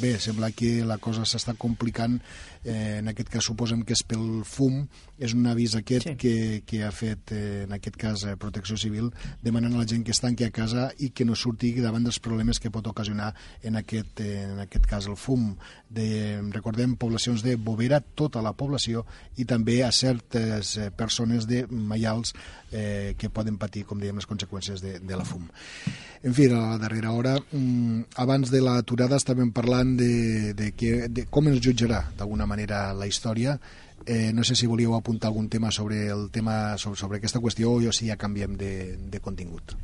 bé, 0.00 0.16
sembla 0.18 0.50
que 0.50 0.84
la 0.86 0.98
cosa 0.98 1.24
s'està 1.28 1.54
complicant 1.58 2.18
eh, 2.66 2.98
en 2.98 3.08
aquest 3.08 3.30
cas 3.30 3.46
suposem 3.46 3.84
que 3.86 3.94
és 3.94 4.02
pel 4.06 4.42
fum, 4.44 4.82
és 5.22 5.32
un 5.36 5.46
avís 5.48 5.76
aquest 5.78 6.08
sí. 6.10 6.14
que, 6.18 6.34
que 6.66 6.82
ha 6.84 6.90
fet, 6.92 7.32
eh, 7.32 7.62
en 7.64 7.76
aquest 7.76 7.96
cas, 8.00 8.24
eh, 8.26 8.34
Protecció 8.40 8.76
Civil, 8.80 9.12
demanant 9.44 9.76
a 9.76 9.84
la 9.84 9.88
gent 9.88 10.02
que 10.04 10.12
es 10.12 10.20
tanqui 10.20 10.44
a 10.44 10.52
casa 10.54 10.88
i 10.98 11.12
que 11.14 11.24
no 11.28 11.38
surti 11.38 11.72
davant 11.78 12.04
dels 12.04 12.18
problemes 12.22 12.60
que 12.60 12.72
pot 12.74 12.90
ocasionar 12.90 13.32
en 13.62 13.78
aquest, 13.78 14.20
eh, 14.24 14.42
en 14.50 14.64
aquest 14.66 14.88
cas 14.90 15.06
el 15.06 15.16
fum. 15.20 15.52
De, 15.88 16.42
recordem, 16.52 16.96
poblacions 16.98 17.44
de 17.46 17.54
Bovera, 17.56 18.02
tota 18.02 18.42
la 18.42 18.56
població, 18.58 19.06
i 19.38 19.46
també 19.46 19.82
a 19.86 19.92
certes 19.94 20.74
eh, 20.76 20.90
persones 20.90 21.46
de 21.46 21.64
Maials 21.70 22.34
eh, 22.72 23.14
que 23.18 23.30
poden 23.30 23.60
patir, 23.62 23.86
com 23.86 24.02
dèiem, 24.02 24.18
les 24.18 24.28
conseqüències 24.28 24.82
de, 24.82 24.98
de 24.98 25.16
la 25.16 25.24
fum. 25.24 25.46
En 26.26 26.34
fi, 26.34 26.48
a 26.50 26.56
la 26.56 26.78
darrera 26.82 27.12
hora, 27.14 27.36
mm, 27.38 28.16
abans 28.18 28.50
de 28.50 28.60
l'aturada 28.64 29.14
estàvem 29.36 29.52
parlant 29.52 29.96
de, 29.98 30.54
de, 30.56 30.70
que, 30.72 31.08
de 31.12 31.26
com 31.28 31.46
ens 31.50 31.60
jutjarà 31.60 32.06
d'alguna 32.16 32.46
manera 32.46 32.94
la 32.94 33.06
història. 33.06 33.58
Eh, 34.06 34.32
no 34.32 34.44
sé 34.44 34.54
si 34.54 34.66
volíeu 34.66 34.94
apuntar 34.94 35.28
algun 35.28 35.48
tema 35.48 35.70
sobre 35.70 36.06
el 36.08 36.30
tema 36.30 36.78
sobre, 36.78 36.96
sobre 36.96 37.18
aquesta 37.18 37.40
qüestió 37.40 37.72
o 37.74 37.92
si 37.92 38.08
ja 38.08 38.16
canviem 38.16 38.56
de, 38.56 38.96
de 38.96 39.20
contingut. 39.20 39.74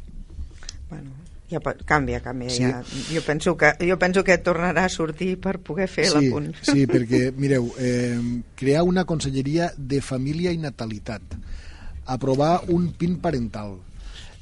Bueno, 0.89 1.11
ja 1.51 1.61
canvia, 1.85 2.21
canvia. 2.21 2.51
Sí. 2.51 2.63
Ja. 2.63 2.83
Jo, 3.13 3.23
penso 3.27 3.57
que, 3.57 3.75
jo 3.81 3.99
penso 3.99 4.25
que 4.25 4.39
tornarà 4.39 4.87
a 4.87 4.89
sortir 4.89 5.37
per 5.39 5.59
poder 5.59 5.89
fer 5.89 6.07
sí, 6.09 6.15
l'apunt. 6.15 6.55
Sí, 6.63 6.87
perquè, 6.95 7.33
mireu, 7.37 7.75
eh, 7.79 8.17
crear 8.57 8.85
una 8.85 9.05
conselleria 9.05 9.73
de 9.77 10.01
família 10.01 10.53
i 10.53 10.57
natalitat, 10.57 11.37
aprovar 12.07 12.63
un 12.69 12.93
PIN 12.97 13.19
parental, 13.21 13.81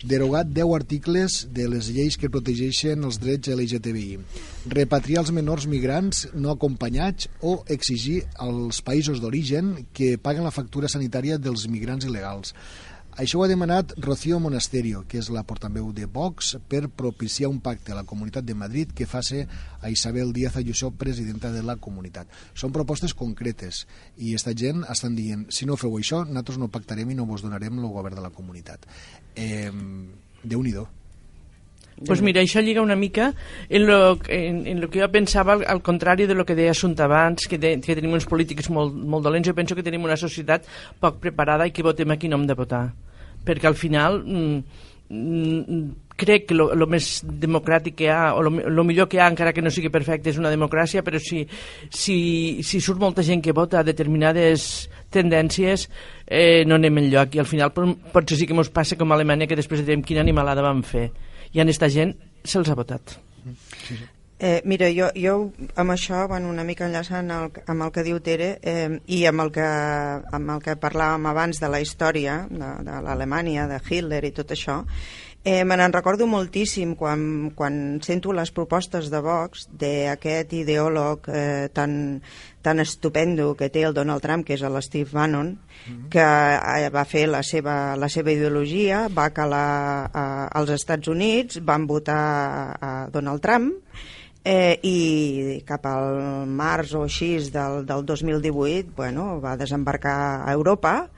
derogat 0.03 0.49
10 0.49 0.75
articles 0.75 1.41
de 1.53 1.67
les 1.69 1.91
lleis 1.93 2.17
que 2.17 2.31
protegeixen 2.33 3.05
els 3.05 3.21
drets 3.21 3.53
LGTBI, 3.53 4.19
repatriar 4.73 5.25
els 5.25 5.33
menors 5.37 5.67
migrants 5.69 6.27
no 6.35 6.55
acompanyats 6.55 7.29
o 7.41 7.61
exigir 7.69 8.23
als 8.41 8.81
països 8.87 9.21
d'origen 9.21 9.75
que 9.93 10.17
paguen 10.19 10.47
la 10.49 10.55
factura 10.55 10.89
sanitària 10.89 11.37
dels 11.39 11.67
migrants 11.69 12.09
il·legals, 12.09 12.55
això 13.21 13.41
ho 13.41 13.43
ha 13.45 13.49
demanat 13.51 13.91
Rocío 13.99 14.39
Monasterio, 14.41 15.03
que 15.05 15.19
és 15.19 15.29
la 15.35 15.43
portaveu 15.45 15.91
de 15.93 16.07
Vox, 16.07 16.55
per 16.71 16.87
propiciar 16.89 17.51
un 17.51 17.59
pacte 17.61 17.93
a 17.93 17.97
la 17.99 18.07
Comunitat 18.09 18.47
de 18.47 18.55
Madrid 18.55 18.95
que 18.97 19.05
faci 19.05 19.43
a 19.45 19.91
Isabel 19.91 20.33
Díaz 20.33 20.57
Ayuso, 20.57 20.93
presidenta 20.93 21.51
de 21.53 21.61
la 21.63 21.77
comunitat. 21.77 22.31
Són 22.55 22.73
propostes 22.73 23.13
concretes 23.13 23.83
i 24.17 24.33
esta 24.39 24.55
gent 24.57 24.87
estan 24.89 25.19
dient 25.19 25.45
si 25.51 25.67
no 25.67 25.77
feu 25.77 25.99
això, 25.99 26.23
nosaltres 26.25 26.61
no 26.63 26.71
pactarem 26.73 27.11
i 27.11 27.19
no 27.19 27.27
vos 27.27 27.43
donarem 27.43 27.83
el 27.83 27.91
govern 27.91 28.17
de 28.17 28.25
la 28.25 28.33
comunitat. 28.33 28.87
Eh, 29.37 29.71
Déu-n'hi-do. 30.43 30.87
Pues 32.07 32.23
mira, 32.25 32.41
això 32.41 32.63
lliga 32.65 32.81
una 32.81 32.97
mica 32.97 33.35
en 33.69 33.85
lo, 33.85 34.19
en, 34.33 34.63
en 34.67 34.81
lo 34.81 34.89
que 34.89 35.03
jo 35.03 35.09
pensava, 35.13 35.53
al, 35.53 35.67
al 35.69 35.83
contrari 35.85 36.25
de 36.25 36.35
lo 36.35 36.47
que 36.49 36.57
deia 36.57 36.73
Assumpta 36.73 37.05
abans, 37.05 37.45
que, 37.45 37.59
de, 37.61 37.75
que 37.85 37.97
tenim 37.99 38.17
uns 38.17 38.25
polítics 38.25 38.71
molt, 38.73 38.97
molt 38.97 39.27
dolents, 39.27 39.51
jo 39.51 39.55
penso 39.55 39.77
que 39.77 39.85
tenim 39.85 40.09
una 40.09 40.17
societat 40.17 40.65
poc 40.99 41.21
preparada 41.21 41.69
i 41.69 41.75
que 41.77 41.85
votem 41.85 42.09
a 42.09 42.17
qui 42.17 42.33
no 42.33 42.41
hem 42.41 42.49
de 42.49 42.57
votar 42.57 42.87
perquè 43.45 43.67
al 43.67 43.75
final 43.75 44.21
mm, 44.25 44.63
mm, 45.09 45.91
crec 46.21 46.47
que 46.51 46.57
el 46.61 46.85
més 46.91 47.09
democràtic 47.25 47.97
que 47.99 48.07
hi 48.07 48.11
ha, 48.13 48.35
o 48.37 48.45
el 48.45 48.83
millor 48.85 49.09
que 49.09 49.19
hi 49.19 49.23
ha, 49.23 49.31
encara 49.33 49.55
que 49.57 49.65
no 49.65 49.73
sigui 49.73 49.91
perfecte, 49.93 50.31
és 50.33 50.39
una 50.41 50.53
democràcia, 50.53 51.03
però 51.07 51.21
si, 51.23 51.43
si, 51.89 52.19
si 52.67 52.83
surt 52.85 53.01
molta 53.01 53.25
gent 53.27 53.43
que 53.45 53.57
vota 53.57 53.81
a 53.81 53.87
determinades 53.87 54.69
tendències, 55.13 55.89
eh, 56.27 56.63
no 56.69 56.79
anem 56.79 57.03
enlloc. 57.03 57.35
I 57.35 57.45
al 57.45 57.51
final 57.51 57.75
potser 57.75 58.39
sí 58.39 58.47
que 58.47 58.57
ens 58.57 58.73
passa 58.75 59.01
com 59.01 59.11
a 59.11 59.19
Alemanya, 59.19 59.49
que 59.51 59.59
després 59.59 59.85
direm 59.87 60.05
quina 60.07 60.25
animalada 60.25 60.65
vam 60.67 60.85
fer. 60.87 61.09
I 61.51 61.65
en 61.65 61.69
aquesta 61.69 61.91
gent 61.91 62.15
se'ls 62.45 62.71
ha 62.71 62.79
votat. 62.79 63.19
Sí, 63.43 63.97
sí. 63.97 64.03
Eh, 64.43 64.63
mira, 64.65 64.87
jo, 64.89 65.11
jo 65.13 65.53
amb 65.77 65.93
això, 65.93 66.23
bueno, 66.27 66.49
una 66.49 66.63
mica 66.65 66.87
enllaçant 66.87 67.29
el, 67.29 67.51
amb 67.69 67.85
el 67.85 67.91
que 67.93 68.05
diu 68.07 68.23
Tere 68.25 68.55
eh, 68.65 68.95
i 69.13 69.19
amb 69.29 69.45
el, 69.45 69.51
que, 69.53 69.67
amb 70.39 70.53
el 70.55 70.63
que 70.65 70.79
parlàvem 70.81 71.27
abans 71.29 71.61
de 71.61 71.69
la 71.69 71.83
història 71.85 72.39
de, 72.49 72.71
de 72.87 73.03
l'Alemanya, 73.05 73.67
de 73.69 73.77
Hitler 73.85 74.23
i 74.25 74.33
tot 74.33 74.55
això, 74.57 74.79
Eh, 75.43 75.65
me 75.65 75.77
n'en 75.81 75.93
recordo 75.93 76.27
moltíssim 76.29 76.93
quan, 77.01 77.49
quan 77.57 77.97
sento 78.05 78.35
les 78.37 78.51
propostes 78.53 79.09
de 79.09 79.23
Vox 79.25 79.71
d'aquest 79.73 80.53
ideòleg 80.53 81.31
eh, 81.33 81.69
tan, 81.73 82.21
tan 82.61 82.83
estupendo 82.85 83.55
que 83.57 83.71
té 83.73 83.87
el 83.89 83.97
Donald 83.97 84.21
Trump, 84.21 84.45
que 84.45 84.59
és 84.59 84.67
l'Steve 84.69 85.09
Bannon, 85.17 85.55
que 86.13 86.21
eh, 86.21 86.93
va 86.93 87.07
fer 87.09 87.25
la 87.33 87.41
seva, 87.41 87.97
la 87.97 88.13
seva 88.13 88.37
ideologia, 88.37 89.07
va 89.09 89.31
calar 89.33 90.13
eh, 90.13 90.47
als 90.61 90.77
Estats 90.77 91.09
Units, 91.09 91.65
van 91.65 91.89
votar 91.89 92.23
a 92.77 92.93
Donald 93.09 93.41
Trump, 93.41 93.73
eh, 94.45 94.77
i 94.85 95.61
cap 95.65 95.89
al 95.89 96.47
març 96.49 96.93
o 96.97 97.05
així 97.09 97.39
del, 97.53 97.87
del 97.89 98.05
2018 98.05 98.93
bueno, 98.97 99.41
va 99.41 99.57
desembarcar 99.57 100.45
a 100.45 100.53
Europa 100.53 101.09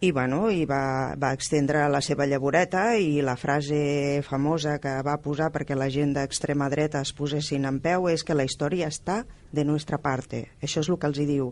i, 0.00 0.12
bueno, 0.12 0.46
i 0.54 0.62
va, 0.62 1.14
va 1.18 1.32
extendre 1.34 1.82
la 1.90 1.98
seva 2.04 2.26
llavoreta 2.30 2.92
i 3.02 3.18
la 3.24 3.34
frase 3.34 4.20
famosa 4.22 4.76
que 4.78 4.92
va 5.02 5.16
posar 5.18 5.48
perquè 5.50 5.74
la 5.74 5.88
gent 5.90 6.12
d'extrema 6.14 6.68
dreta 6.70 7.02
es 7.02 7.10
posessin 7.18 7.66
en 7.66 7.80
peu 7.82 8.06
és 8.12 8.22
que 8.22 8.36
la 8.38 8.46
història 8.46 8.92
està 8.92 9.24
de 9.50 9.64
nostra 9.66 9.98
parte. 9.98 10.44
Això 10.62 10.84
és 10.84 10.90
el 10.92 11.00
que 11.02 11.10
els 11.10 11.18
hi 11.18 11.26
diu. 11.26 11.50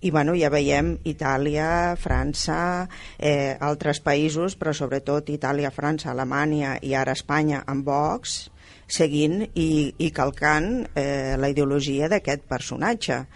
I 0.00 0.12
bueno, 0.14 0.32
ja 0.38 0.48
veiem 0.48 0.94
Itàlia, 1.04 1.68
França, 2.00 2.88
eh, 3.18 3.58
altres 3.60 4.00
països, 4.00 4.56
però 4.56 4.72
sobretot 4.72 5.28
Itàlia, 5.28 5.74
França, 5.74 6.14
Alemanya 6.14 6.78
i 6.80 6.94
ara 6.96 7.12
Espanya 7.12 7.60
amb 7.66 7.84
Vox, 7.84 8.46
seguint 8.88 9.42
i, 9.52 9.92
i 9.98 10.12
calcant 10.16 10.86
eh, 10.94 11.36
la 11.36 11.52
ideologia 11.52 12.08
d'aquest 12.08 12.48
personatge. 12.48 13.26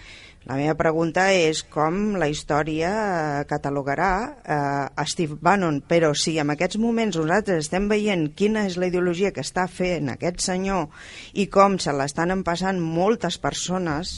La 0.47 0.55
meva 0.55 0.77
pregunta 0.78 1.24
és 1.35 1.64
com 1.74 2.14
la 2.20 2.28
història 2.31 2.90
eh, 2.97 3.39
catalogarà 3.51 4.10
eh, 4.39 5.05
Steve 5.10 5.35
Bannon, 5.43 5.81
però 5.82 6.12
si 6.14 6.36
en 6.39 6.52
aquests 6.55 6.78
moments 6.78 7.16
nosaltres 7.18 7.64
estem 7.64 7.89
veient 7.90 8.28
quina 8.39 8.62
és 8.68 8.77
la 8.78 8.86
ideologia 8.86 9.32
que 9.35 9.43
està 9.43 9.64
fent 9.66 10.12
aquest 10.12 10.44
senyor 10.44 10.86
i 11.35 11.48
com 11.51 11.81
se 11.82 11.90
l'estan 11.90 12.31
empassant 12.31 12.78
moltes 12.78 13.40
persones, 13.43 14.12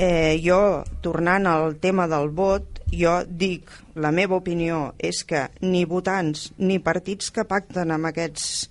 eh, 0.00 0.40
jo, 0.40 0.80
tornant 1.04 1.44
al 1.50 1.76
tema 1.82 2.06
del 2.08 2.32
vot, 2.32 2.80
jo 2.88 3.18
dic, 3.28 3.68
la 4.00 4.14
meva 4.16 4.38
opinió 4.40 4.94
és 4.96 5.20
que 5.28 5.42
ni 5.60 5.84
votants 5.84 6.54
ni 6.56 6.78
partits 6.80 7.28
que 7.28 7.44
pacten 7.44 7.92
amb 7.92 8.08
aquests 8.08 8.70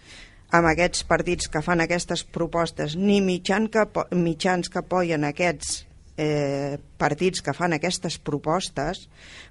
amb 0.57 0.65
aquests 0.71 1.05
partits 1.05 1.53
que 1.53 1.61
fan 1.61 1.85
aquestes 1.85 2.25
propostes 2.25 2.97
ni 2.97 3.19
mitjans 3.21 3.69
que, 3.69 3.85
mitjans 4.17 4.73
que 4.73 4.81
apoyen 4.81 5.29
aquests 5.29 5.83
eh, 6.19 6.75
partits 6.99 7.41
que 7.45 7.55
fan 7.55 7.73
aquestes 7.75 8.19
propostes, 8.19 9.05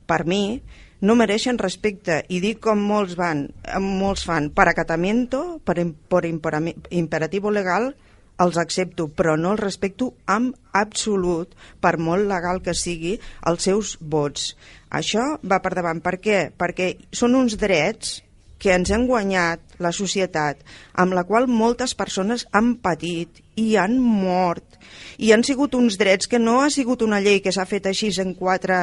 per 0.07 0.25
mi, 0.29 0.61
no 1.01 1.17
mereixen 1.17 1.59
respecte 1.61 2.21
i 2.29 2.43
dic 2.45 2.61
com 2.67 2.83
molts 2.91 3.17
van, 3.19 3.47
molts 3.81 4.27
fan 4.29 4.51
per 4.53 4.69
acatamiento, 4.69 5.61
per, 5.65 5.79
per 6.13 6.25
imperativo 6.29 7.55
legal, 7.55 7.93
els 8.39 8.59
accepto, 8.61 9.09
però 9.09 9.35
no 9.37 9.55
els 9.55 9.63
respecto 9.65 10.13
amb 10.31 10.55
absolut, 10.79 11.57
per 11.83 11.97
molt 11.99 12.29
legal 12.31 12.61
que 12.63 12.75
sigui, 12.77 13.17
els 13.51 13.67
seus 13.67 13.97
vots. 13.99 14.53
Això 14.95 15.25
va 15.43 15.59
per 15.65 15.75
davant. 15.75 16.01
Per 16.05 16.17
què? 16.23 16.39
Perquè 16.55 16.93
són 17.11 17.35
uns 17.35 17.59
drets 17.59 18.21
que 18.59 18.75
ens 18.75 18.91
han 18.91 19.07
guanyat 19.07 19.79
la 19.79 19.93
societat, 19.95 20.63
amb 20.99 21.15
la 21.15 21.25
qual 21.25 21.47
moltes 21.47 21.95
persones 21.95 22.47
han 22.53 22.75
patit 22.83 23.43
i 23.59 23.77
han 23.79 23.99
mort 24.03 24.79
i 25.19 25.33
han 25.35 25.43
sigut 25.47 25.75
uns 25.75 25.99
drets 25.99 26.29
que 26.31 26.39
no 26.39 26.61
ha 26.63 26.71
sigut 26.71 27.03
una 27.03 27.19
llei 27.23 27.41
que 27.43 27.53
s'ha 27.55 27.67
fet 27.69 27.89
així 27.91 28.11
en 28.23 28.35
quatre, 28.39 28.79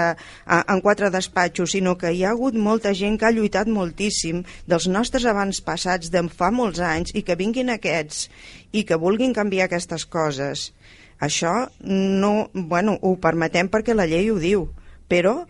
en 0.55 0.81
quatre 0.83 1.09
despatxos, 1.13 1.71
sinó 1.71 1.95
que 1.97 2.11
hi 2.11 2.23
ha 2.25 2.33
hagut 2.35 2.57
molta 2.67 2.93
gent 2.93 3.17
que 3.19 3.29
ha 3.29 3.33
lluitat 3.35 3.71
moltíssim 3.71 4.43
dels 4.67 4.87
nostres 4.91 5.25
abans 5.31 5.61
passats 5.63 6.11
de 6.11 6.25
fa 6.29 6.51
molts 6.51 6.83
anys 6.83 7.15
i 7.15 7.23
que 7.23 7.39
vinguin 7.39 7.71
aquests 7.71 8.27
i 8.73 8.83
que 8.83 8.99
vulguin 8.99 9.33
canviar 9.33 9.69
aquestes 9.69 10.05
coses. 10.05 10.71
Això 11.19 11.53
no, 11.87 12.49
bueno, 12.53 12.97
ho 13.01 13.15
permetem 13.23 13.71
perquè 13.71 13.95
la 13.95 14.07
llei 14.07 14.29
ho 14.31 14.39
diu, 14.39 14.67
però 15.07 15.45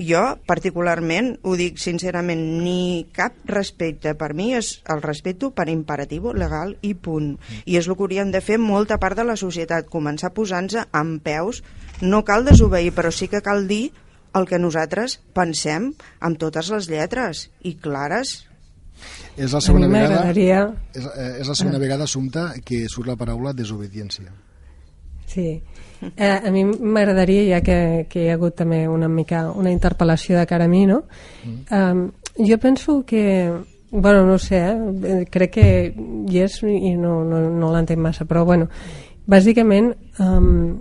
jo, 0.00 0.22
particularment, 0.48 1.34
ho 1.44 1.54
dic 1.60 1.78
sincerament, 1.78 2.40
ni 2.64 3.06
cap 3.14 3.36
respecte. 3.50 4.14
Per 4.18 4.32
mi 4.34 4.50
és 4.56 4.72
el 4.90 5.02
respecte 5.04 5.50
per 5.54 5.68
imperatiu 5.68 6.32
legal 6.32 6.74
i 6.82 6.94
punt. 6.94 7.34
I 7.66 7.76
és 7.80 7.88
el 7.88 7.96
que 7.96 8.06
hauríem 8.06 8.32
de 8.32 8.40
fer 8.44 8.58
molta 8.58 8.98
part 9.02 9.18
de 9.20 9.26
la 9.28 9.36
societat, 9.36 9.90
començar 9.92 10.32
posant-se 10.36 10.86
en 10.96 11.18
peus. 11.20 11.62
No 12.00 12.24
cal 12.24 12.46
desobeir, 12.48 12.94
però 12.96 13.12
sí 13.12 13.28
que 13.28 13.44
cal 13.44 13.66
dir 13.68 13.90
el 14.34 14.46
que 14.46 14.60
nosaltres 14.62 15.18
pensem 15.34 15.90
amb 16.20 16.38
totes 16.38 16.70
les 16.72 16.88
lletres 16.90 17.48
i 17.66 17.74
clares. 17.76 18.46
És 19.36 19.52
la 19.52 19.60
segona 19.64 19.88
vegada, 19.88 20.26
és, 20.30 21.04
eh, 21.04 21.40
és 21.40 21.48
la 21.48 21.56
segona 21.56 21.78
ah. 21.78 21.82
vegada, 21.82 22.04
Assumpta, 22.04 22.50
que 22.64 22.84
surt 22.88 23.08
la 23.08 23.16
paraula 23.16 23.54
desobediència. 23.56 24.32
Sí, 25.30 25.62
eh, 26.16 26.40
a 26.46 26.50
mi 26.50 26.64
m'agradaria, 26.64 27.56
ja 27.56 27.60
que, 27.64 28.06
que 28.10 28.24
hi 28.24 28.30
ha 28.30 28.38
hagut 28.38 28.56
també 28.60 28.86
una 28.88 29.08
mica 29.08 29.48
una 29.50 29.72
interpel·lació 29.72 30.38
de 30.38 30.46
cara 30.46 30.66
a 30.66 30.72
mi, 30.72 30.86
no? 30.88 31.02
Mm. 31.44 31.60
Um, 31.70 32.02
jo 32.46 32.58
penso 32.58 33.02
que, 33.06 33.52
bueno, 33.90 34.24
no 34.26 34.38
sé, 34.38 34.60
eh, 34.70 35.24
crec 35.30 35.54
que 35.58 35.68
hi 35.94 36.42
és 36.42 36.60
i 36.62 36.94
no, 36.96 37.20
no, 37.24 37.42
no 37.50 37.72
l'entenc 37.74 38.00
massa, 38.00 38.24
però 38.24 38.44
bueno, 38.44 38.70
bàsicament, 39.30 39.92
um, 40.18 40.80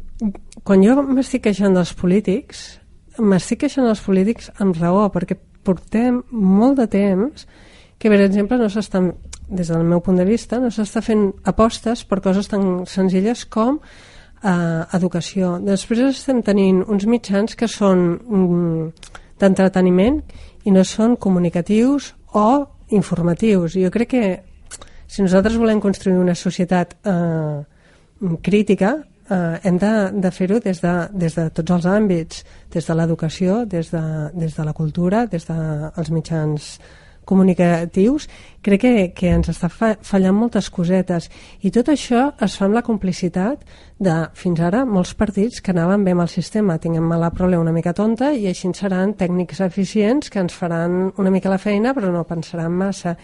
quan 0.63 0.83
jo 0.85 0.95
m'estic 1.03 1.47
queixant 1.47 1.75
dels 1.75 1.93
polítics, 1.97 2.79
m'estic 3.19 3.65
queixant 3.65 3.87
dels 3.89 4.03
polítics 4.05 4.51
amb 4.59 4.77
raó, 4.79 5.09
perquè 5.13 5.37
portem 5.63 6.23
molt 6.31 6.79
de 6.79 6.87
temps 6.87 7.47
que, 7.99 8.07
per 8.07 8.21
exemple, 8.23 8.57
no 8.57 8.69
s'estan, 8.71 9.11
des 9.49 9.67
del 9.67 9.83
meu 9.83 9.99
punt 10.01 10.17
de 10.17 10.25
vista, 10.25 10.59
no 10.61 10.71
s'està 10.71 11.01
fent 11.03 11.29
apostes 11.49 12.05
per 12.07 12.21
coses 12.23 12.47
tan 12.47 12.85
senzilles 12.87 13.43
com 13.45 13.81
eh, 14.43 14.83
educació. 14.97 15.57
Després 15.63 16.03
estem 16.09 16.41
tenint 16.45 16.83
uns 16.87 17.05
mitjans 17.09 17.55
que 17.55 17.67
són 17.67 18.05
mm, 18.17 19.15
d'entreteniment 19.39 20.21
i 20.65 20.75
no 20.75 20.83
són 20.83 21.15
comunicatius 21.15 22.13
o 22.35 22.49
informatius. 22.95 23.77
Jo 23.79 23.91
crec 23.93 24.11
que 24.15 24.23
si 25.09 25.23
nosaltres 25.25 25.57
volem 25.57 25.81
construir 25.81 26.19
una 26.21 26.35
societat 26.35 26.95
eh, 27.03 27.59
crítica, 28.45 28.97
eh, 29.29 29.59
hem 29.63 29.77
de, 29.81 29.93
de 30.13 30.31
fer-ho 30.31 30.59
des, 30.59 30.81
de, 30.81 30.95
des 31.13 31.35
de 31.35 31.49
tots 31.49 31.75
els 31.77 31.87
àmbits, 31.89 32.43
des 32.73 32.85
de 32.85 32.97
l'educació, 32.97 33.63
des, 33.65 33.91
de, 33.93 34.03
des 34.33 34.55
de 34.55 34.65
la 34.65 34.73
cultura, 34.73 35.25
des 35.25 35.47
dels 35.49 36.09
de 36.09 36.15
mitjans 36.15 36.73
comunicatius, 37.29 38.25
crec 38.65 38.81
que, 38.81 38.93
que 39.15 39.31
ens 39.37 39.51
està 39.51 39.69
fa, 39.71 39.91
fallant 40.05 40.35
moltes 40.35 40.69
cosetes. 40.73 41.29
I 41.61 41.71
tot 41.75 41.91
això 41.93 42.29
es 42.41 42.57
fa 42.57 42.67
amb 42.67 42.77
la 42.77 42.83
complicitat 42.85 43.61
de, 43.99 44.15
fins 44.39 44.61
ara, 44.65 44.85
molts 44.87 45.13
partits 45.19 45.61
que 45.61 45.73
anaven 45.75 46.05
bé 46.07 46.15
amb 46.15 46.25
el 46.25 46.31
sistema. 46.31 46.79
Tinguem 46.81 47.11
la 47.21 47.31
prole 47.35 47.59
una 47.59 47.75
mica 47.75 47.93
tonta 47.93 48.31
i 48.33 48.47
així 48.49 48.71
seran 48.75 49.13
tècnics 49.19 49.61
eficients 49.65 50.29
que 50.29 50.41
ens 50.41 50.55
faran 50.55 51.13
una 51.17 51.33
mica 51.33 51.51
la 51.51 51.61
feina 51.61 51.93
però 51.97 52.11
no 52.13 52.25
pensaran 52.27 52.73
massa. 52.73 53.15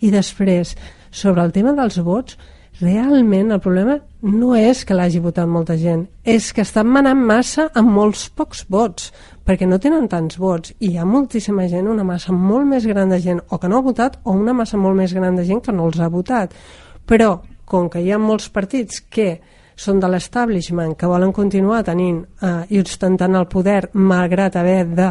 I 0.00 0.10
després, 0.14 0.74
sobre 1.10 1.44
el 1.44 1.52
tema 1.52 1.76
dels 1.76 2.00
vots, 2.04 2.38
realment 2.80 3.50
el 3.52 3.60
problema 3.60 3.98
no 4.22 4.54
és 4.56 4.84
que 4.86 4.96
l'hagi 4.96 5.20
votat 5.20 5.48
molta 5.48 5.76
gent, 5.80 6.06
és 6.24 6.50
que 6.52 6.64
estan 6.64 6.88
manant 6.88 7.18
massa 7.18 7.68
amb 7.76 7.92
molts 7.92 8.28
pocs 8.36 8.64
vots, 8.70 9.10
perquè 9.50 9.66
no 9.66 9.80
tenen 9.82 10.06
tants 10.06 10.36
vots 10.38 10.70
i 10.78 10.92
hi 10.92 10.98
ha 11.00 11.04
moltíssima 11.04 11.64
gent, 11.66 11.88
una 11.90 12.04
massa 12.06 12.30
molt 12.30 12.68
més 12.70 12.84
gran 12.86 13.10
de 13.10 13.16
gent 13.18 13.40
o 13.50 13.58
que 13.58 13.66
no 13.66 13.80
ha 13.80 13.82
votat 13.82 14.20
o 14.22 14.34
una 14.38 14.54
massa 14.54 14.78
molt 14.78 14.94
més 14.94 15.10
gran 15.16 15.34
de 15.34 15.42
gent 15.48 15.64
que 15.64 15.74
no 15.74 15.88
els 15.88 15.98
ha 15.98 16.06
votat. 16.08 16.54
Però, 17.02 17.40
com 17.66 17.88
que 17.90 17.98
hi 17.98 18.12
ha 18.14 18.18
molts 18.22 18.46
partits 18.54 19.00
que 19.10 19.40
són 19.74 19.98
de 19.98 20.06
l'establishment, 20.12 20.94
que 20.94 21.10
volen 21.10 21.32
continuar 21.34 21.82
tenint 21.82 22.20
eh, 22.22 22.52
i 22.70 22.78
ostentant 22.78 23.34
el 23.34 23.48
poder 23.50 23.88
malgrat 23.98 24.60
haver 24.60 24.84
de 24.94 25.10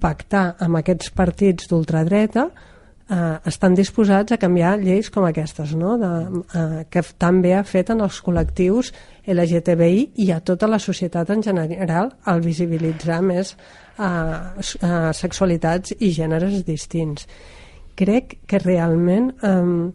pactar 0.00 0.44
amb 0.60 0.82
aquests 0.82 1.14
partits 1.16 1.70
d'ultradreta, 1.70 2.50
eh, 3.10 3.38
estan 3.46 3.74
disposats 3.74 4.32
a 4.32 4.38
canviar 4.40 4.76
lleis 4.80 5.10
com 5.10 5.26
aquestes, 5.26 5.74
no? 5.76 5.96
de, 5.98 6.12
eh, 6.54 6.84
que 6.90 7.02
també 7.18 7.54
ha 7.56 7.64
fet 7.66 7.90
en 7.90 8.04
els 8.06 8.20
col·lectius 8.24 8.92
LGTBI 9.26 10.06
i 10.24 10.30
a 10.32 10.40
tota 10.40 10.68
la 10.70 10.78
societat 10.78 11.30
en 11.34 11.42
general 11.42 12.14
al 12.30 12.42
visibilitzar 12.44 13.20
més 13.26 13.54
eh, 13.54 14.06
eh, 14.06 15.12
sexualitats 15.16 15.96
i 15.98 16.12
gèneres 16.14 16.62
distints. 16.66 17.26
Crec 17.98 18.38
que 18.48 18.62
realment 18.62 19.30
eh, 19.42 19.92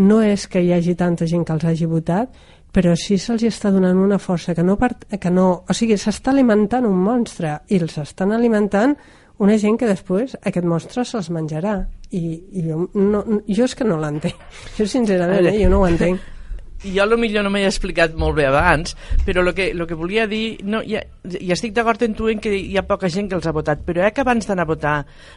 no 0.00 0.22
és 0.22 0.46
que 0.46 0.62
hi 0.62 0.72
hagi 0.76 0.94
tanta 0.94 1.26
gent 1.26 1.44
que 1.44 1.56
els 1.56 1.66
hagi 1.66 1.88
votat, 1.88 2.30
però 2.70 2.92
sí 2.94 3.16
se'ls 3.18 3.42
està 3.48 3.72
donant 3.74 3.98
una 3.98 4.20
força 4.22 4.54
que 4.54 4.62
no, 4.62 4.76
part, 4.78 5.02
que 5.18 5.30
no 5.30 5.64
o 5.66 5.74
sigui, 5.74 5.96
s'està 5.98 6.30
alimentant 6.30 6.86
un 6.86 7.00
monstre 7.02 7.56
i 7.68 7.80
els 7.82 7.98
estan 7.98 8.30
alimentant 8.36 8.94
una 9.40 9.56
gent 9.60 9.78
que 9.80 9.88
després 9.88 10.36
aquest 10.44 10.66
monstre 10.68 11.04
se'ls 11.08 11.30
menjarà 11.32 11.78
i, 12.10 12.20
i 12.52 12.66
jo, 12.66 12.84
no, 12.94 13.22
jo 13.48 13.64
és 13.64 13.74
que 13.78 13.86
no 13.88 13.96
l'entenc 14.00 14.36
jo 14.78 14.86
sincerament, 14.86 15.48
eh, 15.48 15.56
jo 15.62 15.70
no 15.72 15.80
ho 15.82 15.88
entenc 15.88 16.20
jo 16.96 17.04
lo 17.04 17.18
millor 17.20 17.44
no 17.44 17.50
m'he 17.52 17.66
explicat 17.68 18.14
molt 18.16 18.38
bé 18.38 18.46
abans, 18.48 18.94
però 19.26 19.42
el 19.44 19.52
que, 19.52 19.74
lo 19.76 19.84
que 19.86 19.96
volia 19.98 20.24
dir, 20.26 20.62
no, 20.64 20.80
ja, 20.80 21.02
ja 21.28 21.52
estic 21.52 21.74
d'acord 21.76 22.00
en 22.06 22.14
tu 22.16 22.30
en 22.32 22.40
que 22.40 22.54
hi 22.56 22.76
ha 22.80 22.86
poca 22.88 23.10
gent 23.12 23.28
que 23.28 23.36
els 23.36 23.44
ha 23.44 23.52
votat, 23.52 23.82
però 23.84 24.06
eh 24.06 24.14
que 24.16 24.24
abans 24.24 24.48
d'anar 24.48 24.64
a 24.64 24.70
votar, 24.70 24.94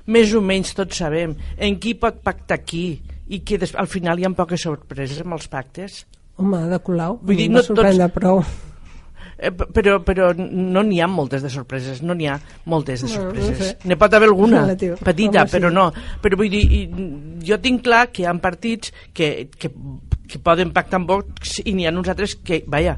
més 0.08 0.32
o 0.34 0.40
menys 0.40 0.72
tots 0.78 1.02
sabem 1.04 1.36
en 1.58 1.80
qui 1.84 1.98
pot 2.00 2.22
pactar 2.24 2.62
qui 2.64 2.86
i 3.28 3.42
que 3.44 3.58
des, 3.60 3.76
al 3.76 3.92
final 3.92 4.20
hi 4.20 4.26
ha 4.28 4.32
poques 4.32 4.64
sorpreses 4.64 5.20
amb 5.20 5.36
els 5.36 5.50
pactes. 5.52 6.06
Home, 6.40 6.64
de 6.72 6.80
Colau, 6.80 7.20
Vull 7.22 7.36
dir, 7.36 7.50
no 7.52 7.60
tots- 7.60 7.76
prou. 8.16 8.40
Eh, 9.38 9.52
però, 9.52 9.98
però 10.06 10.32
no 10.38 10.84
n'hi 10.86 11.02
ha 11.02 11.08
moltes 11.08 11.42
de 11.44 11.50
sorpreses, 11.50 12.02
no 12.06 12.14
n'hi 12.14 12.28
ha 12.30 12.40
moltes 12.70 13.02
de 13.02 13.08
sorpreses. 13.10 13.58
sé. 13.58 13.78
N'hi 13.90 13.98
pot 14.00 14.14
haver 14.14 14.30
alguna, 14.30 14.62
Relatiu. 14.68 14.96
petita, 15.04 15.46
però 15.50 15.72
no. 15.74 15.92
Però 16.22 16.38
vull 16.40 16.50
dir, 16.54 16.88
jo 17.44 17.58
tinc 17.64 17.84
clar 17.84 18.08
que 18.12 18.24
hi 18.24 18.26
ha 18.30 18.34
partits 18.44 18.94
que, 19.14 19.50
que, 19.58 19.72
que 20.30 20.40
poden 20.40 20.72
pactar 20.76 21.02
amb 21.02 21.10
Vox 21.10 21.60
i 21.66 21.74
n'hi 21.74 21.88
ha 21.88 21.96
uns 21.96 22.10
altres 22.14 22.36
que, 22.36 22.64
vaja, 22.68 22.98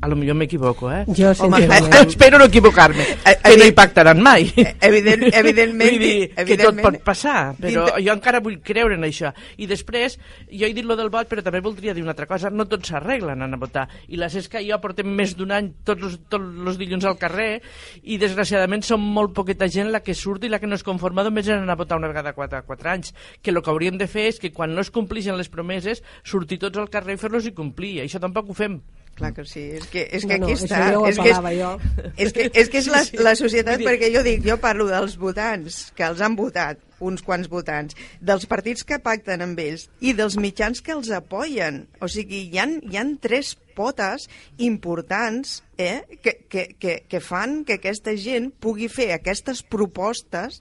a 0.00 0.08
lo 0.08 0.16
millor 0.16 0.36
m'equivoco, 0.36 0.90
eh? 0.92 1.04
Jo, 1.08 1.30
Home, 1.44 1.58
sincerament. 1.60 1.94
espero 2.08 2.38
no 2.38 2.46
equivocar-me, 2.46 3.02
Eh, 3.26 3.34
que 3.44 3.56
no 3.58 3.64
hi 3.68 3.72
pactaran 3.76 4.22
mai. 4.22 4.46
Evident, 4.80 5.26
evidentment, 5.34 5.90
Vull 5.90 5.98
dir, 6.00 6.28
que 6.28 6.34
tot 6.34 6.42
evidentment, 6.48 6.86
pot 6.86 7.02
passar, 7.04 7.54
però 7.60 7.84
dintre- 7.84 8.04
jo 8.06 8.12
encara 8.14 8.40
vull 8.40 8.58
creure 8.64 8.94
en 8.96 9.04
això. 9.04 9.32
I 9.60 9.66
després, 9.68 10.16
jo 10.48 10.66
he 10.66 10.72
dit 10.72 10.84
lo 10.86 10.96
del 10.96 11.10
vot, 11.12 11.28
però 11.28 11.42
també 11.44 11.60
voldria 11.60 11.92
dir 11.94 12.02
una 12.02 12.14
altra 12.14 12.26
cosa, 12.30 12.48
no 12.50 12.64
tots 12.70 12.88
s'arreglen 12.88 13.42
a 13.42 13.50
votar. 13.60 13.88
I 14.08 14.16
la 14.16 14.30
Cesca 14.32 14.60
i 14.60 14.70
jo 14.70 14.78
portem 14.80 15.06
més 15.06 15.34
d'un 15.36 15.52
any 15.52 15.72
tots 15.84 16.02
els, 16.08 16.16
tots 16.32 16.44
els 16.66 16.78
dilluns 16.80 17.04
al 17.04 17.18
carrer 17.20 17.60
i 18.02 18.16
desgraciadament 18.20 18.82
som 18.86 19.00
molt 19.04 19.34
poqueta 19.36 19.68
gent 19.68 19.90
la 19.92 20.00
que 20.00 20.14
surt 20.14 20.44
i 20.44 20.48
la 20.48 20.58
que 20.62 20.66
no 20.70 20.78
es 20.78 20.84
conforma 20.86 21.24
només 21.26 21.48
en 21.48 21.60
anar 21.64 21.76
a 21.76 21.82
votar 21.82 21.98
una 22.00 22.08
vegada 22.08 22.32
quatre, 22.32 22.62
quatre 22.64 22.88
anys. 22.90 23.12
Que 23.42 23.50
el 23.52 23.60
que 23.60 23.70
hauríem 23.70 23.98
de 24.00 24.08
fer 24.08 24.28
és 24.30 24.40
que 24.40 24.52
quan 24.52 24.72
no 24.74 24.80
es 24.80 24.90
complixen 24.90 25.36
les 25.36 25.48
promeses, 25.52 26.02
sortir 26.24 26.58
tots 26.58 26.78
al 26.80 26.88
carrer 26.88 27.18
i 27.18 27.20
fer-los 27.20 27.46
i 27.46 27.52
complir. 27.52 27.98
I 27.98 28.06
això 28.06 28.20
tampoc 28.22 28.48
ho 28.50 28.56
fem. 28.56 28.80
Clar 29.20 29.32
que 29.36 29.44
sí, 29.44 29.62
és 29.76 29.86
que, 29.92 30.06
és 30.16 30.24
No, 30.24 30.30
que 30.32 30.38
no, 30.40 30.46
aquí 30.48 30.54
això 30.56 30.66
està. 30.66 30.78
ja 30.90 30.98
ho 30.98 31.06
és 31.06 31.18
que 31.20 31.30
és, 31.30 31.40
jo. 31.60 31.70
és 32.16 32.32
que, 32.32 32.50
és, 32.54 32.68
que 32.72 32.78
és 32.80 32.86
la, 32.88 33.02
Sí, 33.04 33.16
sí. 33.18 33.22
la 33.22 33.34
societat, 33.36 33.76
Vull 33.76 33.84
dir- 33.84 33.88
perquè 33.92 34.08
jo 34.16 34.22
dic, 34.24 34.42
jo 34.46 34.56
parlo 34.62 34.86
dels 34.88 35.18
votants, 35.20 35.92
que 35.94 36.04
els 36.08 36.20
han 36.24 36.34
votat, 36.40 36.78
uns 37.00 37.24
quants 37.26 37.50
votants, 37.50 37.96
dels 38.20 38.46
partits 38.50 38.84
que 38.86 39.00
pacten 39.02 39.42
amb 39.44 39.58
ells 39.60 39.88
i 40.00 40.14
dels 40.16 40.36
mitjans 40.40 40.84
que 40.84 40.94
els 40.96 41.10
apoyen. 41.14 41.86
O 42.00 42.08
sigui, 42.08 42.46
hi 42.52 42.62
han, 42.62 42.78
hi 42.86 43.00
han 43.00 43.16
tres 43.22 43.56
potes 43.80 44.28
importants 44.58 45.62
eh, 45.78 46.02
que, 46.22 46.44
que, 46.48 46.76
que, 46.78 47.04
que 47.08 47.20
fan 47.24 47.64
que 47.64 47.78
aquesta 47.78 48.12
gent 48.20 48.50
pugui 48.60 48.90
fer 48.92 49.10
aquestes 49.14 49.62
propostes 49.64 50.60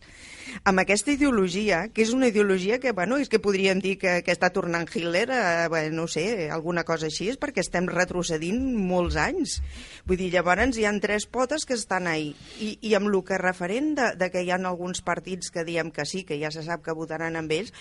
amb 0.63 0.81
aquesta 0.81 1.11
ideologia, 1.13 1.81
que 1.93 2.01
és 2.05 2.13
una 2.15 2.29
ideologia 2.31 2.79
que, 2.79 2.93
bueno, 2.95 3.19
és 3.19 3.29
que 3.29 3.41
podríem 3.43 3.81
dir 3.83 3.97
que, 4.01 4.19
que 4.25 4.33
està 4.33 4.49
tornant 4.55 4.87
Hitler, 4.87 5.27
eh, 5.29 5.67
bueno, 5.69 6.03
no 6.03 6.07
sé, 6.07 6.47
alguna 6.49 6.85
cosa 6.87 7.09
així, 7.09 7.29
és 7.33 7.39
perquè 7.41 7.61
estem 7.65 7.89
retrocedint 7.91 8.61
molts 8.79 9.19
anys. 9.19 9.59
Vull 10.07 10.21
dir, 10.21 10.31
llavors 10.33 10.79
hi 10.79 10.87
han 10.87 11.01
tres 11.03 11.27
potes 11.29 11.67
que 11.67 11.75
estan 11.77 12.07
ahí. 12.07 12.31
I, 12.63 12.77
i 12.81 12.95
amb 12.97 13.11
el 13.11 13.19
que 13.27 13.37
referent 13.41 13.93
de, 13.99 14.09
de 14.19 14.31
que 14.31 14.45
hi 14.45 14.53
ha 14.53 14.59
alguns 14.59 15.03
partits 15.05 15.51
que 15.53 15.67
diem 15.67 15.91
que 15.91 16.07
sí, 16.07 16.23
que 16.29 16.37
ja 16.41 16.51
se 16.53 16.61
sap 16.63 16.85
que 16.85 16.93
votaran 16.95 17.35
amb 17.39 17.51
ells, 17.57 17.73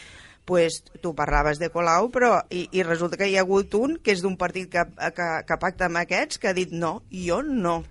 pues, 0.48 0.80
tu 1.04 1.12
parlaves 1.14 1.58
de 1.60 1.68
Colau, 1.68 2.08
però 2.08 2.38
i, 2.48 2.64
i 2.72 2.82
resulta 2.82 3.18
que 3.20 3.28
hi 3.28 3.36
ha 3.36 3.42
hagut 3.44 3.74
un 3.76 3.98
que 4.00 4.14
és 4.16 4.22
d'un 4.24 4.38
partit 4.40 4.70
que, 4.72 4.80
que, 5.12 5.28
que 5.44 5.58
pacta 5.60 5.90
amb 5.90 6.00
aquests 6.00 6.40
que 6.40 6.48
ha 6.48 6.56
dit 6.56 6.72
no, 6.72 7.02
jo 7.12 7.42
no. 7.44 7.82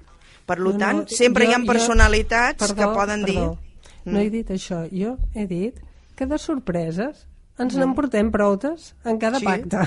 Per 0.47 0.57
No, 0.63 0.71
no, 0.73 0.77
tant, 0.79 1.03
sempre 1.11 1.45
jo- 1.45 1.51
hi 1.51 1.53
ha 1.53 1.59
jo- 1.61 1.67
personalitats 1.69 2.65
perdó, 2.65 2.75
que 2.81 2.93
poden 2.97 3.25
perdó. 3.27 3.33
dir... 3.33 3.63
No 4.07 4.19
Mm. 4.19 4.23
he 4.23 4.29
dit 4.31 4.49
això. 4.55 4.77
Jo 4.89 5.17
he 5.35 5.43
dit 5.45 5.75
que 6.15 6.25
de 6.25 6.37
sorpreses 6.39 7.25
ens 7.59 7.75
n'emportem 7.75 8.29
proutes 8.31 8.93
en 9.03 9.17
cada 9.19 9.39
Sí. 9.41 9.45
pacte. 9.45 9.81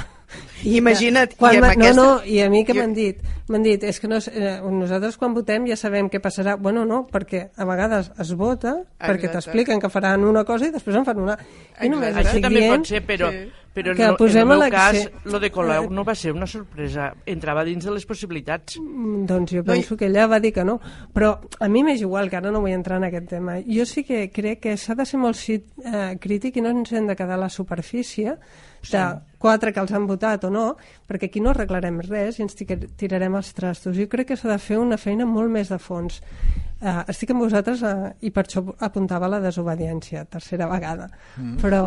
Imagina't, 0.65 1.35
quan 1.39 1.55
i 1.55 1.57
amb 1.59 1.67
aquesta- 1.71 1.95
No, 1.95 2.17
no, 2.17 2.25
i 2.25 2.41
a 2.41 2.51
mi 2.51 2.65
què 2.65 2.75
Jo- 2.75 2.81
m'han 2.81 2.95
dit? 2.95 3.19
M'han 3.49 3.63
dit, 3.63 3.83
és 3.85 3.99
que 3.99 4.07
no, 4.09 4.19
eh, 4.19 4.61
nosaltres 4.71 5.17
quan 5.17 5.35
votem 5.35 5.67
ja 5.67 5.77
sabem 5.77 6.09
què 6.09 6.21
passarà. 6.21 6.57
Bueno, 6.57 6.85
no, 6.85 7.07
perquè 7.11 7.49
a 7.57 7.65
vegades 7.65 8.13
es 8.19 8.35
vota, 8.35 8.77
perquè 8.99 9.25
Exacte. 9.27 9.29
t'expliquen 9.33 9.81
que 9.81 9.89
faran 9.89 10.23
una 10.25 10.45
cosa 10.45 10.67
i 10.67 10.71
després 10.71 10.97
en 10.97 11.05
fan 11.05 11.19
una. 11.19 11.39
I 11.83 11.89
només 11.89 12.15
Això 12.15 12.41
també 12.41 12.61
dient 12.61 12.77
pot 12.77 12.87
ser, 12.87 13.05
però, 13.07 13.31
Sí. 13.31 13.51
però 13.75 13.97
que 13.97 14.07
no, 14.07 14.17
posem 14.17 14.43
en 14.47 14.53
el 14.53 14.59
meu 14.61 14.71
cas, 14.71 15.11
lo 15.25 15.41
de 15.41 15.51
Colau 15.51 15.85
Eh, 15.85 15.89
no 15.91 16.05
va 16.05 16.15
ser 16.15 16.33
una 16.33 16.47
sorpresa. 16.47 17.15
Entrava 17.27 17.65
dins 17.65 17.85
de 17.85 17.91
les 17.91 18.07
possibilitats. 18.07 18.79
Mm, 18.79 19.27
Doncs 19.27 19.51
jo 19.53 19.65
penso 19.65 19.97
que 19.97 20.07
ella 20.07 20.27
va 20.29 20.39
dir 20.39 20.53
que 20.53 20.63
no. 20.65 20.81
Però 21.13 21.41
a 21.59 21.69
mi 21.69 21.83
m'és 21.83 22.01
igual, 22.03 22.29
que 22.31 22.37
ara 22.37 22.51
no 22.53 22.61
vull 22.61 22.71
entrar 22.71 22.99
en 22.99 23.05
aquest 23.05 23.29
tema. 23.29 23.57
Jo 23.67 23.85
sí 23.87 24.05
que 24.05 24.31
crec 24.31 24.61
que 24.61 24.77
s'ha 24.77 24.95
de 24.95 25.05
ser 25.07 25.19
molt 25.19 25.37
eh, 25.49 26.17
crític 26.21 26.57
i 26.57 26.61
no 26.61 26.69
ens 26.69 26.93
hem 26.93 27.07
de 27.09 27.17
quedar 27.17 27.33
a 27.35 27.37
la 27.39 27.49
superfície 27.49 28.37
de 28.89 29.05
quatre 29.41 29.73
que 29.73 29.81
els 29.81 29.93
han 29.93 30.07
votat 30.09 30.45
o 30.45 30.51
no, 30.53 30.65
perquè 31.09 31.31
aquí 31.31 31.41
no 31.41 31.51
arreglarem 31.51 32.01
res 32.05 32.39
i 32.39 32.45
ens 32.45 32.57
tir- 32.57 32.89
tirarem 32.97 33.37
els 33.37 33.53
trastos. 33.57 33.97
Jo 33.97 34.09
crec 34.09 34.31
que 34.31 34.37
s'ha 34.37 34.51
de 34.53 34.59
fer 34.61 34.79
una 34.79 34.99
feina 35.01 35.27
molt 35.27 35.51
més 35.51 35.73
de 35.73 35.79
fons. 35.81 36.21
Uh, 36.81 37.03
estic 37.13 37.33
amb 37.35 37.43
vosaltres 37.45 37.83
uh, 37.85 38.09
i 38.25 38.31
per 38.33 38.47
això 38.47 38.63
apuntava 38.81 39.29
la 39.29 39.41
desobediència, 39.41 40.25
tercera 40.25 40.69
vegada. 40.69 41.11
Mm. 41.37 41.59
Però 41.61 41.83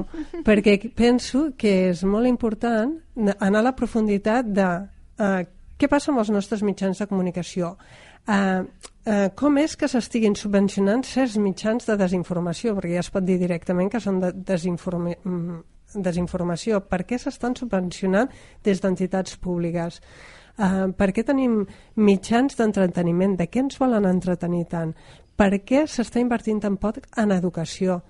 perquè 0.45 0.77
penso 0.93 1.51
que 1.57 1.89
és 1.89 2.03
molt 2.05 2.29
important 2.29 2.93
anar 3.39 3.63
a 3.63 3.67
la 3.69 3.75
profunditat 3.77 4.49
de 4.53 4.69
uh, 4.85 5.41
què 5.77 5.89
passa 5.89 6.11
amb 6.13 6.21
els 6.21 6.29
nostres 6.29 6.61
mitjans 6.61 7.01
de 7.01 7.09
comunicació. 7.09 7.73
Uh, 8.23 8.63
uh, 9.09 9.27
com 9.35 9.57
és 9.59 9.73
que 9.75 9.89
s'estiguin 9.89 10.37
subvencionant 10.39 11.01
certs 11.03 11.35
mitjans 11.41 11.89
de 11.89 11.97
desinformació? 11.99 12.77
Perquè 12.77 12.93
ja 12.93 13.01
es 13.03 13.09
pot 13.11 13.25
dir 13.25 13.39
directament 13.41 13.89
que 13.91 13.99
són 13.99 14.21
de 14.21 14.29
desinforma 14.31 15.17
mm, 15.17 15.57
desinformació. 15.95 16.81
Per 16.89 17.03
què 17.07 17.19
s'estan 17.19 17.55
subvencionant 17.55 18.31
des 18.63 18.81
d'entitats 18.81 19.37
públiques? 19.37 19.99
Uh, 20.53 20.91
per 20.93 21.09
què 21.13 21.23
tenim 21.25 21.63
mitjans 21.95 22.57
d'entreteniment? 22.57 23.37
De 23.37 23.47
què 23.49 23.63
ens 23.65 23.79
volen 23.81 24.05
entretenir 24.05 24.65
tant? 24.69 24.93
Per 25.35 25.51
què 25.65 25.87
s'està 25.89 26.21
invertint 26.21 26.61
tan 26.61 26.77
poc 26.77 27.01
en 27.17 27.33
educació? 27.33 28.01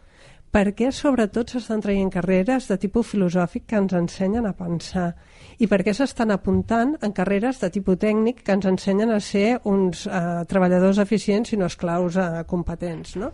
Per 0.53 0.67
què 0.77 0.91
sobretot 0.93 1.49
s'estan 1.49 1.81
traient 1.81 2.11
carreres 2.13 2.67
de 2.69 2.77
tipus 2.77 3.07
filosòfic 3.09 3.65
que 3.65 3.79
ens 3.79 3.95
ensenyen 3.97 4.45
a 4.45 4.53
pensar? 4.53 5.13
I 5.59 5.67
per 5.69 5.81
què 5.85 5.93
s'estan 5.93 6.33
apuntant 6.33 6.95
en 7.03 7.13
carreres 7.15 7.59
de 7.61 7.69
tipus 7.73 7.99
tècnic 8.01 8.41
que 8.45 8.55
ens 8.55 8.65
ensenyen 8.69 9.11
a 9.13 9.19
ser 9.23 9.59
uns 9.69 10.05
eh, 10.07 10.21
treballadors 10.49 11.01
eficients 11.03 11.53
i 11.53 11.59
no 11.59 11.69
esclaus 11.69 12.17
eh, 12.17 12.43
competents? 12.49 13.15
No? 13.21 13.31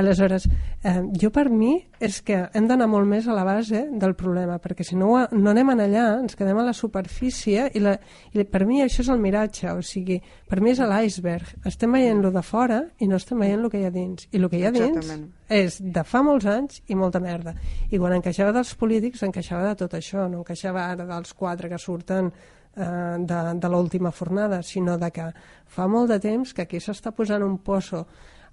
Aleshores, 0.00 0.48
eh, 0.82 1.02
jo 1.20 1.30
per 1.34 1.48
mi 1.50 1.74
és 2.00 2.20
que 2.22 2.44
hem 2.54 2.68
d'anar 2.70 2.88
molt 2.90 3.08
més 3.10 3.26
a 3.26 3.34
la 3.34 3.44
base 3.46 3.84
del 3.90 4.14
problema, 4.18 4.58
perquè 4.62 4.86
si 4.86 4.96
no, 4.96 5.10
no 5.32 5.50
anem 5.50 5.74
en 5.74 5.84
allà, 5.84 6.06
ens 6.22 6.38
quedem 6.38 6.58
a 6.58 6.66
la 6.68 6.74
superfície 6.76 7.68
i, 7.74 7.82
la, 7.82 7.96
i 8.32 8.44
per 8.46 8.64
mi 8.68 8.82
això 8.84 9.02
és 9.02 9.10
el 9.12 9.20
miratge, 9.22 9.72
o 9.74 9.82
sigui, 9.82 10.20
per 10.48 10.60
mi 10.62 10.72
és 10.72 10.82
l'iceberg. 10.82 11.56
Estem 11.68 11.92
veient 11.98 12.22
lo 12.22 12.30
de 12.34 12.42
fora 12.46 12.82
i 13.02 13.08
no 13.10 13.18
estem 13.18 13.42
veient 13.42 13.64
el 13.64 13.72
que 13.72 13.82
hi 13.82 13.88
ha 13.88 13.92
dins. 13.94 14.28
I 14.30 14.38
el 14.40 14.48
que 14.48 14.60
hi 14.60 14.66
ha 14.68 14.72
dins 14.74 14.94
Exactament. 14.94 15.26
és 15.48 15.80
de 15.82 16.04
fa 16.06 16.22
molts 16.22 16.46
anys 16.48 16.82
i 16.86 16.96
molta 16.98 17.20
merda. 17.20 17.54
I 17.90 17.98
quan 17.98 18.14
encaixava 18.16 18.54
dels 18.54 18.74
polítics, 18.78 19.24
encaixava 19.26 19.66
de 19.68 19.74
tot 19.82 19.98
això, 19.98 20.28
no 20.30 20.42
encaixava 20.44 20.86
ara 20.92 21.08
dels 21.08 21.34
quatre 21.58 21.68
que 21.68 21.78
surten 21.78 22.30
eh, 22.76 23.16
de, 23.18 23.38
de 23.58 23.68
l'última 23.68 24.12
fornada, 24.12 24.62
sinó 24.62 24.96
de 24.98 25.10
que 25.10 25.26
fa 25.66 25.88
molt 25.90 26.10
de 26.12 26.20
temps 26.22 26.54
que 26.54 26.62
aquí 26.62 26.78
s'està 26.78 27.12
posant 27.12 27.42
un 27.42 27.58
pozo 27.58 28.06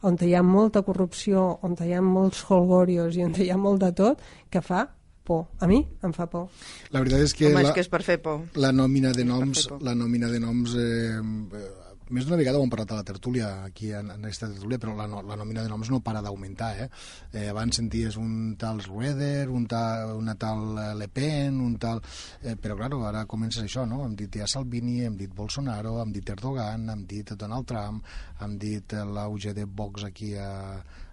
on 0.06 0.18
hi 0.22 0.34
ha 0.36 0.44
molta 0.44 0.82
corrupció, 0.84 1.60
on 1.64 1.78
hi 1.82 1.94
ha 1.94 2.02
molts 2.02 2.44
holgorios 2.50 3.16
i 3.16 3.24
on 3.26 3.34
hi 3.38 3.50
ha 3.50 3.58
molt 3.58 3.82
de 3.82 3.92
tot, 3.96 4.22
que 4.50 4.62
fa 4.62 4.88
por. 5.26 5.48
A 5.60 5.68
mi 5.68 5.80
em 6.04 6.14
fa 6.14 6.28
por. 6.30 6.50
La 6.94 7.02
veritat 7.02 7.24
és 7.26 7.34
que, 7.34 7.48
Home, 7.50 7.64
la, 7.64 7.70
és 7.70 7.74
que 7.78 7.86
és 7.86 7.90
per 7.90 8.04
fer 8.06 8.20
por. 8.22 8.44
la 8.62 8.74
nòmina 8.76 9.14
de 9.16 9.26
noms, 9.26 9.70
la 9.82 9.96
nòmina 9.98 10.30
de 10.30 10.42
noms 10.44 10.76
eh, 10.78 11.16
eh, 11.16 11.85
més 12.10 12.26
d'una 12.26 12.38
vegada 12.38 12.60
ho 12.60 12.64
hem 12.64 12.70
parlat 12.70 12.92
a 12.94 13.00
la 13.00 13.04
tertúlia, 13.08 13.48
aquí 13.66 13.92
en, 13.96 14.12
en 14.14 14.26
aquesta 14.28 14.50
tertúlia, 14.52 14.78
però 14.82 14.94
la, 14.98 15.08
no- 15.10 15.24
la 15.26 15.38
nòmina 15.40 15.64
de 15.66 15.70
noms 15.72 15.90
no 15.90 16.00
para 16.06 16.22
d'augmentar. 16.22 16.70
Eh? 16.84 16.90
Eh, 17.34 17.48
abans 17.50 17.76
senties 17.80 18.18
un 18.22 18.56
tal 18.62 18.84
Rueder, 18.86 19.50
un 19.50 19.66
tal, 19.68 20.14
una 20.20 20.36
tal 20.36 20.78
eh, 20.78 20.92
Le 21.00 21.08
Pen, 21.10 21.60
un 21.62 21.78
tal... 21.82 22.02
Eh, 22.44 22.56
però, 22.62 22.76
claro, 22.78 23.02
ara 23.08 23.26
comença 23.26 23.64
això, 23.64 23.88
no? 23.90 24.04
Hem 24.06 24.16
dit 24.20 24.38
ja 24.42 24.46
Salvini, 24.48 25.00
hem 25.08 25.18
dit 25.18 25.34
Bolsonaro, 25.34 25.98
hem 26.04 26.12
dit 26.14 26.30
Erdogan, 26.30 26.90
hem 26.94 27.06
dit 27.10 27.34
Donald 27.34 27.66
Trump, 27.70 28.04
hem 28.42 28.58
dit 28.62 28.94
eh, 28.94 29.04
l'auge 29.06 29.54
de 29.58 29.66
Vox 29.66 30.04
aquí 30.06 30.36
a, 30.38 30.52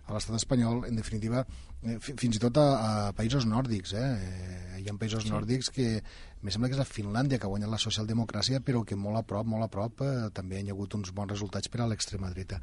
a 0.06 0.12
l'estat 0.16 0.36
espanyol, 0.36 0.84
en 0.90 0.96
definitiva, 0.98 1.44
fi- 1.46 1.71
fins 2.00 2.36
i 2.36 2.42
tot 2.42 2.58
a, 2.62 2.66
a 3.08 3.12
països 3.16 3.46
nòrdics. 3.48 3.94
Eh? 3.98 4.10
Eh, 4.12 4.82
hi 4.82 4.88
ha 4.90 4.94
països 4.98 5.24
Sí. 5.24 5.30
nòrdics 5.30 5.70
que 5.70 6.02
me 6.42 6.50
sembla 6.50 6.68
que 6.68 6.74
és 6.74 6.80
a 6.82 6.86
Finlàndia 6.88 7.38
que 7.38 7.46
ha 7.46 7.50
guanyat 7.50 7.70
la 7.70 7.78
socialdemocràcia, 7.78 8.60
però 8.66 8.84
que 8.84 8.96
molt 8.98 9.18
a 9.18 9.22
prop, 9.22 9.46
molt 9.46 9.62
a 9.62 9.68
prop, 9.70 10.00
eh, 10.02 10.30
també 10.34 10.60
hi 10.60 10.68
ha 10.68 10.74
hagut 10.74 10.94
uns 10.98 11.12
bons 11.14 11.30
resultats 11.30 11.68
per 11.70 11.80
a 11.82 11.86
l'extrema 11.86 12.30
dreta. 12.30 12.60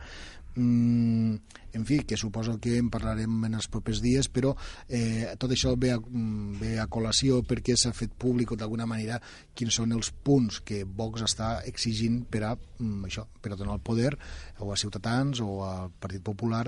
Mm, 0.56 1.36
en 1.74 1.86
fi, 1.86 2.00
que 2.04 2.18
suposo 2.18 2.58
que 2.60 2.78
en 2.78 2.90
parlarem 2.90 3.46
en 3.46 3.54
els 3.56 3.68
propers 3.72 4.02
dies, 4.02 4.28
però 4.28 4.56
eh, 4.90 5.36
tot 5.38 5.52
això 5.52 5.76
ve 5.80 5.94
a, 5.94 6.00
mm, 6.00 6.60
ve 6.60 6.80
a 6.80 6.88
col·lació 6.92 7.40
perquè 7.48 7.78
s'ha 7.78 7.94
fet 7.94 8.12
públic 8.18 8.52
d'alguna 8.58 8.88
manera 8.90 9.22
quins 9.56 9.76
són 9.76 9.94
els 9.96 10.12
punts 10.12 10.60
que 10.60 10.84
Vox 10.84 11.22
està 11.22 11.62
exigint 11.70 12.26
per 12.26 12.44
a, 12.44 12.56
mm, 12.56 13.06
això, 13.06 13.28
per 13.42 13.54
a 13.54 13.56
donar 13.56 13.76
el 13.76 13.86
poder 13.86 14.18
o 14.60 14.74
a 14.74 14.76
Ciutadans 14.78 15.40
o 15.40 15.64
al 15.64 15.92
Partit 15.92 16.24
Popular 16.24 16.66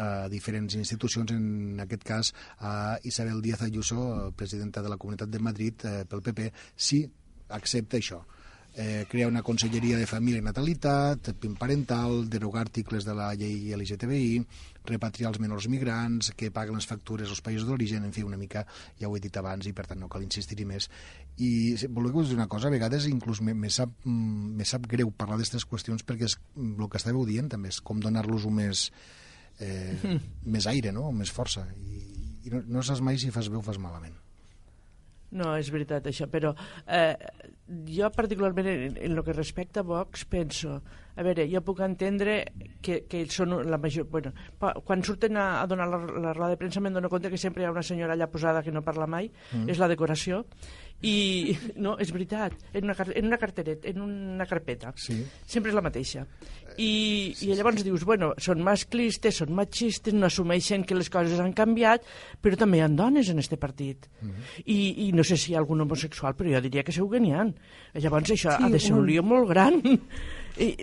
a 0.00 0.28
diferents 0.32 0.74
institucions, 0.78 1.34
en 1.36 1.80
aquest 1.84 2.04
cas 2.08 2.32
a 2.58 2.98
Isabel 3.04 3.42
Díaz 3.44 3.62
Ayuso, 3.66 4.32
presidenta 4.36 4.82
de 4.82 4.88
la 4.88 4.96
Comunitat 4.96 5.28
de 5.28 5.44
Madrid 5.44 5.84
eh, 5.84 6.04
pel 6.08 6.24
PP, 6.24 6.52
si 6.76 7.04
accepta 7.50 8.00
això. 8.00 8.24
eh, 8.74 9.06
crear 9.08 9.28
una 9.28 9.42
conselleria 9.42 9.96
de 9.98 10.06
família 10.06 10.40
i 10.40 10.44
natalitat, 10.44 11.32
PIN 11.40 11.56
parental, 11.58 12.28
derogar 12.30 12.62
articles 12.62 13.04
de 13.04 13.14
la 13.14 13.32
llei 13.34 13.72
LGTBI, 13.74 14.44
repatriar 14.86 15.32
els 15.32 15.40
menors 15.42 15.66
migrants, 15.68 16.30
que 16.36 16.52
paguen 16.54 16.78
les 16.78 16.86
factures 16.86 17.28
als 17.28 17.42
països 17.44 17.66
d'origen, 17.68 18.04
en 18.06 18.14
fi, 18.14 18.22
una 18.22 18.38
mica, 18.40 18.64
ja 19.00 19.08
ho 19.08 19.16
he 19.16 19.22
dit 19.22 19.36
abans 19.36 19.66
i 19.66 19.74
per 19.76 19.86
tant 19.90 20.00
no 20.00 20.08
cal 20.08 20.24
insistir-hi 20.24 20.66
més. 20.68 20.88
I 21.38 21.76
voleu 21.88 22.14
que 22.14 22.24
us 22.24 22.34
una 22.36 22.48
cosa, 22.48 22.68
a 22.68 22.74
vegades 22.74 23.08
inclús 23.10 23.42
me, 23.42 23.54
sap, 23.70 23.92
mm, 24.04 24.54
me 24.56 24.64
sap 24.64 24.86
greu 24.86 25.10
parlar 25.10 25.40
d'aquestes 25.40 25.66
qüestions 25.66 26.06
perquè 26.06 26.30
és, 26.30 26.38
el 26.56 26.86
que 26.88 27.00
estàveu 27.00 27.26
dient 27.26 27.50
també 27.50 27.74
és 27.74 27.80
com 27.80 28.00
donar-los 28.00 28.46
un 28.46 28.60
més, 28.62 28.90
eh, 29.60 29.94
mm. 29.94 30.18
més 30.50 30.66
aire, 30.70 30.92
no? 30.96 31.10
més 31.12 31.32
força. 31.32 31.66
I, 31.76 32.02
i 32.44 32.54
no, 32.54 32.64
no 32.78 32.82
saps 32.86 33.04
mai 33.04 33.20
si 33.20 33.32
fas 33.34 33.52
bé 33.52 33.60
o 33.60 33.64
fas 33.64 33.80
malament. 33.80 34.16
No, 35.30 35.52
és 35.54 35.68
veritat 35.70 36.08
això, 36.10 36.26
però 36.26 36.50
eh, 36.90 37.14
jo 37.86 38.08
particularment 38.10 38.66
en, 38.66 38.96
en 38.98 39.12
el 39.14 39.22
que 39.22 39.36
respecta 39.36 39.84
a 39.84 39.86
Vox 39.86 40.24
penso, 40.26 40.80
a 41.14 41.26
veure, 41.26 41.44
jo 41.52 41.62
puc 41.62 41.82
entendre 41.86 42.40
que, 42.82 43.04
que 43.06 43.20
ells 43.22 43.36
són 43.38 43.54
la 43.70 43.78
major... 43.78 44.08
Bueno, 44.10 44.32
quan 44.58 45.04
surten 45.06 45.38
a, 45.38 45.60
a 45.60 45.68
donar 45.70 45.86
la, 45.90 46.00
la 46.00 46.34
roda 46.34 46.50
de 46.54 46.58
premsa 46.58 46.82
me'n 46.82 46.98
dono 46.98 47.12
compte 47.12 47.30
que 47.30 47.38
sempre 47.38 47.62
hi 47.62 47.68
ha 47.68 47.74
una 47.74 47.86
senyora 47.86 48.16
allà 48.18 48.26
posada 48.32 48.64
que 48.66 48.74
no 48.74 48.82
parla 48.86 49.06
mai, 49.10 49.30
mm. 49.30 49.70
és 49.70 49.78
la 49.78 49.90
decoració, 49.92 50.42
i 51.02 51.56
no, 51.84 51.96
és 52.00 52.10
veritat, 52.12 52.56
en 52.74 52.88
una, 52.88 52.96
en 53.14 53.28
una 53.30 53.38
carteret, 53.40 53.86
en 53.88 54.02
una 54.04 54.46
carpeta, 54.46 54.92
sí. 55.00 55.16
sempre 55.46 55.72
és 55.72 55.78
la 55.78 55.84
mateixa. 55.84 56.26
I, 56.76 56.90
sí, 57.36 57.48
i 57.48 57.56
llavors 57.56 57.84
dius, 57.84 58.04
bueno, 58.08 58.32
són 58.40 58.62
masclistes, 58.64 59.40
són 59.42 59.54
machistes, 59.56 60.14
no 60.16 60.28
assumeixen 60.28 60.84
que 60.88 60.96
les 60.96 61.10
coses 61.12 61.40
han 61.42 61.54
canviat, 61.56 62.04
però 62.40 62.58
també 62.60 62.80
hi 62.80 62.84
ha 62.84 62.90
dones 62.92 63.32
en 63.32 63.40
este 63.42 63.56
partit. 63.60 64.08
Mm 64.20 64.28
-hmm. 64.28 64.62
I, 64.66 65.08
I 65.08 65.12
no 65.12 65.24
sé 65.24 65.36
si 65.36 65.52
hi 65.52 65.54
ha 65.54 65.58
algun 65.58 65.80
homosexual, 65.80 66.34
però 66.36 66.54
jo 66.54 66.60
diria 66.60 66.82
que 66.82 66.92
segur 66.92 67.12
que 67.12 67.20
n'hi 67.20 67.32
ha. 67.32 67.44
Llavors 67.94 68.30
això 68.30 68.56
sí, 68.56 68.62
ha 68.62 68.68
de 68.68 68.78
ser 68.78 68.94
un 68.94 69.06
lío 69.06 69.22
molt 69.22 69.48
gran. 69.48 69.82
I 70.60 70.74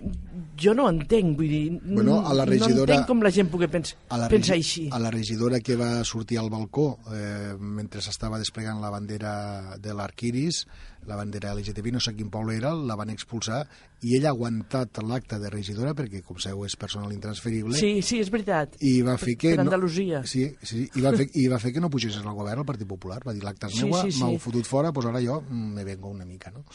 jo 0.57 0.73
no 0.73 0.87
entenc, 0.89 1.35
vull 1.37 1.51
dir, 1.51 1.63
bueno, 1.83 2.17
a 2.25 2.33
la 2.33 2.45
regidora, 2.49 2.73
no 2.73 2.85
entenc 2.87 3.09
com 3.11 3.21
la 3.21 3.31
gent 3.33 3.51
pugui 3.53 3.69
pens 3.69 3.93
pensar 4.09 4.55
així. 4.57 4.87
A 4.93 4.99
la 5.01 5.11
regidora 5.13 5.59
que 5.61 5.77
va 5.77 5.91
sortir 6.07 6.39
al 6.41 6.49
balcó 6.49 6.87
eh, 7.13 7.53
mentre 7.59 8.01
s'estava 8.01 8.39
desplegant 8.41 8.81
la 8.81 8.89
bandera 8.93 9.77
de 9.83 9.93
l'Arquiris, 9.93 10.63
la 11.07 11.15
bandera 11.15 11.53
LGTB, 11.53 11.93
no 11.93 12.01
sé 12.03 12.15
quin 12.17 12.31
poble 12.33 12.57
era, 12.57 12.73
la 12.73 12.97
van 12.99 13.13
expulsar 13.13 13.61
i 14.05 14.13
ella 14.17 14.29
ha 14.29 14.35
aguantat 14.35 14.99
l'acte 15.01 15.39
de 15.41 15.49
regidora 15.49 15.93
perquè, 15.97 16.19
com 16.25 16.37
sabeu, 16.41 16.65
és 16.67 16.75
personal 16.77 17.13
intransferible. 17.15 17.77
Sí, 17.77 18.03
sí, 18.05 18.19
és 18.21 18.29
veritat. 18.33 18.75
I 18.85 18.99
va 19.05 19.15
fer 19.21 19.37
que... 19.39 19.55
Per 19.55 19.63
Andalusia. 19.63 20.21
No, 20.21 20.29
sí, 20.29 20.43
sí, 20.61 20.83
i 20.85 21.05
va, 21.05 21.15
fer, 21.17 21.29
i 21.39 21.47
va 21.49 21.57
fer 21.63 21.71
que 21.73 21.81
no 21.81 21.89
pugés 21.93 22.19
al 22.19 22.27
govern 22.27 22.61
el 22.61 22.67
Partit 22.67 22.89
Popular. 22.89 23.21
Va 23.25 23.33
dir, 23.33 23.41
l'acte 23.45 23.71
és 23.71 23.79
sí, 23.79 23.85
meua, 23.87 24.03
sí, 24.03 24.13
sí. 24.13 24.21
m'heu 24.21 24.37
fotut 24.43 24.69
fora, 24.69 24.91
doncs 24.93 25.09
ara 25.09 25.23
jo 25.23 25.39
me 25.49 25.85
vengo 25.87 26.11
una 26.13 26.27
mica, 26.29 26.53
no? 26.53 26.65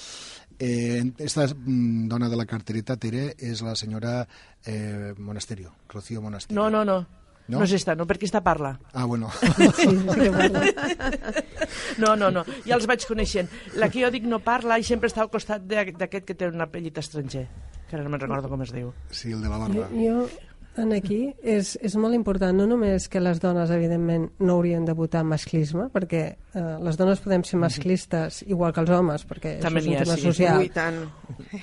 Eh, 0.59 1.13
esta 1.19 1.47
mm, 1.47 2.09
dona 2.09 2.29
de 2.29 2.37
la 2.37 2.47
cartereta, 2.47 2.97
Tere, 2.97 3.35
és 3.39 3.63
la 3.63 3.75
senyora 3.77 4.23
eh, 4.67 5.15
Monasterio, 5.19 5.75
Rocío 5.89 6.23
Monasterio. 6.23 6.61
No, 6.61 6.71
no, 6.71 6.85
no. 6.85 7.01
No? 7.49 7.59
no 7.59 7.65
és 7.67 7.73
esta, 7.75 7.97
no, 7.99 8.07
perquè 8.07 8.29
esta 8.29 8.41
parla. 8.41 8.77
Ah, 8.95 9.05
bueno. 9.05 9.29
Sí, 9.43 9.89
sí. 9.89 9.89
No, 11.99 12.15
no, 12.17 12.31
no, 12.31 12.45
ja 12.65 12.77
els 12.77 12.87
vaig 12.89 13.05
coneixent. 13.09 13.51
La 13.77 13.89
que 13.91 14.05
jo 14.05 14.11
dic 14.15 14.25
no 14.29 14.39
parla 14.45 14.79
i 14.79 14.87
sempre 14.87 15.11
està 15.11 15.25
al 15.25 15.31
costat 15.33 15.65
d'aquest 15.67 16.25
que 16.29 16.37
té 16.39 16.49
un 16.49 16.63
apellit 16.63 16.99
estranger, 17.03 17.45
que 17.89 17.97
ara 17.99 18.05
no 18.07 18.13
me'n 18.13 18.23
recordo 18.23 18.49
com 18.53 18.63
es 18.65 18.73
diu. 18.73 18.93
Sí, 19.11 19.35
el 19.35 19.43
de 19.43 19.51
la 19.51 19.59
barra. 19.65 19.89
Jo, 19.93 20.29
en 20.81 20.93
aquí 20.97 21.21
és, 21.45 21.75
és 21.85 21.95
molt 22.01 22.17
important 22.17 22.57
no 22.57 22.65
només 22.69 23.09
que 23.13 23.21
les 23.21 23.41
dones 23.43 23.71
evidentment 23.75 24.29
no 24.41 24.57
haurien 24.57 24.87
de 24.89 24.95
votar 24.97 25.21
masclisme 25.29 25.89
perquè 25.93 26.23
eh, 26.33 26.63
les 26.81 26.97
dones 26.97 27.21
podem 27.21 27.45
ser 27.45 27.61
masclistes 27.61 28.43
igual 28.47 28.73
que 28.73 28.81
els 28.81 28.93
homes 28.97 29.27
perquè 29.29 29.59
També 29.61 29.83
això 29.83 29.93
és 29.93 30.01
un 30.01 30.05
tema 30.05 30.17
sí. 30.17 30.27
social 30.31 30.63
Ui, 30.63 30.71
tant. 30.73 31.01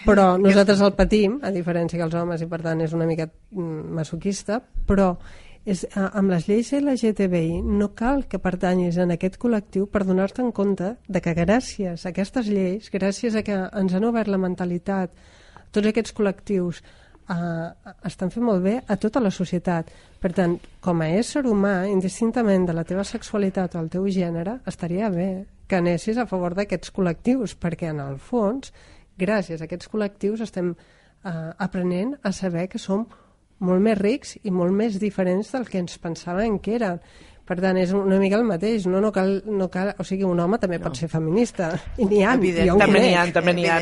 però 0.05 0.31
nosaltres 0.41 0.83
el 0.85 0.93
patim 0.97 1.39
a 1.41 1.53
diferència 1.55 1.97
que 1.97 2.05
els 2.05 2.17
homes 2.21 2.45
i 2.45 2.49
per 2.51 2.61
tant 2.65 2.85
és 2.85 2.93
una 2.93 3.09
mica 3.09 3.25
mm, 3.25 3.95
masoquista 3.97 4.61
però 4.85 5.15
és, 5.65 5.83
amb 5.95 6.29
les 6.31 6.47
lleis 6.47 6.71
LGTBI 6.77 7.63
no 7.65 7.91
cal 7.97 8.27
que 8.29 8.39
pertanyis 8.41 9.01
en 9.01 9.15
aquest 9.15 9.41
col·lectiu 9.41 9.89
per 9.91 10.05
donar-te 10.05 10.45
en 10.45 10.53
compte 10.55 10.95
de 11.07 11.21
que 11.21 11.35
gràcies 11.37 12.05
a 12.05 12.13
aquestes 12.13 12.47
lleis, 12.47 12.93
gràcies 12.93 13.35
a 13.35 13.43
que 13.43 13.57
ens 13.57 13.93
han 13.93 14.07
obert 14.07 14.29
la 14.29 14.41
mentalitat 14.41 15.13
tots 15.73 15.89
aquests 15.89 16.15
col·lectius 16.17 16.81
eh, 17.29 17.93
estan 18.09 18.31
fent 18.33 18.45
molt 18.45 18.63
bé 18.63 18.75
a 18.87 18.97
tota 18.97 19.21
la 19.23 19.31
societat. 19.31 19.91
Per 20.19 20.31
tant, 20.35 20.57
com 20.81 21.01
a 21.01 21.09
ésser 21.19 21.45
humà, 21.47 21.85
indistintament 21.89 22.67
de 22.67 22.75
la 22.75 22.85
teva 22.87 23.05
sexualitat 23.07 23.75
o 23.75 23.83
el 23.83 23.89
teu 23.93 24.07
gènere, 24.11 24.59
estaria 24.67 25.09
bé 25.13 25.29
que 25.69 25.77
anessis 25.77 26.17
a 26.17 26.25
favor 26.25 26.55
d'aquests 26.57 26.91
col·lectius, 26.95 27.55
perquè 27.55 27.93
en 27.93 28.01
el 28.03 28.17
fons, 28.17 28.73
gràcies 29.19 29.61
a 29.61 29.67
aquests 29.69 29.89
col·lectius, 29.91 30.41
estem 30.41 30.73
eh, 30.73 31.31
aprenent 31.57 32.15
a 32.23 32.33
saber 32.33 32.67
que 32.71 32.81
som 32.81 33.05
molt 33.59 33.83
més 33.83 33.97
rics 33.99 34.37
i 34.43 34.51
molt 34.55 34.73
més 34.73 34.97
diferents 34.99 35.51
del 35.53 35.67
que 35.67 35.81
ens 35.81 35.99
pensàvem 36.01 36.57
que 36.63 36.77
eren. 36.79 37.01
Per 37.49 37.55
tant, 37.57 37.79
és 37.81 37.89
una 37.97 38.19
mica 38.21 38.37
el 38.37 38.45
mateix. 38.45 38.85
No, 38.85 38.99
no 39.01 39.09
cal, 39.13 39.39
no 39.49 39.69
cal, 39.73 39.95
o 39.97 40.05
sigui, 40.05 40.27
un 40.27 40.37
home 40.43 40.59
també 40.61 40.77
no. 40.77 40.85
pot 40.85 40.99
ser 40.99 41.09
feminista. 41.09 41.71
I 41.97 42.05
n'hi 42.05 42.21
ha, 42.21 42.35
Evident, 42.37 42.75
també 42.77 43.01
n'hi 43.01 43.15
ha, 43.17 43.23
també 43.33 43.55
n'hi 43.57 43.65
ha. 43.65 43.79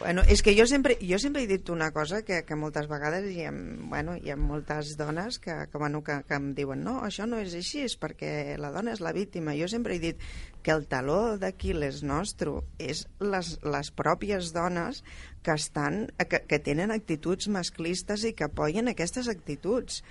bueno, 0.00 0.24
és 0.32 0.40
que 0.40 0.54
jo 0.56 0.64
sempre, 0.70 0.96
jo 1.04 1.18
sempre 1.20 1.44
he 1.44 1.50
dit 1.50 1.68
una 1.68 1.90
cosa 1.92 2.22
que, 2.24 2.40
que 2.48 2.56
moltes 2.56 2.88
vegades 2.88 3.28
hi 3.28 3.44
ha, 3.44 3.52
bueno, 3.52 4.16
hi 4.16 4.32
ha 4.32 4.38
moltes 4.40 4.94
dones 4.96 5.36
que, 5.44 5.58
que, 5.68 5.78
bueno, 5.82 6.00
que, 6.06 6.22
que 6.24 6.40
em 6.40 6.54
diuen 6.56 6.80
no, 6.86 7.02
això 7.04 7.28
no 7.28 7.42
és 7.44 7.52
així, 7.58 7.84
és 7.84 7.98
perquè 8.00 8.56
la 8.56 8.72
dona 8.72 8.96
és 8.96 9.04
la 9.04 9.12
víctima. 9.12 9.52
Jo 9.60 9.68
sempre 9.68 9.98
he 9.98 10.00
dit 10.00 10.24
que 10.64 10.72
el 10.72 10.86
taló 10.88 11.36
d'Aquiles 11.40 12.02
nostre 12.04 12.62
és 12.80 13.04
les, 13.20 13.54
les 13.60 13.92
pròpies 13.96 14.54
dones 14.56 15.04
que, 15.42 15.54
estan, 15.56 16.10
que, 16.28 16.42
que 16.46 16.58
tenen 16.60 16.92
actituds 16.92 17.48
masclistes 17.48 18.24
i 18.28 18.34
que 18.36 18.46
apoyen 18.46 18.90
aquestes 18.90 19.28
actituds. 19.32 20.02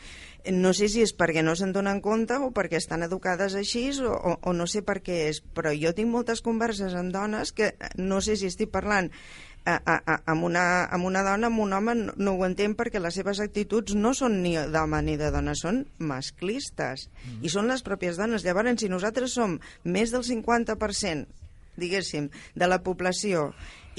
No 0.55 0.71
sé 0.73 0.87
si 0.89 1.03
és 1.03 1.13
perquè 1.15 1.43
no 1.45 1.55
se'n 1.59 1.73
donen 1.75 1.99
compte 2.01 2.39
o 2.39 2.49
perquè 2.55 2.79
estan 2.79 3.03
educades 3.05 3.57
així 3.59 3.89
o, 4.01 4.13
o, 4.13 4.37
o 4.39 4.55
no 4.55 4.67
sé 4.67 4.81
per 4.85 4.99
què 5.05 5.25
és, 5.29 5.43
però 5.55 5.73
jo 5.75 5.93
tinc 5.95 6.09
moltes 6.11 6.41
converses 6.45 6.95
amb 6.97 7.13
dones 7.13 7.53
que 7.53 7.73
no 7.97 8.21
sé 8.25 8.37
si 8.39 8.49
estic 8.49 8.71
parlant 8.73 9.11
a, 9.65 9.75
a, 9.85 9.95
a, 10.05 10.15
amb, 10.31 10.45
una, 10.47 10.85
amb 10.85 11.05
una 11.05 11.23
dona, 11.23 11.49
amb 11.49 11.59
un 11.61 11.73
home, 11.73 11.95
no, 11.95 12.13
no 12.17 12.35
ho 12.37 12.45
entenc 12.47 12.77
perquè 12.79 13.01
les 13.01 13.17
seves 13.19 13.41
actituds 13.43 13.95
no 13.95 14.13
són 14.17 14.39
ni 14.43 14.55
d'home 14.57 15.01
ni 15.05 15.17
de 15.19 15.29
dona, 15.35 15.55
són 15.57 15.83
masclistes. 15.99 17.09
Mm. 17.25 17.43
I 17.45 17.51
són 17.53 17.69
les 17.69 17.83
pròpies 17.85 18.17
dones. 18.17 18.45
Llavors, 18.47 18.79
si 18.81 18.89
nosaltres 18.89 19.35
som 19.35 19.59
més 19.83 20.15
del 20.15 20.25
50%, 20.25 21.27
diguéssim, 21.79 22.31
de 22.55 22.67
la 22.67 22.81
població 22.83 23.49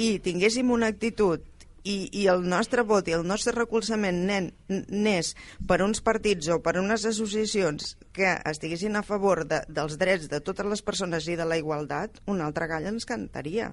i 0.00 0.18
tinguéssim 0.24 0.70
una 0.72 0.88
actitud 0.88 1.44
i, 1.84 2.08
i 2.22 2.26
el 2.32 2.44
nostre 2.48 2.84
vot 2.88 3.08
i 3.08 3.14
el 3.16 3.26
nostre 3.26 3.54
recolzament 3.56 4.22
nen, 4.28 4.50
n'és 4.68 5.34
per 5.68 5.80
uns 5.84 6.02
partits 6.04 6.50
o 6.52 6.58
per 6.64 6.76
unes 6.80 7.06
associacions 7.08 7.94
que 8.16 8.34
estiguessin 8.52 8.96
a 8.96 9.04
favor 9.06 9.44
de, 9.48 9.62
dels 9.68 9.96
drets 10.00 10.28
de 10.32 10.42
totes 10.44 10.68
les 10.72 10.84
persones 10.84 11.28
i 11.28 11.36
de 11.40 11.48
la 11.48 11.60
igualtat, 11.60 12.20
un 12.28 12.42
altre 12.44 12.68
gall 12.70 12.90
ens 12.92 13.08
cantaria. 13.08 13.72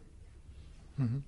Mm 0.97 1.07
-hmm. 1.07 1.22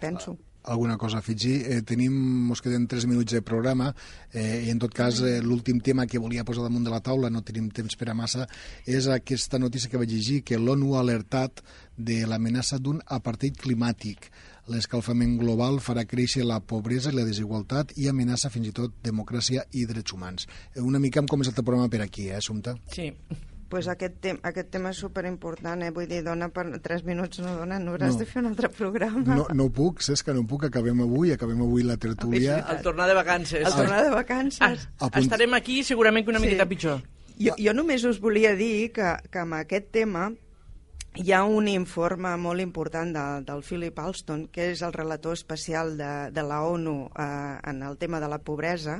Penso 0.00 0.36
alguna 0.66 0.98
cosa 0.98 1.16
a 1.16 1.20
afegir. 1.20 1.62
Eh, 1.70 1.82
tenim, 1.82 2.50
ens 2.50 2.60
queden 2.60 2.86
3 2.86 3.06
minuts 3.06 3.32
de 3.32 3.42
programa 3.42 3.92
eh, 4.32 4.66
i 4.66 4.70
en 4.70 4.80
tot 4.82 4.92
cas 4.94 5.22
eh, 5.22 5.38
l'últim 5.42 5.80
tema 5.80 6.06
que 6.06 6.18
volia 6.18 6.44
posar 6.44 6.66
damunt 6.66 6.84
de 6.84 6.92
la 6.92 7.00
taula, 7.00 7.30
no 7.30 7.44
tenim 7.46 7.70
temps 7.70 7.96
per 7.96 8.10
a 8.10 8.16
massa, 8.18 8.46
és 8.84 9.06
aquesta 9.06 9.60
notícia 9.62 9.90
que 9.90 10.00
vaig 10.00 10.10
llegir 10.10 10.42
que 10.44 10.58
l'ONU 10.58 10.96
ha 10.96 11.04
alertat 11.04 11.62
de 11.96 12.22
l'amenaça 12.26 12.78
d'un 12.78 13.00
apartheid 13.06 13.56
climàtic. 13.56 14.30
L'escalfament 14.72 15.36
global 15.38 15.78
farà 15.80 16.04
créixer 16.04 16.44
la 16.44 16.60
pobresa 16.60 17.12
i 17.12 17.16
la 17.16 17.26
desigualtat 17.26 17.92
i 17.96 18.08
amenaça 18.10 18.50
fins 18.50 18.72
i 18.72 18.74
tot 18.74 18.96
democràcia 19.02 19.66
i 19.72 19.84
drets 19.86 20.12
humans. 20.12 20.48
Eh, 20.74 20.80
una 20.82 20.98
mica 20.98 21.22
hem 21.22 21.28
començat 21.30 21.58
el 21.58 21.64
programa 21.64 21.88
per 21.92 22.02
aquí, 22.02 22.30
eh, 22.30 22.40
Assumpta? 22.40 22.74
Sí 22.92 23.12
pues 23.68 23.88
aquest, 23.88 24.18
te 24.22 24.34
aquest 24.46 24.68
tema 24.70 24.92
és 24.94 25.00
superimportant, 25.02 25.82
eh? 25.82 25.90
vull 25.94 26.06
dir, 26.10 26.20
dona 26.26 26.48
per 26.54 26.64
3 26.82 27.04
minuts 27.06 27.40
no 27.42 27.56
dona, 27.58 27.80
no 27.82 27.94
hauràs 27.94 28.14
no. 28.14 28.20
de 28.22 28.28
fer 28.30 28.40
un 28.42 28.50
altre 28.52 28.70
programa. 28.72 29.24
No, 29.26 29.46
no 29.58 29.68
puc, 29.74 30.04
saps 30.06 30.22
que 30.26 30.34
no 30.36 30.44
puc, 30.48 30.68
acabem 30.68 31.02
avui, 31.02 31.32
acabem 31.34 31.60
avui 31.66 31.86
la 31.86 31.98
tertúlia. 32.00 32.60
Al 32.62 32.82
tornar 32.84 33.08
de 33.10 33.18
vacances. 33.18 33.66
Al 33.66 33.74
tornar 33.74 34.04
de 34.06 34.14
vacances. 34.14 34.88
Ah, 35.00 35.08
ah, 35.08 35.10
estarem 35.20 35.58
aquí 35.58 35.82
segurament 35.86 36.26
que 36.26 36.34
una 36.34 36.42
sí. 36.42 36.46
miqueta 36.46 36.68
pitjor. 36.70 37.02
Jo, 37.36 37.56
jo 37.60 37.74
només 37.76 38.06
us 38.08 38.20
volia 38.22 38.54
dir 38.56 38.92
que, 38.96 39.12
que 39.28 39.42
amb 39.42 39.58
aquest 39.58 39.90
tema 39.92 40.30
hi 41.16 41.32
ha 41.32 41.44
un 41.48 41.68
informe 41.68 42.34
molt 42.36 42.60
important 42.60 43.12
de, 43.14 43.24
del 43.48 43.62
Philip 43.64 43.98
Alston, 43.98 44.46
que 44.52 44.68
és 44.74 44.82
el 44.84 44.92
relator 44.92 45.32
especial 45.32 45.94
de, 45.96 46.10
de 46.32 46.42
la 46.44 46.60
ONU 46.68 46.96
eh, 47.08 47.56
en 47.70 47.82
el 47.82 47.96
tema 47.96 48.20
de 48.20 48.28
la 48.28 48.38
pobresa, 48.38 48.98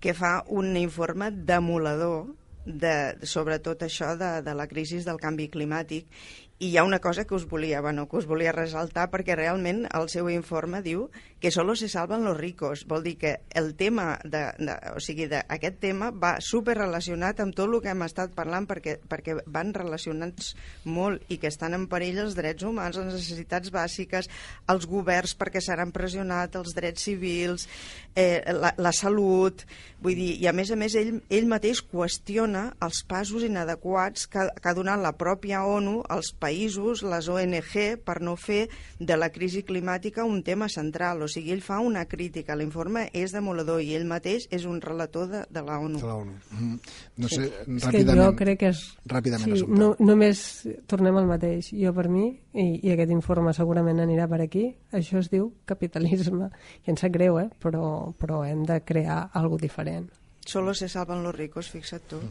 que 0.00 0.14
fa 0.14 0.40
un 0.48 0.76
informe 0.76 1.30
demolador 1.30 2.34
de, 2.66 3.14
sobre 3.22 3.60
tot 3.62 3.86
això 3.86 4.16
de, 4.18 4.40
de 4.42 4.54
la 4.58 4.66
crisi 4.66 4.98
del 5.06 5.22
canvi 5.22 5.46
climàtic 5.52 6.10
I 6.58 6.70
hi 6.70 6.76
ha 6.78 6.84
una 6.84 7.00
cosa 7.04 7.26
que 7.26 7.34
us 7.34 7.44
volia, 7.48 7.82
bueno, 7.82 8.08
que 8.08 8.16
us 8.16 8.26
volia 8.26 8.52
resaltar 8.52 9.10
perquè 9.12 9.34
realment 9.36 9.82
el 9.92 10.06
seu 10.08 10.30
informe 10.32 10.80
diu 10.80 11.10
que 11.38 11.50
solo 11.50 11.76
se 11.76 11.88
salvan 11.88 12.24
los 12.24 12.38
ricos. 12.38 12.86
Vol 12.88 13.02
dir 13.04 13.18
que 13.18 13.40
el 13.52 13.74
tema, 13.74 14.18
de, 14.24 14.54
de, 14.56 14.76
o 14.96 15.00
sigui, 15.04 15.26
de, 15.28 15.42
aquest 15.52 15.76
tema 15.82 16.08
va 16.10 16.38
super 16.40 16.78
relacionat 16.78 17.42
amb 17.44 17.52
tot 17.54 17.68
el 17.68 17.82
que 17.84 17.92
hem 17.92 18.04
estat 18.06 18.32
parlant 18.32 18.64
perquè, 18.64 18.96
perquè 19.04 19.36
van 19.52 19.74
relacionats 19.76 20.54
molt 20.84 21.28
i 21.28 21.36
que 21.42 21.50
estan 21.52 21.76
en 21.76 21.84
perill 21.92 22.22
els 22.24 22.38
drets 22.38 22.64
humans, 22.64 22.96
les 22.96 23.12
necessitats 23.12 23.68
bàsiques, 23.74 24.30
els 24.72 24.88
governs 24.88 25.36
perquè 25.36 25.60
seran 25.60 25.92
pressionats, 25.92 26.56
els 26.56 26.72
drets 26.72 27.04
civils, 27.04 27.68
eh, 28.16 28.40
la, 28.56 28.72
la 28.80 28.94
salut, 28.96 29.66
vull 30.00 30.16
dir, 30.16 30.32
i 30.40 30.48
a 30.48 30.56
més 30.56 30.72
a 30.72 30.80
més 30.80 30.96
ell, 30.96 31.18
ell 31.28 31.52
mateix 31.52 31.84
qüestiona 31.84 32.70
els 32.80 33.04
passos 33.04 33.44
inadequats 33.44 34.24
que, 34.32 34.48
que 34.56 34.72
ha 34.72 34.76
donat 34.76 35.04
la 35.04 35.12
pròpia 35.20 35.66
ONU 35.68 36.00
als 36.08 36.32
països, 36.32 36.45
les 36.50 37.28
ONG, 37.28 37.74
per 38.04 38.20
no 38.22 38.36
fer 38.36 38.68
de 38.98 39.16
la 39.16 39.30
crisi 39.30 39.62
climàtica 39.62 40.24
un 40.24 40.42
tema 40.42 40.68
central. 40.68 41.22
O 41.22 41.28
sigui, 41.28 41.52
ell 41.52 41.62
fa 41.62 41.80
una 41.80 42.04
crítica. 42.06 42.56
L'informe 42.56 43.08
és 43.12 43.32
demoledor 43.32 43.82
i 43.82 43.94
ell 43.96 44.06
mateix 44.06 44.46
és 44.50 44.64
un 44.66 44.80
relator 44.80 45.28
de, 45.28 45.44
de 45.50 45.62
la 45.62 45.78
ONU. 45.78 45.98
De 45.98 46.06
la 46.06 46.16
ONU. 46.16 46.36
Mm. 46.50 46.78
No 47.16 47.28
sé, 47.28 47.46
És 47.46 47.66
que 47.66 47.90
ràpidament... 47.90 48.22
jo 48.22 48.36
crec 48.36 48.60
que 48.60 48.72
és... 48.74 48.82
Ràpidament, 49.06 49.56
sí, 49.56 49.64
no, 49.68 49.94
només 49.98 50.66
tornem 50.86 51.16
al 51.16 51.26
mateix. 51.26 51.72
Jo 51.76 51.94
per 51.96 52.08
mi, 52.12 52.28
i, 52.54 52.66
i 52.82 52.92
aquest 52.94 53.10
informe 53.14 53.54
segurament 53.56 54.00
anirà 54.04 54.28
per 54.30 54.42
aquí, 54.44 54.68
això 54.92 55.18
es 55.22 55.30
diu 55.32 55.50
capitalisme. 55.66 56.50
I 56.86 56.92
em 56.92 57.00
sap 57.00 57.12
greu, 57.14 57.40
eh? 57.40 57.48
però, 57.62 58.12
però 58.18 58.44
hem 58.46 58.64
de 58.68 58.80
crear 58.86 59.26
alguna 59.32 59.62
diferent. 59.66 60.10
Solo 60.46 60.74
se 60.74 60.86
salvan 60.88 61.24
los 61.24 61.34
ricos, 61.34 61.68
fixa't 61.70 62.04
tu. 62.06 62.20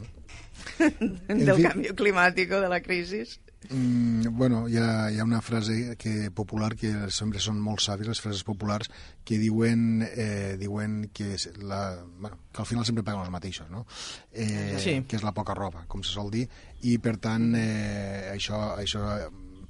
En 1.28 1.42
del 1.44 1.58
fi- 1.58 1.66
canvi 1.66 1.90
climàtic 1.96 2.52
o 2.56 2.60
de 2.62 2.68
la 2.72 2.80
crisi. 2.80 3.20
Mm, 3.70 4.36
bueno, 4.36 4.68
hi 4.68 4.76
ha, 4.78 5.10
hi 5.10 5.18
ha 5.18 5.24
una 5.24 5.40
frase 5.42 5.96
que 5.98 6.30
popular 6.30 6.74
que 6.76 6.92
sempre 7.14 7.40
són 7.42 7.58
molt 7.62 7.82
sàvies, 7.84 8.08
les 8.10 8.20
frases 8.22 8.44
populars, 8.46 8.90
que 9.24 9.38
diuen, 9.42 10.02
eh, 10.06 10.56
diuen 10.60 11.10
que, 11.12 11.34
la, 11.62 12.02
bueno, 12.18 12.38
que 12.52 12.62
al 12.62 12.68
final 12.68 12.86
sempre 12.86 13.04
paguen 13.04 13.24
els 13.24 13.34
mateixos, 13.34 13.70
no? 13.70 13.86
Eh, 14.32 14.76
Sí. 14.82 15.00
Que 15.08 15.16
és 15.16 15.24
la 15.24 15.34
poca 15.34 15.54
roba, 15.54 15.86
com 15.88 16.02
se 16.02 16.12
sol 16.12 16.30
dir, 16.30 16.46
i 16.82 16.98
per 16.98 17.16
tant 17.18 17.54
eh, 17.56 18.30
això, 18.34 18.76
això 18.78 19.02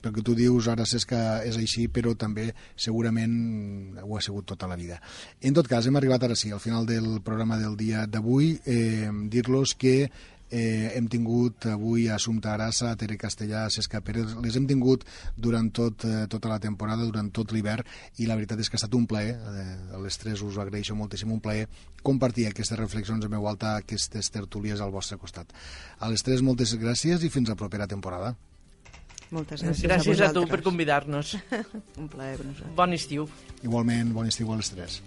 pel 0.06 0.14
que 0.14 0.22
tu 0.22 0.36
dius 0.38 0.68
ara 0.70 0.84
és 0.86 1.04
que 1.08 1.18
és 1.48 1.56
així, 1.58 1.88
però 1.90 2.14
també 2.18 2.50
segurament 2.76 3.98
ho 4.04 4.16
ha 4.16 4.22
sigut 4.22 4.46
tota 4.52 4.68
la 4.70 4.76
vida. 4.78 5.00
En 5.40 5.56
tot 5.56 5.66
cas, 5.66 5.86
hem 5.86 5.98
arribat 5.98 6.22
ara 6.22 6.36
sí, 6.38 6.52
al 6.52 6.62
final 6.62 6.86
del 6.86 7.20
programa 7.26 7.58
del 7.58 7.76
dia 7.76 8.06
d'avui, 8.06 8.60
eh, 8.64 9.10
dir-los 9.32 9.74
que 9.74 10.10
Eh, 10.50 10.92
hem 10.94 11.08
tingut 11.10 11.66
avui 11.66 12.06
a 12.08 12.14
Assumpta 12.14 12.52
Arassa, 12.54 12.92
a 12.92 12.96
Tere 12.96 13.16
Castellà, 13.18 13.64
a 13.66 13.70
Cesca 13.70 14.00
Pérez, 14.00 14.36
les 14.44 14.56
hem 14.56 14.66
tingut 14.70 15.02
durant 15.36 15.72
tot, 15.74 16.04
eh, 16.06 16.26
tota 16.30 16.48
la 16.48 16.60
temporada, 16.62 17.02
durant 17.02 17.32
tot 17.34 17.50
l'hivern, 17.50 17.82
i 18.18 18.26
la 18.26 18.36
veritat 18.38 18.60
és 18.60 18.70
que 18.70 18.78
ha 18.78 18.82
estat 18.82 18.94
un 18.94 19.06
plaer, 19.10 19.34
eh, 19.34 19.94
a 19.96 19.98
les 19.98 20.18
tres 20.18 20.42
us 20.42 20.56
ho 20.56 20.62
agraeixo 20.62 20.94
moltíssim, 20.94 21.32
un 21.32 21.40
plaer 21.40 21.66
compartir 22.02 22.46
aquestes 22.46 22.78
reflexions 22.78 23.24
en 23.24 23.30
veu 23.30 23.48
alta, 23.48 23.76
aquestes 23.76 24.30
tertúlies 24.30 24.80
al 24.80 24.92
vostre 24.94 25.18
costat. 25.18 25.50
A 25.98 26.08
les 26.08 26.22
tres, 26.22 26.42
moltes 26.42 26.76
gràcies 26.78 27.24
i 27.24 27.28
fins 27.28 27.48
la 27.48 27.56
propera 27.56 27.88
temporada. 27.88 28.36
Moltes 29.30 29.64
Gràcies, 29.64 29.82
gràcies, 29.82 29.88
gràcies 29.90 30.20
a, 30.20 30.32
tu 30.32 30.40
vosaltres. 30.44 30.50
per 30.50 30.62
convidar-nos. 30.62 31.36
un 31.98 32.06
plaer 32.08 32.36
per 32.36 32.46
nosaltres. 32.46 32.76
Bon 32.76 32.92
estiu. 32.92 33.28
Igualment, 33.64 34.14
bon 34.14 34.30
estiu 34.30 34.52
a 34.52 34.60
les 34.60 34.70
tres. 34.70 35.02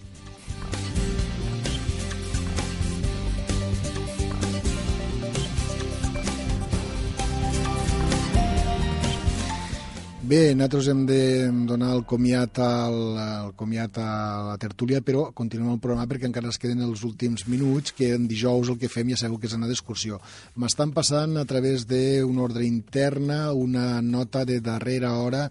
Bé, 10.29 10.53
nosaltres 10.53 10.87
hem 10.91 10.99
de 11.09 11.21
donar 11.65 11.87
el 11.95 12.03
comiat, 12.05 12.59
al, 12.61 12.97
el 13.17 13.53
comiat 13.57 13.95
a 13.97 14.09
la 14.45 14.57
tertúlia, 14.61 14.99
però 15.01 15.23
continuem 15.33 15.71
el 15.73 15.79
programa 15.81 16.05
perquè 16.11 16.29
encara 16.29 16.51
es 16.53 16.59
queden 16.61 16.83
els 16.85 17.01
últims 17.07 17.47
minuts, 17.49 17.95
que 17.97 18.11
en 18.13 18.27
dijous 18.29 18.69
el 18.69 18.77
que 18.77 18.91
fem 18.93 19.09
ja 19.09 19.17
sabeu 19.17 19.39
que 19.41 19.49
és 19.49 19.55
anar 19.57 19.71
d'excursió. 19.71 20.19
M'estan 20.61 20.93
passant 20.93 21.33
a 21.41 21.47
través 21.49 21.87
d'una 21.89 22.45
ordre 22.45 22.67
interna 22.67 23.39
una 23.57 24.03
nota 24.05 24.45
de 24.45 24.59
darrera 24.61 25.15
hora 25.17 25.47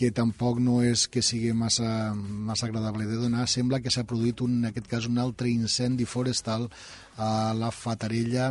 que 0.00 0.08
tampoc 0.16 0.62
no 0.64 0.78
és 0.80 1.08
que 1.12 1.20
sigui 1.20 1.50
massa, 1.52 2.14
massa 2.14 2.70
agradable 2.70 3.04
de 3.04 3.18
donar. 3.20 3.44
Sembla 3.52 3.82
que 3.84 3.90
s'ha 3.92 4.06
produït, 4.08 4.40
un, 4.40 4.54
en 4.62 4.70
aquest 4.70 4.86
cas, 4.88 5.10
un 5.10 5.18
altre 5.20 5.50
incendi 5.50 6.06
forestal 6.08 6.70
a 7.20 7.52
la 7.52 7.68
Fatarella. 7.68 8.46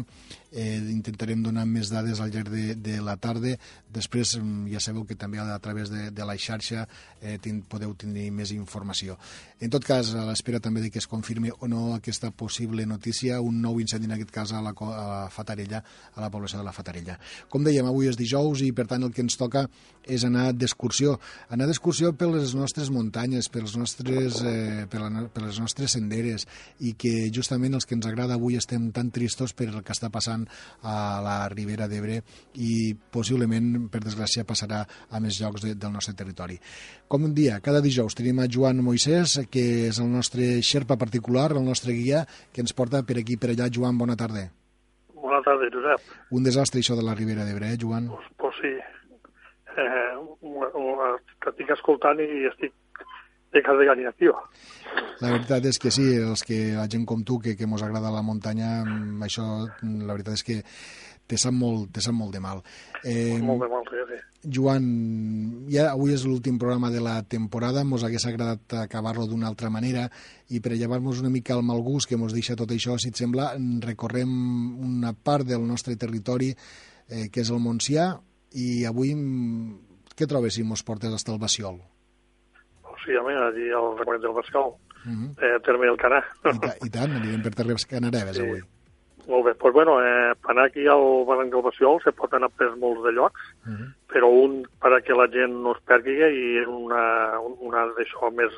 Eh, 0.53 0.77
intentarem 0.93 1.41
donar 1.41 1.65
més 1.65 1.89
dades 1.89 2.21
al 2.21 2.29
llarg 2.35 2.53
de, 2.53 2.75
de 2.77 2.99
la 3.01 3.17
tarda. 3.17 3.55
Després 3.89 4.35
mm, 4.37 4.67
ja 4.73 4.81
sabeu 4.83 5.05
que 5.09 5.17
també 5.19 5.39
a 5.41 5.59
través 5.59 5.89
de, 5.89 6.09
de 6.15 6.25
la 6.27 6.37
xarxa 6.37 6.85
eh, 7.21 7.37
tin, 7.41 7.61
podeu 7.67 7.95
tenir 7.97 8.29
més 8.31 8.53
informació. 8.55 9.17
En 9.59 9.71
tot 9.73 9.85
cas, 9.85 10.13
a 10.15 10.25
l'espera 10.29 10.61
també 10.63 10.83
de 10.83 10.91
que 10.93 11.01
es 11.01 11.07
confirmi 11.09 11.51
o 11.51 11.67
no 11.67 11.95
aquesta 11.95 12.31
possible 12.31 12.85
notícia, 12.85 13.41
un 13.41 13.61
nou 13.61 13.79
incendi 13.81 14.07
en 14.07 14.15
aquest 14.15 14.31
cas 14.31 14.53
a 14.53 14.61
la, 14.63 14.73
a 14.73 15.05
la 15.09 15.21
Fatarella, 15.33 15.83
a 16.15 16.21
la 16.21 16.29
població 16.31 16.59
de 16.61 16.67
la 16.67 16.75
Fatarella. 16.75 17.17
Com 17.49 17.65
dèiem, 17.65 17.87
avui 17.89 18.09
és 18.09 18.19
dijous 18.19 18.63
i 18.65 18.71
per 18.75 18.87
tant 18.89 19.03
el 19.03 19.13
que 19.15 19.25
ens 19.25 19.37
toca 19.39 19.65
és 20.09 20.23
anar 20.25 20.49
d'excursió. 20.57 21.17
Anar 21.53 21.67
d'excursió 21.69 22.11
per 22.17 22.29
les 22.31 22.55
nostres 22.57 22.89
muntanyes, 22.93 23.49
per 23.49 23.63
les 23.65 23.75
nostres, 23.77 24.41
eh, 24.45 24.85
per, 24.89 25.01
la, 25.03 25.25
per 25.33 25.43
les 25.45 25.59
nostres 25.61 25.95
senderes 25.97 26.47
i 26.79 26.95
que 26.99 27.29
justament 27.35 27.77
els 27.77 27.85
que 27.85 27.97
ens 27.97 28.07
agrada 28.09 28.37
avui 28.39 28.57
estem 28.57 28.89
tan 28.95 29.11
tristos 29.13 29.53
per 29.53 29.69
el 29.69 29.83
que 29.83 29.93
està 29.95 30.09
passant 30.13 30.47
a 30.81 30.95
la 31.25 31.37
Ribera 31.53 31.87
d'Ebre 31.91 32.21
i 32.55 32.95
possiblement, 33.13 33.78
per 33.91 34.01
desgràcia, 34.03 34.45
passarà 34.47 34.83
a 34.85 35.21
més 35.23 35.39
llocs 35.41 35.63
de, 35.63 35.73
del 35.79 35.93
nostre 35.95 36.15
territori. 36.19 36.59
Com 37.07 37.25
un 37.29 37.33
dia, 37.37 37.59
cada 37.63 37.81
dijous 37.85 38.17
tenim 38.17 38.41
a 38.43 38.49
Joan 38.51 38.83
Moisès, 38.85 39.39
que 39.51 39.65
és 39.87 39.99
el 40.03 40.11
nostre 40.11 40.59
xerpa 40.65 40.99
particular, 40.99 41.51
el 41.53 41.63
nostre 41.65 41.95
guia, 41.95 42.25
que 42.53 42.65
ens 42.65 42.75
porta 42.75 43.03
per 43.07 43.19
aquí 43.21 43.39
per 43.39 43.53
allà. 43.53 43.69
Joan, 43.71 43.97
bona 43.97 44.17
tarda. 44.19 44.49
Bona 45.15 45.41
tarda, 45.45 45.69
Josep. 45.71 46.13
Un 46.35 46.43
desastre 46.43 46.83
això 46.83 46.97
de 46.99 47.05
la 47.05 47.15
Ribera 47.15 47.47
d'Ebre, 47.47 47.73
eh, 47.73 47.79
Joan? 47.79 48.09
Pues 48.39 48.55
sí, 48.61 48.75
eh, 49.77 50.13
una, 50.41 50.69
una, 50.75 51.15
que 51.39 51.53
estic 51.53 51.73
escoltant 51.75 52.19
i 52.23 52.45
estic 52.49 52.75
de 53.51 53.63
cas 53.63 53.77
de 53.77 54.11
tio. 54.17 54.35
La 55.19 55.31
veritat 55.31 55.65
és 55.65 55.79
que 55.81 55.91
sí, 55.91 56.05
els 56.15 56.43
que, 56.45 56.75
la 56.77 56.87
gent 56.87 57.05
com 57.05 57.23
tu, 57.25 57.39
que, 57.39 57.55
que 57.57 57.67
mos 57.67 57.81
agrada 57.83 58.11
la 58.13 58.21
muntanya, 58.21 58.83
mm, 58.85 59.23
això, 59.25 59.45
mm, 59.81 60.05
la 60.07 60.13
veritat 60.13 60.37
és 60.37 60.43
que 60.43 60.57
te 61.29 61.37
sap 61.37 61.53
molt, 61.53 61.91
te 61.93 62.01
sap 62.01 62.15
molt 62.17 62.33
de 62.33 62.39
mal. 62.41 62.63
Eh, 63.03 63.37
Molt 63.45 63.61
de 63.61 63.67
mal, 63.69 63.83
sí, 63.87 64.01
sí. 64.09 64.17
Joan, 64.55 64.85
ja 65.69 65.89
avui 65.91 66.13
és 66.15 66.23
l'últim 66.25 66.57
programa 66.57 66.89
de 66.89 67.01
la 67.03 67.17
temporada, 67.27 67.83
mos 67.85 68.03
hagués 68.07 68.25
agradat 68.25 68.73
acabar-lo 68.81 69.27
d'una 69.27 69.47
altra 69.51 69.69
manera 69.69 70.07
i 70.49 70.61
per 70.63 70.73
llevar-nos 70.73 71.19
una 71.21 71.29
mica 71.29 71.53
el 71.57 71.61
mal 71.67 71.81
gust 71.85 72.09
que 72.09 72.17
mos 72.17 72.33
deixa 72.33 72.55
tot 72.55 72.71
això, 72.71 72.95
si 72.97 73.11
et 73.11 73.19
sembla, 73.19 73.51
recorrem 73.85 74.31
una 74.79 75.13
part 75.13 75.45
del 75.45 75.67
nostre 75.67 75.95
territori 75.99 76.49
eh, 76.55 77.27
que 77.29 77.43
és 77.43 77.51
el 77.51 77.59
Montsià 77.61 78.09
i 78.55 78.85
avui 78.89 79.13
mm, 79.13 80.13
què 80.15 80.25
trobes 80.27 80.55
si 80.55 80.63
mos 80.63 80.83
portes 80.83 81.13
hasta 81.13 81.31
el 81.35 81.39
Baciol? 81.39 81.77
A 83.09 83.23
mi, 83.25 83.33
allí 83.33 83.69
al 83.73 83.97
recorregut 83.97 84.23
del 84.27 84.33
Bascal, 84.41 84.75
Uh 84.99 85.11
-huh. 85.11 85.29
eh, 85.39 85.59
terme 85.63 85.85
del 85.87 85.95
Canà. 85.95 86.19
I, 86.43 86.59
ta, 86.59 86.75
I 86.85 86.89
tant, 86.89 87.11
anirem 87.15 87.41
per 87.41 87.53
Terres 87.55 87.85
Canareves 87.85 88.35
Sí. 88.35 88.41
avui. 88.41 88.59
Molt 89.29 89.45
bé, 89.45 89.53
doncs 89.61 89.73
bueno, 89.75 89.99
eh, 90.01 90.33
per 90.41 90.51
anar 90.55 90.65
aquí 90.65 90.87
al 90.89 91.03
barranc 91.27 91.51
del 91.53 91.61
Baciol 91.61 91.99
se 92.03 92.11
pot 92.17 92.33
anar 92.33 92.49
per 92.57 92.71
molts 92.81 93.03
de 93.05 93.11
llocs, 93.13 93.41
Uh 93.65 93.71
-huh. 93.71 93.87
però 94.11 94.27
un 94.43 94.65
per 94.81 94.91
a 94.93 95.01
que 95.01 95.13
la 95.13 95.27
gent 95.27 95.53
no 95.63 95.71
es 95.73 95.81
perdi 95.85 96.11
i 96.17 96.65
una, 96.65 97.39
una 97.61 97.85
d'això 97.93 98.31
més, 98.31 98.51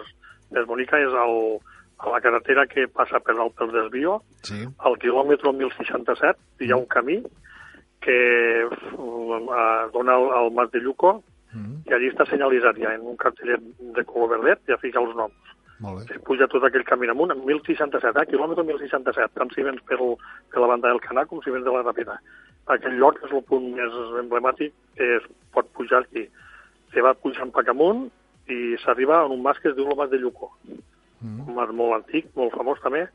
més 0.51 0.66
bonica 0.66 0.98
és 1.00 1.11
el, 1.11 1.59
a 2.00 2.09
la 2.09 2.22
carretera 2.22 2.66
que 2.67 2.88
passa 2.88 3.19
per 3.19 3.35
dalt 3.35 3.53
pel 3.56 3.72
desvio, 3.72 4.22
Sí. 4.43 4.66
al 4.80 4.98
quilòmetre 4.98 5.51
1067 5.53 6.40
hi 6.61 6.72
ha 6.72 6.77
un 6.77 6.85
camí 6.88 7.22
que 8.00 8.61
eh, 8.64 8.67
dona 9.93 10.14
al, 10.16 10.32
al 10.32 10.51
Mas 10.51 10.72
de 10.72 10.80
Lluco 10.80 11.24
i 11.85 11.93
allí 11.93 12.08
està 12.08 12.25
senyalitzat 12.25 12.77
ja 12.80 12.93
en 12.95 13.01
un 13.01 13.17
cartellet 13.17 13.59
de 13.80 14.03
color 14.06 14.30
verdet, 14.40 14.59
ja 14.67 14.77
fica 14.77 15.00
els 15.01 15.14
noms. 15.16 15.33
Molt 15.82 16.06
bé. 16.06 16.19
Puja 16.27 16.48
tot 16.51 16.64
aquell 16.68 16.85
camí 16.85 17.10
amunt, 17.10 17.34
en 17.34 17.42
1067, 17.48 18.22
eh? 18.22 18.27
quilòmetre 18.30 18.66
1067, 18.68 19.34
tant 19.38 19.51
si 19.56 19.66
vens 19.66 19.82
per, 19.90 19.98
per 20.53 20.61
la 20.61 20.69
banda 20.69 20.92
del 20.92 21.01
Canà 21.01 21.26
com 21.30 21.42
si 21.42 21.53
vens 21.53 21.66
de 21.66 21.74
la 21.74 21.82
Ràpida. 21.82 22.19
Aquell 22.69 23.00
lloc 23.01 23.18
és 23.26 23.34
el 23.34 23.42
punt 23.50 23.72
més 23.74 23.98
emblemàtic 24.22 24.76
que 25.00 25.08
es 25.18 25.26
pot 25.56 25.69
pujar 25.77 26.03
aquí. 26.03 26.27
Se 26.93 27.01
va 27.01 27.16
pujant 27.18 27.53
cap 27.56 27.74
amunt 27.74 28.06
i 28.51 28.77
s'arriba 28.84 29.22
a 29.22 29.27
un 29.32 29.42
mas 29.42 29.60
que 29.64 29.72
es 29.72 29.76
diu 29.77 29.90
el 29.90 29.98
Mas 29.98 30.11
de 30.11 30.19
Lluco. 30.22 30.51
Un 31.22 31.53
mas 31.56 31.74
molt 31.77 31.98
antic, 31.98 32.30
molt 32.38 32.53
famós 32.53 32.82
també. 32.82 33.08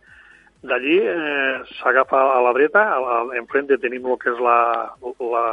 D'allí 0.66 0.96
eh, 1.06 1.62
s'agafa 1.78 2.18
a 2.34 2.40
la 2.42 2.52
dreta, 2.56 2.82
a 2.96 2.98
la, 3.02 3.16
enfrente 3.38 3.78
tenim 3.82 4.06
el 4.06 4.18
que 4.22 4.32
és 4.32 4.42
la, 4.42 4.58
la, 5.20 5.44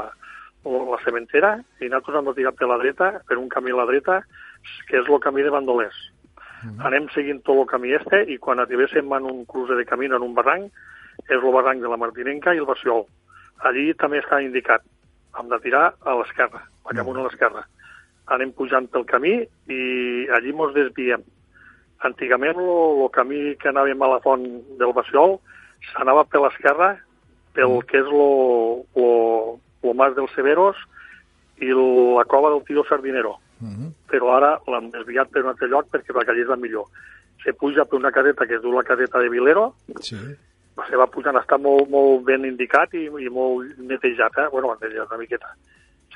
la 0.66 1.00
cementera, 1.04 1.58
i 1.82 1.90
nosaltres 1.90 2.20
hem 2.20 2.30
de 2.30 2.36
tirar 2.40 2.54
per 2.58 2.70
la 2.72 2.80
dreta, 2.82 3.12
per 3.28 3.38
un 3.42 3.50
camí 3.54 3.74
a 3.74 3.82
la 3.82 3.88
dreta, 3.90 4.22
que 4.90 5.02
és 5.02 5.10
el 5.10 5.22
camí 5.22 5.46
de 5.46 5.54
bandolers. 5.54 5.98
Anem 6.88 7.10
seguint 7.14 7.42
tot 7.44 7.60
el 7.60 7.68
camí 7.68 7.94
este 7.98 8.24
i 8.32 8.38
quan 8.40 8.60
arribéssim 8.60 9.12
en 9.14 9.28
un 9.30 9.44
cruce 9.46 9.76
de 9.76 9.86
camí 9.86 10.06
en 10.06 10.22
un 10.22 10.34
barranc, 10.34 10.72
és 11.28 11.38
el 11.38 11.52
barranc 11.52 11.82
de 11.82 11.90
la 11.92 12.00
Martinenca 12.00 12.54
i 12.54 12.62
el 12.62 12.70
Baciol. 12.70 13.06
Allí 13.68 13.94
també 14.00 14.20
està 14.22 14.42
indicat 14.44 14.84
hem 15.40 15.50
de 15.50 15.60
tirar 15.60 15.94
a 16.06 16.16
l'esquerra, 16.20 16.62
cap 16.86 17.00
amunt 17.02 17.20
a 17.20 17.24
l'esquerra. 17.26 17.64
Anem 18.34 18.52
pujant 18.56 18.88
pel 18.92 19.06
camí 19.10 19.34
i 19.68 19.82
allí 20.38 20.54
mos 20.54 20.74
desviem. 20.76 21.24
Antigament 22.08 22.60
el 22.60 23.10
camí 23.16 23.56
que 23.60 23.72
anàvem 23.72 24.02
a 24.04 24.12
la 24.16 24.20
font 24.24 24.44
del 24.80 24.94
Baciol 24.96 25.40
s'anava 25.92 26.24
per 26.30 26.42
l'esquerra, 26.44 26.96
pel 27.54 27.82
que 27.90 28.00
és 28.02 28.10
lo 28.10 29.94
mas 29.94 30.16
dels 30.16 30.32
Severos 30.34 30.78
i 31.62 31.70
la 31.70 32.26
cova 32.26 32.50
del 32.50 32.64
Tio 32.66 32.84
Sardinero. 32.90 33.38
Uh 33.64 33.70
-huh. 33.72 33.92
Però 34.12 34.34
ara 34.36 34.60
l'han 34.68 34.90
desviat 34.92 35.30
per 35.32 35.44
un 35.44 35.50
altre 35.50 35.68
lloc 35.72 35.88
perquè 35.92 36.12
per 36.14 36.24
allà 36.24 36.36
és 36.42 36.48
la 36.48 36.56
millor. 36.60 36.86
Se 37.44 37.54
puja 37.54 37.86
per 37.86 38.00
una 38.00 38.12
caseta 38.12 38.46
que 38.46 38.56
es 38.56 38.62
diu 38.62 38.72
la 38.74 38.84
caseta 38.84 39.20
de 39.20 39.30
Vilero, 39.30 39.74
Sí. 40.02 40.18
se 40.90 40.96
va 40.98 41.08
pujant, 41.08 41.36
està 41.38 41.58
molt, 41.58 41.90
molt 41.90 42.24
ben 42.26 42.46
indicat 42.46 42.94
i, 42.94 43.06
i 43.06 43.30
molt 43.30 43.78
netejat, 43.78 44.38
eh? 44.38 44.48
bueno, 44.52 44.74
netejat 44.82 45.08
una 45.10 45.18
miqueta. 45.20 45.48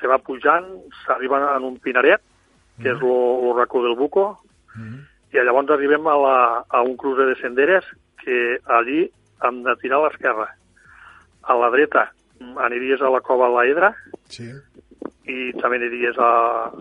Se 0.00 0.06
va 0.06 0.18
pujant, 0.18 0.64
s'arriba 1.06 1.56
en 1.56 1.64
un 1.64 1.78
pinaret, 1.78 2.20
que 2.82 2.90
és 2.90 3.00
el 3.02 3.54
racó 3.56 3.82
del 3.82 3.96
Buco, 3.96 4.38
i 5.32 5.36
llavors 5.36 5.70
arribem 5.70 6.06
a, 6.06 6.16
la, 6.16 6.64
a 6.68 6.82
un 6.82 6.96
cruce 6.96 7.22
de 7.22 7.34
senderes 7.36 7.84
que 8.24 8.58
allí 8.66 9.10
hem 9.42 9.62
de 9.62 9.74
tirar 9.76 9.98
a 9.98 10.08
l'esquerra. 10.08 10.48
A 11.42 11.54
la 11.54 11.70
dreta 11.70 12.12
mm, 12.40 12.58
aniries 12.58 13.00
a 13.00 13.10
la 13.10 13.20
cova 13.20 13.48
de 13.48 13.54
la 13.54 13.66
Edra 13.66 13.94
Sí. 14.28 14.50
I 15.28 15.52
també 15.60 15.78
aniries 15.78 16.18
a, 16.18 16.32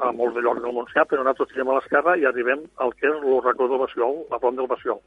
a 0.08 0.12
molts 0.16 0.38
de 0.38 0.44
llocs 0.46 0.64
del 0.64 0.76
Montsià, 0.76 1.06
però 1.06 1.24
nosaltres 1.24 1.54
tirem 1.54 1.72
a 1.72 1.78
l'esquerra 1.78 2.18
i 2.18 2.26
arribem 2.26 2.66
al 2.84 2.94
que 2.98 3.10
és 3.10 3.16
el 3.18 3.40
racó 3.44 3.70
del 3.70 3.82
Baciol, 3.84 4.22
la 4.32 4.40
font 4.44 4.60
del 4.60 4.70
Baciol. 4.72 5.02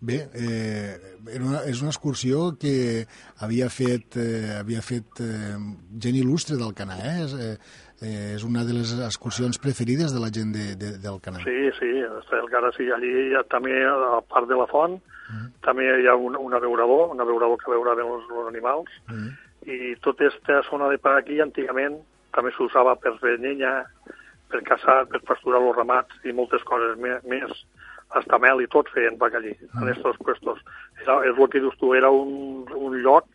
Bé, 0.00 0.28
eh, 0.34 0.94
era 1.34 1.42
una, 1.42 1.64
és 1.66 1.80
una 1.82 1.90
excursió 1.90 2.52
que 2.60 3.02
havia 3.42 3.66
fet, 3.66 4.14
eh, 4.22 4.54
havia 4.60 4.82
fet 4.84 5.18
eh, 5.24 5.56
gent 5.98 6.18
il·lustre 6.20 6.58
del 6.60 6.74
Canà, 6.78 7.00
eh? 7.02 7.14
És, 7.24 7.34
eh, 7.34 7.56
eh, 8.06 8.34
és 8.36 8.44
una 8.46 8.62
de 8.66 8.76
les 8.76 8.94
excursions 9.08 9.58
preferides 9.58 10.14
de 10.14 10.22
la 10.22 10.30
gent 10.30 10.54
de, 10.54 10.68
de, 10.78 10.92
del 11.02 11.18
Canà. 11.24 11.42
Sí, 11.42 11.58
sí, 11.80 11.90
està 12.20 12.38
encara 12.44 12.70
sí, 12.78 12.86
allí 12.94 13.10
hi 13.10 13.34
ha 13.34 13.42
també, 13.50 13.74
a 13.90 14.22
part 14.30 14.46
de 14.46 14.58
la 14.60 14.68
font, 14.70 15.00
també 15.66 15.90
hi 16.00 16.06
ha 16.08 16.14
un, 16.16 16.38
un 16.38 16.54
abeurador, 16.54 17.10
un 17.12 17.20
abeurador 17.20 17.58
que 17.60 17.74
veurà 17.74 17.98
bé 17.98 18.06
els, 18.06 18.30
els 18.30 18.48
animals, 18.54 18.94
i 19.68 19.94
tota 20.04 20.26
aquesta 20.28 20.62
zona 20.70 20.88
de 20.92 20.98
per 21.02 21.18
aquí 21.18 21.40
antigament 21.44 21.98
també 22.36 22.52
s'usava 22.54 22.94
per 23.02 23.14
fer 23.20 23.36
llenya, 23.42 23.72
per 24.48 24.62
caçar, 24.64 25.02
per 25.12 25.20
pasturar 25.28 25.60
els 25.60 25.76
ramats 25.76 26.24
i 26.24 26.32
moltes 26.32 26.64
coses 26.68 26.96
més, 27.00 27.54
hasta 28.16 28.38
mel 28.40 28.62
i 28.64 28.68
tot 28.72 28.88
feien 28.94 29.18
per 29.20 29.30
allí, 29.36 29.54
en 29.80 29.88
estos 29.92 30.16
puestos. 30.24 30.60
Era, 31.02 31.20
és 31.28 31.36
el 31.36 31.50
que 31.52 31.60
dius 31.60 31.76
tu, 31.80 31.92
era 31.96 32.10
un, 32.10 32.64
un 32.72 32.96
lloc, 33.04 33.28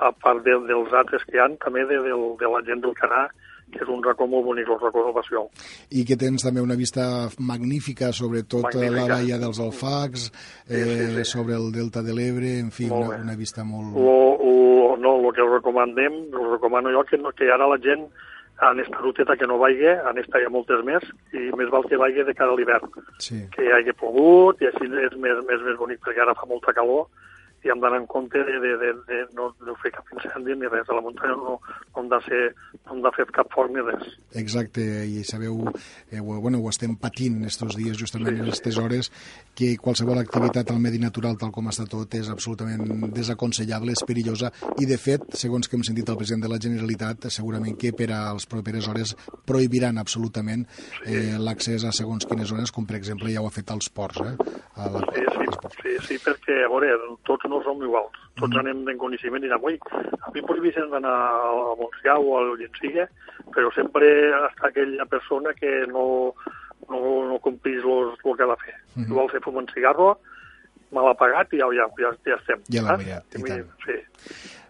a 0.00 0.12
part 0.12 0.42
de, 0.44 0.56
dels 0.68 0.92
altres 0.92 1.24
que 1.24 1.36
hi 1.36 1.42
ha, 1.42 1.48
també 1.64 1.84
de, 1.88 2.00
de, 2.04 2.16
de 2.40 2.52
la 2.52 2.62
gent 2.68 2.84
del 2.84 2.96
Canà, 2.96 3.26
que 3.72 3.82
és 3.82 3.88
un 3.90 4.02
racó 4.04 4.26
molt 4.30 4.46
bonic, 4.46 4.68
el 4.70 4.78
racó 4.80 5.02
del 5.04 5.14
Baciol. 5.16 5.48
I 5.90 6.04
que 6.06 6.16
tens 6.16 6.44
també 6.46 6.62
una 6.62 6.76
vista 6.78 7.28
magnífica 7.38 8.12
sobre 8.12 8.44
tota 8.44 8.70
Magnífica. 8.78 8.94
la 9.00 9.08
baia 9.16 9.38
dels 9.42 9.58
Alfacs, 9.60 10.28
eh, 10.68 11.24
sobre 11.24 11.54
el 11.58 11.72
delta 11.72 12.02
de 12.02 12.14
l'Ebre, 12.14 12.58
en 12.60 12.70
fi, 12.70 12.86
una, 12.90 13.16
una 13.18 13.34
vista 13.36 13.64
molt... 13.64 13.96
O, 13.96 14.14
o, 14.38 14.96
no, 14.96 15.16
el 15.18 15.34
que 15.34 15.42
us 15.42 15.52
recomanem, 15.58 16.22
us 16.32 16.48
recomano 16.54 16.92
jo 16.94 17.04
que, 17.10 17.18
que 17.36 17.50
ara 17.52 17.66
la 17.68 17.78
gent 17.82 18.06
en 18.62 18.80
esta 18.80 18.96
ruteta 19.02 19.36
que 19.36 19.46
no 19.46 19.58
vagi, 19.58 19.84
en 19.84 20.16
esta 20.16 20.40
hi 20.40 20.46
ha 20.46 20.52
moltes 20.52 20.80
més, 20.86 21.02
i 21.36 21.50
més 21.58 21.68
val 21.68 21.84
que 21.84 21.98
vagi 22.00 22.24
de 22.24 22.32
cara 22.34 22.54
a 22.54 22.56
l'hivern, 22.56 22.88
Sí. 23.20 23.42
que 23.52 23.66
hi 23.66 23.72
hagi 23.74 23.92
plogut, 23.92 24.62
i 24.62 24.70
així 24.70 24.86
és 24.88 25.12
més, 25.20 25.42
més, 25.44 25.60
més 25.66 25.76
bonic, 25.76 26.00
perquè 26.00 26.22
ara 26.24 26.34
fa 26.34 26.46
molta 26.48 26.72
calor, 26.72 27.04
i 27.66 27.72
hem 27.72 27.82
d'anar 27.82 28.00
en 28.00 28.06
compte 28.10 28.38
de, 28.46 28.58
de, 28.62 28.72
de, 28.80 28.92
de 29.08 29.18
no, 29.36 29.50
no 29.66 29.74
fer 29.82 29.92
cap 29.94 30.08
incendi 30.14 30.54
ni 30.56 30.70
res. 30.70 30.88
A 30.88 30.96
la 30.96 31.02
muntanya 31.04 31.36
no, 31.40 31.56
no 31.58 32.02
hem 32.02 32.10
de 32.12 32.20
ser, 32.26 32.42
no 32.84 32.94
hem 32.94 33.02
de 33.04 33.12
fer 33.16 33.26
cap 33.34 33.50
foc 33.54 33.72
ni 33.74 33.84
res. 33.84 34.14
Exacte, 34.38 34.84
i 35.06 35.24
sabeu, 35.26 35.58
eh, 36.10 36.20
bueno, 36.20 36.60
ho 36.62 36.70
estem 36.70 36.96
patint 37.00 37.42
estos 37.48 37.76
dies, 37.78 37.98
justament 37.98 38.36
en 38.36 38.46
aquestes 38.46 38.78
hores, 38.82 39.10
que 39.56 39.72
qualsevol 39.82 40.20
activitat 40.22 40.70
al 40.70 40.80
medi 40.82 41.00
natural, 41.02 41.38
tal 41.40 41.52
com 41.54 41.70
està 41.72 41.88
tot, 41.90 42.14
és 42.18 42.30
absolutament 42.32 43.10
desaconsellable, 43.16 43.96
és 43.96 44.04
perillosa, 44.06 44.52
i 44.80 44.88
de 44.88 45.00
fet, 45.00 45.26
segons 45.38 45.66
que 45.68 45.78
hem 45.78 45.86
sentit 45.86 46.12
el 46.12 46.20
president 46.20 46.46
de 46.46 46.52
la 46.52 46.60
Generalitat, 46.62 47.28
segurament 47.34 47.76
que 47.80 47.92
per 47.96 48.10
a 48.14 48.22
les 48.36 48.46
properes 48.50 48.86
hores 48.92 49.16
prohibiran 49.48 49.98
absolutament 49.98 50.66
eh, 51.04 51.34
l'accés 51.40 51.86
a 51.86 51.94
segons 51.96 52.28
quines 52.28 52.52
zones, 52.52 52.72
com 52.72 52.86
per 52.86 53.00
exemple 53.00 53.32
ja 53.32 53.42
ho 53.42 53.50
ha 53.50 53.54
fet 53.54 53.72
als 53.74 53.90
ports, 53.90 54.22
eh? 54.22 54.36
A 54.76 54.90
la, 54.92 55.04
Sí, 55.16 55.22
sí, 55.22 55.68
sí, 55.82 55.92
sí, 56.06 56.16
perquè, 56.24 56.56
a 56.64 56.70
veure, 56.70 56.90
tots 57.26 57.46
no 57.50 57.55
som 57.64 57.82
iguals. 57.82 58.20
Tots 58.36 58.58
anem 58.60 58.84
en 58.88 58.98
coneixement 59.00 59.44
i 59.44 59.50
anem, 59.50 59.64
ui, 59.64 59.78
a 59.96 60.30
mi 60.32 60.42
em 60.42 60.46
prohibeixen 60.48 60.90
d'anar 60.92 61.14
a 61.14 61.74
Montsià 61.78 62.18
o 62.18 62.36
al 62.38 62.54
Llensigue, 62.60 63.06
però 63.54 63.72
sempre 63.74 64.08
està 64.50 64.70
aquella 64.70 65.06
persona 65.08 65.54
que 65.56 65.72
no, 65.92 66.06
no, 66.90 67.00
no 67.30 67.38
complís 67.44 67.84
el 67.84 68.14
que 68.22 68.44
ha 68.44 68.52
de 68.52 68.58
fer. 68.64 68.76
Mhm. 68.94 69.06
Si 69.06 69.18
vol 69.20 69.30
fer 69.32 69.42
fumar 69.44 69.64
un 69.64 69.72
cigarro, 69.72 70.10
mal 70.92 71.10
apagat 71.10 71.52
i 71.54 71.62
ja, 71.62 71.70
ja, 71.74 71.88
ja, 71.98 72.12
ja 72.26 72.36
estem. 72.36 72.62
Ja 72.72 72.84
l'ha 72.86 72.96
mirat, 73.00 73.26
i 73.34 73.42
tant. 73.42 73.72
Sí. 73.86 73.98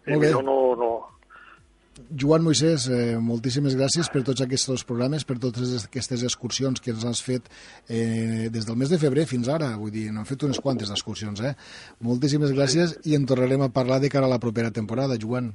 Molt 0.06 0.22
bé. 0.22 0.30
no, 0.46 0.58
no, 0.78 0.90
Joan 1.96 2.44
Moisès, 2.44 2.88
eh, 2.92 3.16
moltíssimes 3.22 3.76
gràcies 3.76 4.10
per 4.12 4.22
tots 4.26 4.42
aquests 4.44 4.84
programes, 4.84 5.24
per 5.24 5.38
totes 5.40 5.86
aquestes 5.86 6.22
excursions 6.28 6.80
que 6.80 6.92
ens 6.92 7.06
has 7.08 7.22
fet 7.24 7.48
eh, 7.88 8.48
des 8.52 8.66
del 8.68 8.76
mes 8.76 8.90
de 8.92 8.98
febrer 9.00 9.24
fins 9.26 9.48
ara. 9.48 9.72
Vull 9.80 9.94
dir, 9.94 10.10
n'hem 10.12 10.28
fet 10.28 10.44
unes 10.44 10.60
quantes 10.60 10.92
d'excursions, 10.92 11.40
eh? 11.40 11.54
Moltíssimes 12.04 12.52
gràcies 12.52 12.98
i 13.08 13.16
en 13.16 13.24
tornarem 13.26 13.64
a 13.64 13.72
parlar 13.72 14.00
de 14.00 14.12
cara 14.12 14.28
a 14.28 14.34
la 14.34 14.40
propera 14.42 14.70
temporada, 14.70 15.16
Joan. 15.16 15.54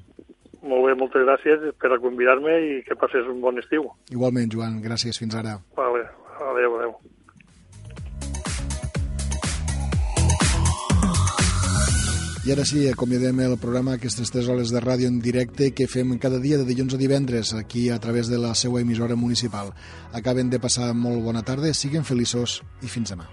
molt 0.62 0.86
bé, 0.86 0.94
moltes 0.96 1.24
gràcies 1.26 1.72
per 1.82 1.98
convidar-me 2.00 2.54
i 2.62 2.84
que 2.86 2.96
passes 2.96 3.26
un 3.28 3.42
bon 3.42 3.58
estiu. 3.58 3.90
Igualment, 4.12 4.52
Joan, 4.54 4.82
gràcies. 4.82 5.18
Fins 5.18 5.36
ara. 5.36 5.58
Vale, 5.78 6.06
adeu, 6.52 6.78
adeu. 6.78 7.11
I 12.42 12.50
ara 12.50 12.64
sí, 12.66 12.88
acomiadem 12.90 13.38
el 13.46 13.52
programa 13.62 13.94
aquestes 14.00 14.32
3 14.34 14.48
hores 14.50 14.72
de 14.74 14.80
ràdio 14.82 15.06
en 15.12 15.20
directe 15.22 15.68
que 15.78 15.86
fem 15.86 16.16
cada 16.18 16.40
dia 16.42 16.58
de 16.58 16.66
dilluns 16.66 16.96
a 16.98 16.98
divendres 16.98 17.52
aquí 17.54 17.92
a 17.94 18.00
través 18.02 18.32
de 18.34 18.40
la 18.42 18.56
seva 18.58 18.82
emissora 18.82 19.14
municipal. 19.16 19.70
Acaben 20.12 20.50
de 20.50 20.58
passar 20.58 20.90
molt 20.98 21.22
bona 21.22 21.46
tarda, 21.46 21.70
siguin 21.78 22.02
feliços 22.02 22.64
i 22.82 22.90
fins 22.90 23.14
demà. 23.14 23.30